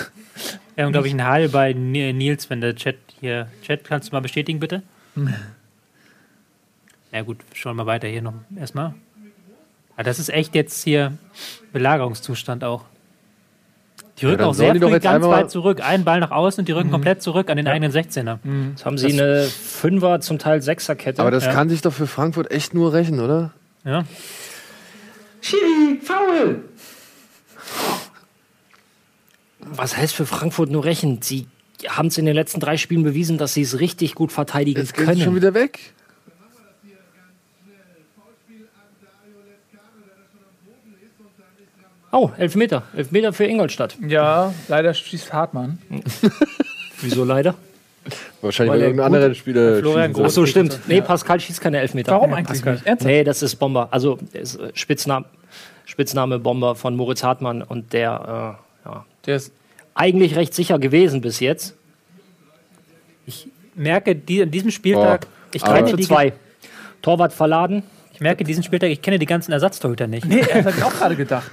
Wir 0.75 0.83
haben, 0.85 0.91
glaube 0.91 1.07
ich, 1.07 1.13
einen 1.13 1.25
Hall 1.25 1.49
bei 1.49 1.71
Ni- 1.73 2.11
Nils, 2.13 2.49
wenn 2.49 2.59
der 2.61 2.75
Chat 2.75 2.97
hier. 3.21 3.47
Chat, 3.61 3.83
kannst 3.85 4.09
du 4.09 4.15
mal 4.15 4.21
bestätigen, 4.21 4.59
bitte? 4.59 4.83
Ja, 7.11 7.21
gut, 7.21 7.37
schauen 7.53 7.75
wir 7.75 7.85
weiter 7.85 8.07
hier 8.07 8.23
noch 8.23 8.33
erstmal. 8.57 8.95
Ah, 9.95 10.01
das 10.01 10.17
ist 10.17 10.29
echt 10.29 10.55
jetzt 10.55 10.83
hier 10.83 11.15
Belagerungszustand 11.71 12.63
auch. 12.63 12.85
Die 14.19 14.25
rücken 14.25 14.37
dann 14.39 14.47
auch 14.49 14.53
sehr 14.53 14.75
früh 14.75 14.87
jetzt 14.89 15.03
ganz 15.03 15.25
weit 15.25 15.49
zurück. 15.49 15.81
Einen 15.83 16.03
Ball 16.03 16.19
nach 16.19 16.31
außen 16.31 16.61
und 16.61 16.67
die 16.67 16.71
rücken 16.71 16.91
komplett 16.91 17.21
zurück 17.23 17.49
an 17.49 17.57
den 17.57 17.67
eigenen 17.67 17.91
16er. 17.91 18.37
Jetzt 18.71 18.85
haben 18.85 18.97
sie 18.97 19.11
eine 19.11 19.43
Fünfer, 19.45 20.21
zum 20.21 20.37
Teil 20.37 20.61
Sechserkette. 20.61 21.19
Aber 21.21 21.31
das 21.31 21.45
Ja. 21.45 21.51
kann 21.53 21.67
sich 21.69 21.81
doch 21.81 21.93
für 21.93 22.05
Frankfurt 22.07 22.51
echt 22.51 22.73
nur 22.75 22.93
rächen, 22.93 23.19
oder? 23.19 23.51
Ja. 23.83 24.03
Schiri, 25.41 25.99
faul! 26.01 26.63
Was 29.59 29.97
heißt 29.97 30.13
für 30.13 30.25
Frankfurt 30.25 30.69
nur 30.69 30.85
rächen? 30.85 31.21
Sie 31.21 31.47
haben 31.87 32.07
es 32.07 32.17
in 32.17 32.25
den 32.25 32.35
letzten 32.35 32.59
drei 32.59 32.77
Spielen 32.77 33.03
bewiesen, 33.03 33.37
dass 33.37 33.53
sie 33.53 33.61
es 33.61 33.79
richtig 33.79 34.15
gut 34.15 34.31
verteidigen 34.31 34.79
Jetzt 34.79 34.93
geht 34.93 35.07
es 35.07 35.15
schon 35.17 35.23
können. 35.23 35.35
wieder 35.35 35.53
weg. 35.53 35.79
Oh, 42.15 42.29
Elfmeter. 42.37 42.83
Elfmeter 42.95 43.33
für 43.33 43.45
Ingolstadt. 43.45 43.97
Ja, 44.07 44.53
leider 44.67 44.93
schießt 44.93 45.33
Hartmann. 45.33 45.79
Wieso 47.01 47.23
leider? 47.23 47.55
Wahrscheinlich 48.41 48.73
Weil 48.73 48.81
irgendein 48.81 49.05
anderer 49.07 49.33
Spieler. 49.33 49.79
Florian 49.79 50.11
schießen 50.11 50.25
Ach 50.25 50.29
soll. 50.29 50.45
so, 50.45 50.45
stimmt. 50.45 50.79
Nee, 50.87 51.01
Pascal 51.01 51.39
schießt 51.39 51.59
keine 51.59 51.79
Elfmeter. 51.79 52.11
Warum 52.11 52.33
eigentlich 52.33 52.47
Pascal. 52.59 52.73
nicht? 52.75 52.85
Ernsthaft? 52.85 53.07
Nee, 53.11 53.23
das 53.23 53.41
ist 53.41 53.55
Bomber. 53.55 53.87
Also 53.91 54.19
ist, 54.33 54.59
Spitzname, 54.75 55.25
Spitzname 55.85 56.37
Bomber 56.39 56.75
von 56.75 56.95
Moritz 56.95 57.23
Hartmann 57.23 57.61
und 57.63 57.93
der 57.93 58.57
äh, 58.85 58.89
ja, 58.89 59.05
Der 59.25 59.35
ist 59.37 59.51
eigentlich 59.95 60.35
recht 60.35 60.53
sicher 60.53 60.77
gewesen 60.79 61.21
bis 61.21 61.39
jetzt. 61.39 61.75
Merke, 63.75 64.15
die, 64.15 64.43
an 64.43 64.51
diesem 64.51 64.69
Spieltag, 64.69 65.25
ich, 65.53 65.63
aber- 65.63 65.75
kenne 65.75 65.89
Zu 65.91 65.95
die, 65.97 66.03
zwei. 66.03 66.33
Torwart 67.01 67.33
verladen. 67.33 67.83
ich 68.13 68.21
merke 68.21 68.43
diesen 68.43 68.63
Spieltag, 68.63 68.89
ich 68.91 69.01
kenne 69.01 69.17
die 69.19 69.25
ganzen 69.25 69.51
Ersatztorhüter 69.51 70.07
nicht. 70.07 70.25
Nee, 70.25 70.41
das 70.41 70.53
habe 70.65 70.73
ich 70.77 70.83
auch 70.83 70.93
gerade 70.97 71.15
gedacht. 71.15 71.49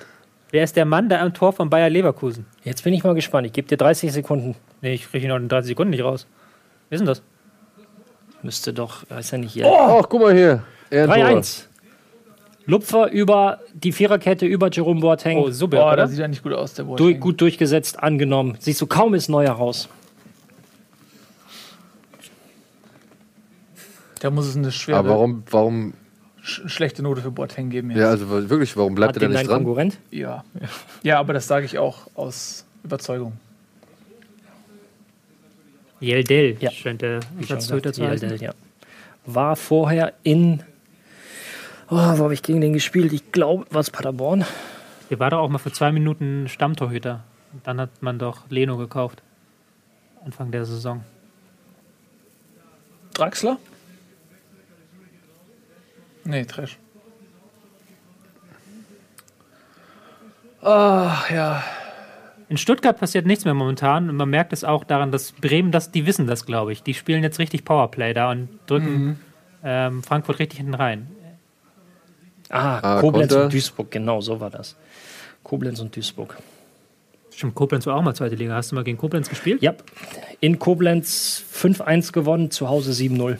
Wer 0.52 0.64
ist 0.64 0.76
der 0.76 0.84
Mann 0.84 1.08
da 1.08 1.20
am 1.20 1.32
Tor 1.32 1.52
von 1.52 1.70
Bayer 1.70 1.88
Leverkusen? 1.90 2.46
Jetzt 2.64 2.82
bin 2.82 2.92
ich 2.92 3.04
mal 3.04 3.14
gespannt. 3.14 3.46
Ich 3.46 3.52
gebe 3.52 3.68
dir 3.68 3.76
30 3.76 4.12
Sekunden. 4.12 4.56
Nee, 4.80 4.94
ich 4.94 5.08
kriege 5.08 5.24
ihn 5.26 5.28
noch 5.28 5.36
in 5.36 5.48
30 5.48 5.68
Sekunden 5.68 5.90
nicht 5.90 6.02
raus. 6.02 6.26
Wer 6.88 6.96
ist 6.96 7.00
denn 7.00 7.06
das? 7.06 7.22
Müsste 8.42 8.72
doch, 8.72 9.08
weiß 9.08 9.30
ja 9.32 9.38
nicht 9.38 9.52
hier. 9.52 9.66
Ach, 9.66 10.04
guck 10.08 10.20
mal 10.20 10.34
hier. 10.34 10.62
Ehrentor. 10.90 11.16
3-1. 11.40 11.64
Lupfer 12.66 13.10
über 13.10 13.60
die 13.74 13.92
Viererkette, 13.92 14.46
über 14.46 14.70
Jerome 14.70 15.00
Boateng. 15.00 15.38
Oh, 15.38 15.50
super, 15.50 15.78
Boah, 15.78 15.86
oder? 15.88 15.96
das 16.02 16.10
sieht 16.10 16.20
ja 16.20 16.28
nicht 16.28 16.42
gut 16.42 16.52
aus, 16.52 16.74
der 16.74 16.84
Du, 16.84 16.90
Boateng. 16.96 17.20
gut 17.20 17.40
durchgesetzt, 17.40 18.02
angenommen. 18.02 18.56
Siehst 18.60 18.80
du, 18.80 18.86
kaum 18.86 19.14
ist 19.14 19.28
Neuer 19.28 19.52
raus. 19.52 19.88
Da 24.20 24.30
muss 24.30 24.46
es 24.46 24.56
eine 24.56 24.70
schwere, 24.70 24.98
Aber 24.98 25.08
warum, 25.10 25.42
warum, 25.50 25.94
sch 26.42 26.62
schlechte 26.66 27.02
Note 27.02 27.22
für 27.22 27.30
Boateng 27.30 27.70
geben. 27.70 27.90
ja, 27.90 28.08
also 28.08 28.28
wirklich, 28.28 28.76
warum 28.76 28.94
bleibt 28.94 29.16
Hat 29.16 29.22
er 29.22 29.28
da 29.28 29.34
nicht 29.38 29.48
dran? 29.48 29.58
Konkurrent? 29.64 29.98
Ja. 30.10 30.44
ja, 31.02 31.18
aber 31.18 31.32
das 31.32 31.46
sage 31.46 31.66
ich 31.66 31.78
auch 31.78 32.06
aus 32.14 32.64
Überzeugung. 32.84 33.34
Yeldel 36.00 36.56
Ja. 36.60 36.70
scheint 36.70 37.02
der 37.02 37.20
Ersatztorhüter 37.40 37.92
zu 37.92 38.06
heißen. 38.06 38.28
Yildiz, 38.28 38.40
ja. 38.42 38.54
War 39.26 39.54
vorher 39.56 40.14
in. 40.22 40.62
Oh, 41.90 41.96
wo 41.96 42.24
habe 42.24 42.34
ich 42.34 42.42
gegen 42.42 42.60
den 42.60 42.72
gespielt? 42.72 43.12
Ich 43.12 43.32
glaube, 43.32 43.66
was 43.70 43.90
Paderborn? 43.90 44.44
Der 45.10 45.18
war 45.18 45.30
doch 45.30 45.40
auch 45.40 45.48
mal 45.48 45.58
für 45.58 45.72
zwei 45.72 45.92
Minuten 45.92 46.48
Stammtorhüter. 46.48 47.24
Und 47.52 47.66
dann 47.66 47.80
hat 47.80 47.90
man 48.00 48.18
doch 48.18 48.48
Leno 48.48 48.76
gekauft. 48.76 49.22
Anfang 50.24 50.50
der 50.52 50.64
Saison. 50.64 51.04
Draxler? 53.12 53.58
Nee, 56.24 56.44
Trash. 56.44 56.78
Ah, 60.62 61.22
ja. 61.32 61.62
In 62.48 62.58
Stuttgart 62.58 62.98
passiert 62.98 63.26
nichts 63.26 63.44
mehr 63.44 63.54
momentan 63.54 64.10
und 64.10 64.16
man 64.16 64.28
merkt 64.28 64.52
es 64.52 64.64
auch 64.64 64.84
daran, 64.84 65.12
dass 65.12 65.32
Bremen, 65.32 65.70
das, 65.72 65.90
die 65.92 66.04
wissen 66.06 66.26
das, 66.26 66.44
glaube 66.46 66.72
ich. 66.72 66.82
Die 66.82 66.94
spielen 66.94 67.22
jetzt 67.22 67.38
richtig 67.38 67.64
Powerplay 67.64 68.12
da 68.12 68.30
und 68.32 68.48
drücken 68.66 69.20
ähm, 69.64 70.02
Frankfurt 70.02 70.38
richtig 70.40 70.58
hinten 70.58 70.74
rein. 70.74 71.08
Ah, 72.48 72.80
Ah, 72.96 73.00
Koblenz 73.00 73.28
Konter. 73.30 73.44
und 73.44 73.52
Duisburg, 73.52 73.90
genau, 73.92 74.20
so 74.20 74.40
war 74.40 74.50
das. 74.50 74.74
Koblenz 75.44 75.78
und 75.80 75.94
Duisburg. 75.94 76.36
Stimmt, 77.32 77.54
Koblenz 77.54 77.86
war 77.86 77.94
auch 77.94 78.02
mal 78.02 78.14
zweite 78.14 78.34
Liga. 78.34 78.54
Hast 78.54 78.72
du 78.72 78.74
mal 78.74 78.82
gegen 78.84 78.98
Koblenz 78.98 79.28
gespielt? 79.28 79.62
Ja, 79.62 79.74
in 80.40 80.58
Koblenz 80.58 81.42
5-1 81.54 82.12
gewonnen, 82.12 82.50
zu 82.50 82.68
Hause 82.68 82.90
7-0. 82.90 83.38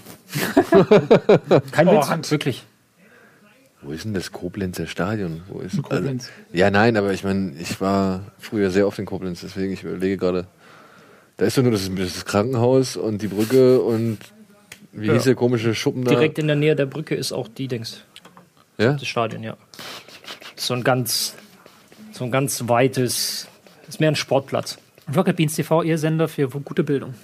Kein 1.73 1.89
Oh, 1.89 1.99
Witz, 1.99 2.09
Hand. 2.09 2.31
wirklich. 2.31 2.65
Wo 3.83 3.93
ist 3.93 4.05
denn 4.05 4.13
das 4.13 4.31
Koblenzer 4.31 4.87
Stadion? 4.87 5.43
Wo 5.49 5.61
ist 5.61 5.83
Koblenz. 5.83 6.25
Also, 6.29 6.59
ja, 6.59 6.71
nein, 6.71 6.97
aber 6.97 7.13
ich 7.13 7.25
meine, 7.25 7.53
ich 7.59 7.81
war 7.81 8.25
früher 8.39 8.71
sehr 8.71 8.87
oft 8.87 8.99
in 8.99 9.07
Koblenz, 9.07 9.41
deswegen 9.41 9.73
ich 9.73 9.83
überlege 9.83 10.19
gerade. 10.19 10.47
Da 11.39 11.47
ist 11.47 11.57
doch 11.57 11.63
nur 11.63 11.73
das, 11.73 11.91
das 11.95 12.27
Krankenhaus 12.27 12.97
und 12.97 13.23
die 13.23 13.29
Brücke 13.29 13.81
und 13.81 14.19
wie 14.93 15.11
hieß 15.11 15.25
der 15.25 15.35
komische 15.35 15.75
Schuppen 15.75 16.05
da? 16.05 16.11
Direkt 16.11 16.39
in 16.39 16.47
der 16.47 16.57
Nähe 16.57 16.77
der 16.77 16.85
Brücke 16.87 17.15
ist 17.15 17.33
auch 17.33 17.49
die 17.49 17.69
Dings, 17.69 18.03
Ja? 18.77 18.93
das 18.95 19.07
Stadion, 19.07 19.43
ja. 19.43 19.57
So 20.57 20.75
ein 20.75 20.85
ganz, 20.85 21.35
so 22.13 22.25
ein 22.25 22.31
ganz 22.31 22.69
weites, 22.69 23.49
ist 23.89 24.01
mehr 24.01 24.11
ein 24.11 24.17
Sportplatz. 24.17 24.79
Rocket 25.17 25.37
Beans 25.37 25.55
TV, 25.55 25.83
ihr 25.83 25.97
Sender 25.97 26.29
für 26.29 26.49
gute 26.49 26.85
Bildung. 26.85 27.15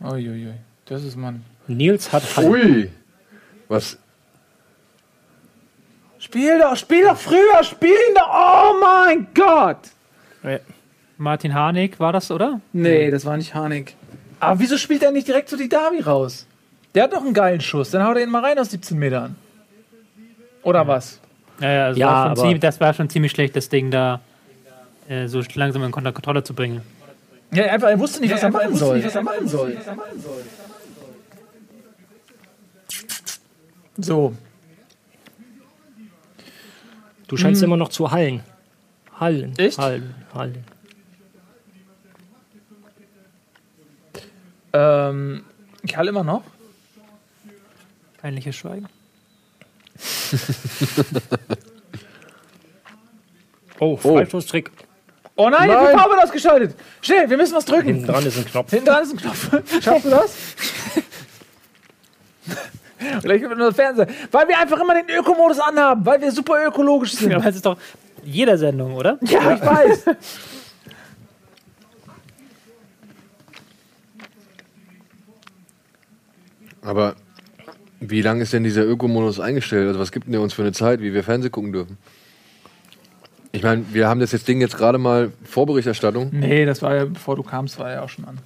Uiuiui. 0.00 0.54
Das 0.88 1.04
ist 1.04 1.16
man. 1.16 1.44
Nils 1.66 2.12
hat. 2.12 2.22
Ui! 2.38 2.90
Was? 3.68 3.98
Spiel 6.18 6.58
doch, 6.58 6.76
spiel 6.76 7.04
doch 7.04 7.16
früher, 7.16 7.62
spiel 7.62 7.90
ihn 7.90 8.14
doch. 8.14 8.28
Oh 8.28 8.74
mein 8.80 9.26
Gott. 9.34 9.78
Ja. 10.42 10.58
Martin 11.16 11.54
Harnik 11.54 12.00
war 12.00 12.12
das, 12.12 12.30
oder? 12.30 12.60
Nee, 12.72 13.10
das 13.10 13.24
war 13.24 13.36
nicht 13.36 13.54
Harnik. 13.54 13.94
Aber 14.40 14.58
wieso 14.60 14.78
spielt 14.78 15.02
er 15.02 15.10
nicht 15.10 15.28
direkt 15.28 15.48
so 15.48 15.56
die 15.56 15.68
Davi 15.68 16.00
raus? 16.00 16.46
Der 16.94 17.04
hat 17.04 17.12
doch 17.12 17.22
einen 17.22 17.34
geilen 17.34 17.60
Schuss. 17.60 17.90
Dann 17.90 18.04
haut 18.04 18.16
er 18.16 18.22
ihn 18.22 18.30
mal 18.30 18.44
rein 18.44 18.58
aus 18.58 18.70
17 18.70 18.98
Metern. 18.98 19.36
Oder 20.62 20.86
was? 20.86 21.20
Ja, 21.60 21.72
ja, 21.72 21.84
also 21.86 22.00
Ja, 22.00 22.06
war 22.26 22.34
ziemlich, 22.36 22.60
das 22.60 22.80
war 22.80 22.94
schon 22.94 23.10
ziemlich 23.10 23.32
schlecht, 23.32 23.56
das 23.56 23.68
Ding 23.68 23.90
da 23.90 24.20
äh, 25.08 25.26
so 25.26 25.42
langsam 25.54 25.82
in 25.82 25.90
Kontrolle 25.90 26.42
zu 26.44 26.54
bringen. 26.54 26.82
Ja, 27.52 27.64
einfach, 27.66 27.88
er 27.88 27.98
wusste 27.98 28.20
nicht, 28.20 28.32
was 28.32 28.42
er 28.42 28.50
machen 28.50 28.74
soll. 28.74 29.04
was 29.04 29.14
er 29.14 29.22
machen 29.22 29.48
soll. 29.48 29.76
So, 33.98 34.34
Du 37.26 37.36
scheinst 37.36 37.62
immer 37.62 37.76
noch 37.76 37.90
zu 37.90 38.10
hallen. 38.10 38.42
Hallen. 39.20 39.52
Echt? 39.58 39.76
Hallen. 39.76 40.14
Hallen. 40.32 40.64
ähm, 44.72 45.44
ich 45.82 45.96
halle 45.96 46.10
immer 46.10 46.24
noch. 46.24 46.42
Peinliches 48.20 48.56
Schweigen. 48.56 48.86
Oh, 53.80 53.96
Freistoßtrick. 53.96 54.72
Oh 55.36 55.48
nein, 55.48 55.68
Nein. 55.68 55.86
die 55.92 55.96
Farbe 55.96 56.20
ausgeschaltet. 56.20 56.74
Schnell, 57.00 57.30
wir 57.30 57.36
müssen 57.36 57.54
was 57.54 57.64
drücken. 57.64 57.86
Hinten 57.86 58.06
dran 58.08 58.26
ist 58.26 58.36
ein 58.38 58.44
Knopf. 58.44 58.70
Hinten 58.70 58.86
dran 58.86 59.04
ist 59.04 59.12
ein 59.12 59.18
Knopf. 59.18 59.50
Schaffst 59.84 60.04
du 60.04 60.10
das? 60.10 60.36
Vielleicht 63.20 63.40
gibt 63.40 63.52
es 63.52 63.58
nur 63.58 63.72
Fernseher. 63.72 64.06
Weil 64.30 64.48
wir 64.48 64.58
einfach 64.58 64.80
immer 64.80 64.94
den 64.94 65.08
Ökomodus 65.16 65.60
anhaben, 65.60 66.04
weil 66.04 66.20
wir 66.20 66.32
super 66.32 66.54
ökologisch 66.66 67.14
sind. 67.14 67.30
Ja, 67.30 67.38
aber 67.38 67.46
es 67.46 67.56
ist 67.56 67.66
doch 67.66 67.78
jeder 68.24 68.58
Sendung, 68.58 68.94
oder? 68.94 69.18
Ja, 69.22 69.54
ich 69.54 69.60
weiß. 69.60 70.04
Aber 76.82 77.16
wie 78.00 78.22
lange 78.22 78.42
ist 78.42 78.52
denn 78.52 78.64
dieser 78.64 78.84
Ökomodus 78.84 79.40
eingestellt? 79.40 79.88
Also 79.88 80.00
was 80.00 80.12
gibt 80.12 80.26
denn 80.26 80.32
der 80.32 80.40
uns 80.40 80.54
für 80.54 80.62
eine 80.62 80.72
Zeit, 80.72 81.00
wie 81.00 81.12
wir 81.12 81.22
Fernsehen 81.22 81.52
gucken 81.52 81.72
dürfen? 81.72 81.98
Ich 83.52 83.62
meine, 83.62 83.84
wir 83.92 84.08
haben 84.08 84.20
das 84.20 84.32
jetzt 84.32 84.46
Ding 84.46 84.60
jetzt 84.60 84.76
gerade 84.76 84.98
mal 84.98 85.32
Vorberichterstattung. 85.44 86.30
Nee, 86.32 86.64
das 86.64 86.82
war 86.82 86.94
ja, 86.94 87.04
bevor 87.06 87.36
du 87.36 87.42
kamst, 87.42 87.78
war 87.78 87.90
ja 87.90 88.02
auch 88.02 88.08
schon 88.08 88.24
an. 88.24 88.38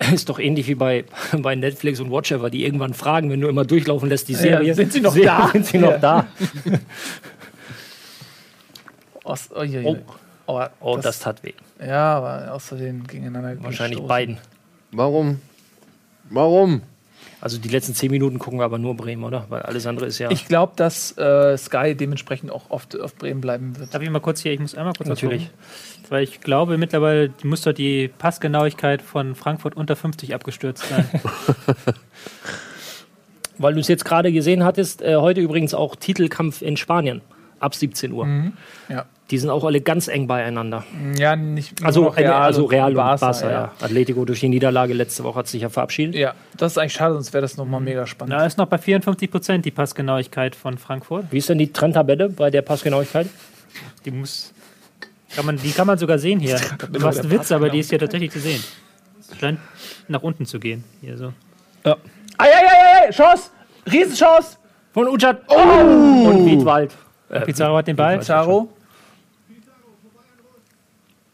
Ist 0.14 0.28
doch 0.28 0.38
ähnlich 0.38 0.66
wie 0.66 0.74
bei, 0.74 1.04
bei 1.38 1.54
Netflix 1.54 2.00
und 2.00 2.10
Watchever, 2.10 2.48
die 2.50 2.64
irgendwann 2.64 2.94
fragen, 2.94 3.30
wenn 3.30 3.40
du 3.40 3.48
immer 3.48 3.64
durchlaufen 3.64 4.08
lässt, 4.08 4.28
die 4.28 4.34
Serie. 4.34 4.74
sind 4.74 4.92
sie 4.92 5.00
noch 5.00 5.14
da? 5.24 5.48
Sind 5.52 5.66
sie 5.66 5.78
noch 5.78 6.00
da? 6.00 6.26
Aus, 9.24 9.48
oh, 9.54 9.62
je, 9.62 9.78
Oh. 9.84 9.94
je. 9.94 10.00
oh, 10.46 10.62
Oh, 10.80 10.96
das, 10.96 11.18
tat 11.20 11.42
weh. 11.44 11.52
Ja, 11.84 12.14
aber 12.16 12.54
außerdem 12.54 13.06
gegeneinander 13.06 13.62
Wahrscheinlich 13.62 13.98
gestoßen. 13.98 14.08
beiden. 14.08 14.38
Warum? 14.92 15.40
Warum? 16.30 16.82
Also 17.40 17.58
die 17.58 17.68
letzten 17.68 17.94
zehn 17.94 18.10
Minuten 18.10 18.38
gucken 18.38 18.58
wir 18.58 18.64
aber 18.64 18.78
nur 18.78 18.94
Bremen, 18.96 19.24
oder? 19.24 19.46
Weil 19.48 19.62
alles 19.62 19.86
andere 19.86 20.06
ist 20.06 20.18
ja. 20.18 20.30
Ich 20.30 20.46
glaube, 20.46 20.74
dass 20.76 21.16
äh, 21.16 21.56
Sky 21.56 21.94
dementsprechend 21.94 22.50
auch 22.52 22.68
oft 22.68 23.00
auf 23.00 23.14
Bremen 23.14 23.40
bleiben 23.40 23.78
wird. 23.78 23.94
Darf 23.94 24.02
ich 24.02 24.10
mal 24.10 24.20
kurz 24.20 24.40
hier, 24.40 24.52
ich 24.52 24.60
muss 24.60 24.74
einmal 24.74 24.92
kurz 24.94 25.08
Natürlich. 25.08 25.44
gucken. 25.44 25.58
Weil 26.10 26.24
ich 26.24 26.40
glaube 26.40 26.76
mittlerweile, 26.76 27.32
muss 27.42 27.62
doch 27.62 27.72
die 27.72 28.08
Passgenauigkeit 28.08 29.00
von 29.00 29.34
Frankfurt 29.34 29.74
unter 29.76 29.96
50 29.96 30.34
abgestürzt 30.34 30.84
sein. 30.88 31.08
Weil 33.58 33.74
du 33.74 33.80
es 33.80 33.88
jetzt 33.88 34.04
gerade 34.04 34.32
gesehen 34.32 34.64
hattest, 34.64 35.02
äh, 35.02 35.16
heute 35.16 35.40
übrigens 35.40 35.72
auch 35.72 35.96
Titelkampf 35.96 36.62
in 36.62 36.76
Spanien 36.76 37.20
ab 37.58 37.74
17 37.74 38.12
Uhr. 38.12 38.26
Ja. 38.88 39.06
Die 39.30 39.38
sind 39.38 39.48
auch 39.48 39.64
alle 39.64 39.80
ganz 39.80 40.08
eng 40.08 40.26
beieinander. 40.26 40.84
Ja, 41.16 41.36
nicht 41.36 41.84
Also 41.84 42.08
Real, 42.08 42.32
also 42.32 42.64
Real 42.64 42.90
und 42.90 42.96
Barca, 42.96 43.30
Barca, 43.30 43.50
ja. 43.50 43.72
Atletico 43.80 44.24
durch 44.24 44.40
die 44.40 44.48
Niederlage 44.48 44.92
letzte 44.92 45.22
Woche 45.22 45.38
hat 45.38 45.46
sich 45.46 45.62
ja 45.62 45.68
verabschiedet. 45.68 46.16
Ja, 46.16 46.34
das 46.56 46.72
ist 46.72 46.78
eigentlich 46.78 46.94
schade, 46.94 47.14
sonst 47.14 47.32
wäre 47.32 47.42
das 47.42 47.56
nochmal 47.56 47.80
mega 47.80 48.06
spannend. 48.06 48.32
Da 48.32 48.44
ist 48.44 48.58
noch 48.58 48.66
bei 48.66 48.78
54 48.78 49.30
Prozent 49.30 49.64
die 49.64 49.70
Passgenauigkeit 49.70 50.56
von 50.56 50.78
Frankfurt. 50.78 51.26
Wie 51.30 51.38
ist 51.38 51.48
denn 51.48 51.58
die 51.58 51.72
Trendtabelle 51.72 52.28
bei 52.28 52.50
der 52.50 52.62
Passgenauigkeit? 52.62 53.28
Die 54.04 54.10
muss. 54.10 54.52
Kann 55.34 55.46
man, 55.46 55.56
die 55.58 55.70
kann 55.70 55.86
man 55.86 55.96
sogar 55.96 56.18
sehen 56.18 56.40
hier. 56.40 56.58
Du 56.92 56.98
machst 56.98 57.20
einen 57.20 57.30
Witz, 57.30 57.52
aber 57.52 57.70
die 57.70 57.78
ist 57.78 57.90
hier 57.90 58.00
tatsächlich 58.00 58.32
zu 58.32 58.40
sehen. 58.40 58.62
Scheint 59.38 59.60
nach 60.08 60.22
unten 60.22 60.44
zu 60.44 60.58
gehen. 60.58 60.82
Hier 61.00 61.16
so. 61.16 61.32
Ei, 61.84 61.94
ei, 62.38 62.46
ei, 62.46 63.06
ei, 63.06 63.10
Chance! 63.10 63.50
Riesenchance! 63.90 64.56
Von 64.92 65.06
Ujat 65.06 65.42
oh! 65.46 66.28
und 66.30 66.46
Wiedwald. 66.46 66.92
Pizarro 67.44 67.76
hat 67.76 67.86
den 67.86 67.94
Ball. 67.94 68.18
Pizarro. 68.18 68.68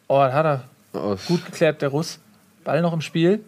Oh, 0.08 0.18
das 0.18 0.32
hat 0.32 0.46
er 0.46 1.00
Aus. 1.00 1.26
gut 1.26 1.44
geklärt, 1.44 1.82
der 1.82 1.88
Russ. 1.90 2.20
Ball 2.64 2.82
noch 2.82 2.92
im 2.92 3.00
Spiel. 3.00 3.44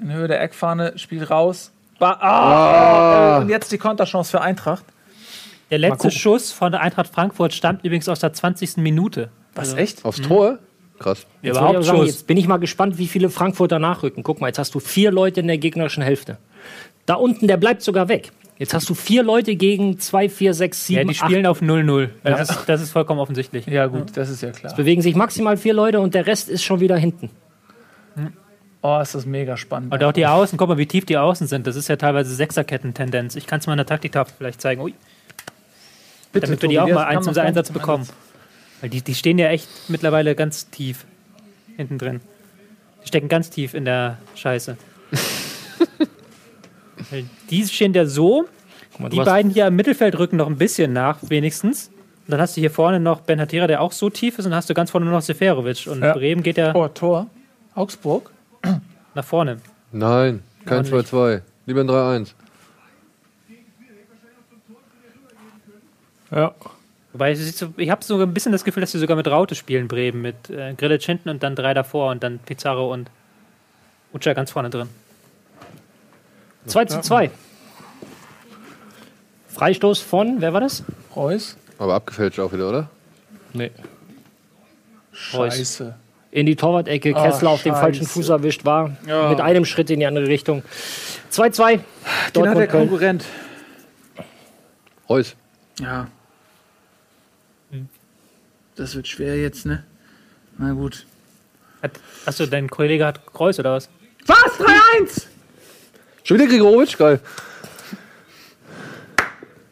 In 0.00 0.12
Höhe 0.12 0.28
der 0.28 0.40
Eckfahne, 0.42 0.96
Spiel 0.98 1.24
raus. 1.24 1.72
Ba 1.98 2.12
ah, 2.12 3.38
äh, 3.38 3.42
Und 3.42 3.48
jetzt 3.48 3.72
die 3.72 3.78
Konterchance 3.78 4.30
für 4.30 4.40
Eintracht. 4.40 4.84
Der 5.70 5.78
letzte. 5.78 6.10
Schuss 6.10 6.52
von 6.52 6.72
der 6.72 6.80
Eintracht 6.80 7.08
Frankfurt 7.08 7.52
stammt 7.52 7.84
übrigens 7.84 8.08
aus 8.08 8.20
der 8.20 8.32
20. 8.32 8.78
Minute. 8.78 9.30
Was, 9.54 9.74
echt? 9.74 10.04
Aufs 10.04 10.20
Tor? 10.20 10.58
Krass. 10.98 11.26
Jetzt, 11.42 11.56
Überhaupt 11.56 11.84
sagen, 11.84 11.98
Schuss. 11.98 12.06
jetzt 12.06 12.26
bin 12.26 12.36
ich 12.36 12.48
mal 12.48 12.56
gespannt, 12.56 12.98
wie 12.98 13.06
viele 13.06 13.30
Frankfurter 13.30 13.78
nachrücken. 13.78 14.22
Guck 14.22 14.40
mal, 14.40 14.48
jetzt 14.48 14.58
hast 14.58 14.74
du 14.74 14.80
vier 14.80 15.10
Leute 15.10 15.40
in 15.40 15.46
der 15.46 15.58
gegnerischen 15.58 16.02
Hälfte. 16.02 16.38
Da 17.06 17.14
unten, 17.14 17.46
der 17.48 17.56
bleibt 17.56 17.82
sogar 17.82 18.08
weg. 18.08 18.32
Jetzt 18.58 18.74
hast 18.74 18.88
du 18.90 18.94
vier 18.94 19.22
Leute 19.22 19.54
gegen 19.54 20.00
zwei, 20.00 20.28
vier, 20.28 20.52
sechs, 20.52 20.84
sieben, 20.84 21.00
Ja, 21.00 21.04
die 21.04 21.14
spielen 21.14 21.46
auf 21.46 21.62
0-0. 21.62 22.08
Das, 22.24 22.50
ist, 22.50 22.68
das 22.68 22.82
ist 22.82 22.90
vollkommen 22.90 23.20
offensichtlich. 23.20 23.66
Ja, 23.66 23.86
gut, 23.86 24.16
das 24.16 24.28
ist 24.28 24.42
ja 24.42 24.50
klar. 24.50 24.72
acht. 24.72 24.76
Bewegen 24.76 25.00
sich 25.00 25.14
maximal 25.14 25.56
vier 25.56 25.74
Leute 25.74 26.00
und 26.00 26.14
der 26.14 26.26
Rest 26.26 26.48
ist 26.48 26.64
schon 26.64 26.80
wieder 26.80 26.96
hinten. 26.96 27.30
Oh, 28.82 28.98
ist 29.00 29.14
das 29.14 29.26
mega 29.26 29.56
spannend. 29.56 29.92
Und 29.92 30.02
auch 30.02 30.12
die 30.12 30.26
Außen, 30.26 30.58
guck 30.58 30.68
mal, 30.68 30.78
wie 30.78 30.86
tief 30.86 31.04
die 31.04 31.16
Außen 31.16 31.46
sind. 31.46 31.66
Das 31.66 31.76
ist 31.76 31.88
ja 31.88 31.96
teilweise 31.96 32.34
Sechserketten-Tendenz. 32.34 33.36
Ich 33.36 33.46
kann 33.46 33.60
es 33.60 33.66
mal 33.66 33.74
in 33.74 33.78
der 33.78 33.86
Taktiktafel 33.86 34.34
vielleicht 34.36 34.60
zeigen. 34.60 34.80
Ui, 34.82 34.94
Bitte, 36.32 36.46
damit 36.46 36.62
wir 36.62 36.68
die 36.68 36.76
Tobi, 36.76 36.92
auch 36.92 36.94
mal 36.94 37.04
eins 37.04 37.26
nicht 37.26 37.38
Einsatz 37.38 37.70
bekommen. 37.70 38.08
Weil 38.80 38.90
die, 38.90 39.02
die 39.02 39.14
stehen 39.14 39.38
ja 39.38 39.48
echt 39.48 39.68
mittlerweile 39.88 40.34
ganz 40.34 40.70
tief 40.70 41.04
hinten 41.76 41.98
drin. 41.98 42.20
Die 43.02 43.08
stecken 43.08 43.28
ganz 43.28 43.50
tief 43.50 43.74
in 43.74 43.84
der 43.84 44.18
Scheiße. 44.34 44.76
Die 47.50 47.66
stehen 47.66 47.94
ja 47.94 48.04
so, 48.06 48.46
Guck 48.92 49.00
mal, 49.00 49.08
die 49.08 49.16
beiden 49.20 49.50
hier 49.50 49.66
im 49.66 49.76
Mittelfeld 49.76 50.18
rücken 50.18 50.36
noch 50.36 50.46
ein 50.48 50.56
bisschen 50.58 50.92
nach, 50.92 51.18
wenigstens. 51.22 51.88
Und 51.88 52.32
dann 52.32 52.40
hast 52.40 52.56
du 52.56 52.60
hier 52.60 52.70
vorne 52.70 53.00
noch 53.00 53.20
Ben 53.22 53.40
Hatera, 53.40 53.66
der 53.66 53.80
auch 53.80 53.92
so 53.92 54.10
tief 54.10 54.38
ist, 54.38 54.44
und 54.44 54.50
dann 54.50 54.58
hast 54.58 54.68
du 54.68 54.74
ganz 54.74 54.90
vorne 54.90 55.06
nur 55.06 55.14
noch 55.14 55.22
Seferovic. 55.22 55.86
Und 55.86 56.02
Ja. 56.02 56.12
Bremen 56.12 56.42
geht 56.42 56.58
ja 56.58 56.74
Oh, 56.74 56.88
Tor. 56.88 57.26
Augsburg. 57.74 58.30
nach 59.14 59.24
vorne. 59.24 59.58
Nein, 59.92 60.42
kein 60.66 60.78
Ordentlich. 60.78 61.06
2-2. 61.12 61.40
Lieber 61.66 61.80
ein 61.80 61.88
3-1. 61.88 62.34
Ja. 66.30 66.54
Wobei, 67.12 67.32
ich 67.32 67.90
habe 67.90 68.04
so 68.04 68.20
ein 68.20 68.34
bisschen 68.34 68.52
das 68.52 68.64
Gefühl, 68.64 68.82
dass 68.82 68.92
sie 68.92 68.98
sogar 68.98 69.16
mit 69.16 69.26
Raute 69.26 69.54
spielen, 69.54 69.88
Bremen. 69.88 70.20
Mit 70.20 70.50
äh, 70.50 70.74
Grillitsch 70.74 71.06
hinten 71.06 71.30
und 71.30 71.42
dann 71.42 71.56
drei 71.56 71.72
davor 71.72 72.10
und 72.10 72.22
dann 72.22 72.38
Pizarro 72.40 72.92
und 72.92 73.10
Ucha 74.12 74.34
ganz 74.34 74.50
vorne 74.50 74.68
drin. 74.70 74.88
2 76.68 76.84
zu 76.86 77.00
2. 77.00 77.30
Freistoß 79.48 80.00
von, 80.00 80.40
wer 80.40 80.52
war 80.52 80.60
das? 80.60 80.84
Reus. 81.16 81.56
Aber 81.78 81.94
abgefälscht 81.94 82.38
auch 82.38 82.52
wieder, 82.52 82.68
oder? 82.68 82.90
Nee. 83.52 83.70
Scheiße. 85.12 85.94
In 86.30 86.46
die 86.46 86.56
Torwart-Ecke, 86.56 87.16
Ah, 87.16 87.24
Kessler 87.24 87.50
auf 87.50 87.62
dem 87.62 87.74
falschen 87.74 88.06
Fuß 88.06 88.28
erwischt 88.28 88.64
war. 88.64 88.96
Ja. 89.06 89.30
Mit 89.30 89.40
einem 89.40 89.64
Schritt 89.64 89.90
in 89.90 90.00
die 90.00 90.06
andere 90.06 90.26
Richtung. 90.28 90.62
2-2. 91.32 91.80
Den 92.36 92.48
hat 92.48 92.56
der 92.58 92.66
Köln. 92.66 92.88
Konkurrent. 92.88 93.24
Reus. 95.08 95.34
Ja. 95.80 96.06
Das 98.76 98.94
wird 98.94 99.08
schwer 99.08 99.36
jetzt, 99.36 99.66
ne? 99.66 99.84
Na 100.58 100.72
gut. 100.72 101.06
Hat, 101.82 101.92
achso, 102.26 102.46
dein 102.46 102.68
Kollege 102.68 103.06
hat 103.06 103.24
Kreuz 103.32 103.58
oder 103.58 103.72
was? 103.74 103.88
Was? 104.26 104.36
3-1! 104.36 105.26
Schon 106.28 106.38
wieder 106.38 106.46
Grigorowitsch? 106.50 106.98
Geil. 106.98 107.20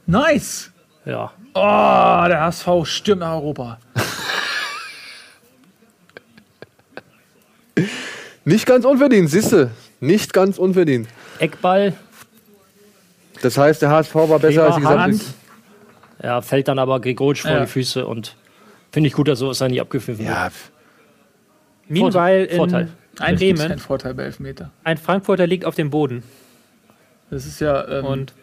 Nice! 0.07 0.71
Ja. 1.05 1.31
Oh, 1.53 2.25
der 2.29 2.41
HSV 2.41 2.67
stürmt 2.85 3.21
nach 3.21 3.35
Europa. 3.35 3.79
Nicht 8.47 8.65
ganz 8.65 8.87
unverdient, 8.87 9.29
siehste. 9.29 9.71
Nicht 10.01 10.33
ganz 10.33 10.57
unverdient. 10.57 11.09
Eckball. 11.41 11.93
Das 13.43 13.59
heißt, 13.59 13.83
der 13.83 13.91
HSV 13.91 14.15
war 14.15 14.39
besser 14.39 14.65
als 14.65 14.77
die 14.77 14.85
Hand. 14.87 15.13
gesamte. 15.13 15.35
Ja, 16.23 16.41
fällt 16.41 16.69
dann 16.69 16.79
aber 16.79 17.01
Gregoritsch 17.03 17.43
vor 17.43 17.51
Ja. 17.51 17.61
die 17.61 17.67
Füße 17.67 18.07
und 18.07 18.35
finde 18.93 19.09
ich 19.09 19.13
gut, 19.13 19.29
dass 19.29 19.41
so 19.41 19.51
ist 19.51 19.61
er 19.61 19.69
nicht 19.69 19.83
abgepfiffen 19.83 20.25
wird. 20.25 20.35
Ja, 20.35 20.49
Meanwhile 21.87 22.45
in 22.45 22.57
Vorteil. 22.57 22.85
Gibt 22.85 22.97
es 23.13 23.19
keinen 23.21 23.37
Bremen, 23.37 23.79
Vorteil 23.79 24.15
bei 24.15 24.23
Elfmeter. 24.23 24.71
ein 24.85 24.97
Frankfurter 24.97 25.47
liegt 25.47 25.67
auf 25.67 25.75
dem 25.75 25.91
Boden. 25.91 26.23
Das 27.31 27.47
ist 27.47 27.61
ja. 27.61 27.87
Ähm, 27.89 28.05
Und 28.05 28.35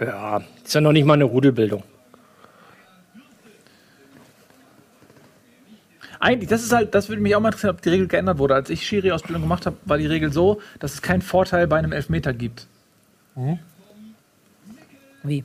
Ja, 0.00 0.42
ist 0.64 0.74
ja 0.74 0.80
noch 0.80 0.92
nicht 0.92 1.04
mal 1.04 1.14
eine 1.14 1.24
Rudelbildung. 1.24 1.82
Eigentlich, 6.20 6.48
das 6.48 6.62
ist 6.64 6.72
halt, 6.72 6.94
das 6.94 7.08
würde 7.08 7.22
mich 7.22 7.36
auch 7.36 7.40
mal 7.40 7.48
interessieren, 7.48 7.74
ob 7.74 7.82
die 7.82 7.90
Regel 7.90 8.08
geändert 8.08 8.38
wurde. 8.38 8.54
Als 8.54 8.70
ich 8.70 8.84
Schiri-Ausbildung 8.86 9.42
gemacht 9.42 9.66
habe, 9.66 9.76
war 9.84 9.98
die 9.98 10.06
Regel 10.06 10.32
so, 10.32 10.60
dass 10.80 10.94
es 10.94 11.02
keinen 11.02 11.22
Vorteil 11.22 11.68
bei 11.68 11.78
einem 11.78 11.92
Elfmeter 11.92 12.32
gibt. 12.32 12.66
Wie? 15.22 15.44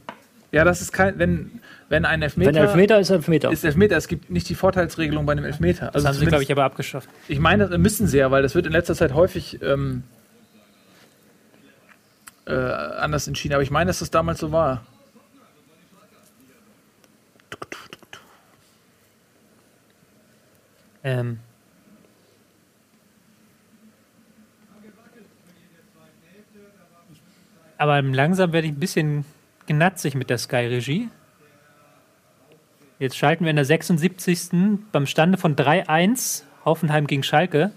Ja, 0.52 0.64
das 0.64 0.82
ist 0.82 0.92
kein, 0.92 1.20
wenn, 1.20 1.60
wenn 1.90 2.06
ein 2.06 2.24
Elfmeter, 2.24 2.54
Wenn 2.54 2.56
Elfmeter 2.56 3.00
ist 3.00 3.10
Elfmeter. 3.12 3.52
ist 3.52 3.64
Elfmeter, 3.64 3.98
es 3.98 4.08
gibt 4.08 4.32
nicht 4.32 4.50
die 4.50 4.56
Vorteilsregelung 4.56 5.26
bei 5.28 5.34
einem 5.34 5.46
Elfmeter. 5.46 5.88
das 5.88 5.96
Also 5.96 6.08
haben 6.08 6.16
sie, 6.16 6.26
glaube 6.26 6.44
ich, 6.44 6.52
aber 6.52 6.64
abgeschafft. 6.64 7.08
Ich 7.28 7.40
meine, 7.40 7.68
das 7.68 7.78
müssen 7.78 8.08
sie 8.08 8.18
ja, 8.18 8.32
weil 8.32 8.42
das 8.42 8.56
wird 8.56 8.66
in 8.66 8.72
letzter 8.72 8.96
Zeit 8.96 9.14
häufig 9.14 9.60
ähm, 9.62 10.04
äh, 12.46 12.54
anders 12.54 13.28
entschieden. 13.28 13.54
Aber 13.54 13.64
ich 13.64 13.72
meine, 13.72 13.88
dass 13.90 14.00
das 14.00 14.12
damals 14.12 14.40
so 14.40 14.52
war. 14.52 14.86
Ähm, 21.04 21.40
aber 27.78 28.02
langsam 28.02 28.54
werde 28.54 28.68
ich 28.68 28.74
ein 28.74 28.80
bisschen 28.80 29.26
genatzig 29.68 30.16
mit 30.16 30.30
der 30.30 30.38
Sky-Regie. 30.38 31.10
Jetzt 33.00 33.18
schalten 33.18 33.44
wir 33.44 33.50
in 33.50 33.56
der 33.58 33.66
76. 33.66 34.50
beim 34.92 35.06
Stande 35.06 35.38
von 35.38 35.56
3-1 35.56 36.44
Hoffenheim 36.66 37.08
gegen 37.08 37.24
Schalke. 37.24 37.72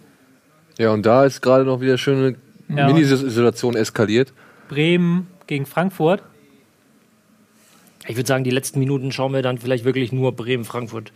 ja, 0.79 0.91
und 0.91 1.05
da 1.05 1.25
ist 1.25 1.41
gerade 1.41 1.65
noch 1.65 1.81
wieder 1.81 1.99
schöne 1.99 2.37
Ja. 2.69 2.87
Mini-Situation 2.87 3.75
eskaliert. 3.77 4.33
Bremen 4.69 5.29
gegen 5.47 5.67
Frankfurt. 5.67 6.23
Ich 8.09 8.17
würde 8.17 8.27
sagen, 8.27 8.45
die 8.45 8.51
letzten 8.51 8.79
Minuten 8.79 9.11
schauen 9.13 9.33
wir 9.33 9.43
dann 9.43 9.59
vielleicht 9.59 9.85
wirklich 9.85 10.13
nur 10.13 10.33
Bremen-Frankfurt. 10.33 11.13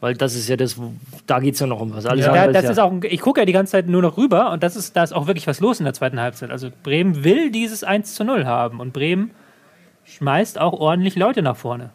Weil 0.00 0.14
das 0.14 0.34
ist 0.34 0.48
ja 0.48 0.56
das, 0.56 0.78
wo- 0.78 0.92
da 1.26 1.38
geht 1.40 1.54
es 1.54 1.60
ja 1.60 1.66
noch 1.66 1.80
um 1.80 1.94
was. 1.94 2.06
Alles 2.06 2.26
Ja, 2.26 2.32
andere 2.32 2.52
das 2.52 2.64
ist 2.64 2.70
ist 2.70 2.76
ja, 2.78 2.84
auch, 2.84 2.92
ich 3.04 3.20
gucke 3.20 3.40
ja 3.40 3.44
die 3.46 3.52
ganze 3.52 3.72
Zeit 3.72 3.88
nur 3.88 4.02
noch 4.02 4.16
rüber 4.16 4.50
und 4.50 4.62
das 4.62 4.74
ist, 4.76 4.96
da 4.96 5.04
ist 5.04 5.12
auch 5.12 5.26
wirklich 5.28 5.46
was 5.46 5.60
los 5.60 5.78
in 5.80 5.84
der 5.84 5.94
zweiten 5.94 6.20
Halbzeit. 6.20 6.50
Also 6.50 6.70
Bremen 6.82 7.22
will 7.24 7.50
dieses 7.52 7.84
1 7.84 8.14
zu 8.14 8.24
0 8.24 8.44
haben 8.46 8.80
und 8.80 8.92
Bremen 8.92 9.30
schmeißt 10.04 10.60
auch 10.60 10.72
ordentlich 10.72 11.14
Leute 11.16 11.42
nach 11.42 11.56
vorne. 11.56 11.90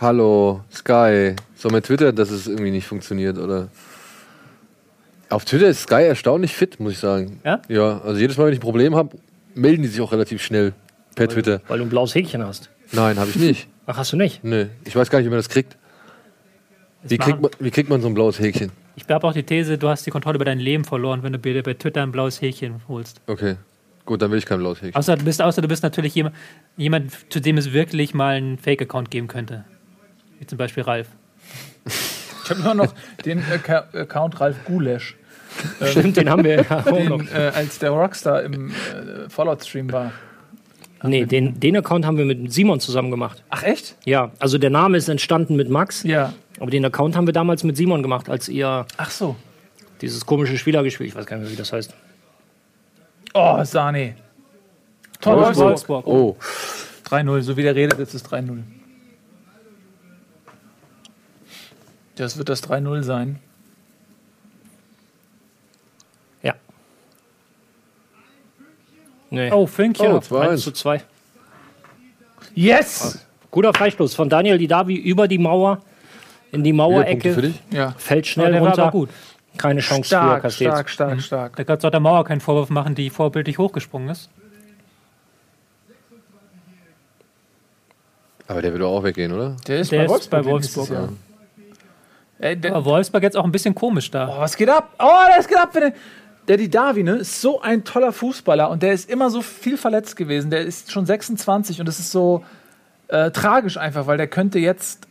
Hallo, 0.00 0.60
Sky. 0.72 1.34
So 1.56 1.70
mit 1.70 1.84
Twitter, 1.86 2.12
dass 2.12 2.30
es 2.30 2.46
irgendwie 2.46 2.70
nicht 2.70 2.86
funktioniert, 2.86 3.36
oder? 3.38 3.68
Auf 5.30 5.44
Twitter 5.44 5.68
ist 5.68 5.82
Sky 5.82 6.02
erstaunlich 6.04 6.54
fit, 6.54 6.80
muss 6.80 6.92
ich 6.92 6.98
sagen. 6.98 7.40
Ja? 7.44 7.60
Ja, 7.68 8.00
also 8.00 8.18
jedes 8.18 8.36
Mal, 8.36 8.46
wenn 8.46 8.52
ich 8.52 8.58
ein 8.58 8.62
Problem 8.62 8.94
habe, 8.96 9.16
melden 9.54 9.82
die 9.82 9.88
sich 9.88 10.00
auch 10.00 10.12
relativ 10.12 10.42
schnell 10.42 10.72
per 11.14 11.28
Twitter. 11.28 11.60
weil 11.68 11.78
du 11.78 11.84
ein 11.84 11.90
blaues 11.90 12.14
Häkchen 12.14 12.44
hast. 12.44 12.70
Nein, 12.92 13.18
habe 13.18 13.30
ich 13.30 13.36
nicht. 13.36 13.68
Ach, 13.86 13.96
hast 13.96 14.12
du 14.12 14.16
nicht? 14.16 14.42
Nee, 14.44 14.66
ich 14.84 14.94
weiß 14.96 15.10
gar 15.10 15.18
nicht, 15.18 15.26
wie 15.26 15.30
man 15.30 15.38
das 15.38 15.48
kriegt. 15.48 15.76
Wie 17.02 17.18
kriegt, 17.18 17.40
man, 17.40 17.50
wie 17.58 17.70
kriegt 17.70 17.88
man 17.88 18.00
so 18.00 18.08
ein 18.08 18.14
blaues 18.14 18.38
Häkchen? 18.38 18.72
Ich 18.96 19.04
habe 19.08 19.26
auch 19.26 19.32
die 19.32 19.44
These, 19.44 19.78
du 19.78 19.88
hast 19.88 20.04
die 20.06 20.10
Kontrolle 20.10 20.36
über 20.36 20.44
dein 20.44 20.58
Leben 20.58 20.84
verloren, 20.84 21.22
wenn 21.22 21.32
du 21.32 21.38
dir 21.38 21.62
bei 21.62 21.74
Twitter 21.74 22.02
ein 22.02 22.10
blaues 22.10 22.40
Häkchen 22.40 22.82
holst. 22.88 23.20
Okay. 23.26 23.56
Gut, 24.04 24.22
dann 24.22 24.30
will 24.30 24.38
ich 24.38 24.46
kein 24.46 24.58
blaues 24.58 24.80
Häkchen. 24.80 24.96
Außer 24.96 25.16
du 25.16 25.24
bist, 25.24 25.40
außer 25.40 25.60
du 25.62 25.68
bist 25.68 25.82
natürlich 25.82 26.14
jemand, 26.14 26.34
jemand, 26.76 27.12
zu 27.30 27.40
dem 27.40 27.58
es 27.58 27.72
wirklich 27.72 28.14
mal 28.14 28.36
einen 28.36 28.58
Fake-Account 28.58 29.10
geben 29.10 29.28
könnte. 29.28 29.64
Wie 30.38 30.46
zum 30.46 30.58
Beispiel 30.58 30.82
Ralf. 30.82 31.08
Ich 32.44 32.50
habe 32.50 32.60
immer 32.60 32.74
noch 32.74 32.94
den 33.26 33.42
Account 33.44 34.40
Ralf 34.40 34.56
Gulesch, 34.64 35.17
Stimmt, 35.90 36.16
den 36.16 36.30
haben 36.30 36.44
wir 36.44 36.62
ja 36.62 36.78
auch 36.86 37.04
noch. 37.04 37.18
den, 37.18 37.28
äh, 37.28 37.52
als 37.54 37.78
der 37.78 37.90
Rockstar 37.90 38.42
im 38.42 38.70
äh, 38.70 39.28
Fallout-Stream 39.28 39.90
war. 39.92 40.12
Nee, 41.02 41.24
den, 41.26 41.60
den 41.60 41.76
Account 41.76 42.04
haben 42.04 42.18
wir 42.18 42.24
mit 42.24 42.52
Simon 42.52 42.80
zusammen 42.80 43.10
gemacht. 43.10 43.42
Ach, 43.50 43.62
echt? 43.62 43.96
Ja, 44.04 44.32
also 44.40 44.58
der 44.58 44.70
Name 44.70 44.96
ist 44.96 45.08
entstanden 45.08 45.54
mit 45.54 45.68
Max, 45.70 46.02
Ja. 46.02 46.32
aber 46.58 46.70
den 46.72 46.84
Account 46.84 47.16
haben 47.16 47.26
wir 47.26 47.32
damals 47.32 47.62
mit 47.62 47.76
Simon 47.76 48.02
gemacht, 48.02 48.28
als 48.28 48.48
ihr 48.48 48.84
Ach 48.96 49.10
so. 49.10 49.36
dieses 50.00 50.26
komische 50.26 50.58
Spieler 50.58 50.82
gespielt, 50.82 51.10
ich 51.10 51.14
weiß 51.16 51.24
gar 51.26 51.36
nicht 51.36 51.44
mehr, 51.44 51.52
wie 51.52 51.56
das 51.56 51.72
heißt. 51.72 51.94
Oh, 53.34 53.62
Sane. 53.62 54.16
Toll, 55.20 55.54
Wolfsburg. 55.56 56.06
Oh, 56.06 56.36
3-0, 57.08 57.42
so 57.42 57.56
wie 57.56 57.62
der 57.62 57.74
redet, 57.76 57.98
ist 58.00 58.14
es 58.14 58.24
3-0. 58.24 58.62
Das 62.16 62.36
wird 62.38 62.48
das 62.48 62.62
3-0 62.68 63.02
sein. 63.02 63.38
Nee. 69.38 69.52
Oh, 69.52 69.66
Fünkchen. 69.68 70.10
oh 70.12 70.18
2 70.20 70.48
1 70.50 70.62
zu 70.62 70.72
2. 70.72 71.00
Yes! 72.54 73.24
Guter 73.52 73.72
Freistoß 73.72 74.14
von 74.16 74.28
Daniel 74.28 74.58
Didavi 74.58 74.96
über 74.96 75.28
die 75.28 75.38
Mauer 75.38 75.80
in 76.50 76.64
die 76.64 76.70
für 76.72 76.76
Mauerecke. 76.76 77.36
dich? 77.40 77.62
Ja. 77.70 77.94
Fällt 77.98 78.26
Ja, 78.26 78.32
schnell 78.32 78.52
war 78.54 78.60
runter. 78.68 78.90
gut. 78.90 79.10
Keine 79.56 79.80
Chance 79.80 80.02
für 80.02 80.06
Stark, 80.08 80.42
Castells. 80.42 80.72
stark, 80.74 80.90
stark, 80.90 81.20
stark. 81.22 81.56
Da 81.56 81.64
kannst 81.64 81.84
du 81.84 81.88
auch 81.88 81.92
der 81.92 82.00
Mauer 82.00 82.24
keinen 82.24 82.40
Vorwurf 82.40 82.68
machen, 82.70 82.94
die 82.96 83.10
vorbildlich 83.10 83.58
hochgesprungen 83.58 84.08
ist. 84.08 84.28
Aber 88.46 88.62
der 88.62 88.72
wird 88.72 88.82
doch 88.82 88.90
auch 88.96 89.04
weggehen, 89.04 89.32
oder? 89.32 89.56
Der 89.66 89.80
ist 89.80 89.92
Der 89.92 89.98
bei 89.98 90.04
ist 90.04 90.10
Wolfsburg. 90.10 90.44
bei 90.44 90.52
nächstes 90.52 90.76
Wolfsburg. 90.76 90.98
Jahr. 91.00 91.08
Ey, 92.40 92.56
der, 92.56 92.74
Aber 92.74 92.84
Wolfsburg 92.86 93.22
jetzt 93.22 93.36
auch 93.36 93.44
ein 93.44 93.52
bisschen 93.52 93.74
komisch 93.74 94.10
da. 94.10 94.28
Oh, 94.36 94.40
was 94.40 94.56
geht 94.56 94.68
ab? 94.70 94.94
Oh, 94.98 95.10
das 95.36 95.46
geht 95.46 95.58
ab. 95.58 95.70
Wenn 95.74 95.92
der, 96.48 96.56
der 96.56 96.56
Didavi, 96.56 97.02
ne, 97.02 97.16
ist 97.16 97.40
so 97.40 97.60
ein 97.60 97.84
toller 97.84 98.12
Fußballer 98.12 98.70
und 98.70 98.82
der 98.82 98.92
ist 98.92 99.08
immer 99.10 99.30
so 99.30 99.42
viel 99.42 99.76
verletzt 99.76 100.16
gewesen. 100.16 100.50
Der 100.50 100.62
ist 100.62 100.90
schon 100.90 101.06
26 101.06 101.80
und 101.80 101.86
das 101.86 101.98
ist 101.98 102.10
so 102.10 102.44
äh, 103.08 103.30
tragisch 103.30 103.76
einfach, 103.76 104.06
weil 104.06 104.16
der 104.16 104.26
könnte 104.26 104.58
jetzt 104.58 105.06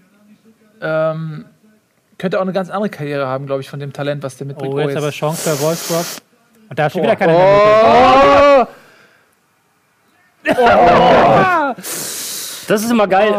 ähm, 0.81 1.45
könnte 2.17 2.37
auch 2.37 2.43
eine 2.43 2.53
ganz 2.53 2.69
andere 2.69 2.89
Karriere 2.89 3.27
haben, 3.27 3.45
glaube 3.45 3.61
ich, 3.61 3.69
von 3.69 3.79
dem 3.79 3.93
Talent, 3.93 4.23
was 4.23 4.37
der 4.37 4.47
mitbringt. 4.47 4.73
Oh, 4.73 4.79
jetzt 4.79 4.97
aber 4.97 5.11
Chance 5.11 5.49
bei 5.49 5.59
Wolfsburg. 5.59 6.05
Und 6.69 6.79
da 6.79 6.85
hat 6.85 6.91
schon 6.91 7.03
wieder 7.03 7.15
keiner 7.15 7.33
mehr 7.33 8.67
Das 12.67 12.83
ist 12.83 12.91
immer 12.91 13.07
geil. 13.07 13.33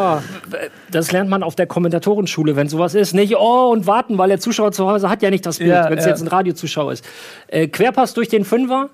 Das 0.91 1.13
lernt 1.13 1.29
man 1.29 1.43
auf 1.43 1.55
der 1.55 1.67
Kommentatorenschule, 1.67 2.57
wenn 2.57 2.69
sowas 2.69 2.95
ist. 2.95 3.15
Nicht, 3.15 3.37
oh, 3.37 3.71
und 3.71 3.87
warten, 3.87 4.17
weil 4.19 4.29
der 4.29 4.41
Zuschauer 4.41 4.73
zu 4.73 4.89
Hause 4.89 5.09
hat 5.11 5.23
ja 5.23 5.31
nicht 5.31 5.45
das 5.45 5.59
Bild, 5.59 5.71
Ja, 5.71 5.91
wenn 5.91 5.99
es 5.99 6.05
ja. 6.05 6.11
jetzt 6.11 6.23
ein 6.23 6.29
Radiozuschauer 6.29 6.93
ist. 6.93 7.05
Äh, 7.49 7.69
Querpass 7.69 8.15
durch 8.15 8.29
den 8.29 8.45
Fünfer, 8.45 8.89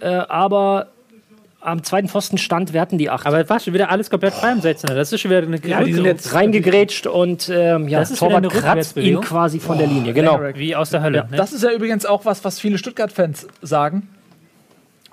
äh, 0.00 0.08
aber 0.08 0.88
am 1.60 1.82
zweiten 1.82 2.08
Pfosten 2.08 2.38
stand, 2.38 2.72
wir 2.72 2.80
hatten 2.80 2.96
die 2.96 3.10
acht. 3.10 3.26
Aber 3.26 3.48
war 3.48 3.58
schon 3.58 3.74
wieder 3.74 3.90
alles 3.90 4.08
komplett 4.08 4.34
frei 4.34 4.52
im 4.52 4.60
16er. 4.60 4.94
Das 4.94 5.12
ist 5.12 5.20
schon 5.20 5.30
wieder 5.30 5.42
eine 5.42 5.58
Ja, 5.66 5.82
die 5.82 5.92
sind 5.92 6.04
jetzt 6.04 6.32
reingegrätscht 6.32 7.08
und 7.08 7.48
ähm, 7.52 7.88
ja, 7.88 7.98
Das 7.98 8.12
ist 8.12 8.20
Torwart 8.20 8.48
kratzt 8.50 8.96
ihn 8.96 9.20
quasi 9.20 9.58
von 9.58 9.76
der 9.76 9.88
Linie. 9.88 10.12
Genau. 10.12 10.40
Wie 10.54 10.76
aus 10.76 10.90
der 10.90 11.02
Hölle. 11.02 11.26
ne? 11.30 11.36
Das 11.36 11.52
ist 11.52 11.64
ja 11.64 11.72
übrigens 11.72 12.06
auch 12.06 12.24
was, 12.24 12.44
was 12.44 12.60
viele 12.60 12.78
Stuttgart-Fans 12.78 13.48
sagen, 13.62 14.08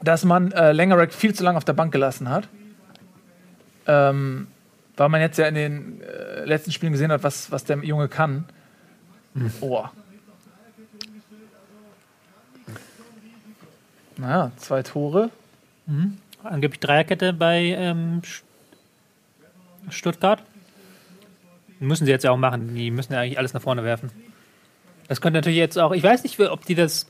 dass 0.04 0.26
man 0.26 0.52
äh, 0.52 0.74
Langerack 0.74 1.14
viel 1.14 1.34
zu 1.34 1.44
lange 1.44 1.58
auf 1.58 1.66
der 1.66 1.74
Bank 1.74 1.92
gelassen 1.92 2.30
hat. 2.30 2.48
Ähm, 3.88 4.48
weil 4.96 5.10
man 5.10 5.22
jetzt 5.22 5.38
ja 5.38 5.48
in 5.48 5.56
den 5.56 6.02
äh, 6.02 6.46
letzten 6.46 6.72
Spielen 6.72 6.92
gesehen 6.92 7.12
hat, 7.12 7.24
was, 7.24 7.52
was 7.52 7.64
der 7.66 7.78
Junge 7.80 8.08
kann. 8.08 8.46
Oh. 9.62 9.86
Naja, 14.18 14.52
zwei 14.58 14.84
Tore. 14.84 15.32
Angeblich 16.44 16.80
Dreierkette 16.80 17.34
bei 17.34 17.62
ähm, 17.62 18.22
St- 18.24 18.44
Stuttgart. 19.90 20.44
Müssen 21.80 22.06
sie 22.06 22.12
jetzt 22.12 22.24
ja 22.24 22.32
auch 22.32 22.38
machen. 22.38 22.76
Die 22.76 22.92
müssen 22.92 23.14
ja 23.14 23.20
eigentlich 23.20 23.40
alles 23.40 23.54
nach 23.54 23.62
vorne 23.62 23.84
werfen. 23.84 24.12
Das 25.08 25.20
könnte 25.20 25.40
natürlich 25.40 25.58
jetzt 25.58 25.78
auch. 25.78 25.92
Ich 25.92 26.04
weiß 26.04 26.24
nicht, 26.24 26.40
ob 26.40 26.64
die 26.66 26.76
das 26.76 27.08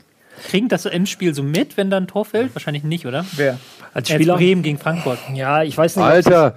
kriegen, 0.48 0.70
das 0.70 0.86
im 0.86 1.06
Spiel 1.06 1.34
so 1.34 1.44
mit, 1.44 1.78
wenn 1.78 1.90
da 1.90 1.98
ein 1.98 2.08
Tor 2.08 2.26
fällt. 2.26 2.54
Wahrscheinlich 2.56 2.84
nicht, 2.84 3.06
oder? 3.06 3.26
Wer? 3.36 3.60
Als 3.94 4.10
Spieler. 4.10 4.36
Bremen 4.36 4.64
gegen 4.64 4.78
Frankfurt. 4.80 5.20
Ja, 5.34 5.64
ich 5.64 5.78
weiß 5.78 5.96
nicht. 5.98 6.06
Alter! 6.06 6.56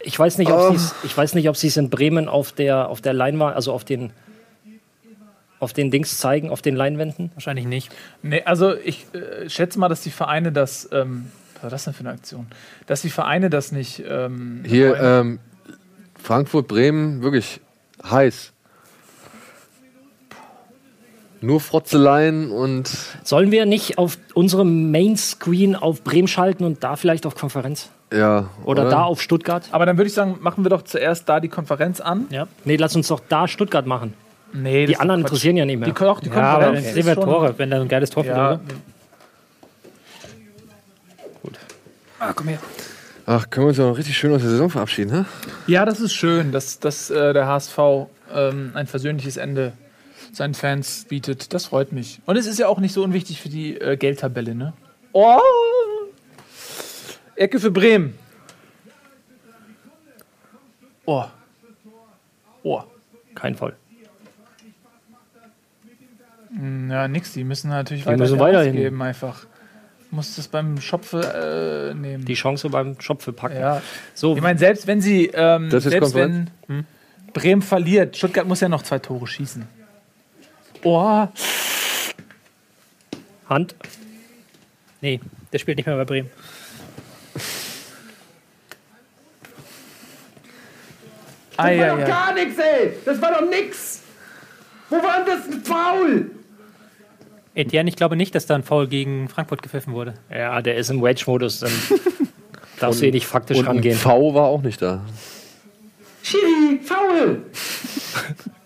Ich 0.00 0.16
weiß 0.18 0.38
nicht, 0.38 0.50
ob 0.52 0.58
Oh. 0.60 0.70
sie's, 0.70 0.94
ich 1.02 1.16
weiß 1.16 1.34
nicht, 1.34 1.48
ob 1.48 1.56
sie 1.56 1.66
es 1.66 1.76
in 1.76 1.90
Bremen 1.90 2.28
auf 2.28 2.52
der 2.52 2.88
auf 2.88 3.00
der 3.00 3.12
Leinwand, 3.14 3.56
also 3.56 3.72
auf 3.72 3.84
den 3.84 4.12
auf 5.60 5.72
den 5.72 5.90
Dings 5.90 6.18
zeigen, 6.18 6.50
auf 6.50 6.62
den 6.62 6.76
Leinwänden. 6.76 7.30
Wahrscheinlich 7.34 7.66
nicht. 7.66 7.90
Nee, 8.22 8.42
also 8.44 8.76
ich 8.76 9.06
äh, 9.12 9.48
schätze 9.50 9.78
mal, 9.80 9.88
dass 9.88 10.02
die 10.02 10.10
Vereine 10.10 10.52
das. 10.52 10.88
Ähm, 10.92 11.26
was 11.54 11.62
war 11.64 11.70
das 11.70 11.84
denn 11.84 11.94
für 11.94 12.00
eine 12.00 12.10
Aktion? 12.10 12.46
Dass 12.86 13.02
die 13.02 13.10
Vereine 13.10 13.50
das 13.50 13.72
nicht. 13.72 14.00
Ähm, 14.08 14.62
Hier, 14.64 14.94
ähm, 15.00 15.40
Frankfurt, 16.22 16.68
Bremen, 16.68 17.22
wirklich 17.22 17.60
heiß. 18.08 18.52
Nur 21.40 21.60
Frotzeleien 21.60 22.50
und 22.50 22.90
Sollen 23.24 23.50
wir 23.50 23.64
nicht 23.66 23.98
auf 23.98 24.18
unserem 24.34 24.90
Mainscreen 24.90 25.76
auf 25.76 26.02
Bremen 26.02 26.28
schalten 26.28 26.64
und 26.64 26.82
da 26.82 26.96
vielleicht 26.96 27.26
auf 27.26 27.34
Konferenz? 27.34 27.90
ja. 28.12 28.48
Oder, 28.64 28.88
da 28.88 29.02
auf 29.02 29.20
Stuttgart? 29.20 29.64
Aber 29.70 29.84
dann 29.86 29.98
würde 29.98 30.08
ich 30.08 30.14
sagen, 30.14 30.38
machen 30.40 30.64
wir 30.64 30.70
doch 30.70 30.82
zuerst 30.82 31.28
da 31.28 31.40
die 31.40 31.48
Konferenz 31.48 32.00
an. 32.00 32.26
Ja. 32.30 32.48
Nee, 32.64 32.76
lass 32.76 32.96
uns 32.96 33.08
doch 33.08 33.20
da 33.28 33.46
Stuttgart 33.46 33.86
machen. 33.86 34.14
Nee, 34.52 34.86
Die 34.86 34.96
anderen 34.96 35.20
interessieren 35.20 35.56
ja 35.58 35.66
nicht 35.66 35.78
mehr. 35.78 35.88
Die, 35.90 35.94
doch, 35.94 36.20
die 36.20 36.30
Ja, 36.30 36.34
aber 36.34 36.64
dann 36.64 36.74
Konferenz 36.74 36.94
sehen 36.94 37.06
wir 37.06 37.14
Tore, 37.14 37.54
wenn 37.58 37.70
da 37.70 37.80
ein 37.80 37.88
geiles 37.88 38.10
Tor. 38.10 38.24
Ja. 38.24 38.60
oder? 41.42 41.58
Ah, 42.18 42.32
komm 42.34 42.48
her. 42.48 42.58
Ach, 43.26 43.48
können 43.50 43.66
wir 43.66 43.68
uns 43.68 43.80
auch 43.80 43.96
richtig 43.98 44.16
schön 44.16 44.32
aus 44.32 44.40
der 44.40 44.50
Saison 44.50 44.70
verabschieden, 44.70 45.10
ne? 45.12 45.26
Ja, 45.66 45.84
das 45.84 46.00
ist 46.00 46.14
schön, 46.14 46.50
dass, 46.50 46.78
dass 46.80 47.10
äh, 47.10 47.34
der 47.34 47.46
HSV 47.46 47.78
ähm, 48.34 48.70
ein 48.72 48.86
versöhnliches 48.86 49.36
Ende 49.36 49.74
seinen 50.32 50.54
Fans 50.54 51.04
bietet. 51.08 51.52
Das 51.54 51.66
freut 51.66 51.92
mich. 51.92 52.20
Und 52.26 52.36
es 52.36 52.46
ist 52.46 52.58
ja 52.58 52.68
auch 52.68 52.78
nicht 52.78 52.92
so 52.92 53.02
unwichtig 53.02 53.40
für 53.40 53.48
die 53.48 53.76
äh, 53.80 53.96
Geldtabelle, 53.96 54.54
ne? 54.54 54.72
Oh! 55.12 55.38
Ecke 57.36 57.60
für 57.60 57.70
Bremen. 57.70 58.14
Oh. 61.06 61.24
Oh. 62.62 62.82
Kein 63.34 63.54
Fall. 63.54 63.74
Hm, 66.54 66.90
Ja, 66.90 67.08
nix. 67.08 67.32
Die 67.32 67.44
müssen 67.44 67.68
natürlich 67.70 68.02
Die 68.02 68.08
weiter 68.08 68.18
müssen 68.18 68.38
Gas 68.38 68.46
weiterhin. 68.48 68.74
geben 68.76 69.02
einfach. 69.02 69.46
Muss 70.10 70.36
das 70.36 70.48
beim 70.48 70.80
Schopfe 70.80 71.90
äh, 71.92 71.94
nehmen. 71.94 72.24
Die 72.24 72.34
Chance 72.34 72.70
beim 72.70 72.98
Schopfe 73.00 73.32
packen. 73.32 73.56
ja. 73.58 73.82
So, 74.14 74.34
Ich 74.36 74.42
meine, 74.42 74.58
selbst 74.58 74.86
wenn 74.86 75.00
sie, 75.02 75.26
ähm, 75.34 75.68
Das 75.70 75.84
ist 75.84 75.92
selbst 75.92 76.14
wenn 76.14 76.50
hm, 76.66 76.84
Bremen 77.34 77.60
verliert, 77.62 78.16
Stuttgart 78.16 78.46
muss 78.46 78.60
ja 78.60 78.68
noch 78.70 78.82
zwei 78.82 78.98
Tore 78.98 79.26
schießen. 79.26 79.66
Oh, 80.84 81.26
Hand. 83.48 83.74
Nee, 85.00 85.20
der 85.52 85.58
spielt 85.58 85.76
nicht 85.78 85.86
mehr 85.86 85.96
bei 85.96 86.04
Bremen. 86.04 86.30
ei, 91.56 91.82
ei, 91.82 91.92
ei. 91.92 92.04
Gar 92.04 92.34
nichts, 92.34 92.58
ey! 92.58 92.92
Das 93.04 93.20
war 93.20 93.32
doch 93.32 93.48
nix! 93.48 94.02
Wo 94.90 94.96
war 94.96 95.24
denn 95.24 95.26
das 95.26 95.46
ein 95.46 95.62
Foul? 95.64 96.30
Etienne, 97.54 97.88
ich 97.88 97.96
glaube 97.96 98.16
nicht, 98.16 98.34
dass 98.34 98.46
da 98.46 98.54
ein 98.54 98.62
Foul 98.62 98.86
gegen 98.86 99.28
Frankfurt 99.28 99.62
gepfiffen 99.62 99.92
wurde. 99.92 100.14
Ja, 100.30 100.62
der 100.62 100.76
ist 100.76 100.90
im 100.90 101.02
Wedge-Modus. 101.02 101.60
Dann 101.60 101.72
darfst 102.78 103.00
du 103.00 103.06
eh 103.06 103.10
nicht 103.10 103.26
faktisch 103.26 103.58
Und 103.58 103.64
ein 103.64 103.76
rangehen. 103.76 103.98
V 103.98 104.34
war 104.34 104.44
auch 104.44 104.62
nicht 104.62 104.80
da. 104.80 105.04
Schiri, 106.22 106.80
Foul! 106.82 107.42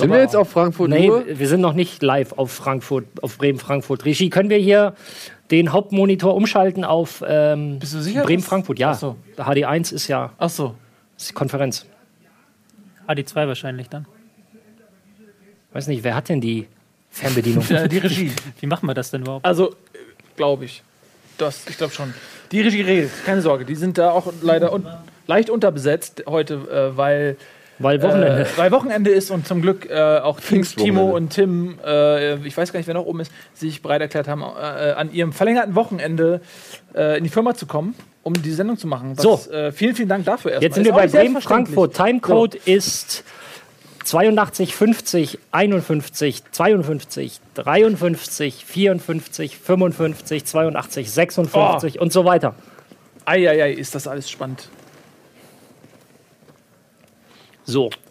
Sind 0.00 0.10
wir 0.12 0.20
jetzt 0.20 0.36
auf 0.36 0.50
Frankfurt 0.50 0.90
Nee, 0.90 1.06
nur? 1.06 1.24
wir 1.26 1.48
sind 1.48 1.60
noch 1.60 1.74
nicht 1.74 2.02
live 2.02 2.32
auf 2.32 2.50
Frankfurt, 2.50 3.04
auf 3.22 3.38
Bremen-Frankfurt. 3.38 4.04
Regie, 4.04 4.30
können 4.30 4.50
wir 4.50 4.58
hier 4.58 4.94
den 5.50 5.72
Hauptmonitor 5.72 6.34
umschalten 6.34 6.84
auf 6.84 7.22
ähm, 7.26 7.78
Bist 7.78 7.94
du 7.94 8.00
sicher? 8.00 8.22
Bremen-Frankfurt? 8.22 8.78
Ja. 8.78 8.92
Ach 8.92 8.98
so. 8.98 9.16
Der 9.36 9.46
HD1 9.46 9.92
ist 9.92 10.08
ja 10.08 10.32
Ach 10.38 10.48
so. 10.50 10.74
ist 11.16 11.30
die 11.30 11.34
Konferenz. 11.34 11.86
AD2 13.08 13.34
wahrscheinlich 13.48 13.88
dann. 13.88 14.06
Weiß 15.72 15.86
nicht, 15.86 16.02
wer 16.04 16.14
hat 16.14 16.28
denn 16.28 16.40
die 16.40 16.66
Fernbedienung? 17.10 17.64
Die 17.90 17.98
Regie. 17.98 18.32
Wie 18.60 18.66
machen 18.66 18.86
wir 18.88 18.94
das 18.94 19.10
denn 19.10 19.22
überhaupt? 19.22 19.44
Also, 19.44 19.74
glaube 20.36 20.64
ich. 20.64 20.82
Das, 21.38 21.66
ich 21.68 21.76
glaube 21.76 21.92
schon. 21.92 22.12
Die 22.52 22.60
Regie 22.60 22.82
regelt, 22.82 23.10
keine 23.24 23.40
Sorge. 23.40 23.64
Die 23.64 23.74
sind 23.74 23.98
da 23.98 24.10
auch 24.10 24.32
leider 24.42 24.72
un 24.72 24.86
leicht 25.26 25.48
unterbesetzt 25.50 26.24
heute, 26.26 26.54
äh, 26.54 26.96
weil, 26.96 27.36
Weil 27.80 28.02
Wochenende. 28.02 28.42
äh, 28.42 28.46
weil 28.58 28.70
Wochenende 28.72 29.10
ist 29.10 29.30
und 29.30 29.46
zum 29.46 29.62
Glück 29.62 29.88
äh, 29.90 30.18
auch. 30.18 30.38
Timo 30.38 31.16
und 31.16 31.30
Tim, 31.30 31.78
äh, 31.84 32.36
ich 32.46 32.56
weiß 32.56 32.72
gar 32.72 32.78
nicht, 32.78 32.86
wer 32.86 32.94
noch 32.94 33.06
oben 33.06 33.20
ist, 33.20 33.32
sich 33.54 33.80
bereit 33.82 34.02
erklärt 34.02 34.28
haben, 34.28 34.42
äh, 34.42 34.92
an 34.92 35.12
ihrem 35.12 35.32
verlängerten 35.32 35.74
Wochenende 35.74 36.40
äh, 36.94 37.16
in 37.18 37.24
die 37.24 37.30
Firma 37.30 37.54
zu 37.54 37.66
kommen, 37.66 37.94
um 38.22 38.34
die 38.34 38.52
Sendung 38.52 38.76
zu 38.76 38.86
machen. 38.86 39.16
Was, 39.16 39.22
So. 39.22 39.50
Äh, 39.50 39.72
vielen, 39.72 39.94
vielen 39.96 40.08
Dank 40.10 40.26
dafür 40.26 40.52
erstmal. 40.52 40.62
Jetzt 40.66 40.74
sind 40.74 40.86
Ist 40.86 40.92
wir 40.92 41.00
bei 41.00 41.06
Bremen. 41.06 41.40
Frankfurt. 41.40 41.94
Timecode 41.96 42.54
ist 42.54 43.24
82, 44.04 44.74
50, 44.74 45.38
51, 45.52 46.42
52, 46.50 47.40
53, 47.54 48.64
54, 48.64 49.56
55, 49.58 50.44
82, 50.44 51.10
56 51.10 52.00
und 52.00 52.12
so 52.12 52.24
weiter. 52.24 52.54
Eieiei, 53.24 53.72
ist 53.72 53.94
das 53.94 54.06
alles 54.06 54.30
spannend. 54.30 54.68
So. 57.70 58.09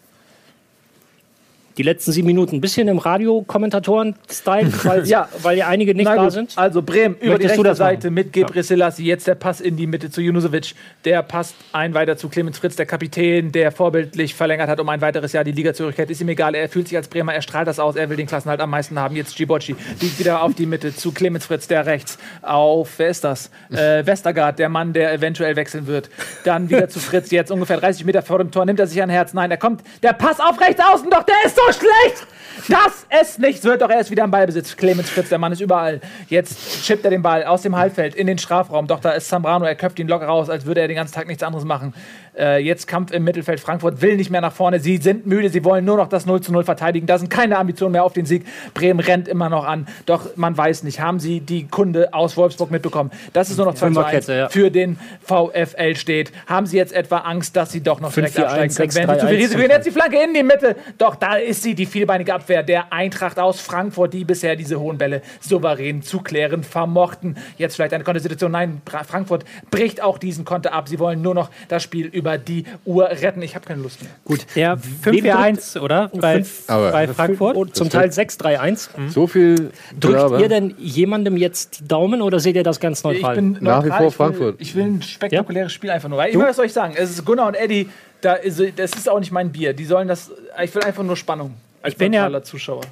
Die 1.80 1.84
letzten 1.84 2.12
sieben 2.12 2.26
Minuten 2.26 2.56
ein 2.56 2.60
bisschen 2.60 2.88
im 2.88 2.98
Radio-Kommentatoren-Style, 2.98 4.70
weil, 4.84 5.06
Ja. 5.08 5.30
weil 5.40 5.56
ja 5.56 5.68
einige 5.68 5.94
nicht 5.94 6.06
da 6.06 6.30
sind. 6.30 6.52
Also 6.58 6.82
Bremen 6.82 7.14
über 7.14 7.38
die 7.38 7.46
Möchtest 7.46 7.56
du 7.56 7.62
rechte? 7.62 7.74
Seite 7.74 8.10
mit 8.10 8.34
Gebre 8.34 8.62
Selassie. 8.62 9.06
Jetzt 9.06 9.26
der 9.26 9.34
Pass 9.34 9.62
in 9.62 9.78
die 9.78 9.86
Mitte 9.86 10.10
zu 10.10 10.20
Junusovic. 10.20 10.74
Der 11.06 11.22
passt 11.22 11.54
ein 11.72 11.94
weiter 11.94 12.18
zu 12.18 12.28
Clemens 12.28 12.58
Fritz, 12.58 12.76
der 12.76 12.84
Kapitän, 12.84 13.50
der 13.50 13.72
vorbildlich 13.72 14.34
verlängert 14.34 14.68
hat 14.68 14.78
um 14.78 14.90
ein 14.90 15.00
weiteres 15.00 15.32
Jahr 15.32 15.42
die 15.42 15.52
Ligazugehörigkeit. 15.52 16.10
Ist 16.10 16.20
ihm 16.20 16.28
egal, 16.28 16.54
er 16.54 16.68
fühlt 16.68 16.86
sich 16.86 16.98
als 16.98 17.08
Bremer, 17.08 17.32
er 17.32 17.40
strahlt 17.40 17.66
das 17.66 17.78
aus, 17.80 17.96
er 17.96 18.10
will 18.10 18.18
den 18.18 18.26
Klassenhalt 18.26 18.60
am 18.60 18.68
meisten 18.68 18.98
haben. 18.98 19.16
Jetzt 19.16 19.34
Gibocci 19.36 19.74
liegt 20.02 20.18
wieder 20.18 20.42
auf 20.42 20.52
die 20.54 20.66
Mitte 20.66 20.94
zu 20.94 21.12
Clemens 21.12 21.46
Fritz, 21.46 21.66
der 21.66 21.86
rechts. 21.86 22.18
Auf, 22.42 22.90
wer 22.98 23.08
ist 23.08 23.24
das? 23.24 23.50
Äh, 23.72 24.04
Westergaard, 24.04 24.58
der 24.58 24.68
Mann, 24.68 24.92
der 24.92 25.14
eventuell 25.14 25.56
wechseln 25.56 25.86
wird. 25.86 26.10
Dann 26.44 26.68
wieder 26.68 26.90
zu 26.90 26.98
Fritz, 27.00 27.30
jetzt 27.30 27.50
ungefähr 27.50 27.78
30 27.78 28.04
Meter 28.04 28.20
vor 28.20 28.36
dem 28.36 28.50
Tor. 28.50 28.66
Nimmt 28.66 28.80
er 28.80 28.86
sich 28.86 29.00
ein 29.00 29.08
Herz? 29.08 29.32
Nein, 29.32 29.50
er 29.50 29.56
kommt. 29.56 29.82
Der 30.02 30.12
Pass 30.12 30.40
auf 30.40 30.60
rechts 30.60 30.82
außen, 30.84 31.08
doch 31.08 31.22
der 31.22 31.36
ist 31.46 31.56
so 31.56 31.69
schlecht! 31.72 32.26
dass 32.68 33.06
es 33.08 33.38
nichts 33.38 33.64
wird. 33.64 33.82
Doch 33.82 33.90
er 33.90 34.00
ist 34.00 34.10
wieder 34.10 34.24
im 34.24 34.30
Ballbesitz. 34.30 34.76
Clemens 34.76 35.10
Fritz, 35.10 35.28
der 35.28 35.38
Mann 35.38 35.52
ist 35.52 35.60
überall. 35.60 36.00
Jetzt 36.28 36.84
chippt 36.84 37.04
er 37.04 37.10
den 37.10 37.22
Ball 37.22 37.44
aus 37.44 37.62
dem 37.62 37.76
Halbfeld 37.76 38.14
in 38.14 38.26
den 38.26 38.38
Strafraum. 38.38 38.86
Doch 38.86 39.00
da 39.00 39.12
ist 39.12 39.28
Zambrano, 39.28 39.64
er 39.64 39.74
köpft 39.74 39.98
ihn 39.98 40.08
locker 40.08 40.26
raus, 40.26 40.50
als 40.50 40.66
würde 40.66 40.80
er 40.80 40.88
den 40.88 40.96
ganzen 40.96 41.14
Tag 41.14 41.26
nichts 41.26 41.42
anderes 41.42 41.64
machen. 41.64 41.94
Äh, 42.38 42.62
jetzt 42.62 42.86
Kampf 42.86 43.12
im 43.12 43.24
Mittelfeld. 43.24 43.60
Frankfurt 43.60 44.00
will 44.02 44.16
nicht 44.16 44.30
mehr 44.30 44.40
nach 44.40 44.52
vorne. 44.52 44.80
Sie 44.80 44.98
sind 44.98 45.26
müde, 45.26 45.50
sie 45.50 45.64
wollen 45.64 45.84
nur 45.84 45.96
noch 45.96 46.08
das 46.08 46.26
0 46.26 46.40
zu 46.40 46.52
0 46.52 46.64
verteidigen. 46.64 47.06
Da 47.06 47.18
sind 47.18 47.28
keine 47.28 47.58
Ambitionen 47.58 47.92
mehr 47.92 48.04
auf 48.04 48.12
den 48.12 48.26
Sieg. 48.26 48.46
Bremen 48.74 49.00
rennt 49.00 49.28
immer 49.28 49.48
noch 49.48 49.64
an. 49.64 49.86
Doch 50.06 50.36
man 50.36 50.56
weiß 50.56 50.84
nicht, 50.84 51.00
haben 51.00 51.18
sie 51.18 51.40
die 51.40 51.66
Kunde 51.66 52.14
aus 52.14 52.36
Wolfsburg 52.36 52.70
mitbekommen, 52.70 53.10
dass 53.32 53.50
es 53.50 53.56
nur 53.56 53.66
noch 53.66 53.74
2 53.74 53.78
zu 53.78 53.86
1 53.86 53.94
Fünferkette, 53.96 54.34
ja. 54.34 54.48
für 54.48 54.70
den 54.70 54.98
VfL 55.22 55.96
steht. 55.96 56.32
Haben 56.46 56.66
sie 56.66 56.76
jetzt 56.76 56.92
etwa 56.92 57.18
Angst, 57.18 57.56
dass 57.56 57.72
sie 57.72 57.82
doch 57.82 58.00
noch 58.00 58.12
direkt 58.12 58.36
5-4-1, 58.36 58.42
absteigen 58.42 58.74
können? 58.74 59.08
Wenn 59.08 59.18
sie 59.18 59.20
zu 59.20 59.26
6-3-1 59.26 59.28
viel 59.28 59.36
Risiko 59.36 59.60
gehen, 59.60 59.70
jetzt 59.70 59.86
die 59.86 59.90
Flanke 59.90 60.22
in 60.22 60.34
die 60.34 60.42
Mitte. 60.42 60.76
Doch 60.98 61.16
da 61.16 61.34
ist 61.34 61.62
sie, 61.62 61.74
die 61.74 61.86
vielbeinige 61.86 62.34
Abwehr 62.34 62.62
der 62.62 62.92
Eintracht 62.92 63.38
aus 63.38 63.60
Frankfurt, 63.60 64.14
die 64.14 64.24
bisher 64.24 64.56
diese 64.56 64.78
hohen 64.78 64.98
Bälle 64.98 65.22
souverän 65.40 66.02
zu 66.02 66.20
klären 66.20 66.62
vermochten. 66.62 67.36
Jetzt 67.58 67.74
vielleicht 67.74 67.92
eine 67.92 68.04
Kontersituation. 68.04 68.52
Nein, 68.52 68.82
Frankfurt 68.86 69.44
bricht 69.70 70.02
auch 70.02 70.18
diesen 70.18 70.44
Konter 70.44 70.72
ab. 70.72 70.88
Sie 70.88 70.98
wollen 70.98 71.22
nur 71.22 71.34
noch 71.34 71.50
das 71.68 71.82
Spiel 71.82 72.06
über 72.06 72.19
die 72.38 72.64
Uhr 72.84 73.04
retten. 73.08 73.42
Ich 73.42 73.54
habe 73.54 73.64
keine 73.66 73.82
Lust 73.82 74.02
mehr. 74.02 74.10
Gut. 74.24 74.46
Der 74.54 74.76
5-4-1, 74.78 75.78
oder? 75.80 76.10
Bei, 76.14 76.44
Aber- 76.66 76.92
bei 76.92 77.08
Frankfurt. 77.08 77.56
Und 77.56 77.74
zum 77.76 77.90
Teil 77.90 78.10
6-3-1. 78.10 78.88
So 79.08 79.26
viel 79.26 79.56
Drückt 79.98 80.00
Gelaber. 80.00 80.40
ihr 80.40 80.48
denn 80.48 80.74
jemandem 80.78 81.36
jetzt 81.36 81.80
die 81.80 81.88
Daumen 81.88 82.22
oder 82.22 82.40
seht 82.40 82.56
ihr 82.56 82.62
das 82.62 82.80
ganz 82.80 82.98
Ich 83.00 83.04
neutral? 83.04 83.34
bin 83.36 83.58
Nach 83.60 83.84
wie 83.84 83.88
neutral. 83.88 83.90
vor 83.90 83.98
Ich 83.98 84.02
will- 84.02 84.12
Frankfurt. 84.12 84.56
Ich 84.60 84.74
will 84.74 84.84
ein 84.84 85.02
spektakuläres 85.02 85.72
Spiel 85.72 85.90
einfach 85.90 86.08
nur. 86.08 86.18
Weil, 86.18 86.30
immer 86.32 86.48
was 86.48 86.56
soll 86.56 86.66
ich 86.66 86.72
sagen? 86.72 86.94
Es 86.96 87.10
ist 87.10 87.24
Gunnar 87.24 87.48
und 87.48 87.54
Eddie. 87.54 87.88
Da 88.20 88.34
ist, 88.34 88.60
das 88.76 88.92
ist 88.92 89.08
auch 89.08 89.18
nicht 89.18 89.32
mein 89.32 89.50
Bier. 89.50 89.72
Die 89.72 89.84
sollen 89.86 90.06
das. 90.08 90.30
Ich 90.62 90.74
will 90.74 90.82
einfach 90.82 91.02
nur 91.02 91.16
Spannung. 91.16 91.54
Als 91.82 91.94
Ich 91.94 91.98
bin 91.98 92.12
ja- 92.12 92.42
Zuschauer. 92.42 92.82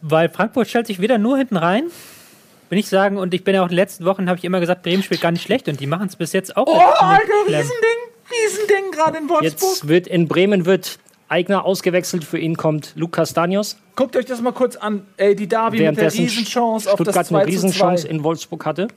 Weil 0.00 0.28
Frankfurt 0.28 0.68
stellt 0.68 0.86
sich 0.86 1.00
wieder 1.00 1.18
nur 1.18 1.36
hinten 1.36 1.56
rein. 1.56 1.84
Will 2.70 2.78
ich 2.78 2.88
sagen, 2.88 3.16
und 3.16 3.32
ich 3.34 3.44
bin 3.44 3.54
ja 3.54 3.62
auch 3.62 3.66
in 3.66 3.70
den 3.70 3.76
letzten 3.76 4.04
Wochen, 4.04 4.28
habe 4.28 4.38
ich 4.38 4.44
immer 4.44 4.60
gesagt, 4.60 4.82
Bremen 4.82 5.02
spielt 5.02 5.20
gar 5.22 5.32
nicht 5.32 5.42
schlecht 5.42 5.68
und 5.68 5.80
die 5.80 5.86
machen 5.86 6.06
es 6.06 6.16
bis 6.16 6.32
jetzt 6.34 6.54
auch. 6.56 6.66
Oh, 6.66 6.78
Alter, 6.78 7.22
Riesending. 7.46 7.72
Riesending 8.30 8.92
gerade 8.92 9.18
in 9.18 9.28
Wolfsburg. 9.28 9.70
Jetzt 9.70 9.88
wird 9.88 10.06
in 10.06 10.28
Bremen 10.28 10.66
wird 10.66 10.98
Eigner 11.28 11.64
ausgewechselt. 11.64 12.24
Für 12.24 12.38
ihn 12.38 12.56
kommt 12.56 12.92
Lukas 12.96 13.30
Stanios. 13.30 13.76
Guckt 13.96 14.16
euch 14.16 14.24
das 14.24 14.40
mal 14.40 14.52
kurz 14.52 14.76
an. 14.76 15.06
Ey, 15.16 15.34
die 15.34 15.48
Davi 15.48 15.82
mit 15.86 15.96
der 15.98 16.12
Riesenchance 16.12 16.90
auf 16.90 16.98
das 16.98 17.06
Stuttgart 17.06 17.26
2 17.26 17.38
eine 17.38 17.46
Riesenchance 17.46 18.04
2. 18.04 18.10
in 18.10 18.24
Wolfsburg 18.24 18.64
hatte. 18.66 18.88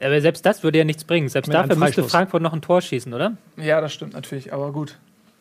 Aber 0.00 0.20
selbst 0.20 0.44
das 0.44 0.64
würde 0.64 0.78
ja 0.78 0.84
nichts 0.84 1.04
bringen. 1.04 1.28
Selbst 1.28 1.48
Mit 1.48 1.54
dafür 1.54 1.76
müsste. 1.76 2.02
Frankfurt 2.04 2.42
noch 2.42 2.52
ein 2.52 2.60
Tor 2.60 2.80
schießen, 2.80 3.14
oder? 3.14 3.36
Ja, 3.56 3.80
das 3.80 3.92
stimmt 3.92 4.14
natürlich, 4.14 4.52
aber 4.52 4.72
gut. 4.72 4.98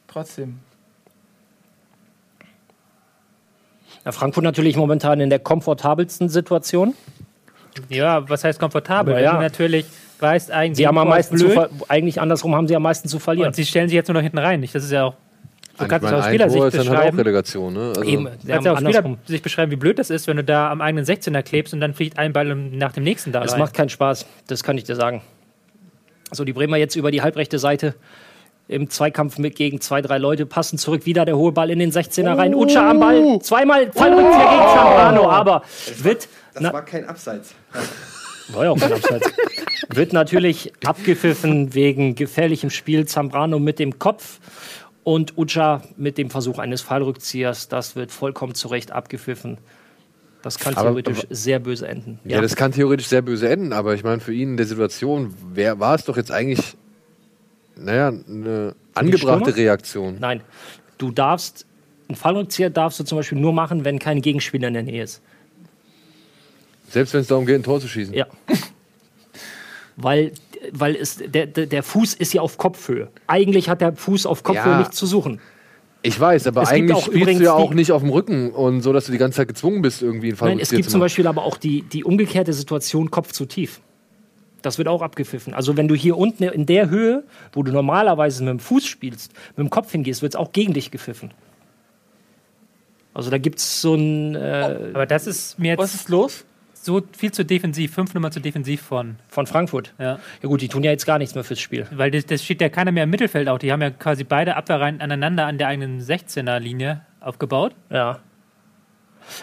Trotzdem. 0.08 0.60
Ja, 4.06 4.12
Frankfurt 4.12 4.44
natürlich 4.44 4.76
momentan 4.76 5.20
in 5.20 5.30
der 5.30 5.40
komfortabelsten 5.40 6.30
Situation. 6.30 6.96
Ja, 7.90 8.28
was 8.30 8.44
heißt 8.44 8.60
komfortabel? 8.60 9.20
Ja. 9.22 9.40
natürlich 9.40 9.86
weißt, 10.22 10.52
eigentlich 10.52 10.78
Sie 10.78 10.88
haben 10.88 10.98
am 10.98 11.08
meisten 11.10 11.38
zu 11.38 11.46
blöd, 11.46 11.54
ver 11.56 11.70
eigentlich 11.88 12.22
andersrum 12.22 12.56
haben 12.56 12.68
sie 12.68 12.76
am 12.76 12.84
meisten 12.84 13.08
zu 13.08 13.20
verlieren. 13.20 13.48
und 13.48 13.56
sie 13.56 13.66
stellen 13.66 13.88
sich 13.90 13.96
jetzt 13.96 14.08
nur 14.08 14.16
noch 14.16 14.22
hinten 14.22 14.38
rein. 14.38 14.60
Nicht? 14.60 14.74
Das 14.76 14.84
ist 14.84 14.92
ja 14.92 15.06
auch. 15.06 15.16
So 15.78 15.86
Ich 15.86 15.90
kannst 15.90 16.04
du 16.04 16.08
es 16.08 16.14
aus 16.14 16.24
ein 16.26 16.30
Spielersicht 16.30 16.64
ist 16.66 16.74
dann 16.78 16.80
halt 16.82 16.90
auch 16.90 16.94
beschreiben. 17.02 17.18
Relegation. 17.18 17.74
Ne? 17.74 17.80
Also, 17.90 18.04
Eben, 18.04 18.26
Du 18.26 18.32
sie 18.32 18.38
kannst 18.38 18.54
haben 18.54 18.66
ja 18.66 18.72
auch 18.74 18.78
andersrum. 18.78 19.14
Spieler 19.14 19.18
sich 19.28 19.42
beschreiben, 19.42 19.72
wie 19.72 19.76
blöd 19.78 19.98
das 20.00 20.10
ist, 20.10 20.28
wenn 20.28 20.38
du 20.38 20.44
da 20.44 20.70
am 20.70 20.82
eigenen 20.82 21.06
16er 21.06 21.42
klebst 21.42 21.74
und 21.74 21.80
dann 21.80 21.94
fliegt 21.94 22.18
ein 22.20 22.34
Ball 22.34 22.54
nach 22.56 22.92
dem 22.92 23.04
nächsten 23.04 23.32
da 23.32 23.42
rein. 23.42 23.60
macht 23.60 23.74
keinen 23.74 23.90
Spaß, 23.90 24.26
das 24.48 24.64
kann 24.64 24.78
ich 24.78 24.84
dir 24.84 24.96
sagen. 24.96 25.22
So, 26.32 26.44
die 26.46 26.54
Bremer 26.54 26.78
jetzt 26.78 26.96
über 26.96 27.10
die 27.12 27.22
halbrechte 27.22 27.58
Seite 27.60 27.96
im 28.68 28.90
Zweikampf 28.90 29.38
mit 29.38 29.56
gegen 29.56 29.82
zwei, 29.82 30.02
drei 30.02 30.18
Leute, 30.18 30.46
passen 30.46 30.78
zurück, 30.78 31.06
wieder 31.06 31.26
der 31.26 31.36
hohe 31.36 31.52
Ball 31.52 31.70
in 31.72 31.80
den 31.80 31.92
16er 31.92 32.38
rein. 32.38 32.54
Utscha 32.56 32.90
am 32.90 33.00
Ball, 33.00 33.40
zweimal 33.42 33.92
Fallrückzieher 33.92 34.50
gegen 34.50 34.68
Zambrano, 34.76 35.30
aber 35.30 35.64
wird, 36.02 36.28
Das 36.54 36.72
war 36.72 36.86
kein 36.86 37.06
Abseits. 37.08 37.54
War 38.54 38.66
ja 38.66 38.72
auch 38.72 38.80
kein 38.80 38.94
Abseits. 38.94 39.32
wird 39.90 40.14
natürlich 40.14 40.72
abgepfiffen 40.86 41.74
wegen 41.74 42.16
gefährlichem 42.16 42.70
Spiel. 42.70 43.06
Zambrano 43.06 43.60
mit 43.60 43.80
dem 43.80 44.00
Kopf 44.00 44.40
und 45.04 45.38
Utscha 45.38 45.82
mit 45.98 46.18
dem 46.18 46.30
Versuch 46.30 46.60
eines 46.60 46.82
Fallrückziehers. 46.82 47.68
Das 47.68 47.96
wird 47.96 48.12
vollkommen 48.12 48.54
zu 48.56 48.68
Recht 48.68 48.92
abgepfiffen. 48.92 49.58
Das 50.44 50.58
kann 50.58 50.74
Aber- 50.76 50.90
theoretisch 50.90 51.20
aber- 51.26 51.36
sehr 51.36 51.60
böse 51.60 51.88
enden. 51.88 52.20
ja, 52.26 52.42
das 52.42 52.56
kann 52.56 52.72
theoretisch 52.72 53.08
sehr 53.08 53.22
böse 53.22 53.48
enden, 53.50 53.74
aber 53.74 53.94
ich 53.94 54.04
meine, 54.04 54.22
für 54.22 54.34
ihn 54.34 54.52
in 54.52 54.58
der 54.58 54.66
Situation 54.66 55.34
wär, 55.54 55.80
war 55.80 55.94
es 55.96 56.06
doch 56.06 56.18
jetzt 56.18 56.32
eigentlich, 56.32 56.76
naja, 57.76 58.08
eine 58.28 58.74
angebrachte? 58.96 59.56
Reaktion. 59.56 60.18
Nein, 60.20 60.42
du 60.98 61.12
darfst, 61.12 61.66
einen 62.08 62.16
Fallrückzieher 62.16 62.72
darfst 62.72 63.00
du 63.00 63.04
zum 63.04 63.20
Beispiel 63.20 63.38
nur 63.40 63.54
machen, 63.54 63.86
wenn 63.86 64.00
kein 64.00 64.22
Gegenspieler 64.22 64.68
in 64.70 64.74
der 64.74 64.84
Nähe 64.84 65.04
ist. 65.04 65.22
Selbst 66.92 67.14
wenn 67.14 67.22
es 67.22 67.28
darum 67.28 67.46
geht, 67.46 67.56
ein 67.56 67.64
Tor 67.64 67.80
zu 67.80 67.88
schießen. 67.88 68.14
Ja. 68.14 68.28
weil 69.96 70.32
weil 70.74 70.96
es, 70.96 71.18
der, 71.18 71.48
der, 71.48 71.82
Fuß 71.82 72.14
ist 72.14 72.34
ja 72.34 72.42
auf 72.42 72.58
Kopfhöhe. 72.60 73.10
Eigentlich 73.26 73.68
hat 73.68 73.82
der 73.82 73.96
Fuß 73.96 74.28
auf 74.28 74.44
Kopfhöhe 74.44 74.74
Ja. 74.74 74.78
nichts 74.78 74.96
zu 74.96 75.08
suchen. 75.08 75.40
Ich 76.04 76.20
weiß, 76.20 76.48
aber 76.48 76.64
Es 76.64 76.70
eigentlich 76.70 77.04
spielst 77.04 77.40
du 77.40 77.44
ja 77.44 77.54
auch 77.54 77.74
nicht 77.74 77.92
auf 77.92 78.02
dem 78.02 78.10
Rücken 78.10 78.52
und 78.52 78.82
so, 78.82 78.92
dass 78.92 79.06
du 79.06 79.12
die 79.12 79.18
ganze 79.18 79.38
Zeit 79.38 79.48
gezwungen 79.48 79.82
bist, 79.82 80.02
irgendwie 80.02 80.28
einen 80.28 80.38
Fall 80.38 80.50
Nein, 80.50 80.60
es 80.60 80.70
gibt 80.70 80.90
zum 80.90 81.00
Beispiel 81.00 81.28
aber 81.28 81.44
auch 81.44 81.58
die, 81.58 81.84
die 81.84 82.04
umgekehrte 82.04 82.54
Situation 82.54 83.12
Kopf 83.12 83.32
zu 83.32 83.46
tief. 83.46 83.82
Das 84.62 84.78
wird 84.78 84.88
auch 84.88 85.02
abgepfiffen. 85.02 85.54
Also 85.54 85.78
wenn 85.78 85.88
du 85.88 85.96
hier 85.96 86.18
unten 86.18 86.44
in 86.44 86.66
der 86.66 86.90
Höhe, 86.90 87.24
wo 87.54 87.64
du 87.64 87.72
normalerweise 87.72 88.44
mit 88.44 88.52
dem 88.52 88.60
Fuß 88.60 88.86
spielst, 88.86 89.34
mit 89.56 89.60
dem 89.60 89.70
Kopf 89.70 89.92
hingehst, 89.92 90.22
wird 90.22 90.34
es 90.34 90.40
auch 90.40 90.52
gegen 90.52 90.74
dich 90.74 90.92
gepfiffen. 90.92 91.34
Also 93.14 93.30
da 93.30 93.38
gibt 93.38 93.60
es 93.60 93.82
so 93.82 93.96
ein 93.96 94.36
äh, 94.36 94.92
Aber 94.94 95.06
das 95.06 95.28
ist 95.28 95.60
mir 95.60 95.78
Was 95.78 95.94
jetzt 95.94 96.02
ist 96.04 96.10
los? 96.10 96.46
So 96.84 97.02
viel 97.16 97.32
zu 97.32 97.46
defensiv, 97.46 97.94
fünf 97.94 98.14
Nummer 98.14 98.32
zu 98.32 98.40
defensiv 98.40 98.82
von. 98.82 99.18
von 99.28 99.46
Frankfurt. 99.48 99.94
Ja. 100.00 100.20
Ja 100.42 100.50
gut, 100.50 100.62
die 100.62 100.68
tun 100.68 100.84
ja 100.84 100.92
jetzt 100.92 101.06
gar 101.06 101.18
nichts 101.20 101.36
mehr 101.36 101.44
fürs 101.44 101.60
Spiel. 101.60 101.86
Weil 101.92 102.12
das, 102.12 102.26
das 102.26 102.44
steht 102.44 102.60
ja 102.62 102.70
keiner 102.70 102.92
mehr 102.92 103.04
im 103.04 103.10
Mittelfeld 103.10 103.48
auch. 103.50 103.60
Die 103.60 103.72
haben 103.72 103.82
ja 103.82 103.92
quasi 103.92 104.24
beide 104.24 104.56
Abwehrreihen 104.56 105.00
aneinander 105.02 105.46
an 105.46 105.58
der 105.58 105.68
eigenen 105.68 106.02
16er-Linie 106.02 107.02
aufgebaut. 107.20 107.74
Ja. 107.90 108.20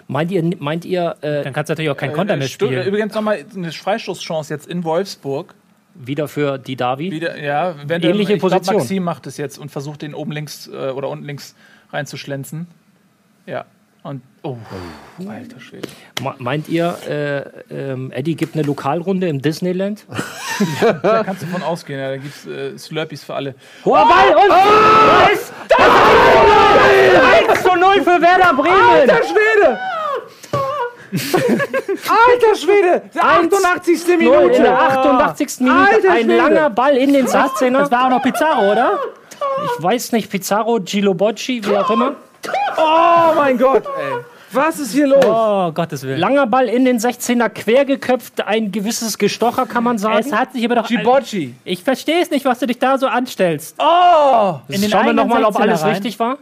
Meint 0.09 0.31
ihr, 0.33 0.43
meint 0.59 0.85
ihr 0.85 1.17
äh, 1.21 1.45
Dann 1.45 1.53
kannst 1.53 1.69
du 1.69 1.73
natürlich 1.73 1.91
auch 1.91 1.97
keinen 1.97 2.13
Konter 2.13 2.37
mehr 2.37 2.49
Stu- 2.49 2.67
spielen. 2.67 2.87
Übrigens 2.87 3.15
nochmal 3.15 3.45
eine 3.55 3.71
Freistoßchance 3.73 4.53
jetzt 4.53 4.67
in 4.67 4.83
Wolfsburg. 4.85 5.55
wieder 5.95 6.29
für 6.29 6.59
die 6.59 6.77
Davi? 6.77 7.11
Wieder, 7.11 7.39
ja, 7.41 7.77
wenn 7.87 8.03
Ähnliche 8.03 8.35
ich 8.35 8.41
glaub, 8.41 8.51
Position. 8.53 8.77
Maxim 8.77 9.03
macht 9.05 9.27
es 9.27 9.37
jetzt 9.37 9.59
und 9.59 9.71
versucht 9.71 10.03
den 10.03 10.15
oben 10.15 10.33
links 10.33 10.67
äh, 10.67 10.91
oder 10.91 11.09
unten 11.09 11.25
links 11.25 11.55
reinzuschlänzen. 11.93 12.67
Ja. 13.47 13.65
Und 14.09 14.23
oh, 14.43 14.57
alter 15.29 15.61
Schwede. 15.61 15.87
Me- 16.23 16.35
Meint 16.39 16.67
ihr, 16.69 16.97
äh, 17.71 17.91
ähm, 17.93 18.11
Eddie 18.11 18.37
gibt 18.37 18.55
eine 18.55 18.63
Lokalrunde 18.65 19.29
im 19.29 19.43
Disneyland? 19.43 20.07
Da 21.03 21.23
kannst 21.23 21.43
du 21.43 21.47
von 21.47 21.63
ausgehen, 21.63 22.01
ja, 22.01 22.09
da 22.09 22.17
gibt 22.17 22.35
es 22.35 22.45
äh, 22.47 22.77
Slurpees 22.77 23.23
für 23.23 23.35
alle. 23.35 23.55
Hoher 23.85 24.09
Ball 24.09 24.35
und 24.35 24.49
da 24.51 25.27
ist 25.33 25.53
das 25.69 25.79
1 27.51 27.63
zu 27.63 27.75
0 27.77 28.03
für 28.03 28.21
Werder 28.21 28.55
Bremen. 28.55 29.09
Schwede! 29.25 29.79
Alter 31.13 32.57
Schwede! 32.57 33.03
88. 33.21 34.07
Null 34.07 34.13
in 34.15 34.19
Minute! 34.19 34.63
der 34.63 34.79
88. 34.81 35.61
Minute. 35.61 35.79
Alter 35.81 36.11
Ein 36.13 36.25
Schwede. 36.25 36.37
langer 36.37 36.71
Ball 36.71 36.97
in 36.97 37.13
den 37.13 37.27
Das 37.27 37.35
16er. 37.35 37.91
war 37.91 38.07
auch 38.07 38.11
noch 38.11 38.23
Pizarro, 38.23 38.73
oder? 38.73 38.99
Ich 39.79 39.83
weiß 39.83 40.13
nicht, 40.13 40.29
Pizarro, 40.31 40.81
Gilobocci, 40.81 41.63
wie 41.65 41.77
auch 41.77 41.91
immer. 41.91 42.17
Oh 42.77 43.33
mein 43.37 43.59
Gott, 43.59 43.85
ey. 43.87 44.19
Was 44.51 44.79
ist 44.79 44.93
hier 44.93 45.07
los? 45.09 45.25
Oh, 45.27 45.71
Gottes 45.73 46.03
Willen. 46.05 46.19
Langer 46.21 46.47
Ball 46.47 46.69
in 46.69 46.87
den 46.87 46.99
16er, 46.99 47.51
quer 47.51 47.85
geköpft. 47.85 48.41
Ein 48.47 48.73
gewisses 48.73 49.19
Gestocher, 49.19 49.67
kann 49.67 49.85
man 49.85 49.99
sagen. 49.99 50.19
Es 50.21 50.33
hat 50.33 50.53
sich 50.55 50.65
aber 50.65 50.77
doch. 50.77 50.87
Gibocci. 50.89 51.55
Ich 51.65 51.85
verstehe 51.85 52.23
es 52.23 52.31
nicht, 52.31 52.47
was 52.47 52.59
du 52.59 52.67
dich 52.67 52.79
da 52.79 52.97
so 52.97 53.07
anstellst. 53.09 53.77
Oh! 53.79 54.61
In 54.69 54.81
den 54.81 54.91
Schauen 54.91 55.07
wir 55.07 55.13
nochmal, 55.13 55.45
ob 55.45 55.55
16er 55.57 55.61
alles 55.61 55.83
rein. 55.83 55.91
richtig 55.91 56.19
war. 56.19 56.39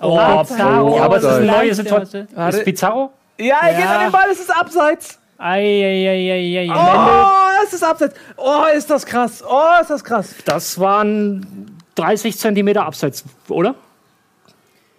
Oh, 0.00 0.18
Pizarro. 0.42 0.96
Ja, 0.96 1.02
aber 1.04 1.16
es 1.16 1.22
ist 1.24 1.30
eine 1.30 1.46
neue 1.46 1.74
Situation. 1.74 2.28
Warte. 2.34 2.56
Ist 2.58 2.64
Pizarro? 2.64 3.12
Ja, 3.38 3.56
er 3.62 3.74
geht 3.74 3.84
Ja. 3.84 3.96
an 3.96 4.02
den 4.02 4.12
Ball, 4.12 4.28
es 4.30 4.40
ist 4.40 4.50
abseits. 4.54 5.18
Eieieiei. 5.38 6.68
Oh, 6.70 7.64
es 7.64 7.72
ist 7.72 7.82
abseits. 7.82 8.14
Oh, 8.36 8.64
ist 8.76 8.90
das 8.90 9.06
krass. 9.06 9.42
Oh, 9.48 9.80
ist 9.80 9.90
das 9.90 10.04
krass. 10.04 10.34
Das 10.44 10.78
waren 10.78 11.78
30 11.94 12.36
Zentimeter 12.38 12.84
abseits, 12.84 13.24
oder? 13.48 13.74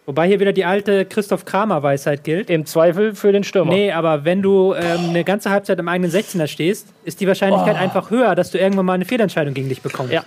Wobei 0.06 0.28
hier 0.28 0.40
wieder 0.42 0.52
die 0.52 0.66
alte 0.66 1.06
Christoph 1.06 1.46
Kramer-Weisheit 1.46 2.24
gilt. 2.26 2.50
Im 2.50 2.66
Zweifel 2.66 3.16
für 3.16 3.32
den 3.32 3.44
Stürmer. 3.46 3.72
Nee, 3.74 3.92
aber 3.94 4.26
wenn 4.26 4.42
du 4.42 4.74
ähm, 4.74 5.10
eine 5.10 5.24
ganze 5.24 5.50
Halbzeit 5.50 5.80
im 5.80 5.88
eigenen 5.88 6.12
16er 6.12 6.48
stehst, 6.48 6.88
ist 7.06 7.22
die 7.22 7.28
Wahrscheinlichkeit 7.28 7.78
einfach 7.78 8.10
höher, 8.12 8.36
dass 8.36 8.52
du 8.52 8.58
irgendwann 8.58 8.86
mal 8.86 8.94
eine 8.94 9.06
Fehlentscheidung 9.06 9.54
gegen 9.54 9.70
dich 9.70 9.82
bekommst. 9.82 10.12
Ja. 10.12 10.24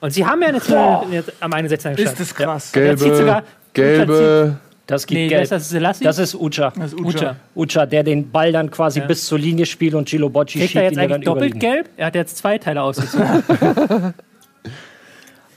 Und 0.00 0.12
sie 0.12 0.26
haben 0.26 0.42
ja 0.42 0.52
jetzt, 0.52 0.68
jetzt 1.10 1.32
am 1.40 1.52
eigenen 1.54 1.72
16er 1.72 1.94
gestanden. 1.94 2.04
Ist 2.04 2.20
das 2.20 2.34
krass. 2.34 2.72
Der 2.72 2.96
zieht 2.98 3.16
sogar- 3.16 3.42
Gelbe, 3.72 4.06
gelbe. 4.06 4.56
Das 4.86 5.06
gibt 5.06 5.20
Nee, 5.20 5.28
Gelb. 5.28 5.42
ist 5.42 5.52
das? 5.52 5.68
Selassie? 5.68 6.04
Das 6.04 6.18
ist 6.18 6.34
Ucha. 6.34 6.72
Das 6.78 6.92
ist 6.92 7.00
Ucha. 7.00 7.36
Ucha, 7.54 7.84
der 7.86 8.02
den 8.02 8.30
Ball 8.30 8.52
dann 8.52 8.70
quasi 8.70 9.00
bis 9.00 9.24
zur 9.26 9.38
Linie 9.38 9.66
spielt 9.66 9.94
und 9.94 10.08
Gilobocci 10.08 10.58
Kriegt 10.58 10.70
schiebt 10.72 10.76
er 10.76 10.82
ihn 10.82 10.88
jetzt 10.90 10.96
ja 10.96 11.02
dann 11.02 11.12
eigentlich 11.14 11.24
doppelt 11.26 11.54
überliegen. 11.54 11.74
gelb? 11.84 11.88
Er 11.96 12.06
hat 12.06 12.14
jetzt 12.14 12.36
zwei 12.38 12.56
Teile 12.58 12.82
ausgezogen. 12.82 13.42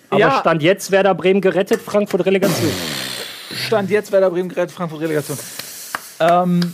Aber 0.09 0.19
Ja. 0.19 0.39
Stand 0.39 0.61
jetzt 0.63 0.91
Werder 0.91 1.15
Bremen 1.15 1.39
gerettet, 1.41 1.81
Frankfurt 1.81 2.25
Relegation. 2.25 2.69
Stand 3.55 3.89
jetzt 3.89 4.11
Werder 4.11 4.29
Bremen 4.29 4.49
gerät 4.49 4.71
Frankfurt 4.71 5.01
Relegation. 5.01 5.37
Ähm. 6.19 6.73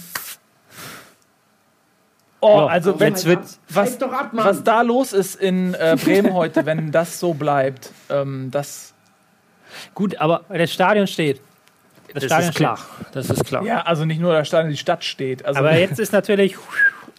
Oh, 2.40 2.68
also 2.70 2.99
wenn 2.99 3.14
jetzt 3.14 3.26
wird 3.26 3.40
was, 3.70 3.98
was 4.32 4.64
da 4.64 4.84
los 4.84 5.12
ist 5.12 5.36
in 5.36 5.74
äh, 5.74 5.98
Bremen 6.02 6.34
heute, 6.34 6.66
wenn 6.68 6.91
das 6.91 7.20
so 7.20 7.34
bleibt, 7.34 7.91
ähm, 8.10 8.52
das 8.52 8.94
Gut, 9.94 10.18
aber 10.18 10.45
das 10.49 10.72
Stadion 10.72 11.08
steht. 11.08 11.41
Das, 12.14 12.24
das 12.24 12.26
Stadion 12.26 12.49
ist 12.49 12.56
klar. 12.56 12.80
Das 13.12 13.30
ist 13.30 13.45
klar. 13.45 13.64
ja, 13.64 13.82
also 13.82 14.06
nicht 14.06 14.20
nur 14.20 14.34
der 14.34 14.45
Stadion, 14.45 14.72
die 14.72 14.78
Stadt 14.78 15.04
steht. 15.04 15.45
Also, 15.45 15.60
Aber 15.60 15.74
jetzt 15.78 15.99
ist 15.99 16.14
natürlich 16.14 16.56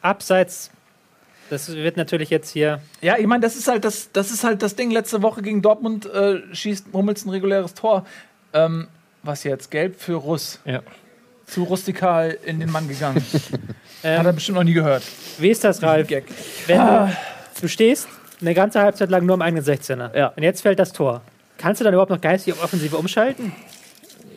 abseits. 0.01 0.71
Das 1.51 1.73
wird 1.73 1.97
natürlich 1.97 2.29
jetzt 2.29 2.51
hier. 2.51 2.81
ja, 3.01 3.17
ich 3.17 3.27
meine, 3.27 3.41
das 3.41 3.57
ist 3.57 3.69
halt 3.69 3.85
das, 3.85 4.13
das 4.13 4.31
ist 4.31 4.45
halt 4.45 4.63
das 4.63 4.77
Ding. 4.77 4.91
Letzte 4.91 5.23
Woche 5.23 5.41
gegen 5.41 5.63
Dortmund 5.63 6.07
äh, 6.07 6.43
schießt 6.53 6.89
Hummels 6.93 7.25
ein 7.25 7.31
reguläres 7.31 7.75
Tor. 7.75 8.05
Ähm, 8.53 8.89
was 9.23 9.45
jetzt? 9.45 9.71
Gelb 9.71 10.01
für 10.01 10.15
Russ. 10.15 10.61
Ja. 10.65 10.83
Zu 11.47 11.65
rustikal 11.65 12.37
in 12.45 12.61
den 12.61 12.71
Mann 12.71 12.89
gegangen. 12.89 13.25
Ähm, 14.03 14.19
Hat 14.19 14.27
er 14.27 14.33
bestimmt 14.33 14.57
noch 14.57 14.65
nie 14.65 14.75
gehört. 14.75 15.03
Wie 15.39 15.49
ist 15.49 15.65
das, 15.65 15.83
Ralf? 15.83 16.07
Gag. 16.07 16.25
Wenn 16.67 16.79
du, 16.79 17.17
du 17.61 17.69
stehst 17.69 18.07
eine 18.41 18.55
ganze 18.55 18.81
Halbzeit 18.81 19.11
lang 19.11 19.25
nur 19.27 19.35
am 19.35 19.43
eigenen 19.43 19.65
16er. 19.65 20.17
Ja. 20.17 20.29
Und 20.29 20.43
jetzt 20.43 20.61
fällt 20.63 20.79
das 20.79 20.93
Tor. 20.93 21.23
Kannst 21.57 21.81
du 21.81 21.85
dann 21.85 21.95
überhaupt 21.95 22.11
noch 22.11 22.21
geistig 22.21 22.53
auf 22.53 22.63
Offensive 22.63 22.97
umschalten? 22.97 23.53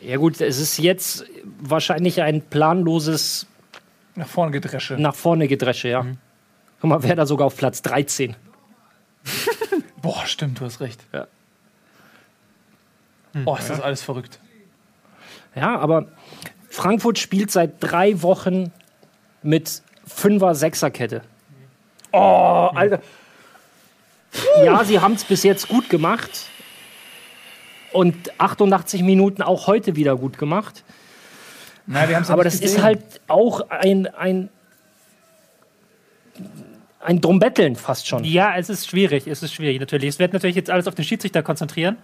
Ja 0.00 0.16
gut, 0.16 0.40
es 0.40 0.58
ist 0.58 0.78
jetzt 0.78 1.24
wahrscheinlich 1.60 2.22
ein 2.22 2.42
planloses 2.42 3.46
Nach 4.16 4.26
vorne 4.26 4.50
gedresche. 4.50 4.94
nach 4.94 5.14
vorne 5.14 5.46
Gedresche, 5.46 5.88
ja. 5.88 6.04
Guck 6.80 6.90
mal, 6.90 7.02
Werder 7.04 7.26
sogar 7.26 7.46
auf 7.46 7.56
Platz 7.56 7.82
13. 7.82 8.34
Boah, 10.02 10.26
stimmt, 10.26 10.58
du 10.58 10.64
hast 10.64 10.80
recht. 10.80 11.04
Ja. 11.12 11.28
Oh, 13.44 13.56
ist 13.56 13.70
das 13.70 13.80
alles 13.80 14.02
verrückt. 14.02 14.40
Ja, 15.54 15.78
aber 15.78 16.06
Frankfurt 16.68 17.18
spielt 17.18 17.50
seit 17.50 17.74
drei 17.80 18.22
Wochen 18.22 18.72
mit 19.42 19.82
Fünfer, 20.06 20.54
Sechserkette. 20.54 21.22
Oh, 22.12 22.70
Alter. 22.74 23.00
Ja, 24.64 24.84
sie 24.84 25.00
haben 25.00 25.14
es 25.14 25.24
bis 25.24 25.42
jetzt 25.42 25.68
gut 25.68 25.88
gemacht. 25.90 26.48
Und 27.92 28.40
88 28.40 29.02
Minuten 29.02 29.42
auch 29.42 29.66
heute 29.66 29.96
wieder 29.96 30.16
gut 30.16 30.38
gemacht. 30.38 30.82
Na, 31.86 32.08
wir 32.08 32.16
haben's 32.16 32.30
Aber 32.30 32.44
das 32.44 32.60
gesehen. 32.60 32.76
ist 32.78 32.82
halt 32.82 33.20
auch 33.28 33.68
ein, 33.68 34.06
ein, 34.06 34.48
ein 37.00 37.20
Drumbetteln 37.20 37.76
fast 37.76 38.06
schon. 38.06 38.24
Ja, 38.24 38.56
es 38.56 38.70
ist 38.70 38.88
schwierig. 38.88 39.26
Es 39.26 39.42
ist 39.42 39.52
schwierig, 39.52 39.78
natürlich. 39.78 40.08
Es 40.08 40.18
wird 40.18 40.32
natürlich 40.32 40.56
jetzt 40.56 40.70
alles 40.70 40.86
auf 40.88 40.94
den 40.94 41.04
Schiedsrichter 41.04 41.42
konzentrieren. 41.42 41.98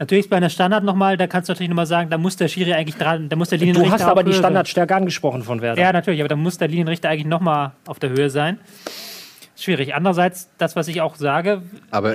Natürlich 0.00 0.24
ist 0.24 0.30
bei 0.30 0.38
einer 0.38 0.48
Standard 0.48 0.82
nochmal, 0.82 1.18
da 1.18 1.26
kannst 1.26 1.48
du 1.48 1.52
natürlich 1.52 1.68
nochmal 1.68 1.84
sagen, 1.86 2.08
da 2.08 2.16
muss 2.16 2.34
der 2.36 2.48
Schiri 2.48 2.72
eigentlich 2.72 2.96
dran, 2.96 3.28
da 3.28 3.36
muss 3.36 3.50
der 3.50 3.58
Du 3.58 3.66
Linienrichter 3.66 3.92
hast 3.92 4.02
aber 4.02 4.20
auf 4.22 4.24
die 4.24 4.30
Höhe 4.32 4.38
Standardstärke 4.38 4.96
angesprochen 4.96 5.42
von 5.42 5.60
Werder. 5.60 5.76
Sein. 5.76 5.84
Ja, 5.84 5.92
natürlich, 5.92 6.20
aber 6.20 6.28
da 6.28 6.36
muss 6.36 6.56
der 6.56 6.68
Linienrichter 6.68 7.10
eigentlich 7.10 7.26
nochmal 7.26 7.72
auf 7.86 7.98
der 7.98 8.08
Höhe 8.08 8.30
sein. 8.30 8.58
Schwierig. 9.56 9.94
Andererseits, 9.94 10.48
das, 10.56 10.74
was 10.74 10.88
ich 10.88 11.02
auch 11.02 11.16
sage, 11.16 11.60
Aber 11.90 12.14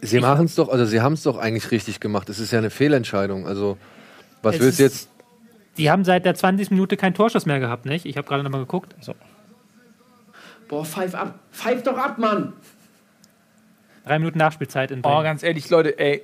sie 0.00 0.20
machen 0.20 0.46
es 0.46 0.54
doch, 0.54 0.68
also 0.68 0.84
sie 0.84 1.00
haben 1.00 1.14
es 1.14 1.24
doch 1.24 1.38
eigentlich 1.38 1.72
richtig 1.72 1.98
gemacht. 1.98 2.28
Es 2.28 2.38
ist 2.38 2.52
ja 2.52 2.60
eine 2.60 2.70
Fehlentscheidung. 2.70 3.48
Also, 3.48 3.76
was 4.42 4.54
Es 4.54 4.60
willst 4.60 4.78
du 4.78 4.82
jetzt? 4.84 5.08
die 5.76 5.90
haben 5.90 6.04
seit 6.04 6.24
der 6.24 6.36
20. 6.36 6.70
Minute 6.70 6.96
keinen 6.96 7.14
Torschuss 7.14 7.46
mehr 7.46 7.58
gehabt, 7.58 7.84
nicht? 7.84 8.06
Ich 8.06 8.16
habe 8.16 8.28
gerade 8.28 8.44
nochmal 8.44 8.60
geguckt. 8.60 8.94
Boah, 10.68 10.84
pfeif 10.84 11.16
ab. 11.16 11.40
Pfeif 11.50 11.82
doch 11.82 11.98
ab, 11.98 12.16
Mann. 12.18 12.52
Drei 14.04 14.20
Minuten 14.20 14.38
Nachspielzeit 14.38 14.92
in 14.92 15.00
Oh, 15.00 15.02
Bremen. 15.02 15.24
ganz 15.24 15.42
ehrlich, 15.42 15.68
Leute, 15.68 15.98
ey, 15.98 16.22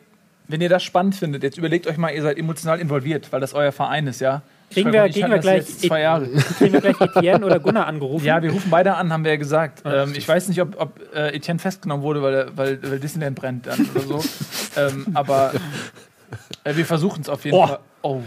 wenn 0.48 0.60
ihr 0.60 0.68
das 0.68 0.82
spannend 0.82 1.14
findet, 1.14 1.42
jetzt 1.42 1.58
überlegt 1.58 1.86
euch 1.86 1.96
mal, 1.96 2.10
ihr 2.14 2.22
seid 2.22 2.38
emotional 2.38 2.78
involviert, 2.78 3.32
weil 3.32 3.40
das 3.40 3.54
euer 3.54 3.72
Verein 3.72 4.06
ist, 4.06 4.20
ja? 4.20 4.42
Kriegen 4.70 4.88
Ich 4.88 4.94
wir- 4.94 5.06
ich 5.06 5.12
kriegen 5.14 5.30
wir 5.30 5.38
gleich- 5.38 5.66
zwei 5.78 6.00
Jahre. 6.00 6.28
Kriegen 6.58 6.72
wir 6.72 6.80
gleich 6.80 7.00
Etienne 7.00 7.44
oder 7.46 7.60
Gunnar 7.60 7.86
angerufen? 7.86 8.24
Ja, 8.26 8.42
wir 8.42 8.50
rufen 8.50 8.68
beide 8.70 8.94
an, 8.96 9.12
haben 9.12 9.22
wir 9.24 9.30
ja 9.32 9.36
gesagt. 9.36 9.82
Ähm, 9.84 10.12
ich 10.16 10.26
weiß 10.26 10.48
nicht, 10.48 10.60
ob, 10.60 10.80
ob 10.80 11.00
äh, 11.14 11.36
Etienne 11.36 11.58
festgenommen 11.60 12.02
wurde, 12.02 12.20
weil, 12.22 12.48
weil, 12.56 12.78
weil 12.82 12.98
Disneyland 12.98 13.36
brennt 13.36 13.66
dann 13.66 13.88
oder 13.94 14.00
so. 14.00 14.24
ähm, 14.76 15.06
aber 15.14 15.52
äh, 16.64 16.74
wir 16.76 16.84
versuchen 16.84 17.20
es 17.22 17.28
auf 17.28 17.44
jeden 17.44 17.56
Oh. 17.56 17.66
Fall. 17.66 17.78
Oh. 18.02 18.20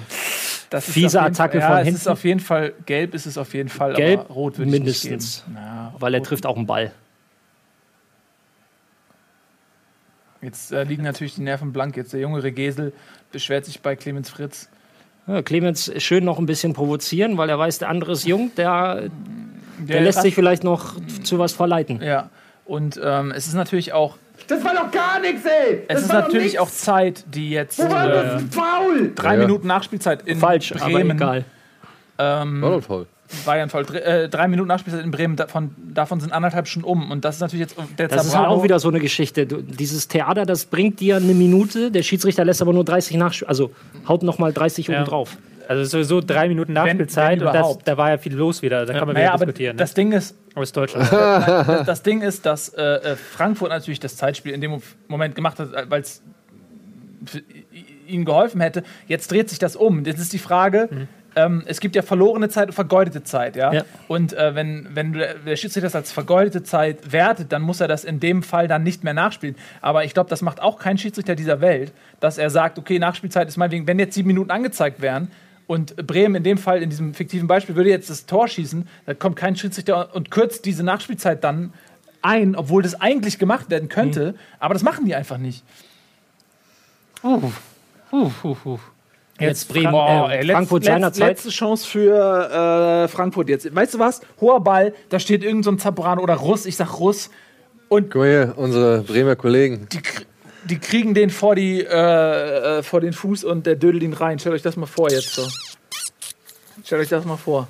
Das 0.70 0.88
ist 0.88 0.94
Fiese 0.94 1.22
Attacke 1.22 1.60
Fall, 1.62 1.68
von 1.70 1.78
ja, 1.78 1.82
Es 1.82 1.88
ist 1.88 1.94
hinten. 2.04 2.10
auf 2.10 2.24
jeden 2.24 2.40
Fall 2.40 2.74
gelb, 2.86 3.16
ist 3.16 3.26
es 3.26 3.38
auf 3.38 3.54
jeden 3.54 3.70
Fall. 3.70 3.94
Gelb 3.96 4.20
aber 4.22 4.34
rot 4.34 4.58
würde 4.60 4.70
ich 4.70 4.78
mindestens. 4.80 5.12
nicht 5.12 5.46
geben. 5.46 5.58
Na, 5.60 5.94
Weil 6.00 6.14
er 6.14 6.22
trifft 6.24 6.46
auch 6.46 6.56
einen 6.58 6.68
Ball. 6.68 6.92
Jetzt 10.42 10.72
äh, 10.72 10.84
liegen 10.84 11.04
natürlich 11.04 11.36
die 11.36 11.42
Nerven 11.42 11.74
blank. 11.74 11.98
Jetzt 11.98 12.14
der 12.14 12.20
junge 12.22 12.42
Regesel 12.44 12.94
beschwert 13.32 13.66
sich 13.66 13.82
bei 13.82 13.96
Clemens 13.96 14.30
Fritz. 14.30 14.70
Ja, 15.28 15.42
Clemens 15.42 15.92
schön 15.98 16.24
noch 16.26 16.40
ein 16.40 16.46
bisschen 16.46 16.74
provozieren, 16.74 17.38
weil 17.38 17.50
er 17.50 17.60
weiß, 17.60 17.80
der 17.80 17.90
andere 17.90 18.14
ist 18.14 18.26
jung, 18.26 18.52
der, 18.56 19.10
der 19.80 20.02
lässt 20.02 20.18
rast- 20.18 20.24
sich 20.24 20.34
vielleicht 20.36 20.64
noch 20.64 20.96
zu 21.24 21.38
was 21.40 21.54
verleiten. 21.54 22.02
Ja. 22.02 22.30
Und 22.66 23.00
ähm, 23.04 23.32
es 23.32 23.48
ist 23.48 23.54
natürlich 23.54 23.94
auch, 23.94 24.18
Das 24.48 24.64
war 24.64 24.74
doch 24.74 24.90
gar 24.92 25.20
nichts, 25.20 25.44
ey. 25.46 25.84
es 25.88 25.96
das 25.96 26.02
ist 26.04 26.10
war 26.10 26.22
doch 26.22 26.28
natürlich 26.28 26.54
nix. 26.54 26.62
auch 26.64 26.70
Zeit, 26.70 27.26
die 27.28 27.50
jetzt 27.52 27.78
Wo 27.80 27.90
war 27.92 28.08
äh, 28.10 28.12
das? 28.14 28.44
Faul. 28.52 29.12
drei 29.16 29.34
Ja, 29.34 29.42
ja. 29.42 29.48
Minuten 29.48 29.68
Nachspielzeit 29.68 30.22
in 30.28 30.40
Falsch, 30.40 30.72
aber 30.74 30.90
Bremen. 30.92 31.18
egal. 31.18 31.46
Ähm, 32.18 32.62
War 32.62 32.72
doch 32.72 32.86
toll. 32.86 33.08
War 33.46 33.58
ja 33.58 33.64
ein 33.64 33.70
Fall. 33.70 33.84
Dr 33.84 34.02
äh, 34.02 34.30
drei 34.30 34.48
Minuten 34.48 34.68
Nachspielzeit 34.68 35.04
in 35.04 35.12
Bremen, 35.12 35.36
davon, 35.36 35.72
davon 35.94 36.20
sind 36.20 36.32
anderthalb 36.34 36.68
schon 36.68 36.84
um. 36.84 37.12
Und 37.12 37.26
das 37.26 37.36
ist 37.36 37.42
natürlich 37.42 37.62
jetzt 37.68 37.76
der 37.98 38.08
Das 38.08 38.26
ist 38.26 38.36
halt 38.36 38.48
auch 38.48 38.64
wieder 38.64 38.80
so 38.80 38.90
eine 38.90 39.00
Geschichte. 39.00 39.46
Du, 39.46 39.62
dieses 39.62 40.08
Theater, 40.08 40.46
das 40.46 40.66
bringt 40.66 41.00
dir 41.00 41.18
eine 41.18 41.34
Minute, 41.34 41.92
der 41.92 42.04
Schiedsrichter 42.04 42.44
lässt 42.46 42.62
aber 42.62 42.74
nur 42.74 42.84
30 42.86 43.18
nach, 43.18 43.34
also 43.48 43.72
haut 44.08 44.24
noch 44.24 44.40
mal 44.40 44.52
30 44.54 44.88
Ja. 44.88 44.98
oben 45.02 45.06
drauf. 45.10 45.38
Also 45.68 45.84
sowieso 45.84 46.20
drei 46.20 46.48
Minuten 46.48 46.74
Nachspielzeit 46.74 47.40
wenn 47.40 47.48
und 47.48 47.54
das, 47.54 47.60
überhaupt. 47.60 47.88
da 47.88 47.96
war 47.96 48.10
ja 48.10 48.18
viel 48.18 48.34
los 48.34 48.64
wieder. 48.64 48.88
Da 48.88 48.94
kann 48.94 49.06
man 49.06 49.14
Naja, 49.14 49.28
wieder 49.28 49.34
aber 49.36 49.46
diskutieren. 49.46 49.78
das 49.78 49.94
Ding 49.94 50.12
ist, 50.14 50.32
ne? 50.56 50.62
Aus 50.62 50.72
Deutschland. 50.72 51.12
das, 51.12 51.86
das 51.86 52.02
Ding 52.02 52.22
ist, 52.24 52.44
dass 52.48 52.70
äh, 52.70 52.82
äh, 52.82 53.16
Frankfurt 53.16 53.70
natürlich 53.70 54.00
das 54.00 54.16
Zeitspiel 54.18 54.52
in 54.54 54.62
dem 54.62 54.82
Moment 55.08 55.36
gemacht 55.36 55.60
hat, 55.60 55.70
weil 55.92 56.02
es 56.02 56.24
ihnen 58.08 58.26
geholfen 58.26 58.62
hätte. 58.62 58.84
Jetzt 59.08 59.32
dreht 59.32 59.50
sich 59.50 59.60
das 59.60 59.76
um. 59.76 60.04
Jetzt 60.06 60.20
ist 60.20 60.34
die 60.34 60.40
Frage, 60.40 60.90
ähm, 61.46 61.64
es 61.66 61.80
gibt 61.80 61.96
ja 61.96 62.02
verlorene 62.02 62.50
Zeit 62.50 62.68
und 62.68 62.74
vergeudete 62.74 63.24
Zeit. 63.24 63.56
Ja? 63.56 63.72
Ja. 63.72 63.84
Und 64.08 64.34
äh, 64.34 64.56
wenn, 64.56 64.88
wenn 64.94 65.14
der 65.14 65.56
Schiedsrichter 65.56 65.88
das 65.88 65.96
als 65.96 66.12
vergeudete 66.12 66.64
Zeit 66.64 67.12
wertet, 67.12 67.52
dann 67.52 67.62
muss 67.62 67.80
er 67.80 67.88
das 67.88 68.04
in 68.04 68.20
dem 68.20 68.44
Fall 68.44 68.68
dann 68.68 68.84
nicht 68.84 69.04
mehr 69.04 69.14
nachspielen. 69.14 69.56
Aber 69.82 70.04
ich 70.04 70.14
glaube, 70.14 70.30
das 70.30 70.42
macht 70.42 70.62
auch 70.62 70.80
kein 70.80 70.98
Schiedsrichter 70.98 71.36
dieser 71.36 71.62
Welt, 71.62 71.94
dass 72.20 72.38
er 72.38 72.50
sagt, 72.50 72.78
okay, 72.78 73.00
Nachspielzeit 73.00 73.48
ist 73.48 73.58
meinetwegen, 73.58 73.88
wenn 73.88 74.00
jetzt 74.00 74.16
sieben 74.16 74.28
Minuten 74.28 74.52
angezeigt 74.52 75.02
wären, 75.02 75.30
und 75.68 75.96
Bremen 76.08 76.34
in 76.34 76.44
dem 76.44 76.58
Fall, 76.58 76.82
in 76.82 76.90
diesem 76.90 77.14
fiktiven 77.14 77.48
Beispiel, 77.48 77.76
würde 77.76 77.92
jetzt 77.92 78.10
das 78.10 78.26
Tor 78.26 78.48
schießen, 78.48 78.88
dann 79.06 79.20
kommt 79.20 79.36
kein 79.36 79.56
Schiedsrichter 79.56 80.16
und 80.16 80.32
kürzt 80.32 80.66
diese 80.66 80.82
Nachspielzeit 80.82 81.44
dann 81.44 81.74
ein, 82.24 82.56
obwohl 82.56 82.82
das 82.82 83.00
eigentlich 83.00 83.38
gemacht 83.38 83.70
werden 83.70 83.88
könnte. 83.88 84.34
Aber 84.60 84.74
das 84.74 84.82
machen 84.82 85.06
die 85.06 85.14
einfach 85.14 85.38
nicht. 85.38 85.64
Uh, 87.24 87.52
uh, 88.12 88.32
uh, 88.44 88.58
uh. 88.66 88.80
Jetzt 89.40 89.70
Bremen, 89.70 89.94
Oh, 89.94 90.28
äh, 90.30 90.42
letz- 90.42 90.52
Frankfurt 90.52 90.84
letz- 90.84 90.86
seinerzeit. 90.88 91.28
Letzte 91.30 91.50
Chance 91.50 91.88
für 91.88 93.04
äh, 93.04 93.08
Frankfurt 93.08 93.50
jetzt. 93.50 93.74
Weißt 93.74 93.94
du 93.94 94.00
was? 94.00 94.22
Hoher 94.42 94.62
Ball, 94.64 94.94
da 95.10 95.20
steht 95.20 95.44
irgend 95.44 95.64
so 95.66 95.72
ein 95.72 95.80
Zabrano 95.80 96.22
oder 96.22 96.36
Russ, 96.36 96.66
ich 96.66 96.76
sag 96.76 97.00
Russ. 97.00 97.30
Und 97.88 98.12
Guck 98.12 98.22
mal 98.22 98.30
hier, 98.30 98.54
unsere 98.58 99.02
Bremer 99.02 99.36
Kollegen. 99.36 99.88
die, 99.92 100.02
die 100.66 100.78
kriegen 100.80 101.14
den 101.14 101.30
vor, 101.30 101.56
die, 101.56 101.82
äh, 101.84 102.80
äh, 102.80 102.84
vor 102.84 103.02
den 103.02 103.14
Fuß 103.14 103.44
und 103.46 103.66
der 103.66 103.76
dödelt 103.76 104.04
ihn 104.04 104.14
rein. 104.14 104.38
Stellt 104.40 104.56
euch 104.56 104.62
das 104.62 104.76
mal 104.76 104.86
vor 104.86 105.10
jetzt 105.10 105.34
so. 105.34 105.48
Stellt 106.84 107.02
euch 107.02 107.10
das 107.10 107.26
mal 107.26 107.38
vor. 107.38 107.68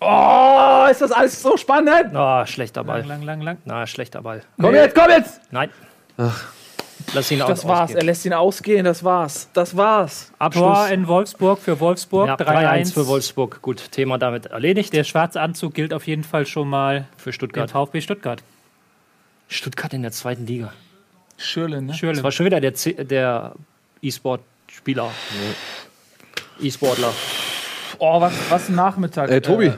Oh, 0.00 0.86
ist 0.90 1.00
das 1.00 1.10
alles 1.10 1.40
so 1.40 1.56
spannend? 1.56 2.14
Ah, 2.14 2.46
schlechter 2.46 2.84
Ball. 2.84 3.00
Lang, 3.00 3.08
lang, 3.08 3.22
lang, 3.22 3.40
lang. 3.40 3.58
Na, 3.64 3.86
schlechter 3.86 4.20
Ball. 4.22 4.42
Komm 4.60 4.74
jetzt, 4.74 4.94
komm 4.94 5.08
jetzt! 5.10 5.40
Nein. 5.50 5.70
Lass 7.14 7.30
ihn 7.30 7.38
Das 7.38 7.50
aus- 7.50 7.64
war's, 7.64 7.80
ausgehen. 7.82 7.98
er 7.98 8.04
lässt 8.04 8.26
ihn 8.26 8.32
ausgehen, 8.32 8.84
das 8.84 9.04
war's. 9.04 9.48
Das 9.52 9.76
war's. 9.76 10.28
Tor 10.30 10.46
Abschluss. 10.46 10.90
in 10.90 11.06
Wolfsburg 11.08 11.58
für 11.60 11.78
Wolfsburg. 11.80 12.28
Ja, 12.28 12.34
3-1 12.36 12.44
3-1 12.90 12.92
für 12.94 13.06
Wolfsburg. 13.06 13.62
Gut, 13.62 13.90
Thema 13.92 14.18
damit 14.18 14.46
erledigt. 14.46 14.92
Der 14.92 15.04
schwarze 15.04 15.40
Anzug 15.40 15.74
gilt 15.74 15.94
auf 15.94 16.06
jeden 16.06 16.24
Fall 16.24 16.46
schon 16.46 16.68
mal 16.68 17.06
Für 17.16 17.32
Stuttgart. 17.32 17.70
VfB 17.70 18.00
Stuttgart. 18.00 18.42
Stuttgart 19.48 19.92
in 19.94 20.02
der 20.02 20.12
zweiten 20.12 20.46
Liga. 20.46 20.72
Schürle, 21.36 21.80
ne? 21.82 21.94
Schürle. 21.94 22.14
Das 22.14 22.24
war 22.24 22.32
schon 22.32 22.46
wieder 22.46 22.60
der, 22.60 22.74
C- 22.74 22.92
der 23.04 23.52
E-Sport-Spieler. 24.02 25.10
E-Sportler. 26.60 27.12
Oh, 27.98 28.20
was, 28.20 28.32
was 28.48 28.68
ein 28.68 28.74
Nachmittag. 28.74 29.30
Ey, 29.30 29.40
Tobi, 29.40 29.66
Äh, 29.66 29.72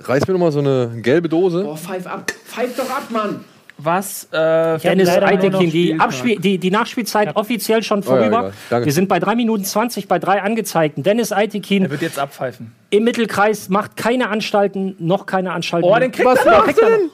reiß 0.00 0.26
mir 0.26 0.34
noch 0.34 0.40
mal 0.40 0.52
so 0.52 0.58
eine 0.58 1.00
gelbe 1.00 1.28
Dose. 1.28 1.62
Boah, 1.64 1.76
pfeif 1.76 2.06
ab. 2.06 2.30
Pfeif 2.46 2.76
doch 2.76 2.90
ab, 2.90 3.10
Mann. 3.10 3.44
Was? 3.76 4.28
Äh, 4.32 4.78
Dennis 4.78 5.08
Eitekin, 5.08 5.70
die. 5.70 5.98
Abspiel, 5.98 6.38
die, 6.38 6.58
die 6.58 6.70
Nachspielzeit 6.70 7.34
offiziell 7.36 7.82
schon 7.82 8.00
Oh 8.06 8.10
ja, 8.10 8.16
vorüber. 8.18 8.52
Danke. 8.70 8.86
Wir 8.86 8.92
sind 8.92 9.08
bei 9.08 9.18
3 9.18 9.34
Minuten 9.34 9.64
20 9.64 10.06
bei 10.08 10.18
drei 10.18 10.42
angezeigten. 10.42 11.02
Dennis 11.02 11.32
Eitekin 11.32 11.84
er 11.84 11.90
wird 11.90 12.02
jetzt 12.02 12.18
abpfeifen. 12.18 12.72
im 12.90 13.04
Mittelkreis 13.04 13.68
macht 13.68 13.96
keine 13.96 14.28
Anstalten, 14.30 14.94
noch 14.98 15.26
keine 15.26 15.52
Anstalten. 15.52 15.88
Oh, 15.88 15.98
den 15.98 16.12
kriegt 16.12 16.26
Was 16.28 16.44
er 16.46 16.58
noch. 16.58 16.66
er 16.68 16.72
denn? 16.74 17.10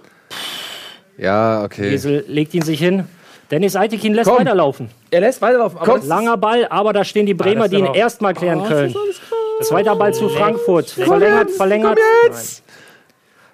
Ja, 1.19 1.63
okay. 1.65 1.93
Esel 1.95 2.25
legt 2.29 2.55
ihn 2.55 2.63
sich 2.63 2.79
hin. 2.79 3.05
Dennis 3.51 3.75
Eitekin 3.75 4.15
lässt 4.15 4.31
Komm. 4.31 4.41
weiterlaufen. 4.41 4.91
Er 5.11 5.21
lässt 5.23 5.43
weiterlaufen. 5.43 5.79
Aber 5.79 5.99
Langer 6.05 6.37
Ball, 6.37 6.67
aber 6.71 6.93
da 6.93 7.05
stehen 7.05 7.27
die 7.27 7.35
Bremer, 7.35 7.65
ist 7.65 7.73
die 7.73 7.79
ihn 7.79 7.87
erstmal 7.95 8.33
klären 8.33 8.63
können. 8.65 8.95
Zweiter 9.63 9.97
Ball 9.97 10.15
zu 10.15 10.29
Frankfurt. 10.29 10.91
Verlängert, 10.91 11.51
verlängert. 11.51 11.99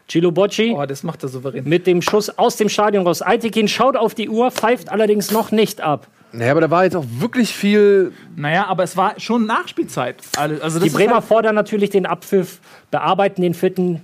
Cilo 0.09 0.31
Bocci 0.31 0.73
Oh, 0.77 0.87
das 0.87 1.03
macht 1.03 1.23
er 1.23 1.29
souverän. 1.29 1.69
mit 1.69 1.87
dem 1.87 2.01
Schuss 2.03 2.31
aus 2.39 2.57
dem 2.57 2.69
Stadion 2.69 3.07
raus. 3.07 3.23
Eitekin 3.23 3.67
schaut 3.69 3.97
auf 3.97 4.15
die 4.15 4.29
Uhr, 4.29 4.51
pfeift 4.51 4.89
allerdings 4.91 5.31
noch 5.33 5.51
nicht 5.51 5.81
ab. 5.81 6.07
Naja, 6.33 6.51
aber 6.53 6.61
da 6.61 6.71
war 6.71 6.85
jetzt 6.85 6.97
auch 6.97 7.05
wirklich 7.19 7.55
viel. 7.55 8.13
Naja, 8.37 8.67
aber 8.67 8.83
es 8.83 8.97
war 8.97 9.19
schon 9.19 9.47
Nachspielzeit. 9.47 10.17
Also 10.37 10.79
das 10.79 10.83
Die 10.89 10.91
Bremer 10.91 11.15
halt, 11.15 11.25
fordern 11.25 11.55
natürlich 11.55 11.91
den 11.91 12.05
Abpfiff, 12.07 12.61
bearbeiten 12.91 13.43
den 13.43 13.55
vierten. 13.55 14.03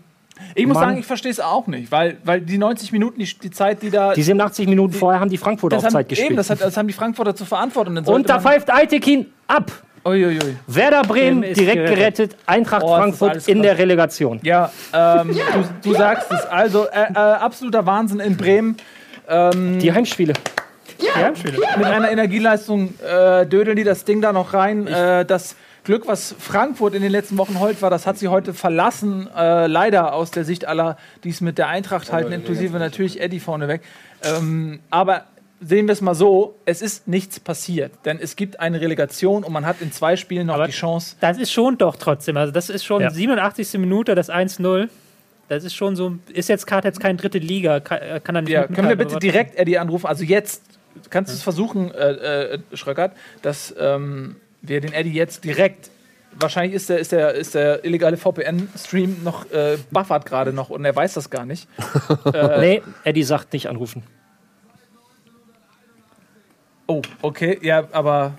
ich 0.55 0.67
muss 0.67 0.75
Mann. 0.77 0.89
sagen, 0.89 0.99
ich 1.01 1.07
verstehe 1.07 1.31
es 1.31 1.41
auch 1.41 1.67
nicht, 1.67 1.93
weil, 1.93 2.17
weil 2.25 2.41
die 2.41 2.59
90 2.59 2.91
Minuten, 2.93 3.19
die, 3.21 3.27
die 3.39 3.51
Zeit, 3.51 3.83
die 3.83 3.91
da. 3.91 4.15
Die 4.15 4.23
87 4.23 4.67
Minuten 4.67 4.95
vorher 4.95 5.21
haben 5.21 5.31
die 5.31 5.37
Frankfurter 5.37 5.77
auf 5.77 5.85
haben, 5.85 5.93
Zeit 5.93 6.09
gespielt. 6.09 6.31
eben, 6.31 6.37
das, 6.37 6.49
hat, 6.49 6.61
das 6.61 6.77
haben 6.77 6.87
die 6.87 6.95
Frankfurter 6.95 7.35
zu 7.35 7.45
verantworten. 7.45 7.91
Und, 7.91 7.97
dann 7.97 8.05
Und 8.15 8.27
sollte 8.29 8.29
da 8.29 8.41
pfeift 8.41 8.73
Eitekin 8.73 9.27
ab. 9.47 9.71
Uiuiui. 10.05 10.57
Werder 10.67 11.03
Bremen 11.03 11.43
direkt 11.43 11.57
gerettet. 11.57 11.97
gerettet. 11.97 12.37
Eintracht 12.47 12.83
Oh, 12.83 12.97
Frankfurt 12.97 13.49
in 13.49 13.63
der 13.63 13.79
Relegation. 13.79 14.41
Ja, 14.43 14.71
ähm, 14.93 15.29
du, 15.83 15.91
du 15.91 15.95
sagst 15.97 16.31
es. 16.33 16.45
Also, 16.47 16.87
äh, 16.89 17.13
äh, 17.13 17.17
absoluter 17.17 17.87
Wahnsinn 17.87 18.21
in 18.21 18.37
Bremen. 18.37 18.77
Die 19.29 19.93
Heimspiele. 19.93 20.35
Mit 21.79 21.87
einer 21.87 22.11
Energieleistung 22.11 22.95
äh, 23.01 23.47
dödeln 23.47 23.77
die 23.77 23.85
das 23.85 24.05
Ding 24.05 24.21
da 24.21 24.33
noch 24.33 24.53
rein. 24.55 24.87
Äh, 24.87 25.25
das 25.25 25.57
Glück, 25.85 26.07
was 26.07 26.35
Frankfurt 26.39 26.95
in 26.95 27.03
den 27.03 27.11
letzten 27.11 27.39
Wochen 27.39 27.59
heute 27.59 27.83
war, 27.83 27.91
das 27.91 28.07
hat 28.07 28.19
sie 28.19 28.29
heute 28.29 28.55
verlassen. 28.55 29.29
Äh, 29.37 29.67
leider 29.67 30.15
aus 30.15 30.31
der 30.31 30.45
Sicht 30.45 30.65
aller, 30.67 30.97
die 31.25 31.31
es 31.31 31.41
mit 31.41 31.59
der 31.59 31.69
Eintracht 31.69 32.13
halten, 32.13 32.31
inklusive 32.33 32.79
natürlich 32.79 33.21
Eddie 33.21 33.41
vorneweg. 33.41 33.81
Ähm, 34.23 34.79
aber 34.91 35.25
sehen 35.65 35.87
wir 35.87 35.93
es 35.93 36.01
mal 36.01 36.15
so: 36.15 36.57
Es 36.65 36.83
ist 36.83 37.09
nichts 37.09 37.41
passiert. 37.41 37.93
Denn 38.05 38.19
es 38.21 38.37
gibt 38.37 38.61
eine 38.61 38.81
Relegation 38.81 39.45
und 39.45 39.53
man 39.53 39.65
hat 39.67 39.81
in 39.81 39.93
zwei 39.93 40.17
Spielen 40.17 40.47
noch 40.49 40.55
Aber 40.55 40.67
die 40.67 40.73
Chance. 40.73 41.17
Das 41.21 41.39
ist 41.39 41.53
schon 41.53 41.79
doch 41.79 41.97
trotzdem. 41.97 42.37
Also, 42.37 42.53
das 42.53 42.69
ist 42.71 42.85
schon 42.85 43.03
Ja. 43.03 43.11
87. 43.11 43.75
Minute, 43.79 44.15
das 44.15 44.31
1-0. 44.31 44.89
Das 45.49 45.65
ist 45.65 45.75
schon 45.75 45.97
so. 45.97 46.17
Ist 46.33 46.49
jetzt 46.49 46.67
gerade 46.67 46.89
jetzt 46.89 47.01
keine 47.01 47.17
dritte 47.17 47.39
Liga. 47.39 47.81
Kann, 47.81 47.99
äh, 47.99 48.21
kann 48.23 48.37
er 48.37 48.43
nicht 48.43 48.53
Ja, 48.53 48.67
können 48.67 48.89
wir 48.89 48.97
bitte 48.97 49.19
direkt 49.19 49.57
Eddie 49.57 49.79
anrufen? 49.79 50.07
Also 50.07 50.25
jetzt 50.25 50.63
kannst 51.11 51.31
du 51.31 51.35
es 51.37 51.43
versuchen, 51.43 51.93
äh, 51.93 52.55
äh, 52.55 52.59
Schröckert, 52.75 53.13
dass 53.43 53.75
ähm, 53.79 54.37
wir 54.63 54.81
den 54.81 54.93
Eddie 54.93 55.13
jetzt 55.13 55.45
direkt. 55.45 55.91
Wahrscheinlich 56.35 56.75
ist 56.75 56.89
der, 56.89 56.99
ist 56.99 57.13
der, 57.13 57.35
ist 57.35 57.55
der 57.55 57.85
illegale 57.85 58.17
VPN-Stream 58.17 59.23
noch 59.23 59.51
äh, 59.51 59.77
buffert 59.91 60.25
gerade 60.25 60.55
noch 60.55 60.71
und 60.71 60.83
er 60.85 60.97
weiß 60.97 61.13
das 61.15 61.29
gar 61.29 61.45
nicht. 61.45 61.69
Nee, 62.59 62.83
Eddie 63.05 63.23
sagt 63.23 63.53
nicht 63.53 63.69
anrufen. 63.69 64.03
Oh, 66.99 67.03
okay, 67.23 67.59
ja, 67.63 67.85
aber 67.93 68.35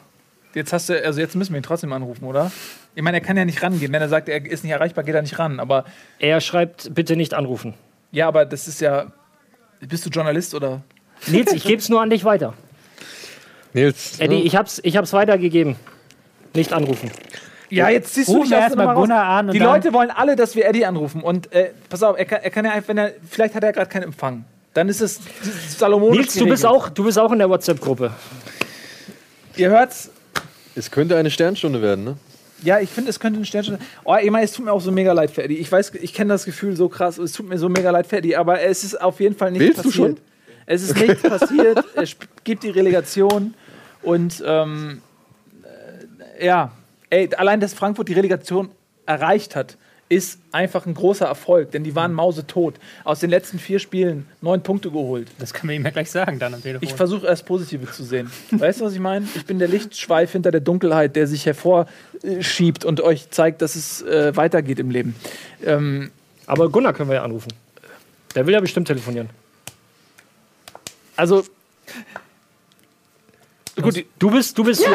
jetzt 0.53 0.73
hast 0.73 0.89
du, 0.89 1.03
also 1.05 1.19
jetzt 1.19 1.35
müssen 1.35 1.53
wir 1.53 1.59
ihn 1.59 1.63
trotzdem 1.63 1.91
anrufen, 1.93 2.25
oder? 2.25 2.51
Ich 2.95 3.01
meine, 3.01 3.17
er 3.17 3.21
kann 3.21 3.35
ja 3.37 3.45
nicht 3.45 3.63
rangehen. 3.63 3.91
Wenn 3.91 4.01
er 4.01 4.09
sagt, 4.09 4.29
er 4.29 4.45
ist 4.45 4.63
nicht 4.63 4.71
erreichbar, 4.73 5.03
geht 5.03 5.15
er 5.15 5.21
nicht 5.23 5.39
ran. 5.39 5.59
Aber 5.59 5.85
Er 6.19 6.39
schreibt, 6.41 6.93
bitte 6.93 7.15
nicht 7.15 7.33
anrufen. 7.33 7.73
ja, 8.11 8.27
aber 8.27 8.45
das 8.45 8.67
ist 8.67 8.81
ja. 8.81 9.07
Bist 9.81 10.05
du 10.05 10.09
Journalist 10.09 10.53
oder? 10.53 10.81
Nils, 11.27 11.51
ich 11.53 11.63
gebe 11.63 11.79
es 11.81 11.89
nur 11.89 12.01
an 12.01 12.09
dich 12.09 12.23
weiter. 12.23 12.53
Nils. 13.73 14.19
Eddie, 14.19 14.35
ne? 14.37 14.41
ich 14.43 14.55
hab's, 14.55 14.79
ich 14.83 14.95
hab's 14.97 15.13
weitergegeben. 15.13 15.75
Nicht 16.53 16.71
anrufen. 16.73 17.09
Ja, 17.69 17.89
jetzt 17.89 18.13
siehst 18.13 18.29
Rufen 18.29 18.51
wir 18.51 18.59
erst 18.59 18.75
mal. 18.75 18.93
Gunnar 18.93 19.25
an 19.25 19.47
und 19.47 19.53
Die 19.53 19.59
dann- 19.59 19.67
Leute 19.69 19.91
wollen 19.93 20.11
alle, 20.11 20.35
dass 20.35 20.55
wir 20.55 20.67
Eddie 20.67 20.85
anrufen. 20.85 21.21
Und 21.21 21.51
äh, 21.51 21.71
pass 21.89 22.03
auf, 22.03 22.17
er 22.17 22.25
kann, 22.25 22.41
er 22.43 22.51
kann 22.51 22.65
ja 22.65 22.71
einfach, 22.71 22.89
wenn 22.89 22.99
er, 22.99 23.13
vielleicht 23.27 23.55
hat 23.55 23.63
er 23.63 23.73
gerade 23.73 23.89
keinen 23.89 24.03
Empfang. 24.03 24.45
Dann 24.73 24.89
ist 24.89 25.01
es 25.01 25.19
salomonisch 25.77 26.17
Nils, 26.17 26.33
du 26.33 26.47
bist, 26.47 26.65
auch, 26.65 26.89
du 26.89 27.03
bist 27.03 27.19
auch 27.19 27.31
in 27.31 27.39
der 27.39 27.49
WhatsApp-Gruppe. 27.49 28.11
Ihr 29.55 29.69
hört's. 29.69 30.09
Es 30.75 30.89
könnte 30.89 31.15
eine 31.15 31.29
Sternstunde 31.29 31.81
werden, 31.81 32.03
ne? 32.03 32.17
Ja, 32.63 32.79
ich 32.79 32.89
finde, 32.89 33.09
es 33.09 33.19
könnte 33.19 33.39
ein 33.39 33.45
Sternchen. 33.45 33.77
Oh, 34.05 34.15
ich 34.15 34.31
meine, 34.31 34.45
es 34.45 34.53
tut 34.53 34.65
mir 34.65 34.71
auch 34.71 34.79
so 34.81 34.91
mega 34.91 35.11
leid 35.11 35.31
für 35.31 35.43
Eddie. 35.43 35.57
Ich 35.57 35.69
weiß, 35.71 35.91
ich 35.95 36.13
kenne 36.13 36.33
das 36.33 36.45
Gefühl 36.45 36.75
so 36.77 36.87
krass. 36.87 37.17
Es 37.17 37.33
tut 37.33 37.47
mir 37.47 37.57
so 37.57 37.67
mega 37.67 37.91
leid 37.91 38.07
für 38.07 38.17
Eddie, 38.17 38.37
aber 38.37 38.61
es 38.61 38.83
ist 38.85 38.99
auf 39.01 39.19
jeden 39.19 39.35
Fall 39.35 39.51
nicht 39.51 39.61
Willst 39.61 39.79
du 39.79 39.83
passiert. 39.83 39.95
schon? 39.95 40.17
Es 40.65 40.81
ist 40.81 40.97
nichts 40.97 41.21
passiert. 41.23 41.83
Es 41.95 42.15
gibt 42.45 42.63
die 42.63 42.69
Relegation 42.69 43.53
und 44.01 44.41
ähm, 44.45 45.01
äh, 46.39 46.45
ja, 46.45 46.71
ey, 47.09 47.29
allein, 47.35 47.59
dass 47.59 47.73
Frankfurt 47.73 48.07
die 48.07 48.13
Relegation 48.13 48.69
erreicht 49.05 49.57
hat, 49.57 49.77
ist 50.13 50.39
einfach 50.51 50.85
ein 50.85 50.93
großer 50.93 51.25
Erfolg, 51.25 51.71
denn 51.71 51.83
die 51.83 51.95
waren 51.95 52.13
mausetot. 52.13 52.75
Aus 53.03 53.19
den 53.19 53.29
letzten 53.29 53.59
vier 53.59 53.79
Spielen 53.79 54.27
neun 54.41 54.61
Punkte 54.63 54.89
geholt. 54.91 55.29
Das 55.39 55.53
kann 55.53 55.67
man 55.67 55.75
ihm 55.75 55.83
ja 55.85 55.89
gleich 55.91 56.11
sagen 56.11 56.39
dann 56.39 56.53
am 56.53 56.61
Telefon. 56.61 56.87
Ich 56.87 56.93
versuche 56.93 57.25
erst 57.27 57.45
Positive 57.45 57.91
zu 57.91 58.03
sehen. 58.03 58.29
Weißt 58.51 58.81
du, 58.81 58.85
was 58.85 58.93
ich 58.93 58.99
meine? 58.99 59.27
Ich 59.35 59.45
bin 59.45 59.59
der 59.59 59.67
Lichtschweif 59.67 60.31
hinter 60.31 60.51
der 60.51 60.61
Dunkelheit, 60.61 61.15
der 61.15 61.27
sich 61.27 61.45
hervorschiebt 61.45 62.85
und 62.85 63.01
euch 63.01 63.29
zeigt, 63.31 63.61
dass 63.61 63.75
es 63.75 64.01
äh, 64.03 64.35
weitergeht 64.35 64.79
im 64.79 64.89
Leben. 64.91 65.15
Ähm, 65.63 66.11
Aber 66.45 66.69
Gunnar 66.69 66.93
können 66.93 67.09
wir 67.09 67.15
ja 67.15 67.23
anrufen. 67.23 67.51
Der 68.35 68.45
will 68.45 68.53
ja 68.53 68.59
bestimmt 68.59 68.87
telefonieren. 68.87 69.29
also. 71.15 71.43
Gut, 73.81 74.05
Du 74.19 74.29
bist, 74.29 74.57
du 74.57 74.63
bist, 74.63 74.85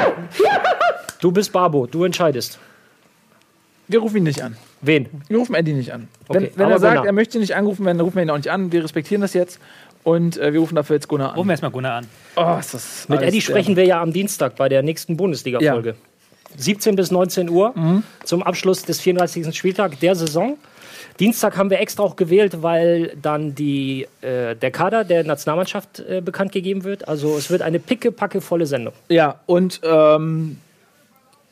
du 1.21 1.33
bist 1.33 1.53
Barbo. 1.53 1.87
Du 1.87 2.05
entscheidest. 2.05 2.59
wir 3.89 3.99
rufen 3.99 4.19
ihn 4.19 4.23
nicht 4.23 4.41
an. 4.43 4.57
Wen? 4.81 5.09
Wir 5.29 5.39
rufen 5.39 5.55
Eddie 5.55 5.73
nicht 5.73 5.93
an. 5.93 6.09
Wenn, 6.29 6.45
Okay, 6.45 6.53
wenn 6.57 6.71
er 6.71 6.79
sagt, 6.79 6.95
Gunnar. 6.95 7.07
er 7.07 7.13
möchte 7.13 7.39
nicht 7.39 7.55
angerufen 7.57 7.85
werden, 7.85 7.99
dann 7.99 8.05
rufen 8.05 8.17
wir 8.17 8.23
ihn 8.23 8.31
auch 8.31 8.37
nicht 8.37 8.51
an. 8.51 8.71
Wir 8.73 8.85
respektieren 8.85 9.21
das 9.23 9.35
jetzt. 9.35 9.59
Und 10.05 10.37
äh, 10.39 10.53
wir 10.53 10.61
rufen 10.61 10.77
dafür 10.77 10.97
jetzt 10.97 11.09
Gunnar 11.09 11.31
Rufen 11.31 11.41
an. 11.43 11.47
wir 11.49 11.53
erstmal 11.53 11.71
Gunnar 11.73 11.95
an. 11.99 12.07
Oh, 12.37 12.57
ist 12.59 12.73
das 12.75 13.09
Mit 13.09 13.21
Eddie 13.23 13.41
sprechen 13.41 13.77
wir 13.77 13.85
ja 13.85 14.01
am 14.01 14.13
Dienstag 14.13 14.57
bei 14.57 14.69
der 14.69 14.83
nächsten 14.83 15.17
Bundesliga-Folge. 15.17 15.97
17 16.57 16.97
bis 16.97 17.11
19 17.11 17.51
Uhr 17.51 17.73
Mhm. 17.77 18.03
zum 18.25 18.43
Abschluss 18.43 18.83
des 18.85 19.01
34. 19.01 19.55
Spieltags 19.57 19.99
der 19.99 20.15
Saison. 20.15 20.57
Dienstag 21.21 21.57
haben 21.57 21.69
wir 21.69 21.81
extra 21.81 22.05
auch 22.05 22.15
gewählt, 22.17 22.63
weil 22.63 23.13
dann 23.21 23.55
die, 23.55 24.07
äh, 24.23 24.55
der 24.55 24.71
Kader 24.71 25.05
der 25.05 25.25
Nationalmannschaft 25.25 25.99
äh, 25.99 26.21
bekannt 26.21 26.53
gegeben 26.53 26.85
wird. 26.85 27.09
Also 27.09 27.37
es 27.37 27.51
wird 27.51 27.61
eine 27.63 27.81
pickepackevolle 27.81 28.67
Sendung. 28.67 28.95
Ja, 29.09 29.41
und 29.47 29.81
ähm, 29.83 30.59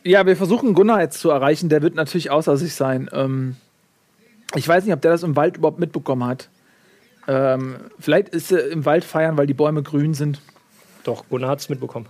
ja, 0.06 0.24
wir 0.24 0.36
versuchen 0.36 0.74
Gunnar 0.74 1.00
jetzt 1.00 1.20
zu 1.20 1.30
erreichen. 1.30 1.68
Der 1.68 1.82
wird 1.82 1.94
natürlich 1.94 2.30
außer 2.30 2.56
sich 2.56 2.74
sein. 2.74 3.10
Ähm, 3.12 3.56
ich 4.54 4.66
weiß 4.66 4.84
nicht, 4.84 4.94
ob 4.94 5.02
der 5.02 5.10
das 5.10 5.22
im 5.22 5.36
Wald 5.36 5.56
überhaupt 5.56 5.80
mitbekommen 5.80 6.24
hat. 6.24 6.48
Ähm, 7.28 7.76
vielleicht 7.98 8.28
ist 8.28 8.52
er 8.52 8.68
im 8.68 8.84
Wald 8.84 9.04
feiern, 9.04 9.36
weil 9.36 9.46
die 9.46 9.54
Bäume 9.54 9.82
grün 9.82 10.14
sind. 10.14 10.40
Doch, 11.02 11.28
Gunnar 11.28 11.50
hat 11.50 11.60
es 11.60 11.68
mitbekommen. 11.68 12.06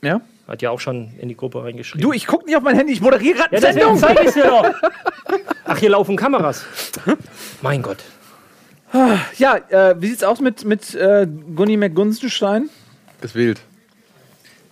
Ja? 0.00 0.20
Hat 0.46 0.62
ja 0.62 0.70
auch 0.70 0.80
schon 0.80 1.12
in 1.18 1.28
die 1.28 1.36
Gruppe 1.36 1.64
reingeschrieben. 1.64 2.02
Du, 2.02 2.12
ich 2.12 2.26
guck 2.26 2.46
nicht 2.46 2.56
auf 2.56 2.62
mein 2.62 2.76
Handy, 2.76 2.92
ich 2.92 3.00
moderiere 3.00 3.38
gerade 3.38 3.54
ja, 3.54 3.60
Sendung. 3.60 3.98
zeige 3.98 4.24
ich 4.24 4.34
dir 4.34 4.44
doch. 4.44 4.70
Ach, 5.64 5.78
hier 5.78 5.90
laufen 5.90 6.16
Kameras. 6.16 6.64
Mein 7.62 7.82
Gott. 7.82 7.98
Ja, 9.38 9.56
äh, 9.70 10.00
wie 10.00 10.06
sieht's 10.06 10.22
aus 10.22 10.40
mit, 10.40 10.64
mit 10.64 10.94
äh, 10.94 11.26
Gunni 11.26 11.76
McGunstenstein? 11.76 12.70
Ist 13.22 13.34
wild. 13.34 13.60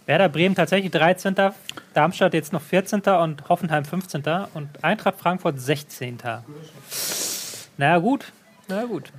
Werder 0.07 0.29
Bremen 0.29 0.55
tatsächlich 0.55 0.91
13. 0.91 1.35
Darmstadt 1.95 2.35
jetzt 2.35 2.53
noch 2.53 2.63
14. 2.63 3.01
und 3.01 3.49
Hoffenheim 3.49 3.85
15. 3.85 4.23
und 4.55 4.69
Eintracht 4.83 5.19
Frankfurt 5.19 5.61
16. 5.61 6.19
Na 7.77 7.87
ja, 7.87 7.99
gut. 7.99 8.33
Na 8.69 8.81
ja, 8.81 8.85
gut. 8.85 9.13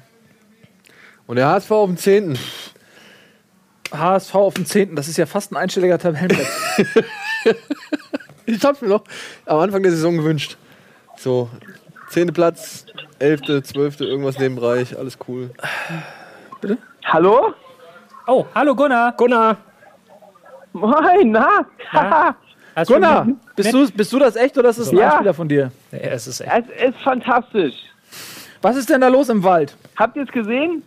Und 1.26 1.38
der 1.38 1.48
HSV 1.48 1.72
auf 1.72 1.88
dem 1.88 1.98
10. 1.98 2.38
HSV 3.92 4.36
auf 4.36 4.54
dem 4.56 4.66
10. 4.66 4.96
Das 4.96 5.08
ist 5.08 5.18
ja 5.18 5.26
fast 5.26 5.52
ein 5.52 5.58
einstelliger 5.58 5.98
Tabellenplatz. 5.98 6.48
Ich 8.46 8.62
hab's 8.64 8.82
mir 8.82 8.90
noch 8.90 9.06
am 9.46 9.60
Anfang 9.60 9.84
der 9.84 9.92
Saison 9.92 10.18
gewünscht. 10.18 10.58
So, 11.16 11.50
10. 12.10 12.34
Platz, 12.34 12.86
11., 13.20 13.64
12., 13.64 14.02
irgendwas 14.02 14.36
in 14.36 14.42
dem 14.42 14.56
Bereich, 14.56 14.98
alles 14.98 15.18
cool. 15.28 15.50
Hallo? 17.06 17.54
Oh, 18.28 18.46
hallo 18.54 18.76
Gunnar. 18.76 19.14
Gunnar, 19.14 19.58
Moin, 20.74 21.32
na? 21.32 21.66
Ja. 21.94 22.36
Du 22.76 22.94
Gunnar, 22.96 23.28
bist 23.56 23.72
du, 23.72 23.88
bist 23.92 24.12
du 24.12 24.18
das 24.18 24.36
echt 24.36 24.58
oder 24.58 24.70
ist 24.70 24.80
das 24.80 24.90
ein 24.90 24.98
Ja. 24.98 25.10
Einspieler 25.12 25.34
von 25.36 25.48
dir? 25.48 25.72
es 25.92 26.26
ist 26.26 26.42
echt. 26.42 26.52
es 26.76 26.90
ist 26.90 27.02
fantastisch. 27.04 27.76
Was 28.64 28.76
ist 28.78 28.90
denn 28.90 29.00
da 29.02 29.10
los 29.10 29.30
im 29.30 29.44
Wald? 29.44 29.78
Habt 29.96 30.16
ihr 30.18 30.24
es 30.24 30.32
gesehen? 30.32 30.82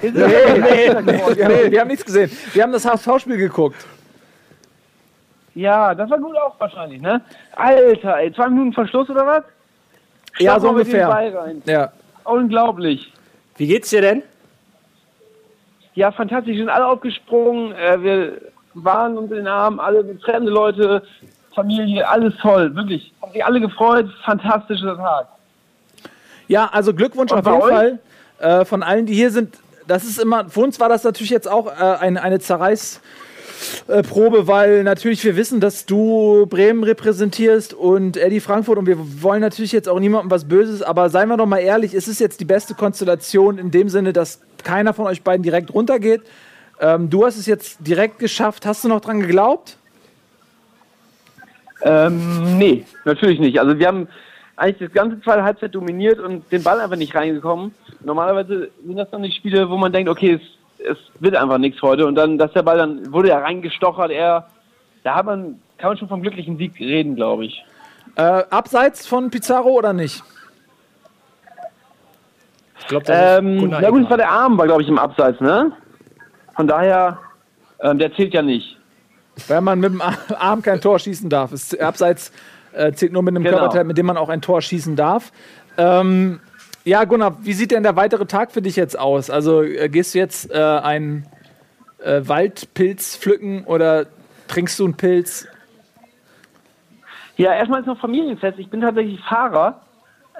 Nee, 0.00 0.10
nee, 0.12 0.12
wir, 0.12 0.94
haben, 0.94 1.72
wir 1.72 1.80
haben 1.80 1.88
nichts 1.88 2.04
gesehen. 2.04 2.30
Wir 2.52 2.62
haben 2.62 2.70
das 2.70 2.84
HSV-Spiel 2.86 3.36
geguckt. 3.36 3.84
Ja, 5.56 5.92
das 5.92 6.08
war 6.08 6.18
gut 6.18 6.36
auch 6.36 6.54
wahrscheinlich, 6.60 7.00
ne? 7.00 7.20
Alter, 7.56 8.18
ey, 8.18 8.32
zwei 8.32 8.48
Minuten 8.48 8.72
Verschluss 8.72 9.10
oder 9.10 9.26
was? 9.26 9.42
Ja, 10.38 10.52
Schlag 10.52 10.60
so 10.60 10.66
mal 10.68 10.78
mit 10.78 10.86
dem 10.86 10.90
ungefähr. 10.92 11.08
Ball 11.08 11.36
rein. 11.36 11.62
Ja. 11.66 11.92
Unglaublich. 12.22 13.12
Wie 13.56 13.66
geht's 13.66 13.90
dir 13.90 14.02
denn? 14.02 14.22
Ja, 15.94 16.12
fantastisch. 16.12 16.52
Wir 16.52 16.60
sind 16.62 16.68
alle 16.68 16.86
aufgesprungen. 16.86 17.72
Äh, 17.72 18.00
wir 18.04 18.40
waren 18.84 19.18
uns 19.18 19.30
in 19.30 19.38
den 19.38 19.46
Armen, 19.46 19.80
alle 19.80 20.04
fremde 20.24 20.50
Leute, 20.50 21.02
Familie, 21.54 22.08
alles 22.08 22.34
toll. 22.40 22.74
Wirklich. 22.74 23.12
Haben 23.20 23.32
sich 23.32 23.44
alle 23.44 23.60
gefreut. 23.60 24.08
Fantastischer 24.24 24.96
Tag. 24.96 25.28
Ja, 26.46 26.70
also 26.72 26.94
Glückwunsch 26.94 27.32
Und 27.32 27.38
auf 27.38 27.46
jeden 27.46 27.62
euch? 27.62 27.70
Fall 27.70 27.98
äh, 28.38 28.64
von 28.64 28.82
allen, 28.82 29.06
die 29.06 29.14
hier 29.14 29.30
sind. 29.30 29.56
Das 29.86 30.04
ist 30.04 30.20
immer, 30.20 30.48
für 30.48 30.60
uns 30.60 30.80
war 30.80 30.88
das 30.88 31.04
natürlich 31.04 31.30
jetzt 31.30 31.50
auch 31.50 31.66
äh, 31.66 31.96
eine, 32.00 32.22
eine 32.22 32.38
Zerreißprobe, 32.38 34.46
weil 34.46 34.84
natürlich 34.84 35.24
wir 35.24 35.36
wissen, 35.36 35.60
dass 35.60 35.86
du 35.86 36.46
Bremen 36.46 36.84
repräsentierst 36.84 37.74
und 37.74 38.16
Eddie 38.16 38.40
Frankfurt 38.40 38.78
und 38.78 38.86
wir 38.86 38.98
wollen 39.22 39.40
natürlich 39.40 39.72
jetzt 39.72 39.88
auch 39.88 39.98
niemandem 39.98 40.30
was 40.30 40.46
Böses, 40.46 40.82
aber 40.82 41.10
seien 41.10 41.28
wir 41.28 41.38
doch 41.38 41.46
mal 41.46 41.58
ehrlich, 41.58 41.94
es 41.94 42.06
ist 42.06 42.20
jetzt 42.20 42.40
die 42.40 42.44
beste 42.44 42.74
Konstellation 42.74 43.58
in 43.58 43.70
dem 43.70 43.88
Sinne, 43.88 44.12
dass 44.12 44.40
keiner 44.62 44.92
von 44.92 45.06
euch 45.06 45.22
beiden 45.22 45.42
direkt 45.42 45.72
runtergeht. 45.72 46.20
Ähm, 46.80 47.10
du 47.10 47.24
hast 47.24 47.36
es 47.36 47.46
jetzt 47.46 47.78
direkt 47.80 48.18
geschafft. 48.18 48.66
Hast 48.66 48.84
du 48.84 48.88
noch 48.88 49.00
dran 49.00 49.20
geglaubt? 49.20 49.76
Ähm, 51.82 52.58
nee, 52.58 52.84
natürlich 53.04 53.38
nicht. 53.38 53.60
Also 53.60 53.78
wir 53.78 53.86
haben 53.86 54.08
eigentlich 54.56 54.88
das 54.88 54.92
ganze 54.92 55.20
zweite 55.22 55.44
Halbzeit 55.44 55.74
dominiert 55.74 56.18
und 56.18 56.50
den 56.50 56.62
Ball 56.62 56.80
einfach 56.80 56.96
nicht 56.96 57.14
reingekommen. 57.14 57.74
Normalerweise 58.00 58.70
sind 58.84 58.96
das 58.96 59.10
dann 59.10 59.22
die 59.22 59.32
Spiele, 59.32 59.68
wo 59.70 59.76
man 59.76 59.92
denkt, 59.92 60.10
okay, 60.10 60.40
es, 60.40 60.86
es 60.86 60.98
wird 61.20 61.36
einfach 61.36 61.58
nichts 61.58 61.80
heute. 61.82 62.06
Und 62.06 62.16
dann, 62.16 62.38
dass 62.38 62.52
der 62.52 62.62
Ball 62.62 62.78
dann 62.78 63.12
wurde 63.12 63.28
ja 63.28 63.38
reingestochert, 63.38 64.10
er, 64.10 64.48
da 65.04 65.14
hat 65.14 65.26
man, 65.26 65.60
kann 65.78 65.90
man 65.90 65.98
schon 65.98 66.08
vom 66.08 66.22
glücklichen 66.22 66.58
Sieg 66.58 66.78
reden, 66.78 67.14
glaube 67.14 67.46
ich. 67.46 67.64
Äh, 68.16 68.22
abseits 68.50 69.06
von 69.06 69.30
Pizarro 69.30 69.70
oder 69.70 69.92
nicht? 69.92 70.22
Ich 72.80 72.86
glaube, 72.88 73.04
das 73.06 73.38
Ähm, 73.38 73.68
na 73.68 73.90
gut, 73.90 74.04
es 74.04 74.10
war 74.10 74.16
der 74.16 74.30
Arm, 74.30 74.58
war 74.58 74.66
glaube 74.66 74.82
ich 74.82 74.88
im 74.88 74.98
Abseits, 74.98 75.40
ne? 75.40 75.72
Von 76.58 76.66
daher, 76.66 77.20
ähm, 77.80 78.00
der 78.00 78.12
zählt 78.14 78.34
ja 78.34 78.42
nicht. 78.42 78.76
Weil 79.46 79.60
man 79.60 79.78
mit 79.78 79.92
dem 79.92 80.02
Arm 80.36 80.60
kein 80.60 80.80
Tor 80.80 80.98
schießen 80.98 81.30
darf. 81.30 81.52
Es, 81.52 81.72
abseits 81.78 82.32
äh, 82.72 82.90
zählt 82.90 83.12
nur 83.12 83.22
mit 83.22 83.36
einem 83.36 83.44
Genau. 83.44 83.58
Körperteil, 83.58 83.84
mit 83.84 83.96
dem 83.96 84.06
man 84.06 84.16
auch 84.16 84.28
ein 84.28 84.42
Tor 84.42 84.60
schießen 84.60 84.96
darf. 84.96 85.30
Ähm, 85.76 86.40
ja, 86.82 87.04
Gunnar, 87.04 87.36
wie 87.42 87.52
sieht 87.52 87.70
denn 87.70 87.84
der 87.84 87.94
weitere 87.94 88.26
Tag 88.26 88.50
für 88.50 88.60
dich 88.60 88.74
jetzt 88.74 88.98
aus? 88.98 89.30
Also 89.30 89.62
äh, 89.62 89.88
gehst 89.88 90.16
du 90.16 90.18
jetzt 90.18 90.50
äh, 90.50 90.56
einen 90.56 91.26
äh, 92.02 92.22
Waldpilz 92.24 93.16
pflücken 93.16 93.62
oder 93.62 94.06
trinkst 94.48 94.80
du 94.80 94.84
einen 94.86 94.96
Pilz? 94.96 95.46
Ja, 97.36 97.52
erstmal 97.54 97.82
ist 97.82 97.86
noch 97.86 98.00
Familienfest. 98.00 98.58
Ich 98.58 98.68
bin 98.68 98.80
tatsächlich 98.80 99.20
Fahrer. 99.20 99.80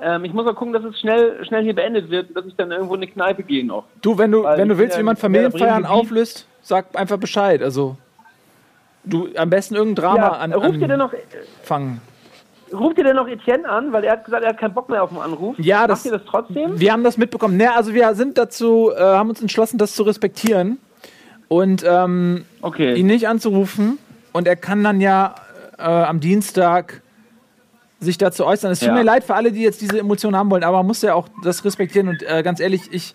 Ähm, 0.00 0.24
ich 0.24 0.32
muss 0.32 0.46
auch 0.46 0.54
gucken, 0.54 0.72
dass 0.72 0.84
es 0.84 0.98
schnell, 1.00 1.44
schnell 1.46 1.62
hier 1.64 1.74
beendet 1.74 2.08
wird, 2.10 2.34
dass 2.36 2.46
ich 2.46 2.54
dann 2.56 2.70
irgendwo 2.70 2.94
in 2.94 3.02
eine 3.02 3.10
Kneipe 3.10 3.42
gehe 3.42 3.64
noch. 3.66 3.84
Du, 4.02 4.16
wenn 4.18 4.30
du, 4.30 4.42
Weil 4.44 4.58
wenn 4.58 4.68
du 4.68 4.78
willst, 4.78 4.98
wie 4.98 5.02
man 5.02 5.16
Familienfeiern 5.16 5.84
auflöst, 5.86 6.46
sag 6.62 6.86
einfach 6.98 7.16
Bescheid. 7.18 7.62
Also 7.62 7.96
du 9.04 9.28
am 9.36 9.50
besten 9.50 9.74
irgendein 9.74 10.02
Drama 10.04 10.18
Ja, 10.22 10.28
an, 10.34 10.52
ruft 10.52 10.80
denn 10.80 10.98
noch, 10.98 11.12
anfangen. 11.60 12.00
ruft 12.72 12.98
ihr 12.98 13.04
denn 13.04 13.16
noch 13.16 13.26
Etienne 13.28 13.68
an, 13.68 13.92
weil 13.92 14.04
er 14.04 14.12
hat 14.12 14.24
gesagt, 14.24 14.42
er 14.44 14.50
hat 14.50 14.58
keinen 14.58 14.74
Bock 14.74 14.88
mehr 14.88 15.02
auf 15.02 15.10
den 15.10 15.18
Anruf. 15.18 15.56
Ja, 15.58 15.86
das- 15.86 16.04
Macht 16.04 16.12
ihr 16.12 16.18
das 16.18 16.26
trotzdem? 16.28 16.78
Wir 16.78 16.92
haben 16.92 17.04
das 17.04 17.16
mitbekommen. 17.16 17.56
Ne, 17.56 17.74
also 17.74 17.94
wir 17.94 18.14
sind 18.14 18.38
dazu, 18.38 18.90
äh, 18.94 19.00
haben 19.00 19.28
uns 19.30 19.40
entschlossen, 19.40 19.78
das 19.78 19.94
zu 19.94 20.02
respektieren 20.02 20.78
und 21.48 21.84
ähm, 21.86 22.44
Okay. 22.60 22.94
ihn 22.94 23.06
nicht 23.06 23.26
anzurufen. 23.28 23.98
Und 24.32 24.46
er 24.46 24.56
kann 24.56 24.84
dann 24.84 25.00
ja 25.00 25.34
äh, 25.78 25.82
am 25.82 26.20
Dienstag 26.20 27.00
sich 28.00 28.18
dazu 28.18 28.46
äußern. 28.46 28.70
Es 28.70 28.80
tut 28.80 28.88
Ja. 28.88 28.94
mir 28.94 29.02
leid 29.02 29.24
für 29.24 29.34
alle, 29.34 29.50
die 29.52 29.62
jetzt 29.62 29.80
diese 29.80 29.98
Emotionen 29.98 30.36
haben 30.36 30.50
wollen, 30.50 30.62
aber 30.64 30.78
man 30.78 30.86
muss 30.86 31.02
ja 31.02 31.14
auch 31.14 31.28
das 31.42 31.64
respektieren. 31.64 32.08
Und 32.08 32.22
äh, 32.22 32.42
ganz 32.42 32.60
ehrlich, 32.60 32.82
ich, 32.92 33.14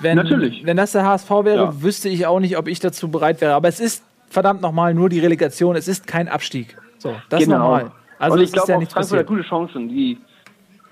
wenn, 0.00 0.16
Natürlich. 0.16 0.64
wenn 0.64 0.76
das 0.76 0.92
der 0.92 1.04
HSV 1.04 1.30
wäre, 1.44 1.56
Ja. 1.64 1.82
wüsste 1.82 2.08
ich 2.08 2.26
auch 2.26 2.40
nicht, 2.40 2.56
ob 2.56 2.68
ich 2.68 2.80
dazu 2.80 3.08
bereit 3.10 3.40
wäre. 3.40 3.54
Aber 3.54 3.68
es 3.68 3.80
ist 3.80 4.02
verdammt 4.28 4.62
nochmal 4.62 4.94
nur 4.94 5.08
die 5.08 5.20
Relegation. 5.20 5.76
Es 5.76 5.86
ist 5.88 6.06
kein 6.06 6.28
Abstieg. 6.28 6.76
So, 6.98 7.14
das 7.28 7.42
ist 7.42 7.48
normal. 7.48 7.92
Also 8.18 8.34
und 8.34 8.40
ich 8.40 8.46
ist 8.46 8.52
glaube 8.54 8.72
ja 8.72 8.76
Frankfurt 8.78 8.96
hat 8.96 9.02
passiert. 9.10 9.26
gute 9.26 9.42
Chancen. 9.42 9.88
Die, 9.90 10.18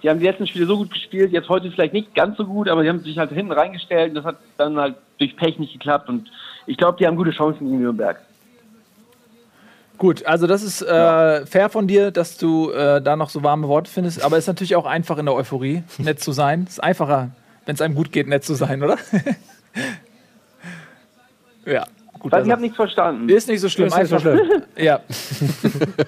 die 0.02 0.10
haben 0.10 0.18
die 0.18 0.26
letzten 0.26 0.46
Spiele 0.46 0.66
so 0.66 0.76
gut 0.76 0.90
gespielt, 0.92 1.32
jetzt 1.32 1.48
heute 1.48 1.70
vielleicht 1.70 1.94
nicht 1.94 2.14
ganz 2.14 2.36
so 2.36 2.44
gut, 2.44 2.68
aber 2.68 2.82
die 2.82 2.90
haben 2.90 3.00
sich 3.00 3.16
halt 3.16 3.30
hinten 3.32 3.52
reingestellt 3.52 4.10
und 4.10 4.16
das 4.16 4.24
hat 4.26 4.36
dann 4.58 4.76
halt 4.76 4.96
durch 5.18 5.34
Pech 5.36 5.58
nicht 5.58 5.72
geklappt. 5.72 6.10
Und 6.10 6.28
ich 6.66 6.76
glaube, 6.76 6.98
die 6.98 7.06
haben 7.06 7.16
gute 7.16 7.30
Chancen 7.30 7.60
gegen 7.66 7.80
Nürnberg. 7.80 8.20
Gut, 9.97 10.26
also 10.26 10.47
das 10.47 10.62
ist 10.62 10.82
äh, 10.82 11.47
fair 11.47 11.68
von 11.70 11.86
dir, 11.86 12.10
dass 12.10 12.36
du 12.36 12.70
äh, 12.73 13.00
da 13.00 13.16
noch 13.16 13.31
so 13.31 13.42
warme 13.44 13.68
Worte 13.68 13.90
findest, 13.90 14.23
aber 14.24 14.36
es 14.36 14.44
ist 14.44 14.48
natürlich 14.48 14.74
auch 14.76 14.86
einfach 14.86 15.16
in 15.18 15.26
der 15.26 15.34
Euphorie, 15.34 15.84
nett 15.98 16.20
zu 16.20 16.32
sein. 16.32 16.64
Es 16.66 16.74
ist 16.74 16.81
einfacher, 16.82 17.31
wenn 17.64 17.74
es 17.76 17.81
einem 17.81 17.94
gut 17.94 18.10
geht, 18.12 18.26
nett 18.28 18.44
zu 18.44 18.55
sein, 18.55 18.82
oder? 18.82 18.98
ja, 21.66 21.84
gut. 22.18 22.32
Weil 22.32 22.39
Also. 22.40 22.47
ich 22.48 22.52
habe 22.52 22.62
nichts 22.62 22.76
verstanden. 22.76 23.28
Ist 23.28 23.48
nicht 23.48 23.60
so 23.60 23.68
schlimm. 23.68 23.89
Ist 23.89 23.97
nicht 23.98 24.08
so 24.08 24.16
einfach. 24.16 24.39
Ja. 24.76 25.00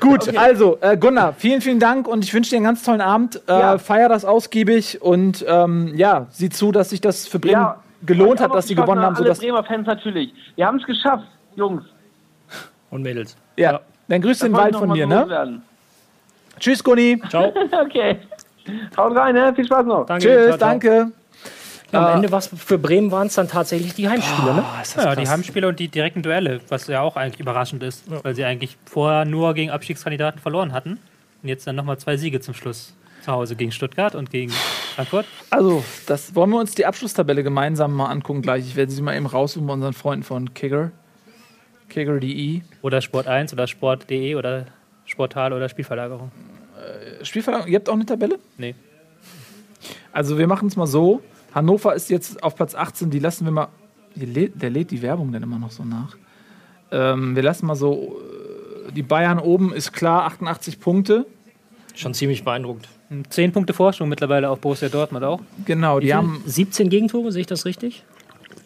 Gut, 0.00 0.36
also 0.36 0.78
äh, 0.80 0.96
Gunnar, 0.96 1.34
vielen, 1.38 1.60
vielen 1.60 1.78
Dank 1.78 2.08
und 2.08 2.24
ich 2.24 2.34
wünsche 2.34 2.50
dir 2.50 2.56
einen 2.56 2.64
ganz 2.64 2.82
tollen 2.82 3.00
Abend. 3.00 3.36
Äh, 3.48 3.52
Ja. 3.52 3.78
Feier 3.78 4.08
das 4.08 4.24
ausgiebig 4.24 5.00
und 5.00 5.44
ähm, 5.48 5.92
ja, 5.94 6.26
sieh 6.30 6.50
zu, 6.50 6.72
dass 6.72 6.90
sich 6.90 7.00
das 7.00 7.28
für 7.28 7.38
Bremen 7.38 7.52
Ja, 7.54 7.82
gelohnt 8.04 8.40
hat, 8.40 8.52
dass 8.54 8.66
sie 8.66 8.74
gewonnen 8.74 9.00
haben. 9.02 9.14
Alle 9.14 9.24
Sodass, 9.24 9.38
Bremer 9.38 9.62
Fans 9.62 9.86
natürlich. 9.86 10.32
Wir 10.56 10.66
haben 10.66 10.78
es 10.80 10.86
geschafft, 10.86 11.26
Jungs. 11.54 11.84
Und 12.90 13.02
Mädels. 13.02 13.36
ja. 13.56 13.80
Dann 14.08 14.22
grüß 14.22 14.38
den 14.38 14.52
Wald 14.52 14.76
von 14.76 14.88
mir, 14.90 15.04
ne? 15.04 15.60
Tschüss, 16.60 16.82
Gunni. 16.84 17.20
Ciao. 17.28 17.52
Okay. 17.72 18.18
Haut 18.96 19.16
rein, 19.16 19.34
ne? 19.34 19.52
Viel 19.54 19.64
Spaß 19.66 19.84
noch. 19.84 20.06
Danke. 20.06 20.24
Tschüss, 20.24 20.46
ciao, 20.46 20.58
ciao. 20.58 20.68
danke. 20.68 21.12
Ja, 21.92 22.08
am 22.08 22.16
Ende 22.16 22.32
war's 22.32 22.50
für 22.56 22.78
Bremen 22.78 23.10
waren 23.10 23.28
es 23.28 23.34
dann 23.34 23.48
tatsächlich 23.48 23.94
die 23.94 24.08
Heimspiele, 24.08 24.54
ne? 24.54 24.64
Ja, 24.96 25.14
die 25.16 25.28
Heimspiele 25.28 25.68
und 25.68 25.78
die 25.78 25.88
direkten 25.88 26.22
Duelle, 26.22 26.60
was 26.68 26.86
ja 26.88 27.00
auch 27.00 27.16
eigentlich 27.16 27.40
überraschend 27.40 27.82
ist, 27.82 28.04
weil 28.24 28.34
sie 28.34 28.44
eigentlich 28.44 28.76
vorher 28.86 29.24
nur 29.24 29.54
gegen 29.54 29.70
Abstiegskandidaten 29.70 30.40
verloren 30.40 30.72
hatten. 30.72 30.98
Und 31.42 31.48
jetzt 31.48 31.66
dann 31.66 31.76
nochmal 31.76 31.98
zwei 31.98 32.16
Siege 32.16 32.40
zum 32.40 32.54
Schluss. 32.54 32.94
Zu 33.24 33.32
Hause 33.32 33.56
gegen 33.56 33.72
Stuttgart 33.72 34.14
und 34.14 34.30
gegen 34.30 34.52
Frankfurt. 34.94 35.26
Also, 35.50 35.84
das 36.06 36.34
wollen 36.36 36.50
wir 36.50 36.60
uns 36.60 36.74
die 36.76 36.86
Abschlusstabelle 36.86 37.42
gemeinsam 37.42 37.92
mal 37.92 38.06
angucken 38.06 38.42
gleich. 38.42 38.66
Ich 38.66 38.76
werde 38.76 38.92
sie 38.92 39.02
mal 39.02 39.16
eben 39.16 39.26
raussuchen 39.26 39.66
bei 39.66 39.72
unseren 39.72 39.94
Freunden 39.94 40.24
von 40.24 40.54
Kicker. 40.54 40.92
Kicker.de. 41.88 42.60
Oder 42.82 43.00
Sport 43.00 43.26
1 43.26 43.52
oder 43.52 43.66
Sport.de 43.66 44.34
oder 44.34 44.66
Sportal 45.04 45.52
oder 45.52 45.68
Spielverlagerung. 45.68 46.30
Spielverlagerung, 47.22 47.70
ihr 47.72 47.78
habt 47.78 47.88
auch 47.88 47.94
eine 47.94 48.06
Tabelle? 48.06 48.38
Nee. 48.58 48.74
Also, 50.12 50.38
wir 50.38 50.46
machen 50.46 50.68
es 50.68 50.76
mal 50.76 50.86
so. 50.86 51.22
Hannover 51.54 51.94
ist 51.94 52.10
jetzt 52.10 52.42
auf 52.42 52.54
Platz 52.56 52.74
18, 52.74 53.10
die 53.10 53.18
lassen 53.18 53.44
wir 53.44 53.52
mal. 53.52 53.68
Lädt, 54.14 54.60
der 54.62 54.70
lädt 54.70 54.90
die 54.90 55.02
Werbung 55.02 55.30
dann 55.32 55.42
immer 55.42 55.58
noch 55.58 55.70
so 55.70 55.84
nach. 55.84 56.16
Ähm, 56.90 57.36
wir 57.36 57.42
lassen 57.42 57.66
mal 57.66 57.74
so. 57.76 58.18
äh, 58.88 58.92
Die 58.92 59.02
Bayern 59.02 59.38
oben 59.38 59.72
ist 59.74 59.92
klar, 59.92 60.24
88 60.24 60.80
Punkte. 60.80 61.26
Schon 61.94 62.14
ziemlich 62.14 62.44
beeindruckend. 62.44 62.88
Zehn 63.30 63.52
Punkte 63.52 63.72
Vorsprung 63.72 64.08
mittlerweile 64.08 64.50
auf 64.50 64.60
Borussia 64.60 64.88
Dortmund 64.88 65.24
auch. 65.24 65.40
Genau, 65.64 66.00
die 66.00 66.12
haben 66.14 66.42
17 66.46 66.88
Gegentore, 66.90 67.30
sehe 67.32 67.42
ich 67.42 67.46
das 67.46 67.64
richtig? 67.64 68.04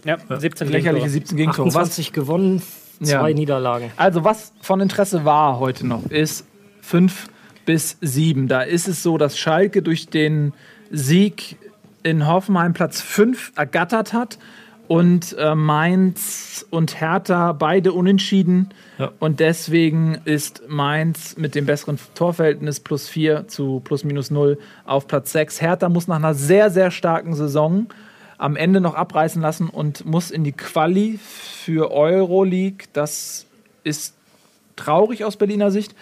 Ja, 0.04 0.16
17 0.28 0.68
lächerliche 0.68 1.04
Gegentore. 1.06 1.08
17 1.10 1.36
Gegentore. 1.36 1.66
Was, 1.68 1.76
28 1.76 2.12
gewonnen, 2.12 2.62
zwei 3.02 3.30
Ja. 3.30 3.34
Niederlagen. 3.34 3.90
Also, 3.96 4.24
was 4.24 4.52
von 4.60 4.80
Interesse 4.80 5.24
war 5.24 5.58
heute 5.58 5.86
noch, 5.86 6.06
ist 6.10 6.46
5 6.82 7.28
bis 7.66 7.96
7. 8.00 8.48
Da 8.48 8.62
ist 8.62 8.88
es 8.88 9.02
so, 9.02 9.18
dass 9.18 9.38
Schalke 9.38 9.82
durch 9.82 10.08
den 10.08 10.52
Sieg 10.90 11.56
in 12.02 12.26
Hoffenheim 12.26 12.72
Platz 12.72 13.00
5 13.00 13.52
ergattert 13.56 14.12
hat 14.12 14.38
Und 14.88 15.36
äh, 15.38 15.54
Mainz 15.54 16.66
und 16.70 17.00
Hertha 17.00 17.52
beide 17.52 17.92
unentschieden. 17.92 18.70
Ja. 18.98 19.12
Und 19.20 19.38
deswegen 19.38 20.18
ist 20.24 20.62
Mainz 20.66 21.36
mit 21.36 21.54
dem 21.54 21.64
besseren 21.66 21.96
Torverhältnis 22.16 22.80
plus 22.80 23.06
4 23.08 23.46
zu 23.46 23.80
plus 23.84 24.02
minus 24.02 24.32
0 24.32 24.58
auf 24.84 25.06
Platz 25.06 25.30
6. 25.30 25.60
Hertha 25.60 25.88
muss 25.88 26.08
nach 26.08 26.16
einer 26.16 26.34
sehr, 26.34 26.70
sehr 26.70 26.90
starken 26.90 27.34
Saison 27.34 27.86
am 28.40 28.56
Ende 28.56 28.80
noch 28.80 28.94
abreißen 28.94 29.40
lassen 29.42 29.68
und 29.68 30.06
muss 30.06 30.30
in 30.30 30.44
die 30.44 30.52
Quali 30.52 31.18
für 31.22 31.90
Euroleague. 31.90 32.88
Das 32.94 33.46
ist 33.84 34.14
traurig 34.76 35.24
aus 35.24 35.36
Berliner 35.36 35.70
Sicht. 35.70 35.94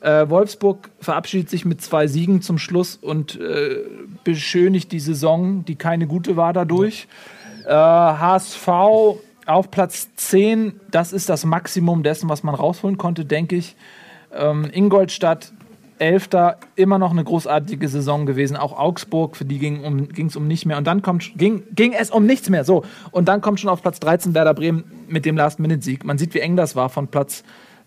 Äh, 0.00 0.28
Wolfsburg 0.28 0.90
verabschiedet 1.00 1.48
sich 1.48 1.64
mit 1.64 1.80
zwei 1.82 2.08
Siegen 2.08 2.42
zum 2.42 2.58
Schluss 2.58 2.96
und 2.96 3.40
äh, 3.40 3.76
beschönigt 4.24 4.90
die 4.90 4.98
Saison, 4.98 5.64
die 5.64 5.76
keine 5.76 6.08
gute 6.08 6.36
war 6.36 6.52
dadurch. 6.52 7.06
Äh, 7.64 7.70
HSV 7.70 8.68
auf 9.46 9.70
Platz 9.70 10.08
10, 10.16 10.80
das 10.90 11.12
ist 11.12 11.28
das 11.28 11.44
Maximum 11.44 12.02
dessen, 12.02 12.28
was 12.28 12.42
man 12.42 12.56
rausholen 12.56 12.98
konnte, 12.98 13.24
denke 13.24 13.54
ich. 13.54 13.76
Ähm, 14.34 14.68
Ingolstadt, 14.72 15.52
Elfter, 15.98 16.58
immer 16.76 16.98
noch 16.98 17.12
eine 17.12 17.22
großartige 17.22 17.88
Saison 17.88 18.26
gewesen. 18.26 18.56
Auch 18.56 18.76
Augsburg, 18.76 19.36
für 19.36 19.44
die 19.44 19.58
ging 19.58 19.84
es 20.26 20.36
um, 20.36 20.42
um 20.42 20.48
nicht 20.48 20.66
mehr. 20.66 20.76
Und 20.76 20.86
dann 20.86 21.02
kommt, 21.02 21.36
ging, 21.36 21.62
ging 21.74 21.92
es 21.92 22.10
um 22.10 22.26
nichts 22.26 22.50
mehr. 22.50 22.64
So. 22.64 22.84
Und 23.10 23.28
dann 23.28 23.40
kommt 23.40 23.60
schon 23.60 23.70
auf 23.70 23.82
Platz 23.82 24.00
13 24.00 24.34
Werder 24.34 24.54
Bremen 24.54 24.84
mit 25.08 25.24
dem 25.24 25.36
Last-Minute-Sieg. 25.36 26.04
Man 26.04 26.18
sieht, 26.18 26.34
wie 26.34 26.40
eng 26.40 26.56
das 26.56 26.74
war 26.74 26.88
von 26.88 27.08
Platz 27.08 27.44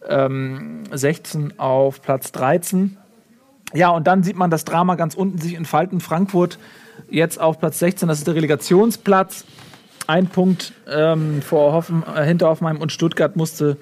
ähm, 0.07 0.83
16 0.91 1.59
auf 1.59 2.01
Platz 2.01 2.31
13. 2.31 2.97
Ja, 3.73 3.89
und 3.89 4.07
dann 4.07 4.23
sieht 4.23 4.37
man 4.37 4.49
das 4.49 4.63
Drama 4.63 4.95
ganz 4.95 5.13
unten 5.13 5.37
sich 5.39 5.55
entfalten. 5.55 5.99
Frankfurt 5.99 6.57
jetzt 7.09 7.39
auf 7.39 7.59
Platz 7.59 7.79
16, 7.79 8.07
das 8.07 8.19
ist 8.19 8.27
der 8.27 8.35
Relegationsplatz. 8.35 9.45
Ein 10.07 10.27
Punkt 10.27 10.71
ähm, 10.89 11.41
vor 11.41 11.73
Hoffen, 11.73 12.03
äh, 12.15 12.23
hinter 12.23 12.47
Hoffenheim 12.47 12.77
und 12.77 12.93
Stuttgart 12.93 13.35
musste 13.35 13.75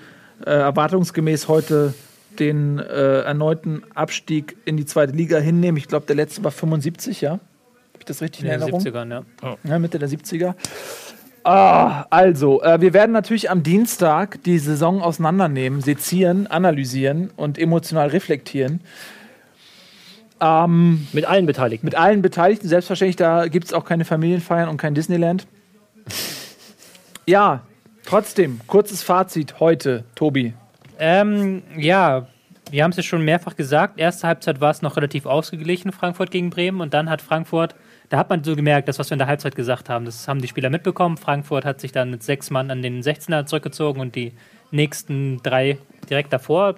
äh, 0.44 0.50
erwartungsgemäß 0.50 1.48
heute 1.48 1.94
den 2.40 2.80
äh, 2.80 3.22
erneuten 3.22 3.84
Abstieg 3.94 4.58
in 4.66 4.78
die 4.78 4.86
zweite 4.86 5.14
Liga 5.14 5.38
hinnehmen. 5.38 5.78
Ich 5.78 5.88
glaube, 5.88 6.06
der 6.06 6.16
letzte 6.16 6.44
war 6.44 6.52
75, 6.52 7.22
ja? 7.22 7.32
Habe 7.32 7.40
ich 8.00 8.06
das 8.06 8.22
richtig 8.22 8.42
in 8.44 8.48
In 8.48 8.54
den 8.54 8.62
Erinnerung? 8.62 8.82
70ern, 8.82 9.10
ja. 9.44 9.58
Ja, 9.64 9.80
Mitte 9.80 10.00
der 10.00 10.10
70er. 10.10 10.54
Ah, 11.44 12.06
also, 12.10 12.64
äh, 12.64 12.82
wir 12.82 12.94
werden 12.94 13.12
natürlich 13.12 13.52
am 13.52 13.62
Dienstag 13.62 14.42
die 14.44 14.58
Saison 14.58 15.02
auseinandernehmen, 15.04 15.82
sezieren, 15.82 16.48
analysieren 16.48 17.30
und 17.36 17.60
emotional 17.60 18.08
reflektieren. 18.08 18.82
Ähm, 20.42 21.08
Mit 21.14 21.26
allen 21.26 21.46
Beteiligten. 21.46 21.86
mit 21.86 21.96
allen 21.96 22.22
Beteiligten, 22.22 22.68
selbstverständlich, 22.68 23.16
da 23.16 23.48
gibt 23.48 23.66
es 23.68 23.74
auch 23.74 23.86
keine 23.86 24.06
Familienfeiern 24.06 24.68
und 24.70 24.78
kein 24.78 24.96
Disneyland. 24.96 25.48
Ja, 27.28 27.62
trotzdem, 28.06 28.60
kurzes 28.68 29.02
Fazit 29.02 29.60
heute, 29.60 30.04
Tobi. 30.14 30.54
Ähm, 31.00 31.64
ja, 31.78 32.28
wir 32.72 32.84
haben 32.84 32.92
es 32.92 32.98
ja 32.98 33.04
schon 33.04 33.24
mehrfach 33.24 33.56
gesagt. 33.56 34.00
Erste 34.00 34.28
Halbzeit 34.28 34.60
war 34.60 34.72
es 34.72 34.82
noch 34.82 34.98
relativ 34.98 35.26
ausgeglichen, 35.26 35.92
Frankfurt 35.92 36.32
gegen 36.32 36.50
Bremen. 36.50 36.82
Und 36.82 36.94
dann 36.94 37.10
hat 37.10 37.22
Frankfurt, 37.22 37.76
da 38.10 38.18
hat 38.18 38.30
man 38.30 38.44
so 38.44 38.56
gemerkt, 38.56 38.88
das, 38.88 38.98
was 39.00 39.10
wir 39.10 39.16
in 39.16 39.20
der 39.20 39.28
Halbzeit 39.28 39.56
gesagt 39.56 39.90
haben, 39.90 40.06
das 40.06 40.28
haben 40.28 40.42
die 40.42 40.48
Spieler 40.48 40.70
mitbekommen. 40.70 41.18
Frankfurt 41.18 41.66
hat 41.66 41.80
sich 41.80 41.92
dann 41.92 42.12
mit 42.12 42.24
sechs 42.24 42.50
Mann 42.50 42.72
an 42.72 42.82
den 42.82 43.02
16er 43.02 43.46
zurückgezogen 43.46 44.02
und 44.02 44.16
die 44.16 44.34
nächsten 44.72 45.42
drei 45.44 45.78
direkt 46.10 46.34
davor 46.34 46.76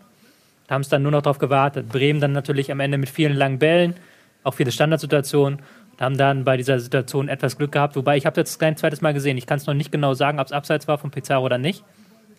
haben 0.69 0.81
es 0.81 0.89
dann 0.89 1.01
nur 1.03 1.11
noch 1.11 1.21
darauf 1.21 1.37
gewartet. 1.37 1.89
Bremen 1.89 2.19
dann 2.19 2.33
natürlich 2.33 2.71
am 2.71 2.79
Ende 2.79 2.97
mit 2.97 3.09
vielen 3.09 3.35
langen 3.35 3.59
Bällen, 3.59 3.95
auch 4.43 4.53
viele 4.53 4.71
Standardsituationen. 4.71 5.59
Und 5.59 6.01
haben 6.01 6.17
dann 6.17 6.43
bei 6.43 6.57
dieser 6.57 6.79
Situation 6.79 7.27
etwas 7.27 7.57
Glück 7.57 7.71
gehabt. 7.71 7.95
Wobei 7.95 8.17
ich 8.17 8.25
habe 8.25 8.39
jetzt 8.39 8.59
kein 8.59 8.77
zweites 8.77 9.01
Mal 9.01 9.13
gesehen. 9.13 9.37
Ich 9.37 9.47
kann 9.47 9.57
es 9.57 9.65
noch 9.65 9.73
nicht 9.73 9.91
genau 9.91 10.13
sagen, 10.13 10.39
ob 10.39 10.45
es 10.45 10.51
abseits 10.51 10.87
war 10.87 10.97
von 10.97 11.09
Pizarro 11.09 11.45
oder 11.45 11.57
nicht. 11.57 11.83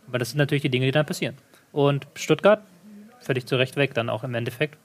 Aber 0.07 0.19
das 0.19 0.31
sind 0.31 0.39
natürlich 0.39 0.63
die 0.63 0.69
Dinge, 0.69 0.87
die 0.87 0.93
dann 0.93 1.07
passieren. 1.07 1.35
Und 1.79 2.09
Stuttgart, 2.17 2.61
völlig 3.21 3.47
zu 3.47 3.55
Recht 3.55 3.77
weg, 3.77 3.95
dann 3.95 4.09
auch 4.11 4.25
im 4.25 4.35
Endeffekt. 4.35 4.77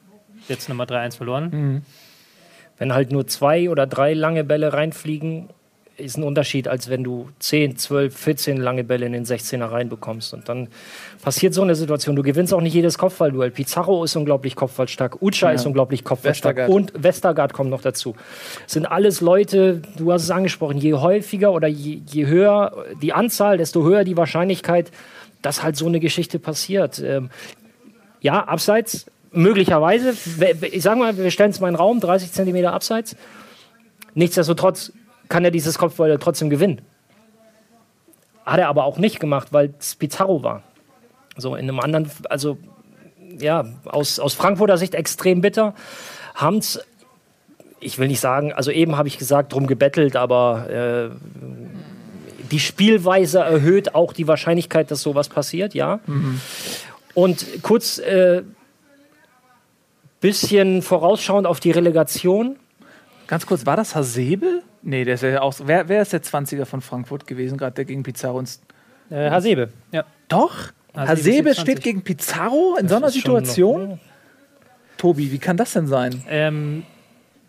Jetzt 0.47 0.69
Nummer 0.69 0.83
3-1 0.83 1.17
verloren. 1.17 1.83
Wenn 2.77 2.93
halt 2.93 3.11
nur 3.11 3.25
zwei 3.25 3.71
oder 3.71 3.87
drei 3.87 4.13
lange 4.13 4.43
Bälle 4.43 4.73
reinfliegen, 4.73 5.49
ist 5.97 6.17
ein 6.17 6.23
Unterschied, 6.23 6.67
als 6.67 6.91
wenn 6.91 7.03
du 7.03 7.29
10, 7.39 7.77
12, 7.77 8.15
14 8.15 8.57
lange 8.57 8.83
Bälle 8.83 9.07
in 9.07 9.13
den 9.13 9.25
16er 9.25 9.71
reinbekommst. 9.71 10.35
Und 10.35 10.47
dann 10.47 10.67
passiert 11.23 11.55
so 11.55 11.63
eine 11.63 11.73
Situation. 11.73 12.15
Du 12.15 12.21
gewinnst 12.21 12.53
auch 12.53 12.61
nicht 12.61 12.75
jedes 12.75 12.99
Kopfballduell. 12.99 13.49
Pizarro 13.49 14.03
ist 14.03 14.15
unglaublich 14.15 14.55
kopfballstark, 14.55 15.19
Ucha 15.19 15.49
ist 15.49 15.65
unglaublich 15.65 16.03
kopfballstark 16.03 16.57
Westergaard. 16.57 16.75
und 16.75 17.03
Westergaard 17.03 17.53
kommt 17.53 17.71
noch 17.71 17.81
dazu. 17.81 18.15
Das 18.65 18.73
sind 18.73 18.85
alles 18.85 19.19
Leute, 19.19 19.81
du 19.97 20.11
hast 20.11 20.21
es 20.21 20.29
angesprochen, 20.29 20.77
je 20.77 20.93
häufiger 20.93 21.53
oder 21.53 21.67
je, 21.67 22.01
je 22.05 22.27
höher 22.27 22.85
die 23.01 23.13
Anzahl, 23.13 23.57
desto 23.57 23.83
höher 23.83 24.03
die 24.03 24.15
Wahrscheinlichkeit, 24.15 24.91
dass 25.43 25.61
halt 25.61 25.75
so 25.77 25.85
eine 25.85 25.99
Geschichte 25.99 26.39
passiert. 26.39 26.97
Ähm, 26.99 27.29
ja, 28.21 28.43
abseits, 28.43 29.05
möglicherweise. 29.31 30.13
We- 30.37 30.61
we- 30.61 30.67
Ich 30.67 30.81
sag 30.81 30.97
mal, 30.97 31.15
wir 31.15 31.29
stellen 31.29 31.51
es 31.51 31.59
mal 31.59 31.67
in 31.67 31.73
den 31.75 31.79
Raum, 31.79 31.99
30 31.99 32.31
Zentimeter 32.31 32.73
abseits. 32.73 33.15
Nichtsdestotrotz 34.15 34.91
kann 35.29 35.45
er 35.45 35.51
dieses 35.51 35.77
Kopfball 35.77 36.17
trotzdem 36.19 36.49
gewinnen. 36.49 36.81
Hat 38.45 38.59
er 38.59 38.67
aber 38.67 38.83
auch 38.85 38.97
nicht 38.97 39.19
gemacht, 39.19 39.49
weil 39.51 39.73
es 39.79 39.95
Pizarro 39.95 40.43
war. 40.43 40.63
So 41.37 41.55
in 41.55 41.63
einem 41.63 41.79
anderen, 41.79 42.09
also 42.29 42.57
ja, 43.39 43.65
aus, 43.85 44.19
aus 44.19 44.33
Frankfurter 44.33 44.77
Sicht 44.77 44.93
extrem 44.95 45.41
bitter. 45.41 45.73
Haben 46.35 46.57
es, 46.57 46.79
ich 47.79 47.97
will 47.97 48.07
nicht 48.07 48.19
sagen, 48.19 48.53
also 48.53 48.69
eben 48.69 48.97
habe 48.97 49.07
ich 49.07 49.17
gesagt, 49.17 49.53
drum 49.53 49.65
gebettelt, 49.65 50.15
aber 50.15 50.69
äh, 50.69 51.09
die 52.53 52.59
Spielweise 52.59 53.39
erhöht 53.39 53.95
auch 53.95 54.13
die 54.13 54.27
Wahrscheinlichkeit, 54.27 54.91
dass 54.91 55.01
sowas 55.01 55.27
passiert, 55.27 55.73
ja. 55.73 55.99
Und 57.15 57.63
kurz 57.63 57.97
äh, 57.97 58.43
bisschen 60.21 60.83
vorausschauend 60.83 61.47
auf 61.47 61.59
die 61.59 61.71
Relegation. 61.71 62.57
Ganz 63.25 63.47
kurz, 63.47 63.65
war 63.65 63.75
das 63.75 63.95
Hasebe? 63.95 64.61
Nee, 64.83 65.03
der 65.03 65.15
ist 65.15 65.23
ja 65.23 65.41
auch. 65.41 65.55
Wer, 65.65 65.89
wer 65.89 66.03
ist 66.03 66.13
der 66.13 66.21
20er 66.21 66.65
von 66.65 66.81
Frankfurt 66.81 67.25
gewesen, 67.25 67.57
gerade 67.57 67.73
der 67.73 67.85
gegen 67.85 68.03
Pizarro 68.03 68.37
uns. 68.37 68.61
Äh, 69.09 69.31
Hasebe, 69.31 69.69
ja. 69.91 70.05
Doch? 70.27 70.71
Hasebe 70.93 71.09
Hasebe 71.09 71.25
steht 71.25 71.55
20. 71.55 71.61
steht 71.61 71.83
gegen 71.83 72.03
Pizarro 72.03 72.77
in 72.79 72.87
so 72.87 72.97
einer 72.97 73.09
Situation? 73.09 73.99
Tobi, 74.97 75.31
wie 75.31 75.39
kann 75.39 75.57
das 75.57 75.73
denn 75.73 75.87
sein? 75.87 76.23
Ähm, 76.29 76.83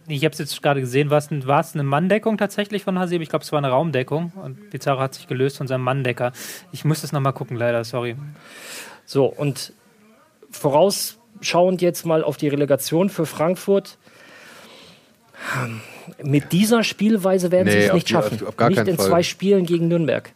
ich 0.06 0.24
habe 0.24 0.32
es 0.32 0.38
jetzt 0.38 0.62
gerade 0.62 0.80
gesehen, 0.80 1.10
war 1.10 1.18
es 1.18 1.30
ein- 1.30 1.48
es 1.48 1.74
eine 1.74 1.82
Manndeckung 1.82 2.36
tatsächlich 2.38 2.84
von 2.84 2.98
Hasebe? 2.98 3.22
Ich 3.22 3.30
glaube, 3.30 3.44
es 3.44 3.52
war 3.52 3.58
eine 3.58 3.68
Raumdeckung 3.70 4.32
und 4.36 4.70
Pizarro 4.70 5.00
hat 5.00 5.14
sich 5.14 5.26
gelöst 5.26 5.56
von 5.58 5.66
seinem 5.66 5.82
Manndecker. 5.82 6.32
Ich 6.72 6.84
muss 6.84 7.00
das 7.00 7.12
nochmal 7.12 7.32
gucken, 7.32 7.56
leider, 7.56 7.84
sorry. 7.84 8.16
So, 9.06 9.26
und 9.26 9.72
vorausschauend 10.50 11.82
jetzt 11.82 12.04
mal 12.06 12.22
auf 12.22 12.36
die 12.36 12.48
Relegation 12.48 13.08
für 13.10 13.26
Frankfurt. 13.26 13.98
Mit 16.22 16.52
dieser 16.52 16.84
Spielweise 16.84 17.50
werden 17.50 17.68
sie 17.70 17.76
Nee, 17.78 17.84
es 17.84 17.90
auf 17.90 17.94
nicht 17.94 18.08
die- 18.08 18.12
schaffen. 18.12 18.46
auf- 18.46 18.58
auf 18.58 18.68
nicht 18.68 18.78
in 18.88 18.96
Fall. 18.96 19.06
zwei 19.06 19.22
Spielen 19.22 19.66
gegen 19.66 19.88
Nürnberg. 19.88 20.30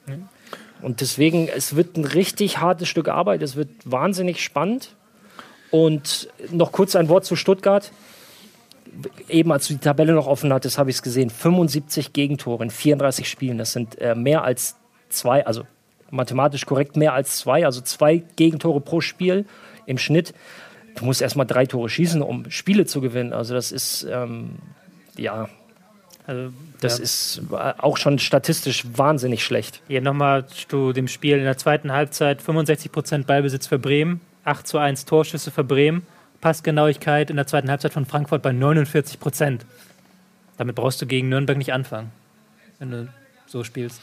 Und 0.82 1.00
deswegen, 1.00 1.48
es 1.48 1.76
wird 1.76 1.96
ein 1.96 2.04
richtig 2.04 2.58
hartes 2.60 2.88
Stück 2.88 3.08
Arbeit. 3.08 3.42
Es 3.42 3.56
wird 3.56 3.68
wahnsinnig 3.84 4.42
spannend. 4.42 4.94
Und 5.70 6.28
noch 6.50 6.72
kurz 6.72 6.96
ein 6.96 7.08
Wort 7.08 7.24
zu 7.26 7.36
Stuttgart. 7.36 7.92
Eben 9.28 9.52
als 9.52 9.68
du 9.68 9.74
die 9.74 9.80
Tabelle 9.80 10.12
noch 10.12 10.26
offen 10.26 10.52
hattest, 10.52 10.78
habe 10.78 10.90
ich 10.90 10.96
es 10.96 11.02
gesehen. 11.02 11.30
75 11.30 12.12
Gegentore 12.12 12.64
in 12.64 12.70
34 12.70 13.28
Spielen. 13.28 13.58
Das 13.58 13.72
sind 13.72 14.00
äh, 14.00 14.14
mehr 14.14 14.42
als 14.42 14.76
zwei, 15.08 15.46
also 15.46 15.64
mathematisch 16.10 16.66
korrekt 16.66 16.96
mehr 16.96 17.12
als 17.12 17.38
zwei, 17.38 17.64
also 17.64 17.80
zwei 17.80 18.22
Gegentore 18.36 18.80
pro 18.80 19.00
Spiel 19.00 19.44
im 19.86 19.98
Schnitt. 19.98 20.34
Du 20.96 21.04
musst 21.04 21.22
erstmal 21.22 21.46
drei 21.46 21.66
Tore 21.66 21.88
schießen, 21.88 22.22
um 22.22 22.50
Spiele 22.50 22.86
zu 22.86 23.00
gewinnen. 23.00 23.32
Also 23.32 23.54
das 23.54 23.72
ist, 23.72 24.06
ähm, 24.10 24.56
ja, 25.16 25.48
Also, 26.26 26.52
das 26.80 26.98
ja. 26.98 27.04
ist 27.04 27.42
äh, 27.52 27.72
auch 27.78 27.96
schon 27.96 28.18
statistisch 28.18 28.84
wahnsinnig 28.94 29.44
schlecht. 29.44 29.80
Hier 29.88 30.00
nochmal 30.00 30.46
zu 30.46 30.92
dem 30.92 31.08
Spiel 31.08 31.38
in 31.38 31.44
der 31.44 31.56
zweiten 31.56 31.92
Halbzeit: 31.92 32.42
65% 32.42 33.24
Ballbesitz 33.24 33.66
für 33.66 33.78
Bremen, 33.78 34.20
8 34.44 34.66
zu 34.66 34.78
1 34.78 35.04
Torschüsse 35.04 35.50
für 35.50 35.64
Bremen, 35.64 36.06
Passgenauigkeit 36.40 37.30
in 37.30 37.36
der 37.36 37.46
zweiten 37.46 37.70
Halbzeit 37.70 37.92
von 37.92 38.06
Frankfurt 38.06 38.42
bei 38.42 38.50
49%. 38.50 39.60
Damit 40.56 40.74
brauchst 40.76 41.00
du 41.02 41.06
gegen 41.06 41.28
Nürnberg 41.28 41.56
nicht 41.58 41.72
anfangen, 41.72 42.10
wenn 42.78 42.90
du 42.90 43.08
so 43.46 43.64
spielst. 43.64 44.00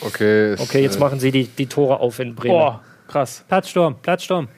Okay, 0.00 0.54
Okay, 0.58 0.82
jetzt 0.82 0.96
äh, 0.96 1.00
machen 1.00 1.18
sie 1.20 1.30
die, 1.32 1.44
die 1.44 1.66
Tore 1.66 2.00
auf 2.00 2.18
in 2.20 2.34
Bremen. 2.34 2.54
Boah, 2.54 2.82
krass. 3.08 3.44
Platzsturm, 3.48 3.96
Platzsturm. 4.00 4.48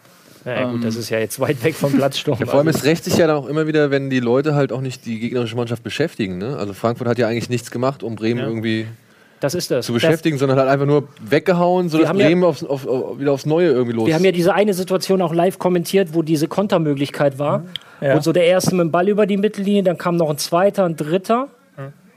Ja, 0.44 0.60
ja, 0.60 0.70
gut, 0.70 0.82
das 0.84 0.96
ist 0.96 1.10
ja 1.10 1.18
jetzt 1.18 1.38
weit 1.38 1.62
weg 1.62 1.74
vom 1.74 1.92
Platzsturm. 1.92 2.38
Ja, 2.38 2.46
vor 2.46 2.56
allem, 2.58 2.68
Also- 2.68 2.78
es 2.80 2.84
rächt 2.84 3.04
sich 3.04 3.16
ja 3.16 3.26
dann 3.26 3.36
auch 3.36 3.46
immer 3.46 3.66
wieder, 3.66 3.90
wenn 3.90 4.08
die 4.10 4.20
Leute 4.20 4.54
halt 4.54 4.72
auch 4.72 4.80
nicht 4.80 5.04
die 5.06 5.18
gegnerische 5.18 5.54
Mannschaft 5.56 5.82
beschäftigen. 5.82 6.38
Ne? 6.38 6.56
Also 6.56 6.72
Frankfurt 6.74 7.08
hat 7.08 7.18
ja 7.18 7.28
eigentlich 7.28 7.48
nichts 7.50 7.70
gemacht, 7.70 8.02
um 8.02 8.16
Bremen 8.16 8.40
Ja. 8.40 8.46
irgendwie 8.46 8.86
das 9.40 9.54
ist 9.54 9.70
das. 9.70 9.86
zu 9.86 9.92
beschäftigen, 9.92 10.38
sondern 10.38 10.58
halt 10.58 10.68
einfach 10.68 10.86
nur 10.86 11.08
weggehauen, 11.20 11.88
sodass 11.88 12.08
haben 12.08 12.18
ja- 12.20 12.26
Bremen 12.26 12.44
aufs, 12.44 12.62
auf, 12.62 12.86
auf, 12.86 13.18
wieder 13.18 13.32
aufs 13.32 13.46
Neue 13.46 13.68
irgendwie 13.68 13.96
los 13.96 14.06
Wir 14.06 14.14
haben 14.14 14.24
ja 14.24 14.32
diese 14.32 14.54
eine 14.54 14.74
Situation 14.74 15.22
auch 15.22 15.34
live 15.34 15.58
kommentiert, 15.58 16.10
wo 16.12 16.22
diese 16.22 16.46
Kontermöglichkeit 16.46 17.38
war. 17.38 17.64
Ja. 18.00 18.14
Und 18.14 18.22
so 18.22 18.32
der 18.32 18.44
erste 18.44 18.74
mit 18.74 18.84
dem 18.84 18.90
Ball 18.90 19.08
über 19.08 19.26
die 19.26 19.36
Mittellinie, 19.36 19.82
dann 19.82 19.98
kam 19.98 20.16
noch 20.16 20.30
ein 20.30 20.38
zweiter, 20.38 20.84
ein 20.84 20.96
dritter. 20.96 21.48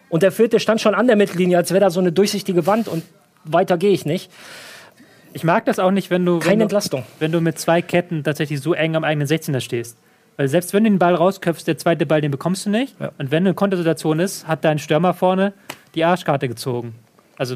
Und 0.10 0.22
der 0.22 0.32
vierte 0.32 0.60
stand 0.60 0.80
schon 0.80 0.93
an 0.93 1.08
der 1.08 1.16
Mittellinie, 1.16 1.58
als 1.58 1.72
wäre 1.72 1.80
da 1.80 1.90
so 1.90 2.00
eine 2.00 2.11
durchsichtige 2.11 2.68
Wand. 2.68 2.88
Und 2.88 3.03
weiter 3.45 3.77
gehe 3.77 3.90
ich 3.92 4.06
nicht. 4.06 4.30
Ich 5.34 5.43
mag 5.43 5.66
das 5.66 5.80
auch 5.80 5.90
nicht, 5.90 6.11
wenn 6.11 6.24
du, 6.24 6.34
wenn 6.34 6.40
Keine 6.42 6.58
du, 6.58 6.64
Entlastung. 6.66 7.03
wenn 7.18 7.32
du 7.32 7.42
mit 7.42 7.58
zwei 7.58 7.82
Ketten 7.82 8.24
tatsächlich 8.24 8.61
so 8.61 8.74
eng 8.76 8.95
am 8.95 9.03
eigenen 9.03 9.27
16er 9.27 9.60
stehst. 9.60 9.98
Weil 10.38 10.48
selbst 10.48 10.72
wenn 10.74 10.84
du 10.84 10.92
den 10.92 11.00
Ball 11.00 11.16
rausköpfst, 11.16 11.68
der 11.68 11.80
zweite 11.80 12.06
Ball, 12.06 12.22
den 12.22 12.30
bekommst 12.30 12.66
du 12.68 12.69
nicht. 12.69 12.95
Ja. 13.00 13.11
Und 13.18 13.32
wenn 13.32 13.43
eine 13.43 13.56
Kontersituation 13.56 14.19
ist, 14.19 14.48
hat 14.48 14.64
dein 14.64 14.77
Stürmer 14.77 15.16
vorne 15.16 15.53
die 15.95 16.03
Arschkarte 16.06 16.48
gezogen. 16.48 16.93
Also, 17.38 17.56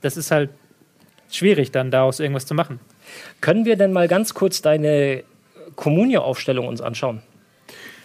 das 0.00 0.16
ist 0.16 0.30
halt 0.30 0.50
schwierig, 1.30 1.70
dann 1.72 1.90
daraus 1.90 2.20
irgendwas 2.20 2.46
zu 2.46 2.54
machen. 2.54 2.80
Können 3.40 3.64
wir 3.64 3.76
denn 3.76 3.92
mal 3.92 4.08
ganz 4.08 4.34
kurz 4.34 4.62
deine 4.62 5.24
Kommunio-Aufstellung 5.76 6.66
uns 6.68 6.80
anschauen? 6.80 7.22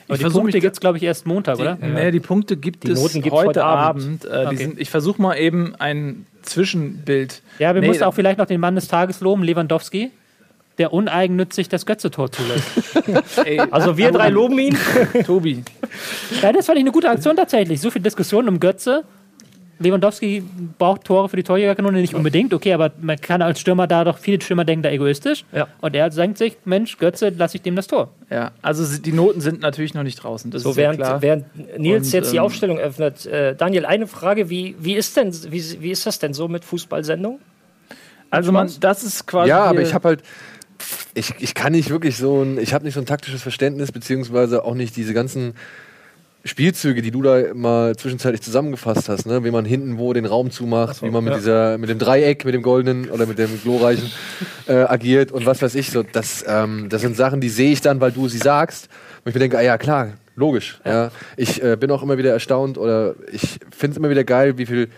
Aber 0.08 0.16
Ich 0.16 0.20
die 0.20 0.26
Punkte 0.26 0.44
mich 0.58 0.62
gibt 0.62 0.74
es, 0.74 0.80
glaube 0.82 0.98
ich, 0.98 1.04
erst 1.04 1.26
Montag, 1.26 1.60
oder? 1.60 1.78
Nee, 1.80 2.12
die 2.12 2.20
Punkte 2.20 2.58
gibt 2.58 2.84
Die 2.84 2.92
es 2.92 3.00
Noten 3.02 3.22
gibt's 3.22 3.32
heute, 3.38 3.48
heute 3.48 3.64
Abend. 3.64 4.04
Abend. 4.04 4.26
Äh, 4.26 4.42
die 4.42 4.46
Okay. 4.48 4.56
sind, 4.58 4.80
ich 4.80 4.90
versuche 4.90 5.22
mal 5.22 5.36
eben 5.36 5.76
ein 5.76 6.26
Zwischenbild. 6.42 7.42
Ja, 7.60 7.74
wir 7.74 7.82
Nee, 7.82 7.88
müssen 7.88 8.04
auch 8.04 8.14
vielleicht 8.14 8.38
noch 8.38 8.46
den 8.46 8.60
Mann 8.60 8.76
des 8.76 8.90
Tages 8.90 9.22
loben, 9.22 9.44
Lewandowski, 9.44 10.12
der 10.78 10.92
uneigennützig 10.92 11.70
das 11.70 11.86
Götze-Tor 11.86 12.32
zulässt. 12.32 12.68
Ey, 13.46 13.60
Also 13.72 13.96
wir 13.98 14.12
drei 14.12 14.30
loben 14.30 14.60
ihn. 14.60 14.78
Tobi. 15.26 15.64
ja, 16.42 16.52
das 16.52 16.66
fand 16.66 16.78
ich 16.80 16.84
eine 16.84 16.92
gute 16.92 17.10
Aktion 17.10 17.38
tatsächlich. 17.38 17.80
So 17.80 17.90
viel 17.90 18.02
Diskussion 18.02 18.50
um 18.50 18.60
Götze. 18.60 19.04
Lewandowski 19.80 20.44
braucht 20.78 21.04
Tore 21.04 21.30
für 21.30 21.36
die 21.36 21.44
Torjägerkanone 21.44 22.00
nicht 22.00 22.14
unbedingt, 22.14 22.54
okay, 22.54 22.74
aber 22.74 22.92
man 23.02 23.20
kann 23.20 23.42
als 23.42 23.60
Stürmer 23.60 23.88
da 23.88 24.04
doch, 24.04 24.18
viele 24.18 24.42
Stürmer 24.42 24.66
denken 24.66 24.84
da 24.84 24.90
egoistisch. 24.90 25.46
Ja. 25.52 25.68
Und 25.82 25.96
er 25.96 26.10
denkt 26.10 26.38
sich, 26.38 26.58
Mensch, 26.66 26.98
Götze, 26.98 27.34
lass 27.36 27.56
ich 27.56 27.62
dem 27.62 27.76
das 27.76 27.88
Tor. 27.88 28.10
Ja, 28.30 28.52
also 28.62 28.98
die 29.02 29.12
Noten 29.12 29.42
sind 29.42 29.62
natürlich 29.62 29.94
noch 29.94 30.04
nicht 30.04 30.16
draußen. 30.16 30.52
Das 30.52 30.64
So, 30.64 30.72
ist 30.72 30.76
während, 30.78 31.00
klar. 31.00 31.22
während 31.22 31.80
Nils 31.80 32.08
Und, 32.08 32.14
jetzt 32.14 32.32
die 32.32 32.38
ähm, 32.38 32.44
Aufstellung 32.44 32.78
öffnet, 32.78 33.26
äh, 33.26 33.56
Daniel, 33.56 33.86
eine 33.86 34.08
Frage, 34.08 34.50
wie, 34.50 34.76
wie, 34.80 34.94
ist 34.94 35.18
denn, 35.18 35.34
wie, 35.52 35.82
wie 35.82 35.92
ist 35.92 36.06
das 36.06 36.20
denn 36.20 36.34
so 36.34 36.48
mit 36.48 36.64
Fußballsendung? 36.64 37.40
also 38.34 38.52
man, 38.52 38.72
das 38.80 39.04
ist 39.04 39.28
quasi. 39.28 39.50
Ja, 39.50 39.64
aber 39.64 39.82
ich 39.82 39.94
habe 39.94 40.08
halt. 40.10 40.24
Ich, 41.14 41.34
ich 41.40 41.54
kann 41.54 41.74
nicht 41.74 41.90
wirklich 41.90 42.18
so 42.18 42.42
ein. 42.42 42.58
Ich 42.58 42.74
habe 42.74 42.84
nicht 42.84 42.96
so 42.96 43.00
ein 43.00 43.06
taktisches 43.06 43.42
Verständnis, 43.42 43.92
beziehungsweise 43.92 44.66
auch 44.66 44.74
nicht 44.74 44.96
diese 44.96 45.14
ganzen 45.14 45.54
Spielzüge, 46.46 47.02
die 47.02 47.12
du 47.12 47.22
da 47.22 47.54
mal 47.54 47.96
zwischenzeitlich 47.96 48.42
zusammengefasst 48.42 49.08
hast, 49.08 49.26
ne? 49.26 49.46
wie 49.46 49.52
man 49.52 49.64
hinten 49.64 49.98
wo 49.98 50.12
den 50.12 50.26
Raum 50.26 50.52
zumacht, 50.52 51.02
wie 51.02 51.10
man 51.10 51.24
mit 51.24 51.32
ja. 51.34 51.40
dieser, 51.40 51.78
mit 51.78 51.90
dem 51.90 52.00
Dreieck, 52.00 52.44
mit 52.44 52.54
dem 52.54 52.62
goldenen 52.62 53.10
oder 53.10 53.26
mit 53.26 53.38
dem 53.38 53.62
glorreichen 53.62 54.12
äh, 54.68 54.74
agiert 54.74 55.32
und 55.32 55.46
was 55.46 55.62
weiß 55.62 55.76
ich. 55.76 55.92
So, 55.92 56.04
das, 56.04 56.44
ähm, 56.46 56.90
das 56.90 57.02
sind 57.02 57.16
Sachen, 57.16 57.40
die 57.40 57.48
sehe 57.48 57.72
ich 57.72 57.80
dann, 57.80 58.02
weil 58.02 58.12
du 58.12 58.28
sie 58.28 58.40
sagst. 58.40 58.90
Und 59.24 59.30
ich 59.30 59.36
mir 59.36 59.40
denke, 59.40 59.58
ah 59.58 59.62
ja 59.62 59.78
klar, 59.78 60.14
logisch. 60.36 60.82
Ja. 60.86 61.12
Ich 61.38 61.64
äh, 61.64 61.78
bin 61.78 61.90
auch 61.92 62.04
immer 62.04 62.18
wieder 62.18 62.32
erstaunt 62.32 62.78
oder 62.78 63.16
ich 63.32 63.60
finde 63.72 63.94
es 63.94 63.98
immer 63.98 64.10
wieder 64.10 64.26
geil, 64.26 64.58
wie 64.58 64.66
viel 64.66 64.90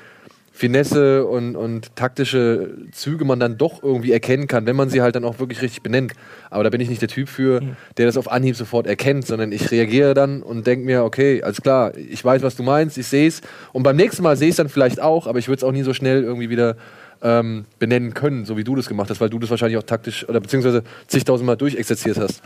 Finesse 0.56 1.25
und, 1.25 1.58
und 1.58 1.93
taktische 1.98 2.77
Züge 2.93 3.25
man 3.25 3.42
dann 3.42 3.58
doch 3.58 3.84
irgendwie 3.84 4.14
erkennen 4.14 4.48
kann, 4.48 4.66
wenn 4.66 4.77
man 4.77 4.90
sie 4.90 5.01
halt 5.01 5.17
dann 5.17 5.25
auch 5.25 5.38
wirklich 5.38 5.61
richtig 5.61 5.84
benennt. 5.84 6.14
Aber 6.50 6.64
da 6.64 6.69
bin 6.69 6.80
ich 6.80 6.88
nicht 6.88 7.01
der 7.01 7.09
Typ 7.09 7.27
für, 7.27 7.59
der 7.98 8.06
das 8.06 8.16
auf 8.16 8.32
Anhieb 8.32 8.56
sofort 8.56 8.88
erkennt, 8.88 9.27
sondern 9.27 9.51
ich 9.51 9.69
reagiere 9.69 10.14
dann 10.14 10.42
und 10.42 10.66
denke 10.66 10.85
mir, 10.85 11.03
okay, 11.03 11.43
alles 11.43 11.61
klar, 11.61 11.92
ich 11.98 12.24
weiß, 12.24 12.42
was 12.42 12.56
du 12.56 12.64
meinst, 12.64 12.98
ich 12.98 13.08
sehe 13.08 13.27
es. 13.27 13.42
Und 13.74 13.84
beim 13.84 13.98
nächsten 13.98 14.24
Mal 14.24 14.38
sehe 14.38 14.48
ich 14.48 14.53
es 14.53 14.58
dann 14.58 14.69
vielleicht 14.69 15.01
auch, 15.01 15.27
aber 15.27 15.40
ich 15.40 15.50
würde 15.50 15.58
es 15.58 15.64
auch 15.66 15.74
nie 15.74 15.84
so 15.84 15.93
schnell 15.93 16.24
irgendwie 16.24 16.50
wieder 16.50 16.77
ähm, 17.22 17.66
benennen 17.77 18.14
können, 18.14 18.45
so 18.45 18.56
wie 18.56 18.64
du 18.64 18.77
das 18.77 18.88
gemacht 18.88 19.09
hast, 19.09 19.19
weil 19.19 19.30
du 19.30 19.40
das 19.40 19.50
wahrscheinlich 19.50 19.77
auch 19.77 19.84
taktisch 19.84 20.27
oder 20.30 20.40
beziehungsweise 20.40 20.84
zigtausendmal 21.08 21.58
durchexerziert 21.58 22.17
hast. 22.17 22.42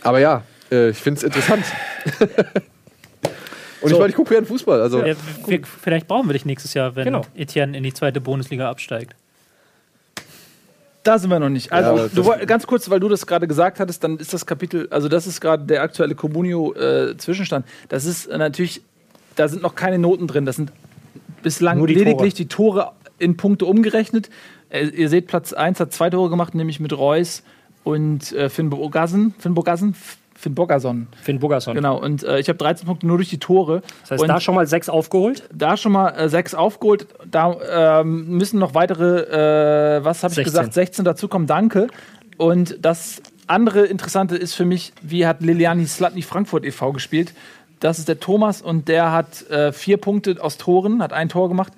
Aber 0.00 0.20
ja, 0.20 0.42
äh, 0.72 0.88
ich 0.88 0.96
finde 0.96 1.18
es 1.18 1.24
interessant. 1.24 1.64
Und 3.80 3.92
ich 3.92 3.98
meine, 3.98 4.10
ich 4.10 4.16
gucke 4.16 4.34
gerne 4.34 4.46
Fußball. 4.46 4.80
Also, 4.80 5.04
Ja, 5.04 5.14
wir, 5.46 5.60
vielleicht 5.64 6.08
brauchen 6.08 6.28
wir 6.28 6.32
dich 6.32 6.44
nächstes 6.44 6.74
Jahr, 6.74 6.96
wenn 6.96 7.04
Genau. 7.04 7.22
Etienne 7.34 7.76
in 7.76 7.82
die 7.82 7.92
zweite 7.92 8.20
Bundesliga 8.20 8.70
absteigt. 8.70 9.14
Da 11.02 11.18
sind 11.18 11.30
wir 11.30 11.38
noch 11.38 11.48
nicht. 11.50 11.70
Also, 11.70 11.90
aber 11.90 12.08
du, 12.08 12.46
ganz 12.46 12.66
kurz, 12.66 12.90
weil 12.90 12.98
du 12.98 13.08
das 13.08 13.26
gerade 13.26 13.46
gesagt 13.46 13.78
hattest, 13.78 14.02
dann 14.02 14.16
ist 14.18 14.32
das 14.32 14.44
Kapitel, 14.44 14.88
also 14.90 15.08
das 15.08 15.28
ist 15.28 15.40
gerade 15.40 15.64
der 15.64 15.82
aktuelle 15.82 16.16
Comunio-Zwischenstand. 16.16 17.64
das 17.88 18.04
ist 18.06 18.26
äh, 18.26 18.38
natürlich, 18.38 18.82
da 19.36 19.46
sind 19.46 19.62
noch 19.62 19.76
keine 19.76 19.98
Noten 20.00 20.26
drin. 20.26 20.46
Das 20.46 20.56
sind 20.56 20.72
bislang 21.42 21.78
Nur 21.78 21.86
die 21.86 21.94
lediglich 21.94 22.34
die 22.34 22.48
Tore 22.48 22.90
in 23.18 23.36
Punkte 23.36 23.66
umgerechnet. 23.66 24.30
Äh, 24.68 24.86
ihr 24.86 25.08
seht, 25.08 25.28
Platz 25.28 25.52
1 25.52 25.78
hat 25.78 25.92
zwei 25.92 26.10
Tore 26.10 26.28
gemacht, 26.28 26.56
nämlich 26.56 26.80
mit 26.80 26.96
Reus 26.96 27.44
und 27.84 28.32
äh, 28.32 28.48
Finn 28.48 28.70
Bogasen. 28.70 29.32
Finn 29.38 29.54
Bogasen? 29.54 29.94
Finn 30.36 30.54
Bogason. 30.54 31.08
Finn 31.20 31.38
Bogerson. 31.38 31.74
Genau. 31.74 31.98
Und 31.98 32.22
äh, 32.22 32.38
ich 32.38 32.48
habe 32.48 32.58
13 32.58 32.86
Punkte 32.86 33.06
nur 33.06 33.16
durch 33.16 33.30
die 33.30 33.38
Tore. 33.38 33.82
Das 34.02 34.12
heißt, 34.12 34.22
und 34.22 34.28
da 34.28 34.40
schon 34.40 34.54
mal 34.54 34.66
sechs 34.66 34.88
aufgeholt. 34.88 35.48
da 35.52 35.76
schon 35.76 35.92
mal 35.92 36.10
äh, 36.10 36.28
sechs 36.28 36.54
aufgeholt. 36.54 37.06
Da 37.28 38.00
ähm, 38.00 38.28
müssen 38.28 38.58
noch 38.58 38.74
weitere, 38.74 39.98
äh, 39.98 40.04
was 40.04 40.22
habe 40.22 40.32
ich 40.32 40.36
16. 40.36 40.44
gesagt, 40.44 40.74
16 40.74 41.04
dazukommen. 41.04 41.46
Danke. 41.46 41.88
Und 42.36 42.76
das 42.80 43.22
andere 43.46 43.86
Interessante 43.86 44.36
ist 44.36 44.54
für 44.54 44.64
mich, 44.64 44.92
wie 45.02 45.26
hat 45.26 45.40
Liliani 45.40 45.86
Slatny 45.86 46.22
Frankfurt 46.22 46.64
e.V. 46.64 46.92
gespielt? 46.92 47.32
Das 47.80 47.98
ist 47.98 48.08
der 48.08 48.18
Thomas 48.20 48.62
und 48.62 48.88
der 48.88 49.12
hat 49.12 49.48
äh, 49.50 49.70
vier 49.72 49.98
Punkte 49.98 50.36
aus 50.40 50.56
Toren, 50.56 51.02
hat 51.02 51.12
ein 51.12 51.28
Tor 51.28 51.48
gemacht 51.48 51.72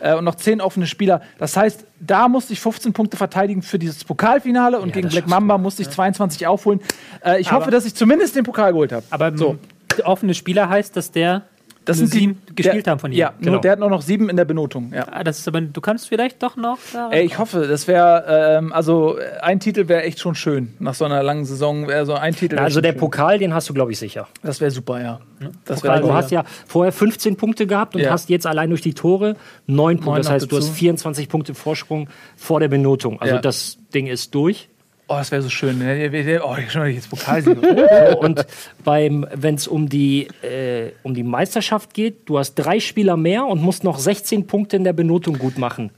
äh, 0.00 0.14
und 0.14 0.24
noch 0.24 0.34
zehn 0.34 0.60
offene 0.60 0.86
Spieler. 0.86 1.22
Das 1.38 1.56
heißt, 1.56 1.84
da 2.00 2.28
musste 2.28 2.52
ich 2.52 2.60
15 2.60 2.92
Punkte 2.92 3.16
verteidigen 3.16 3.62
für 3.62 3.78
dieses 3.78 4.04
Pokalfinale 4.04 4.78
und 4.78 4.92
gegen 4.92 5.06
das 5.06 5.14
Black 5.14 5.26
Mamba 5.26 5.56
musste 5.56 5.82
ich 5.82 5.88
22 5.90 6.46
aufholen. 6.46 6.80
Äh, 7.24 7.40
ich 7.40 7.48
Aber- 7.48 7.60
hoffe, 7.60 7.70
dass 7.70 7.86
ich 7.86 7.94
zumindest 7.94 8.36
den 8.36 8.44
Pokal 8.44 8.72
geholt 8.72 8.92
habe. 8.92 9.04
Aber 9.10 9.36
so. 9.36 9.56
offene 10.04 10.34
Spieler 10.34 10.68
heißt, 10.68 10.94
dass 10.96 11.10
der 11.12 11.42
Das 11.88 11.98
sind 11.98 12.12
die, 12.14 12.18
sieben 12.18 12.42
gespielt 12.54 12.86
der, 12.86 12.90
haben 12.92 12.98
von 13.00 13.10
ihm. 13.12 13.18
Ja, 13.18 13.32
Genau. 13.38 13.52
nur, 13.52 13.60
der 13.60 13.72
hat 13.72 13.78
nur 13.78 13.90
noch 13.90 14.02
sieben 14.02 14.28
in 14.28 14.36
der 14.36 14.44
Benotung. 14.44 14.92
Ja. 14.94 15.06
Ah, 15.10 15.24
das 15.24 15.38
ist 15.38 15.48
aber, 15.48 15.60
du 15.60 15.80
kannst 15.80 16.08
vielleicht 16.08 16.42
doch 16.42 16.56
noch. 16.56 16.78
Da 16.92 17.10
Ey, 17.10 17.24
ich 17.24 17.38
hoffe, 17.38 17.66
das 17.66 17.88
wäre, 17.88 18.24
ähm, 18.58 18.72
also 18.72 19.16
ein 19.42 19.58
Titel 19.60 19.88
wäre 19.88 20.02
echt 20.02 20.20
schon 20.20 20.34
schön. 20.34 20.74
Nach 20.78 20.94
so 20.94 21.04
einer 21.04 21.22
langen 21.22 21.44
Saison 21.44 21.88
wäre 21.88 22.06
so 22.06 22.14
ein 22.14 22.34
Titel. 22.34 22.56
wär 22.56 22.62
Also 22.64 22.80
der 22.80 22.92
schön. 22.92 23.00
Pokal, 23.00 23.38
den 23.38 23.54
hast 23.54 23.68
du, 23.68 23.74
glaube 23.74 23.92
ich, 23.92 23.98
sicher. 23.98 24.28
Das 24.42 24.60
wäre 24.60 24.70
super, 24.70 25.00
ja. 25.02 25.20
Das 25.64 25.82
Weil 25.82 25.90
wäre 25.92 26.02
du 26.02 26.12
hast 26.12 26.30
ja 26.30 26.44
vorher 26.66 26.92
15 26.92 27.36
Punkte 27.36 27.66
gehabt 27.66 27.94
und 27.94 28.02
Ja. 28.02 28.10
hast 28.10 28.28
jetzt 28.28 28.46
allein 28.46 28.70
durch 28.70 28.82
die 28.82 28.94
Tore 28.94 29.36
9 29.66 29.96
Punkte. 29.96 30.06
Neun 30.10 30.16
Das 30.18 30.26
noch 30.26 30.32
heißt, 30.34 30.52
du 30.52 30.56
hast 30.56 30.68
24 30.70 31.28
Punkte 31.28 31.54
Vorsprung 31.54 32.08
vor 32.36 32.60
der 32.60 32.68
Benotung. 32.68 33.20
Also 33.20 33.36
Ja. 33.36 33.40
das 33.40 33.78
Ding 33.94 34.06
ist 34.08 34.34
durch. 34.34 34.68
Oh, 35.10 35.16
das 35.16 35.30
wäre 35.30 35.40
so 35.40 35.48
schön. 35.48 35.78
ne? 35.78 36.40
Oh, 36.44 36.54
ich 36.58 36.70
schon 36.70 36.86
jetzt 36.86 37.08
Pokalsieg. 37.10 37.58
So, 38.08 38.20
und 38.20 38.46
wenn 38.84 39.54
es 39.54 39.66
um 39.66 39.88
die 39.88 40.28
äh, 40.42 40.92
um 41.02 41.14
die 41.14 41.22
Meisterschaft 41.22 41.94
geht, 41.94 42.28
du 42.28 42.38
hast 42.38 42.54
drei 42.54 42.78
Spieler 42.78 43.16
mehr 43.16 43.46
und 43.46 43.62
musst 43.62 43.84
noch 43.84 43.98
16 43.98 44.46
Punkte 44.46 44.76
in 44.76 44.84
der 44.84 44.92
Benotung 44.92 45.38
gut 45.38 45.56
machen. 45.58 45.90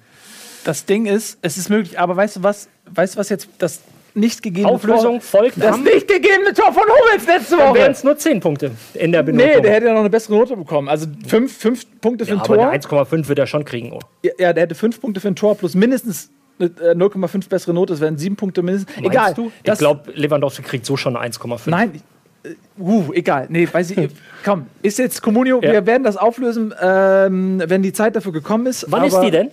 das 0.65 0.85
Ding 0.85 1.07
ist, 1.07 1.39
es 1.43 1.59
ist 1.59 1.71
möglich, 1.71 1.99
aber 1.99 2.17
weißt 2.17 2.37
du 2.37 2.43
was? 2.43 2.69
Weißt 2.87 3.15
du 3.15 3.19
was 3.19 3.29
jetzt 3.29 3.49
das 3.59 3.81
nicht 4.15 4.43
gegebene 4.43 4.73
Auflösung 4.73 5.21
Tor, 5.21 5.21
folgt 5.21 5.63
das 5.63 5.79
nicht 5.79 6.09
gegebene 6.09 6.53
Tor 6.53 6.73
von 6.73 6.83
Hummels 6.83 7.27
letzte 7.27 7.57
dann 7.57 7.69
Woche. 7.71 7.79
wären 7.79 7.93
es 7.93 8.05
nur 8.05 8.17
10 8.17 8.41
Punkte 8.41 8.73
in 8.95 9.13
der 9.13 9.23
Benotung. 9.23 9.49
Nee, 9.49 9.61
der 9.61 9.73
hätte 9.73 9.87
ja 9.87 9.93
noch 9.93 10.01
eine 10.01 10.11
bessere 10.11 10.37
Note 10.37 10.57
bekommen. 10.57 10.89
Also 10.89 11.07
fünf, 11.27 11.57
fünf 11.57 11.85
Punkte 12.01 12.25
für 12.27 12.33
ja, 12.33 12.39
ein 12.39 12.45
Tor. 12.45 12.57
der 12.57 12.73
1,5 12.73 13.29
wird 13.29 13.39
er 13.39 13.47
schon 13.47 13.65
kriegen. 13.65 13.93
Oh. 13.93 14.01
Ja, 14.25 14.33
ja, 14.39 14.53
der 14.53 14.65
hätte 14.65 14.75
fünf 14.75 15.01
Punkte 15.01 15.21
für 15.21 15.29
ein 15.29 15.37
Tor 15.37 15.57
plus 15.57 15.75
mindestens 15.75 16.31
eine, 16.61 16.91
äh, 16.91 16.95
0,5 16.95 17.49
bessere 17.49 17.75
Note. 17.75 17.93
Das 17.93 18.01
wären 18.01 18.19
sieben 18.19 18.37
Punkte 18.37 18.63
mindestens. 18.63 18.95
Meinst 18.97 19.11
Egal. 19.11 19.35
Du? 19.35 19.53
Ich 19.63 19.79
glaube, 19.79 20.13
Lewandowski 20.15 20.63
kriegt 20.63 20.87
so 20.87 20.97
schon 20.97 21.17
eine 21.17 21.33
1,5. 21.33 21.71
Nein, 21.71 22.01
äh, 22.43 22.51
uh, 22.79 23.13
egal. 23.13 23.47
Nee, 23.49 23.69
weiß 23.71 23.91
ich. 23.93 24.11
komm, 24.45 24.67
ist 24.83 24.99
jetzt 24.99 25.23
Communio. 25.23 25.61
Ja. 25.63 25.73
Wir 25.73 25.87
werden 25.87 26.05
das 26.05 26.17
auflösen, 26.17 26.75
ähm, 26.81 27.63
wenn 27.67 27.83
die 27.83 27.93
Zeit 27.93 28.17
dafür 28.17 28.33
gekommen 28.33 28.67
ist. 28.67 28.87
Wann 28.89 29.05
ist 29.05 29.19
die 29.21 29.31
denn? 29.31 29.51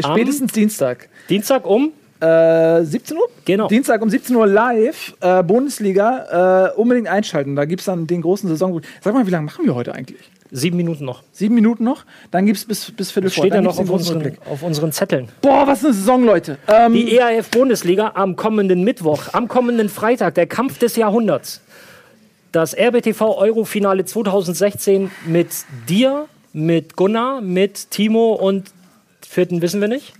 Spätestens 0.00 0.52
Dienstag. 0.52 1.08
Dienstag 1.28 1.66
um? 1.66 1.92
Äh, 2.20 2.84
17 2.84 3.16
Uhr? 3.16 3.28
Genau. 3.44 3.68
Dienstag 3.68 4.00
um 4.00 4.08
17 4.08 4.34
Uhr 4.36 4.46
live, 4.46 5.14
äh, 5.20 5.42
Bundesliga. 5.42 6.70
Äh, 6.70 6.80
unbedingt 6.80 7.08
einschalten. 7.08 7.56
Da 7.56 7.64
gibt 7.64 7.80
es 7.80 7.86
dann 7.86 8.06
den 8.06 8.22
großen 8.22 8.48
Saison. 8.48 8.80
Sag 9.00 9.14
mal, 9.14 9.26
wie 9.26 9.30
lange 9.30 9.46
machen 9.46 9.64
wir 9.64 9.74
heute 9.74 9.94
eigentlich? 9.94 10.30
Sieben 10.54 10.76
Minuten 10.76 11.06
noch. 11.06 11.22
Sieben 11.32 11.54
Minuten 11.54 11.82
noch? 11.82 12.04
Dann 12.30 12.44
gibt 12.44 12.58
es 12.58 12.66
bis, 12.66 12.90
bis 12.90 13.10
Viertel 13.10 13.30
vor. 13.30 13.42
Steht 13.44 13.54
ja 13.54 13.62
noch 13.62 13.78
auf 13.78 13.88
unseren, 13.88 14.36
auf 14.50 14.62
unseren 14.62 14.92
Zetteln. 14.92 15.30
Boah, 15.40 15.66
was 15.66 15.82
eine 15.82 15.94
Saison, 15.94 16.24
Leute. 16.24 16.58
Ähm, 16.68 16.92
Die 16.92 17.16
EAF 17.16 17.48
Bundesliga 17.50 18.12
am 18.14 18.36
kommenden 18.36 18.84
Mittwoch, 18.84 19.32
am 19.32 19.48
kommenden 19.48 19.88
Freitag, 19.88 20.34
der 20.34 20.46
Kampf 20.46 20.78
des 20.78 20.96
Jahrhunderts. 20.96 21.62
Das 22.52 22.76
RBTV 22.76 23.38
Euro-Finale 23.38 24.04
2016 24.04 25.10
mit 25.24 25.48
dir, 25.88 26.26
mit 26.52 26.96
Gunnar, 26.96 27.40
mit 27.40 27.90
Timo 27.90 28.34
und 28.34 28.70
vierten 29.26 29.62
wissen 29.62 29.80
wir 29.80 29.88
nicht. 29.88 30.12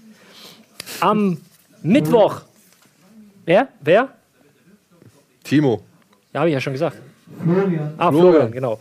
Am 1.01 1.43
Mittwoch. 1.83 2.41
Wer? 3.45 3.69
Wer? 3.83 4.09
Timo. 5.45 5.83
Ja, 6.33 6.41
habe 6.41 6.49
ich 6.49 6.55
ja 6.55 6.61
schon 6.63 6.73
gesagt. 6.73 6.97
Ah, 7.99 8.11
Florian, 8.11 8.51
genau. 8.51 8.81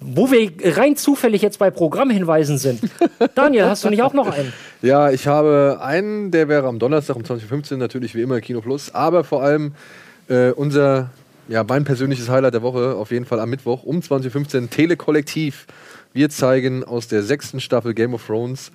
Wo 0.00 0.30
wir 0.30 0.50
rein 0.76 0.96
zufällig 0.96 1.42
jetzt 1.42 1.58
bei 1.58 1.70
Programmhinweisen 1.70 2.58
sind. 2.58 2.80
Daniel, 3.34 3.66
hast 3.66 3.84
du 3.84 3.90
nicht 3.90 4.02
auch 4.02 4.14
noch 4.14 4.28
einen? 4.28 4.52
Ja, 4.82 5.10
ich 5.10 5.26
habe 5.26 5.78
einen, 5.82 6.30
der 6.30 6.48
wäre 6.48 6.66
am 6.66 6.78
Donnerstag 6.78 7.16
um 7.16 7.24
2015 7.24 7.78
natürlich 7.78 8.14
wie 8.14 8.22
immer 8.22 8.40
Kino 8.40 8.60
Plus, 8.62 8.94
aber 8.94 9.24
vor 9.24 9.42
allem 9.42 9.72
äh, 10.28 10.50
unser, 10.52 11.10
ja, 11.48 11.64
mein 11.64 11.84
persönliches 11.84 12.30
Highlight 12.30 12.54
der 12.54 12.62
Woche, 12.62 12.94
auf 12.94 13.10
jeden 13.10 13.26
Fall 13.26 13.40
am 13.40 13.50
Mittwoch 13.50 13.82
um 13.82 14.00
2015 14.00 14.70
Telekollektiv. 14.70 15.66
Wir 16.14 16.30
zeigen 16.30 16.82
aus 16.82 17.06
der 17.06 17.22
sechsten 17.22 17.60
Staffel 17.60 17.92
Game 17.94 18.14
of 18.14 18.26
Thrones 18.26 18.72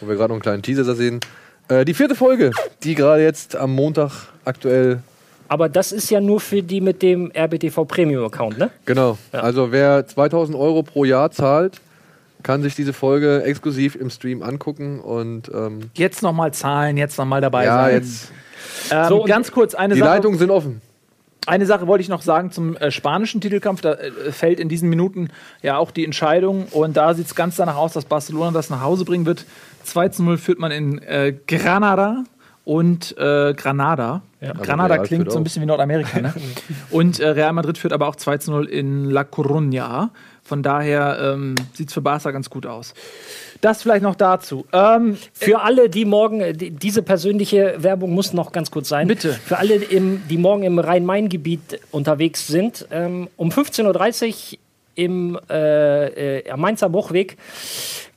wo 0.00 0.08
wir 0.08 0.16
gerade 0.16 0.28
noch 0.28 0.36
einen 0.36 0.42
kleinen 0.42 0.62
Teaser 0.62 0.94
sehen. 0.94 1.20
Äh, 1.68 1.84
die 1.84 1.94
vierte 1.94 2.14
Folge, 2.14 2.52
die 2.82 2.94
gerade 2.94 3.22
jetzt 3.22 3.56
am 3.56 3.74
Montag 3.74 4.28
aktuell 4.44 5.00
Aber 5.48 5.68
das 5.68 5.92
ist 5.92 6.10
ja 6.10 6.20
nur 6.20 6.40
für 6.40 6.62
die 6.62 6.80
mit 6.80 7.02
dem 7.02 7.30
RBTV 7.36 7.84
Premium 7.86 8.24
Account, 8.24 8.58
ne? 8.58 8.70
Genau. 8.84 9.16
Also 9.32 9.72
wer 9.72 10.06
2000 10.06 10.56
Euro 10.56 10.82
pro 10.82 11.04
Jahr 11.04 11.30
zahlt, 11.30 11.80
kann 12.42 12.62
sich 12.62 12.74
diese 12.74 12.92
Folge 12.92 13.42
exklusiv 13.44 13.96
im 13.96 14.10
Stream 14.10 14.42
angucken 14.42 15.00
und 15.00 15.50
ähm, 15.52 15.90
Jetzt 15.94 16.22
nochmal 16.22 16.52
zahlen, 16.52 16.96
jetzt 16.96 17.18
nochmal 17.18 17.40
dabei 17.40 17.64
ja, 17.64 17.84
sein. 17.84 17.94
jetzt 17.94 18.30
Ähm, 18.90 19.08
So, 19.08 19.22
und 19.22 19.28
ganz 19.28 19.50
kurz, 19.52 19.74
eine 19.74 19.94
die 19.94 20.00
Sache. 20.00 20.10
Leitungen 20.10 20.38
sind 20.38 20.50
offen. 20.50 20.80
Eine 21.46 21.64
Sache 21.66 21.86
wollte 21.86 22.02
ich 22.02 22.08
noch 22.08 22.22
sagen 22.22 22.50
zum 22.50 22.76
äh, 22.76 22.90
spanischen 22.90 23.40
Titelkampf. 23.40 23.80
Da 23.80 23.92
äh, 23.94 24.32
fällt 24.32 24.58
in 24.58 24.68
diesen 24.68 24.88
Minuten 24.88 25.28
ja 25.62 25.76
auch 25.76 25.92
die 25.92 26.04
Entscheidung. 26.04 26.66
Und 26.72 26.96
da 26.96 27.14
sieht 27.14 27.26
es 27.26 27.34
ganz 27.36 27.54
danach 27.56 27.76
aus, 27.76 27.92
dass 27.92 28.04
Barcelona 28.04 28.50
das 28.50 28.68
nach 28.68 28.80
Hause 28.82 29.04
bringen 29.04 29.26
wird. 29.26 29.44
2 29.84 30.08
zu 30.08 30.22
0 30.24 30.38
führt 30.38 30.58
man 30.58 30.72
in 30.72 30.98
äh, 31.02 31.34
Granada 31.46 32.24
und 32.66 33.16
äh, 33.16 33.54
Granada. 33.54 34.22
Granada 34.40 34.94
Real 34.94 35.06
klingt 35.06 35.30
so 35.30 35.38
ein 35.38 35.44
bisschen 35.44 35.62
wie 35.62 35.66
Nordamerika. 35.66 36.20
Ne? 36.20 36.34
und 36.90 37.20
äh, 37.20 37.28
Real 37.28 37.52
Madrid 37.52 37.78
führt 37.78 37.92
aber 37.92 38.08
auch 38.08 38.16
2 38.16 38.38
zu 38.38 38.50
0 38.50 38.66
in 38.66 39.08
La 39.08 39.22
Coruña. 39.22 40.10
Von 40.42 40.64
daher 40.64 41.18
ähm, 41.20 41.54
sieht 41.74 41.88
es 41.88 41.94
für 41.94 42.00
Barca 42.00 42.32
ganz 42.32 42.50
gut 42.50 42.66
aus. 42.66 42.92
Das 43.60 43.82
vielleicht 43.82 44.02
noch 44.02 44.16
dazu. 44.16 44.66
Ähm, 44.72 45.16
Für 45.32 45.62
alle, 45.62 45.88
die 45.88 46.04
morgen, 46.04 46.40
äh, 46.40 46.52
die, 46.52 46.70
diese 46.70 47.02
persönliche 47.02 47.76
Werbung 47.78 48.12
muss 48.12 48.32
noch 48.32 48.50
ganz 48.50 48.70
kurz 48.70 48.88
sein. 48.88 49.06
Bitte. 49.06 49.32
Für 49.32 49.58
alle, 49.58 49.76
im, 49.76 50.22
die 50.28 50.36
morgen 50.36 50.64
im 50.64 50.78
Rhein-Main-Gebiet 50.80 51.80
unterwegs 51.92 52.48
sind, 52.48 52.86
ähm, 52.90 53.28
um 53.36 53.50
15.30 53.50 54.54
Uhr 54.54 54.58
im 54.96 55.38
äh, 55.48 56.38
äh, 56.38 56.50
am 56.50 56.60
Mainzer 56.60 56.88
Bruchweg 56.88 57.36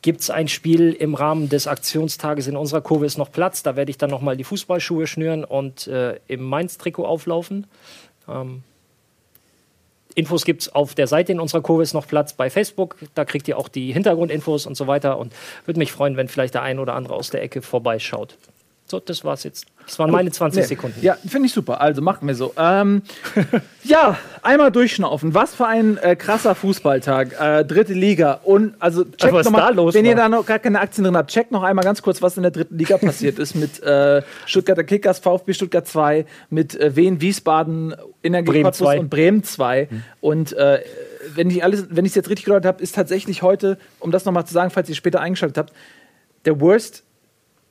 gibt 0.01 0.21
es 0.21 0.29
ein 0.29 0.47
Spiel 0.47 0.93
im 0.93 1.13
Rahmen 1.13 1.49
des 1.49 1.67
Aktionstages. 1.67 2.47
In 2.47 2.55
unserer 2.55 2.81
Kurve 2.81 3.05
ist 3.05 3.17
noch 3.17 3.31
Platz. 3.31 3.63
Da 3.63 3.75
werde 3.75 3.91
ich 3.91 3.97
dann 3.97 4.09
nochmal 4.09 4.37
die 4.37 4.43
Fußballschuhe 4.45 5.05
schnüren 5.05 5.43
und 5.43 5.87
äh, 5.87 6.19
im 6.27 6.43
Mainz-Trikot 6.43 7.05
auflaufen. 7.05 7.67
Ähm, 8.27 8.63
Infos 10.15 10.43
gibt 10.43 10.63
es 10.63 10.73
auf 10.73 10.95
der 10.95 11.07
Seite 11.07 11.31
in 11.31 11.39
unserer 11.39 11.61
Kurve 11.61 11.83
ist 11.83 11.93
noch 11.93 12.07
Platz 12.07 12.33
bei 12.33 12.49
Facebook. 12.49 12.97
Da 13.13 13.25
kriegt 13.25 13.47
ihr 13.47 13.57
auch 13.57 13.67
die 13.67 13.93
Hintergrundinfos 13.93 14.65
und 14.65 14.75
so 14.75 14.87
weiter. 14.87 15.17
Und 15.17 15.33
würde 15.65 15.79
mich 15.79 15.91
freuen, 15.91 16.17
wenn 16.17 16.27
vielleicht 16.27 16.55
der 16.55 16.63
ein 16.63 16.79
oder 16.79 16.95
andere 16.95 17.13
aus 17.13 17.29
der 17.29 17.43
Ecke 17.43 17.61
vorbeischaut. 17.61 18.37
So, 18.89 18.99
das 18.99 19.23
war's 19.23 19.43
jetzt. 19.43 19.67
Das 19.85 19.99
waren 19.99 20.09
meine 20.11 20.31
20 20.31 20.61
Nee. 20.61 20.67
Sekunden. 20.67 20.99
Ja, 21.01 21.15
finde 21.27 21.45
ich 21.47 21.53
super. 21.53 21.79
Also 21.79 22.01
machen 22.01 22.27
wir 22.27 22.33
so. 22.33 22.53
Ähm, 22.57 23.03
ja, 23.83 24.17
einmal 24.41 24.71
durchschnaufen. 24.71 25.33
Was 25.35 25.53
für 25.53 25.67
ein 25.67 25.97
äh, 25.97 26.15
krasser 26.15 26.55
Fußballtag. 26.55 27.39
Äh, 27.39 27.65
dritte 27.65 27.93
Liga. 27.93 28.39
Und 28.43 28.73
also 28.79 29.03
checkt 29.03 29.33
was 29.33 29.45
noch 29.45 29.51
mal, 29.51 29.59
da 29.59 29.69
los 29.69 29.93
wenn 29.93 30.05
ihr 30.05 30.15
war. 30.15 30.23
da 30.23 30.29
noch 30.29 30.45
gar 30.45 30.59
keine 30.59 30.79
Aktien 30.79 31.03
drin 31.03 31.15
habt, 31.15 31.29
checkt 31.31 31.51
noch 31.51 31.63
einmal 31.63 31.85
ganz 31.85 32.01
kurz, 32.01 32.21
was 32.21 32.35
in 32.37 32.43
der 32.43 32.51
dritten 32.51 32.77
Liga 32.77 32.97
passiert 32.97 33.37
ist 33.39 33.55
mit 33.55 33.81
äh, 33.83 34.23
Stuttgarter 34.45 34.83
Kickers, 34.83 35.19
VfB 35.19 35.53
Stuttgart 35.53 35.87
2, 35.87 36.25
mit 36.49 36.79
äh, 36.79 36.95
Wien, 36.95 37.21
Wiesbaden, 37.21 37.95
Energie 38.23 38.51
Bremen 38.51 38.63
Cottbus 38.65 38.79
2. 38.79 38.99
und 38.99 39.09
Bremen 39.09 39.43
2. 39.43 39.87
Und 40.21 40.53
äh, 40.53 40.79
wenn 41.35 41.49
ich 41.51 41.63
alles, 41.63 41.87
wenn 41.89 42.05
ich 42.05 42.11
es 42.11 42.15
jetzt 42.15 42.29
richtig 42.29 42.45
gehört 42.45 42.65
habe, 42.65 42.81
ist 42.81 42.95
tatsächlich 42.95 43.43
heute, 43.43 43.77
um 43.99 44.11
das 44.11 44.25
nochmal 44.25 44.45
zu 44.45 44.53
sagen, 44.53 44.71
falls 44.71 44.89
ihr 44.89 44.95
später 44.95 45.19
eingeschaltet 45.19 45.57
habt, 45.57 45.73
der 46.45 46.59
Worst 46.59 47.03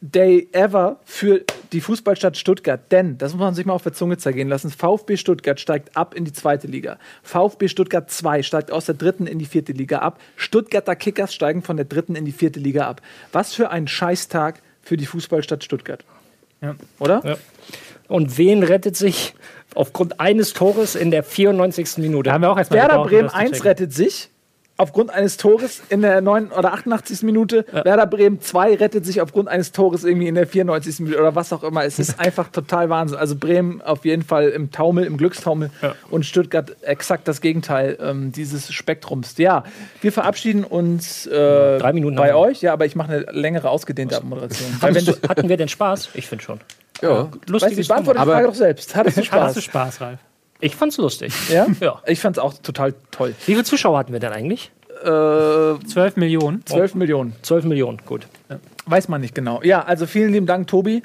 Day 0.00 0.48
ever 0.52 1.00
für 1.04 1.44
die 1.72 1.80
Fußballstadt 1.80 2.36
Stuttgart. 2.36 2.80
Denn, 2.92 3.18
das 3.18 3.32
muss 3.32 3.40
man 3.40 3.54
sich 3.54 3.66
mal 3.66 3.72
auf 3.72 3.82
der 3.82 3.92
Zunge 3.92 4.16
zergehen 4.16 4.48
lassen, 4.48 4.70
VfB 4.70 5.16
Stuttgart 5.16 5.58
steigt 5.58 5.96
ab 5.96 6.14
in 6.14 6.24
die 6.24 6.32
zweite 6.32 6.66
Liga. 6.66 6.98
VfB 7.22 7.68
Stuttgart 7.68 8.10
2 8.10 8.42
steigt 8.42 8.70
aus 8.70 8.86
der 8.86 8.94
dritten 8.94 9.26
in 9.26 9.38
die 9.38 9.46
vierte 9.46 9.72
Liga 9.72 9.98
ab. 9.98 10.20
Stuttgarter 10.36 10.96
Kickers 10.96 11.34
steigen 11.34 11.62
von 11.62 11.76
der 11.76 11.86
dritten 11.86 12.14
in 12.14 12.24
die 12.24 12.32
vierte 12.32 12.60
Liga 12.60 12.86
ab. 12.86 13.02
Was 13.32 13.54
für 13.54 13.70
ein 13.70 13.88
Scheißtag 13.88 14.62
für 14.82 14.96
die 14.96 15.06
Fußballstadt 15.06 15.64
Stuttgart. 15.64 16.04
Ja. 16.60 16.76
Oder? 16.98 17.22
Ja. 17.24 17.36
Und 18.08 18.38
wen 18.38 18.62
rettet 18.62 18.96
sich 18.96 19.34
aufgrund 19.74 20.18
eines 20.18 20.54
Tores 20.54 20.94
in 20.94 21.10
der 21.10 21.22
94. 21.22 21.98
Minute? 21.98 22.28
Da 22.28 22.34
haben 22.34 22.42
wir 22.42 22.50
auch 22.50 22.58
erstmal 22.58 22.80
Werder 22.80 22.94
gebraucht, 22.94 23.10
Bremen 23.10 23.24
das 23.24 23.32
zu 23.32 23.38
1 23.38 23.50
checken. 23.50 23.66
rettet 23.66 23.92
sich 23.92 24.30
aufgrund 24.78 25.10
eines 25.10 25.36
Tores 25.36 25.82
in 25.90 26.00
der 26.00 26.20
9 26.20 26.50
oder 26.52 26.72
88. 26.72 27.22
Minute. 27.22 27.66
Werder 27.70 28.06
Bremen 28.06 28.40
2 28.40 28.76
rettet 28.76 29.04
sich 29.04 29.20
aufgrund 29.20 29.48
eines 29.48 29.72
Tores 29.72 30.04
irgendwie 30.04 30.28
in 30.28 30.36
der 30.36 30.46
94. 30.46 31.00
Minute 31.00 31.20
oder 31.20 31.34
was 31.34 31.52
auch 31.52 31.64
immer. 31.64 31.84
Es 31.84 31.98
ist 31.98 32.18
einfach 32.20 32.48
total 32.48 32.88
Wahnsinn. 32.88 33.18
Also 33.18 33.36
Bremen 33.36 33.82
auf 33.82 34.04
jeden 34.04 34.22
Fall 34.22 34.48
im 34.48 34.70
Taumel, 34.70 35.04
im 35.04 35.18
Glückstaumel 35.18 35.70
und 36.10 36.24
Stuttgart 36.24 36.76
exakt 36.82 37.28
das 37.28 37.40
Gegenteil 37.40 37.98
ähm, 38.00 38.32
dieses 38.32 38.72
Spektrums. 38.72 39.36
Ja, 39.36 39.64
wir 40.00 40.12
verabschieden 40.12 40.64
uns 40.64 41.26
äh, 41.26 41.78
Drei 41.78 41.92
Minuten 41.92 42.16
bei 42.16 42.34
euch. 42.34 42.62
Ja, 42.62 42.72
aber 42.72 42.86
ich 42.86 42.96
mache 42.96 43.12
eine 43.12 43.20
längere 43.32 43.68
ausgedehnte 43.68 44.14
du, 45.08 45.28
hatten 45.28 45.48
wir 45.48 45.56
denn 45.56 45.68
Spaß? 45.68 46.10
Ich 46.14 46.28
finde 46.28 46.44
schon. 46.44 46.60
Ja. 47.02 47.24
weißt 47.24 47.50
Lustiges 47.50 47.78
ich 47.78 47.88
beantworte 47.88 48.20
die 48.20 48.26
Frage 48.26 48.46
doch 48.46 48.54
selbst. 48.54 48.94
Hattest 48.94 49.18
du 49.18 49.22
Hattest 49.30 49.56
du 49.56 49.60
Spaß? 49.60 49.98
Spaß, 49.98 50.00
Ralf? 50.00 50.18
Ich 50.60 50.74
fand's 50.76 50.96
lustig. 50.96 51.32
Ja? 51.50 51.66
Ja. 51.80 52.02
Ich 52.06 52.20
fand 52.20 52.36
es 52.36 52.42
auch 52.42 52.54
total 52.54 52.94
toll. 53.10 53.34
Wie 53.46 53.52
viele 53.52 53.64
Zuschauer 53.64 53.98
hatten 53.98 54.12
wir 54.12 54.20
denn 54.20 54.32
eigentlich? 54.32 54.72
Äh, 55.02 55.04
12 55.04 56.16
Millionen. 56.16 56.66
12 56.66 56.94
Millionen. 56.96 57.34
12 57.42 57.64
Millionen, 57.64 57.98
gut. 58.04 58.26
Weiß 58.86 59.08
man 59.08 59.20
nicht 59.20 59.34
genau. 59.34 59.62
Ja, 59.62 59.84
also 59.84 60.06
vielen 60.06 60.32
lieben 60.32 60.46
Dank, 60.46 60.66
Tobi. 60.66 61.02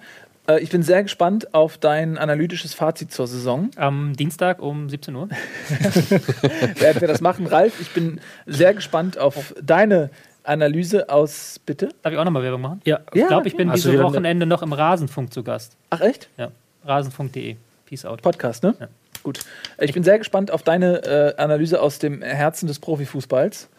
Äh, 0.48 0.62
ich 0.62 0.70
bin 0.70 0.82
sehr 0.82 1.04
gespannt 1.04 1.54
auf 1.54 1.78
dein 1.78 2.18
analytisches 2.18 2.74
Fazit 2.74 3.12
zur 3.12 3.28
Saison. 3.28 3.70
Am 3.76 4.16
Dienstag 4.16 4.62
um 4.62 4.90
17 4.90 5.16
Uhr. 5.16 5.30
Werden 6.80 7.02
wir 7.02 7.08
das 7.08 7.22
machen, 7.22 7.46
Ralf? 7.46 7.80
Ich 7.80 7.92
bin 7.92 8.20
sehr 8.48 8.74
gespannt 8.74 9.18
auf 9.18 9.54
deine 9.62 10.10
Analyse 10.44 11.10
aus, 11.10 11.60
bitte? 11.66 11.90
Darf 12.02 12.14
ich 12.14 12.20
auch 12.20 12.26
nochmal 12.26 12.44
Werbung 12.44 12.62
machen? 12.62 12.82
Ja. 12.86 13.00
Ich 13.14 13.28
glaube, 13.28 13.48
ich 13.48 13.56
bin 13.56 13.72
dieses 13.72 14.02
Wochenende 14.02 14.46
noch 14.46 14.64
im 14.64 14.74
Rasenfunk 14.74 15.34
zu 15.34 15.44
Gast. 15.44 15.78
Ach 15.90 16.02
echt? 16.02 16.30
Ja. 16.38 16.52
Rasenfunk.de. 16.86 17.56
Peace 17.86 18.06
out. 18.06 18.22
Podcast, 18.22 18.64
ne? 18.64 18.76
Ja. 18.80 18.88
Gut. 19.24 19.40
Ich 19.80 19.94
bin 19.94 20.04
sehr 20.04 20.18
gespannt 20.20 20.52
auf 20.52 20.64
deine 20.64 21.04
äh, 21.04 21.42
Analyse 21.42 21.82
aus 21.82 22.00
dem 22.00 22.22
Herzen 22.22 22.68
des 22.68 22.80
Profifußballs. 22.80 23.70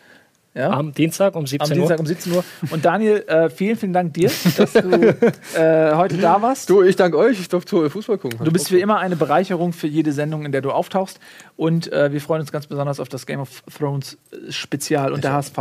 Ja? 0.55 0.70
Am 0.70 0.94
Dienstag 0.94 1.34
um 1.34 1.40
Am 1.40 1.47
17 1.47 1.74
Dienstag 1.74 1.97
Uhr. 1.97 2.00
um 2.00 2.06
17 2.06 2.32
Uhr. 2.32 2.44
Und 2.70 2.84
Daniel, 2.84 3.24
äh, 3.26 3.50
vielen, 3.50 3.76
vielen 3.76 3.92
Dank 3.92 4.14
dir, 4.14 4.31
dass 4.56 4.73
du 4.73 4.78
äh, 5.58 5.94
heute 5.97 6.16
da 6.18 6.40
warst. 6.42 6.70
Du, 6.70 6.82
ich 6.82 6.94
danke 6.94 7.18
euch. 7.18 7.40
Ich 7.40 7.48
durfte 7.48 7.90
Fußball 7.90 8.18
gucken. 8.18 8.39
Du 8.44 8.52
bist 8.52 8.70
wie 8.70 8.81
immer 8.81 8.98
eine 9.00 9.16
Bereicherung 9.16 9.73
für 9.73 9.89
jede 9.89 10.12
Sendung, 10.12 10.44
in 10.47 10.52
der 10.52 10.60
du 10.60 10.70
auftauchst. 10.70 11.18
Und 11.56 11.92
äh, 11.92 12.12
wir 12.12 12.20
freuen 12.20 12.40
uns 12.40 12.52
ganz 12.52 12.68
besonders 12.68 13.00
auf 13.00 13.08
das 13.08 13.26
Game 13.26 13.40
of 13.40 13.62
Thrones 13.76 14.16
äh, 14.31 14.52
Spezial. 14.52 15.12
Und 15.12 15.24
der 15.24 15.32
HSV 15.32 15.58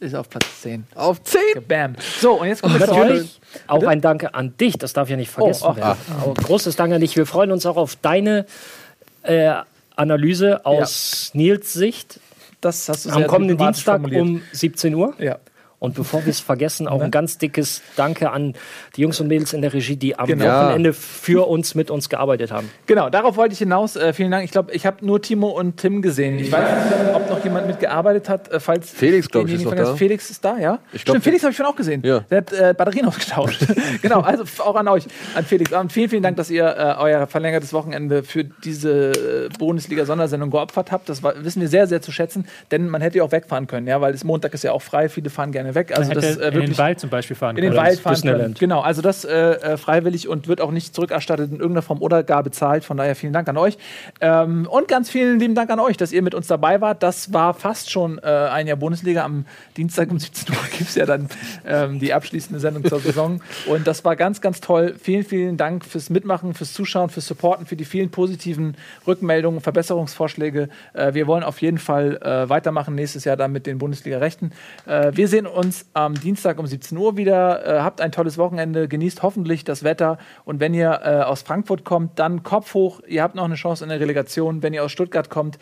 ist 0.00 0.14
auf 0.14 0.30
Platz 0.30 0.46
10. 0.62 0.72
gemacht. 0.72 0.96
Auf 0.96 1.22
10! 1.22 1.40
Bam. 1.68 1.96
So, 2.18 2.40
und 2.40 2.48
jetzt 2.48 2.62
kommt. 2.62 2.80
Natürlich 2.80 3.38
auch 3.66 3.84
ein 3.84 4.00
Danke 4.00 4.34
an 4.34 4.56
dich, 4.56 4.78
das 4.78 4.94
darf 4.94 5.10
ja 5.10 5.16
nicht 5.16 5.30
vergessen 5.30 5.64
Oh, 5.66 5.70
ach. 5.72 5.76
werden. 5.76 5.98
Aber 6.22 6.32
großes 6.32 6.76
Dank 6.76 6.94
an 6.94 7.02
dich. 7.02 7.14
Wir 7.18 7.26
freuen 7.26 7.52
uns 7.52 7.66
auch 7.66 7.76
auf 7.76 7.96
deine 7.96 8.46
äh, 9.22 9.54
Analyse 9.96 10.64
aus 10.64 11.30
Nils 11.34 11.72
Sicht 11.72 12.20
Das 12.60 12.88
hast 12.88 13.06
du 13.06 13.10
am 13.10 13.26
kommenden 13.26 13.58
Dienstag 13.58 14.00
formuliert. 14.00 14.22
um 14.22 14.42
17 14.52 14.94
Uhr. 14.94 15.14
Ja. 15.18 15.38
Und 15.80 15.94
bevor 15.96 16.24
wir 16.24 16.30
es 16.30 16.38
vergessen, 16.38 16.86
auch 16.86 17.00
ein 17.02 17.10
ganz 17.10 17.38
dickes 17.38 17.82
Danke 17.96 18.30
an 18.30 18.54
die 18.96 19.00
Jungs 19.00 19.18
und 19.18 19.26
Mädels 19.26 19.52
in 19.52 19.62
der 19.62 19.72
Regie, 19.72 19.96
die 19.96 20.16
am 20.16 20.26
Genau. 20.28 20.44
Wochenende 20.44 20.92
für 20.92 21.48
uns 21.48 21.74
mit 21.74 21.90
uns 21.90 22.08
gearbeitet 22.08 22.52
haben. 22.52 22.70
Genau, 22.86 23.10
darauf 23.10 23.36
wollte 23.36 23.54
ich 23.54 23.58
hinaus. 23.58 23.96
Äh, 23.96 24.12
vielen 24.12 24.30
Dank. 24.30 24.44
Ich 24.44 24.52
glaube, 24.52 24.72
ich 24.72 24.86
habe 24.86 25.04
nur 25.04 25.20
Timo 25.20 25.48
und 25.48 25.78
Tim 25.78 26.02
gesehen. 26.02 26.38
Ich 26.38 26.52
weiß 26.52 26.62
nicht, 26.84 27.14
ob 27.16 27.28
noch 27.30 27.42
jemand 27.42 27.66
mitgearbeitet 27.66 28.28
hat. 28.28 28.52
Äh, 28.52 28.60
falls 28.60 28.90
Felix, 28.90 29.28
glaub 29.28 29.48
ich, 29.48 29.54
ist 29.54 29.62
noch 29.64 29.70
vergessen- 29.70 29.92
da. 29.92 29.96
Felix 29.96 30.30
ist 30.30 30.44
da, 30.44 30.58
ja? 30.58 30.78
Ich 30.92 31.04
glaub, 31.04 31.14
Stimmt, 31.16 31.24
Felix 31.24 31.42
habe 31.42 31.50
ich 31.50 31.56
schon 31.56 31.66
auch 31.66 31.74
gesehen. 31.76 32.02
Ja. 32.04 32.20
Der 32.30 32.38
hat 32.38 32.52
äh, 32.52 32.74
Batterien 32.76 33.06
ausgetauscht. 33.06 33.66
genau, 34.02 34.20
also 34.20 34.44
auch 34.62 34.74
an 34.76 34.86
euch, 34.88 35.04
an 35.34 35.44
Felix. 35.46 35.72
Und 35.72 35.90
vielen, 35.92 36.10
vielen 36.10 36.22
Dank, 36.22 36.36
dass 36.36 36.50
ihr 36.50 36.64
äh, 36.66 36.94
euer 37.00 37.26
verlängertes 37.26 37.72
Wochenende 37.72 38.22
für 38.22 38.44
diese 38.44 39.12
äh, 39.12 39.48
Bundesliga-Sondersendung 39.58 40.50
geopfert 40.50 40.92
habt. 40.92 41.08
Das 41.08 41.22
war, 41.22 41.42
wissen 41.42 41.60
wir 41.62 41.68
sehr, 41.68 41.86
sehr 41.86 42.02
zu 42.02 42.12
schätzen, 42.12 42.46
denn 42.70 42.88
man 42.88 43.00
hätte 43.00 43.18
ja 43.18 43.24
auch 43.24 43.32
wegfahren 43.32 43.66
können, 43.66 43.86
ja, 43.86 44.00
weil 44.02 44.12
es 44.12 44.24
Montag 44.24 44.52
ist 44.52 44.62
ja 44.64 44.72
auch 44.72 44.82
frei. 44.82 45.08
Viele 45.08 45.30
fahren 45.30 45.52
gerne 45.52 45.69
weg. 45.74 45.96
Also 45.96 46.12
das 46.12 46.36
äh, 46.36 46.48
in 46.48 46.60
den 46.60 46.78
Wald 46.78 47.00
zum 47.00 47.10
Beispiel 47.10 47.36
fahren 47.36 47.56
in 47.56 47.62
den. 47.62 47.76
Wald 47.76 48.00
fahren 48.00 48.20
können. 48.20 48.54
Genau, 48.58 48.80
also 48.80 49.02
das 49.02 49.24
äh, 49.24 49.30
äh, 49.32 49.76
freiwillig 49.76 50.28
und 50.28 50.48
wird 50.48 50.60
auch 50.60 50.70
nicht 50.70 50.94
zurückerstattet 50.94 51.50
in 51.50 51.56
irgendeiner 51.56 51.82
Form 51.82 52.02
oder 52.02 52.22
gar 52.22 52.42
bezahlt. 52.42 52.84
Von 52.84 52.96
daher 52.96 53.14
vielen 53.14 53.32
Dank 53.32 53.48
an 53.48 53.56
euch. 53.56 53.78
Ähm, 54.20 54.66
und 54.68 54.88
ganz 54.88 55.10
vielen 55.10 55.38
lieben 55.38 55.54
Dank 55.54 55.70
an 55.70 55.80
euch, 55.80 55.96
dass 55.96 56.12
ihr 56.12 56.22
mit 56.22 56.34
uns 56.34 56.46
dabei 56.46 56.80
wart. 56.80 57.02
Das 57.02 57.32
war 57.32 57.54
fast 57.54 57.90
schon 57.90 58.18
äh, 58.18 58.26
ein 58.26 58.66
Jahr 58.66 58.76
Bundesliga. 58.76 59.24
Am 59.24 59.46
Dienstag 59.76 60.10
um 60.10 60.18
17 60.20 60.54
Uhr 60.54 60.60
gibt 60.76 60.90
es 60.90 60.94
ja 60.94 61.06
dann 61.06 61.28
ähm, 61.66 62.00
die 62.00 62.12
abschließende 62.12 62.60
Sendung 62.60 62.84
zur 62.84 63.00
Saison. 63.00 63.40
Und 63.66 63.86
das 63.86 64.04
war 64.04 64.16
ganz, 64.16 64.40
ganz 64.40 64.60
toll. 64.60 64.94
Vielen, 65.00 65.24
vielen 65.24 65.56
Dank 65.56 65.84
fürs 65.84 66.10
Mitmachen, 66.10 66.54
fürs 66.54 66.72
Zuschauen, 66.72 67.10
fürs 67.10 67.26
Supporten, 67.26 67.66
für 67.66 67.76
die 67.76 67.84
vielen 67.84 68.10
positiven 68.10 68.76
Rückmeldungen, 69.06 69.60
Verbesserungsvorschläge. 69.60 70.68
Äh, 70.94 71.14
wir 71.14 71.26
wollen 71.26 71.44
auf 71.44 71.60
jeden 71.60 71.78
Fall 71.78 72.16
äh, 72.22 72.48
weitermachen 72.48 72.94
nächstes 72.94 73.24
Jahr 73.24 73.36
dann 73.36 73.52
mit 73.52 73.66
den 73.66 73.78
Bundesliga-Rechten. 73.78 74.52
Äh, 74.86 75.12
wir 75.14 75.28
sehen 75.28 75.46
uns 75.46 75.59
am 75.92 76.14
Dienstag 76.14 76.58
um 76.58 76.66
17 76.66 76.96
Uhr 76.96 77.16
wieder. 77.16 77.66
Äh, 77.66 77.80
habt 77.80 78.00
ein 78.00 78.12
tolles 78.12 78.38
Wochenende, 78.38 78.88
genießt 78.88 79.22
hoffentlich 79.22 79.64
das 79.64 79.82
Wetter. 79.84 80.18
Und 80.44 80.60
wenn 80.60 80.74
ihr 80.74 81.00
äh, 81.04 81.22
aus 81.22 81.42
Frankfurt 81.42 81.84
kommt, 81.84 82.18
dann 82.18 82.42
Kopf 82.42 82.74
hoch. 82.74 83.00
Ihr 83.06 83.22
habt 83.22 83.34
noch 83.34 83.44
eine 83.44 83.54
Chance 83.54 83.84
in 83.84 83.90
der 83.90 84.00
Relegation. 84.00 84.62
Wenn 84.62 84.74
ihr 84.74 84.84
aus 84.84 84.92
Stuttgart 84.92 85.30
kommt, 85.30 85.58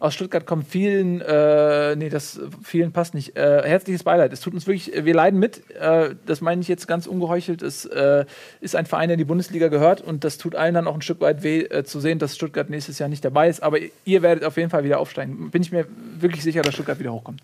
aus 0.00 0.14
Stuttgart 0.14 0.46
kommen. 0.46 0.64
Vielen, 0.64 1.20
äh, 1.20 1.94
nee, 1.94 2.08
das 2.08 2.40
vielen 2.62 2.90
passt 2.90 3.14
nicht. 3.14 3.36
Äh, 3.36 3.62
herzliches 3.64 4.02
Beileid. 4.02 4.32
Es 4.32 4.40
tut 4.40 4.54
uns 4.54 4.66
wirklich, 4.66 4.92
wir 5.04 5.14
leiden 5.14 5.38
mit. 5.38 5.70
Äh, 5.76 6.14
das 6.26 6.40
meine 6.40 6.62
ich 6.62 6.68
jetzt 6.68 6.88
ganz 6.88 7.06
ungeheuchelt. 7.06 7.62
Es 7.62 7.84
äh, 7.84 8.24
ist 8.60 8.74
ein 8.74 8.86
Verein, 8.86 9.08
der 9.08 9.14
in 9.14 9.18
die 9.18 9.24
Bundesliga 9.24 9.68
gehört 9.68 10.00
und 10.00 10.24
das 10.24 10.38
tut 10.38 10.56
allen 10.56 10.74
dann 10.74 10.86
auch 10.86 10.94
ein 10.94 11.02
Stück 11.02 11.20
weit 11.20 11.42
weh 11.42 11.60
äh, 11.60 11.84
zu 11.84 12.00
sehen, 12.00 12.18
dass 12.18 12.34
Stuttgart 12.34 12.70
nächstes 12.70 12.98
Jahr 12.98 13.10
nicht 13.10 13.24
dabei 13.24 13.48
ist. 13.48 13.62
Aber 13.62 13.78
ihr 14.04 14.22
werdet 14.22 14.44
auf 14.44 14.56
jeden 14.56 14.70
Fall 14.70 14.84
wieder 14.84 14.98
aufsteigen. 14.98 15.50
Bin 15.50 15.62
ich 15.62 15.70
mir 15.70 15.86
wirklich 16.18 16.42
sicher, 16.42 16.62
dass 16.62 16.74
Stuttgart 16.74 16.98
wieder 16.98 17.12
hochkommt. 17.12 17.42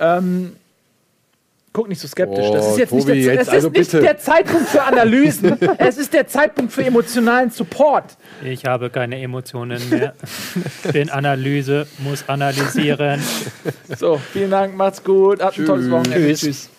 Ähm, 0.00 0.56
guck 1.76 1.90
nicht 1.90 2.00
so 2.00 2.08
skeptisch. 2.08 2.50
das 2.52 2.64
Oh, 2.64 2.70
ist 2.70 2.78
jetzt 2.78 2.88
Tobi, 2.88 3.12
nicht, 3.12 3.26
der, 3.26 3.34
jetzt 3.34 3.48
das 3.48 3.54
also 3.54 3.68
ist 3.68 3.76
nicht 3.76 3.90
bitte. 3.90 4.02
der 4.02 4.16
Zeitpunkt 4.18 4.66
für 4.66 4.82
Analysen. 4.82 5.58
es 5.78 5.98
ist 5.98 6.14
der 6.14 6.26
Zeitpunkt 6.26 6.72
für 6.72 6.82
emotionalen 6.82 7.50
Support. 7.50 8.16
Ich 8.42 8.64
habe 8.64 8.88
keine 8.88 9.20
Emotionen 9.20 9.78
mehr. 9.90 10.14
Bin 10.90 11.10
Analyse, 11.10 11.86
muss 11.98 12.26
analysieren. 12.30 13.20
So, 13.98 14.18
vielen 14.32 14.50
Dank, 14.50 14.74
macht's 14.74 15.04
gut, 15.04 15.42
habt 15.42 15.58
ein 15.58 15.66
tolles 15.66 15.90
Wochenende. 15.90 16.28
Tschüss. 16.28 16.40
Tschüss. 16.40 16.70